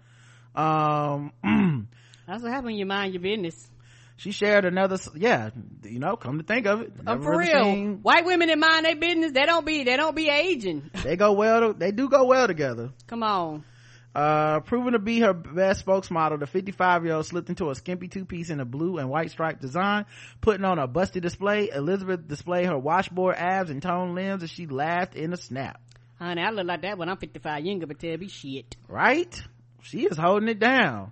Um, 0.55 1.31
That's 2.27 2.41
what 2.41 2.51
happened. 2.53 2.77
You 2.77 2.85
mind 2.85 3.13
your 3.13 3.21
business. 3.21 3.69
she 4.15 4.31
shared 4.31 4.63
another. 4.63 4.97
Yeah, 5.15 5.49
you 5.83 5.99
know, 5.99 6.15
come 6.15 6.37
to 6.37 6.43
think 6.45 6.65
of 6.67 6.81
it, 6.81 6.93
Uh, 7.05 7.17
for 7.17 7.37
real, 7.37 7.63
seen- 7.63 7.99
white 8.03 8.23
women 8.25 8.47
that 8.49 8.57
mind 8.59 8.85
their 8.85 8.95
business, 8.95 9.31
they 9.33 9.43
don't 9.45 9.65
be, 9.65 9.83
they 9.83 9.97
don't 9.97 10.15
be 10.15 10.29
aging. 10.29 10.89
they 11.03 11.15
go 11.17 11.33
well. 11.33 11.73
To, 11.73 11.73
they 11.77 11.91
do 11.91 12.07
go 12.07 12.25
well 12.25 12.47
together. 12.47 12.91
Come 13.07 13.23
on. 13.23 13.65
Uh, 14.15 14.59
proven 14.59 14.93
to 14.93 14.99
be 14.99 15.21
her 15.21 15.33
best 15.33 15.83
spokesmodel, 15.85 16.39
the 16.39 16.45
55 16.45 17.03
year 17.05 17.15
old 17.15 17.25
slipped 17.25 17.49
into 17.49 17.69
a 17.71 17.75
skimpy 17.75 18.07
two 18.07 18.25
piece 18.25 18.51
in 18.51 18.59
a 18.59 18.65
blue 18.65 18.99
and 18.99 19.09
white 19.09 19.31
striped 19.31 19.59
design, 19.61 20.05
putting 20.39 20.65
on 20.65 20.77
a 20.77 20.87
busty 20.87 21.19
display. 21.19 21.69
Elizabeth 21.73 22.27
displayed 22.27 22.67
her 22.67 22.77
washboard 22.77 23.35
abs 23.37 23.71
and 23.71 23.81
toned 23.81 24.13
limbs 24.13 24.43
as 24.43 24.51
she 24.51 24.67
laughed 24.67 25.15
in 25.15 25.33
a 25.33 25.37
snap. 25.37 25.81
Honey, 26.19 26.41
I 26.43 26.51
look 26.51 26.67
like 26.67 26.83
that 26.83 26.97
when 26.97 27.09
I'm 27.09 27.17
55. 27.17 27.65
younger, 27.65 27.87
but 27.87 27.99
tell 27.99 28.17
me 28.17 28.27
shit. 28.27 28.75
right 28.87 29.41
she 29.81 30.05
is 30.05 30.15
holding 30.17 30.47
it 30.47 30.59
down 30.59 31.11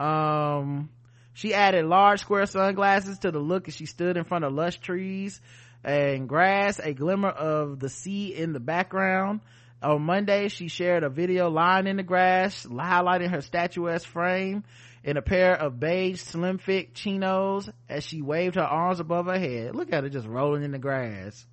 um 0.00 0.88
she 1.34 1.54
added 1.54 1.84
large 1.84 2.20
square 2.20 2.46
sunglasses 2.46 3.18
to 3.20 3.30
the 3.30 3.38
look 3.38 3.68
as 3.68 3.74
she 3.76 3.86
stood 3.86 4.16
in 4.16 4.24
front 4.24 4.44
of 4.44 4.52
lush 4.52 4.78
trees 4.78 5.40
and 5.84 6.28
grass 6.28 6.80
a 6.80 6.92
glimmer 6.92 7.28
of 7.28 7.78
the 7.78 7.88
sea 7.88 8.34
in 8.34 8.52
the 8.52 8.60
background 8.60 9.40
on 9.82 10.02
monday 10.02 10.48
she 10.48 10.68
shared 10.68 11.04
a 11.04 11.08
video 11.08 11.48
lying 11.50 11.86
in 11.86 11.96
the 11.96 12.02
grass 12.02 12.66
highlighting 12.66 13.30
her 13.30 13.40
statuesque 13.40 14.06
frame 14.06 14.64
in 15.04 15.16
a 15.16 15.22
pair 15.22 15.54
of 15.54 15.78
beige 15.78 16.20
slim 16.20 16.58
fit 16.58 16.94
chinos 16.94 17.70
as 17.88 18.04
she 18.04 18.20
waved 18.20 18.56
her 18.56 18.62
arms 18.62 19.00
above 19.00 19.26
her 19.26 19.38
head. 19.38 19.74
Look 19.74 19.92
at 19.92 20.02
her 20.02 20.10
just 20.10 20.26
rolling 20.26 20.62
in 20.62 20.72
the 20.72 20.78
grass. 20.78 21.46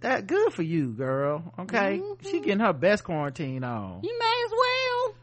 That 0.00 0.26
good 0.26 0.52
for 0.52 0.62
you 0.62 0.88
girl. 0.88 1.52
Okay? 1.58 2.02
She 2.22 2.40
getting 2.40 2.58
her 2.60 2.72
best 2.72 3.04
quarantine 3.04 3.62
on. 3.62 4.00
You 4.02 4.18
may 4.18 4.44
as 4.44 4.52
well. 4.58 5.14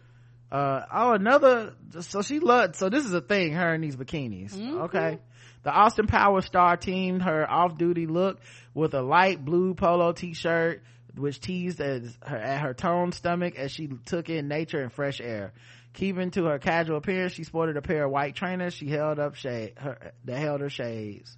uh 0.52 0.86
oh 0.94 1.12
another 1.14 1.74
so 2.00 2.22
she 2.22 2.40
loved 2.40 2.76
so 2.76 2.90
this 2.90 3.04
is 3.04 3.14
a 3.14 3.22
thing 3.22 3.54
her 3.54 3.74
in 3.74 3.82
these 3.82 3.98
bikinis. 3.98 4.58
Okay? 4.84 5.20
The 5.64 5.72
austin 5.72 6.08
power 6.08 6.42
star 6.42 6.78
teamed 6.78 7.24
her 7.24 7.50
off-duty 7.50 8.06
look 8.08 8.40
with 8.74 8.94
a 8.94 9.02
light 9.02 9.44
blue 9.44 9.74
polo 9.74 10.14
t-shirt 10.14 10.84
which 11.18 11.40
teased 11.40 11.82
as 11.82 12.18
her, 12.24 12.38
at 12.38 12.62
her 12.62 12.74
toned 12.74 13.14
stomach 13.14 13.56
as 13.56 13.72
she 13.72 13.90
took 14.06 14.30
in 14.30 14.48
nature 14.48 14.82
and 14.82 14.92
fresh 14.92 15.22
air. 15.22 15.54
Keeping 15.94 16.32
to 16.32 16.46
her 16.46 16.60
casual 16.60 16.98
appearance 16.98 17.34
she 17.34 17.44
sported 17.44 17.78
a 17.78 17.82
pair 17.82 18.06
of 18.06 18.12
white 18.12 18.36
trainers. 18.36 18.74
She 18.74 18.90
held 18.90 19.20
up 19.20 19.36
shade 19.36 19.74
her 19.78 20.12
that 20.26 20.38
held 20.38 20.62
her 20.62 20.70
shades. 20.70 21.38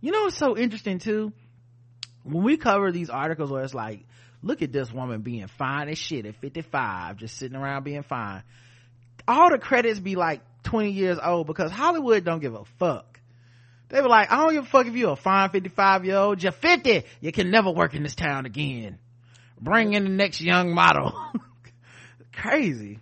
You 0.00 0.12
know 0.12 0.22
what's 0.22 0.36
so 0.36 0.56
interesting 0.56 0.98
too? 0.98 1.32
When 2.22 2.44
we 2.44 2.56
cover 2.56 2.92
these 2.92 3.10
articles 3.10 3.50
where 3.50 3.64
it's 3.64 3.74
like 3.74 4.06
look 4.42 4.62
at 4.62 4.72
this 4.72 4.92
woman 4.92 5.22
being 5.22 5.46
fine 5.48 5.88
as 5.88 5.98
shit 5.98 6.26
at 6.26 6.36
55 6.36 7.16
just 7.16 7.36
sitting 7.36 7.56
around 7.56 7.84
being 7.84 8.02
fine. 8.02 8.42
All 9.26 9.50
the 9.50 9.58
credits 9.58 9.98
be 9.98 10.14
like 10.14 10.40
20 10.64 10.90
years 10.90 11.18
old 11.22 11.46
because 11.46 11.70
hollywood 11.70 12.24
don't 12.24 12.40
give 12.40 12.54
a 12.54 12.64
fuck 12.78 13.09
they 13.90 14.00
were 14.00 14.08
like 14.08 14.30
i 14.32 14.36
don't 14.36 14.52
give 14.54 14.64
a 14.64 14.66
fuck 14.66 14.86
if 14.86 14.94
you're 14.94 15.12
a 15.12 15.16
fine 15.16 15.50
55 15.50 16.04
year 16.04 16.16
old 16.16 16.42
you're 16.42 16.52
50 16.52 17.02
you 17.20 17.32
can 17.32 17.50
never 17.50 17.70
work 17.70 17.94
in 17.94 18.02
this 18.02 18.14
town 18.14 18.46
again 18.46 18.98
bring 19.60 19.92
in 19.94 20.04
the 20.04 20.10
next 20.10 20.40
young 20.40 20.74
model 20.74 21.12
crazy 22.32 22.98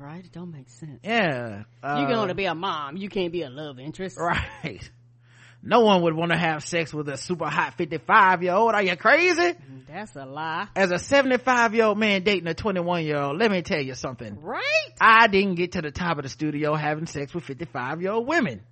Right? 0.00 0.24
It 0.24 0.30
don't 0.32 0.52
make 0.52 0.70
sense. 0.70 1.00
yeah 1.02 1.64
uh, 1.82 2.06
can 2.06 2.12
only 2.14 2.32
be 2.34 2.44
a 2.44 2.54
mom. 2.54 2.96
You 2.96 3.08
can't 3.08 3.32
be 3.32 3.42
a 3.42 3.50
love 3.50 3.78
interest. 3.80 4.16
right 4.16 4.88
no 5.60 5.80
one 5.80 6.02
would 6.02 6.14
want 6.14 6.30
to 6.30 6.38
have 6.38 6.62
sex 6.62 6.94
with 6.94 7.08
a 7.08 7.16
super 7.16 7.46
hot 7.46 7.74
55 7.74 8.44
year 8.44 8.52
old 8.54 8.74
are 8.74 8.82
you 8.82 8.94
crazy 8.96 9.54
That's 9.88 10.14
a 10.14 10.24
lie. 10.24 10.68
as 10.76 10.92
a 10.92 11.00
75 11.00 11.74
year 11.74 11.86
old 11.86 11.98
man 11.98 12.22
dating 12.22 12.46
a 12.46 12.54
21 12.54 13.04
year 13.04 13.18
old 13.18 13.38
let 13.38 13.50
me 13.50 13.60
tell 13.62 13.80
you 13.80 13.94
something 13.94 14.38
Right? 14.40 14.62
i 15.00 15.26
didn't 15.26 15.56
get 15.56 15.72
to 15.72 15.82
the 15.82 15.90
top 15.90 16.16
of 16.18 16.22
the 16.22 16.28
studio 16.30 16.76
having 16.76 17.06
sex 17.06 17.34
with 17.34 17.42
55 17.44 18.00
year 18.00 18.12
old 18.12 18.26
women 18.28 18.62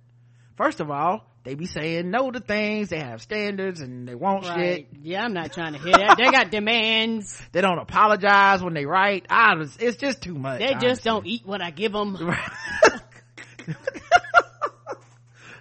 first 0.57 0.79
of 0.81 0.91
all 0.91 1.23
they 1.43 1.55
be 1.55 1.65
saying 1.65 2.11
no 2.11 2.29
to 2.29 2.41
things 2.41 2.89
they 2.89 2.99
have 2.99 3.21
standards 3.21 3.79
and 3.79 4.05
they 4.07 4.15
want 4.15 4.43
Right. 4.43 4.87
shit 4.91 4.99
Yeah, 5.01 5.23
I'm 5.23 5.33
not 5.33 5.53
trying 5.53 5.71
to 5.73 5.79
hear 5.79 5.93
that. 5.93 6.17
they 6.17 6.29
got 6.29 6.51
demands. 6.51 7.41
they 7.53 7.61
don't 7.61 7.79
apologize 7.79 8.61
when 8.61 8.73
they 8.73 8.85
write 8.85 9.25
I 9.29 9.55
was, 9.55 9.77
it's 9.79 9.95
just 9.97 10.21
too 10.21 10.35
much 10.35 10.59
They 10.59 10.73
just 10.73 10.83
honestly. 10.83 11.09
don't 11.09 11.25
eat 11.27 11.41
what 11.45 11.61
I 11.61 11.71
give 11.71 11.93
them. 11.93 12.17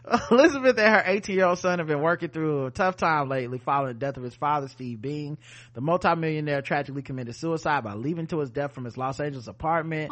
Elizabeth 0.31 0.79
and 0.79 0.95
her 0.95 1.03
18 1.05 1.37
year 1.37 1.47
old 1.47 1.59
son 1.59 1.79
have 1.79 1.89
been 1.89 2.01
working 2.01 2.29
through 2.29 2.67
a 2.67 2.71
tough 2.71 2.97
time 2.97 3.29
lately 3.29 3.59
following 3.59 3.95
the 3.95 3.99
death 3.99 4.17
of 4.17 4.23
his 4.23 4.35
father, 4.35 4.69
Steve 4.69 5.03
Bing. 5.03 5.37
The 5.75 5.81
multimillionaire 5.81 6.63
tragically 6.63 7.03
committed 7.03 7.35
suicide 7.35 7.83
by 7.83 7.95
leaving 7.95 8.29
to 8.29 8.39
his 8.39 8.51
death 8.51 8.73
from 8.73 8.85
his 8.85 8.97
Los 8.97 9.19
Angeles 9.19 9.49
apartment 9.49 10.11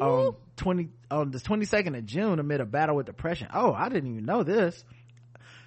on 0.00 0.36
20, 0.56 0.88
on 1.10 1.30
the 1.32 1.38
22nd 1.38 1.98
of 1.98 2.06
June 2.06 2.38
amid 2.38 2.60
a 2.60 2.66
battle 2.66 2.94
with 2.94 3.06
depression. 3.06 3.48
Oh, 3.52 3.72
I 3.72 3.88
didn't 3.88 4.12
even 4.12 4.24
know 4.24 4.44
this. 4.44 4.84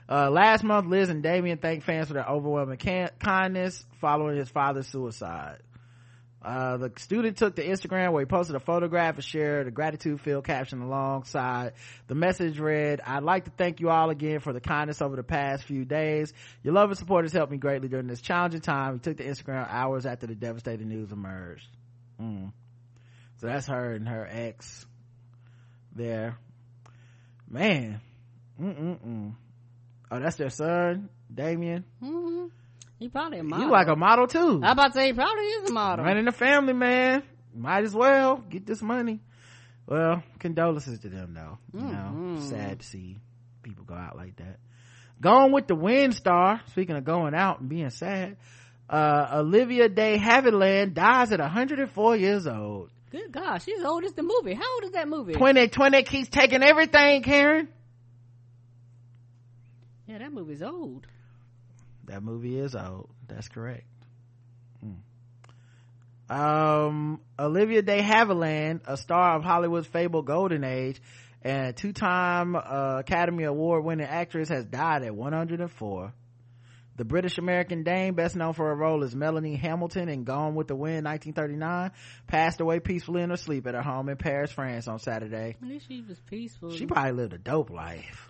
Uh, 0.08 0.30
last 0.30 0.64
month, 0.64 0.88
Liz 0.88 1.10
and 1.10 1.24
Damian 1.24 1.58
thanked 1.58 1.84
fans 1.84 2.08
for 2.08 2.14
their 2.14 2.30
overwhelming 2.30 2.78
can- 2.78 3.10
kindness 3.20 3.86
following 4.00 4.38
his 4.38 4.50
father's 4.50 4.88
suicide. 4.88 5.58
Uh, 6.46 6.78
the 6.78 6.92
student 6.98 7.38
took 7.38 7.56
to 7.56 7.66
Instagram 7.66 8.12
where 8.12 8.22
he 8.22 8.28
posted 8.28 8.56
a 8.56 8.60
photograph 8.60 9.16
and 9.16 9.24
shared 9.24 9.66
a 9.66 9.72
gratitude 9.72 10.22
filled 10.22 10.44
caption 10.46 10.80
alongside. 10.80 11.74
The 12.06 12.14
message 12.14 12.60
read, 12.60 13.02
I'd 13.02 13.24
like 13.24 13.46
to 13.46 13.52
thank 13.52 13.80
you 13.80 13.90
all 13.90 14.12
again 14.12 14.40
for 14.42 14.54
the 14.54 14.62
kindness 14.62 15.02
over 15.02 15.16
the 15.16 15.24
past 15.24 15.64
few 15.64 15.86
days. 15.86 16.32
Your 16.62 16.76
love 16.76 16.92
and 16.92 17.00
support 17.00 17.26
has 17.26 17.34
helped 17.34 17.52
me 17.52 17.58
greatly 17.58 17.88
during 17.88 18.06
this 18.06 18.22
challenging 18.22 18.62
time. 18.62 18.94
He 18.94 19.00
took 19.00 19.18
to 19.18 19.26
Instagram 19.26 19.68
hours 19.68 20.06
after 20.06 20.28
the 20.28 20.36
devastating 20.36 20.88
news 20.88 21.12
emerged. 21.12 21.68
Mm. 22.22 22.52
So 23.38 23.48
that's 23.48 23.66
her 23.66 23.94
and 23.94 24.08
her 24.08 24.28
ex 24.30 24.86
there. 25.96 26.38
Man. 27.50 28.02
Mm-mm-mm. 28.62 29.34
Oh, 30.12 30.20
that's 30.20 30.36
their 30.36 30.52
son, 30.52 31.10
Damian. 31.34 31.86
hmm 32.00 32.46
He 33.00 33.10
probably 33.10 33.40
a 33.40 33.44
model. 33.44 33.66
You 33.66 33.72
like 33.72 33.88
a 33.88 33.96
model 33.96 34.28
too. 34.28 34.62
I 34.64 34.72
about 34.72 34.88
to 34.88 34.94
say 34.94 35.08
he 35.08 35.14
probably 35.14 35.44
is 35.44 35.70
a 35.70 35.74
model. 35.74 36.06
Running 36.06 36.26
the 36.26 36.32
family, 36.32 36.74
man. 36.74 37.24
Might 37.54 37.84
as 37.84 37.94
well 37.94 38.38
get 38.38 38.66
this 38.66 38.82
money. 38.82 39.20
Well, 39.88 40.24
condolences 40.40 41.00
to 41.00 41.10
them 41.10 41.34
though. 41.34 41.58
You 41.74 41.86
know, 41.86 42.12
Mhm. 42.16 42.42
sad 42.50 42.80
to 42.80 42.86
see 42.86 43.18
people 43.64 43.84
go 43.86 43.94
out 43.96 44.16
like 44.16 44.38
that. 44.38 44.60
Going 45.22 45.52
with 45.52 45.68
the 45.68 45.76
wind 45.76 46.14
star. 46.16 46.62
Speaking 46.68 46.96
of 46.96 47.04
going 47.04 47.34
out 47.36 47.60
and 47.60 47.70
being 47.70 47.90
sad, 47.90 48.38
uh, 48.90 49.28
Olivia 49.34 49.88
de 49.90 50.18
Havilland 50.18 50.94
dies 50.94 51.32
at 51.32 51.40
104 51.40 52.16
years 52.16 52.48
old. 52.48 52.90
Good 53.12 53.32
gosh, 53.32 53.64
she's 53.66 53.84
old 53.84 54.04
as 54.04 54.14
the 54.14 54.24
movie. 54.24 54.54
How 54.56 54.74
old 54.76 54.84
is 54.86 54.92
that 54.92 55.08
movie? 55.08 55.34
2020 55.34 56.04
keeps 56.04 56.28
taking 56.30 56.64
everything, 56.64 57.24
Karen. 57.24 57.68
Yeah, 60.08 60.20
that 60.20 60.32
movie's 60.34 60.62
old. 60.62 61.08
That 62.06 62.24
movie 62.24 62.58
is 62.58 62.76
old. 62.76 63.10
That's 63.28 63.48
correct. 63.48 63.86
Hmm. 64.82 66.34
Um, 66.36 67.22
Olivia 67.40 67.82
De 67.82 68.02
Havilland, 68.02 68.82
a 68.88 68.98
star 68.98 69.36
of 69.38 69.44
Hollywood's 69.44 69.88
fabled 69.88 70.26
golden 70.26 70.64
age 70.64 71.00
and 71.46 71.78
two-time 71.78 72.56
uh, 72.56 72.98
Academy 73.00 73.44
Award 73.44 73.86
winning 73.86 74.08
actress 74.08 74.50
has 74.50 74.66
died 74.66 75.04
at 75.04 75.16
104. 75.16 76.14
The 76.98 77.06
British 77.06 77.38
American 77.38 77.84
dame, 77.84 78.16
best 78.16 78.36
known 78.36 78.54
for 78.54 78.68
her 78.68 78.76
role 78.76 79.04
as 79.04 79.14
Melanie 79.14 79.56
Hamilton 79.56 80.10
in 80.10 80.24
Gone 80.24 80.56
with 80.56 80.68
the 80.68 80.76
Wind 80.76 81.06
1939, 81.06 81.92
passed 82.26 82.62
away 82.62 82.80
peacefully 82.80 83.22
in 83.22 83.30
her 83.30 83.36
sleep 83.38 83.68
at 83.68 83.76
her 83.76 83.84
home 83.84 84.10
in 84.10 84.18
Paris, 84.18 84.52
France 84.52 84.88
on 84.88 84.98
Saturday. 84.98 85.56
At 85.62 85.68
least 85.68 85.88
she 85.88 86.02
was 86.02 86.18
peaceful. 86.22 86.72
She 86.72 86.88
probably 86.88 87.12
lived 87.12 87.34
a 87.34 87.38
dope 87.38 87.70
life. 87.70 88.28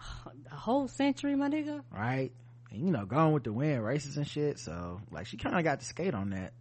a 0.52 0.56
whole 0.56 0.90
century, 0.90 1.36
my 1.36 1.48
nigga. 1.48 1.84
right? 1.92 2.34
And 2.76 2.86
you 2.86 2.92
know, 2.92 3.06
going 3.06 3.34
with 3.34 3.44
the 3.44 3.54
Wind, 3.54 3.84
races 3.84 4.18
and 4.18 4.28
shit. 4.28 4.60
So, 4.60 5.02
like, 5.12 5.28
she 5.28 5.38
kind 5.38 5.58
of 5.58 5.64
got 5.64 5.80
to 5.80 5.86
skate 5.86 6.14
on 6.14 6.32
that. 6.32 6.54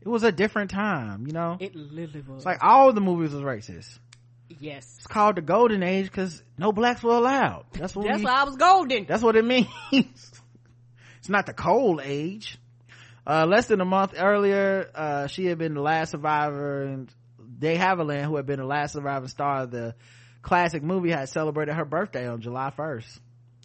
It 0.00 0.08
was 0.08 0.22
a 0.22 0.32
different 0.32 0.70
time, 0.70 1.26
you 1.26 1.32
know. 1.32 1.58
It 1.60 1.74
literally 1.74 2.24
was. 2.26 2.38
It's 2.38 2.46
like 2.46 2.62
all 2.62 2.92
the 2.92 3.00
movies 3.02 3.32
was 3.34 3.42
racist. 3.42 3.98
yes. 4.48 4.94
It's 4.98 5.06
called 5.06 5.36
the 5.36 5.42
Golden 5.42 5.82
Age 5.82 6.06
because 6.06 6.42
no 6.56 6.72
blacks 6.72 7.02
were 7.02 7.14
allowed. 7.14 7.66
That's 7.72 7.94
what. 7.94 8.06
That's 8.06 8.18
we, 8.20 8.24
why 8.24 8.32
I 8.32 8.44
was 8.44 8.56
golden. 8.56 9.04
That's 9.06 9.22
what 9.22 9.36
it 9.36 9.44
means. 9.90 10.32
it's 11.18 11.28
not 11.28 11.46
the 11.46 11.52
cold 11.52 12.00
age. 12.02 12.58
Uh, 13.26 13.44
less 13.46 13.66
than 13.66 13.80
a 13.82 13.84
month 13.84 14.14
earlier, 14.16 14.90
uh, 14.94 15.26
she 15.26 15.44
had 15.44 15.58
been 15.58 15.74
the 15.74 15.82
last 15.82 16.12
survivor, 16.12 16.84
and 16.84 17.12
de 17.58 17.76
Havilland, 17.76 18.24
who 18.24 18.36
had 18.36 18.46
been 18.46 18.58
the 18.58 18.64
last 18.64 18.94
surviving 18.94 19.28
star 19.28 19.64
of 19.64 19.70
the 19.70 19.94
classic 20.40 20.82
movie, 20.82 21.10
had 21.10 21.28
celebrated 21.28 21.74
her 21.74 21.84
birthday 21.84 22.26
on 22.26 22.40
July 22.40 22.72
1st. 22.76 23.20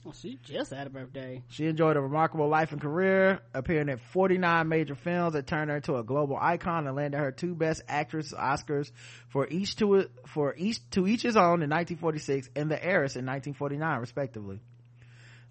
Oh, 0.07 0.13
she 0.13 0.37
just 0.43 0.71
had 0.71 0.85
a 0.85 0.89
birthday. 0.91 1.41
She 1.49 1.65
enjoyed 1.65 1.97
a 1.97 2.01
remarkable 2.01 2.47
life 2.47 2.71
and 2.71 2.79
career, 2.79 3.39
appearing 3.55 3.89
in 3.89 3.97
49 3.97 4.67
major 4.67 4.93
films 4.93 5.33
that 5.33 5.47
turned 5.47 5.71
her 5.71 5.77
into 5.77 5.95
a 5.95 6.03
global 6.03 6.37
icon 6.39 6.85
and 6.85 6.95
landed 6.95 7.17
her 7.17 7.31
two 7.31 7.55
Best 7.55 7.81
Actress 7.87 8.31
Oscars 8.31 8.91
for 9.29 9.47
each 9.47 9.77
to 9.77 10.07
for 10.27 10.53
each 10.55 10.87
to 10.91 11.07
each 11.07 11.23
his 11.23 11.35
own 11.35 11.63
in 11.63 11.71
1946 11.71 12.49
and 12.55 12.69
The 12.69 12.75
Heiress 12.75 13.15
in 13.15 13.25
1949, 13.25 13.99
respectively. 13.99 14.59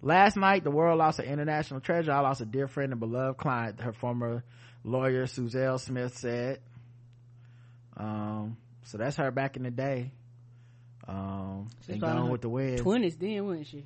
Last 0.01 0.37
night, 0.37 0.63
the 0.63 0.71
world 0.71 0.99
lost 0.99 1.19
an 1.19 1.25
international 1.25 1.81
treasure. 1.81 2.13
I 2.13 2.21
lost 2.21 2.39
a 2.39 2.45
dear 2.45 2.67
friend 2.67 2.93
and 2.93 2.99
beloved 2.99 3.37
client. 3.37 3.81
Her 3.81 3.91
former 3.91 4.45
lawyer, 4.85 5.25
Suzelle 5.25 5.79
Smith, 5.81 6.17
said. 6.17 6.59
Um, 7.97 8.55
so 8.83 8.97
that's 8.99 9.17
her 9.17 9.31
back 9.31 9.57
in 9.57 9.63
the 9.63 9.71
day. 9.71 10.11
Um, 11.07 11.67
and 11.89 11.99
Gone 11.99 12.29
with 12.29 12.41
the 12.41 12.49
Wind. 12.49 12.77
Twenties 12.77 13.17
then, 13.17 13.45
wasn't 13.45 13.67
she? 13.67 13.85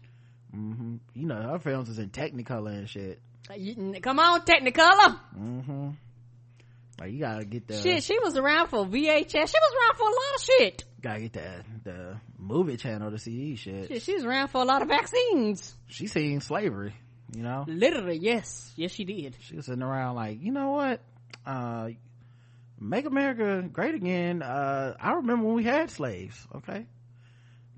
Hmm 0.51 0.95
You 1.13 1.27
know, 1.27 1.41
her 1.41 1.59
films 1.59 1.89
is 1.89 1.99
in 1.99 2.09
Technicolor 2.09 2.71
and 2.77 2.89
shit. 2.89 3.21
Come 4.01 4.19
on, 4.19 4.41
Technicolor. 4.41 5.17
hmm 5.35 5.89
Like 6.99 7.11
you 7.13 7.19
gotta 7.19 7.45
get 7.45 7.67
the 7.67 7.81
Shit, 7.81 8.03
she 8.03 8.19
was 8.19 8.35
around 8.37 8.67
for 8.67 8.85
VHS. 8.85 9.31
She 9.31 9.37
was 9.39 9.47
around 9.75 9.97
for 9.97 10.03
a 10.03 10.11
lot 10.11 10.35
of 10.35 10.41
shit. 10.43 10.83
gotta 11.01 11.21
get 11.21 11.33
the 11.33 11.63
the 11.83 12.15
movie 12.37 12.77
channel 12.77 13.11
to 13.11 13.17
see 13.17 13.55
shit. 13.55 13.87
Shit, 13.87 14.01
she 14.01 14.13
was 14.15 14.23
around 14.25 14.49
for 14.49 14.61
a 14.61 14.65
lot 14.65 14.81
of 14.81 14.87
vaccines. 14.87 15.73
She 15.87 16.07
seen 16.07 16.41
slavery. 16.41 16.93
you 17.35 17.43
know 17.43 17.65
Literally, 17.67 18.17
yes. 18.17 18.71
Yes, 18.75 18.91
she 18.91 19.05
did. 19.05 19.35
she 19.41 19.55
was 19.55 19.65
sitting 19.67 19.83
around 19.83 20.15
like 20.15 20.41
you 20.41 20.51
know 20.51 20.71
what 20.71 21.01
uh 21.45 21.89
make 22.79 23.05
america 23.05 23.61
great 23.71 23.93
again 23.95 24.41
uh 24.41 24.93
i 24.99 25.13
remember 25.13 25.45
when 25.45 25.55
we 25.55 25.63
had 25.63 25.89
slaves 25.89 26.47
okay 26.55 26.85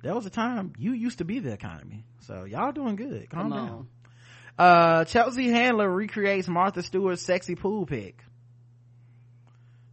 there 0.03 0.13
was 0.15 0.25
a 0.25 0.29
time 0.29 0.73
you 0.77 0.93
used 0.93 1.19
to 1.19 1.25
be 1.25 1.39
the 1.39 1.51
economy. 1.51 2.05
So 2.21 2.43
y'all 2.45 2.71
doing 2.71 2.95
good. 2.95 3.29
Calm 3.29 3.49
Come 3.49 3.51
down. 3.51 3.69
on. 3.69 3.87
uh 4.65 5.05
chelsea 5.05 5.49
handler 5.49 5.89
recreates 5.89 6.47
martha 6.47 6.83
stewart's 6.83 7.21
sexy 7.21 7.55
pool 7.55 7.85
pic. 7.85 8.23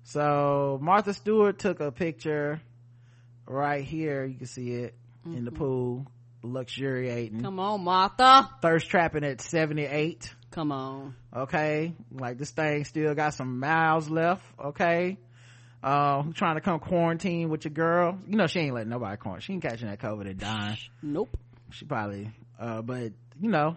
So 0.05 0.78
martha 0.80 1.12
stewart 1.14 1.59
took 1.59 1.80
a 1.80 1.90
picture 1.93 2.60
right 3.47 3.85
here. 3.85 4.24
You 4.24 4.36
can 4.36 4.47
see 4.47 4.70
it 4.72 4.94
in 5.24 5.44
the 5.44 5.52
pool. 5.52 6.06
Luxuriating. 6.43 7.43
Come 7.43 7.59
on, 7.59 7.82
Martha. 7.82 8.48
thirst 8.62 8.89
trapping 8.89 9.24
at 9.24 9.40
78 9.40 10.32
Come 10.52 10.70
on. 10.72 11.14
okay? 11.36 11.93
Like 12.12 12.39
this 12.39 12.52
thing 12.52 12.85
still 12.85 13.14
got 13.14 13.35
some 13.35 13.59
miles 13.59 14.09
left. 14.09 14.43
Okay 14.64 15.18
uh 15.82 16.22
who 16.22 16.32
trying 16.32 16.56
to 16.56 16.60
come 16.60 16.80
quarantine 16.80 17.48
with 17.50 17.64
your 17.64 17.72
girl? 17.72 18.18
You 18.26 18.36
know 18.36 18.46
she 18.46 18.60
ain't 18.60 18.74
letting 18.74 18.90
nobody 18.90 19.16
quarantine. 19.16 19.44
She 19.46 19.52
ain't 19.55 19.62
catching 19.62 19.88
that 19.88 19.98
covid 20.00 20.28
and 20.28 20.38
dying. 20.38 20.76
Nope. 21.02 21.36
she 21.70 21.84
probably 21.84 22.30
uh 22.59 22.82
but 22.82 23.12
you 23.40 23.50
know 23.50 23.76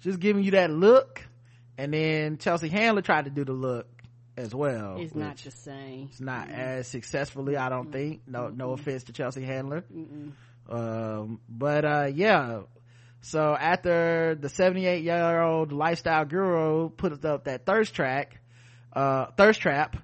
just 0.00 0.18
giving 0.20 0.42
you 0.44 0.52
that 0.52 0.70
look. 0.70 1.22
And 1.76 1.92
then 1.94 2.38
chelsea 2.38 2.68
handler 2.68 3.02
tried 3.02 3.26
to 3.26 3.30
do 3.30 3.44
the 3.44 3.52
look 3.52 3.86
as 4.36 4.54
well 4.54 4.96
It's 5.00 5.14
not 5.16 5.36
the 5.38 5.50
same. 5.50 6.08
it's 6.10 6.20
not 6.20 6.48
as 6.48 6.86
successfully 6.88 7.56
i 7.56 7.68
don't 7.68 7.90
think. 7.92 8.22
No 8.26 8.48
no 8.48 8.72
offense 8.72 9.04
to 9.04 9.12
chelsea 9.12 9.42
handler. 9.44 9.84
Um 10.68 11.40
but 11.48 11.84
uh 11.84 12.08
yeah. 12.12 12.60
So 13.20 13.54
after 13.58 14.36
the 14.40 14.48
78 14.48 15.02
year 15.02 15.40
old 15.40 15.72
lifestyle 15.72 16.24
guru 16.24 16.88
put 16.90 17.24
up 17.24 17.44
that 17.44 17.64
thirst 17.66 17.94
track 17.94 18.40
uh 18.92 19.26
thirst 19.36 19.60
trap 19.60 19.96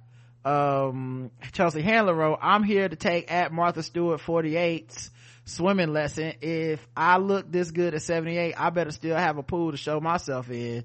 um 0.45 1.31
chelsea 1.53 1.81
handler 1.81 2.15
wrote 2.15 2.39
i'm 2.43 2.63
here 2.63 2.89
to 2.89 2.97
take 2.97 3.33
at 3.33 3.51
martha 3.53 3.83
stewart 3.83 4.21
48's 4.21 5.11
swimming 5.47 5.93
lesson. 5.93 6.33
If 6.41 6.87
i 6.97 7.19
look 7.19 7.51
this 7.51 7.71
good 7.71 7.95
at 7.95 8.03
78 8.03 8.55
i 8.57 8.71
better 8.71 8.91
still 8.91 9.17
have 9.17 9.37
a 9.39 9.43
pool 9.43 9.71
to 9.73 9.77
show 9.77 10.01
myself 10.01 10.51
in. 10.51 10.85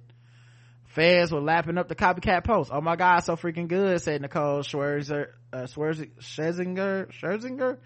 Fans 0.86 1.32
were 1.32 1.40
lapping 1.40 1.78
up 1.78 1.88
the 1.88 1.96
copycat 1.96 2.44
post. 2.44 2.72
Oh 2.74 2.82
my 2.82 2.96
god 2.96 3.20
so 3.20 3.36
freaking 3.36 3.68
good 3.68 4.02
said 4.02 4.22
nicole 4.22 4.62
schwerzer 4.62 5.30
uh 5.54 5.60
Schwerzer, 5.64 6.10
scherzinger 6.20 7.12
scherzinger? 7.12 7.78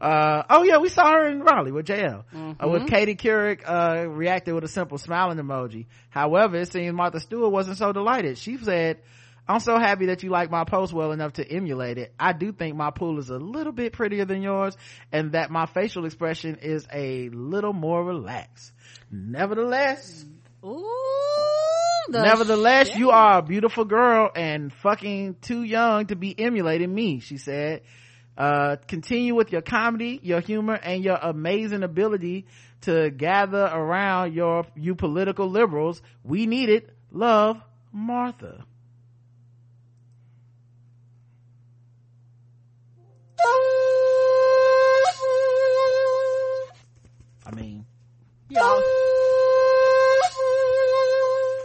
Uh 0.00 0.42
oh 0.50 0.62
yeah 0.62 0.78
we 0.78 0.88
saw 0.88 1.10
her 1.12 1.26
in 1.28 1.42
raleigh 1.42 1.72
with 1.72 1.86
jl 1.86 2.24
uh, 2.34 2.68
with 2.68 2.82
Mhm. 2.82 2.88
katie 2.88 3.16
couric 3.16 3.62
uh 3.66 4.08
reacted 4.08 4.54
with 4.54 4.64
a 4.64 4.68
simple 4.68 4.98
smiling 4.98 5.38
emoji. 5.38 5.86
However 6.10 6.56
it 6.58 6.70
seems 6.72 6.92
martha 6.94 7.18
stewart 7.20 7.50
wasn't 7.52 7.76
so 7.78 7.92
delighted. 7.92 8.38
She 8.38 8.56
said 8.58 8.98
i'm 9.50 9.60
so 9.60 9.78
happy 9.78 10.06
that 10.06 10.22
you 10.22 10.30
like 10.30 10.50
my 10.50 10.64
post 10.64 10.92
well 10.92 11.12
enough 11.12 11.32
to 11.34 11.46
emulate 11.50 11.98
it 11.98 12.12
i 12.18 12.32
do 12.32 12.52
think 12.52 12.76
my 12.76 12.90
pool 12.90 13.18
is 13.18 13.30
a 13.30 13.38
little 13.38 13.72
bit 13.72 13.92
prettier 13.92 14.24
than 14.24 14.42
yours 14.42 14.76
and 15.12 15.32
that 15.32 15.50
my 15.50 15.66
facial 15.66 16.04
expression 16.04 16.56
is 16.62 16.86
a 16.92 17.28
little 17.30 17.72
more 17.72 18.04
relaxed 18.04 18.72
nevertheless 19.10 20.24
Ooh, 20.64 20.84
Nevertheless, 22.10 22.88
shit. 22.88 22.98
you 22.98 23.10
are 23.10 23.38
a 23.38 23.42
beautiful 23.42 23.84
girl 23.84 24.30
and 24.34 24.72
fucking 24.72 25.36
too 25.40 25.62
young 25.62 26.06
to 26.06 26.16
be 26.16 26.38
emulating 26.38 26.92
me, 26.92 27.20
she 27.20 27.38
said. 27.38 27.82
Uh, 28.36 28.76
continue 28.88 29.34
with 29.34 29.52
your 29.52 29.62
comedy, 29.62 30.18
your 30.22 30.40
humor, 30.40 30.74
and 30.74 31.04
your 31.04 31.16
amazing 31.16 31.82
ability 31.82 32.46
to 32.82 33.10
gather 33.10 33.64
around 33.64 34.34
your, 34.34 34.66
you 34.74 34.94
political 34.94 35.48
liberals. 35.48 36.02
We 36.24 36.46
need 36.46 36.68
it. 36.68 36.90
Love, 37.12 37.60
Martha. 37.92 38.64
I 47.46 47.54
mean, 47.54 47.84
You 48.48 48.60
always, 48.60 48.84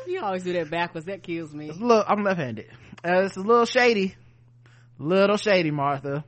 you 0.07 0.21
always 0.23 0.43
do 0.43 0.53
that 0.53 0.69
backwards. 0.71 1.05
That 1.07 1.21
kills 1.23 1.53
me. 1.53 1.71
look, 1.71 2.05
I'm 2.07 2.23
left-handed. 2.23 2.67
Uh, 3.03 3.23
it's 3.25 3.37
a 3.37 3.41
little 3.41 3.65
shady. 3.65 4.15
Little 4.97 5.37
shady, 5.37 5.71
Martha. 5.71 6.23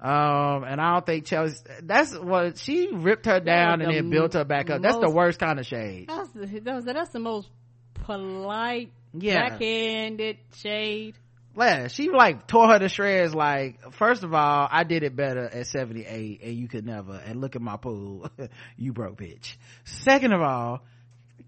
Um, 0.00 0.64
and 0.64 0.80
I 0.80 0.92
don't 0.94 1.06
think 1.06 1.26
Chelsea, 1.26 1.56
that's 1.82 2.12
what, 2.18 2.58
she 2.58 2.88
ripped 2.92 3.26
her 3.26 3.38
down 3.40 3.80
and 3.80 3.90
the 3.90 3.94
then 4.00 4.10
built 4.10 4.34
her 4.34 4.44
back 4.44 4.68
up. 4.68 4.82
That's 4.82 4.98
the 4.98 5.10
worst 5.10 5.38
kind 5.38 5.58
of 5.60 5.66
shade. 5.66 6.08
That's 6.08 6.28
the, 6.30 6.60
that's, 6.60 6.84
that's 6.84 7.10
the 7.10 7.20
most 7.20 7.48
polite, 7.94 8.90
Yeah. 9.14 9.48
backhanded 9.50 10.38
shade. 10.56 11.14
Yeah, 11.56 11.88
she 11.88 12.08
like 12.10 12.46
tore 12.46 12.68
her 12.68 12.78
to 12.78 12.88
shreds 12.88 13.34
like, 13.34 13.92
first 13.92 14.22
of 14.24 14.32
all, 14.34 14.68
I 14.70 14.84
did 14.84 15.02
it 15.02 15.14
better 15.14 15.44
at 15.44 15.66
78 15.66 16.40
and 16.42 16.54
you 16.54 16.68
could 16.68 16.86
never, 16.86 17.14
and 17.14 17.40
look 17.40 17.56
at 17.56 17.62
my 17.62 17.76
pool. 17.76 18.30
you 18.76 18.92
broke 18.92 19.18
bitch. 19.18 19.56
Second 19.84 20.32
of 20.32 20.40
all, 20.40 20.80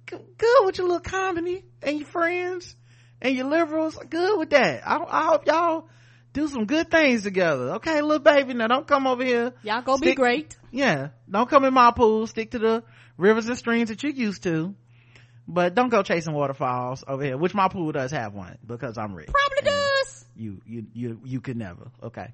g- 0.06 0.16
good 0.38 0.66
with 0.66 0.78
your 0.78 0.86
little 0.88 1.00
comedy 1.00 1.64
and 1.82 1.98
your 1.98 2.08
friends 2.08 2.76
and 3.22 3.34
your 3.34 3.46
liberals. 3.46 3.98
Good 4.10 4.38
with 4.38 4.50
that. 4.50 4.86
I, 4.86 4.98
I 5.08 5.24
hope 5.26 5.46
y'all 5.46 5.88
do 6.34 6.48
some 6.48 6.66
good 6.66 6.90
things 6.90 7.22
together. 7.22 7.74
Okay, 7.76 8.00
little 8.02 8.18
baby, 8.18 8.52
now 8.54 8.66
don't 8.66 8.86
come 8.86 9.06
over 9.06 9.24
here. 9.24 9.52
Y'all 9.62 9.82
go 9.82 9.96
be 9.96 10.08
Stick- 10.08 10.16
great. 10.16 10.56
Yeah, 10.70 11.10
don't 11.30 11.48
come 11.48 11.64
in 11.64 11.72
my 11.72 11.92
pool. 11.92 12.26
Stick 12.26 12.50
to 12.50 12.58
the 12.58 12.82
rivers 13.16 13.46
and 13.46 13.56
streams 13.56 13.88
that 13.88 14.02
you 14.02 14.10
used 14.10 14.42
to. 14.42 14.74
But 15.46 15.74
don't 15.74 15.90
go 15.90 16.02
chasing 16.02 16.32
waterfalls 16.32 17.04
over 17.06 17.22
here, 17.22 17.36
which 17.36 17.54
my 17.54 17.68
pool 17.68 17.92
does 17.92 18.10
have 18.12 18.32
one 18.32 18.56
because 18.66 18.96
I'm 18.96 19.14
rich. 19.14 19.28
Probably 19.28 19.70
does. 19.70 19.90
You, 20.36 20.60
you, 20.66 20.86
you, 20.92 21.20
you 21.24 21.40
could 21.40 21.56
never. 21.56 21.90
Okay. 22.02 22.28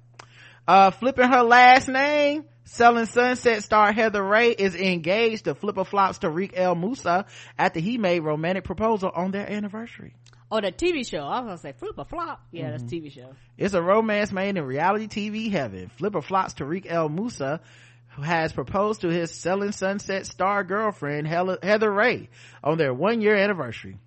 Uh, 0.67 0.91
flipping 0.91 1.27
her 1.29 1.41
last 1.43 1.87
name, 1.87 2.45
selling 2.63 3.05
sunset 3.05 3.63
star 3.63 3.91
Heather 3.91 4.23
Rae 4.23 4.51
is 4.51 4.75
engaged 4.75 5.45
to 5.45 5.55
flipper 5.55 5.83
flops 5.83 6.19
Tarek 6.19 6.51
El 6.53 6.75
Moussa 6.75 7.25
after 7.57 7.79
he 7.79 7.97
made 7.97 8.19
romantic 8.19 8.63
proposal 8.63 9.11
on 9.13 9.31
their 9.31 9.49
anniversary. 9.49 10.13
Oh, 10.51 10.59
the 10.61 10.71
TV 10.71 11.07
show. 11.09 11.19
I 11.23 11.39
was 11.39 11.45
gonna 11.47 11.57
say 11.57 11.73
flip 11.73 11.97
a 11.97 12.05
flop. 12.05 12.41
Yeah, 12.51 12.63
Mm-hmm. 12.63 12.71
that's 12.71 12.83
TV 12.83 13.11
show. 13.11 13.33
It's 13.57 13.73
a 13.73 13.81
romance 13.81 14.31
made 14.31 14.57
in 14.57 14.63
reality 14.63 15.07
TV 15.07 15.49
heaven. 15.51 15.89
Flipper 15.97 16.21
flops 16.21 16.53
Tarek 16.53 16.85
El 16.87 17.09
Moussa, 17.09 17.61
who 18.09 18.21
has 18.21 18.51
proposed 18.53 19.01
to 19.01 19.07
his 19.09 19.31
selling 19.31 19.71
sunset 19.71 20.25
star 20.25 20.63
girlfriend 20.63 21.25
Heather 21.27 21.91
Rae 21.91 22.29
on 22.63 22.77
their 22.77 22.93
one 22.93 23.21
year 23.21 23.35
anniversary. 23.35 23.97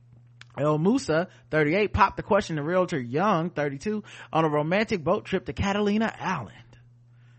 El 0.57 0.78
Moussa, 0.78 1.28
38, 1.50 1.92
popped 1.92 2.16
the 2.16 2.23
question 2.23 2.57
to 2.57 2.62
realtor 2.62 2.99
Young, 2.99 3.50
32, 3.50 4.02
on 4.33 4.44
a 4.44 4.49
romantic 4.49 5.02
boat 5.02 5.24
trip 5.24 5.47
to 5.47 5.52
Catalina 5.52 6.15
Island. 6.18 6.52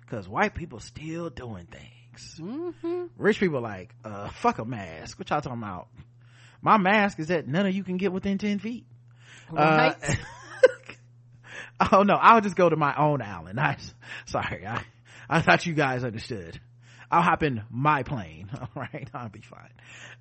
Cause 0.07 0.27
white 0.27 0.53
people 0.53 0.79
still 0.79 1.29
doing 1.29 1.65
things. 1.65 2.35
Mm-hmm. 2.39 3.05
Rich 3.17 3.39
people 3.39 3.61
like, 3.61 3.93
uh, 4.03 4.29
fuck 4.29 4.59
a 4.59 4.65
mask. 4.65 5.17
What 5.17 5.29
y'all 5.29 5.41
talking 5.41 5.57
about? 5.57 5.87
My 6.61 6.77
mask 6.77 7.19
is 7.19 7.27
that 7.27 7.47
none 7.47 7.65
of 7.65 7.73
you 7.73 7.83
can 7.83 7.97
get 7.97 8.11
within 8.11 8.37
10 8.37 8.59
feet. 8.59 8.85
Right. 9.51 9.95
Uh, 11.79 11.87
oh 11.91 12.03
no, 12.03 12.15
I'll 12.15 12.41
just 12.41 12.55
go 12.55 12.69
to 12.69 12.75
my 12.75 12.95
own 12.95 13.21
island. 13.21 13.59
I, 13.61 13.77
sorry, 14.25 14.65
I, 14.65 14.83
I 15.29 15.41
thought 15.41 15.65
you 15.65 15.73
guys 15.73 16.03
understood. 16.03 16.59
I'll 17.11 17.21
hop 17.21 17.43
in 17.43 17.63
my 17.69 18.03
plane. 18.03 18.49
All 18.59 18.69
right, 18.75 19.09
I'll 19.13 19.29
be 19.29 19.41
fine. 19.41 19.71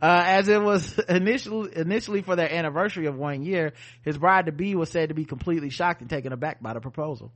Uh, 0.01 0.23
as 0.27 0.49
it 0.49 0.61
was 0.63 0.99
initially, 1.09 1.71
initially 1.77 2.23
for 2.23 2.37
their 2.37 2.53
anniversary 2.53 3.07
of 3.07 3.17
one 3.17 3.43
year, 3.43 3.73
his 4.03 4.19
bride 4.19 4.47
to 4.47 4.53
be 4.53 4.75
was 4.75 4.91
said 4.91 5.09
to 5.09 5.15
be 5.15 5.25
completely 5.25 5.71
shocked 5.71 6.01
and 6.01 6.11
taken 6.11 6.33
aback 6.33 6.63
by 6.63 6.75
the 6.75 6.81
proposal. 6.81 7.33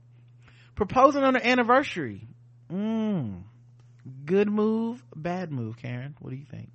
Proposing 0.75 1.23
on 1.23 1.33
the 1.33 1.45
anniversary. 1.45 2.27
Mm. 2.71 3.43
Good 4.25 4.49
move, 4.49 5.03
bad 5.15 5.51
move, 5.51 5.77
Karen. 5.77 6.15
What 6.19 6.29
do 6.31 6.35
you 6.35 6.45
think? 6.45 6.69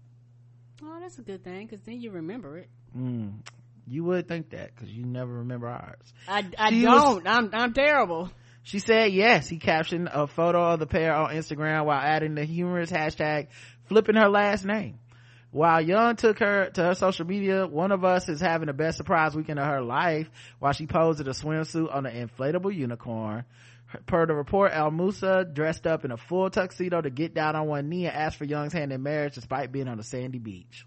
Oh, 0.82 0.98
that's 1.00 1.18
a 1.18 1.22
good 1.22 1.42
thing 1.42 1.66
because 1.66 1.84
then 1.84 2.00
you 2.00 2.10
remember 2.10 2.58
it. 2.58 2.68
Mm. 2.96 3.40
You 3.86 4.04
would 4.04 4.28
think 4.28 4.50
that 4.50 4.74
because 4.74 4.90
you 4.90 5.04
never 5.04 5.32
remember 5.38 5.68
ours. 5.68 6.12
I, 6.26 6.44
I 6.58 6.70
She 6.70 6.82
don't. 6.82 7.26
I'm 7.26 7.50
I'm 7.52 7.72
terrible. 7.72 8.30
She 8.64 8.78
said 8.78 9.12
yes. 9.12 9.46
He 9.46 9.58
captioned 9.58 10.08
a 10.12 10.26
photo 10.26 10.72
of 10.72 10.80
the 10.80 10.86
pair 10.86 11.14
on 11.14 11.34
Instagram 11.34 11.84
while 11.84 12.00
adding 12.00 12.34
the 12.34 12.44
humorous 12.44 12.90
hashtag 12.90 13.48
flipping 13.84 14.16
her 14.16 14.28
last 14.28 14.64
name. 14.64 14.98
While 15.50 15.82
Young 15.82 16.16
took 16.16 16.40
her 16.40 16.70
to 16.70 16.82
her 16.82 16.94
social 16.94 17.26
media, 17.26 17.66
one 17.66 17.92
of 17.92 18.04
us 18.04 18.28
is 18.28 18.40
having 18.40 18.66
the 18.66 18.72
best 18.72 18.96
surprise 18.96 19.36
weekend 19.36 19.60
of 19.60 19.66
her 19.66 19.82
life 19.82 20.28
while 20.58 20.72
she 20.72 20.86
posed 20.86 21.20
in 21.20 21.28
a 21.28 21.30
swimsuit 21.30 21.94
on 21.94 22.06
an 22.06 22.28
inflatable 22.28 22.74
unicorn. 22.74 23.44
Per 24.06 24.26
the 24.26 24.34
report, 24.34 24.72
Al 24.72 24.90
Moussa 24.90 25.44
dressed 25.44 25.86
up 25.86 26.04
in 26.04 26.10
a 26.10 26.16
full 26.16 26.50
tuxedo 26.50 27.00
to 27.00 27.10
get 27.10 27.34
down 27.34 27.54
on 27.54 27.68
one 27.68 27.88
knee 27.88 28.06
and 28.06 28.16
ask 28.16 28.36
for 28.36 28.44
Young's 28.44 28.72
hand 28.72 28.92
in 28.92 29.02
marriage 29.02 29.34
despite 29.34 29.70
being 29.70 29.86
on 29.86 30.00
a 30.00 30.02
sandy 30.02 30.38
beach. 30.38 30.86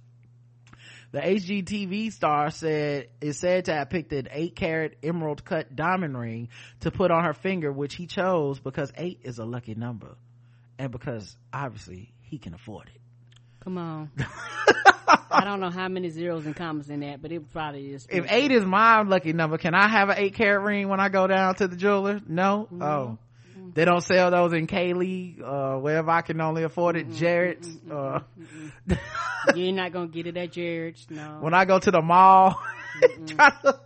The 1.12 1.20
HGTV 1.20 2.12
star 2.12 2.52
said 2.52 3.08
is 3.22 3.40
said 3.40 3.66
to 3.66 3.74
have 3.74 3.90
picked 3.90 4.12
an 4.12 4.28
eight 4.32 4.56
carat 4.56 4.98
emerald 5.02 5.46
cut 5.46 5.76
diamond 5.76 6.18
ring 6.18 6.50
to 6.82 6.92
put 6.92 7.12
on 7.12 7.24
her 7.24 7.34
finger, 7.34 7.72
which 7.72 7.96
he 7.96 8.08
chose 8.08 8.60
because 8.60 8.92
eight 8.98 9.22
is 9.24 9.40
a 9.40 9.46
lucky 9.46 9.74
number, 9.74 10.18
and 10.78 10.92
because 10.92 11.36
obviously 11.54 12.14
he 12.22 12.38
can 12.38 12.54
afford 12.54 12.90
it. 12.94 13.02
Come 13.62 13.78
on. 13.78 14.12
I 15.30 15.44
don't 15.44 15.60
know 15.60 15.70
how 15.70 15.88
many 15.88 16.10
zeros 16.10 16.46
and 16.46 16.56
commas 16.56 16.90
in 16.90 17.02
that, 17.02 17.22
but 17.22 17.32
it 17.32 17.52
probably 17.52 17.92
is. 17.92 18.08
if 18.10 18.26
eight 18.30 18.52
is 18.52 18.66
my 18.66 19.02
lucky 19.04 19.34
number, 19.34 19.58
can 19.58 19.74
I 19.74 19.88
have 19.88 20.10
an 20.10 20.18
eight 20.18 20.34
carat 20.36 20.64
ring 20.64 20.90
when 20.90 21.00
I 21.00 21.10
go 21.10 21.28
down 21.28 21.56
to 21.56 21.68
the 21.68 21.76
jeweler? 21.76 22.22
No. 22.28 22.68
Mm-hmm. 22.72 22.82
Oh, 22.82 23.18
they 23.78 23.86
don't 23.86 24.02
sell 24.02 24.32
those 24.32 24.54
in 24.54 24.66
Kaylee, 24.66 25.40
uh, 25.40 25.78
wherever 25.78 26.10
I 26.10 26.24
can 26.24 26.42
only 26.42 26.64
afford 26.64 26.96
it. 26.98 27.12
Jared's. 27.12 27.70
Uh, 27.88 28.22
You're 29.56 29.72
not 29.72 29.92
gonna 29.92 30.08
get 30.08 30.26
it 30.26 30.36
at 30.36 30.52
Jared's. 30.52 31.06
No. 31.12 31.38
when 31.42 31.54
I 31.54 31.66
go 31.66 31.78
to 31.78 31.92
the 31.92 32.02
mall, 32.02 32.60
try 33.28 33.52
to, 33.52 33.80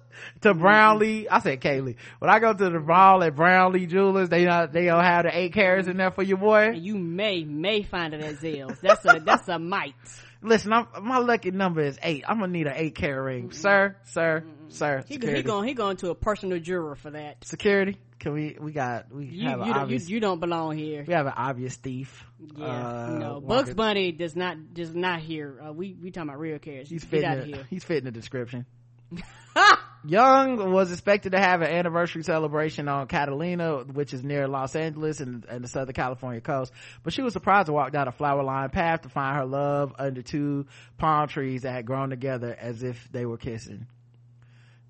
to 0.44 0.54
Brownlee, 0.54 1.28
I 1.28 1.40
said 1.40 1.60
Kaylee. 1.60 1.98
When 2.20 2.32
I 2.32 2.40
go 2.40 2.54
to 2.54 2.70
the 2.70 2.80
mall 2.80 3.22
at 3.22 3.36
Brownlee 3.36 3.86
Jewelers, 3.86 4.30
they 4.30 4.46
not, 4.46 4.72
they 4.72 4.86
don't 4.86 5.04
have 5.04 5.26
the 5.26 5.38
eight 5.38 5.52
carats 5.52 5.90
in 5.90 5.98
there 5.98 6.12
for 6.12 6.24
your 6.24 6.38
boy. 6.38 6.70
You 6.70 6.98
may 6.98 7.44
may 7.44 7.84
find 7.84 8.14
it 8.14 8.22
at 8.22 8.36
Zales. 8.36 8.80
That's 8.80 9.04
a 9.04 9.20
that's 9.20 9.50
a 9.50 9.60
might. 9.60 9.96
Listen, 10.44 10.74
I'm, 10.74 10.88
my 11.04 11.20
lucky 11.20 11.52
number 11.52 11.82
is 11.82 12.00
eight. 12.02 12.24
I'm 12.28 12.40
gonna 12.40 12.52
need 12.52 12.68
an 12.68 12.74
eight 12.76 12.96
carat 12.96 13.24
ring, 13.24 13.52
sir, 13.52 13.96
sir, 14.06 14.44
sir. 14.70 15.04
He, 15.08 15.16
he 15.16 15.44
going 15.44 15.68
he 15.68 15.74
going 15.76 15.98
to 15.98 16.10
a 16.10 16.16
personal 16.16 16.60
juror 16.60 16.96
for 16.96 17.12
that. 17.12 17.46
Security. 17.46 17.98
Can 18.20 18.34
we? 18.34 18.58
We 18.60 18.72
got. 18.72 19.12
We 19.14 19.26
You 19.26 19.50
have 19.50 19.60
you, 19.60 19.66
don't, 19.66 19.68
you 19.68 19.74
obvious. 19.82 20.10
you 20.10 20.20
don't 20.20 20.40
belong 20.40 20.78
here. 20.78 21.04
we 21.08 21.14
have 21.14 21.26
an 21.28 21.34
obvious 21.36 21.76
thief. 21.76 22.24
Yeah, 22.56 22.66
Uh, 22.66 23.18
no. 23.20 23.34
walking- 23.34 23.48
Bugs 23.48 23.74
Bunny 23.76 24.12
does 24.12 24.36
not 24.36 24.74
does 24.74 24.94
not 24.96 25.20
here. 25.20 25.60
Uh, 25.68 25.74
we 25.74 25.94
we 26.00 26.12
talking 26.12 26.30
about 26.30 26.40
real 26.40 26.60
characters. 26.60 26.90
He's 26.90 27.04
Get 27.04 27.10
fitting. 27.10 27.30
out 27.30 27.38
of 27.40 27.46
here. 27.46 27.68
He's 27.70 27.84
fitting 27.84 28.06
the 28.06 28.12
description. 28.12 28.66
Young 30.04 30.72
was 30.72 30.92
expected 30.92 31.34
to 31.34 31.40
have 31.40 31.62
an 31.62 31.68
anniversary 31.72 32.24
celebration 32.24 32.88
on 32.88 33.08
Catalina, 33.08 33.84
which 33.84 34.14
is 34.14 34.24
near 34.24 34.48
Los 34.48 34.76
Angeles 34.76 35.20
and, 35.20 35.46
and 35.46 35.64
the 35.64 35.68
Southern 35.68 35.94
California 35.94 36.42
coast. 36.42 36.72
But 37.04 37.14
she 37.14 37.22
was 37.22 37.34
surprised 37.34 37.68
to 37.68 37.74
walk 37.74 37.92
down 37.92 38.08
a 38.08 38.12
flower 38.12 38.42
lined 38.42 38.74
path 38.74 39.04
to 39.04 39.10
find 39.10 39.38
her 39.38 39.46
love 39.46 39.94
under 40.00 40.24
two 40.24 40.66
palm 40.98 41.28
trees 41.28 41.62
that 41.62 41.74
had 41.74 41.86
grown 41.86 42.10
together 42.10 42.56
as 42.60 42.82
if 42.82 43.10
they 43.12 43.28
were 43.28 43.38
kissing. 43.38 43.86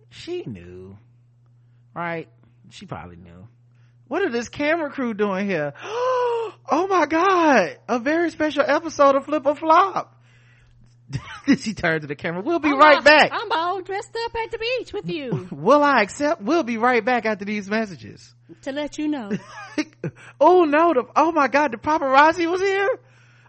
She 0.10 0.44
knew, 0.46 0.98
right? 1.94 2.30
She 2.70 2.86
probably 2.86 3.18
knew. 3.18 3.48
What 4.08 4.22
are 4.24 4.30
this 4.30 4.48
camera 4.50 4.90
crew 4.92 5.14
doing 5.14 5.48
here? 5.48 5.74
oh 5.84 6.88
my 6.90 7.06
god! 7.06 7.78
A 7.90 8.00
very 8.00 8.30
special 8.30 8.64
episode 8.66 9.16
of 9.16 9.26
Flip 9.26 9.46
or 9.46 9.56
Flop. 9.56 10.18
she 11.58 11.74
turned 11.74 12.02
to 12.02 12.08
the 12.08 12.16
camera. 12.16 12.42
We'll 12.42 12.60
be 12.60 12.70
I'm 12.70 12.78
right 12.80 12.98
all- 12.98 13.04
back. 13.04 13.32
Dressed 14.02 14.18
up 14.26 14.36
at 14.44 14.52
the 14.52 14.58
beach 14.58 14.94
with 14.94 15.10
you 15.10 15.48
Will 15.52 15.84
I 15.84 16.02
accept? 16.02 16.42
We'll 16.42 16.64
be 16.64 16.78
right 16.78 17.06
back 17.06 17.26
after 17.26 17.46
these 17.46 17.70
messages. 17.70 18.34
to 18.64 18.72
let 18.72 18.98
you 18.98 19.08
know. 19.08 19.32
Oh 20.40 20.66
no! 20.66 20.94
The, 20.94 21.04
oh 21.16 21.32
my 21.32 21.48
God! 21.48 21.72
The 21.72 21.78
paparazzi 21.78 22.50
was 22.50 22.60
here. 22.60 22.90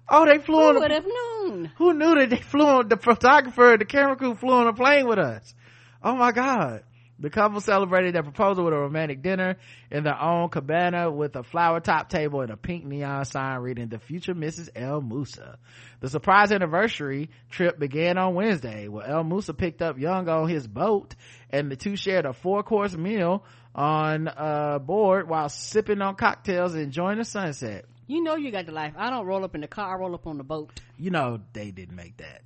Oh, 0.09 0.27
they 0.27 0.39
flew 0.39 0.63
on. 0.63 0.75
Who 0.75 0.81
would 0.81 0.91
have 0.91 1.07
known? 1.07 1.73
Who 1.77 1.95
knew 1.95 2.15
that 2.17 2.29
they 2.31 2.37
flew 2.37 2.67
on? 2.67 2.89
The 2.89 2.99
photographer, 2.99 3.77
the 3.79 3.87
camera 3.87 4.17
crew 4.17 4.35
flew 4.35 4.53
on 4.53 4.67
a 4.67 4.75
plane 4.75 5.09
with 5.09 5.19
us. 5.19 5.55
Oh 6.03 6.15
my 6.15 6.33
God! 6.33 6.85
The 7.23 7.31
couple 7.31 7.61
celebrated 7.61 8.17
their 8.17 8.25
proposal 8.25 8.65
with 8.65 8.75
a 8.75 8.79
romantic 8.79 9.23
dinner 9.23 9.57
in 9.93 10.03
their 10.03 10.21
own 10.21 10.49
cabana 10.49 11.09
with 11.09 11.37
a 11.37 11.45
flower 11.45 11.79
top 11.79 12.09
table 12.09 12.41
and 12.41 12.51
a 12.51 12.57
pink 12.57 12.85
neon 12.85 13.25
sign 13.25 13.61
reading 13.61 13.87
"The 13.87 14.01
Future 14.01 14.35
Mrs. 14.35 14.71
El 14.75 15.01
Moussa." 15.01 15.57
The 16.01 16.09
surprise 16.09 16.51
anniversary 16.51 17.31
trip 17.49 17.79
began 17.79 18.19
on 18.19 18.35
Wednesday, 18.35 18.89
where 18.89 19.07
El 19.07 19.23
Moussa 19.23 19.55
picked 19.55 19.83
up 19.83 20.01
Young 20.01 20.29
on 20.29 20.49
his 20.49 20.67
boat, 20.67 21.15
and 21.49 21.71
the 21.71 21.77
two 21.77 21.95
shared 21.95 22.27
a 22.27 22.33
four-course 22.33 22.97
meal 22.97 23.45
on 23.73 24.27
uh, 24.27 24.81
board 24.81 25.29
while 25.29 25.49
sipping 25.49 26.03
on 26.03 26.17
cocktails 26.17 26.75
and 26.75 26.83
enjoying 26.83 27.19
the 27.19 27.25
sunset. 27.25 27.85
You 28.09 28.25
know 28.25 28.35
you 28.35 28.51
got 28.51 28.67
the 28.67 28.73
life. 28.73 28.95
I 28.97 29.11
don't 29.11 29.27
roll 29.27 29.45
up 29.45 29.55
in 29.55 29.61
the 29.61 29.69
car. 29.69 29.95
I 29.95 29.97
roll 29.97 30.17
up 30.17 30.27
on 30.27 30.39
the 30.39 30.45
boat. 30.45 30.81
You 30.99 31.11
know 31.11 31.39
they 31.53 31.71
didn't 31.71 31.95
make 31.95 32.17
that. 32.17 32.43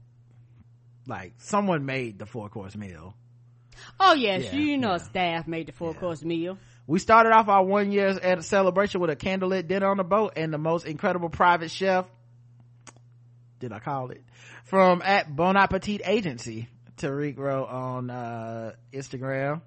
Like 1.06 1.32
someone 1.38 1.86
made 1.86 2.18
the 2.18 2.26
four-course 2.26 2.76
meal. 2.76 3.14
Oh 3.98 4.14
yes, 4.14 4.44
Yeah, 4.44 4.58
you 4.58 4.78
know 4.78 4.98
staff 4.98 5.46
made 5.46 5.68
the 5.68 5.72
four 5.72 5.94
course 5.94 6.22
meal. 6.22 6.58
We 6.86 6.98
started 7.00 7.32
off 7.32 7.48
our 7.48 7.64
one 7.64 7.90
year 7.90 8.08
at 8.08 8.38
a 8.38 8.42
celebration 8.42 9.00
with 9.00 9.10
a 9.10 9.16
candlelit 9.16 9.66
dinner 9.66 9.88
on 9.88 9.96
the 9.96 10.04
boat 10.04 10.34
and 10.36 10.52
the 10.52 10.58
most 10.58 10.86
incredible 10.86 11.28
private 11.28 11.70
chef. 11.70 12.06
Did 13.58 13.72
I 13.72 13.80
call 13.80 14.10
it? 14.10 14.22
From 14.64 15.02
at 15.02 15.34
Bon 15.34 15.56
Appetit 15.56 16.02
Agency. 16.04 16.68
Tarek 16.96 17.38
wrote 17.38 17.68
on, 17.68 18.10
uh, 18.10 18.72
Instagram. 18.92 19.62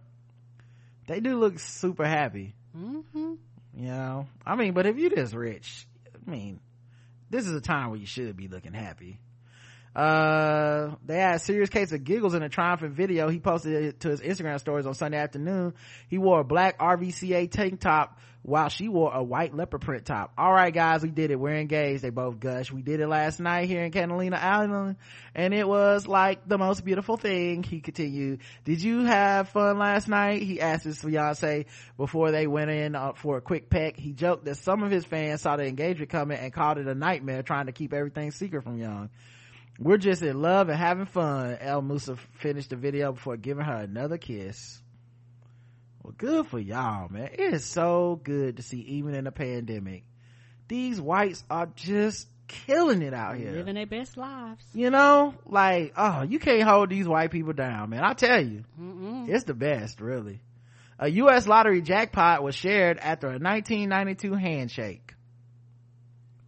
They 1.07 1.19
do 1.19 1.37
look 1.37 1.59
super 1.59 2.05
happy. 2.05 2.55
Mm-hmm. 2.75 3.33
You 3.75 3.87
know? 3.87 4.27
I 4.45 4.55
mean, 4.55 4.73
but 4.73 4.85
if 4.85 4.97
you 4.97 5.09
this 5.09 5.33
rich, 5.33 5.87
I 6.27 6.29
mean, 6.29 6.59
this 7.29 7.45
is 7.45 7.53
a 7.53 7.61
time 7.61 7.89
where 7.89 7.99
you 7.99 8.05
should 8.05 8.35
be 8.35 8.47
looking 8.47 8.73
happy. 8.73 9.19
Uh, 9.95 10.95
they 11.05 11.17
had 11.17 11.35
a 11.35 11.39
serious 11.39 11.69
case 11.69 11.91
of 11.91 12.03
giggles 12.03 12.33
in 12.33 12.43
a 12.43 12.49
triumphant 12.49 12.93
video. 12.93 13.27
He 13.29 13.39
posted 13.39 13.83
it 13.83 13.99
to 14.01 14.09
his 14.09 14.21
Instagram 14.21 14.59
stories 14.59 14.85
on 14.85 14.93
Sunday 14.93 15.17
afternoon. 15.17 15.73
He 16.07 16.17
wore 16.17 16.41
a 16.41 16.43
black 16.43 16.77
RVCA 16.79 17.49
tank 17.51 17.79
top 17.79 18.19
while 18.41 18.69
she 18.69 18.87
wore 18.87 19.13
a 19.13 19.21
white 19.21 19.53
leopard 19.53 19.81
print 19.81 20.05
top. 20.05 20.31
All 20.37 20.53
right, 20.53 20.73
guys, 20.73 21.03
we 21.03 21.09
did 21.09 21.29
it. 21.31 21.39
We're 21.39 21.55
engaged. 21.55 22.03
They 22.03 22.09
both 22.09 22.39
gush. 22.39 22.71
We 22.71 22.81
did 22.81 22.99
it 22.99 23.07
last 23.07 23.39
night 23.39 23.67
here 23.67 23.83
in 23.83 23.91
Catalina 23.91 24.37
Island 24.37 24.95
and 25.35 25.53
it 25.53 25.67
was 25.67 26.07
like 26.07 26.47
the 26.47 26.57
most 26.57 26.85
beautiful 26.85 27.17
thing. 27.17 27.63
He 27.63 27.81
continued. 27.81 28.39
Did 28.63 28.81
you 28.81 29.03
have 29.03 29.49
fun 29.49 29.77
last 29.77 30.07
night? 30.07 30.41
He 30.41 30.61
asked 30.61 30.85
his 30.85 30.99
fiance 30.99 31.65
before 31.97 32.31
they 32.31 32.47
went 32.47 32.71
in 32.71 32.95
uh, 32.95 33.13
for 33.13 33.37
a 33.37 33.41
quick 33.41 33.69
peck. 33.69 33.97
He 33.97 34.13
joked 34.13 34.45
that 34.45 34.55
some 34.55 34.83
of 34.83 34.91
his 34.91 35.03
fans 35.03 35.41
saw 35.41 35.57
the 35.57 35.65
engagement 35.65 36.09
coming 36.09 36.37
and 36.37 36.53
called 36.53 36.77
it 36.77 36.87
a 36.87 36.95
nightmare 36.95 37.43
trying 37.43 37.65
to 37.65 37.71
keep 37.71 37.93
everything 37.93 38.31
secret 38.31 38.63
from 38.63 38.77
Young. 38.77 39.09
We're 39.79 39.97
just 39.97 40.21
in 40.21 40.41
love 40.41 40.67
and 40.67 40.77
having 40.77 41.05
fun. 41.05 41.57
El 41.61 41.81
Moussa 41.81 42.17
finished 42.39 42.69
the 42.69 42.75
video 42.75 43.13
before 43.13 43.37
giving 43.37 43.63
her 43.63 43.77
another 43.77 44.17
kiss. 44.17 44.81
Well, 46.03 46.13
good 46.17 46.47
for 46.47 46.59
y'all, 46.59 47.07
man. 47.09 47.29
It 47.31 47.53
is 47.53 47.63
so 47.63 48.19
good 48.21 48.57
to 48.57 48.63
see, 48.63 48.81
even 48.81 49.15
in 49.15 49.25
a 49.25 49.31
pandemic, 49.31 50.03
these 50.67 50.99
whites 50.99 51.43
are 51.49 51.67
just 51.75 52.27
killing 52.49 53.01
it 53.01 53.13
out 53.13 53.37
here. 53.37 53.51
Living 53.51 53.75
their 53.75 53.85
best 53.85 54.17
lives. 54.17 54.63
You 54.73 54.89
know, 54.89 55.33
like, 55.45 55.93
oh, 55.95 56.23
you 56.23 56.39
can't 56.39 56.63
hold 56.63 56.89
these 56.89 57.07
white 57.07 57.31
people 57.31 57.53
down, 57.53 57.91
man. 57.91 58.03
I 58.03 58.13
tell 58.13 58.43
you, 58.43 58.65
Mm-mm. 58.79 59.29
it's 59.29 59.45
the 59.45 59.53
best, 59.53 60.01
really. 60.01 60.41
A 60.99 61.07
U.S. 61.09 61.47
lottery 61.47 61.81
jackpot 61.81 62.43
was 62.43 62.53
shared 62.53 62.97
after 62.97 63.27
a 63.27 63.39
1992 63.39 64.33
handshake. 64.33 65.13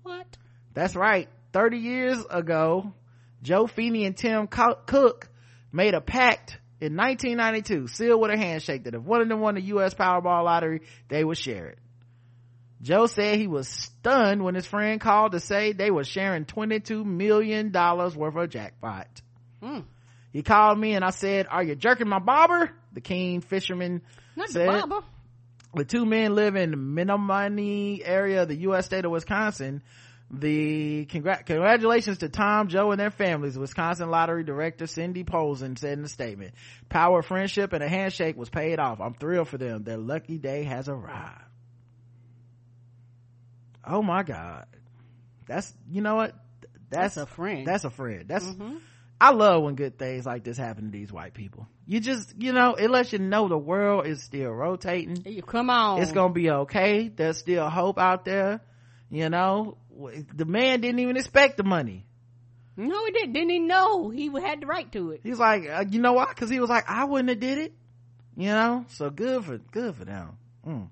What? 0.03 0.27
That's 0.73 0.95
right. 0.95 1.29
30 1.53 1.77
years 1.77 2.17
ago, 2.29 2.93
Joe 3.41 3.67
Feeney 3.67 4.05
and 4.05 4.15
Tom 4.15 4.47
Cook 4.47 5.29
made 5.71 5.93
a 5.93 6.01
pact 6.01 6.59
in 6.79 6.95
1992, 6.95 7.87
sealed 7.87 8.21
with 8.21 8.31
a 8.31 8.37
handshake 8.37 8.85
that 8.85 8.95
if 8.95 9.01
one 9.01 9.21
of 9.21 9.29
them 9.29 9.39
won 9.39 9.55
the 9.55 9.61
U.S. 9.61 9.93
Powerball 9.93 10.43
lottery, 10.43 10.81
they 11.09 11.23
would 11.23 11.37
share 11.37 11.67
it. 11.67 11.79
Joe 12.81 13.05
said 13.05 13.37
he 13.37 13.47
was 13.47 13.67
stunned 13.67 14.43
when 14.43 14.55
his 14.55 14.65
friend 14.65 14.99
called 14.99 15.33
to 15.33 15.39
say 15.39 15.71
they 15.71 15.91
were 15.91 16.03
sharing 16.03 16.45
$22 16.45 17.05
million 17.05 17.71
worth 17.71 18.35
of 18.35 18.49
jackpot. 18.49 19.21
Mm. 19.61 19.83
He 20.33 20.41
called 20.41 20.79
me 20.79 20.93
and 20.93 21.05
I 21.05 21.11
said, 21.11 21.45
are 21.49 21.61
you 21.61 21.75
jerking 21.75 22.09
my 22.09 22.17
bobber? 22.17 22.71
The 22.93 23.01
keen 23.01 23.41
fisherman 23.41 24.01
Not 24.35 24.47
the 24.47 24.53
said. 24.53 24.83
The 25.73 25.85
two 25.85 26.05
men 26.05 26.35
live 26.35 26.55
in 26.55 26.71
the 26.71 26.77
Menominee 26.77 28.01
area 28.03 28.41
of 28.41 28.47
the 28.47 28.57
U.S. 28.57 28.87
state 28.87 29.05
of 29.05 29.11
Wisconsin. 29.11 29.83
The 30.33 31.05
congr- 31.07 31.45
congratulations 31.45 32.19
to 32.19 32.29
Tom, 32.29 32.69
Joe, 32.69 32.91
and 32.91 32.99
their 32.99 33.11
families. 33.11 33.57
Wisconsin 33.59 34.09
Lottery 34.09 34.45
Director 34.45 34.87
Cindy 34.87 35.25
Polzin 35.25 35.77
said 35.77 35.97
in 35.97 36.05
a 36.05 36.07
statement, 36.07 36.53
"Power 36.87 37.19
of 37.19 37.25
friendship 37.25 37.73
and 37.73 37.83
a 37.83 37.89
handshake 37.89 38.37
was 38.37 38.49
paid 38.49 38.79
off. 38.79 39.01
I'm 39.01 39.13
thrilled 39.13 39.49
for 39.49 39.57
them. 39.57 39.83
Their 39.83 39.97
lucky 39.97 40.37
day 40.37 40.63
has 40.63 40.87
arrived." 40.87 41.43
Oh 43.83 44.01
my 44.01 44.23
God, 44.23 44.67
that's 45.47 45.73
you 45.89 46.01
know 46.01 46.15
what? 46.15 46.33
That's, 46.89 47.15
That's 47.15 47.17
a 47.17 47.25
friend. 47.25 47.65
That's 47.67 47.83
a 47.83 47.89
friend. 47.89 48.25
That's 48.27 48.45
Mhm. 48.45 48.79
I 49.19 49.31
love 49.31 49.63
when 49.63 49.75
good 49.75 49.99
things 49.99 50.25
like 50.25 50.43
this 50.43 50.57
happen 50.57 50.85
to 50.85 50.91
these 50.91 51.11
white 51.11 51.33
people. 51.33 51.67
You 51.85 51.99
just, 51.99 52.33
you 52.41 52.53
know, 52.53 52.73
it 52.73 52.89
lets 52.89 53.13
you 53.13 53.19
know 53.19 53.47
the 53.47 53.57
world 53.57 54.07
is 54.07 54.23
still 54.23 54.49
rotating. 54.49 55.23
You 55.25 55.41
come 55.41 55.69
on. 55.69 56.01
It's 56.01 56.11
gonna 56.11 56.33
be 56.33 56.49
okay. 56.49 57.07
There's 57.09 57.37
still 57.37 57.69
hope 57.69 57.99
out 57.99 58.25
there. 58.25 58.61
You 59.09 59.29
know, 59.29 59.77
the 60.33 60.45
man 60.45 60.81
didn't 60.81 60.99
even 60.99 61.17
expect 61.17 61.57
the 61.57 61.63
money. 61.63 62.05
No, 62.77 63.05
he 63.05 63.11
didn't. 63.11 63.33
Didn't 63.33 63.49
he 63.49 63.59
know 63.59 64.09
he 64.09 64.31
had 64.39 64.61
the 64.61 64.65
right 64.65 64.91
to 64.93 65.11
it? 65.11 65.21
He's 65.23 65.39
like, 65.39 65.67
uh, 65.69 65.85
you 65.89 65.99
know 65.99 66.13
why? 66.13 66.33
Cause 66.33 66.49
he 66.49 66.59
was 66.59 66.69
like, 66.69 66.89
I 66.89 67.05
wouldn't 67.05 67.29
have 67.29 67.39
did 67.39 67.57
it. 67.57 67.73
You 68.37 68.47
know, 68.47 68.85
so 68.89 69.09
good 69.09 69.43
for, 69.45 69.57
good 69.57 69.95
for 69.95 70.05
them. 70.05 70.37
Mm. 70.65 70.89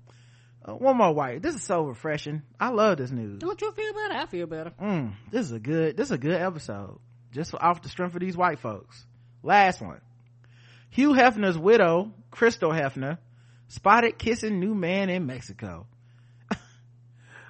Uh, 0.62 0.74
one 0.74 0.96
more 0.98 1.12
white. 1.14 1.40
This 1.40 1.54
is 1.54 1.62
so 1.62 1.84
refreshing. 1.84 2.42
I 2.58 2.68
love 2.68 2.98
this 2.98 3.10
news. 3.10 3.38
Don't 3.38 3.60
you 3.60 3.72
feel 3.72 3.92
better? 3.94 4.14
I 4.14 4.26
feel 4.26 4.46
better. 4.46 4.72
Mm, 4.80 5.14
this 5.30 5.46
is 5.46 5.52
a 5.52 5.58
good, 5.58 5.96
this 5.96 6.08
is 6.08 6.12
a 6.12 6.18
good 6.18 6.40
episode. 6.40 6.98
Just 7.32 7.54
off 7.54 7.82
the 7.82 7.88
strength 7.88 8.14
of 8.14 8.20
these 8.20 8.36
white 8.36 8.60
folks. 8.60 9.04
Last 9.42 9.80
one. 9.80 10.00
Hugh 10.90 11.12
Hefner's 11.12 11.56
widow, 11.56 12.12
Crystal 12.30 12.70
Hefner, 12.70 13.18
spotted 13.68 14.18
kissing 14.18 14.60
new 14.60 14.74
man 14.74 15.08
in 15.08 15.24
Mexico. 15.26 15.86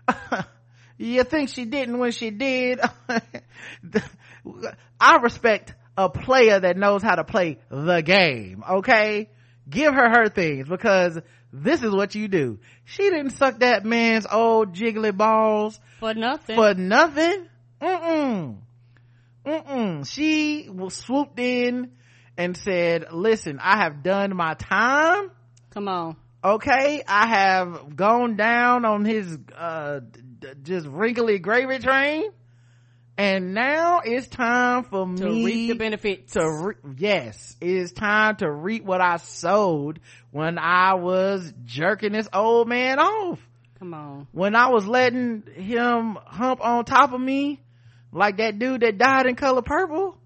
you 1.06 1.24
think 1.24 1.48
she 1.48 1.64
didn't 1.64 1.98
when 1.98 2.12
she 2.12 2.30
did? 2.30 2.80
I 5.00 5.16
respect, 5.16 5.74
a 5.96 6.08
player 6.08 6.58
that 6.60 6.76
knows 6.76 7.02
how 7.02 7.14
to 7.16 7.24
play 7.24 7.58
the 7.68 8.00
game 8.00 8.62
okay 8.68 9.28
give 9.68 9.92
her 9.92 10.08
her 10.08 10.28
things 10.28 10.66
because 10.68 11.18
this 11.52 11.82
is 11.82 11.92
what 11.92 12.14
you 12.14 12.26
do 12.28 12.58
she 12.84 13.02
didn't 13.10 13.30
suck 13.30 13.58
that 13.58 13.84
man's 13.84 14.26
old 14.30 14.72
jiggly 14.74 15.14
balls 15.14 15.78
For 15.98 16.14
nothing. 16.14 16.56
for 16.56 16.74
nothing 16.74 17.46
mm-mm 17.82 18.56
mm-mm 19.44 20.08
she 20.10 20.68
swooped 20.88 21.38
in 21.38 21.90
and 22.38 22.56
said 22.56 23.06
listen 23.12 23.58
i 23.60 23.76
have 23.82 24.02
done 24.02 24.34
my 24.34 24.54
time 24.54 25.30
Come 25.70 25.88
on. 25.88 26.16
okay 26.42 27.02
i 27.06 27.26
have 27.26 27.94
gone 27.96 28.36
down 28.36 28.84
on 28.86 29.04
his 29.04 29.36
uh 29.56 30.00
just 30.62 30.86
wrinkly 30.86 31.38
gravy 31.38 31.78
train 31.78 32.30
and 33.18 33.52
now 33.52 34.00
it's 34.04 34.28
time 34.28 34.84
for 34.84 35.06
me 35.06 35.18
To 35.20 35.28
me 35.28 35.44
reap 35.44 35.68
the 35.68 35.74
benefits. 35.74 36.32
to 36.34 36.48
re- 36.50 36.74
yes 36.96 37.56
it 37.60 37.68
is 37.68 37.92
time 37.92 38.36
to 38.36 38.50
reap 38.50 38.84
what 38.84 39.00
i 39.00 39.16
sowed 39.18 40.00
when 40.30 40.58
i 40.58 40.94
was 40.94 41.52
jerking 41.64 42.12
this 42.12 42.28
old 42.32 42.68
man 42.68 42.98
off 42.98 43.38
Come 43.78 43.94
on. 43.94 44.26
when 44.32 44.54
i 44.54 44.68
was 44.68 44.86
letting 44.86 45.42
him 45.54 46.18
hump 46.26 46.60
on 46.64 46.84
top 46.84 47.12
of 47.12 47.20
me 47.20 47.60
like 48.12 48.38
that 48.38 48.58
dude 48.58 48.80
that 48.82 48.98
died 48.98 49.26
in 49.26 49.36
color 49.36 49.62
purple 49.62 50.16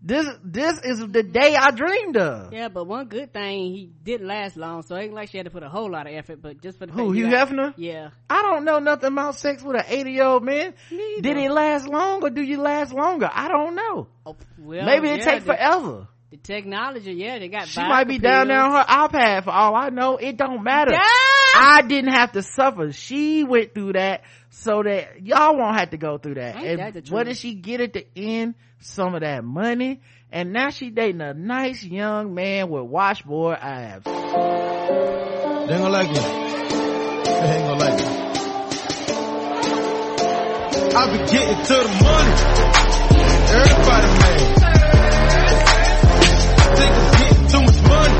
this 0.00 0.26
this 0.44 0.78
is 0.84 1.00
the 1.00 1.22
day 1.24 1.56
i 1.56 1.70
dreamed 1.72 2.16
of 2.16 2.52
Yeah, 2.52 2.68
but 2.68 2.84
one 2.86 3.06
good 3.08 3.32
thing, 3.32 3.72
he 3.74 3.90
didn't 4.04 4.26
last 4.28 4.56
long, 4.56 4.82
so 4.82 4.94
it 4.94 5.04
ain't 5.04 5.14
like 5.14 5.30
she 5.30 5.38
had 5.38 5.44
to 5.46 5.50
put 5.50 5.62
a 5.62 5.68
whole 5.68 5.90
lot 5.90 6.06
of 6.06 6.12
effort, 6.12 6.40
but 6.40 6.62
just 6.62 6.78
for 6.78 6.86
the 6.86 6.92
Who, 6.92 7.12
Hugh 7.12 7.26
Hefner? 7.26 7.74
Yeah. 7.76 8.10
I 8.30 8.42
don't 8.42 8.64
know 8.64 8.78
nothing 8.78 9.12
about 9.12 9.34
sex 9.34 9.62
with 9.62 9.76
an 9.76 9.84
80 9.88 10.12
year 10.12 10.24
old 10.24 10.44
man. 10.44 10.74
Did 10.90 11.36
it 11.36 11.50
last 11.50 11.88
long 11.88 12.22
or 12.22 12.30
do 12.30 12.42
you 12.42 12.60
last 12.60 12.92
longer? 12.92 13.28
I 13.32 13.48
don't 13.48 13.74
know. 13.74 14.06
Oh, 14.24 14.36
well, 14.58 14.86
Maybe 14.86 15.08
it 15.08 15.18
yeah, 15.18 15.24
take 15.24 15.40
the- 15.44 15.52
forever. 15.54 16.08
The 16.30 16.36
technology, 16.36 17.14
yeah, 17.14 17.38
they 17.38 17.48
got 17.48 17.68
She 17.68 17.80
might 17.80 18.06
be 18.06 18.18
down 18.18 18.48
there 18.48 18.60
on 18.60 18.72
her 18.72 18.84
iPad 18.84 19.44
for 19.44 19.50
all 19.50 19.74
I 19.74 19.88
know. 19.88 20.18
It 20.18 20.36
don't 20.36 20.62
matter. 20.62 20.92
Yeah. 20.92 21.00
I 21.00 21.82
didn't 21.88 22.12
have 22.12 22.32
to 22.32 22.42
suffer. 22.42 22.92
She 22.92 23.44
went 23.44 23.72
through 23.74 23.94
that 23.94 24.24
so 24.50 24.82
that 24.82 25.24
y'all 25.24 25.56
won't 25.56 25.78
have 25.78 25.90
to 25.90 25.96
go 25.96 26.18
through 26.18 26.34
that. 26.34 26.56
Ain't 26.56 26.80
And 26.80 26.94
that 26.94 27.10
what 27.10 27.24
did 27.26 27.38
she 27.38 27.54
get 27.54 27.80
at 27.80 27.94
the 27.94 28.06
end? 28.14 28.54
Some 28.80 29.14
of 29.14 29.20
that 29.22 29.44
money. 29.44 30.00
And 30.30 30.52
now 30.52 30.70
she 30.70 30.90
dating 30.90 31.20
a 31.20 31.34
nice 31.34 31.82
young 31.82 32.34
man 32.34 32.68
with 32.70 32.84
washboard 32.84 33.58
abs. 33.60 34.04
They 34.04 34.10
ain't 34.10 35.68
gonna 35.68 35.88
like 35.90 36.10
it. 36.10 36.14
They 37.24 37.50
ain't 37.56 37.66
gonna 37.66 37.80
like 37.80 38.00
it. 38.00 38.08
I 40.94 41.06
be 41.12 41.18
getting 41.18 41.64
to 41.64 41.74
the 41.74 41.88
money. 42.02 42.34
Everybody 43.50 44.08
mad. 44.18 44.40
Think 46.76 46.92
I'm 46.94 47.10
getting 47.18 47.46
too 47.48 47.62
much 47.62 47.80
money. 47.88 48.18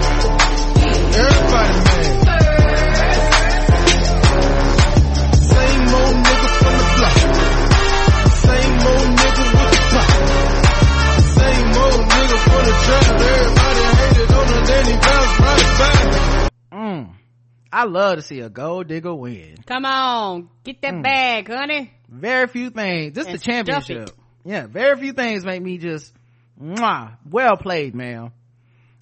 Everybody 1.14 1.72
mad. 1.84 1.87
I 17.72 17.84
love 17.84 18.16
to 18.16 18.22
see 18.22 18.40
a 18.40 18.48
gold 18.48 18.88
digger 18.88 19.14
win. 19.14 19.56
Come 19.66 19.84
on, 19.84 20.48
get 20.64 20.80
that 20.82 20.94
Mm. 20.94 21.02
bag, 21.02 21.48
honey. 21.48 21.92
very 22.08 22.46
few 22.48 22.70
things 22.70 23.12
this 23.14 23.26
is 23.26 23.32
the 23.34 23.38
championship 23.38 24.10
yeah 24.44 24.66
very 24.66 24.98
few 24.98 25.12
things 25.12 25.44
make 25.44 25.60
me 25.62 25.76
just 25.76 26.10
mwah, 26.58 27.16
well 27.30 27.56
played 27.58 27.94
man 27.94 28.32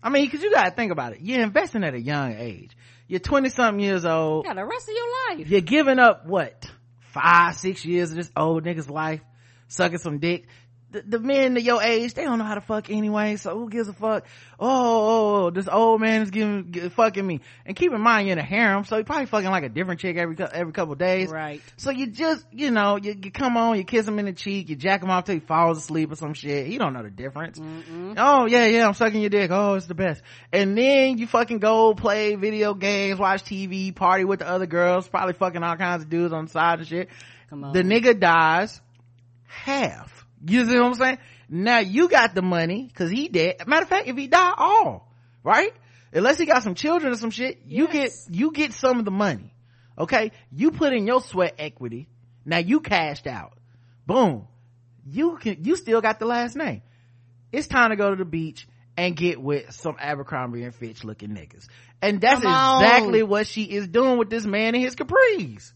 i 0.02 0.08
mean 0.10 0.24
because 0.24 0.42
you 0.42 0.52
gotta 0.52 0.72
think 0.72 0.90
about 0.90 1.12
it 1.12 1.20
you're 1.20 1.40
investing 1.42 1.84
at 1.84 1.94
a 1.94 2.00
young 2.00 2.34
age 2.36 2.76
you're 3.06 3.20
20 3.20 3.48
something 3.50 3.78
years 3.84 4.04
old 4.04 4.44
Yeah, 4.44 4.54
the 4.54 4.64
rest 4.66 4.88
of 4.88 4.94
your 4.96 5.36
life. 5.38 5.48
you're 5.48 5.60
giving 5.60 6.00
up 6.00 6.26
what 6.26 6.68
five 7.12 7.54
six 7.54 7.84
years 7.84 8.10
of 8.10 8.16
this 8.16 8.30
old 8.36 8.64
nigga's 8.64 8.90
life 8.90 9.20
sucking 9.68 9.98
some 9.98 10.18
dick 10.18 10.46
the, 10.96 11.18
the 11.18 11.20
men 11.20 11.56
of 11.56 11.62
your 11.62 11.82
age 11.82 12.14
they 12.14 12.24
don't 12.24 12.38
know 12.38 12.44
how 12.44 12.54
to 12.54 12.60
fuck 12.60 12.90
anyway 12.90 13.36
so 13.36 13.56
who 13.58 13.68
gives 13.68 13.88
a 13.88 13.92
fuck? 13.92 14.24
Oh, 14.58 14.68
oh, 14.68 15.44
oh, 15.46 15.50
this 15.50 15.68
old 15.68 16.00
man 16.00 16.22
is 16.22 16.30
giving 16.30 16.90
fucking 16.90 17.26
me. 17.26 17.40
And 17.66 17.76
keep 17.76 17.92
in 17.92 18.00
mind 18.00 18.26
you're 18.26 18.32
in 18.32 18.38
a 18.38 18.46
harem 18.46 18.84
so 18.84 18.96
you're 18.96 19.04
probably 19.04 19.26
fucking 19.26 19.50
like 19.50 19.64
a 19.64 19.68
different 19.68 20.00
chick 20.00 20.16
every 20.16 20.36
every 20.52 20.72
couple 20.72 20.94
days. 20.94 21.28
Right. 21.28 21.60
so 21.76 21.90
you 21.90 22.06
just 22.06 22.46
you 22.52 22.70
know 22.70 22.96
you, 22.96 23.14
you 23.22 23.30
come 23.30 23.56
on 23.56 23.76
you 23.76 23.84
kiss 23.84 24.08
him 24.08 24.18
in 24.18 24.24
the 24.24 24.32
cheek 24.32 24.70
you 24.70 24.76
jack 24.76 25.02
him 25.02 25.10
off 25.10 25.24
till 25.24 25.34
he 25.34 25.40
falls 25.40 25.78
asleep 25.78 26.10
or 26.12 26.16
some 26.16 26.34
shit. 26.34 26.66
He 26.66 26.78
don't 26.78 26.94
know 26.94 27.02
the 27.02 27.10
difference. 27.10 27.60
Oh 27.60 28.46
yeah 28.46 28.66
yeah 28.66 28.86
i'm 28.86 28.94
sucking 28.94 29.20
your 29.20 29.30
dick. 29.30 29.50
Oh 29.50 29.74
it's 29.74 29.86
the 29.86 29.94
best. 29.94 30.22
And 30.52 30.76
then 30.76 31.18
you 31.18 31.26
fucking 31.26 31.58
go 31.58 31.94
play 31.94 32.34
video 32.36 32.74
games 32.74 33.18
watch 33.18 33.44
tv 33.44 33.94
party 33.94 34.24
with 34.24 34.38
the 34.38 34.48
other 34.48 34.66
girls 34.66 35.06
probably 35.08 35.34
fucking 35.34 35.62
all 35.62 35.76
kinds 35.76 36.04
of 36.04 36.08
dudes 36.08 36.32
on 36.32 36.46
the 36.46 36.50
side 36.50 36.78
and 36.78 36.88
shit. 36.88 37.08
Come 37.50 37.64
on. 37.64 37.72
the 37.72 37.82
nigga 37.82 38.18
dies 38.18 38.80
half 39.44 40.25
you 40.46 40.64
see 40.64 40.74
what 40.76 40.84
i'm 40.86 40.94
saying? 40.94 41.18
Now 41.48 41.78
you 41.78 42.08
got 42.08 42.34
the 42.34 42.42
money 42.42 42.84
because 42.86 43.10
he 43.10 43.28
dead. 43.28 43.66
Matter 43.66 43.82
of 43.82 43.88
fact 43.88 44.08
if 44.08 44.16
he 44.16 44.26
die 44.26 44.54
all 44.56 45.12
right? 45.42 45.72
Unless 46.12 46.38
he 46.38 46.46
got 46.46 46.62
some 46.62 46.74
children 46.74 47.12
or 47.12 47.16
some 47.16 47.30
shit 47.30 47.62
you 47.66 47.88
get 47.88 48.12
you 48.30 48.52
get 48.52 48.72
some 48.72 48.98
of 48.98 49.04
the 49.04 49.10
money 49.10 49.52
okay? 49.98 50.32
You 50.52 50.70
put 50.70 50.92
in 50.92 51.06
your 51.06 51.20
sweat 51.20 51.54
equity. 51.58 52.08
Now 52.44 52.58
you 52.58 52.80
cashed 52.80 53.26
out. 53.26 53.52
Boom. 54.06 54.46
You 55.04 55.36
can 55.36 55.64
you 55.64 55.76
still 55.76 56.00
got 56.00 56.18
the 56.18 56.26
last 56.26 56.56
name. 56.56 56.82
It's 57.52 57.66
time 57.66 57.90
to 57.90 57.96
go 57.96 58.10
to 58.10 58.16
the 58.16 58.24
beach 58.24 58.66
and 58.96 59.16
get 59.16 59.40
with 59.40 59.72
some 59.72 59.96
abercrombie 60.00 60.62
and 60.62 60.74
fitch 60.74 61.04
looking 61.04 61.30
niggas. 61.30 61.66
And 62.02 62.20
that's 62.20 62.42
Come 62.42 62.52
on. 62.52 62.82
exactly 62.82 63.22
what 63.22 63.46
she 63.46 63.64
is 63.64 63.88
doing 63.88 64.18
with 64.18 64.30
this 64.30 64.44
man 64.44 64.74
and 64.74 64.82
his 64.82 64.96
capris. 64.96 65.72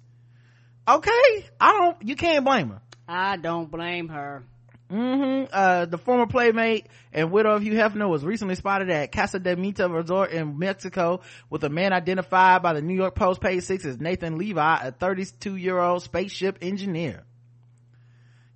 Okay? 0.88 1.46
I 1.60 1.72
don't 1.78 1.96
you 2.02 2.16
can't 2.16 2.44
blame 2.44 2.70
her. 2.70 2.82
I 3.08 3.36
don't 3.36 3.70
blame 3.70 4.08
her. 4.08 4.44
Hmm 4.90 5.44
Uh, 5.52 5.86
the 5.86 5.98
former 5.98 6.26
playmate 6.26 6.86
and 7.12 7.30
widow 7.30 7.54
of 7.54 7.62
Hugh 7.62 7.74
Hefner 7.74 8.08
was 8.08 8.24
recently 8.24 8.56
spotted 8.56 8.90
at 8.90 9.12
Casa 9.12 9.38
de 9.38 9.54
Mita 9.54 9.88
Resort 9.88 10.32
in 10.32 10.58
Mexico 10.58 11.20
with 11.48 11.62
a 11.62 11.68
man 11.68 11.92
identified 11.92 12.62
by 12.62 12.72
the 12.72 12.82
New 12.82 12.94
York 12.94 13.14
Post 13.14 13.40
page 13.40 13.62
six 13.62 13.84
as 13.84 14.00
Nathan 14.00 14.36
Levi, 14.36 14.76
a 14.82 14.90
32 14.90 15.54
year 15.56 15.78
old 15.78 16.02
spaceship 16.02 16.58
engineer. 16.60 17.22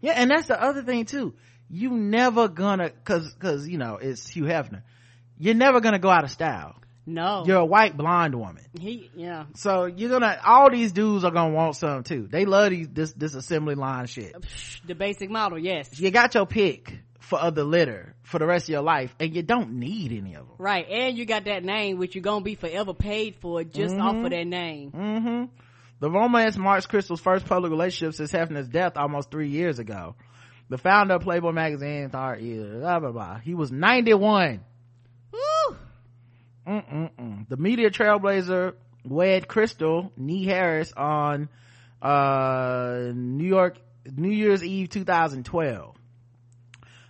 Yeah, 0.00 0.12
and 0.12 0.30
that's 0.30 0.48
the 0.48 0.60
other 0.60 0.82
thing 0.82 1.04
too. 1.04 1.34
You 1.70 1.90
never 1.90 2.48
gonna, 2.48 2.90
cause, 2.90 3.34
cause, 3.38 3.68
you 3.68 3.78
know, 3.78 3.96
it's 3.96 4.28
Hugh 4.28 4.44
Hefner. 4.44 4.82
You're 5.38 5.54
never 5.54 5.80
gonna 5.80 5.98
go 6.00 6.10
out 6.10 6.24
of 6.24 6.30
style. 6.30 6.74
No. 7.07 7.44
You're 7.47 7.58
a 7.58 7.65
white 7.65 7.97
blonde 7.97 8.34
woman. 8.34 8.65
He, 8.78 9.10
yeah. 9.15 9.44
So 9.55 9.86
you're 9.86 10.10
gonna, 10.10 10.41
all 10.44 10.70
these 10.70 10.92
dudes 10.92 11.24
are 11.24 11.31
gonna 11.31 11.55
want 11.55 11.76
some 11.76 12.02
too. 12.02 12.26
They 12.31 12.47
love 12.47 12.70
these, 12.70 12.89
this, 12.89 13.12
this 13.12 13.34
assembly 13.34 13.74
line 13.74 14.07
shit. 14.07 14.34
The 14.86 14.94
basic 14.94 15.31
model, 15.31 15.58
yes. 15.58 16.00
You 16.00 16.10
got 16.10 16.34
your 16.34 16.47
pick 16.47 16.99
for 17.20 17.39
other 17.41 17.65
litter 17.65 18.15
for 18.23 18.39
the 18.39 18.47
rest 18.47 18.66
of 18.66 18.70
your 18.70 18.83
life 18.83 19.15
and 19.20 19.34
you 19.34 19.42
don't 19.42 19.74
need 19.74 20.12
any 20.12 20.34
of 20.34 20.47
them. 20.47 20.57
Right. 20.58 20.89
And 20.89 21.16
you 21.16 21.26
got 21.26 21.44
that 21.44 21.65
name, 21.65 21.99
which 21.99 22.15
you're 22.15 22.23
gonna 22.23 22.44
be 22.44 22.55
forever 22.55 22.94
paid 22.94 23.36
for 23.41 23.65
just 23.65 23.94
off 23.97 24.16
of 24.16 24.31
that 24.31 24.47
name. 24.47 24.91
Mm-hmm. 24.92 25.44
The 26.00 26.10
romance 26.10 26.57
marks 26.57 26.86
Crystal's 26.86 27.20
first 27.20 27.47
public 27.47 27.70
relationship 27.70 28.15
since 28.15 28.33
Hefner's 28.33 28.68
death 28.68 28.97
almost 28.97 29.31
three 29.31 29.49
years 29.49 29.78
ago. 29.78 30.16
The 30.68 30.78
founder 30.78 31.15
of 31.15 31.23
Playboy 31.23 31.52
magazine 31.52 32.08
blah, 32.08 32.99
blah, 32.99 33.12
blah. 33.12 33.39
He 33.39 33.55
was 33.55 33.70
91. 33.70 34.60
Woo! 36.66 36.72
Mm-mm-mm. 36.72 37.48
The 37.48 37.56
media 37.56 37.90
trailblazer 37.90 38.74
wed 39.04 39.48
Crystal 39.48 40.12
Nee 40.16 40.44
Harris 40.44 40.92
on 40.96 41.48
uh 42.00 43.10
New 43.14 43.46
York 43.46 43.78
New 44.10 44.30
Year's 44.30 44.62
Eve 44.62 44.88
2012. 44.90 45.96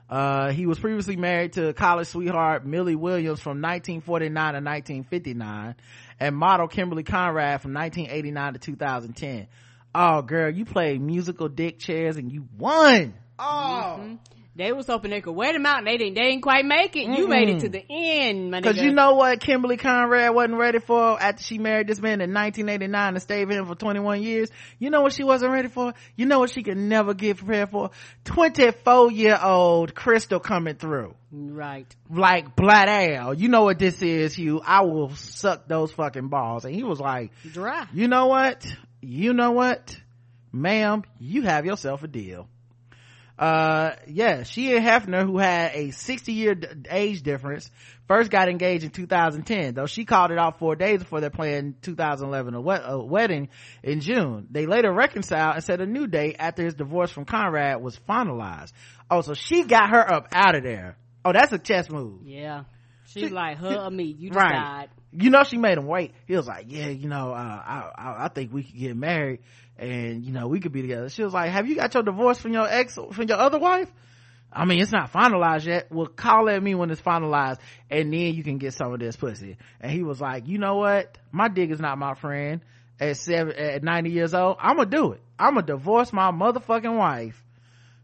Uh, 0.09 0.53
he 0.53 0.67
was 0.67 0.79
previously 0.79 1.17
married 1.17 1.55
to 1.55 1.73
college 1.73 2.07
sweetheart 2.09 2.67
Millie 2.67 2.95
Williams 2.95 3.41
from 3.41 3.63
1949 3.63 4.35
to 4.35 4.61
1959 4.61 5.75
and 6.21 6.37
model 6.37 6.69
Kimberly 6.69 7.03
Conrad 7.03 7.63
from 7.63 7.73
1989 7.73 8.53
to 8.53 8.59
2010. 8.59 9.49
Oh 9.95 10.23
girl, 10.23 10.51
you 10.51 10.65
played 10.65 11.01
musical 11.01 11.49
dick 11.49 11.79
chairs 11.79 12.17
and 12.17 12.31
you 12.31 12.47
won. 12.59 13.15
Oh. 13.39 13.97
Mm-hmm. 14.01 14.15
They 14.57 14.71
was 14.71 14.87
hoping 14.87 15.11
they 15.11 15.21
could 15.21 15.33
wait 15.33 15.57
him 15.57 15.67
out 15.67 15.79
and 15.79 15.87
they 15.87 15.97
didn't, 15.97 16.15
they 16.15 16.31
didn't 16.31 16.43
quite 16.43 16.65
make 16.65 16.95
it. 16.95 17.09
You 17.09 17.27
made 17.27 17.49
it 17.49 17.61
to 17.61 17.69
the 17.69 17.85
end, 17.91 18.53
my 18.53 18.61
Cause 18.61 18.77
nigga. 18.77 18.85
you 18.85 18.93
know 18.93 19.15
what 19.15 19.41
Kimberly 19.41 19.77
Conrad 19.77 20.33
wasn't 20.33 20.59
ready 20.59 20.79
for 20.79 21.21
after 21.21 21.43
she 21.43 21.59
married 21.59 21.89
this 21.89 22.01
man 22.01 22.21
in 22.21 22.33
1989 22.33 23.15
and 23.15 23.21
stayed 23.21 23.49
with 23.49 23.57
him 23.57 23.67
for 23.67 23.75
21 23.75 24.23
years? 24.23 24.51
You 24.79 24.91
know 24.91 25.03
what 25.03 25.13
she 25.13 25.25
wasn't 25.25 25.51
ready 25.53 25.67
for? 25.67 25.93
You 26.15 26.27
know 26.27 26.39
what 26.39 26.51
she 26.51 26.63
could 26.63 26.77
never 26.77 27.15
get 27.15 27.39
prepared 27.39 27.71
for? 27.71 27.91
24 28.27 29.11
year 29.11 29.37
old 29.43 29.93
Crystal 29.95 30.39
coming 30.39 30.77
through. 30.77 31.17
Right. 31.33 31.93
Like 32.09 32.55
Black 32.55 32.87
Al. 32.89 33.35
You 33.35 33.49
know 33.49 33.65
what 33.65 33.81
this 33.81 34.03
is, 34.03 34.35
Hugh. 34.35 34.61
I 34.65 34.83
will 34.83 35.11
suck 35.17 35.67
those 35.67 35.91
fucking 35.91 36.29
balls. 36.29 36.65
And 36.65 36.73
he 36.73 36.85
was 36.85 37.01
like, 37.01 37.33
Dry. 37.43 37.89
you 37.93 38.07
know 38.07 38.27
what? 38.29 38.65
You 39.01 39.33
know 39.33 39.51
what? 39.51 39.97
Ma'am, 40.53 41.03
you 41.19 41.43
have 41.43 41.67
yourself 41.67 42.05
a 42.05 42.07
deal. 42.07 42.49
Uh 43.39 43.91
yeah 44.07 44.45
she 44.45 44.77
and 44.77 44.85
hefner 44.87 45.25
who 45.27 45.39
had 45.39 45.73
a 45.75 45.91
60 45.91 46.33
year 46.33 46.55
d- 46.55 46.69
age 46.89 47.23
difference 47.23 47.69
first 48.07 48.31
got 48.31 48.49
engaged 48.49 48.85
in 48.85 48.91
2010 48.91 49.75
though 49.75 49.87
she 49.87 50.05
called 50.05 50.31
it 50.31 50.39
off 50.39 50.59
four 50.61 50.77
days 50.77 51.01
before 51.01 51.21
their 51.21 51.31
planned 51.31 51.75
2011 51.83 52.55
a, 52.55 52.61
wed- 52.61 52.83
a 52.85 52.97
wedding 53.05 53.49
in 53.83 54.01
june 54.01 54.47
they 54.53 54.67
later 54.67 54.93
reconciled 54.93 55.57
and 55.57 55.65
set 55.65 55.81
a 55.81 55.87
new 55.87 56.07
date 56.07 56.37
after 56.39 56.65
his 56.65 56.75
divorce 56.75 57.11
from 57.11 57.25
conrad 57.25 57.83
was 57.83 57.99
finalized 58.09 58.73
oh 59.11 59.21
so 59.21 59.35
she 59.35 59.65
got 59.65 59.91
her 59.91 60.13
up 60.13 60.29
out 60.33 60.55
of 60.55 60.63
there 60.63 60.97
oh 61.25 61.33
that's 61.33 61.53
a 61.53 61.59
chess 61.59 61.91
move 61.91 62.21
Yeah. 62.25 62.65
She's 63.07 63.31
like, 63.31 63.59
her 63.59 63.77
or 63.85 63.91
me. 63.91 64.05
You 64.19 64.31
Right. 64.31 64.49
decide. 64.55 64.89
you 65.13 65.31
know 65.31 65.45
she 65.45 65.57
made 65.57 65.77
him 65.79 65.87
wait 65.87 66.13
he 66.27 66.35
was 66.37 66.47
like 66.49 66.65
yeah 66.69 66.89
you 66.89 67.09
know 67.09 67.31
uh, 67.33 67.35
I, 67.35 67.91
I 67.97 68.25
i 68.25 68.29
think 68.29 68.53
we 68.53 68.65
could 68.65 68.77
get 68.77 68.97
married 68.97 69.41
and 69.79 70.25
you 70.25 70.33
know 70.33 70.47
we 70.47 70.61
could 70.61 70.73
be 70.73 70.83
together 70.83 71.09
she 71.09 71.23
was 71.23 71.33
like 71.33 71.51
have 71.51 71.69
you 71.69 71.75
got 71.77 71.93
your 71.95 72.03
divorce 72.03 72.39
from 72.39 72.53
your 72.53 72.69
ex 72.69 72.95
from 72.95 73.29
your 73.29 73.39
other 73.39 73.59
wife 73.59 73.91
I 74.55 74.67
mean, 74.67 74.81
it's 74.81 74.93
not 74.93 75.13
finalized 75.13 75.67
yet. 75.67 75.91
Well, 75.91 76.07
call 76.07 76.49
at 76.49 76.63
me 76.63 76.75
when 76.75 76.91
it's 76.91 77.01
finalized 77.01 77.59
and 77.91 78.13
then 78.13 78.35
you 78.35 78.45
can 78.45 78.59
get 78.59 78.73
some 78.75 78.93
of 78.93 79.01
this 79.01 79.17
pussy. 79.17 79.57
And 79.81 79.91
he 79.91 80.03
was 80.03 80.21
like, 80.21 80.47
you 80.47 80.59
know 80.59 80.77
what? 80.77 81.19
My 81.33 81.49
dick 81.49 81.71
is 81.71 81.81
not 81.81 81.99
my 81.99 82.15
friend 82.15 82.61
at 83.01 83.17
seven, 83.17 83.57
at 83.57 83.83
90 83.83 84.11
years 84.11 84.33
old. 84.33 84.57
I'm 84.61 84.77
gonna 84.77 84.89
do 84.89 85.13
it. 85.13 85.23
I'm 85.39 85.55
gonna 85.55 85.67
divorce 85.67 86.13
my 86.13 86.31
motherfucking 86.31 86.97
wife 86.97 87.43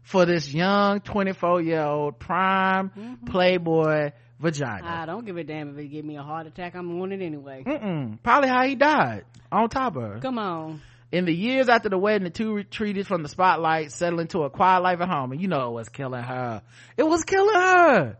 for 0.01 0.25
this 0.25 0.53
young 0.53 0.99
24 0.99 1.61
year 1.61 1.83
old 1.83 2.19
prime 2.19 2.89
mm-hmm. 2.89 3.25
playboy 3.25 4.11
vagina. 4.39 4.85
I 4.85 5.05
don't 5.05 5.25
give 5.25 5.37
a 5.37 5.43
damn 5.43 5.69
if 5.69 5.77
it 5.77 5.87
give 5.87 6.03
me 6.03 6.17
a 6.17 6.23
heart 6.23 6.47
attack. 6.47 6.75
I'm 6.75 6.99
on 7.01 7.11
it 7.13 7.21
anyway. 7.21 7.63
Mm-mm. 7.65 8.21
Probably 8.21 8.49
how 8.49 8.65
he 8.65 8.75
died 8.75 9.23
on 9.51 9.69
top 9.69 9.95
of 9.95 10.01
her. 10.01 10.19
Come 10.19 10.37
on. 10.37 10.81
In 11.11 11.25
the 11.25 11.33
years 11.33 11.67
after 11.67 11.89
the 11.89 11.97
wedding, 11.97 12.23
the 12.23 12.29
two 12.29 12.53
retreated 12.53 13.05
from 13.05 13.21
the 13.21 13.29
spotlight, 13.29 13.91
settling 13.91 14.27
to 14.27 14.43
a 14.43 14.49
quiet 14.49 14.81
life 14.81 15.01
at 15.01 15.09
home. 15.09 15.33
And 15.33 15.41
you 15.41 15.47
know 15.49 15.69
it 15.69 15.73
was 15.73 15.89
killing 15.89 16.23
her. 16.23 16.61
It 16.95 17.03
was 17.03 17.23
killing 17.25 17.55
her. 17.55 18.17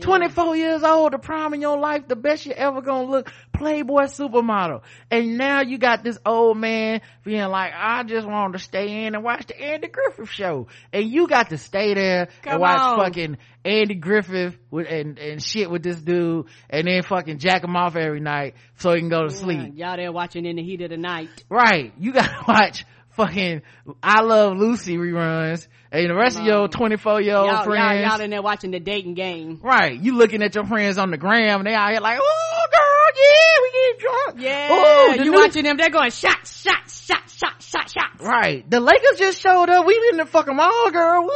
24 0.00 0.56
years 0.56 0.82
old, 0.82 1.12
the 1.12 1.18
prime 1.18 1.54
in 1.54 1.60
your 1.60 1.78
life, 1.78 2.08
the 2.08 2.16
best 2.16 2.46
you 2.46 2.52
ever 2.52 2.80
gonna 2.80 3.10
look, 3.10 3.32
playboy 3.52 4.02
supermodel. 4.02 4.82
And 5.10 5.36
now 5.38 5.62
you 5.62 5.78
got 5.78 6.02
this 6.02 6.18
old 6.24 6.58
man 6.58 7.00
being 7.24 7.44
like, 7.48 7.72
I 7.76 8.02
just 8.02 8.26
wanted 8.26 8.54
to 8.54 8.58
stay 8.58 9.04
in 9.04 9.14
and 9.14 9.22
watch 9.22 9.46
the 9.46 9.60
Andy 9.60 9.88
Griffith 9.88 10.30
show. 10.30 10.68
And 10.92 11.08
you 11.08 11.28
got 11.28 11.50
to 11.50 11.58
stay 11.58 11.94
there 11.94 12.28
and 12.44 12.60
watch 12.60 12.80
on. 12.80 12.98
fucking 12.98 13.36
Andy 13.64 13.94
Griffith 13.94 14.56
with, 14.70 14.86
and, 14.88 15.18
and 15.18 15.42
shit 15.42 15.70
with 15.70 15.82
this 15.82 15.96
dude 15.96 16.46
and 16.68 16.86
then 16.86 17.02
fucking 17.02 17.38
jack 17.38 17.62
him 17.62 17.76
off 17.76 17.96
every 17.96 18.20
night 18.20 18.54
so 18.76 18.92
he 18.92 19.00
can 19.00 19.08
go 19.08 19.22
to 19.22 19.30
sleep. 19.30 19.74
Y'all 19.76 19.96
there 19.96 20.12
watching 20.12 20.46
in 20.46 20.56
the 20.56 20.62
heat 20.62 20.80
of 20.82 20.90
the 20.90 20.96
night. 20.96 21.44
Right. 21.48 21.92
You 21.98 22.12
gotta 22.12 22.44
watch 22.48 22.84
fucking 23.12 23.62
I 24.02 24.22
Love 24.22 24.56
Lucy 24.56 24.96
reruns 24.96 25.66
and 25.90 26.08
the 26.10 26.14
rest 26.14 26.38
of 26.38 26.44
your 26.46 26.68
24 26.68 27.20
year 27.20 27.36
old 27.36 27.46
Y'all, 27.46 27.54
y'all, 27.56 27.64
friends. 27.64 28.06
y'all 28.10 28.20
in 28.20 28.30
there 28.30 28.42
watching 28.42 28.70
the 28.70 28.80
dating 28.80 29.14
game. 29.14 29.60
right. 29.62 29.98
You 30.00 30.16
looking 30.16 30.42
at 30.42 30.54
your 30.54 30.64
friends 30.64 30.98
on 30.98 31.10
the 31.10 31.16
gram 31.18 31.60
and 31.60 31.66
they 31.66 31.74
out 31.74 31.90
here 31.90 32.00
like, 32.00 32.18
oh 32.20 32.66
girl, 32.72 33.22
yeah, 33.22 33.62
we 33.62 33.72
get 33.72 33.98
drunk. 34.00 34.40
Yeah, 34.42 34.68
Oh, 34.70 35.14
you 35.18 35.30
new- 35.30 35.38
watching 35.38 35.64
them? 35.64 35.76
They're 35.76 35.90
going 35.90 36.10
shot, 36.10 36.46
shot, 36.46 36.88
shot, 36.90 37.28
shot, 37.30 37.62
shot, 37.62 37.90
shot. 37.90 38.20
Right. 38.20 38.68
The 38.68 38.80
Lakers 38.80 39.18
just 39.18 39.40
showed 39.40 39.68
up. 39.68 39.84
We 39.86 39.94
in 40.12 40.16
the 40.18 40.26
fucking 40.26 40.54
mall, 40.56 40.90
girl. 40.90 41.22
Woo! 41.24 41.30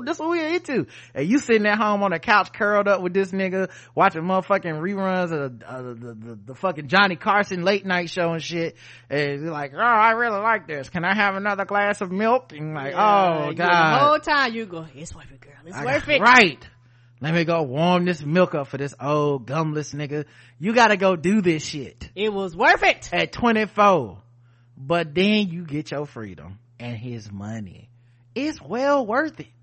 That's 0.00 0.18
what 0.18 0.30
we're 0.30 0.54
into. 0.54 0.86
And 1.14 1.28
you 1.28 1.38
sitting 1.38 1.66
at 1.66 1.78
home 1.78 2.02
on 2.02 2.12
the 2.12 2.18
couch 2.18 2.52
curled 2.52 2.88
up 2.88 3.02
with 3.02 3.12
this 3.12 3.30
nigga 3.30 3.70
watching 3.94 4.22
motherfucking 4.22 4.80
reruns 4.80 5.32
of 5.32 5.62
uh, 5.62 5.82
the, 5.82 6.14
the, 6.14 6.38
the 6.46 6.54
fucking 6.54 6.88
Johnny 6.88 7.16
Carson 7.16 7.62
late 7.62 7.84
night 7.84 8.10
show 8.10 8.32
and 8.32 8.42
shit. 8.42 8.76
And 9.10 9.42
you're 9.42 9.52
like, 9.52 9.72
oh, 9.74 9.78
I 9.80 10.12
really 10.12 10.40
like 10.40 10.66
this. 10.66 10.88
Can 10.88 11.04
I 11.04 11.14
have 11.14 11.34
another 11.36 11.64
glass 11.64 12.00
of 12.00 12.10
milk? 12.10 12.52
And 12.52 12.74
like, 12.74 12.92
Yeah, 12.92 13.46
oh 13.48 13.52
god. 13.52 13.94
The 13.94 14.04
whole 14.04 14.18
time 14.18 14.54
you 14.54 14.66
go, 14.66 14.86
it's 14.94 15.14
worth 15.14 15.30
it, 15.32 15.40
girl. 15.40 15.52
It's 15.66 15.76
I 15.76 15.84
worth 15.84 16.08
it. 16.08 16.20
Right. 16.20 16.66
Let 17.20 17.34
me 17.34 17.44
go 17.44 17.62
warm 17.62 18.04
this 18.04 18.20
milk 18.20 18.54
up 18.56 18.66
for 18.66 18.78
this 18.78 18.94
old 19.00 19.46
gumless 19.46 19.94
nigga. 19.94 20.24
You 20.58 20.74
gotta 20.74 20.96
go 20.96 21.14
do 21.14 21.40
this 21.40 21.64
shit. 21.64 22.10
It 22.16 22.32
was 22.32 22.56
worth 22.56 22.82
it. 22.82 23.10
At 23.12 23.30
24. 23.32 24.18
But 24.76 25.14
then 25.14 25.48
you 25.48 25.64
get 25.64 25.92
your 25.92 26.06
freedom 26.06 26.58
and 26.80 26.96
his 26.96 27.30
money. 27.30 27.88
It's 28.34 28.60
well 28.60 29.06
worth 29.06 29.38
it. 29.38 29.61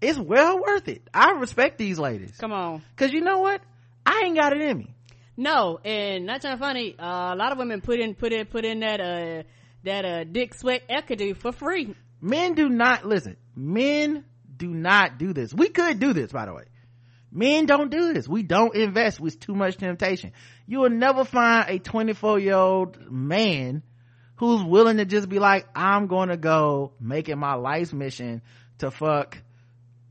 It's 0.00 0.18
well 0.18 0.60
worth 0.60 0.88
it. 0.88 1.02
I 1.12 1.32
respect 1.32 1.78
these 1.78 1.98
ladies. 1.98 2.36
Come 2.38 2.52
on. 2.52 2.82
Cause 2.96 3.12
you 3.12 3.20
know 3.20 3.38
what? 3.38 3.60
I 4.06 4.22
ain't 4.24 4.36
got 4.36 4.52
it 4.52 4.62
in 4.62 4.78
me. 4.78 4.94
No, 5.36 5.78
and 5.84 6.26
not 6.26 6.40
trying 6.40 6.56
to 6.56 6.60
funny. 6.60 6.96
Uh, 6.98 7.34
a 7.34 7.36
lot 7.36 7.52
of 7.52 7.58
women 7.58 7.80
put 7.80 8.00
in, 8.00 8.14
put 8.14 8.32
in, 8.32 8.46
put 8.46 8.64
in 8.64 8.80
that 8.80 9.00
uh 9.00 9.42
that 9.84 10.04
uh 10.04 10.24
dick 10.24 10.54
sweat 10.54 10.82
equity 10.88 11.32
for 11.32 11.52
free. 11.52 11.94
Men 12.20 12.54
do 12.54 12.68
not, 12.68 13.04
listen, 13.04 13.36
men 13.54 14.24
do 14.56 14.68
not 14.68 15.18
do 15.18 15.32
this. 15.32 15.54
We 15.54 15.68
could 15.68 16.00
do 16.00 16.12
this, 16.12 16.32
by 16.32 16.46
the 16.46 16.54
way. 16.54 16.64
Men 17.30 17.66
don't 17.66 17.90
do 17.90 18.12
this. 18.12 18.26
We 18.26 18.42
don't 18.42 18.74
invest 18.74 19.20
with 19.20 19.38
too 19.38 19.54
much 19.54 19.76
temptation. 19.76 20.32
You 20.66 20.80
will 20.80 20.90
never 20.90 21.24
find 21.24 21.68
a 21.68 21.78
24 21.78 22.38
year 22.38 22.54
old 22.54 23.10
man 23.10 23.82
who's 24.36 24.62
willing 24.62 24.96
to 24.96 25.04
just 25.04 25.28
be 25.28 25.38
like, 25.38 25.66
I'm 25.74 26.06
going 26.06 26.30
to 26.30 26.36
go 26.36 26.92
make 27.00 27.28
it 27.28 27.36
my 27.36 27.54
life's 27.54 27.92
mission 27.92 28.42
to 28.78 28.90
fuck, 28.90 29.38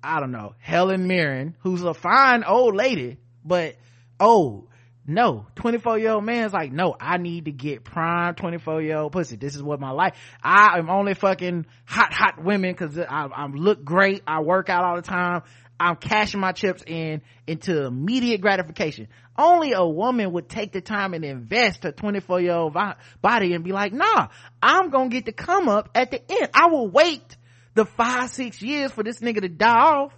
I 0.03 0.19
don't 0.19 0.31
know, 0.31 0.55
Helen 0.59 1.07
Mirren, 1.07 1.55
who's 1.59 1.83
a 1.83 1.93
fine 1.93 2.43
old 2.43 2.75
lady, 2.75 3.17
but 3.43 3.75
oh 4.19 4.67
No, 5.09 5.47
24 5.55 5.99
year 5.99 6.11
old 6.11 6.25
man's 6.25 6.51
like, 6.51 6.73
no, 6.73 6.93
I 6.99 7.17
need 7.17 7.45
to 7.45 7.51
get 7.51 7.85
prime 7.85 8.35
24 8.35 8.81
year 8.81 8.97
old 8.97 9.13
pussy. 9.13 9.37
This 9.37 9.55
is 9.55 9.63
what 9.63 9.79
my 9.79 9.91
life, 9.91 10.17
I 10.43 10.77
am 10.77 10.89
only 10.89 11.13
fucking 11.13 11.65
hot, 11.85 12.11
hot 12.11 12.43
women 12.43 12.75
cause 12.75 12.99
I, 12.99 13.29
I 13.33 13.47
look 13.47 13.85
great. 13.85 14.21
I 14.27 14.41
work 14.41 14.69
out 14.69 14.83
all 14.83 14.97
the 14.97 15.01
time. 15.01 15.43
I'm 15.79 15.95
cashing 15.95 16.41
my 16.41 16.51
chips 16.51 16.83
in 16.85 17.21
into 17.45 17.85
immediate 17.85 18.41
gratification. 18.41 19.07
Only 19.37 19.71
a 19.71 19.85
woman 19.85 20.33
would 20.33 20.49
take 20.49 20.73
the 20.73 20.81
time 20.81 21.13
and 21.13 21.23
invest 21.23 21.83
her 21.83 21.93
24 21.93 22.41
year 22.41 22.53
old 22.53 22.75
body 23.21 23.53
and 23.53 23.63
be 23.63 23.71
like, 23.71 23.93
nah, 23.93 24.27
I'm 24.61 24.89
gonna 24.89 25.09
get 25.09 25.27
to 25.27 25.31
come 25.31 25.69
up 25.69 25.89
at 25.95 26.11
the 26.11 26.19
end. 26.29 26.49
I 26.53 26.67
will 26.67 26.89
wait 26.89 27.37
the 27.77 27.85
five, 27.85 28.29
six 28.29 28.61
years 28.61 28.91
for 28.91 29.03
this 29.03 29.19
nigga 29.19 29.41
to 29.41 29.49
die 29.49 29.69
off. 29.73 30.13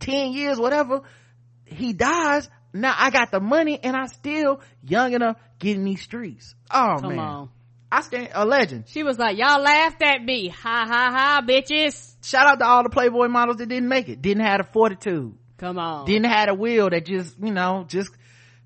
10 0.00 0.32
years, 0.32 0.58
whatever. 0.58 1.02
He 1.64 1.92
dies. 1.92 2.48
Now 2.72 2.94
I 2.96 3.10
got 3.10 3.30
the 3.30 3.40
money 3.40 3.78
and 3.82 3.96
I 3.96 4.06
still 4.06 4.60
young 4.82 5.12
enough 5.12 5.36
getting 5.58 5.84
these 5.84 6.02
streets. 6.02 6.54
Oh 6.70 6.96
Come 7.00 7.10
man. 7.10 7.18
on. 7.18 7.48
I 7.90 8.00
stand 8.00 8.30
a 8.32 8.46
legend. 8.46 8.84
She 8.88 9.02
was 9.02 9.18
like, 9.18 9.36
y'all 9.36 9.60
laughed 9.60 10.02
at 10.02 10.24
me. 10.24 10.48
Ha 10.48 10.84
ha 10.88 11.10
ha, 11.12 11.42
bitches. 11.46 12.14
Shout 12.24 12.46
out 12.46 12.58
to 12.58 12.66
all 12.66 12.82
the 12.82 12.88
Playboy 12.88 13.28
models 13.28 13.58
that 13.58 13.68
didn't 13.68 13.88
make 13.88 14.08
it. 14.08 14.22
Didn't 14.22 14.44
have 14.44 14.58
the 14.58 14.72
fortitude. 14.72 15.34
Come 15.58 15.78
on. 15.78 16.06
Didn't 16.06 16.30
have 16.30 16.48
a 16.48 16.54
will 16.54 16.88
that 16.88 17.04
just, 17.04 17.36
you 17.38 17.52
know, 17.52 17.84
just, 17.86 18.10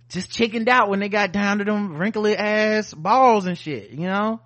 just 0.08 0.30
chickened 0.30 0.68
out 0.68 0.88
when 0.88 1.00
they 1.00 1.08
got 1.08 1.32
down 1.32 1.58
to 1.58 1.64
them 1.64 1.96
wrinkly 1.96 2.36
ass 2.36 2.94
balls 2.94 3.46
and 3.46 3.58
shit, 3.58 3.90
you 3.90 4.06
know? 4.06 4.40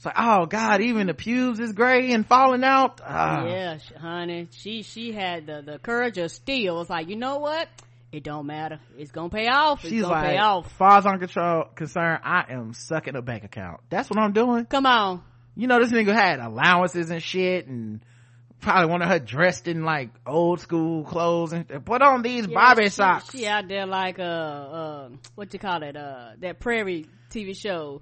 It's 0.00 0.06
like, 0.06 0.14
oh 0.18 0.46
god, 0.46 0.80
even 0.80 1.08
the 1.08 1.12
pubes 1.12 1.60
is 1.60 1.74
gray 1.74 2.12
and 2.12 2.26
falling 2.26 2.64
out. 2.64 3.02
Ah. 3.04 3.44
Yeah, 3.44 3.78
honey. 4.00 4.48
She 4.52 4.82
she 4.82 5.12
had 5.12 5.46
the 5.46 5.60
the 5.60 5.78
courage 5.78 6.16
of 6.16 6.30
steel. 6.30 6.80
It's 6.80 6.88
like, 6.88 7.10
you 7.10 7.16
know 7.16 7.36
what? 7.36 7.68
It 8.10 8.24
don't 8.24 8.46
matter. 8.46 8.80
It's 8.96 9.10
gonna 9.10 9.28
pay 9.28 9.48
off. 9.48 9.80
It's 9.84 9.90
She's 9.92 10.00
gonna 10.00 10.14
like, 10.14 10.24
pay 10.30 10.38
off. 10.38 10.72
far 10.78 10.96
as 10.96 11.04
I'm 11.04 11.18
control, 11.18 11.64
concerned, 11.74 12.20
I 12.24 12.46
am 12.48 12.72
sucking 12.72 13.14
a 13.14 13.20
bank 13.20 13.44
account. 13.44 13.82
That's 13.90 14.08
what 14.08 14.18
I'm 14.18 14.32
doing. 14.32 14.64
Come 14.64 14.86
on. 14.86 15.22
You 15.54 15.66
know, 15.66 15.78
this 15.78 15.92
nigga 15.92 16.14
had 16.14 16.40
allowances 16.40 17.10
and 17.10 17.22
shit 17.22 17.66
and 17.66 18.00
probably 18.62 18.90
wanted 18.90 19.08
her 19.08 19.18
dressed 19.18 19.68
in 19.68 19.84
like 19.84 20.08
old 20.26 20.60
school 20.60 21.04
clothes 21.04 21.52
and 21.52 21.84
put 21.84 22.00
on 22.00 22.22
these 22.22 22.46
Yeah, 22.46 22.54
Bobby 22.54 22.84
she- 22.84 22.88
socks. 22.88 23.32
She 23.32 23.46
out 23.46 23.68
there 23.68 23.84
like 23.84 24.18
uh 24.18 24.22
uh 24.22 25.08
what 25.34 25.52
you 25.52 25.58
call 25.58 25.82
it 25.82 25.94
uh 25.94 26.30
that 26.40 26.58
prairie 26.58 27.06
TV 27.30 27.54
show. 27.54 28.00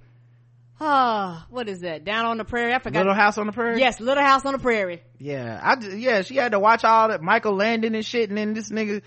Ah, 0.80 1.46
what 1.50 1.68
is 1.68 1.80
that? 1.80 2.04
Down 2.04 2.26
on 2.26 2.38
the 2.38 2.44
prairie. 2.44 2.74
I 2.74 2.78
forgot. 2.78 3.00
Little 3.00 3.14
House 3.14 3.38
on 3.38 3.46
the 3.46 3.52
Prairie? 3.52 3.80
Yes, 3.80 4.00
Little 4.00 4.22
House 4.22 4.44
on 4.44 4.52
the 4.52 4.58
Prairie. 4.58 5.02
Yeah, 5.18 5.60
I 5.62 5.76
just, 5.76 5.96
yeah, 5.96 6.22
she 6.22 6.36
had 6.36 6.52
to 6.52 6.58
watch 6.58 6.84
all 6.84 7.08
that 7.08 7.22
Michael 7.22 7.54
Landon 7.54 7.94
and 7.94 8.04
shit, 8.04 8.28
and 8.28 8.38
then 8.38 8.54
this 8.54 8.70
nigga, 8.70 9.02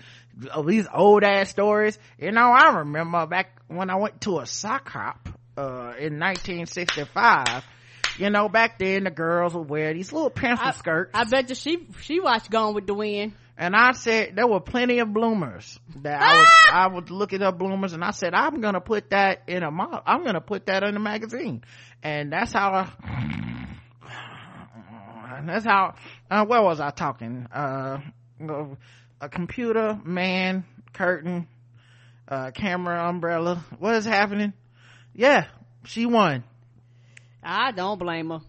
oh, 0.52 0.62
these 0.62 0.86
old 0.92 1.24
ass 1.24 1.48
stories. 1.50 1.98
You 2.18 2.32
know, 2.32 2.52
I 2.52 2.78
remember 2.78 3.26
back 3.26 3.60
when 3.68 3.90
I 3.90 3.96
went 3.96 4.20
to 4.22 4.40
a 4.40 4.46
sock 4.46 4.88
hop, 4.88 5.28
uh, 5.56 5.94
in 5.98 6.18
1965. 6.18 7.64
You 8.18 8.30
know, 8.30 8.48
back 8.48 8.78
then 8.78 9.04
the 9.04 9.10
girls 9.10 9.54
would 9.54 9.68
wear 9.68 9.94
these 9.94 10.12
little 10.12 10.30
pencil 10.30 10.72
skirts. 10.72 11.12
I 11.14 11.24
bet 11.24 11.48
you 11.48 11.54
she 11.54 11.86
she 12.02 12.20
watched 12.20 12.50
Gone 12.50 12.74
with 12.74 12.86
the 12.86 12.94
Wind. 12.94 13.32
And 13.56 13.76
I 13.76 13.92
said 13.92 14.34
there 14.34 14.46
were 14.46 14.60
plenty 14.60 15.00
of 15.00 15.12
bloomers 15.12 15.78
that 16.02 16.20
I 16.20 16.38
was 16.38 16.48
I 16.72 16.86
would 16.86 17.10
look 17.10 17.32
at 17.32 17.42
up 17.42 17.58
bloomers 17.58 17.92
and 17.92 18.02
I 18.02 18.10
said 18.10 18.34
I'm 18.34 18.60
gonna 18.60 18.80
put 18.80 19.10
that 19.10 19.42
in 19.46 19.62
a 19.62 19.70
model. 19.70 20.00
I'm 20.06 20.24
gonna 20.24 20.40
put 20.40 20.66
that 20.66 20.82
in 20.82 20.96
a 20.96 21.00
magazine, 21.00 21.62
and 22.02 22.32
that's 22.32 22.52
how. 22.52 22.88
I, 24.02 25.42
that's 25.44 25.64
how. 25.64 25.94
Uh, 26.30 26.44
where 26.46 26.62
was 26.62 26.80
I 26.80 26.90
talking? 26.90 27.46
Uh, 27.52 28.00
a 29.20 29.28
computer, 29.28 30.00
man, 30.02 30.64
curtain, 30.92 31.46
uh, 32.28 32.50
camera, 32.52 33.08
umbrella. 33.08 33.64
What 33.78 33.96
is 33.96 34.04
happening? 34.04 34.54
Yeah, 35.14 35.46
she 35.84 36.06
won. 36.06 36.44
I 37.42 37.72
don't 37.72 37.98
blame 37.98 38.30
her. 38.30 38.40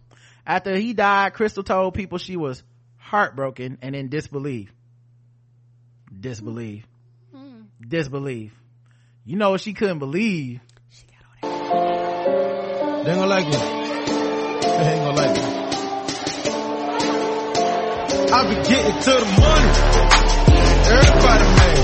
After 0.46 0.78
he 0.78 0.94
died, 0.94 1.34
Crystal 1.34 1.64
told 1.64 1.94
people 1.94 2.18
she 2.18 2.38
was 2.38 2.64
heartbroken 2.98 3.78
and 3.82 3.96
in 3.96 4.10
disbelief 4.10 4.74
disbelief 6.24 6.88
hmm. 7.32 7.62
disbelief 7.88 8.54
you 9.26 9.38
know 9.38 9.52
what 9.52 9.62
she 9.62 9.72
couldn't 9.74 10.00
believe? 10.00 10.60
They 11.42 11.48
ain't 11.48 11.62
gonna 13.06 13.26
like 13.26 13.46
me. 13.46 13.52
They 13.52 13.58
ain't 13.58 15.00
gonna 15.00 15.16
like 15.16 15.34
me. 15.34 15.44
I 18.34 18.48
be 18.50 18.56
getting 18.68 19.00
to 19.00 19.12
the 19.12 19.26
money. 19.40 19.72
Everybody 20.90 21.46
mad. 21.56 21.78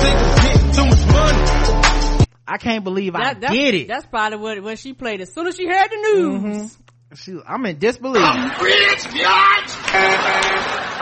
Think 0.00 0.16
I'm 0.20 0.34
getting 0.44 0.70
too 0.72 0.86
much 0.86 1.04
money. 1.12 2.26
i 2.46 2.56
can't 2.58 2.84
believe 2.84 3.16
i 3.16 3.18
That, 3.18 3.40
that's, 3.40 3.52
did 3.52 3.74
it. 3.74 3.88
That's 3.88 4.06
probably 4.06 4.38
what, 4.38 4.62
what 4.62 4.78
she 4.78 4.92
played 4.92 5.20
as 5.20 5.34
soon 5.34 5.48
as 5.48 5.56
she 5.56 5.66
heard 5.66 5.88
the 5.90 5.96
news. 5.96 6.42
Mm-hmm. 6.42 7.14
she, 7.16 7.36
i'm 7.48 7.66
in 7.66 7.80
disbelief. 7.80 8.22
I'm 8.24 8.62
Rich, 8.64 9.06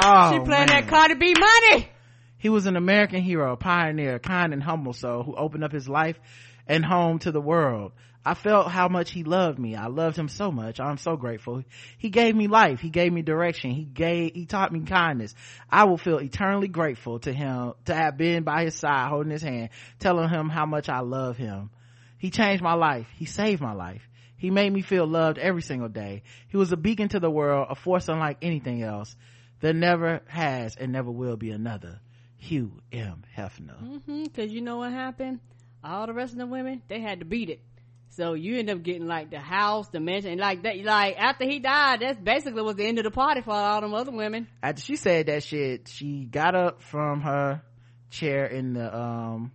oh, 0.03 0.33
she 0.33 0.39
playing 0.39 0.67
man. 0.67 0.69
that 0.69 0.89
Cardi 0.89 1.15
B 1.15 1.35
money. 1.39 1.89
He 2.39 2.49
was 2.49 2.67
an 2.67 2.77
American 2.77 3.21
hero, 3.21 3.53
a 3.53 3.57
pioneer, 3.57 4.17
a 4.17 4.21
kind 4.21 4.53
and 4.53 4.63
humble 4.63 4.93
soul 4.93 5.25
who 5.25 5.35
opened 5.35 5.65
up 5.65 5.73
his 5.73 5.89
life 5.89 6.19
and 6.67 6.85
home 6.85 7.19
to 7.21 7.33
the 7.33 7.41
world. 7.41 7.93
I 8.25 8.35
felt 8.35 8.71
how 8.71 8.89
much 8.89 9.11
he 9.11 9.25
loved 9.25 9.59
me. 9.59 9.75
I 9.75 9.87
loved 9.87 10.17
him 10.17 10.29
so 10.29 10.53
much. 10.53 10.81
I'm 10.81 10.99
so 10.99 11.17
grateful. 11.17 11.65
He 11.97 12.11
gave 12.11 12.37
me 12.37 12.47
life. 12.47 12.79
He 12.81 12.91
gave 12.91 13.13
me 13.13 13.23
direction. 13.23 13.71
He 13.71 13.85
gave, 13.85 14.35
he 14.35 14.45
taught 14.45 14.73
me 14.73 14.81
kindness. 14.81 15.35
I 15.71 15.85
will 15.85 15.97
feel 15.97 16.19
eternally 16.19 16.69
grateful 16.69 17.21
to 17.21 17.33
him 17.33 17.73
to 17.87 17.95
have 17.95 18.19
been 18.19 18.43
by 18.43 18.65
his 18.65 18.75
side, 18.75 19.09
holding 19.09 19.33
his 19.33 19.43
hand, 19.43 19.71
telling 19.99 20.29
him 20.29 20.49
how 20.49 20.67
much 20.67 20.89
I 20.89 21.01
love 21.01 21.37
him. 21.37 21.71
He 22.19 22.31
changed 22.31 22.63
my 22.63 22.75
life. 22.75 23.07
He 23.17 23.25
saved 23.25 23.63
my 23.63 23.73
life. 23.73 24.03
He 24.37 24.51
made 24.51 24.73
me 24.73 24.83
feel 24.83 25.07
loved 25.07 25.39
every 25.39 25.63
single 25.63 25.89
day. 25.89 26.23
He 26.49 26.57
was 26.57 26.71
a 26.71 26.77
beacon 26.77 27.09
to 27.09 27.21
the 27.21 27.31
world, 27.31 27.69
a 27.71 27.75
force 27.75 28.09
unlike 28.09 28.39
anything 28.43 28.83
else. 28.83 29.17
There 29.61 29.73
never 29.73 30.21
has 30.27 30.77
and 30.77 30.93
never 30.93 31.11
will 31.11 31.37
be 31.37 31.51
another. 31.51 32.01
Hugh 32.37 32.81
M. 32.93 33.25
Hefner. 33.37 33.83
Mm-hmm. 33.83 34.25
Cause 34.37 34.51
you 34.51 34.61
know 34.61 34.79
what 34.79 34.93
happened? 34.93 35.41
All 35.83 36.07
the 36.07 36.13
rest 36.13 36.33
of 36.33 36.39
the 36.39 36.47
women, 36.47 36.83
they 36.89 37.01
had 37.01 37.21
to 37.21 37.25
beat 37.25 37.51
it. 37.51 37.61
So 38.11 38.35
you 38.35 38.59
end 38.59 38.71
up 38.71 38.83
getting 38.83 39.07
like 39.07 39.31
the 39.31 39.39
house, 39.39 39.89
the 39.89 40.01
mansion, 40.01 40.33
and 40.33 40.41
like 40.41 40.63
that. 40.63 40.83
Like 40.83 41.17
after 41.19 41.45
he 41.45 41.59
died, 41.59 42.01
that's 42.01 42.19
basically 42.19 42.63
was 42.63 42.77
the 42.77 42.87
end 42.87 42.99
of 42.99 43.05
the 43.05 43.11
party 43.11 43.43
for 43.43 43.53
all 43.53 43.81
them 43.81 43.95
other 43.95 44.13
women. 44.13 44.49
After 44.63 44.83
she 44.83 44.97
said 44.97 45.27
that 45.27 45.43
shit, 45.43 45.89
she 45.89 46.25
got 46.25 46.55
up 46.55 46.83
from 46.83 47.21
her 47.21 47.63
chair 48.11 48.47
in 48.47 48.73
the 48.73 48.97
um 48.97 49.53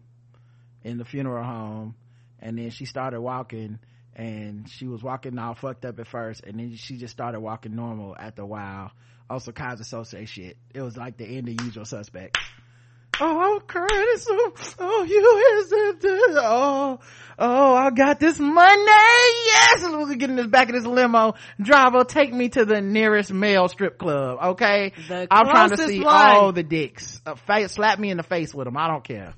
in 0.84 0.98
the 0.98 1.06
funeral 1.06 1.44
home 1.44 1.96
and 2.40 2.58
then 2.58 2.70
she 2.70 2.86
started 2.86 3.20
walking 3.20 3.80
and 4.16 4.70
she 4.70 4.88
was 4.88 5.02
walking 5.04 5.38
all 5.40 5.56
fucked 5.56 5.86
up 5.86 6.00
at 6.00 6.08
first 6.08 6.44
and 6.46 6.60
then 6.60 6.76
she 6.76 6.98
just 6.98 7.14
started 7.14 7.40
walking 7.40 7.76
normal 7.76 8.16
after 8.18 8.42
a 8.44 8.46
while. 8.46 8.92
Also 9.30 9.52
Keyser 9.52 9.82
Söze 9.82 10.28
shit. 10.28 10.58
It 10.74 10.82
was 10.82 10.98
like 10.98 11.18
the 11.18 11.26
end 11.26 11.48
of 11.50 11.62
usual 11.64 11.86
suspects. 11.86 12.40
Oh, 13.20 13.62
Curtis, 13.68 14.26
oh, 14.28 14.54
oh, 14.80 15.04
you 15.04 15.60
is 15.62 15.72
it? 15.72 16.06
Oh, 16.36 17.00
oh, 17.38 17.76
I 17.76 17.92
got 17.92 18.20
this 18.20 18.40
money. 18.40 18.82
Yes, 19.46 19.84
we're 19.84 20.16
getting 20.16 20.36
this 20.36 20.48
back 20.48 20.70
of 20.70 20.74
this 20.76 20.86
limo. 20.86 21.36
Driver, 21.62 22.06
take 22.06 22.34
me 22.34 22.50
to 22.50 22.66
the 22.66 22.82
nearest 22.82 23.32
male 23.32 23.68
strip 23.68 24.00
club. 24.00 24.40
Okay, 24.54 24.94
The 25.08 25.28
I'm 25.30 25.46
trying 25.46 25.70
to 25.70 25.78
see 25.88 26.00
one. 26.04 26.08
all 26.16 26.52
the 26.54 26.64
dicks. 26.64 27.22
Uh, 27.24 27.36
fa- 27.36 27.70
slap 27.70 28.00
me 28.00 28.10
in 28.10 28.18
the 28.18 28.24
face 28.24 28.52
with 28.54 28.66
them. 28.66 28.78
I 28.78 28.88
don't 28.88 29.04
care. 29.04 29.36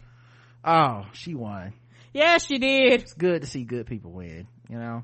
Oh, 0.64 1.04
she 1.12 1.36
won. 1.36 1.74
yes 2.14 2.46
she 2.46 2.58
did. 2.58 3.02
It's 3.02 3.14
good 3.14 3.42
to 3.42 3.48
see 3.48 3.64
good 3.66 3.88
people 3.88 4.12
win. 4.12 4.48
You 4.70 4.78
know. 4.78 5.04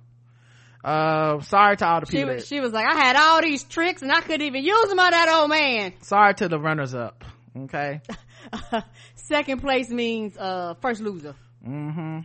Uh, 0.83 1.39
sorry 1.41 1.77
to 1.77 1.87
all 1.87 1.99
the 1.99 2.07
people. 2.07 2.33
that, 2.33 2.45
she 2.47 2.59
was 2.59 2.71
like, 2.71 2.87
I 2.87 2.95
had 2.95 3.15
all 3.15 3.39
these 3.41 3.63
tricks 3.63 4.01
and 4.01 4.11
I 4.11 4.21
couldn't 4.21 4.41
even 4.41 4.63
use 4.63 4.89
them 4.89 4.99
on 4.99 5.11
that 5.11 5.29
old 5.29 5.49
man. 5.51 5.93
sorry 6.01 6.33
to 6.35 6.47
the 6.47 6.59
runners 6.59 6.95
up. 6.95 7.23
Okay. 7.55 8.01
Second 9.15 9.61
place 9.61 9.89
means 9.89 10.35
uh 10.37 10.73
first 10.81 11.01
loser. 11.01 11.35
mm-hmm. 11.67 12.21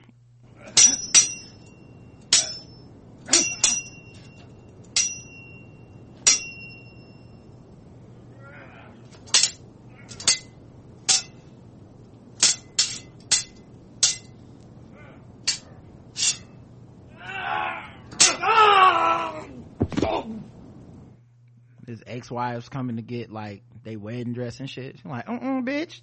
His 21.86 22.02
ex-wives 22.16 22.68
coming 22.68 22.96
to 22.96 23.02
get 23.02 23.30
like 23.30 23.62
they 23.84 23.96
wedding 23.96 24.32
dress 24.32 24.60
and 24.60 24.68
shit. 24.68 24.96
She's 24.96 25.04
like, 25.04 25.26
mm 25.26 25.64
bitch, 25.64 26.00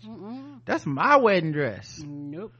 that's 0.65 0.85
my 0.85 1.17
wedding 1.17 1.51
dress. 1.51 2.01
Nope. 2.05 2.53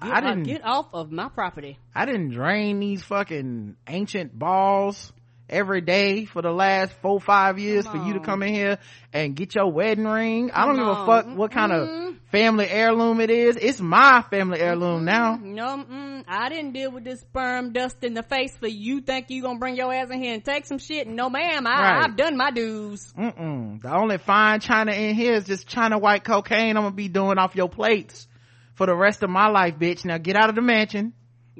Get, 0.00 0.12
I 0.12 0.20
didn't- 0.20 0.44
get 0.44 0.64
off 0.64 0.86
of 0.92 1.12
my 1.12 1.28
property. 1.28 1.78
I 1.94 2.06
didn't 2.06 2.30
drain 2.30 2.80
these 2.80 3.02
fucking 3.02 3.76
ancient 3.86 4.36
balls 4.36 5.12
every 5.48 5.82
day 5.82 6.24
for 6.24 6.40
the 6.42 6.50
last 6.50 6.92
four, 7.02 7.20
five 7.20 7.58
years 7.58 7.86
for 7.86 7.98
you 7.98 8.14
to 8.14 8.20
come 8.20 8.42
in 8.42 8.54
here 8.54 8.78
and 9.12 9.36
get 9.36 9.54
your 9.54 9.70
wedding 9.70 10.06
ring. 10.06 10.50
I 10.50 10.64
don't 10.64 10.76
Come 10.76 10.86
give 10.86 10.98
a 10.98 11.06
fuck 11.06 11.36
what 11.38 11.50
kind 11.52 11.70
of 11.72 12.14
family 12.34 12.68
heirloom 12.68 13.20
it 13.20 13.30
is. 13.30 13.56
It's 13.56 13.80
my 13.80 14.22
family 14.28 14.58
heirloom 14.58 15.04
now. 15.04 15.36
No, 15.40 15.84
mm, 15.88 16.24
I 16.26 16.48
didn't 16.48 16.72
deal 16.72 16.90
with 16.90 17.04
this 17.04 17.20
sperm 17.20 17.72
dust 17.72 18.02
in 18.02 18.14
the 18.14 18.24
face 18.24 18.56
for 18.56 18.66
you. 18.66 19.00
Think 19.00 19.30
you 19.30 19.42
gonna 19.42 19.60
bring 19.60 19.76
your 19.76 19.94
ass 19.94 20.10
in 20.10 20.20
here 20.20 20.34
and 20.34 20.44
take 20.44 20.66
some 20.66 20.78
shit? 20.78 21.06
No, 21.06 21.30
ma'am. 21.30 21.66
I, 21.66 21.70
Right. 21.70 22.04
I've 22.04 22.16
done 22.16 22.36
my 22.36 22.50
dues. 22.50 23.12
Mm-mm. 23.16 23.80
The 23.82 23.94
only 23.94 24.18
fine 24.18 24.58
china 24.58 24.92
in 24.92 25.14
here 25.14 25.34
is 25.34 25.44
just 25.44 25.68
china 25.68 25.96
white 25.98 26.24
cocaine 26.24 26.76
I'm 26.76 26.82
gonna 26.82 26.94
be 26.94 27.08
doing 27.08 27.38
off 27.38 27.54
your 27.54 27.68
plates 27.68 28.26
for 28.74 28.86
the 28.86 28.96
rest 28.96 29.22
of 29.22 29.30
my 29.30 29.46
life, 29.46 29.78
bitch. 29.78 30.04
Now 30.04 30.18
get 30.18 30.34
out 30.34 30.48
of 30.48 30.56
the 30.56 30.62
mansion. 30.62 31.12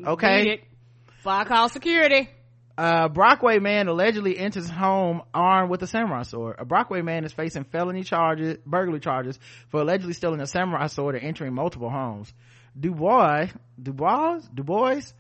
Okay. 0.05 0.43
Beat 0.43 0.51
it. 0.55 0.65
Before 1.07 1.33
I 1.33 1.45
call 1.45 1.69
security. 1.69 2.29
Uh 2.77 3.09
brockway 3.09 3.59
man 3.59 3.89
allegedly 3.89 4.39
enters 4.39 4.69
home 4.69 5.23
armed 5.33 5.71
with 5.71 5.83
a 5.83 5.87
samurai 5.87 6.23
sword. 6.23 6.57
A 6.59 6.65
brockway 6.65 7.03
man 7.03 7.25
is 7.25 7.33
facing 7.33 7.65
felony 7.65 8.03
charges 8.03 8.59
burglary 8.67 9.01
charges 9.01 9.39
for 9.69 9.81
allegedly 9.81 10.13
stealing 10.13 10.41
a 10.41 10.47
samurai 10.47 10.87
sword 10.89 11.15
and 11.15 11.25
entering 11.25 11.55
multiple 11.55 11.91
homes. 11.91 12.33
Dubois 12.79 13.49
dubois 13.81 14.41
dubois 14.53 15.13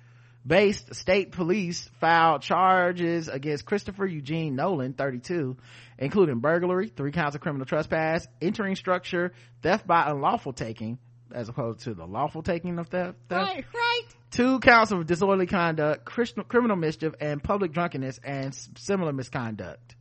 based 0.46 0.94
state 0.94 1.32
police 1.32 1.88
filed 2.00 2.42
charges 2.42 3.28
against 3.28 3.64
christopher 3.64 4.04
eugene 4.04 4.54
nolan 4.54 4.92
32 4.92 5.56
including 5.98 6.40
burglary 6.40 6.88
three 6.88 7.12
counts 7.12 7.34
of 7.34 7.40
criminal 7.40 7.64
trespass 7.64 8.26
entering 8.42 8.76
structure 8.76 9.32
theft 9.62 9.86
by 9.86 10.10
unlawful 10.10 10.52
taking 10.52 10.98
as 11.34 11.48
opposed 11.48 11.80
to 11.80 11.94
the 11.94 12.06
lawful 12.06 12.42
taking 12.42 12.78
of 12.78 12.88
theft, 12.88 13.18
theft. 13.28 13.50
Right, 13.50 13.64
right. 13.74 14.02
Two 14.34 14.58
counts 14.58 14.90
of 14.90 15.06
disorderly 15.06 15.46
conduct, 15.46 16.04
criminal 16.04 16.76
mischief, 16.76 17.14
and 17.20 17.42
public 17.42 17.72
drunkenness 17.72 18.18
and 18.24 18.54
similar 18.76 19.12
misconduct, 19.12 19.94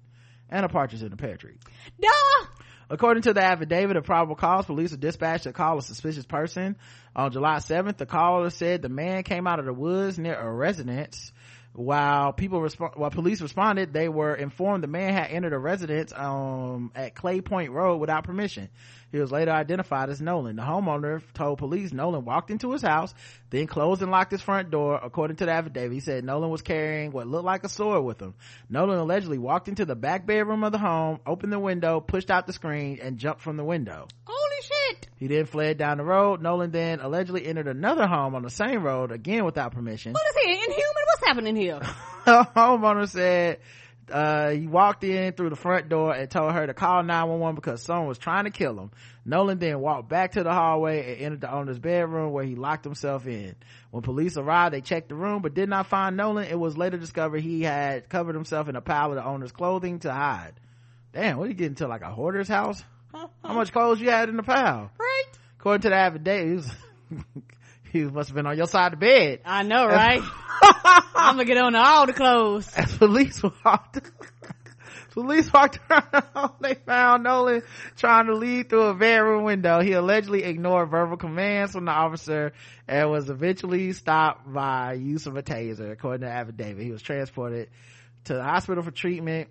and 0.50 0.66
a 0.66 0.70
partridge 0.70 1.04
in 1.04 1.14
a 1.14 1.18
pear 1.18 1.38
tree. 1.38 1.58
Duh. 2.02 2.48
According 2.90 3.24
to 3.24 3.34
the 3.34 3.42
affidavit 3.42 3.96
of 3.96 4.04
probable 4.04 4.36
cause, 4.36 4.66
police 4.66 4.92
were 4.92 4.98
dispatched 4.98 5.44
to 5.44 5.54
call 5.54 5.78
a 5.78 5.82
suspicious 5.82 6.26
person. 6.26 6.76
On 7.16 7.32
July 7.32 7.58
7th, 7.58 7.98
the 7.98 8.06
caller 8.06 8.50
said 8.50 8.82
the 8.82 8.90
man 8.90 9.24
came 9.24 9.48
out 9.48 9.60
of 9.60 9.66
the 9.66 9.74
woods 9.74 10.20
near 10.20 10.36
a 10.36 10.52
residence. 10.52 11.32
While 11.74 12.34
people 12.34 12.60
resp- 12.60 12.96
while 12.98 13.10
police 13.10 13.42
responded, 13.42 13.94
they 13.94 14.08
were 14.08 14.36
informed 14.36 14.84
the 14.84 14.88
man 14.88 15.12
had 15.14 15.32
entered 15.32 15.54
a 15.54 15.58
residence 15.58 16.14
um, 16.16 16.92
at 16.94 17.16
Clay 17.16 17.42
Point 17.42 17.72
Road 17.72 17.98
without 17.98 18.26
permission. 18.26 18.70
He 19.12 19.20
was 19.20 19.32
later 19.32 19.52
identified 19.52 20.10
as 20.10 20.22
Nolan. 20.22 20.56
The 20.56 20.64
homeowner 20.64 21.22
told 21.34 21.60
police 21.60 21.92
Nolan 21.92 22.26
walked 22.26 22.52
into 22.52 22.72
his 22.72 22.82
house, 22.84 23.14
then 23.50 23.66
closed 23.68 24.02
and 24.04 24.12
locked 24.12 24.32
his 24.32 24.42
front 24.42 24.70
door. 24.72 25.00
According 25.02 25.38
to 25.38 25.46
the 25.46 25.52
affidavit, 25.52 25.92
he 25.94 26.00
said 26.00 26.24
Nolan 26.24 26.50
was 26.50 26.62
carrying 26.62 27.12
what 27.12 27.28
looked 27.28 27.46
like 27.46 27.64
a 27.64 27.70
sword 27.70 28.04
with 28.04 28.20
him. 28.20 28.36
Nolan 28.70 29.00
allegedly 29.00 29.38
walked 29.40 29.68
into 29.68 29.86
the 29.86 29.96
back 29.96 30.26
bedroom 30.28 30.64
of 30.64 30.72
the 30.72 30.80
home, 30.80 31.20
opened 31.26 31.54
the 31.54 31.60
window, 31.60 32.00
pushed 32.02 32.30
out 32.32 32.46
the 32.48 32.54
screen, 32.54 33.00
and 33.02 33.18
jumped 33.18 33.42
from 33.42 33.58
the 33.58 33.64
window. 33.64 34.08
Holy 34.26 34.62
shit. 34.64 35.08
He 35.18 35.28
then 35.28 35.46
fled 35.46 35.78
down 35.78 35.98
the 35.98 36.04
road. 36.04 36.42
Nolan 36.42 36.72
then 36.72 37.00
allegedly 37.00 37.46
entered 37.46 37.68
another 37.68 38.08
home 38.08 38.36
on 38.36 38.42
the 38.44 38.50
same 38.50 38.84
road, 38.84 39.12
again 39.12 39.46
without 39.46 39.74
permission. 39.74 40.14
What 40.14 40.24
is 40.30 40.44
he? 40.44 40.52
Inhuman? 40.54 41.04
What's 41.24 41.38
happening 41.38 41.56
here? 41.56 41.80
Homeowner 42.26 43.08
said 43.08 43.60
uh, 44.12 44.50
he 44.50 44.68
walked 44.68 45.06
in 45.06 45.32
through 45.32 45.52
the 45.52 45.56
front 45.56 45.88
door 45.88 46.14
and 46.14 46.30
told 46.30 46.52
her 46.52 46.68
to 46.68 46.74
call 46.74 47.02
911 47.02 47.56
because 47.56 47.82
someone 47.82 48.08
was 48.08 48.18
trying 48.18 48.44
to 48.44 48.50
kill 48.50 48.78
him. 48.78 48.92
Nolan 49.24 49.58
then 49.58 49.80
walked 49.80 50.10
back 50.10 50.34
to 50.34 50.44
the 50.44 50.52
hallway 50.52 51.14
and 51.14 51.22
entered 51.22 51.40
the 51.40 51.54
owner's 51.54 51.80
bedroom 51.80 52.34
where 52.34 52.44
he 52.44 52.56
locked 52.56 52.84
himself 52.84 53.26
in. 53.26 53.56
When 53.92 54.04
police 54.04 54.36
arrived, 54.36 54.74
they 54.74 54.82
checked 54.82 55.08
the 55.08 55.16
room 55.16 55.42
but 55.42 55.54
did 55.54 55.70
not 55.70 55.88
find 55.88 56.18
Nolan. 56.18 56.50
It 56.50 56.60
was 56.60 56.76
later 56.76 56.98
discovered 56.98 57.40
he 57.40 57.62
had 57.62 58.10
covered 58.10 58.36
himself 58.36 58.68
in 58.68 58.76
a 58.76 58.82
pile 58.82 59.12
of 59.12 59.16
the 59.16 59.24
owner's 59.24 59.54
clothing 59.54 60.00
to 60.00 60.12
hide. 60.12 60.60
Damn, 61.14 61.38
what 61.38 61.46
did 61.46 61.52
he 61.52 61.56
get 61.56 61.68
into 61.68 61.88
like 61.88 62.02
a 62.02 62.12
hoarder's 62.12 62.50
house? 62.50 62.84
How 63.14 63.54
much 63.54 63.72
clothes 63.72 64.02
you 64.02 64.10
had 64.10 64.28
in 64.28 64.36
the 64.36 64.44
pile? 64.44 64.92
Right. 65.00 65.24
According 65.58 65.84
to 65.84 65.90
the 65.90 65.96
affidavit, 65.96 66.66
he, 67.94 68.04
must 68.04 68.30
have 68.30 68.36
been 68.36 68.46
on 68.48 68.58
your 68.58 68.68
side 68.68 68.94
of 68.94 69.00
the 69.00 69.06
bed. 69.06 69.42
I 69.46 69.64
know, 69.64 69.86
right? 69.86 70.22
I'm 71.16 71.36
gonna 71.36 71.46
get 71.46 71.58
on 71.58 71.76
all 71.76 72.06
the 72.06 72.14
clothes. 72.14 72.70
As 72.76 72.98
police 72.98 73.42
walked, 73.64 74.00
Police 75.14 75.54
walked 75.54 75.80
around. 75.90 76.54
They 76.60 76.74
found 76.74 77.24
Nolan 77.24 77.62
trying 77.98 78.26
to 78.28 78.34
leave 78.36 78.70
through 78.70 78.88
a 78.88 78.94
bedroom 78.96 79.44
window. 79.44 79.80
He 79.80 79.92
allegedly 79.94 80.44
ignored 80.44 80.90
verbal 80.90 81.18
commands 81.18 81.74
from 81.74 81.86
the 81.86 81.92
officer 81.92 82.54
and 82.88 83.12
was 83.12 83.30
eventually 83.30 83.94
stopped 83.94 84.52
by 84.52 84.94
use 84.94 85.28
of 85.28 85.38
a 85.38 85.44
taser, 85.44 85.92
according 85.92 86.22
to 86.22 86.34
affidavit. 86.34 86.84
He 86.84 86.92
was 86.92 87.04
transported 87.04 87.70
to 88.26 88.34
the 88.34 88.44
hospital 88.44 88.84
for 88.84 88.92
treatment. 88.92 89.50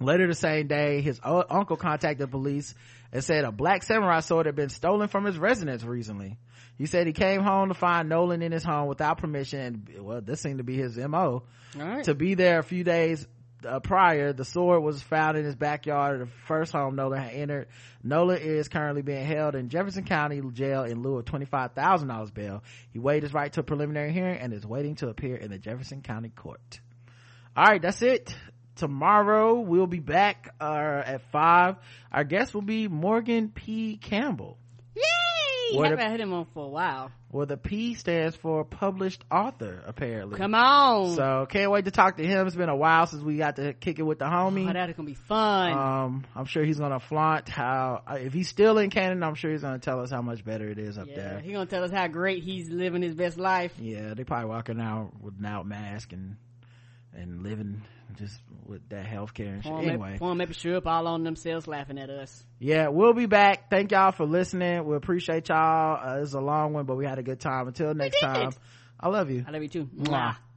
Later 0.00 0.26
the 0.26 0.34
same 0.34 0.66
day, 0.66 1.02
his 1.02 1.20
o- 1.22 1.44
uncle 1.48 1.76
contacted 1.76 2.30
police 2.30 2.74
and 3.12 3.22
said 3.22 3.44
a 3.44 3.52
black 3.52 3.84
samurai 3.84 4.20
sword 4.20 4.46
had 4.46 4.56
been 4.56 4.70
stolen 4.70 5.06
from 5.08 5.24
his 5.24 5.38
residence 5.38 5.84
recently. 5.84 6.36
He 6.80 6.86
said 6.86 7.06
he 7.06 7.12
came 7.12 7.42
home 7.42 7.68
to 7.68 7.74
find 7.74 8.08
Nolan 8.08 8.40
in 8.40 8.52
his 8.52 8.64
home 8.64 8.88
without 8.88 9.18
permission. 9.18 9.60
And, 9.60 10.02
well, 10.02 10.22
this 10.22 10.40
seemed 10.40 10.58
to 10.58 10.64
be 10.64 10.78
his 10.78 10.96
MO. 10.96 11.42
Alright. 11.78 12.04
To 12.04 12.14
be 12.14 12.32
there 12.32 12.58
a 12.58 12.62
few 12.62 12.84
days 12.84 13.26
uh, 13.68 13.80
prior, 13.80 14.32
the 14.32 14.46
sword 14.46 14.82
was 14.82 15.02
found 15.02 15.36
in 15.36 15.44
his 15.44 15.54
backyard 15.54 16.22
of 16.22 16.28
the 16.28 16.34
first 16.46 16.72
home 16.72 16.96
Nolan 16.96 17.20
had 17.20 17.34
entered. 17.34 17.68
Nolan 18.02 18.38
is 18.38 18.68
currently 18.68 19.02
being 19.02 19.26
held 19.26 19.56
in 19.56 19.68
Jefferson 19.68 20.04
County 20.04 20.40
Jail 20.54 20.84
in 20.84 21.02
lieu 21.02 21.18
of 21.18 21.26
$25,000 21.26 22.32
bail. 22.32 22.64
He 22.94 22.98
waived 22.98 23.24
his 23.24 23.34
right 23.34 23.52
to 23.52 23.60
a 23.60 23.62
preliminary 23.62 24.14
hearing 24.14 24.38
and 24.38 24.54
is 24.54 24.64
waiting 24.64 24.94
to 24.96 25.10
appear 25.10 25.36
in 25.36 25.50
the 25.50 25.58
Jefferson 25.58 26.00
County 26.00 26.30
Court. 26.30 26.80
All 27.54 27.66
right, 27.66 27.82
that's 27.82 28.00
it. 28.00 28.34
Tomorrow 28.76 29.60
we'll 29.60 29.86
be 29.86 30.00
back 30.00 30.54
uh, 30.58 31.02
at 31.04 31.30
five. 31.30 31.76
Our 32.10 32.24
guest 32.24 32.54
will 32.54 32.62
be 32.62 32.88
Morgan 32.88 33.50
P. 33.50 33.98
Campbell. 33.98 34.56
What 35.76 35.90
Haven't 35.90 36.10
had 36.10 36.20
him 36.20 36.32
on 36.32 36.46
for 36.52 36.64
a 36.64 36.68
while. 36.68 37.10
Well, 37.32 37.46
the 37.46 37.56
P 37.56 37.94
stands 37.94 38.34
for 38.34 38.64
published 38.64 39.24
author, 39.30 39.82
apparently. 39.86 40.36
Come 40.36 40.54
on. 40.54 41.14
So 41.14 41.46
can't 41.48 41.70
wait 41.70 41.84
to 41.84 41.90
talk 41.90 42.16
to 42.16 42.26
him. 42.26 42.46
It's 42.46 42.56
been 42.56 42.68
a 42.68 42.76
while 42.76 43.06
since 43.06 43.22
we 43.22 43.36
got 43.36 43.56
to 43.56 43.72
kick 43.72 43.98
it 43.98 44.02
with 44.02 44.18
the 44.18 44.24
homie. 44.24 44.68
Oh, 44.68 44.72
that's 44.72 44.96
gonna 44.96 45.06
be 45.06 45.14
fun. 45.14 45.72
Um, 45.72 46.24
I'm 46.34 46.46
sure 46.46 46.64
he's 46.64 46.78
gonna 46.78 46.98
flaunt 47.00 47.48
how 47.48 48.02
uh, 48.06 48.14
if 48.14 48.32
he's 48.32 48.48
still 48.48 48.78
in 48.78 48.90
Canada, 48.90 49.24
I'm 49.24 49.36
sure 49.36 49.52
he's 49.52 49.62
gonna 49.62 49.78
tell 49.78 50.00
us 50.00 50.10
how 50.10 50.22
much 50.22 50.44
better 50.44 50.68
it 50.68 50.78
is 50.78 50.98
up 50.98 51.06
yeah, 51.08 51.16
there. 51.16 51.40
he 51.40 51.52
gonna 51.52 51.66
tell 51.66 51.84
us 51.84 51.92
how 51.92 52.08
great 52.08 52.42
he's 52.42 52.68
living 52.68 53.02
his 53.02 53.14
best 53.14 53.38
life. 53.38 53.72
Yeah, 53.78 54.14
they 54.14 54.24
probably 54.24 54.48
walking 54.48 54.80
out 54.80 55.12
without 55.20 55.66
mask 55.66 56.12
and 56.12 56.36
and 57.14 57.42
living 57.42 57.82
just 58.16 58.40
with 58.66 58.88
that 58.90 59.06
health 59.06 59.34
care 59.34 59.54
and 59.54 59.62
shit. 59.62 59.72
Poor 59.72 59.82
Anyway, 59.82 60.16
Poor 60.18 60.34
Maple 60.34 60.54
Syrup 60.54 60.86
all 60.86 61.06
on 61.08 61.24
themselves 61.24 61.66
laughing 61.66 61.98
at 61.98 62.10
us. 62.10 62.44
yeah, 62.58 62.88
we'll 62.88 63.14
be 63.14 63.26
back. 63.26 63.70
Thank 63.70 63.92
y'all 63.92 64.12
for 64.12 64.26
listening. 64.26 64.84
We 64.84 64.96
appreciate 64.96 65.48
y'all. 65.48 65.98
Uh, 66.02 66.22
it's 66.22 66.34
a 66.34 66.40
long 66.40 66.72
one, 66.72 66.86
but 66.86 66.96
we 66.96 67.04
had 67.06 67.18
a 67.18 67.22
good 67.22 67.40
time. 67.40 67.68
Until 67.68 67.94
next 67.94 68.20
time, 68.20 68.50
I 68.98 69.08
love 69.08 69.30
you. 69.30 69.44
I 69.46 69.50
love 69.50 69.62
you 69.62 69.68
too. 69.68 69.84
Mwah. 69.96 70.08
Mwah. 70.08 70.36